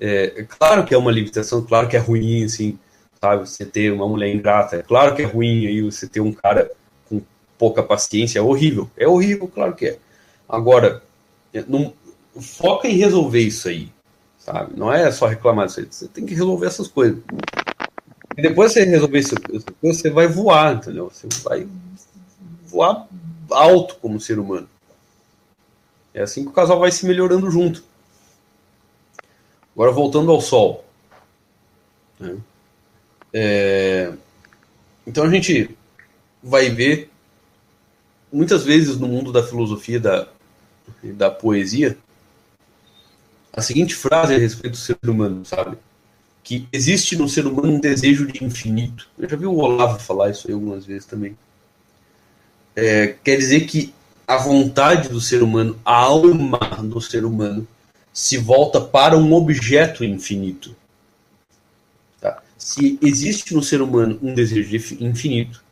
É, 0.00 0.40
é 0.40 0.42
claro 0.44 0.84
que 0.84 0.94
é 0.94 0.98
uma 0.98 1.10
limitação, 1.10 1.64
claro 1.64 1.88
que 1.88 1.96
é 1.96 2.00
ruim, 2.00 2.44
assim, 2.44 2.78
sabe? 3.20 3.48
Você 3.48 3.64
ter 3.64 3.92
uma 3.92 4.08
mulher 4.08 4.32
ingrata, 4.32 4.76
é 4.76 4.82
claro 4.82 5.14
que 5.14 5.22
é 5.22 5.26
ruim 5.26 5.66
aí 5.66 5.82
você 5.82 6.06
ter 6.06 6.20
um 6.20 6.32
cara 6.32 6.70
com 7.08 7.20
pouca 7.58 7.82
paciência, 7.82 8.38
é 8.38 8.42
horrível, 8.42 8.88
é 8.96 9.06
horrível, 9.08 9.48
claro 9.48 9.74
que 9.74 9.86
é. 9.86 9.98
Agora, 10.48 11.02
é, 11.52 11.64
não, 11.66 11.92
foca 12.40 12.88
em 12.88 12.96
resolver 12.96 13.40
isso 13.40 13.68
aí, 13.68 13.90
sabe? 14.38 14.72
Não 14.76 14.92
é 14.92 15.10
só 15.10 15.26
reclamar 15.26 15.66
disso 15.66 15.80
aí, 15.80 15.86
você 15.90 16.08
tem 16.08 16.24
que 16.24 16.34
resolver 16.34 16.66
essas 16.66 16.88
coisas. 16.88 17.18
E 18.36 18.42
depois 18.42 18.72
você 18.72 18.84
resolver 18.84 19.18
isso, 19.18 19.34
você 19.82 20.10
vai 20.10 20.28
voar, 20.28 20.76
entendeu? 20.76 21.10
Você 21.12 21.26
vai 21.42 21.66
voar 22.66 23.08
alto 23.50 23.96
como 23.96 24.20
ser 24.20 24.38
humano. 24.38 24.68
É 26.14 26.22
assim 26.22 26.44
que 26.44 26.50
o 26.50 26.52
casal 26.52 26.78
vai 26.78 26.92
se 26.92 27.06
melhorando 27.06 27.50
junto. 27.50 27.82
Agora 29.78 29.92
voltando 29.92 30.32
ao 30.32 30.40
Sol. 30.40 30.84
né? 32.18 32.36
É, 33.32 34.12
Então 35.06 35.22
a 35.22 35.30
gente 35.30 35.70
vai 36.42 36.68
ver 36.68 37.08
muitas 38.32 38.64
vezes 38.64 38.98
no 38.98 39.06
mundo 39.06 39.30
da 39.30 39.40
filosofia 39.40 40.00
da, 40.00 40.26
e 41.00 41.12
da 41.12 41.30
poesia 41.30 41.96
a 43.52 43.62
seguinte 43.62 43.94
frase 43.94 44.34
a 44.34 44.38
respeito 44.38 44.72
do 44.72 44.78
ser 44.78 44.98
humano, 45.04 45.44
sabe? 45.44 45.78
Que 46.42 46.66
existe 46.72 47.14
no 47.16 47.28
ser 47.28 47.46
humano 47.46 47.74
um 47.74 47.80
desejo 47.80 48.26
de 48.26 48.44
infinito. 48.44 49.08
Eu 49.16 49.28
já 49.28 49.36
vi 49.36 49.46
o 49.46 49.54
Olavo 49.54 50.00
falar 50.00 50.30
isso 50.30 50.48
aí 50.48 50.54
algumas 50.54 50.84
vezes 50.86 51.06
também. 51.06 51.38
É, 52.74 53.14
quer 53.22 53.36
dizer 53.36 53.60
que 53.60 53.94
a 54.26 54.38
vontade 54.38 55.08
do 55.08 55.20
ser 55.20 55.40
humano, 55.40 55.78
a 55.84 55.94
alma 55.94 56.58
do 56.82 57.00
ser 57.00 57.24
humano, 57.24 57.64
se 58.18 58.36
volta 58.36 58.80
para 58.80 59.16
um 59.16 59.32
objeto 59.32 60.04
infinito. 60.04 60.74
Tá? 62.20 62.42
Se 62.58 62.98
existe 63.00 63.54
no 63.54 63.62
ser 63.62 63.80
humano 63.80 64.18
um 64.20 64.34
desejo 64.34 64.68
de 64.68 65.04
infinito, 65.04 65.62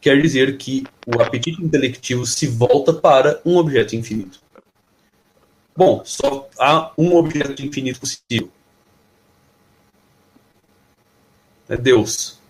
quer 0.00 0.20
dizer 0.20 0.58
que 0.58 0.82
o 1.06 1.22
apetite 1.22 1.62
intelectivo 1.62 2.26
se 2.26 2.48
volta 2.48 2.92
para 2.92 3.40
um 3.44 3.56
objeto 3.56 3.94
infinito. 3.94 4.40
Bom, 5.76 6.02
só 6.04 6.50
há 6.58 6.90
um 6.98 7.14
objeto 7.14 7.64
infinito 7.64 8.00
possível. 8.00 8.50
É 11.68 11.76
Deus. 11.76 12.40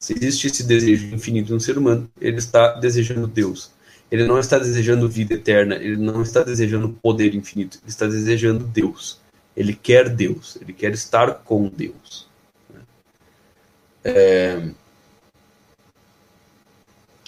Se 0.00 0.14
existe 0.14 0.48
esse 0.48 0.64
desejo 0.64 1.14
infinito 1.14 1.54
no 1.54 1.60
ser 1.60 1.78
humano, 1.78 2.10
ele 2.20 2.38
está 2.38 2.72
desejando 2.72 3.28
Deus. 3.28 3.70
Ele 4.14 4.28
não 4.28 4.38
está 4.38 4.60
desejando 4.60 5.08
vida 5.08 5.34
eterna, 5.34 5.74
ele 5.74 5.96
não 5.96 6.22
está 6.22 6.44
desejando 6.44 6.88
poder 7.02 7.34
infinito, 7.34 7.80
ele 7.82 7.90
está 7.90 8.06
desejando 8.06 8.64
Deus. 8.64 9.20
Ele 9.56 9.74
quer 9.74 10.08
Deus, 10.08 10.56
ele 10.60 10.72
quer 10.72 10.92
estar 10.92 11.34
com 11.34 11.66
Deus. 11.68 12.28
É... 14.04 14.70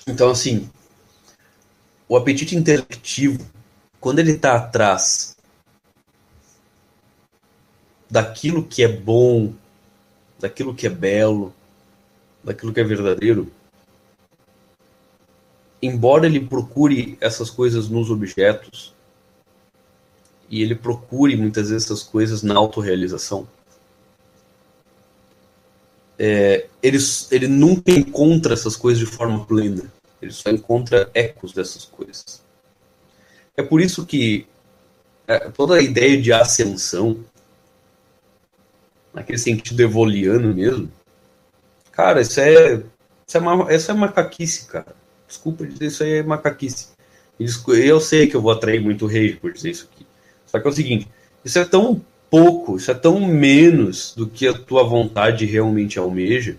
Então, 0.06 0.30
assim, 0.30 0.70
o 2.08 2.16
apetite 2.16 2.54
intelectivo, 2.54 3.44
quando 3.98 4.20
ele 4.20 4.34
está 4.34 4.54
atrás 4.54 5.36
daquilo 8.08 8.64
que 8.64 8.84
é 8.84 8.88
bom, 8.88 9.52
daquilo 10.38 10.72
que 10.72 10.86
é 10.86 10.90
belo, 10.90 11.52
daquilo 12.44 12.72
que 12.72 12.78
é 12.78 12.84
verdadeiro, 12.84 13.50
embora 15.86 16.26
ele 16.26 16.40
procure 16.40 17.16
essas 17.20 17.50
coisas 17.50 17.88
nos 17.88 18.10
objetos, 18.10 18.94
e 20.48 20.62
ele 20.62 20.74
procure 20.74 21.36
muitas 21.36 21.70
vezes 21.70 21.84
essas 21.84 22.02
coisas 22.02 22.42
na 22.42 22.54
autorrealização, 22.56 23.48
é, 26.18 26.66
ele, 26.82 26.98
ele 27.30 27.48
nunca 27.48 27.90
encontra 27.90 28.54
essas 28.54 28.76
coisas 28.76 28.98
de 28.98 29.06
forma 29.06 29.44
plena. 29.44 29.92
Ele 30.20 30.32
só 30.32 30.50
encontra 30.50 31.10
ecos 31.12 31.52
dessas 31.52 31.84
coisas. 31.84 32.42
É 33.56 33.62
por 33.62 33.80
isso 33.80 34.06
que 34.06 34.46
é, 35.26 35.50
toda 35.50 35.74
a 35.74 35.82
ideia 35.82 36.20
de 36.20 36.32
ascensão, 36.32 37.24
naquele 39.12 39.38
sentido 39.38 39.80
evoliano 39.80 40.54
mesmo, 40.54 40.90
cara, 41.90 42.20
isso 42.20 42.40
é, 42.40 42.82
isso 43.26 43.36
é, 43.36 43.40
uma, 43.40 43.72
isso 43.74 43.90
é 43.90 43.94
macaquice, 43.94 44.66
cara. 44.66 44.94
Desculpa 45.26 45.66
dizer 45.66 45.86
isso 45.86 46.02
aí 46.02 46.12
é 46.14 46.22
macaquice. 46.22 46.88
Eu 47.68 48.00
sei 48.00 48.26
que 48.26 48.36
eu 48.36 48.40
vou 48.40 48.52
atrair 48.52 48.80
muito 48.80 49.06
rage 49.06 49.34
por 49.34 49.52
dizer 49.52 49.70
isso 49.70 49.88
aqui. 49.92 50.06
Só 50.46 50.58
que 50.58 50.66
é 50.66 50.70
o 50.70 50.72
seguinte, 50.72 51.08
isso 51.44 51.58
é 51.58 51.64
tão 51.64 52.00
pouco, 52.30 52.76
isso 52.76 52.90
é 52.90 52.94
tão 52.94 53.20
menos 53.20 54.14
do 54.16 54.26
que 54.26 54.46
a 54.46 54.52
tua 54.52 54.84
vontade 54.84 55.44
realmente 55.44 55.98
almeja, 55.98 56.56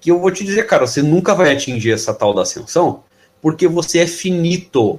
que 0.00 0.10
eu 0.10 0.18
vou 0.18 0.30
te 0.30 0.44
dizer, 0.44 0.66
cara, 0.66 0.86
você 0.86 1.02
nunca 1.02 1.34
vai 1.34 1.52
atingir 1.52 1.92
essa 1.92 2.14
tal 2.14 2.32
da 2.32 2.42
ascensão, 2.42 3.04
porque 3.40 3.68
você 3.68 4.00
é 4.00 4.06
finito. 4.06 4.98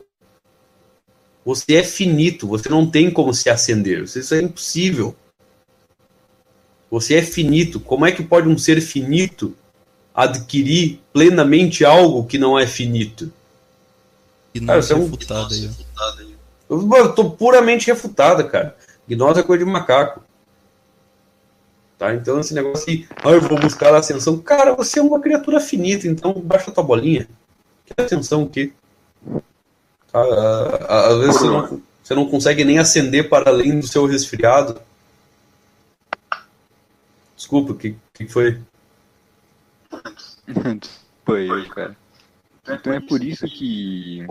Você 1.43 1.75
é 1.75 1.83
finito, 1.83 2.47
você 2.47 2.69
não 2.69 2.89
tem 2.89 3.09
como 3.09 3.33
se 3.33 3.49
acender. 3.49 4.03
Isso 4.03 4.33
é 4.33 4.41
impossível. 4.41 5.15
Você 6.91 7.15
é 7.15 7.21
finito. 7.23 7.79
Como 7.79 8.05
é 8.05 8.11
que 8.11 8.21
pode 8.21 8.47
um 8.47 8.57
ser 8.57 8.79
finito 8.79 9.55
adquirir 10.13 10.99
plenamente 11.13 11.85
algo 11.85 12.25
que 12.25 12.37
não 12.37 12.57
é 12.57 12.67
finito? 12.67 13.31
E 14.53 14.59
não 14.59 14.67
cara, 14.67 14.79
é 14.79 14.93
refutado 14.93 15.53
aí. 15.53 16.35
Eu, 16.69 16.89
eu 16.95 17.13
tô 17.13 17.29
puramente 17.31 17.87
refutada, 17.87 18.43
cara. 18.43 18.75
Gnose 19.07 19.39
é 19.39 19.43
coisa 19.43 19.63
de 19.63 19.69
macaco. 19.69 20.23
Tá? 21.97 22.13
Então 22.15 22.39
esse 22.39 22.53
negócio 22.53 22.89
aí, 22.89 23.07
ah, 23.23 23.29
eu 23.29 23.41
vou 23.41 23.59
buscar 23.59 23.93
a 23.93 23.99
ascensão. 23.99 24.37
Cara, 24.39 24.73
você 24.73 24.99
é 24.99 25.03
uma 25.03 25.19
criatura 25.19 25.59
finita, 25.59 26.07
então 26.07 26.33
baixa 26.33 26.71
tua 26.71 26.83
bolinha. 26.83 27.27
Que 27.85 27.93
ascensão 28.01 28.43
o 28.43 28.49
quê? 28.49 28.73
Tá? 30.11 30.21
Às 30.87 31.17
vezes 31.19 31.35
você 31.35 31.47
não, 31.47 31.81
você 32.03 32.15
não 32.15 32.29
consegue 32.29 32.63
nem 32.65 32.79
acender 32.79 33.29
para 33.29 33.49
além 33.49 33.79
do 33.79 33.87
seu 33.87 34.05
resfriado. 34.05 34.81
Desculpa, 37.35 37.73
o 37.73 37.75
que, 37.75 37.95
que 38.13 38.27
foi? 38.27 38.59
foi 41.25 41.49
eu, 41.49 41.69
cara. 41.69 41.95
Então 42.69 42.93
é 42.93 42.99
por 42.99 43.23
isso 43.23 43.45
que 43.47 44.25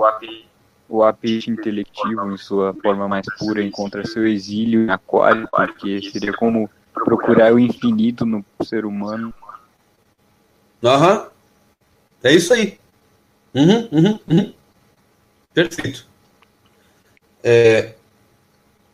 o 0.89 1.02
apetite 1.02 1.50
intelectivo, 1.50 2.32
em 2.32 2.36
sua 2.36 2.74
forma 2.74 3.08
mais 3.08 3.26
pura, 3.39 3.62
encontra 3.62 4.07
seu 4.07 4.26
exílio 4.26 4.84
em 4.84 4.90
aquário, 4.90 5.49
porque 5.50 6.00
seria 6.10 6.32
como 6.32 6.68
procurar 6.92 7.52
o 7.52 7.58
infinito 7.58 8.26
no 8.26 8.44
ser 8.62 8.84
humano. 8.84 9.32
Aham. 10.82 11.18
Uhum. 11.18 11.26
É 12.23 12.32
isso 12.32 12.52
aí. 12.52 12.78
Uhum, 13.55 13.89
uhum, 13.90 14.18
uhum. 14.28 14.52
Perfeito. 15.55 16.07
É... 17.42 17.94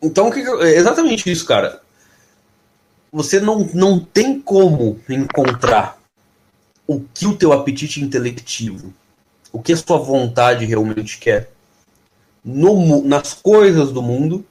Então, 0.01 0.29
que... 0.31 0.39
é 0.39 0.75
exatamente 0.77 1.29
isso, 1.31 1.45
cara. 1.45 1.81
Você 3.11 3.39
não, 3.39 3.59
não 3.73 3.99
tem 3.99 4.39
como 4.39 4.99
encontrar 5.09 5.96
o 6.87 7.01
que 7.13 7.27
o 7.27 7.35
teu 7.35 7.51
apetite 7.51 8.01
intelectivo, 8.01 8.93
o 9.51 9.61
que 9.61 9.73
a 9.73 9.77
sua 9.77 9.97
vontade 9.97 10.65
realmente 10.65 11.17
quer 11.17 11.51
no, 12.43 13.03
nas 13.03 13.33
coisas 13.33 13.91
do 13.91 14.01
mundo 14.01 14.45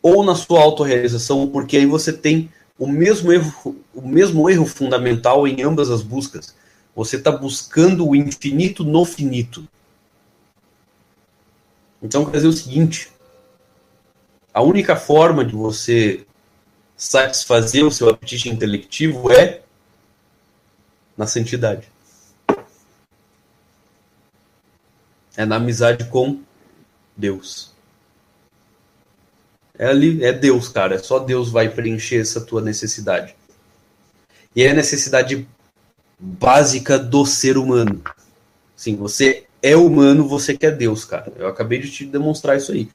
ou 0.00 0.22
na 0.22 0.36
sua 0.36 0.60
autorrealização, 0.60 1.48
porque 1.48 1.76
aí 1.76 1.86
você 1.86 2.12
tem 2.12 2.48
o 2.78 2.86
mesmo 2.86 3.32
erro, 3.32 3.76
o 3.92 4.06
mesmo 4.06 4.48
erro 4.48 4.66
fundamental 4.66 5.48
em 5.48 5.62
ambas 5.62 5.90
as 5.90 6.02
buscas. 6.02 6.54
Você 6.94 7.16
está 7.16 7.32
buscando 7.32 8.08
o 8.08 8.14
infinito 8.14 8.84
no 8.84 9.04
finito. 9.04 9.66
Então, 12.00 12.24
quer 12.24 12.36
dizer 12.36 12.48
o 12.48 12.52
seguinte: 12.52 13.10
a 14.52 14.62
única 14.62 14.94
forma 14.94 15.44
de 15.44 15.54
você 15.54 16.24
satisfazer 16.96 17.84
o 17.84 17.90
seu 17.90 18.08
apetite 18.08 18.48
intelectivo 18.48 19.32
é 19.32 19.63
na 21.16 21.26
santidade. 21.26 21.88
É 25.36 25.44
na 25.44 25.56
amizade 25.56 26.04
com 26.04 26.40
Deus. 27.16 27.72
É 29.76 29.86
ali, 29.86 30.24
é 30.24 30.32
Deus, 30.32 30.68
cara. 30.68 30.98
Só 31.02 31.18
Deus 31.18 31.50
vai 31.50 31.68
preencher 31.68 32.20
essa 32.20 32.40
tua 32.40 32.60
necessidade. 32.60 33.34
E 34.54 34.62
é 34.62 34.70
a 34.70 34.74
necessidade 34.74 35.48
básica 36.18 36.98
do 36.98 37.26
ser 37.26 37.58
humano. 37.58 38.02
Sim, 38.76 38.96
você 38.96 39.46
é 39.60 39.76
humano, 39.76 40.28
você 40.28 40.56
quer 40.56 40.76
Deus, 40.76 41.04
cara. 41.04 41.32
Eu 41.36 41.48
acabei 41.48 41.80
de 41.80 41.90
te 41.90 42.04
demonstrar 42.04 42.56
isso 42.56 42.70
aí. 42.70 42.88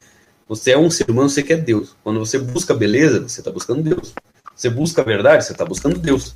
Você 0.48 0.72
é 0.72 0.78
um 0.78 0.90
ser 0.90 1.10
humano, 1.10 1.30
você 1.30 1.44
quer 1.44 1.58
Deus. 1.58 1.96
Quando 2.04 2.20
você 2.20 2.40
busca 2.40 2.74
beleza, 2.74 3.20
você 3.22 3.42
está 3.42 3.52
buscando 3.52 3.84
Deus. 3.84 4.14
Você 4.56 4.70
busca 4.70 5.02
a 5.02 5.06
verdade, 5.06 5.46
você 5.46 5.52
está 5.52 5.66
buscando 5.66 6.00
Deus. 6.00 6.36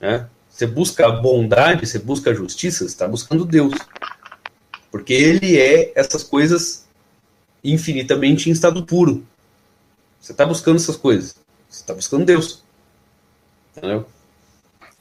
Né? 0.00 0.28
Você 0.52 0.66
busca 0.66 1.10
bondade, 1.10 1.86
você 1.86 1.98
busca 1.98 2.34
justiça, 2.34 2.80
você 2.80 2.84
está 2.84 3.08
buscando 3.08 3.46
Deus. 3.46 3.72
Porque 4.90 5.14
ele 5.14 5.58
é 5.58 5.92
essas 5.94 6.22
coisas 6.22 6.86
infinitamente 7.64 8.50
em 8.50 8.52
estado 8.52 8.84
puro. 8.84 9.26
Você 10.20 10.32
está 10.32 10.44
buscando 10.44 10.76
essas 10.76 10.96
coisas. 10.96 11.36
Você 11.70 11.80
está 11.80 11.94
buscando 11.94 12.26
Deus. 12.26 12.62
Entendeu? 13.74 14.06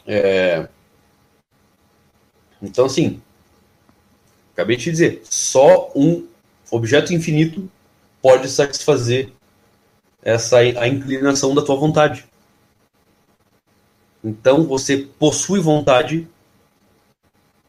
É... 0.08 0.70
Então, 2.62 2.86
assim, 2.86 3.22
acabei 4.54 4.78
de 4.78 4.84
te 4.84 4.92
dizer, 4.92 5.22
só 5.26 5.92
um 5.94 6.28
objeto 6.72 7.14
infinito 7.14 7.70
pode 8.22 8.48
satisfazer 8.50 9.34
essa 10.24 10.60
a 10.60 10.88
inclinação 10.88 11.54
da 11.54 11.62
tua 11.62 11.76
vontade. 11.76 12.31
Então 14.24 14.64
você 14.64 14.98
possui 14.98 15.60
vontade 15.60 16.28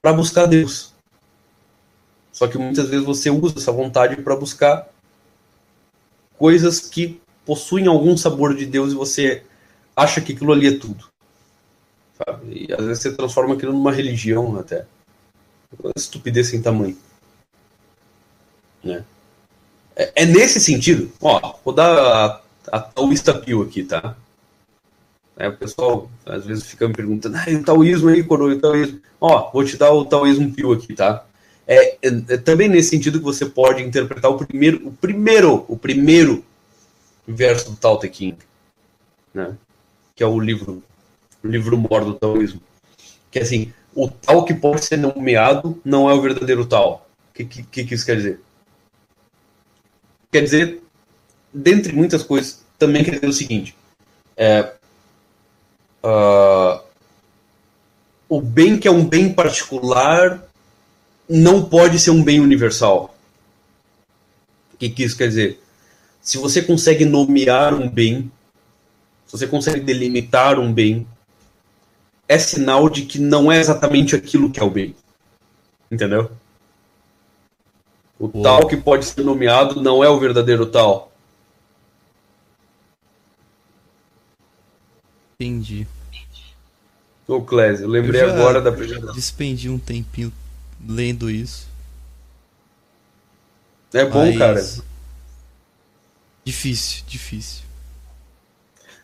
para 0.01 0.13
buscar 0.13 0.47
Deus. 0.47 0.93
Só 2.33 2.47
que 2.47 2.59
muitas 2.59 2.89
vezes 2.89 3.05
você 3.05 3.31
usa 3.31 3.59
essa 3.59 3.73
vontade 3.73 4.17
para 4.23 4.37
buscar 4.37 4.89
coisas 6.39 6.81
que 6.81 7.21
possuem 7.45 7.87
algum 7.87 8.17
sabor 8.17 8.55
de 8.55 8.67
Deus 8.67 8.93
e 8.93 8.97
você 8.97 9.45
acha 9.95 10.21
que 10.21 10.33
aquilo 10.33 10.53
ali 10.53 10.69
é 10.69 10.79
tudo. 10.79 11.09
Sabe? 12.17 12.67
E 12.69 12.73
às 12.73 12.85
vezes 12.85 13.03
você 13.03 13.13
transforma 13.13 13.55
aquilo 13.55 13.73
numa 13.73 13.93
religião 13.93 14.59
até. 14.59 14.87
Uma 15.79 15.93
estupidez 15.97 16.49
sem 16.49 16.61
tamanho. 16.61 16.97
Né? 18.83 19.05
É, 19.95 20.23
é, 20.23 20.27
nesse 20.27 20.59
sentido, 20.59 21.13
ó, 21.21 21.55
vou 21.65 21.75
dar 21.75 21.97
a, 21.97 22.41
a 22.73 22.81
taoísta 22.81 23.35
pio 23.35 23.63
aqui, 23.63 23.85
tá? 23.85 24.17
O 25.49 25.57
pessoal 25.57 26.11
às 26.27 26.45
vezes 26.47 26.67
fica 26.67 26.87
me 26.87 26.95
perguntando, 26.95 27.37
ah, 27.37 27.51
e 27.51 27.57
o 27.57 27.65
taoísmo 27.65 28.09
aí, 28.09 28.23
coroa, 28.23 28.55
o 28.55 28.61
taoísmo. 28.61 29.01
Ó, 29.21 29.51
vou 29.51 29.65
te 29.65 29.77
dar 29.77 29.93
o 29.93 30.05
taoísmo 30.05 30.53
pio 30.53 30.73
aqui, 30.73 30.95
tá? 30.95 31.25
É, 31.67 31.95
é, 31.95 31.99
é, 32.29 32.37
também 32.37 32.69
nesse 32.69 32.91
sentido 32.91 33.19
que 33.19 33.25
você 33.25 33.47
pode 33.47 33.83
interpretar 33.83 34.31
o 34.31 34.37
primeiro, 34.37 34.89
o 34.89 34.93
primeiro, 34.93 35.65
o 35.69 35.77
primeiro 35.77 36.45
verso 37.27 37.71
do 37.71 37.77
Tao 37.77 37.99
Te 37.99 38.13
Ching, 38.13 38.37
né? 39.33 39.57
Que 40.15 40.23
é 40.23 40.27
o 40.27 40.39
livro, 40.39 40.83
o 41.43 41.49
livro 41.49 41.79
mor 41.79 42.05
do 42.05 42.15
taoísmo. 42.15 42.61
Que 43.31 43.39
é 43.39 43.43
assim, 43.43 43.73
o 43.95 44.09
tal 44.09 44.45
que 44.45 44.55
pode 44.55 44.85
ser 44.85 44.97
nomeado 44.97 45.81
não 45.85 46.11
é 46.11 46.15
o 46.15 46.21
verdadeiro 46.21 46.67
tal. 46.67 47.09
O 47.31 47.35
que, 47.35 47.45
que, 47.45 47.85
que 47.85 47.95
isso 47.95 48.05
quer 48.05 48.17
dizer? 48.17 48.41
Quer 50.31 50.43
dizer, 50.43 50.83
dentre 51.53 51.93
muitas 51.93 52.23
coisas, 52.23 52.65
também 52.79 53.05
quer 53.05 53.13
dizer 53.13 53.27
o 53.27 53.33
seguinte: 53.33 53.77
é, 54.37 54.73
uh, 56.05 56.81
o 58.29 58.41
bem 58.41 58.79
que 58.79 58.89
é 58.89 58.91
um 58.91 59.05
bem 59.05 59.33
particular 59.33 60.43
não 61.29 61.65
pode 61.65 61.99
ser 61.99 62.11
um 62.11 62.23
bem 62.23 62.41
universal. 62.41 63.15
O 64.75 64.77
que, 64.77 64.89
que 64.89 65.05
isso 65.05 65.17
quer 65.17 65.29
dizer? 65.29 65.63
Se 66.21 66.39
você 66.39 66.63
consegue 66.63 67.05
nomear 67.05 67.75
um 67.75 67.89
bem, 67.89 68.31
se 69.27 69.33
você 69.33 69.47
consegue 69.47 69.81
delimitar 69.81 70.59
um 70.59 70.73
bem, 70.73 71.07
é 72.29 72.39
sinal 72.39 72.89
de 72.89 73.03
que 73.03 73.19
não 73.19 73.51
é 73.51 73.59
exatamente 73.59 74.15
aquilo 74.17 74.51
que 74.51 74.61
é 74.61 74.63
o 74.63 74.71
bem. 74.71 74.95
Entendeu? 75.91 76.31
O 78.19 78.29
Pô. 78.29 78.43
tal 78.43 78.67
que 78.67 78.77
pode 78.77 79.05
ser 79.05 79.23
nomeado 79.23 79.83
não 79.83 80.03
é 80.03 80.09
o 80.09 80.19
verdadeiro 80.19 80.67
tal. 80.67 81.12
Entendi. 85.43 85.89
Ô, 87.27 87.43
Clésio, 87.43 87.85
eu 87.85 87.89
lembrei 87.89 88.23
eu 88.23 88.31
agora 88.31 88.61
da 88.61 88.71
primeira. 88.71 89.13
Despendi 89.13 89.69
um 89.69 89.79
tempinho 89.79 90.33
lendo 90.87 91.29
isso. 91.29 91.67
É 93.93 94.05
bom, 94.05 94.25
Mas... 94.27 94.39
cara. 94.39 94.65
Difícil, 96.45 97.05
difícil. 97.09 97.63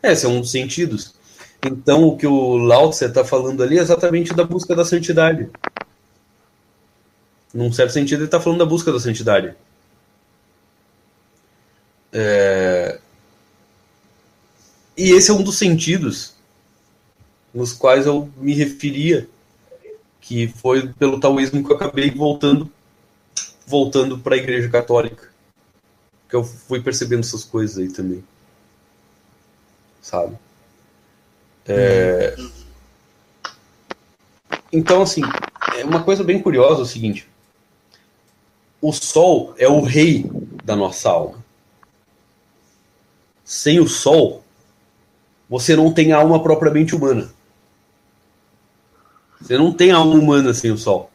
É, 0.00 0.15
são 0.15 0.41
os 0.41 0.50
sentidos. 0.50 1.15
Então, 1.65 2.05
o 2.05 2.17
que 2.17 2.26
o 2.26 2.57
Lao 2.57 2.91
Tse 2.91 3.07
está 3.07 3.25
falando 3.25 3.62
ali 3.62 3.78
é 3.78 3.83
exatamente 3.83 4.33
da 4.33 4.44
busca 4.44 4.76
da 4.76 4.84
santidade. 4.84 5.50
Num 7.52 7.73
certo 7.73 7.92
sentido, 7.92 8.20
ele 8.20 8.26
está 8.26 8.41
falando 8.41 8.60
da 8.60 8.67
busca 8.67 8.92
da 8.92 9.00
santidade. 9.00 9.57
É... 12.12 12.78
E 14.99 15.12
esse 15.12 15.31
é 15.31 15.35
um 15.35 15.44
dos 15.44 15.57
sentidos 15.57 16.35
nos 17.55 17.73
quais 17.73 18.05
eu 18.05 18.28
me 18.36 18.52
referia 18.52 19.28
que 20.20 20.49
foi 20.49 20.93
pelo 20.94 21.20
taoísmo 21.20 21.65
que 21.65 21.73
eu 21.73 21.77
acabei 21.77 22.10
voltando 22.10 22.70
voltando 23.67 24.18
para 24.18 24.35
a 24.35 24.39
igreja 24.39 24.68
católica 24.68 25.31
que 26.28 26.35
eu 26.35 26.43
fui 26.43 26.83
percebendo 26.83 27.20
essas 27.20 27.44
coisas 27.44 27.78
aí 27.78 27.89
também 27.91 28.25
sabe? 30.02 30.36
É... 31.67 32.36
então 34.73 35.01
assim 35.01 35.23
é 35.78 35.85
uma 35.85 36.02
coisa 36.02 36.25
bem 36.25 36.43
curiosa 36.43 36.81
é 36.81 36.83
o 36.83 36.86
seguinte 36.86 37.28
o 38.81 38.93
sol 38.93 39.55
é 39.59 39.68
o 39.68 39.81
rei 39.81 40.25
da 40.65 40.77
nossa 40.77 41.10
alma. 41.10 41.44
Sem 43.44 43.81
o 43.81 43.89
sol 43.89 44.44
você 45.49 45.75
não 45.75 45.93
tem 45.93 46.12
alma 46.12 46.43
propriamente 46.43 46.94
humana 46.94 47.31
você 49.41 49.57
não 49.57 49.73
tem 49.73 49.91
alma 49.91 50.15
humana 50.15 50.52
sem 50.52 50.70
o 50.70 50.78
Sol. 50.78 51.10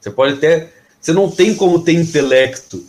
Você 0.00 0.10
pode 0.10 0.34
até. 0.34 0.72
Você 1.00 1.12
não 1.12 1.30
tem 1.30 1.54
como 1.54 1.82
ter 1.82 1.92
intelecto 1.92 2.84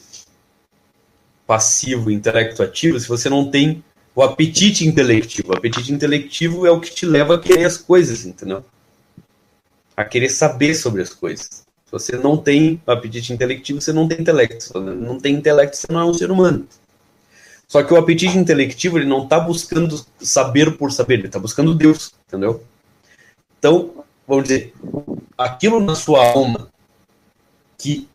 passivo, 1.45 2.09
intelecto 2.09 2.63
ativo, 2.63 2.99
se 2.99 3.07
você 3.07 3.29
não 3.29 3.49
tem 3.49 3.83
o 4.15 4.21
apetite 4.21 4.87
intelectivo. 4.87 5.51
O 5.51 5.55
apetite 5.55 5.91
intelectivo 5.91 6.65
é 6.65 6.71
o 6.71 6.79
que 6.79 6.93
te 6.93 7.05
leva 7.05 7.35
a 7.35 7.39
querer 7.39 7.65
as 7.65 7.77
coisas, 7.77 8.25
entendeu? 8.25 8.63
A 9.95 10.03
querer 10.05 10.29
saber 10.29 10.75
sobre 10.75 11.01
as 11.01 11.13
coisas. 11.13 11.63
Se 11.85 11.91
você 11.91 12.17
não 12.17 12.37
tem 12.37 12.81
apetite 12.87 13.33
intelectivo, 13.33 13.81
você 13.81 13.91
não 13.91 14.07
tem 14.07 14.21
intelecto. 14.21 14.79
Não 14.79 15.19
tem 15.19 15.35
intelecto, 15.35 15.77
você 15.77 15.87
não 15.91 16.01
é 16.01 16.05
um 16.05 16.13
ser 16.13 16.31
humano. 16.31 16.67
Só 17.73 17.81
que 17.81 17.91
o 17.91 17.97
apetite 17.97 18.37
intelectivo, 18.37 18.99
ele 18.99 19.07
não 19.07 19.23
está 19.23 19.39
buscando 19.39 20.05
saber 20.21 20.77
por 20.77 20.91
saber, 20.91 21.15
ele 21.15 21.25
está 21.25 21.39
buscando 21.39 21.73
Deus, 21.73 22.13
entendeu? 22.27 22.63
Então, 23.57 24.05
vamos 24.27 24.43
dizer, 24.43 24.75
aquilo 25.35 25.79
na 25.79 25.95
sua 25.95 26.23
alma 26.23 26.69
que 27.75 28.07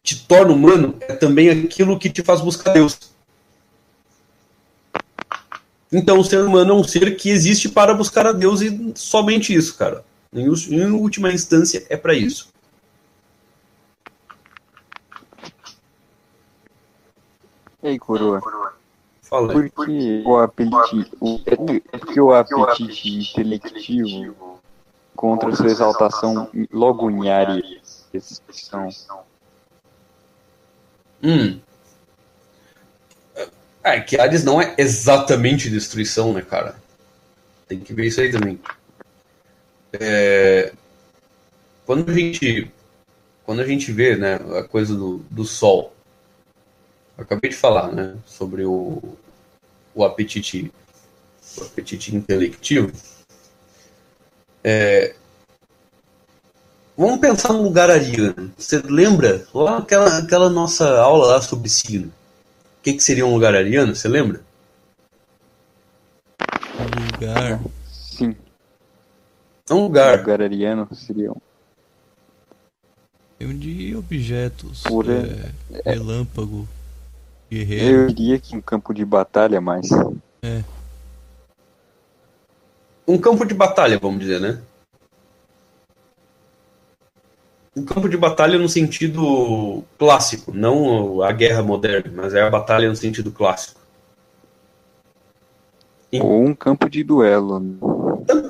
te 0.00 0.24
torna 0.28 0.52
humano 0.52 0.94
é 1.00 1.12
também 1.12 1.50
aquilo 1.50 1.98
que 1.98 2.08
te 2.08 2.22
faz 2.22 2.40
buscar 2.40 2.72
Deus. 2.72 2.96
Então, 5.90 6.20
o 6.20 6.24
ser 6.24 6.44
humano 6.44 6.70
é 6.70 6.76
um 6.76 6.84
ser 6.84 7.16
que 7.16 7.30
existe 7.30 7.68
para 7.68 7.92
buscar 7.92 8.28
a 8.28 8.32
Deus 8.32 8.60
e 8.60 8.92
somente 8.94 9.52
isso, 9.52 9.76
cara. 9.76 10.04
Em, 10.32 10.46
em 10.46 10.86
última 10.92 11.32
instância, 11.32 11.84
é 11.90 11.96
para 11.96 12.14
isso. 12.14 12.51
Ei, 17.82 17.98
coroa. 17.98 18.40
Fala. 19.20 19.52
Porque 19.52 20.22
o 20.24 20.36
apetite, 20.36 21.12
o, 21.20 21.40
é 21.46 21.98
porque 21.98 22.20
o 22.20 22.32
apetite 22.32 23.08
intelectivo 23.08 24.60
contra 25.16 25.54
sua 25.54 25.66
exaltação 25.66 26.48
logo 26.72 27.10
em 27.10 27.30
Ares. 27.30 28.06
Hum. 31.22 31.60
É 33.82 34.00
que 34.00 34.18
Ares 34.18 34.44
não 34.44 34.60
é 34.60 34.74
exatamente 34.78 35.70
destruição, 35.70 36.32
né, 36.32 36.42
cara? 36.42 36.76
Tem 37.66 37.80
que 37.80 37.94
ver 37.94 38.06
isso 38.06 38.20
aí 38.20 38.30
também. 38.30 38.60
É... 39.92 40.72
Quando 41.84 42.10
a 42.10 42.14
gente 42.14 42.70
quando 43.44 43.60
a 43.60 43.66
gente 43.66 43.90
vê, 43.92 44.16
né, 44.16 44.36
a 44.58 44.62
coisa 44.62 44.94
do, 44.94 45.18
do 45.30 45.44
sol, 45.44 45.92
acabei 47.22 47.50
de 47.50 47.56
falar, 47.56 47.90
né, 47.92 48.16
sobre 48.26 48.64
o, 48.64 49.02
o 49.94 50.04
apetite 50.04 50.72
o 51.56 51.64
apetite 51.64 52.14
intelectivo. 52.14 52.92
É, 54.64 55.14
vamos 56.96 57.20
pensar 57.20 57.52
no 57.52 57.62
lugar 57.62 57.90
ariano. 57.90 58.52
Você 58.56 58.78
lembra 58.78 59.46
lá 59.52 59.78
aquela, 59.78 60.18
aquela 60.18 60.48
nossa 60.48 60.98
aula 60.98 61.26
lá 61.26 61.42
sobre 61.42 61.68
sino? 61.68 62.08
O 62.08 62.82
que, 62.82 62.94
que 62.94 63.02
seria 63.02 63.26
um 63.26 63.34
lugar 63.34 63.54
ariano? 63.54 63.94
Você 63.94 64.08
lembra? 64.08 64.40
Lugar. 67.12 67.60
Sim. 67.86 68.36
É 69.68 69.74
um 69.74 69.84
lugar. 69.84 70.18
lugar 70.18 70.42
ariano 70.42 70.88
seria 70.94 71.30
um. 71.30 71.40
De 73.58 73.96
objetos. 73.96 74.82
Por, 74.82 75.10
é, 75.10 75.50
é, 75.84 75.92
relâmpago. 75.92 76.68
Guerreiro. 77.52 77.84
Eu 77.84 78.06
diria 78.06 78.38
que 78.38 78.56
um 78.56 78.62
campo 78.62 78.94
de 78.94 79.04
batalha 79.04 79.60
mais. 79.60 79.90
É 80.42 80.62
um 83.06 83.18
campo 83.18 83.44
de 83.44 83.52
batalha, 83.52 83.98
vamos 83.98 84.20
dizer, 84.20 84.40
né? 84.40 84.58
Um 87.76 87.84
campo 87.84 88.08
de 88.08 88.16
batalha 88.16 88.58
no 88.58 88.68
sentido 88.68 89.84
clássico, 89.98 90.52
não 90.52 91.22
a 91.22 91.30
guerra 91.32 91.62
moderna, 91.62 92.10
mas 92.14 92.34
é 92.34 92.40
a 92.40 92.50
batalha 92.50 92.88
no 92.88 92.96
sentido 92.96 93.30
clássico. 93.30 93.80
Ou 96.12 96.42
um 96.42 96.54
campo 96.54 96.88
de 96.88 97.02
duelo. 97.02 97.62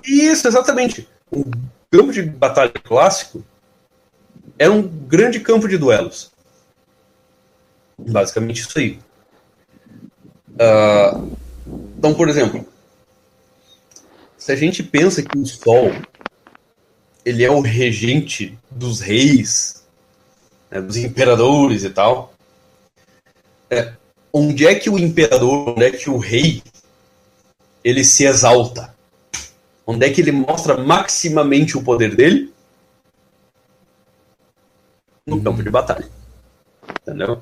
Isso, 0.04 0.46
exatamente. 0.46 1.08
Um 1.32 1.44
campo 1.90 2.12
de 2.12 2.22
batalha 2.22 2.70
clássico 2.70 3.44
é 4.58 4.68
um 4.68 4.82
grande 4.82 5.40
campo 5.40 5.66
de 5.68 5.76
duelos. 5.76 6.31
Basicamente 8.08 8.60
isso 8.60 8.78
aí. 8.78 8.98
Uh, 10.52 11.36
então, 11.98 12.14
por 12.14 12.28
exemplo, 12.28 12.66
se 14.36 14.52
a 14.52 14.56
gente 14.56 14.82
pensa 14.82 15.22
que 15.22 15.38
o 15.38 15.46
Sol 15.46 15.92
ele 17.24 17.44
é 17.44 17.50
o 17.50 17.60
regente 17.60 18.58
dos 18.70 19.00
reis, 19.00 19.86
né, 20.70 20.80
dos 20.80 20.96
imperadores 20.96 21.84
e 21.84 21.90
tal, 21.90 22.34
é, 23.70 23.92
onde 24.32 24.66
é 24.66 24.74
que 24.74 24.90
o 24.90 24.98
imperador, 24.98 25.70
onde 25.70 25.84
é 25.84 25.90
que 25.90 26.10
o 26.10 26.18
rei, 26.18 26.62
ele 27.84 28.04
se 28.04 28.24
exalta? 28.24 28.94
Onde 29.86 30.06
é 30.06 30.10
que 30.10 30.20
ele 30.20 30.32
mostra 30.32 30.76
maximamente 30.76 31.76
o 31.76 31.82
poder 31.82 32.14
dele? 32.14 32.52
No 35.26 35.42
campo 35.42 35.62
de 35.62 35.70
batalha. 35.70 36.08
Entendeu? 37.00 37.40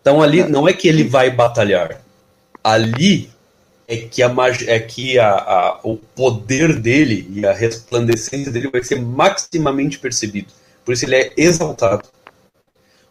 Então 0.00 0.22
ali 0.22 0.42
não 0.44 0.68
é 0.68 0.72
que 0.72 0.88
ele 0.88 1.04
vai 1.04 1.30
batalhar. 1.30 2.00
Ali 2.62 3.30
é 3.86 3.96
que, 3.96 4.22
a, 4.22 4.30
é 4.66 4.78
que 4.78 5.18
a, 5.18 5.30
a, 5.30 5.80
o 5.82 5.96
poder 5.96 6.78
dele 6.78 7.26
e 7.32 7.46
a 7.46 7.52
resplandecência 7.52 8.52
dele 8.52 8.70
vai 8.70 8.84
ser 8.84 9.00
maximamente 9.00 9.98
percebido. 9.98 10.52
Por 10.84 10.92
isso 10.92 11.06
ele 11.06 11.16
é 11.16 11.32
exaltado. 11.36 12.06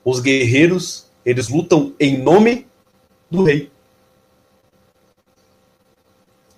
Os 0.05 0.19
guerreiros, 0.19 1.07
eles 1.25 1.49
lutam 1.49 1.93
em 1.99 2.17
nome 2.17 2.67
do 3.29 3.43
rei. 3.43 3.71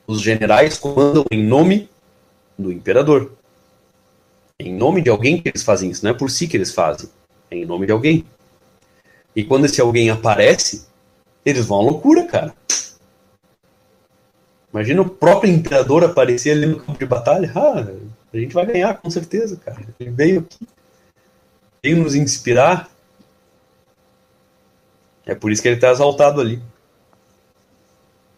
Os 0.06 0.22
generais 0.22 0.78
comandam 0.78 1.26
em 1.32 1.44
nome 1.44 1.90
do 2.58 2.72
imperador. 2.72 3.32
Em 4.60 4.74
nome 4.74 5.02
de 5.02 5.10
alguém 5.10 5.42
que 5.42 5.48
eles 5.48 5.64
fazem 5.64 5.90
isso, 5.90 6.04
não 6.04 6.12
é 6.12 6.14
por 6.14 6.30
si 6.30 6.48
que 6.48 6.58
eles 6.58 6.74
fazem, 6.74 7.10
é 7.50 7.56
em 7.56 7.66
nome 7.66 7.86
de 7.86 7.94
alguém. 7.94 8.26
E 9.36 9.44
quando 9.44 9.66
esse 9.66 9.80
alguém 9.80 10.10
aparece, 10.10 10.88
eles 11.46 11.66
vão 11.66 11.80
à 11.80 11.84
loucura, 11.84 12.26
cara. 12.26 12.54
Imagina 14.72 15.02
o 15.02 15.10
próprio 15.10 15.52
imperador 15.52 16.04
aparecer 16.04 16.52
ali 16.52 16.66
no 16.66 16.80
campo 16.80 17.00
de 17.00 17.06
batalha. 17.06 17.52
Ah, 17.56 17.86
a 18.32 18.38
gente 18.38 18.54
vai 18.54 18.66
ganhar, 18.66 18.98
com 18.98 19.10
certeza, 19.10 19.58
cara. 19.58 19.82
Ele 20.00 20.12
veio 20.12 20.40
aqui. 20.42 20.68
Veio 21.82 21.98
nos 21.98 22.14
inspirar. 22.14 22.90
É 25.26 25.34
por 25.34 25.52
isso 25.52 25.62
que 25.62 25.68
ele 25.68 25.76
está 25.76 25.90
exaltado 25.90 26.42
ali. 26.42 26.62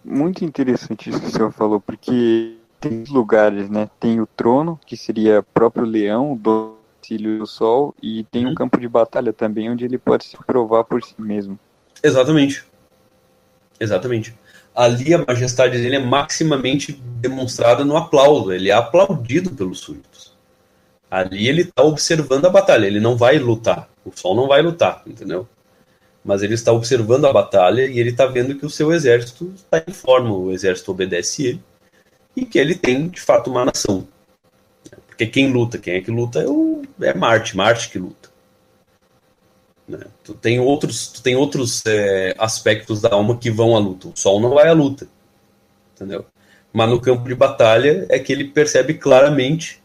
Muito 0.04 0.44
interessante 0.44 1.10
isso 1.10 1.20
que 1.20 1.28
o 1.28 1.32
senhor 1.32 1.52
falou, 1.52 1.80
porque 1.80 2.58
tem 2.80 3.04
lugares, 3.10 3.70
né? 3.70 3.90
Tem 4.00 4.20
o 4.20 4.26
trono, 4.26 4.80
que 4.86 4.98
seria 4.98 5.44
próprio 5.54 5.86
leão, 5.86 6.36
do 6.36 6.76
auxílio 7.02 7.40
do 7.40 7.48
sol, 7.48 7.96
e 8.02 8.24
tem 8.26 8.46
um 8.46 8.50
uhum. 8.50 8.56
campo 8.56 8.80
de 8.80 8.88
batalha 8.88 9.34
também, 9.34 9.70
onde 9.70 9.86
ele 9.86 9.98
pode 9.98 10.26
se 10.26 10.38
provar 10.46 10.84
por 10.84 11.04
si 11.04 11.16
mesmo. 11.18 11.60
Exatamente. 12.04 12.64
Exatamente 13.80 14.36
ali 14.76 15.14
a 15.14 15.24
majestade 15.26 15.78
dele 15.78 15.98
é 15.98 16.00
maximamente 16.00 16.94
demonstrada 16.94 17.84
no 17.84 17.98
aplauso. 17.98 18.52
Ele 18.52 18.70
é 18.70 18.74
aplaudido 18.74 19.52
pelos 19.52 19.80
súditos. 19.80 20.32
Ali 21.10 21.48
ele 21.48 21.64
está 21.64 21.84
observando 21.84 22.46
a 22.46 22.50
batalha. 22.50 22.86
Ele 22.86 23.00
não 23.00 23.18
vai 23.18 23.38
lutar. 23.38 23.90
O 24.06 24.12
sol 24.16 24.36
não 24.36 24.48
vai 24.48 24.62
lutar, 24.62 25.04
entendeu? 25.06 25.48
Mas 26.24 26.42
ele 26.44 26.54
está 26.54 26.72
observando 26.72 27.26
a 27.26 27.34
batalha 27.34 27.86
e 27.86 28.00
ele 28.00 28.12
está 28.12 28.26
vendo 28.26 28.56
que 28.56 28.66
o 28.66 28.70
seu 28.70 28.94
exército 28.94 29.52
está 29.56 29.84
em 29.86 29.92
forma. 29.92 30.32
O 30.32 30.52
exército 30.52 30.92
obedece 30.92 31.48
ele 31.48 31.64
e 32.36 32.46
que 32.46 32.58
ele 32.58 32.76
tem 32.76 33.10
de 33.10 33.20
fato 33.20 33.50
uma 33.50 33.66
nação. 33.66 34.08
Porque 35.22 35.28
quem 35.28 35.52
luta, 35.52 35.78
quem 35.78 35.94
é 35.94 36.02
que 36.02 36.10
luta 36.10 36.40
é, 36.42 36.48
o, 36.48 36.82
é 37.00 37.14
Marte, 37.14 37.56
Marte 37.56 37.90
que 37.90 38.00
luta. 38.00 38.30
Né? 39.88 40.00
Tu 40.24 40.34
tem 40.34 40.60
outros, 40.60 41.10
tu 41.10 41.22
tem 41.22 41.36
outros 41.36 41.86
é, 41.86 42.34
aspectos 42.40 43.02
da 43.02 43.14
alma 43.14 43.38
que 43.38 43.52
vão 43.52 43.76
à 43.76 43.80
luta. 43.80 44.08
O 44.08 44.14
sol 44.16 44.40
não 44.40 44.56
vai 44.56 44.68
à 44.68 44.74
luta, 44.74 45.08
entendeu? 45.94 46.26
Mas 46.74 46.90
no 46.90 47.00
campo 47.00 47.28
de 47.28 47.36
batalha 47.36 48.08
é 48.10 48.18
que 48.18 48.34
ele 48.34 48.46
percebe 48.46 48.96
claramente 48.96 49.80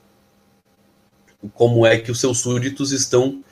como 1.53 1.85
é 1.85 1.99
que 1.99 2.11
os 2.11 2.19
seus 2.19 2.39
súditos 2.39 2.91
estão 2.91 3.45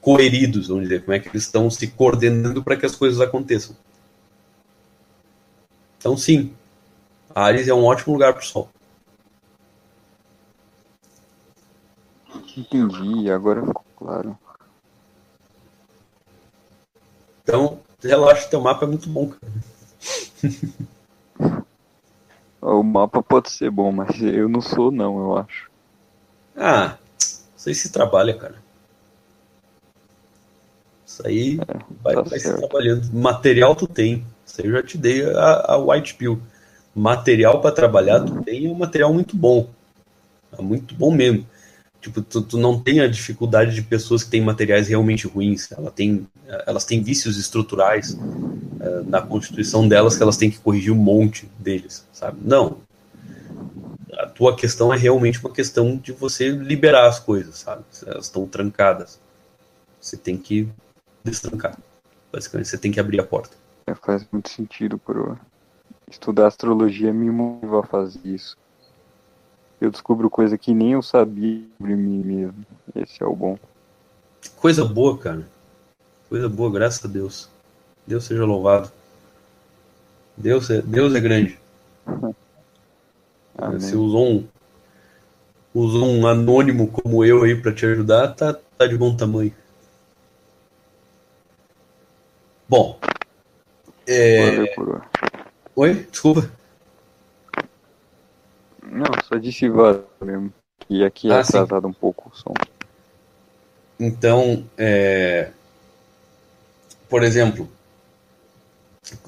coeridos, 0.00 0.68
vamos 0.68 0.84
dizer, 0.84 1.00
como 1.00 1.12
é 1.12 1.18
que 1.18 1.28
eles 1.28 1.42
estão 1.42 1.68
se 1.68 1.88
coordenando 1.88 2.62
para 2.62 2.76
que 2.76 2.86
as 2.86 2.94
coisas 2.94 3.20
aconteçam. 3.20 3.76
Então, 5.98 6.16
sim, 6.16 6.52
Ares 7.34 7.66
é 7.66 7.74
um 7.74 7.84
ótimo 7.84 8.12
lugar 8.12 8.32
para 8.32 8.42
o 8.42 8.46
Sol. 8.46 8.70
Entendi, 12.56 13.30
agora 13.30 13.64
ficou 13.64 13.84
claro. 13.96 14.38
Então, 17.42 17.80
relaxa, 18.02 18.48
teu 18.48 18.60
mapa 18.60 18.84
é 18.84 18.88
muito 18.88 19.08
bom, 19.08 19.28
cara. 19.28 19.52
O 22.62 22.80
mapa 22.84 23.20
pode 23.20 23.50
ser 23.50 23.72
bom, 23.72 23.90
mas 23.90 24.22
eu 24.22 24.48
não 24.48 24.60
sou, 24.60 24.92
não, 24.92 25.18
eu 25.18 25.36
acho. 25.36 25.68
Ah, 26.56 26.96
isso 27.18 27.68
aí 27.68 27.74
se 27.74 27.90
trabalha, 27.90 28.38
cara. 28.38 28.54
Isso 31.04 31.26
aí 31.26 31.58
é, 31.60 31.78
vai, 32.00 32.14
tá 32.14 32.22
vai 32.22 32.38
se 32.38 32.56
trabalhando. 32.56 33.12
Material 33.12 33.74
tu 33.74 33.88
tem. 33.88 34.24
Isso 34.46 34.60
aí 34.60 34.68
eu 34.68 34.72
já 34.74 34.82
te 34.82 34.96
dei 34.96 35.24
a, 35.34 35.72
a 35.72 35.78
White 35.78 36.14
Pill. 36.14 36.40
Material 36.94 37.60
para 37.60 37.74
trabalhar 37.74 38.20
tu 38.20 38.42
tem 38.44 38.66
é 38.66 38.70
um 38.70 38.74
material 38.74 39.12
muito 39.12 39.36
bom. 39.36 39.68
É 40.56 40.62
muito 40.62 40.94
bom 40.94 41.10
mesmo. 41.10 41.44
Tipo, 42.02 42.20
tu, 42.20 42.42
tu, 42.42 42.58
não 42.58 42.80
tem 42.80 42.98
a 42.98 43.06
dificuldade 43.06 43.72
de 43.72 43.80
pessoas 43.80 44.24
que 44.24 44.30
têm 44.30 44.40
materiais 44.40 44.88
realmente 44.88 45.28
ruins. 45.28 45.70
Ela 45.70 45.88
tem, 45.88 46.26
elas 46.66 46.84
têm 46.84 47.00
vícios 47.00 47.38
estruturais 47.38 48.10
uh, 48.10 49.04
na 49.06 49.22
constituição 49.22 49.86
delas 49.86 50.16
que 50.16 50.22
elas 50.22 50.36
têm 50.36 50.50
que 50.50 50.58
corrigir 50.58 50.92
um 50.92 50.96
monte 50.96 51.48
deles, 51.60 52.04
sabe? 52.12 52.38
Não. 52.42 52.78
A 54.14 54.26
tua 54.26 54.56
questão 54.56 54.92
é 54.92 54.96
realmente 54.96 55.38
uma 55.38 55.54
questão 55.54 55.96
de 55.96 56.10
você 56.10 56.48
liberar 56.48 57.06
as 57.06 57.20
coisas, 57.20 57.58
sabe? 57.58 57.84
Elas 58.04 58.24
estão 58.24 58.48
trancadas. 58.48 59.20
Você 60.00 60.16
tem 60.16 60.36
que 60.36 60.68
destrancar. 61.22 61.78
Basicamente, 62.32 62.68
você 62.68 62.78
tem 62.78 62.90
que 62.90 62.98
abrir 62.98 63.20
a 63.20 63.24
porta. 63.24 63.56
É, 63.86 63.94
faz 63.94 64.26
muito 64.32 64.50
sentido 64.50 64.98
por 64.98 65.38
estudar 66.10 66.48
astrologia 66.48 67.12
me 67.12 67.30
motiva 67.30 67.78
a 67.78 67.86
fazer 67.86 68.20
isso 68.24 68.56
eu 69.82 69.90
descubro 69.90 70.30
coisa 70.30 70.56
que 70.56 70.72
nem 70.72 70.92
eu 70.92 71.02
sabia 71.02 71.60
sobre 71.76 71.96
mim 71.96 72.22
mesmo. 72.22 72.64
Esse 72.94 73.20
é 73.20 73.26
o 73.26 73.34
bom. 73.34 73.58
Coisa 74.54 74.84
boa, 74.84 75.18
cara. 75.18 75.44
Coisa 76.28 76.48
boa, 76.48 76.70
graças 76.70 77.04
a 77.04 77.08
Deus. 77.08 77.50
Deus 78.06 78.22
seja 78.22 78.44
louvado. 78.44 78.92
Deus 80.36 80.70
é, 80.70 80.80
Deus 80.80 81.12
é 81.16 81.20
grande. 81.20 81.58
Amém. 83.58 83.80
Você 83.80 83.96
usou 83.96 84.24
um, 84.24 84.48
usou 85.74 86.06
um 86.06 86.28
anônimo 86.28 86.86
como 86.86 87.24
eu 87.24 87.42
aí 87.42 87.60
para 87.60 87.74
te 87.74 87.84
ajudar, 87.84 88.28
tá, 88.34 88.54
tá 88.54 88.86
de 88.86 88.96
bom 88.96 89.16
tamanho. 89.16 89.52
Bom. 92.68 93.00
É... 94.06 94.76
Oi? 95.74 96.06
Desculpa. 96.08 96.48
Não, 98.82 99.06
só 99.28 99.36
disse 99.36 99.68
vaza 99.68 100.04
mesmo. 100.20 100.52
E 100.88 101.04
aqui 101.04 101.30
é 101.30 101.34
ah, 101.34 101.40
atrasado 101.40 101.82
sim. 101.82 101.88
um 101.88 101.92
pouco 101.92 102.30
o 102.32 102.36
som. 102.36 102.54
Então, 103.98 104.66
é... 104.76 105.50
por 107.08 107.22
exemplo, 107.22 107.68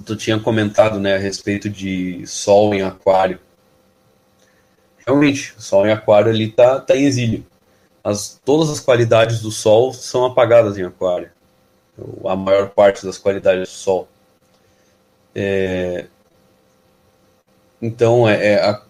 tu 0.04 0.16
tinha 0.16 0.38
comentado 0.38 0.98
né, 0.98 1.14
a 1.14 1.18
respeito 1.18 1.68
de 1.70 2.26
Sol 2.26 2.74
em 2.74 2.82
Aquário. 2.82 3.38
Realmente, 5.06 5.54
Sol 5.58 5.86
em 5.86 5.92
Aquário 5.92 6.30
ali 6.30 6.50
tá, 6.50 6.80
tá 6.80 6.96
em 6.96 7.04
exílio. 7.04 7.46
As, 8.02 8.40
todas 8.44 8.68
as 8.70 8.80
qualidades 8.80 9.40
do 9.40 9.50
Sol 9.50 9.92
são 9.92 10.24
apagadas 10.24 10.76
em 10.76 10.84
Aquário. 10.84 11.30
A 12.26 12.34
maior 12.34 12.70
parte 12.70 13.04
das 13.06 13.16
qualidades 13.18 13.68
do 13.68 13.72
Sol. 13.72 14.08
É... 15.34 16.06
Então, 17.80 18.28
é, 18.28 18.54
é 18.54 18.64
a, 18.64 18.82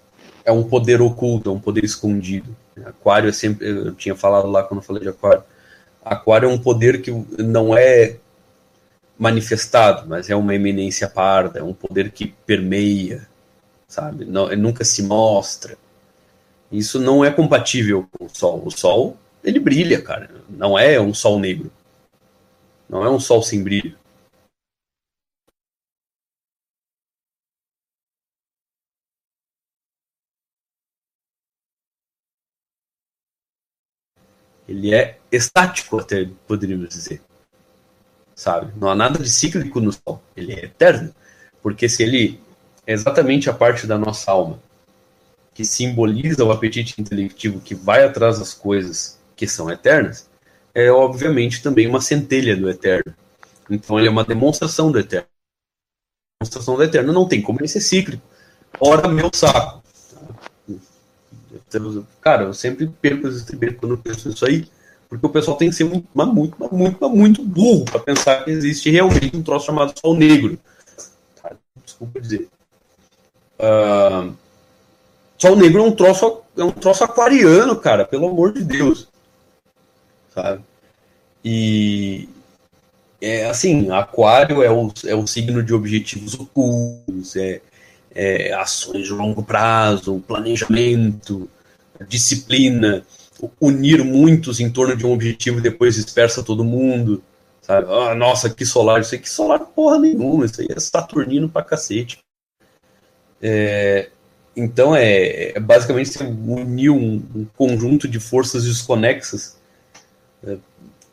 é 0.44 0.52
um 0.52 0.62
poder 0.62 1.00
oculto, 1.00 1.50
é 1.50 1.52
um 1.52 1.60
poder 1.60 1.84
escondido. 1.84 2.54
Aquário 2.84 3.28
é 3.28 3.32
sempre, 3.32 3.68
eu 3.68 3.94
tinha 3.94 4.14
falado 4.14 4.48
lá 4.48 4.62
quando 4.62 4.80
eu 4.80 4.84
falei 4.84 5.02
de 5.02 5.08
Aquário. 5.08 5.42
Aquário 6.04 6.50
é 6.50 6.52
um 6.52 6.58
poder 6.58 7.00
que 7.00 7.10
não 7.38 7.76
é 7.76 8.16
manifestado, 9.18 10.08
mas 10.08 10.28
é 10.28 10.36
uma 10.36 10.54
eminência 10.54 11.08
parda, 11.08 11.60
é 11.60 11.62
um 11.62 11.72
poder 11.72 12.10
que 12.10 12.34
permeia, 12.44 13.26
sabe? 13.88 14.24
Não, 14.24 14.54
nunca 14.56 14.84
se 14.84 15.02
mostra. 15.02 15.78
Isso 16.70 17.00
não 17.00 17.24
é 17.24 17.30
compatível 17.30 18.06
com 18.10 18.26
o 18.26 18.28
Sol. 18.28 18.62
O 18.66 18.70
Sol, 18.70 19.16
ele 19.42 19.60
brilha, 19.60 20.02
cara. 20.02 20.28
Não 20.50 20.78
é 20.78 21.00
um 21.00 21.14
Sol 21.14 21.38
negro. 21.38 21.70
Não 22.88 23.04
é 23.04 23.10
um 23.10 23.20
Sol 23.20 23.42
sem 23.42 23.62
brilho. 23.62 23.96
Ele 34.68 34.94
é 34.94 35.18
estático, 35.30 35.98
até 35.98 36.28
poderíamos 36.46 36.88
dizer. 36.88 37.20
Sabe? 38.34 38.72
Não 38.76 38.88
há 38.88 38.94
nada 38.94 39.18
de 39.18 39.30
cíclico 39.30 39.80
no 39.80 39.92
Sol. 39.92 40.22
Ele 40.36 40.52
é 40.52 40.64
eterno. 40.64 41.14
Porque 41.62 41.88
se 41.88 42.02
ele 42.02 42.40
é 42.86 42.92
exatamente 42.92 43.48
a 43.48 43.54
parte 43.54 43.86
da 43.86 43.98
nossa 43.98 44.30
alma 44.30 44.58
que 45.54 45.64
simboliza 45.64 46.44
o 46.44 46.50
apetite 46.50 47.00
intelectivo 47.00 47.60
que 47.60 47.74
vai 47.74 48.04
atrás 48.04 48.40
das 48.40 48.52
coisas 48.52 49.20
que 49.36 49.46
são 49.46 49.70
eternas, 49.70 50.28
é 50.74 50.90
obviamente 50.90 51.62
também 51.62 51.86
uma 51.86 52.00
centelha 52.00 52.56
do 52.56 52.68
eterno. 52.68 53.14
Então 53.70 53.98
ele 53.98 54.08
é 54.08 54.10
uma 54.10 54.24
demonstração 54.24 54.90
do 54.90 54.98
eterno. 54.98 55.28
Demonstração 56.42 56.74
do 56.74 56.82
eterno 56.82 57.12
não 57.12 57.28
tem 57.28 57.40
como 57.40 57.60
ele 57.60 57.68
ser 57.68 57.80
cíclico. 57.80 58.22
Ora, 58.80 59.06
meu 59.08 59.30
saco. 59.32 59.83
Cara, 62.20 62.44
eu 62.44 62.54
sempre 62.54 62.86
perco 62.86 63.26
as 63.26 63.36
estribeiras 63.36 63.78
quando 63.78 63.92
eu 63.92 63.98
penso 63.98 64.28
nisso 64.28 64.44
aí, 64.46 64.66
porque 65.08 65.26
o 65.26 65.30
pessoal 65.30 65.56
tem 65.56 65.70
que 65.70 65.76
ser 65.76 65.84
muito, 65.84 66.08
muito, 66.14 66.56
muito, 66.74 67.10
muito 67.10 67.44
burro 67.44 67.84
para 67.84 68.00
pensar 68.00 68.44
que 68.44 68.50
existe 68.50 68.90
realmente 68.90 69.36
um 69.36 69.42
troço 69.42 69.66
chamado 69.66 69.98
Sol 69.98 70.16
Negro. 70.16 70.58
Tá? 71.40 71.52
Desculpa 71.84 72.20
dizer. 72.20 72.48
Uh, 73.58 74.34
Sol 75.38 75.56
Negro 75.56 75.80
é 75.80 75.86
um 75.86 75.92
troço, 75.92 76.42
é 76.56 76.64
um 76.64 76.70
troço 76.70 77.04
aquariano, 77.04 77.76
cara, 77.76 78.04
pelo 78.04 78.28
amor 78.28 78.52
de 78.52 78.64
Deus. 78.64 79.08
Sabe? 80.34 80.62
E 81.44 82.28
é 83.20 83.46
assim, 83.46 83.90
aquário 83.90 84.62
é 84.62 84.70
o, 84.70 84.92
é 85.06 85.14
o 85.14 85.26
signo 85.26 85.62
de 85.62 85.74
objetivos 85.74 86.34
ocultos, 86.34 87.36
é, 87.36 87.60
é 88.14 88.52
ações 88.54 89.06
de 89.06 89.12
longo 89.12 89.42
prazo, 89.42 90.22
planejamento, 90.26 91.48
disciplina, 92.08 93.04
unir 93.60 94.04
muitos 94.04 94.60
em 94.60 94.70
torno 94.70 94.96
de 94.96 95.04
um 95.04 95.12
objetivo 95.12 95.58
e 95.58 95.62
depois 95.62 95.96
dispersa 95.96 96.42
todo 96.42 96.64
mundo. 96.64 97.22
Sabe? 97.60 97.86
Ah, 97.90 98.14
nossa, 98.14 98.50
que 98.50 98.64
solar, 98.64 99.00
isso 99.00 99.14
aí 99.14 99.20
que 99.20 99.28
solar 99.28 99.58
porra 99.60 99.98
nenhuma, 99.98 100.44
isso 100.44 100.60
aí 100.60 100.68
é 100.70 100.78
saturnino 100.78 101.48
pra 101.48 101.62
cacete. 101.62 102.18
É, 103.40 104.10
então 104.56 104.94
é, 104.94 105.56
é, 105.56 105.60
basicamente 105.60 106.10
você 106.10 106.24
unir 106.24 106.90
um, 106.90 107.16
um, 107.34 107.46
conjunto 107.56 108.06
de 108.06 108.20
forças 108.20 108.64
desconexas 108.64 109.58
é, 110.46 110.56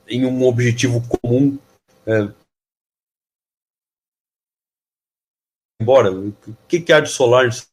em 0.07 0.25
um 0.25 0.43
objetivo 0.43 1.01
comum. 1.07 1.57
Embora, 5.82 6.11
o 6.11 6.34
que, 6.68 6.80
que 6.80 6.93
há 6.93 7.00
de 7.00 7.10
solar 7.10 7.45
nisso? 7.45 7.68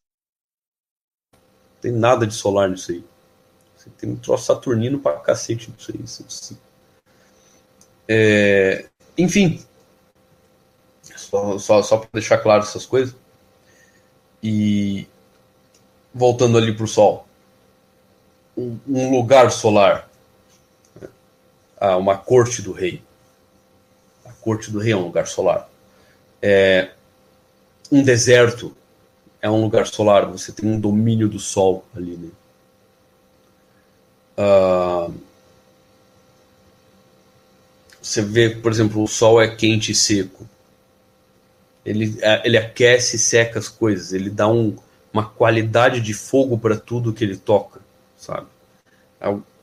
Não 1.33 1.81
tem 1.81 1.93
nada 1.93 2.27
de 2.27 2.35
solar 2.35 2.69
nisso 2.69 2.91
aí. 2.91 3.05
Você 3.77 3.91
tem 3.91 4.11
um 4.11 4.17
troço 4.17 4.47
saturnino 4.47 4.99
pra 4.99 5.19
cacete 5.20 5.70
nisso 5.70 5.93
aí. 5.93 6.03
Isso, 6.03 6.59
é, 8.09 8.89
enfim, 9.17 9.62
só, 11.28 11.59
só, 11.59 11.83
só 11.83 11.99
para 11.99 12.09
deixar 12.12 12.39
claro 12.39 12.62
essas 12.62 12.87
coisas. 12.87 13.15
E 14.43 15.07
voltando 16.15 16.57
ali 16.57 16.75
para 16.75 16.85
o 16.85 16.89
Sol, 16.89 17.27
um, 18.57 18.78
um, 18.89 19.11
lugar 19.11 19.51
solar, 19.51 20.09
ah, 21.77 21.97
uma 21.97 22.17
corte 22.17 22.62
do 22.62 22.73
rei. 22.73 23.03
A 24.25 24.33
corte 24.33 24.70
do 24.70 24.78
rei 24.78 24.93
é 24.93 24.97
um 24.97 25.05
lugar 25.05 25.27
solar. 25.27 25.69
É, 26.41 26.93
um 27.91 28.02
deserto 28.02 28.75
é 29.41 29.49
um 29.49 29.62
lugar 29.62 29.86
solar, 29.86 30.26
você 30.26 30.52
tem 30.52 30.68
um 30.68 30.78
domínio 30.78 31.28
do 31.28 31.39
Sol 31.39 31.84
ali. 31.94 32.17
Né? 32.17 32.28
Uh, 34.39 35.15
você 38.00 38.23
vê, 38.23 38.50
por 38.50 38.73
exemplo, 38.73 39.02
o 39.02 39.08
Sol 39.08 39.41
é 39.41 39.49
quente 39.49 39.92
e 39.92 39.94
seco. 39.94 40.49
Ele, 41.84 42.18
é, 42.20 42.47
ele 42.47 42.58
aquece 42.58 43.17
e 43.17 43.18
seca 43.18 43.58
as 43.58 43.68
coisas. 43.68 44.12
Ele 44.12 44.28
dá 44.28 44.49
um, 44.49 44.76
uma 45.12 45.28
qualidade 45.28 46.00
de 46.00 46.12
fogo 46.15 46.58
para 46.58 46.76
tudo 46.76 47.12
que 47.12 47.25
ele 47.25 47.36
toca, 47.36 47.81
sabe? 48.17 48.47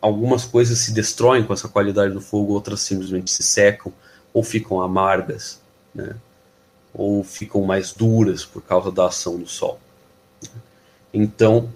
algumas 0.01 0.43
coisas 0.43 0.77
se 0.79 0.93
destroem 0.93 1.43
com 1.43 1.53
essa 1.53 1.67
qualidade 1.67 2.13
do 2.13 2.21
fogo, 2.21 2.53
outras 2.53 2.81
simplesmente 2.81 3.31
se 3.31 3.41
secam 3.41 3.91
ou 4.33 4.43
ficam 4.43 4.81
amargas, 4.81 5.59
né? 5.93 6.15
Ou 6.95 7.23
ficam 7.23 7.61
mais 7.61 7.91
duras 7.91 8.45
por 8.45 8.61
causa 8.61 8.91
da 8.91 9.07
ação 9.07 9.37
do 9.37 9.47
Sol. 9.47 9.79
Então, 11.13 11.69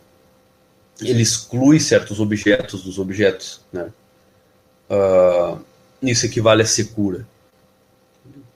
ele 1.01 1.21
exclui 1.21 1.79
certos 1.79 2.19
objetos 2.19 2.83
dos 2.83 2.97
objetos. 2.97 3.61
Né? 3.71 3.91
Uh, 4.89 5.59
isso 6.01 6.25
equivale 6.25 6.61
a 6.61 6.65
secura. 6.65 7.27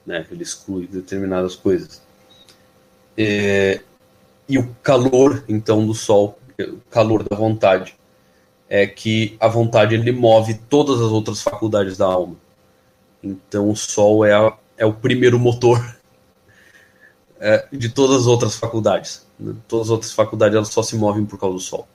Né? 0.06 0.26
Ele 0.32 0.44
exclui 0.44 0.88
determinadas 0.88 1.56
coisas. 1.56 2.02
É, 3.18 3.82
e 4.48 4.58
o 4.58 4.74
calor, 4.82 5.44
então, 5.48 5.86
do 5.86 5.94
Sol, 5.94 6.40
o 6.60 6.80
calor 6.90 7.24
da 7.24 7.36
vontade, 7.36 7.96
é 8.70 8.88
que 8.88 9.36
a 9.40 9.48
vontade 9.48 9.96
ele 9.96 10.12
move 10.12 10.56
todas 10.70 10.96
as 10.96 11.12
outras 11.12 11.42
faculdades 11.42 11.98
da 11.98 12.06
alma. 12.06 12.36
Então, 13.22 13.70
o 13.70 13.76
Sol 13.76 14.26
é, 14.26 14.34
a, 14.34 14.58
é 14.78 14.86
o 14.86 14.94
primeiro 14.94 15.38
motor 15.38 15.80
é, 17.44 17.68
de 17.72 17.90
todas 17.90 18.22
as 18.22 18.28
outras 18.28 18.56
faculdades. 18.56 19.26
Né? 19.40 19.54
Todas 19.68 19.88
as 19.88 19.92
outras 19.92 20.12
faculdades 20.12 20.56
elas 20.56 20.70
só 20.70 20.82
se 20.82 20.96
movem 20.96 21.26
por 21.26 21.40
causa 21.40 21.56
do 21.56 21.62
Sol. 21.62 21.88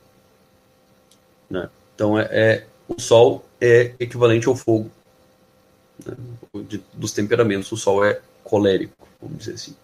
Né? 1.48 1.68
Então, 1.94 2.18
é, 2.18 2.28
é, 2.30 2.66
o 2.86 3.00
Sol 3.00 3.44
é 3.60 3.94
equivalente 3.98 4.46
ao 4.46 4.54
fogo. 4.54 4.90
Né? 6.04 6.14
De, 6.68 6.82
dos 6.92 7.12
temperamentos, 7.12 7.72
o 7.72 7.76
Sol 7.76 8.04
é 8.04 8.20
colérico, 8.44 9.08
vamos 9.20 9.38
dizer 9.38 9.54
assim 9.54 9.74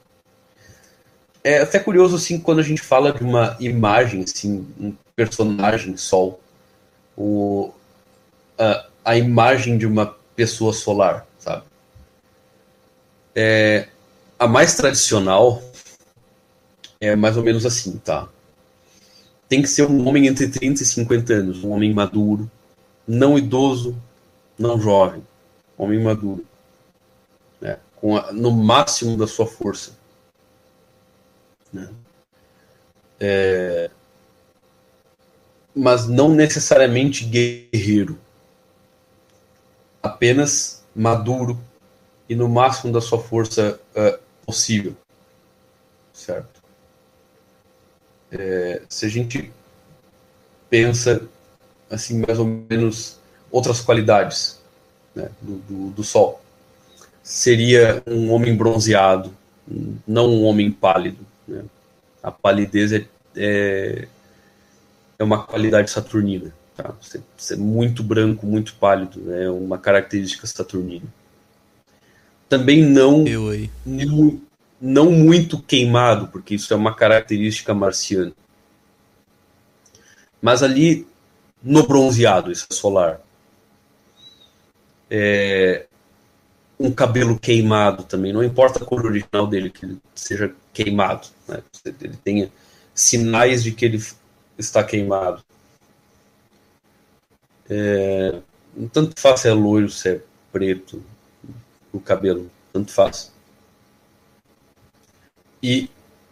é 1.45 1.59
até 1.59 1.79
curioso 1.79 2.17
assim 2.17 2.41
quando 2.41 2.61
a 2.61 2.63
gente 2.63 2.81
fala 2.81 3.13
de 3.13 3.23
uma 3.23 3.55
imagem, 3.61 4.23
assim, 4.23 4.67
um 4.81 4.97
personagem 5.15 5.95
sol, 5.99 6.41
o, 7.15 7.71
a, 8.59 8.87
a 9.05 9.17
imagem 9.19 9.77
de 9.77 9.87
uma 9.87 10.17
pessoa 10.35 10.73
solar, 10.73 11.27
sabe? 11.39 11.65
É, 13.37 13.89
a 14.39 14.47
mais 14.47 14.75
tradicional 14.75 15.63
é 17.01 17.15
mais 17.15 17.37
ou 17.37 17.43
menos 17.43 17.67
assim, 17.67 17.99
tá? 17.99 18.29
Tem 19.49 19.61
que 19.61 19.69
ser 19.69 19.87
um 19.87 20.09
homem 20.09 20.27
entre 20.27 20.49
30 20.49 20.83
e 20.83 20.87
50 20.87 21.33
anos, 21.33 21.65
um 21.65 21.71
homem 21.71 21.93
maduro, 21.93 22.51
não 23.07 23.39
idoso, 23.39 23.97
não 24.59 24.81
jovem, 24.81 25.23
homem 25.77 26.03
maduro, 26.03 26.45
né? 27.61 27.79
Com 27.97 28.17
a, 28.17 28.33
no 28.33 28.51
máximo 28.51 29.17
da 29.17 29.27
sua 29.27 29.47
força 29.47 29.93
né? 31.75 31.89
É, 33.19 33.91
mas 35.75 36.07
não 36.07 36.29
necessariamente 36.29 37.25
guerreiro, 37.25 38.19
apenas 40.03 40.85
maduro 40.95 41.59
e 42.29 42.35
no 42.37 42.49
máximo 42.49 42.93
da 42.93 43.01
sua 43.01 43.19
força 43.19 43.81
uh, 43.97 44.24
possível, 44.45 44.97
certo? 46.13 46.63
É, 48.31 48.83
se 48.89 49.07
a 49.07 49.09
gente 49.09 49.53
pensa 50.69 51.29
assim 51.91 52.23
mais 52.27 52.39
ou 52.39 52.47
menos 52.47 53.19
outras 53.51 53.81
qualidades 53.81 54.61
né, 55.15 55.31
do, 55.41 55.59
do, 55.59 55.91
do 55.91 56.05
Sol, 56.05 56.43
seria 57.23 58.03
um 58.07 58.33
homem 58.33 58.57
bronzeado, 58.57 59.33
não 60.07 60.29
um 60.29 60.45
homem 60.45 60.71
pálido, 60.71 61.25
né? 61.47 61.65
A 62.23 62.31
palidez 62.31 62.93
é, 62.93 63.07
é, 63.37 64.09
é, 65.19 65.25
uma 65.25 65.43
qualidade 65.43 65.91
saturnina. 65.91 66.53
Tá? 66.77 66.95
Ser, 67.01 67.23
ser 67.37 67.57
muito 67.57 68.03
branco, 68.03 68.47
muito 68.47 68.75
pálido, 68.77 69.21
né? 69.21 69.45
é 69.45 69.51
uma 69.51 69.79
característica 69.79 70.47
saturnina. 70.47 71.07
Também 72.49 72.83
não, 72.83 73.25
não, 73.85 74.41
não 74.81 75.11
muito 75.11 75.61
queimado, 75.63 76.29
porque 76.29 76.55
isso 76.55 76.73
é 76.73 76.77
uma 76.77 76.95
característica 76.95 77.75
marciana. 77.75 78.33
Mas 80.41 80.63
ali 80.63 81.07
no 81.63 81.87
bronzeado, 81.87 82.53
isso 82.53 82.67
é 82.71 82.75
solar. 82.75 83.21
É, 85.11 85.87
um 86.79 86.93
cabelo 86.93 87.39
queimado 87.39 88.05
também, 88.05 88.33
não 88.33 88.43
importa 88.43 88.83
a 88.83 88.87
cor 88.87 89.07
original 89.07 89.47
dele, 89.47 89.71
que 89.71 89.87
ele 89.87 89.99
seja 90.15 90.55
queimado, 90.73 91.29
né? 91.49 91.63
ele 92.01 92.17
tenha 92.23 92.53
sinais 92.95 93.63
de 93.63 93.73
que 93.73 93.85
ele 93.85 94.03
está 94.59 94.85
queimado. 94.85 95.43
É, 97.69 98.41
tanto 98.93 99.19
faz 99.19 99.41
se 99.41 99.49
é 99.49 99.53
loiro, 99.53 99.89
se 99.89 100.09
é 100.11 100.21
preto, 100.53 101.03
o 101.97 102.01
cabelo, 102.01 102.51
tanto 102.73 102.91
faz. 102.91 103.33
E 105.63 105.89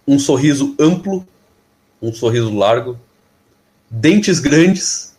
um 0.07 0.19
sorriso 0.19 0.75
amplo, 0.79 1.27
um 2.01 2.13
sorriso 2.13 2.53
largo, 2.55 2.99
dentes 3.89 4.41
grandes 4.41 5.17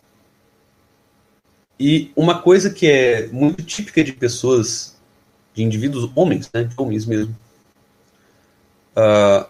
e 1.78 2.12
uma 2.14 2.40
coisa 2.40 2.70
que 2.70 2.86
é 2.86 3.26
muito 3.28 3.62
típica 3.62 4.04
de 4.04 4.12
pessoas 4.12 4.96
de 5.54 5.62
indivíduos, 5.62 6.10
homens, 6.14 6.50
né, 6.52 6.64
de 6.64 6.74
homens 6.76 7.06
mesmo, 7.06 7.36
uh, 8.96 9.46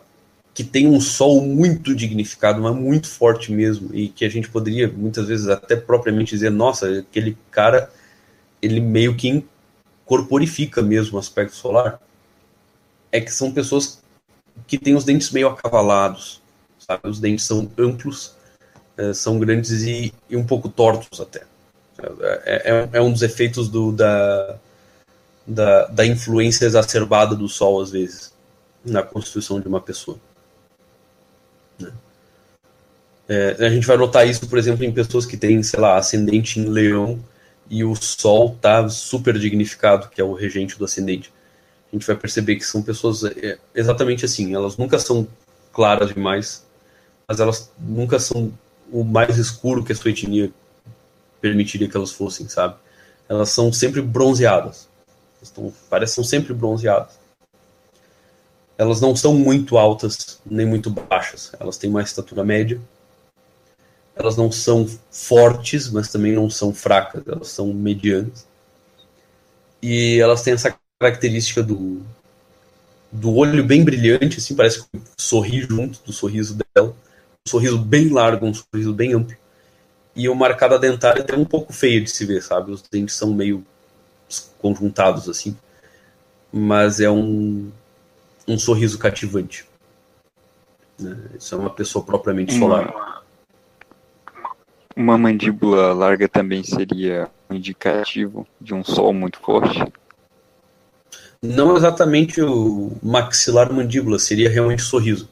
que 0.53 0.63
tem 0.63 0.87
um 0.87 1.01
sol 1.01 1.41
muito 1.41 1.95
dignificado, 1.95 2.63
mas 2.63 2.75
muito 2.75 3.09
forte 3.09 3.51
mesmo, 3.51 3.91
e 3.95 4.09
que 4.09 4.25
a 4.25 4.29
gente 4.29 4.49
poderia 4.49 4.89
muitas 4.89 5.27
vezes 5.27 5.49
até 5.49 5.75
propriamente 5.77 6.31
dizer, 6.31 6.51
nossa, 6.51 7.01
aquele 7.01 7.37
cara, 7.51 7.91
ele 8.63 8.81
meio 8.81 9.15
que 9.17 9.45
incorporifica 10.05 10.83
mesmo 10.83 11.17
o 11.17 11.21
aspecto 11.21 11.57
solar, 11.57 12.01
é 13.11 13.21
que 13.21 13.33
são 13.33 13.51
pessoas 13.51 14.03
que 14.67 14.79
têm 14.79 14.95
os 14.95 15.05
dentes 15.05 15.31
meio 15.31 15.49
acavalados, 15.49 16.43
sabe? 16.79 17.09
Os 17.09 17.19
dentes 17.19 17.45
são 17.45 17.71
amplos, 17.79 18.35
é, 18.97 19.13
são 19.13 19.39
grandes 19.39 19.83
e, 19.83 20.13
e, 20.29 20.37
um 20.37 20.47
pouco 20.47 20.69
tortos 20.69 21.21
até. 21.21 21.43
É, 22.43 22.71
é, 22.71 22.89
é 22.93 23.01
um 23.01 23.13
dos 23.13 23.23
efeitos 23.23 23.69
do, 23.69 23.93
da, 23.93 24.57
da, 25.47 25.87
da 25.87 26.07
influência 26.07 26.67
exacerbada 26.67 27.35
do 27.35 27.49
Sol, 27.49 27.81
às 27.81 27.91
vezes, 27.91 28.33
na 28.85 29.03
constituição 29.03 29.61
de 29.61 29.67
uma 29.67 29.81
pessoa. 29.81 30.19
Né? 31.79 31.93
É, 33.29 33.57
a 33.67 33.71
gente 33.71 33.87
vai 33.87 33.97
notar 33.97 34.29
isso, 34.29 34.47
por 34.47 34.59
exemplo, 34.59 34.85
em 34.85 34.93
pessoas 34.93 35.25
que 35.25 35.37
têm, 35.37 35.63
sei 35.63 35.81
lá, 35.81 35.97
ascendente 35.97 36.61
em 36.61 36.69
leão 36.69 37.19
e 37.71 37.85
o 37.85 37.95
Sol 37.95 38.57
tá 38.61 38.89
super 38.89 39.39
dignificado, 39.39 40.09
que 40.09 40.21
é 40.21 40.25
o 40.25 40.33
regente 40.33 40.79
do 40.79 40.85
ascendente. 40.85 41.33
A 41.93 41.97
gente 41.97 42.07
vai 42.07 42.17
perceber 42.17 42.57
que 42.57 42.65
são 42.65 42.83
pessoas 42.83 43.25
é, 43.25 43.59
exatamente 43.75 44.25
assim, 44.25 44.55
elas 44.55 44.77
nunca 44.77 44.99
são 44.99 45.27
claras 45.73 46.13
demais, 46.13 46.65
mas 47.27 47.41
elas 47.41 47.73
nunca 47.79 48.19
são 48.19 48.53
o 48.91 49.03
mais 49.05 49.39
escuro 49.39 49.85
que 49.85 49.93
a 49.93 49.97
sua 49.97 50.11
etnia 50.11 50.53
permitiria 51.41 51.89
que 51.89 51.97
elas 51.97 52.13
fossem, 52.13 52.49
sabe? 52.49 52.77
Elas 53.29 53.51
são 53.51 53.73
sempre 53.73 54.01
bronzeadas. 54.01 54.89
Estão, 55.43 55.73
parecem 55.91 56.25
sempre 56.25 56.55
bronzeadas. 56.55 57.19
Elas 58.77 59.01
não 59.01 59.15
são 59.15 59.35
muito 59.35 59.77
altas 59.79 60.41
nem 60.45 60.67
muito 60.67 60.91
baixas. 60.91 61.53
Elas 61.61 61.77
têm 61.77 61.91
uma 61.91 62.03
estatura 62.03 62.43
média. 62.45 62.81
Elas 64.17 64.37
não 64.37 64.51
são 64.51 64.89
fortes, 65.11 65.91
mas 65.91 66.09
também 66.09 66.33
não 66.33 66.49
são 66.49 66.73
fracas. 66.73 67.27
Elas 67.27 67.49
são 67.49 67.73
medianas. 67.73 68.47
E 69.83 70.19
elas 70.21 70.43
têm 70.43 70.55
essa 70.55 70.75
característica 70.99 71.63
do, 71.63 72.01
do 73.11 73.35
olho 73.35 73.65
bem 73.65 73.85
brilhante, 73.85 74.39
assim, 74.39 74.55
parece 74.55 74.83
que 74.83 75.01
sorri 75.19 75.63
junto 75.63 76.01
do 76.05 76.13
sorriso 76.13 76.57
dela. 76.57 76.95
Um 77.47 77.51
sorriso 77.51 77.79
bem 77.79 78.09
largo, 78.09 78.47
um 78.47 78.55
sorriso 78.55 78.93
bem 78.93 79.13
amplo. 79.13 79.37
E 80.17 80.29
o 80.29 80.35
marcada 80.35 80.79
dentária 80.79 81.25
é 81.29 81.37
um 81.37 81.45
pouco 81.45 81.73
feio 81.73 82.03
de 82.03 82.11
se 82.11 82.25
ver, 82.25 82.43
sabe? 82.43 82.71
Os 82.71 82.83
dentes 82.83 83.15
são 83.15 83.35
meio 83.35 83.65
conjuntados 84.59 85.29
assim, 85.29 85.57
mas 86.53 87.01
é 87.01 87.11
um, 87.11 87.71
um 88.49 88.59
sorriso 88.59 88.99
cativante. 88.99 89.67
Né? 90.99 91.17
Isso 91.39 91.55
é 91.55 91.59
uma 91.59 91.71
pessoa 91.71 92.05
propriamente 92.05 92.57
solar. 92.57 92.91
Uma, 92.91 93.14
uma 94.97 95.19
mandíbula 95.19 95.93
larga 95.93 96.29
também 96.29 96.63
seria 96.63 97.29
um 97.51 97.55
indicativo 97.55 98.47
de 98.61 98.75
um 98.75 98.85
sol 98.85 99.13
muito 99.13 99.39
forte? 99.39 99.85
Não 101.43 101.77
exatamente 101.77 102.41
o 102.41 102.93
maxilar 103.03 103.73
mandíbula, 103.73 104.19
seria 104.19 104.49
realmente 104.49 104.83
sorriso. 104.83 105.29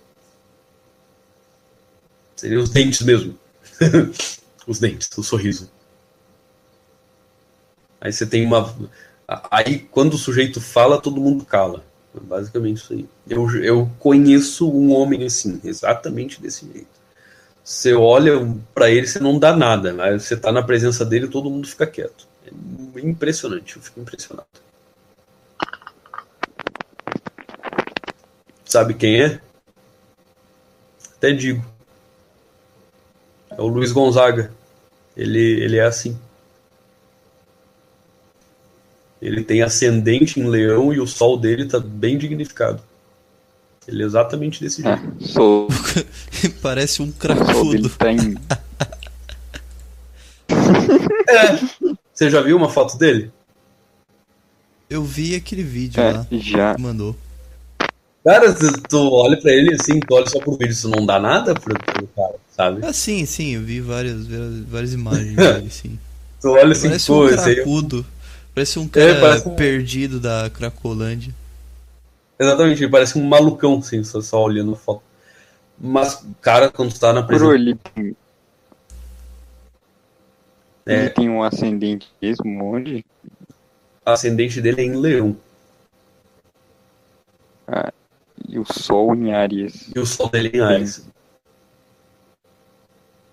Seria 2.36 2.58
os 2.58 2.70
dentes 2.70 3.02
mesmo. 3.02 3.38
os 4.66 4.78
dentes, 4.78 5.08
o 5.16 5.22
sorriso. 5.22 5.70
Aí 8.00 8.12
você 8.12 8.26
tem 8.26 8.44
uma. 8.44 8.74
Aí 9.50 9.78
quando 9.78 10.14
o 10.14 10.18
sujeito 10.18 10.60
fala, 10.60 11.00
todo 11.00 11.20
mundo 11.20 11.44
cala. 11.44 11.84
É 12.14 12.20
basicamente 12.20 12.78
isso 12.78 12.92
aí. 12.92 13.08
Eu, 13.26 13.48
eu 13.62 13.90
conheço 13.98 14.70
um 14.70 14.92
homem 14.92 15.24
assim, 15.24 15.60
exatamente 15.64 16.42
desse 16.42 16.70
jeito. 16.70 17.01
Você 17.64 17.94
olha 17.94 18.32
para 18.74 18.90
ele, 18.90 19.06
você 19.06 19.20
não 19.20 19.38
dá 19.38 19.56
nada, 19.56 19.94
você 20.18 20.36
tá 20.36 20.50
na 20.50 20.62
presença 20.62 21.04
dele, 21.04 21.28
todo 21.28 21.50
mundo 21.50 21.66
fica 21.66 21.86
quieto. 21.86 22.26
É 22.44 23.00
impressionante, 23.00 23.76
eu 23.76 23.82
fico 23.82 24.00
impressionado. 24.00 24.46
Sabe 28.64 28.94
quem 28.94 29.22
é? 29.22 29.40
Até 31.16 31.30
digo. 31.30 31.64
É 33.50 33.60
o 33.60 33.66
Luiz 33.66 33.92
Gonzaga. 33.92 34.52
Ele, 35.16 35.38
ele 35.38 35.76
é 35.76 35.84
assim. 35.84 36.18
Ele 39.20 39.44
tem 39.44 39.62
ascendente 39.62 40.40
em 40.40 40.48
leão 40.48 40.92
e 40.92 40.98
o 40.98 41.06
sol 41.06 41.36
dele 41.36 41.68
tá 41.68 41.78
bem 41.78 42.18
dignificado. 42.18 42.82
Ele 43.88 44.02
é 44.02 44.06
exatamente 44.06 44.60
desse 44.60 44.82
jeito. 44.82 45.00
Ah, 45.02 45.12
sou. 45.26 45.68
Parece 46.62 47.02
um 47.02 47.10
cracudo. 47.10 47.90
É. 51.28 51.58
Você 52.12 52.30
já 52.30 52.40
viu 52.40 52.56
uma 52.56 52.68
foto 52.68 52.96
dele? 52.98 53.30
Eu 54.88 55.02
vi 55.02 55.34
aquele 55.34 55.62
vídeo 55.62 56.00
É, 56.00 56.12
lá 56.12 56.26
já. 56.30 56.74
que 56.74 56.82
mandou. 56.82 57.16
Cara, 58.24 58.52
tu, 58.54 58.70
tu 58.82 59.10
olha 59.12 59.40
pra 59.40 59.50
ele 59.52 59.74
assim, 59.74 59.98
tu 59.98 60.14
olha 60.14 60.26
só 60.28 60.38
pro 60.38 60.52
vídeo, 60.52 60.70
isso 60.72 60.88
não 60.88 61.04
dá 61.04 61.18
nada 61.18 61.54
pro, 61.54 61.74
pro 61.76 62.06
cara, 62.08 62.34
sabe? 62.54 62.84
Ah, 62.84 62.92
sim, 62.92 63.24
sim, 63.26 63.54
eu 63.56 63.62
vi 63.62 63.80
várias, 63.80 64.26
várias, 64.26 64.58
várias 64.68 64.92
imagens 64.92 65.34
dele, 65.36 65.70
sim. 65.70 65.98
Tu 66.40 66.48
olha 66.50 66.72
assim, 66.72 66.88
Parece 66.88 67.06
pô, 67.06 67.24
um 67.24 67.28
esse 67.28 67.48
aí. 67.48 67.54
cracudo. 67.56 68.06
Parece 68.54 68.78
um 68.78 68.86
cara 68.86 69.20
parece 69.20 69.48
um- 69.48 69.54
perdido 69.56 70.20
da 70.20 70.50
Cracolândia. 70.50 71.34
Exatamente, 72.42 72.82
ele 72.82 72.90
parece 72.90 73.18
um 73.18 73.24
malucão, 73.26 73.78
assim, 73.78 74.02
só, 74.02 74.20
só 74.20 74.42
olhando 74.42 74.72
a 74.72 74.76
foto. 74.76 75.02
Mas, 75.78 76.26
cara, 76.40 76.70
quando 76.70 76.92
tu 76.92 77.00
tá 77.00 77.12
na 77.12 77.22
Por 77.22 77.28
presença. 77.28 77.54
ele 77.54 77.74
tem, 77.76 78.16
É. 80.86 80.94
ele 80.94 81.10
tem 81.10 81.30
um 81.30 81.42
ascendente 81.42 82.10
mesmo, 82.20 82.64
onde? 82.74 83.04
A 84.04 84.12
ascendente 84.14 84.60
dele 84.60 84.80
é 84.80 84.84
em 84.84 84.96
leão. 84.96 85.36
E 88.48 88.58
o 88.58 88.64
Sol 88.64 89.14
em 89.14 89.32
Áries. 89.32 89.90
E 89.94 89.98
o 89.98 90.04
sol 90.04 90.28
dele 90.28 90.50
é 90.52 90.56
em 90.56 90.60
Ares. 90.60 91.06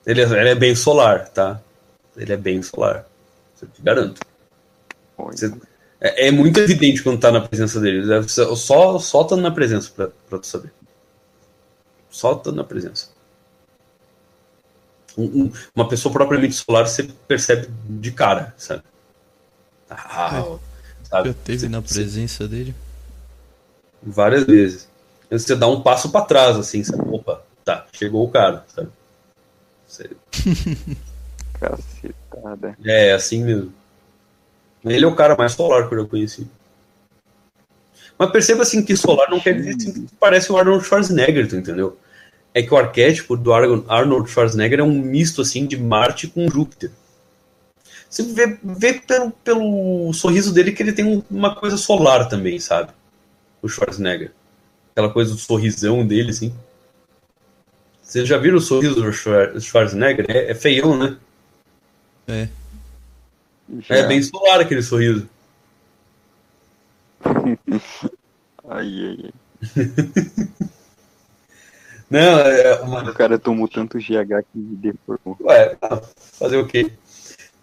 Ele 0.05 0.21
é, 0.21 0.23
ele 0.25 0.49
é 0.49 0.55
bem 0.55 0.75
solar, 0.75 1.29
tá? 1.29 1.61
Ele 2.15 2.33
é 2.33 2.37
bem 2.37 2.61
solar. 2.61 3.05
Eu 3.61 3.67
te 3.67 3.81
garanto. 3.81 4.21
Você- 5.17 5.53
É, 6.01 6.27
é 6.27 6.31
muito 6.31 6.59
evidente 6.59 7.03
quando 7.03 7.19
tá 7.19 7.31
na 7.31 7.41
presença 7.41 7.79
dele. 7.79 8.03
Só, 8.55 8.97
só 8.99 9.23
tá 9.23 9.35
na 9.35 9.51
presença 9.51 9.91
pra, 9.95 10.09
pra 10.29 10.39
tu 10.39 10.47
saber. 10.47 10.71
Só 12.09 12.35
tá 12.35 12.51
na 12.51 12.63
presença. 12.63 13.09
Um- 15.17 15.43
um- 15.45 15.51
uma 15.75 15.87
pessoa 15.87 16.13
propriamente 16.13 16.53
solar 16.53 16.87
você 16.87 17.03
percebe 17.27 17.67
de 17.89 18.11
cara, 18.11 18.53
sabe? 18.57 18.83
Ah, 19.89 20.45
sabe? 21.03 21.29
Já 21.29 21.35
teve 21.43 21.67
na 21.67 21.79
Você- 21.81 21.95
presença 21.95 22.47
dele. 22.47 22.73
Várias 24.01 24.45
vezes. 24.45 24.87
Você 25.29 25.55
dá 25.55 25.67
um 25.67 25.81
passo 25.81 26.09
pra 26.11 26.21
trás, 26.21 26.55
assim, 26.57 26.83
sabe? 26.83 27.03
Opa, 27.09 27.43
tá, 27.65 27.85
chegou 27.91 28.25
o 28.25 28.31
cara, 28.31 28.63
sabe? 28.73 28.89
Você- 29.87 30.09
cacetada. 31.59 32.77
É, 32.85 33.11
assim 33.11 33.43
mesmo. 33.43 33.73
Ele 34.85 35.03
é 35.05 35.07
o 35.07 35.15
cara 35.15 35.35
mais 35.35 35.53
solar 35.53 35.87
que 35.87 35.95
eu 35.95 36.03
já 36.03 36.09
conheci. 36.09 36.47
Mas 38.17 38.31
perceba 38.31 38.63
assim 38.63 38.83
que 38.83 38.95
solar 38.97 39.29
não 39.29 39.39
quer 39.39 39.53
dizer 39.53 39.75
assim, 39.75 39.93
que 40.05 40.15
parece 40.19 40.51
o 40.51 40.57
Arnold 40.57 40.85
Schwarzenegger, 40.85 41.47
tu 41.47 41.55
entendeu? 41.55 41.97
É 42.53 42.61
que 42.61 42.73
o 42.73 42.77
arquétipo 42.77 43.37
do 43.37 43.53
Ar- 43.53 43.63
Arnold 43.87 44.29
Schwarzenegger 44.29 44.79
é 44.79 44.83
um 44.83 44.91
misto 45.01 45.41
assim 45.41 45.65
de 45.65 45.77
Marte 45.77 46.27
com 46.27 46.49
Júpiter. 46.49 46.91
Você 48.09 48.23
vê, 48.23 48.57
vê 48.63 48.93
pelo, 48.93 49.31
pelo 49.31 50.11
sorriso 50.13 50.53
dele 50.53 50.71
que 50.71 50.81
ele 50.81 50.91
tem 50.93 51.05
um- 51.05 51.23
uma 51.29 51.55
coisa 51.55 51.77
solar 51.77 52.27
também, 52.27 52.59
sabe? 52.59 52.91
O 53.61 53.69
Schwarzenegger. 53.69 54.31
Aquela 54.91 55.13
coisa 55.13 55.33
do 55.33 55.39
sorrisão 55.39 56.05
dele, 56.05 56.31
assim. 56.31 56.53
Vocês 58.01 58.27
já 58.27 58.37
viram 58.37 58.57
o 58.57 58.61
sorriso 58.61 58.95
do 58.95 59.13
Schwar- 59.13 59.59
Schwarzenegger? 59.61 60.25
É, 60.27 60.51
é 60.51 60.55
feião, 60.55 60.97
né? 60.97 61.15
É. 62.27 62.49
Já. 63.87 63.95
É 63.95 64.07
bem 64.07 64.21
solar 64.21 64.59
aquele 64.59 64.81
sorriso. 64.81 65.27
Ai, 68.67 68.87
ai, 69.07 69.17
ai. 69.25 69.33
Não, 72.09 72.39
é 72.39 72.79
uma... 72.81 73.03
O 73.09 73.13
cara 73.13 73.37
tomou 73.37 73.67
tanto 73.67 73.99
GH 73.99 74.43
que 74.51 74.57
me 74.57 74.75
deformou. 74.75 75.37
Ué, 75.41 75.77
ah, 75.81 76.01
fazer 76.39 76.57
o 76.57 76.65
quê? 76.65 76.91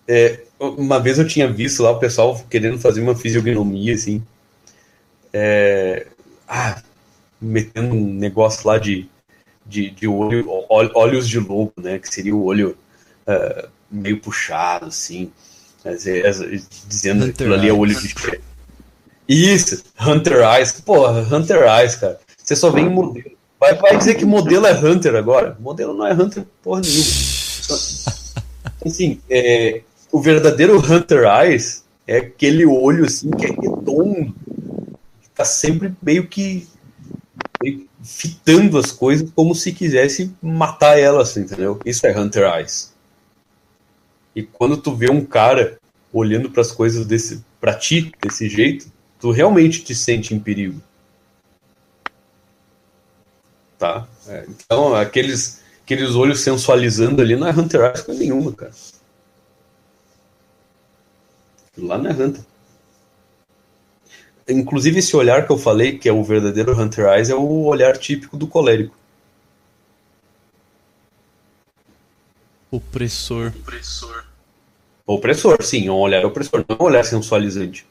É, 0.06 0.40
uma 0.60 1.00
vez 1.00 1.18
eu 1.18 1.26
tinha 1.26 1.52
visto 1.52 1.82
lá 1.82 1.90
o 1.90 1.98
pessoal 1.98 2.40
querendo 2.48 2.78
fazer 2.78 3.00
uma 3.02 3.16
fisiognomia, 3.16 3.94
assim. 3.94 4.22
É, 5.32 6.06
ah, 6.46 6.80
metendo 7.40 7.94
um 7.94 8.12
negócio 8.14 8.66
lá 8.68 8.78
de, 8.78 9.08
de, 9.64 9.90
de 9.90 10.06
olho, 10.06 10.48
ol- 10.48 10.90
olhos 10.94 11.28
de 11.28 11.40
lobo, 11.40 11.72
né? 11.76 11.98
Que 11.98 12.12
seria 12.12 12.34
o 12.34 12.44
olho 12.44 12.78
ah, 13.26 13.68
meio 13.90 14.20
puxado, 14.20 14.86
assim. 14.86 15.32
Dizendo 15.94 17.24
que 17.24 17.30
Hunter 17.30 17.46
aquilo 17.46 17.54
ali 17.54 17.68
é 17.68 17.72
olho 17.72 17.94
de. 17.94 18.14
Isso, 19.28 19.82
Hunter 20.00 20.38
Eyes. 20.42 20.72
Porra, 20.72 21.20
Hunter 21.20 21.62
Eyes, 21.62 21.96
cara. 21.96 22.18
Você 22.36 22.54
só 22.54 22.70
vê 22.70 22.80
em 22.80 22.88
modelo. 22.88 23.36
Vai, 23.58 23.74
vai 23.74 23.96
dizer 23.96 24.14
que 24.14 24.24
modelo 24.24 24.66
é 24.66 24.72
Hunter 24.72 25.14
agora? 25.16 25.56
Modelo 25.58 25.94
não 25.94 26.06
é 26.06 26.12
Hunter 26.12 26.44
porra 26.62 26.82
nenhuma. 26.82 27.04
Assim, 28.84 29.20
é, 29.28 29.80
o 30.12 30.20
verdadeiro 30.20 30.78
Hunter 30.78 31.24
Eyes 31.24 31.84
é 32.06 32.18
aquele 32.18 32.64
olho 32.64 33.04
assim 33.04 33.30
que 33.30 33.46
é 33.46 33.48
redondo. 33.48 34.32
Que 35.20 35.30
tá 35.34 35.44
sempre 35.44 35.92
meio 36.00 36.28
que, 36.28 36.68
meio 37.60 37.78
que 37.80 37.88
fitando 38.04 38.78
as 38.78 38.92
coisas 38.92 39.28
como 39.34 39.54
se 39.54 39.72
quisesse 39.72 40.32
matar 40.40 40.98
elas, 40.98 41.36
entendeu? 41.36 41.80
Isso 41.84 42.06
é 42.06 42.16
Hunter 42.16 42.44
Eyes. 42.54 42.94
E 44.36 44.42
quando 44.42 44.76
tu 44.76 44.94
vê 44.94 45.10
um 45.10 45.24
cara 45.24 45.78
olhando 46.12 46.50
para 46.50 46.60
as 46.60 46.70
coisas 46.70 47.06
desse 47.06 47.42
para 47.58 47.74
ti 47.74 48.12
desse 48.22 48.50
jeito, 48.50 48.92
tu 49.18 49.30
realmente 49.30 49.82
te 49.82 49.94
sente 49.94 50.34
em 50.34 50.38
perigo. 50.38 50.78
Tá? 53.78 54.06
É, 54.28 54.44
então, 54.46 54.94
aqueles, 54.94 55.62
aqueles 55.82 56.14
olhos 56.14 56.40
sensualizando 56.40 57.22
ali 57.22 57.34
não 57.34 57.48
é 57.48 57.50
Hunter 57.50 57.80
Eyes 57.80 58.02
coisa 58.02 58.20
nenhuma, 58.20 58.52
cara. 58.52 58.72
Lá 61.78 61.96
não 61.96 62.10
é 62.10 62.12
Hunter. 62.12 62.44
Inclusive, 64.46 64.98
esse 64.98 65.16
olhar 65.16 65.46
que 65.46 65.52
eu 65.52 65.58
falei, 65.58 65.98
que 65.98 66.08
é 66.08 66.12
o 66.12 66.22
verdadeiro 66.22 66.78
Hunter 66.78 67.06
Eyes, 67.06 67.30
é 67.30 67.34
o 67.34 67.64
olhar 67.64 67.96
típico 67.96 68.36
do 68.36 68.46
colérico. 68.46 68.94
Opressor. 72.70 73.52
Opressor, 73.62 74.25
sim, 75.62 75.86
é 75.86 75.90
um 75.90 75.96
olhar 75.96 76.24
opressor, 76.24 76.64
não 76.68 76.76
um 76.80 76.82
olhar 76.82 77.04
sensualizante. 77.04 77.86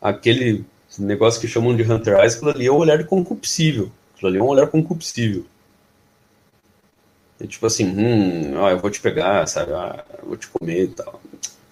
Aquele 0.00 0.64
negócio 0.98 1.40
que 1.40 1.46
chamam 1.46 1.76
de 1.76 1.82
Hunter 1.82 2.18
Eyes, 2.18 2.36
aquilo 2.36 2.50
ali 2.50 2.66
é 2.66 2.72
um 2.72 2.76
olhar 2.76 3.04
concupiscível. 3.04 3.90
Aquilo 4.14 4.28
ali 4.28 4.38
é 4.38 4.42
um 4.42 4.46
olhar 4.46 4.66
concupiscível. 4.66 5.44
É 7.38 7.46
tipo 7.46 7.66
assim, 7.66 7.86
hum, 7.86 8.56
ó, 8.56 8.70
eu 8.70 8.78
vou 8.78 8.90
te 8.90 9.00
pegar, 9.00 9.46
sabe? 9.46 9.72
Ah, 9.72 10.04
eu 10.22 10.28
vou 10.28 10.36
te 10.36 10.46
comer 10.48 10.84
e 10.84 10.88
tal. 10.88 11.20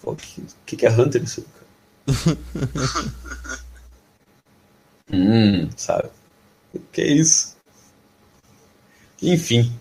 O 0.02 0.16
que, 0.16 0.42
que, 0.65 0.76
que 0.76 0.86
é 0.86 0.90
Hunter 0.90 1.23
isso, 1.23 1.44
cara? 1.44 2.39
hum, 5.12 5.68
sabe? 5.76 6.08
O 6.74 6.81
que 6.92 7.02
é 7.02 7.07
isso? 7.07 7.57
Enfim. 9.23 9.73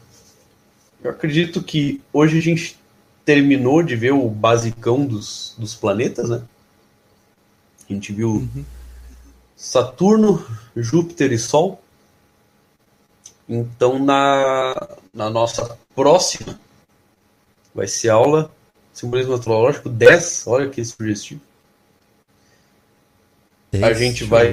Eu 1.04 1.12
acredito 1.12 1.64
que 1.64 2.02
hoje 2.12 2.38
a 2.38 2.42
gente 2.42 2.78
terminou 3.28 3.84
de 3.84 3.94
ver 3.94 4.14
o 4.14 4.30
basicão 4.30 5.06
dos, 5.06 5.54
dos 5.58 5.76
planetas, 5.76 6.30
né? 6.30 6.42
A 7.90 7.92
gente 7.92 8.14
viu 8.14 8.48
Saturno, 9.54 10.48
Júpiter 10.74 11.34
e 11.34 11.38
Sol. 11.38 11.84
Então, 13.50 14.00
na, 14.00 14.98
na 15.14 15.30
nossa 15.30 15.78
próxima, 15.94 16.58
vai 17.76 17.86
ser 17.86 18.12
aula 18.12 18.50
Simbolismo 18.94 19.34
Astrológico 19.34 19.90
10. 19.90 20.48
Olha 20.48 20.70
que 20.70 20.84
sugestivo. 20.86 21.42
A 23.74 23.92
gente 23.92 24.24
vai. 24.24 24.48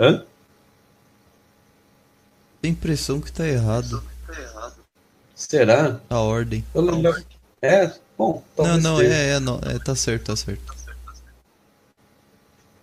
Hã? 0.00 0.24
Tem 2.62 2.70
a 2.70 2.72
impressão 2.72 3.20
que 3.20 3.30
tá 3.30 3.46
errado 3.46 4.02
Será? 5.48 6.00
a 6.08 6.20
ordem. 6.20 6.64
Eu 6.72 6.82
lembro. 6.82 7.24
É, 7.60 7.92
bom. 8.16 8.42
Não, 8.56 8.78
não, 8.78 9.00
é, 9.00 9.30
é, 9.30 9.40
não, 9.40 9.58
é, 9.64 9.78
tá 9.78 9.94
certo, 9.94 10.26
tá 10.26 10.36
certo. 10.36 10.62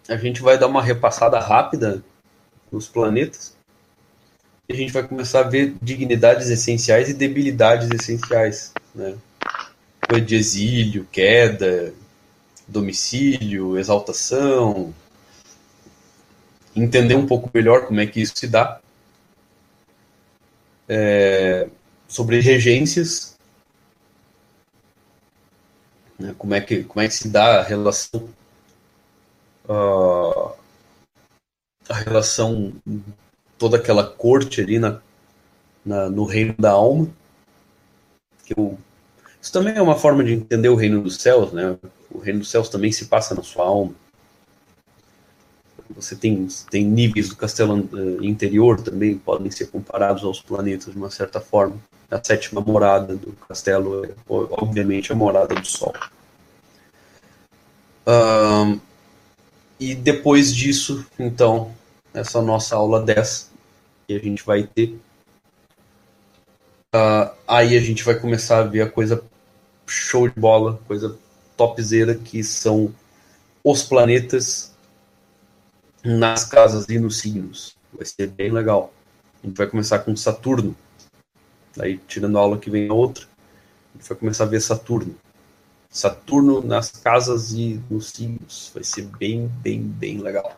A 0.08 0.18
gente 0.18 0.42
vai 0.42 0.58
dar 0.58 0.68
uma 0.68 0.84
repassada 0.84 1.40
rápida 1.40 2.04
nos 2.72 2.88
planetas. 2.88 3.56
e 4.68 4.74
a 4.74 4.76
gente 4.76 4.92
vai 4.92 5.08
começar 5.08 5.40
a 5.40 5.50
ver 5.50 5.76
dignidades 5.82 6.50
essenciais 6.50 7.10
e 7.10 7.14
debilidades 7.14 7.90
essenciais, 7.92 8.74
né? 8.94 9.16
Coisa 10.08 10.26
de 10.26 10.36
exílio, 10.36 11.08
queda, 11.12 11.94
domicílio, 12.68 13.78
exaltação, 13.78 14.94
entender 16.76 17.16
um 17.16 17.26
pouco 17.26 17.50
melhor 17.54 17.86
como 17.86 18.00
é 18.00 18.06
que 18.06 18.22
isso 18.22 18.34
se 18.36 18.48
dá, 18.48 18.80
é, 20.90 21.70
sobre 22.10 22.42
regências, 22.42 23.38
né, 26.18 26.36
como, 26.38 26.54
é 26.56 26.60
que, 26.60 26.84
como 26.84 27.02
é 27.02 27.08
que 27.08 27.14
se 27.14 27.30
dá 27.30 27.60
a 27.60 27.64
relação, 27.64 28.28
uh, 29.70 30.54
a 31.88 31.94
relação, 31.94 32.74
toda 33.58 33.78
aquela 33.78 34.04
corte 34.04 34.60
ali 34.60 34.80
na, 34.80 35.00
na, 35.86 36.10
no 36.10 36.26
reino 36.26 36.56
da 36.58 36.72
alma, 36.72 37.08
que 38.44 38.54
eu, 38.58 38.78
isso 39.40 39.54
também 39.54 39.76
é 39.76 39.82
uma 39.82 39.96
forma 39.96 40.24
de 40.24 40.34
entender 40.34 40.70
o 40.70 40.76
reino 40.76 41.02
dos 41.02 41.22
céus, 41.22 41.54
né? 41.54 41.78
O 42.12 42.18
reino 42.18 42.40
dos 42.40 42.50
céus 42.50 42.68
também 42.68 42.92
se 42.92 43.06
passa 43.06 43.36
na 43.36 43.44
sua 43.44 43.66
alma. 43.66 43.94
Você 45.92 46.16
tem, 46.16 46.48
tem 46.70 46.86
níveis 46.86 47.30
do 47.30 47.36
castelo 47.36 47.76
uh, 47.76 48.24
interior 48.24 48.82
também, 48.82 49.18
podem 49.18 49.50
ser 49.50 49.68
comparados 49.68 50.24
aos 50.24 50.42
planetas 50.42 50.92
de 50.92 50.98
uma 50.98 51.10
certa 51.10 51.40
forma. 51.40 51.80
A 52.10 52.24
sétima 52.24 52.62
morada 52.62 53.16
do 53.16 53.34
castelo 53.48 54.06
é, 54.06 54.14
obviamente, 54.28 55.12
a 55.12 55.16
morada 55.16 55.54
do 55.54 55.68
Sol. 55.68 55.94
Uh, 58.08 58.80
e 59.80 59.94
depois 59.94 60.54
disso, 60.54 61.06
então, 61.20 61.74
essa 62.14 62.42
nossa 62.42 62.76
aula 62.76 63.02
10, 63.02 63.52
que 64.08 64.16
a 64.16 64.20
gente 64.20 64.44
vai 64.44 64.64
ter, 64.64 65.00
uh, 66.96 67.32
aí 67.48 67.78
a 67.78 67.80
gente 67.80 68.04
vai 68.04 68.16
começar 68.16 68.60
a 68.60 68.64
ver 68.64 68.82
a 68.82 68.90
coisa 68.90 69.24
show 69.86 70.28
de 70.28 70.40
bola, 70.40 70.80
coisa 70.88 71.18
topzera, 71.56 72.16
que 72.16 72.44
são 72.44 72.94
os 73.64 73.84
planetas 73.84 74.74
nas 76.04 76.44
casas 76.46 76.88
e 76.90 76.98
nos 76.98 77.20
signos. 77.20 77.76
Vai 77.94 78.06
ser 78.06 78.28
bem 78.28 78.52
legal. 78.52 78.94
A 79.44 79.48
gente 79.48 79.58
vai 79.58 79.68
começar 79.68 80.00
com 80.00 80.16
Saturno. 80.16 80.76
Aí, 81.78 81.98
tirando 82.08 82.38
a 82.38 82.42
aula 82.42 82.58
que 82.58 82.70
vem 82.70 82.90
a 82.90 82.94
outra, 82.94 83.26
a 83.94 83.98
gente 83.98 84.10
vai 84.10 84.18
começar 84.18 84.46
a 84.46 84.48
ver 84.48 84.62
Saturno. 84.62 85.16
Saturno 85.90 86.62
nas 86.62 86.92
casas 86.92 87.52
e 87.52 87.82
nos 87.90 88.10
signos. 88.10 88.72
Vai 88.74 88.84
ser 88.84 89.04
bem, 89.04 89.48
bem, 89.48 89.82
bem 89.82 90.20
legal. 90.20 90.58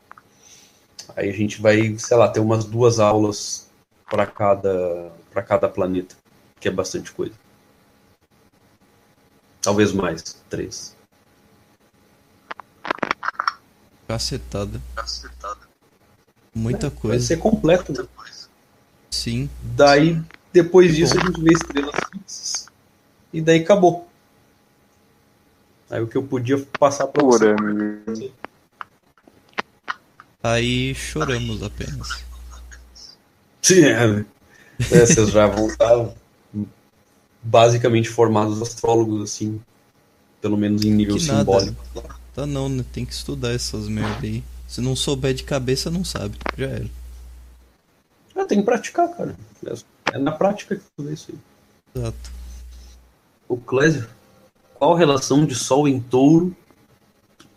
Aí 1.16 1.30
a 1.30 1.34
gente 1.34 1.62
vai, 1.62 1.98
sei 1.98 2.18
lá, 2.18 2.28
ter 2.28 2.40
umas 2.40 2.66
duas 2.66 3.00
aulas 3.00 3.70
para 4.10 4.26
cada, 4.26 5.12
para 5.32 5.42
cada 5.42 5.70
planeta, 5.70 6.16
que 6.60 6.68
é 6.68 6.72
bastante 6.72 7.12
coisa. 7.12 7.34
Talvez 9.62 9.94
mais, 9.94 10.42
três. 10.50 10.96
Cacetada. 14.08 14.82
Cacetada. 14.96 15.62
Muita 16.54 16.88
é, 16.88 16.90
coisa. 16.90 17.18
Vai 17.18 17.20
ser 17.26 17.38
completo 17.38 17.94
depois. 17.94 18.50
Sim. 19.10 19.50
Daí, 19.62 20.22
depois 20.54 20.96
disso, 20.96 21.18
a 21.18 21.26
gente 21.26 21.42
vê 21.42 21.54
estrelas 21.54 21.96
fixas. 22.12 22.66
E 23.34 23.42
daí 23.42 23.60
acabou. 23.60 24.08
Aí 25.90 26.02
o 26.02 26.08
que 26.08 26.18
eu 26.18 26.24
podia 26.24 26.58
passar 26.80 27.08
para 27.08 27.24
você. 27.24 27.56
Aí 30.44 30.96
choramos 30.96 31.62
apenas. 31.64 32.24
Sim, 33.62 33.86
é. 33.86 34.26
é 34.80 35.06
vocês 35.06 35.30
já 35.30 35.48
vão 35.48 35.68
estar 35.68 36.14
basicamente 37.42 38.10
formados 38.10 38.62
astrólogos, 38.62 39.22
assim. 39.22 39.62
Pelo 40.42 40.58
menos 40.58 40.84
em 40.84 40.92
nível 40.92 41.16
que 41.16 41.22
simbólico. 41.22 41.82
Nada. 41.96 42.10
Tá 42.34 42.46
não, 42.46 42.68
né? 42.68 42.84
Tem 42.92 43.06
que 43.06 43.14
estudar 43.14 43.52
essas 43.52 43.88
merda 43.88 44.26
aí. 44.26 44.44
Se 44.68 44.82
não 44.82 44.96
souber 44.96 45.34
de 45.34 45.44
cabeça, 45.44 45.92
não 45.92 46.04
sabe. 46.04 46.38
Já 46.58 46.68
era. 46.68 46.90
Ah, 48.36 48.46
tem 48.46 48.60
que 48.60 48.66
praticar, 48.66 49.10
cara. 49.10 49.36
É 49.66 49.74
na 50.20 50.32
prática 50.32 50.76
que 50.76 50.84
tu 50.96 51.04
vê 51.04 51.14
isso 51.14 51.32
aí. 51.32 51.40
Exato. 51.96 52.32
O 53.48 53.58
Clésio, 53.58 54.08
qual 54.76 54.96
a 54.96 54.98
relação 54.98 55.46
de 55.46 55.56
Sol 55.56 55.88
em 55.88 56.00
touro 56.00 56.56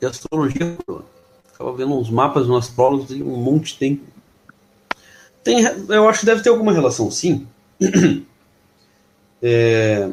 e 0.01 0.07
astrologia? 0.07 0.77
Tava 1.57 1.73
vendo 1.73 1.99
uns 1.99 2.11
mapas, 2.11 2.49
umas 2.49 2.69
provas 2.69 3.11
e 3.11 3.23
um 3.23 3.37
monte 3.37 3.79
tem. 3.79 4.03
Tem, 5.43 5.61
eu 5.89 6.09
acho 6.09 6.21
que 6.21 6.27
deve 6.27 6.43
ter 6.43 6.49
alguma 6.49 6.73
relação, 6.73 7.11
sim. 7.11 7.47
É, 9.47 10.11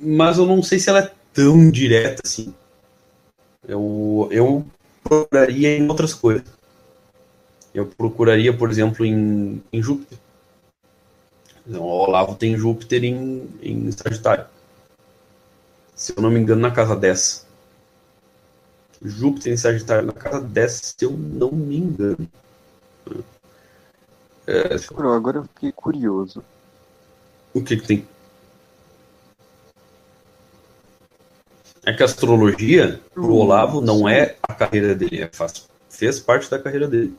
mas 0.00 0.36
eu 0.36 0.44
não 0.44 0.64
sei 0.64 0.80
se 0.80 0.90
ela 0.90 0.98
é 0.98 1.12
tão 1.32 1.70
direta 1.70 2.22
assim. 2.24 2.52
Eu, 3.68 4.28
eu 4.32 4.66
procuraria 5.04 5.76
em 5.76 5.88
outras 5.88 6.12
coisas. 6.12 6.44
Eu 7.72 7.86
procuraria, 7.86 8.52
por 8.52 8.68
exemplo, 8.68 9.06
em, 9.06 9.62
em 9.72 9.80
Júpiter. 9.80 10.18
Então, 11.68 11.82
o 11.82 11.86
Olavo 11.86 12.34
tem 12.34 12.56
Júpiter 12.56 13.04
em, 13.04 13.46
em 13.60 13.92
Sagitário. 13.92 14.46
Se 15.94 16.16
eu 16.16 16.22
não 16.22 16.30
me 16.30 16.40
engano, 16.40 16.62
na 16.62 16.70
casa 16.70 16.96
10. 16.96 17.46
Júpiter 19.02 19.52
em 19.52 19.56
Sagitário 19.56 20.06
na 20.06 20.14
casa 20.14 20.40
10, 20.40 20.72
se 20.72 21.04
eu 21.04 21.10
não 21.10 21.52
me 21.52 21.76
engano. 21.76 22.28
É, 24.46 24.76
agora 24.96 25.38
eu 25.38 25.44
fiquei 25.44 25.70
curioso. 25.70 26.42
O 27.52 27.62
que, 27.62 27.76
que 27.76 27.86
tem? 27.86 28.08
É 31.84 31.92
que 31.92 32.02
a 32.02 32.06
astrologia, 32.06 33.00
pro 33.12 33.34
Olavo, 33.34 33.80
não 33.82 34.08
é 34.08 34.36
a 34.42 34.54
carreira 34.54 34.94
dele, 34.94 35.22
é, 35.22 35.30
faz, 35.30 35.68
fez 35.90 36.18
parte 36.18 36.50
da 36.50 36.58
carreira 36.58 36.88
dele. 36.88 37.14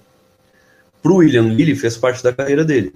Pro 1.03 1.17
William 1.17 1.43
Lilly, 1.43 1.75
fez 1.75 1.97
parte 1.97 2.23
da 2.23 2.33
carreira 2.33 2.65
dele. 2.65 2.95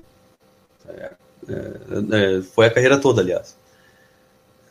É, 0.87 1.13
é, 1.49 2.37
é 2.37 2.41
foi 2.41 2.67
a 2.67 2.71
carreira 2.71 2.99
toda, 2.99 3.21
aliás. 3.21 3.55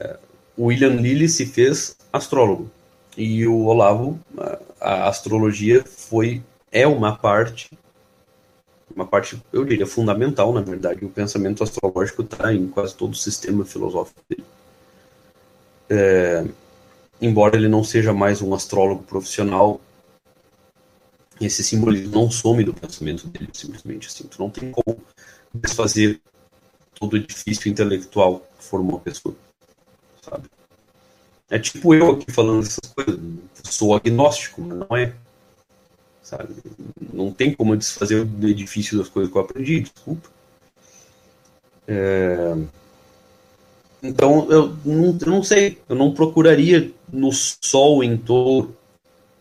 É, 0.00 0.16
William 0.58 0.96
Lilly 0.96 1.28
se 1.28 1.46
fez 1.46 1.96
astrólogo. 2.12 2.70
E 3.16 3.46
o 3.46 3.64
Olavo, 3.64 4.18
a, 4.38 4.58
a 4.80 5.08
astrologia 5.08 5.84
foi 5.84 6.42
é 6.70 6.86
uma 6.86 7.16
parte 7.16 7.70
uma 8.94 9.06
parte, 9.06 9.42
eu 9.52 9.64
diria, 9.64 9.86
fundamental, 9.86 10.52
na 10.52 10.60
verdade. 10.60 11.04
O 11.04 11.08
pensamento 11.08 11.62
astrológico 11.62 12.22
está 12.22 12.52
em 12.52 12.68
quase 12.68 12.94
todo 12.94 13.12
o 13.12 13.16
sistema 13.16 13.64
filosófico 13.64 14.20
dele. 14.28 14.44
É, 15.88 16.44
embora 17.20 17.56
ele 17.56 17.68
não 17.68 17.82
seja 17.82 18.12
mais 18.12 18.42
um 18.42 18.54
astrólogo 18.54 19.02
profissional, 19.02 19.80
esse 21.40 21.64
simbolismo 21.64 22.14
não 22.14 22.30
some 22.30 22.62
do 22.62 22.74
pensamento 22.74 23.26
dele, 23.26 23.48
simplesmente 23.52 24.08
assim. 24.08 24.24
Tu 24.24 24.38
não 24.38 24.50
tem 24.50 24.70
como 24.70 25.00
desfazer 25.54 26.20
todo 27.02 27.16
edifício 27.16 27.68
intelectual 27.68 28.46
que 28.56 28.64
formou 28.64 28.98
a 28.98 29.00
pessoa, 29.00 29.34
sabe? 30.20 30.48
É 31.50 31.58
tipo 31.58 31.94
eu 31.94 32.12
aqui 32.12 32.30
falando 32.30 32.62
essas 32.62 32.92
coisas. 32.94 33.20
Sou 33.64 33.94
agnóstico, 33.94 34.62
mas 34.62 34.78
não 34.78 34.96
é. 34.96 35.12
Sabe? 36.22 36.54
Não 37.12 37.32
tem 37.32 37.52
como 37.52 37.76
desfazer 37.76 38.24
o 38.24 38.46
edifício 38.46 38.96
das 38.96 39.08
coisas 39.08 39.30
que 39.30 39.36
eu 39.36 39.42
aprendi, 39.42 39.80
desculpa. 39.80 40.28
É... 41.88 42.54
Então, 44.02 44.50
eu 44.50 44.76
não, 44.84 45.18
eu 45.20 45.26
não 45.26 45.42
sei, 45.42 45.78
eu 45.88 45.96
não 45.96 46.14
procuraria 46.14 46.92
no 47.12 47.30
Sol 47.32 48.02
em 48.02 48.16
touro, 48.16 48.76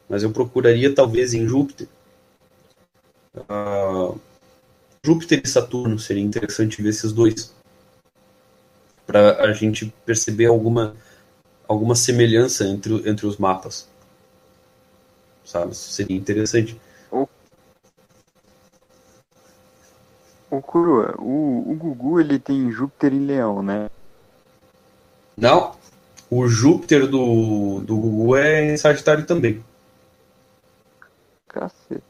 mas 0.09 0.23
eu 0.23 0.31
procuraria 0.31 0.93
talvez 0.93 1.33
em 1.33 1.47
Júpiter. 1.47 1.87
Uh, 3.35 4.19
Júpiter 5.03 5.41
e 5.43 5.47
Saturno 5.47 5.97
seria 5.97 6.21
interessante 6.21 6.79
ver 6.81 6.89
esses 6.89 7.11
dois. 7.11 7.53
Para 9.07 9.43
a 9.43 9.51
gente 9.51 9.91
perceber 10.05 10.45
alguma, 10.45 10.95
alguma 11.67 11.95
semelhança 11.95 12.65
entre, 12.65 13.09
entre 13.09 13.25
os 13.25 13.37
mapas. 13.37 13.89
Sabe? 15.43 15.71
Isso 15.71 15.91
seria 15.91 16.15
interessante. 16.15 16.79
O, 17.11 17.27
o 20.51 20.61
Kurua, 20.61 21.15
o, 21.17 21.71
o 21.71 21.75
Gugu 21.75 22.19
ele 22.19 22.37
tem 22.37 22.71
Júpiter 22.71 23.11
em 23.11 23.25
Leão, 23.25 23.63
né? 23.63 23.89
Não, 25.35 25.75
o 26.29 26.47
Júpiter 26.47 27.07
do, 27.07 27.79
do 27.79 27.97
Gugu 27.97 28.35
é 28.35 28.73
em 28.73 28.77
Sagitário 28.77 29.25
também. 29.25 29.63
Caceta. 31.47 32.03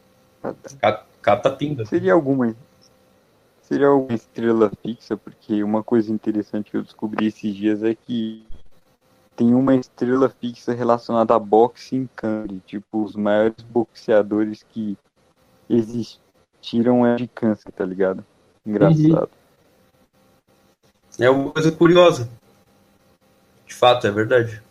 Catatinga. 1.22 1.86
Seria 1.86 2.12
alguma. 2.12 2.54
Seria 3.72 3.88
alguma 3.88 4.14
estrela 4.14 4.70
fixa, 4.82 5.16
porque 5.16 5.64
uma 5.64 5.82
coisa 5.82 6.12
interessante 6.12 6.72
que 6.72 6.76
eu 6.76 6.82
descobri 6.82 7.28
esses 7.28 7.56
dias 7.56 7.82
é 7.82 7.96
que 7.96 8.46
tem 9.34 9.54
uma 9.54 9.74
estrela 9.74 10.28
fixa 10.28 10.74
relacionada 10.74 11.34
a 11.34 11.40
boxe 11.40 11.96
em 11.96 12.06
câncer. 12.14 12.60
Tipo, 12.66 13.02
os 13.02 13.16
maiores 13.16 13.64
boxeadores 13.64 14.62
que 14.62 14.98
existiram 15.70 17.08
é 17.08 17.16
de 17.16 17.30
câncer, 17.30 17.72
tá 17.72 17.86
ligado? 17.86 18.26
Engraçado. 18.66 19.30
É 21.18 21.30
uma 21.30 21.52
coisa 21.52 21.72
curiosa. 21.72 22.30
De 23.66 23.74
fato, 23.74 24.06
é 24.06 24.12
verdade. 24.12 24.62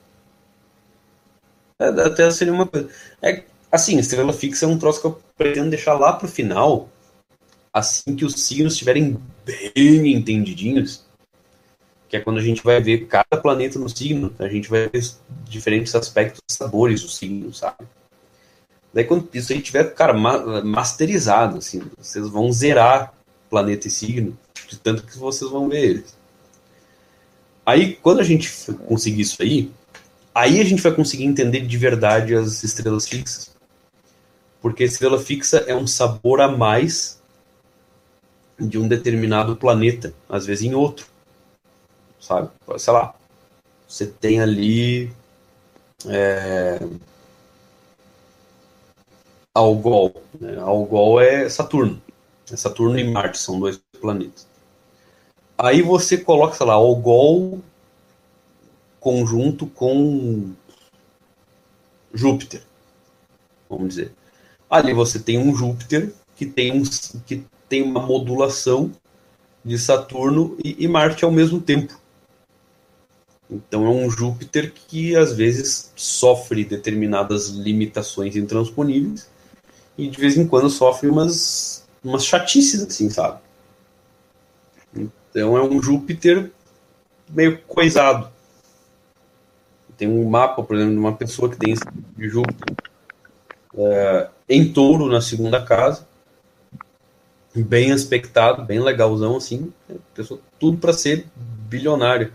É, 1.78 1.86
até 1.86 2.30
seria 2.30 2.52
uma 2.52 2.66
coisa. 2.66 2.90
É, 3.22 3.44
assim, 3.72 3.98
estrela 3.98 4.34
fixa 4.34 4.66
é 4.66 4.68
um 4.68 4.78
troço 4.78 5.00
que 5.00 5.06
eu 5.06 5.18
pretendo 5.38 5.70
deixar 5.70 5.94
lá 5.94 6.12
pro 6.12 6.28
final. 6.28 6.86
Assim 7.72 8.16
que 8.16 8.24
os 8.24 8.34
signos 8.34 8.72
estiverem 8.72 9.18
bem 9.44 10.12
entendidinhos. 10.14 11.04
Que 12.08 12.16
é 12.16 12.20
quando 12.20 12.38
a 12.38 12.42
gente 12.42 12.62
vai 12.64 12.80
ver 12.80 13.06
cada 13.06 13.40
planeta 13.40 13.78
no 13.78 13.88
signo. 13.88 14.34
A 14.38 14.48
gente 14.48 14.68
vai 14.68 14.88
ver 14.88 15.08
diferentes 15.44 15.94
aspectos, 15.94 16.40
sabores 16.48 17.02
do 17.02 17.08
signo, 17.08 17.54
sabe? 17.54 17.86
Daí 18.92 19.04
quando 19.04 19.28
isso 19.32 19.52
aí 19.52 19.62
tiver, 19.62 19.94
cara, 19.94 20.12
masterizado, 20.64 21.58
assim, 21.58 21.80
vocês 21.96 22.28
vão 22.28 22.52
zerar 22.52 23.14
planeta 23.48 23.86
e 23.86 23.90
signo, 23.90 24.36
de 24.68 24.76
tanto 24.78 25.04
que 25.04 25.16
vocês 25.16 25.48
vão 25.50 25.68
ver 25.68 25.84
eles. 25.84 26.18
Aí, 27.64 27.94
quando 27.94 28.20
a 28.20 28.24
gente 28.24 28.50
conseguir 28.86 29.22
isso 29.22 29.40
aí, 29.40 29.70
aí 30.34 30.60
a 30.60 30.64
gente 30.64 30.82
vai 30.82 30.92
conseguir 30.92 31.24
entender 31.24 31.60
de 31.60 31.76
verdade 31.76 32.34
as 32.34 32.64
estrelas 32.64 33.08
fixas. 33.08 33.54
Porque 34.60 34.82
estrela 34.82 35.20
fixa 35.20 35.58
é 35.68 35.74
um 35.74 35.86
sabor 35.86 36.40
a 36.40 36.48
mais 36.48 37.19
de 38.60 38.78
um 38.78 38.86
determinado 38.86 39.56
planeta, 39.56 40.14
às 40.28 40.46
vezes 40.46 40.64
em 40.64 40.74
outro. 40.74 41.06
Sabe? 42.20 42.50
Sei 42.78 42.92
lá. 42.92 43.14
Você 43.88 44.06
tem 44.06 44.40
ali. 44.40 45.10
É, 46.06 46.78
Algol. 49.54 50.22
Né? 50.40 50.58
Algol 50.58 51.20
é 51.20 51.48
Saturno. 51.48 52.00
É 52.50 52.56
Saturno 52.56 52.98
e 52.98 53.10
Marte 53.10 53.38
são 53.38 53.58
dois 53.58 53.80
planetas. 54.00 54.46
Aí 55.58 55.82
você 55.82 56.16
coloca, 56.16 56.56
sei 56.56 56.66
lá, 56.66 56.74
Algol 56.74 57.60
conjunto 58.98 59.66
com 59.66 60.52
Júpiter. 62.12 62.62
Vamos 63.68 63.88
dizer. 63.88 64.12
Ali 64.68 64.92
você 64.92 65.18
tem 65.18 65.38
um 65.38 65.54
Júpiter 65.54 66.12
que 66.36 66.46
tem, 66.46 66.72
um, 66.72 66.82
que 67.26 67.44
tem 67.70 67.82
uma 67.82 68.00
modulação 68.00 68.90
de 69.64 69.78
Saturno 69.78 70.58
e, 70.62 70.84
e 70.84 70.88
Marte 70.88 71.24
ao 71.24 71.30
mesmo 71.30 71.60
tempo. 71.60 71.98
Então 73.48 73.86
é 73.86 73.88
um 73.88 74.10
Júpiter 74.10 74.72
que 74.72 75.16
às 75.16 75.32
vezes 75.32 75.92
sofre 75.94 76.64
determinadas 76.64 77.48
limitações 77.48 78.36
intransponíveis 78.36 79.30
e 79.96 80.08
de 80.08 80.20
vez 80.20 80.36
em 80.36 80.46
quando 80.46 80.68
sofre 80.68 81.08
umas, 81.08 81.86
umas 82.02 82.24
chatices, 82.24 82.82
assim, 82.82 83.08
sabe? 83.08 83.40
Então 84.94 85.56
é 85.56 85.62
um 85.62 85.80
Júpiter 85.80 86.50
meio 87.28 87.60
coisado. 87.62 88.30
Tem 89.96 90.08
um 90.08 90.28
mapa, 90.28 90.62
por 90.62 90.74
exemplo, 90.74 90.94
de 90.94 90.98
uma 90.98 91.14
pessoa 91.14 91.48
que 91.48 91.56
tem 91.56 91.74
de 92.16 92.28
Júpiter 92.28 92.74
é, 93.76 94.28
em 94.48 94.72
touro 94.72 95.06
na 95.06 95.20
segunda 95.20 95.62
casa, 95.62 96.08
bem 97.54 97.92
aspectado, 97.92 98.64
bem 98.64 98.80
legalzão, 98.80 99.36
assim, 99.36 99.72
pessoa, 100.14 100.40
tudo 100.58 100.78
para 100.78 100.92
ser 100.92 101.26
bilionário. 101.68 102.32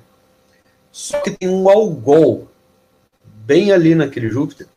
Só 0.92 1.19
que 1.19 1.32
tem 1.32 1.50
um 1.50 1.69
algol 1.69 2.48
bem 3.45 3.72
ali 3.72 3.95
naquele 3.95 4.30
Júpiter 4.30 4.68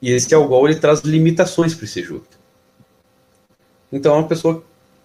e 0.00 0.12
esse 0.12 0.34
algol 0.34 0.68
ele 0.68 0.78
traz 0.78 1.00
limitações 1.00 1.74
para 1.74 1.84
esse 1.84 2.02
Júpiter. 2.02 2.38
Então 3.90 4.14
é 4.14 4.18
uma 4.18 4.28
pessoa 4.28 4.62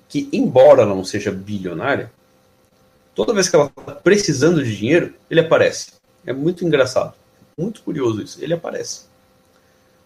que, 0.07 0.29
embora 0.31 0.81
ela 0.81 0.93
não 0.93 1.03
seja 1.03 1.31
bilionária, 1.31 2.11
toda 3.15 3.33
vez 3.33 3.47
que 3.47 3.55
ela 3.55 3.71
está 3.77 3.95
precisando 3.95 4.63
de 4.63 4.75
dinheiro, 4.75 5.13
ele 5.29 5.39
aparece. 5.39 5.93
É 6.25 6.33
muito 6.33 6.65
engraçado. 6.65 7.15
Muito 7.57 7.81
curioso 7.81 8.21
isso. 8.21 8.43
Ele 8.43 8.53
aparece. 8.53 9.05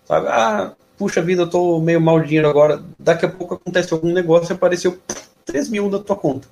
Sabe? 0.05 0.27
Ah, 0.27 0.75
puxa 0.97 1.21
vida, 1.21 1.43
eu 1.43 1.49
tô 1.49 1.79
meio 1.79 2.01
mal 2.01 2.19
de 2.19 2.27
dinheiro 2.27 2.49
agora. 2.49 2.83
Daqui 2.97 3.25
a 3.25 3.29
pouco 3.29 3.55
acontece 3.55 3.93
algum 3.93 4.11
negócio 4.11 4.51
e 4.51 4.55
apareceu 4.55 4.99
3 5.45 5.69
mil 5.69 5.89
na 5.89 5.99
tua 5.99 6.15
conta. 6.15 6.47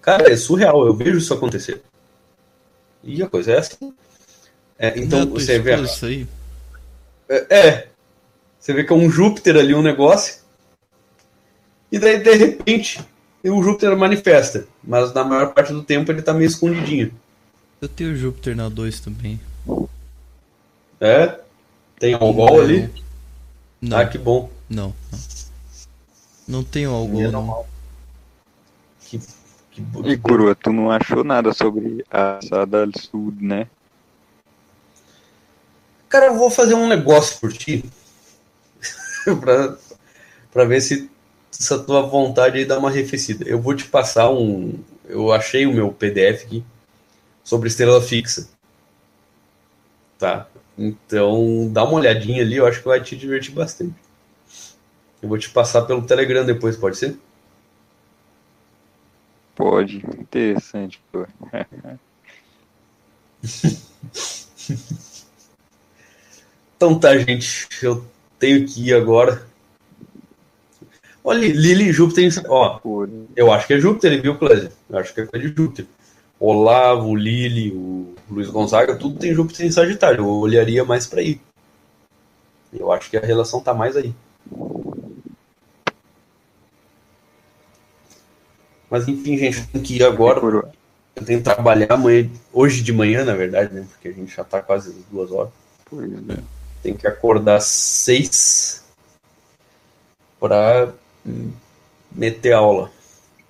Cara, 0.00 0.30
é 0.30 0.36
surreal. 0.36 0.86
Eu 0.86 0.94
vejo 0.94 1.18
isso 1.18 1.32
acontecer. 1.32 1.82
E 3.02 3.22
a 3.22 3.28
coisa 3.28 3.52
é 3.52 3.58
assim. 3.58 3.94
É, 4.78 4.98
então 4.98 5.26
você 5.26 5.58
vê. 5.58 5.74
Isso 5.82 6.06
aí. 6.06 6.26
É, 7.28 7.56
é. 7.56 7.88
Você 8.58 8.72
vê 8.72 8.84
que 8.84 8.92
é 8.92 8.96
um 8.96 9.10
Júpiter 9.10 9.56
ali, 9.56 9.74
um 9.74 9.82
negócio. 9.82 10.42
E 11.92 11.98
daí, 11.98 12.18
de 12.18 12.34
repente, 12.34 13.04
o 13.44 13.62
Júpiter 13.62 13.96
manifesta. 13.96 14.66
Mas 14.82 15.12
na 15.12 15.24
maior 15.24 15.52
parte 15.52 15.72
do 15.72 15.82
tempo 15.82 16.10
ele 16.10 16.22
tá 16.22 16.32
meio 16.32 16.48
escondidinho. 16.48 17.12
Eu 17.80 17.88
tenho 17.88 18.16
Júpiter 18.16 18.56
na 18.56 18.68
2 18.68 19.00
também. 19.00 19.40
É? 21.00 21.38
Tem 22.04 22.12
Algol 22.12 22.60
ali? 22.60 22.92
Não. 23.80 23.96
Ah, 23.96 24.04
que 24.04 24.18
bom. 24.18 24.50
Não, 24.68 24.94
não. 25.10 25.18
Não 26.46 26.62
tenho 26.62 26.90
Algol, 26.90 27.32
não. 27.32 27.64
Que, 29.00 29.18
que, 29.70 29.82
que 29.82 30.10
e 30.10 30.18
Coroa, 30.18 30.54
tu 30.54 30.70
não 30.70 30.90
achou 30.90 31.24
nada 31.24 31.54
sobre 31.54 32.04
a 32.10 32.40
Sada 32.46 32.86
Sud, 32.94 33.42
né? 33.42 33.68
Cara, 36.10 36.26
eu 36.26 36.36
vou 36.36 36.50
fazer 36.50 36.74
um 36.74 36.86
negócio 36.86 37.40
por 37.40 37.50
ti. 37.54 37.82
pra, 39.40 39.78
pra 40.52 40.64
ver 40.66 40.82
se 40.82 41.10
essa 41.58 41.78
tua 41.78 42.02
vontade 42.02 42.58
aí 42.58 42.66
dá 42.66 42.78
uma 42.78 42.90
arrefecida. 42.90 43.48
Eu 43.48 43.62
vou 43.62 43.74
te 43.74 43.86
passar 43.86 44.30
um. 44.30 44.74
Eu 45.06 45.32
achei 45.32 45.64
o 45.64 45.72
meu 45.72 45.90
PDF 45.90 46.44
aqui 46.44 46.62
sobre 47.42 47.68
estrela 47.68 48.02
fixa. 48.02 48.46
Tá? 50.18 50.46
Então, 50.76 51.68
dá 51.72 51.84
uma 51.84 51.94
olhadinha 51.94 52.42
ali, 52.42 52.56
eu 52.56 52.66
acho 52.66 52.80
que 52.80 52.88
vai 52.88 53.00
te 53.00 53.16
divertir 53.16 53.54
bastante. 53.54 53.94
Eu 55.22 55.28
vou 55.28 55.38
te 55.38 55.50
passar 55.50 55.82
pelo 55.82 56.06
Telegram 56.06 56.44
depois, 56.44 56.76
pode 56.76 56.96
ser? 56.96 57.16
Pode, 59.54 59.98
interessante. 60.18 61.00
Então 66.76 66.98
tá, 66.98 67.16
gente. 67.16 67.68
Eu 67.82 68.04
tenho 68.38 68.66
que 68.66 68.88
ir 68.88 68.94
agora. 68.94 69.46
Olha, 71.22 71.46
Lili 71.46 71.92
Júpiter. 71.92 72.30
Ó, 72.46 72.80
eu 73.34 73.50
acho 73.50 73.66
que 73.66 73.74
é 73.74 73.78
Júpiter, 73.78 74.20
viu, 74.20 74.36
Clésia? 74.36 74.72
Eu 74.90 74.98
acho 74.98 75.14
que 75.14 75.20
é 75.22 75.38
de 75.38 75.48
Júpiter. 75.48 75.86
Olavo, 76.46 77.16
Lili, 77.16 77.72
o 77.72 78.14
Luiz 78.28 78.50
Gonzaga, 78.50 78.96
tudo 78.96 79.18
tem 79.18 79.32
Júpiter 79.32 79.64
em 79.64 79.70
Sagitário. 79.70 80.24
Eu 80.24 80.28
olharia 80.28 80.84
mais 80.84 81.06
para 81.06 81.20
aí. 81.20 81.40
Eu 82.70 82.92
acho 82.92 83.08
que 83.08 83.16
a 83.16 83.20
relação 83.20 83.60
tá 83.60 83.72
mais 83.72 83.96
aí. 83.96 84.14
Mas 88.90 89.08
enfim, 89.08 89.38
gente, 89.38 89.66
tenho 89.68 89.82
que 89.82 89.96
ir 89.96 90.04
agora. 90.04 90.40
Eu 91.16 91.24
tenho 91.24 91.38
que 91.38 91.44
trabalhar 91.44 91.92
amanhã, 91.92 92.28
hoje 92.52 92.82
de 92.82 92.92
manhã, 92.92 93.24
na 93.24 93.34
verdade, 93.34 93.72
né? 93.72 93.86
Porque 93.90 94.08
a 94.08 94.12
gente 94.12 94.36
já 94.36 94.44
tá 94.44 94.60
quase 94.60 94.94
duas 95.10 95.32
horas. 95.32 95.50
Pois 95.86 96.12
é. 96.12 96.42
Tem 96.82 96.94
que 96.94 97.06
acordar 97.06 97.62
seis 97.62 98.84
para 100.38 100.92
meter 102.12 102.52
aula. 102.52 102.90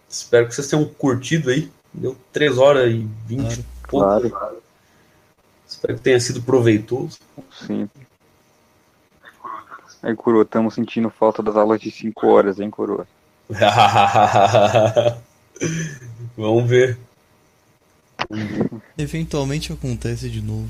Espero 0.09 0.47
que 0.47 0.55
vocês 0.55 0.69
tenham 0.69 0.85
curtido 0.85 1.51
aí. 1.51 1.69
Deu 1.95 2.17
3 2.33 2.59
horas 2.59 2.93
e 2.93 3.09
20 3.27 3.65
claro. 3.83 4.29
claro. 4.31 4.63
Espero 5.67 5.95
que 5.95 6.01
tenha 6.01 6.21
sido 6.21 6.43
proveitoso. 6.43 7.19
Sim. 7.67 7.89
Aí, 10.03 10.15
Coroa, 10.15 10.43
estamos 10.43 10.75
sentindo 10.75 11.09
falta 11.09 11.43
das 11.43 11.57
aulas 11.57 11.81
de 11.81 11.91
5 11.91 12.27
horas, 12.27 12.61
hein, 12.61 12.71
Coroa? 12.71 13.07
Vamos 16.37 16.69
ver. 16.69 16.99
Eventualmente 18.99 19.73
acontece 19.73 20.29
de 20.29 20.43
novo 20.43 20.69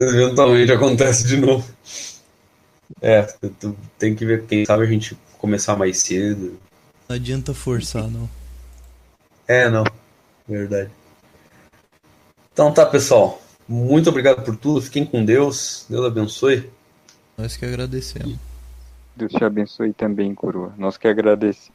eventualmente 0.00 0.72
acontece 0.72 1.26
de 1.26 1.36
novo. 1.36 1.64
É, 3.00 3.22
tu 3.60 3.76
tem 3.98 4.14
que 4.14 4.24
ver, 4.24 4.44
quem 4.44 4.64
sabe 4.64 4.84
a 4.84 4.86
gente 4.86 5.16
começar 5.38 5.76
mais 5.76 5.98
cedo. 5.98 6.58
Não 7.08 7.16
adianta 7.16 7.54
forçar, 7.54 8.08
não. 8.08 8.28
É, 9.46 9.68
não. 9.68 9.84
Verdade. 10.46 10.90
Então 12.52 12.72
tá, 12.72 12.86
pessoal. 12.86 13.40
Muito 13.68 14.10
obrigado 14.10 14.44
por 14.44 14.56
tudo. 14.56 14.80
Fiquem 14.80 15.04
com 15.04 15.24
Deus. 15.24 15.86
Deus 15.88 16.04
abençoe. 16.04 16.70
Nós 17.36 17.56
que 17.56 17.64
agradecemos. 17.64 18.36
Deus 19.16 19.32
te 19.32 19.44
abençoe 19.44 19.92
também, 19.92 20.34
coroa. 20.34 20.72
Nós 20.76 20.96
que 20.96 21.08
agradecemos. 21.08 21.72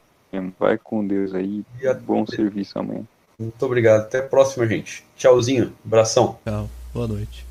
Vai 0.58 0.78
com 0.78 1.06
Deus 1.06 1.34
aí. 1.34 1.64
E 1.80 1.94
Bom 1.94 2.24
serviço 2.24 2.78
amanhã. 2.78 3.02
Muito 3.38 3.66
obrigado. 3.66 4.02
Até 4.02 4.18
a 4.18 4.22
próxima, 4.22 4.66
gente. 4.66 5.04
Tchauzinho. 5.16 5.72
Abração. 5.84 6.38
Tchau. 6.44 6.70
Boa 6.94 7.08
noite. 7.08 7.49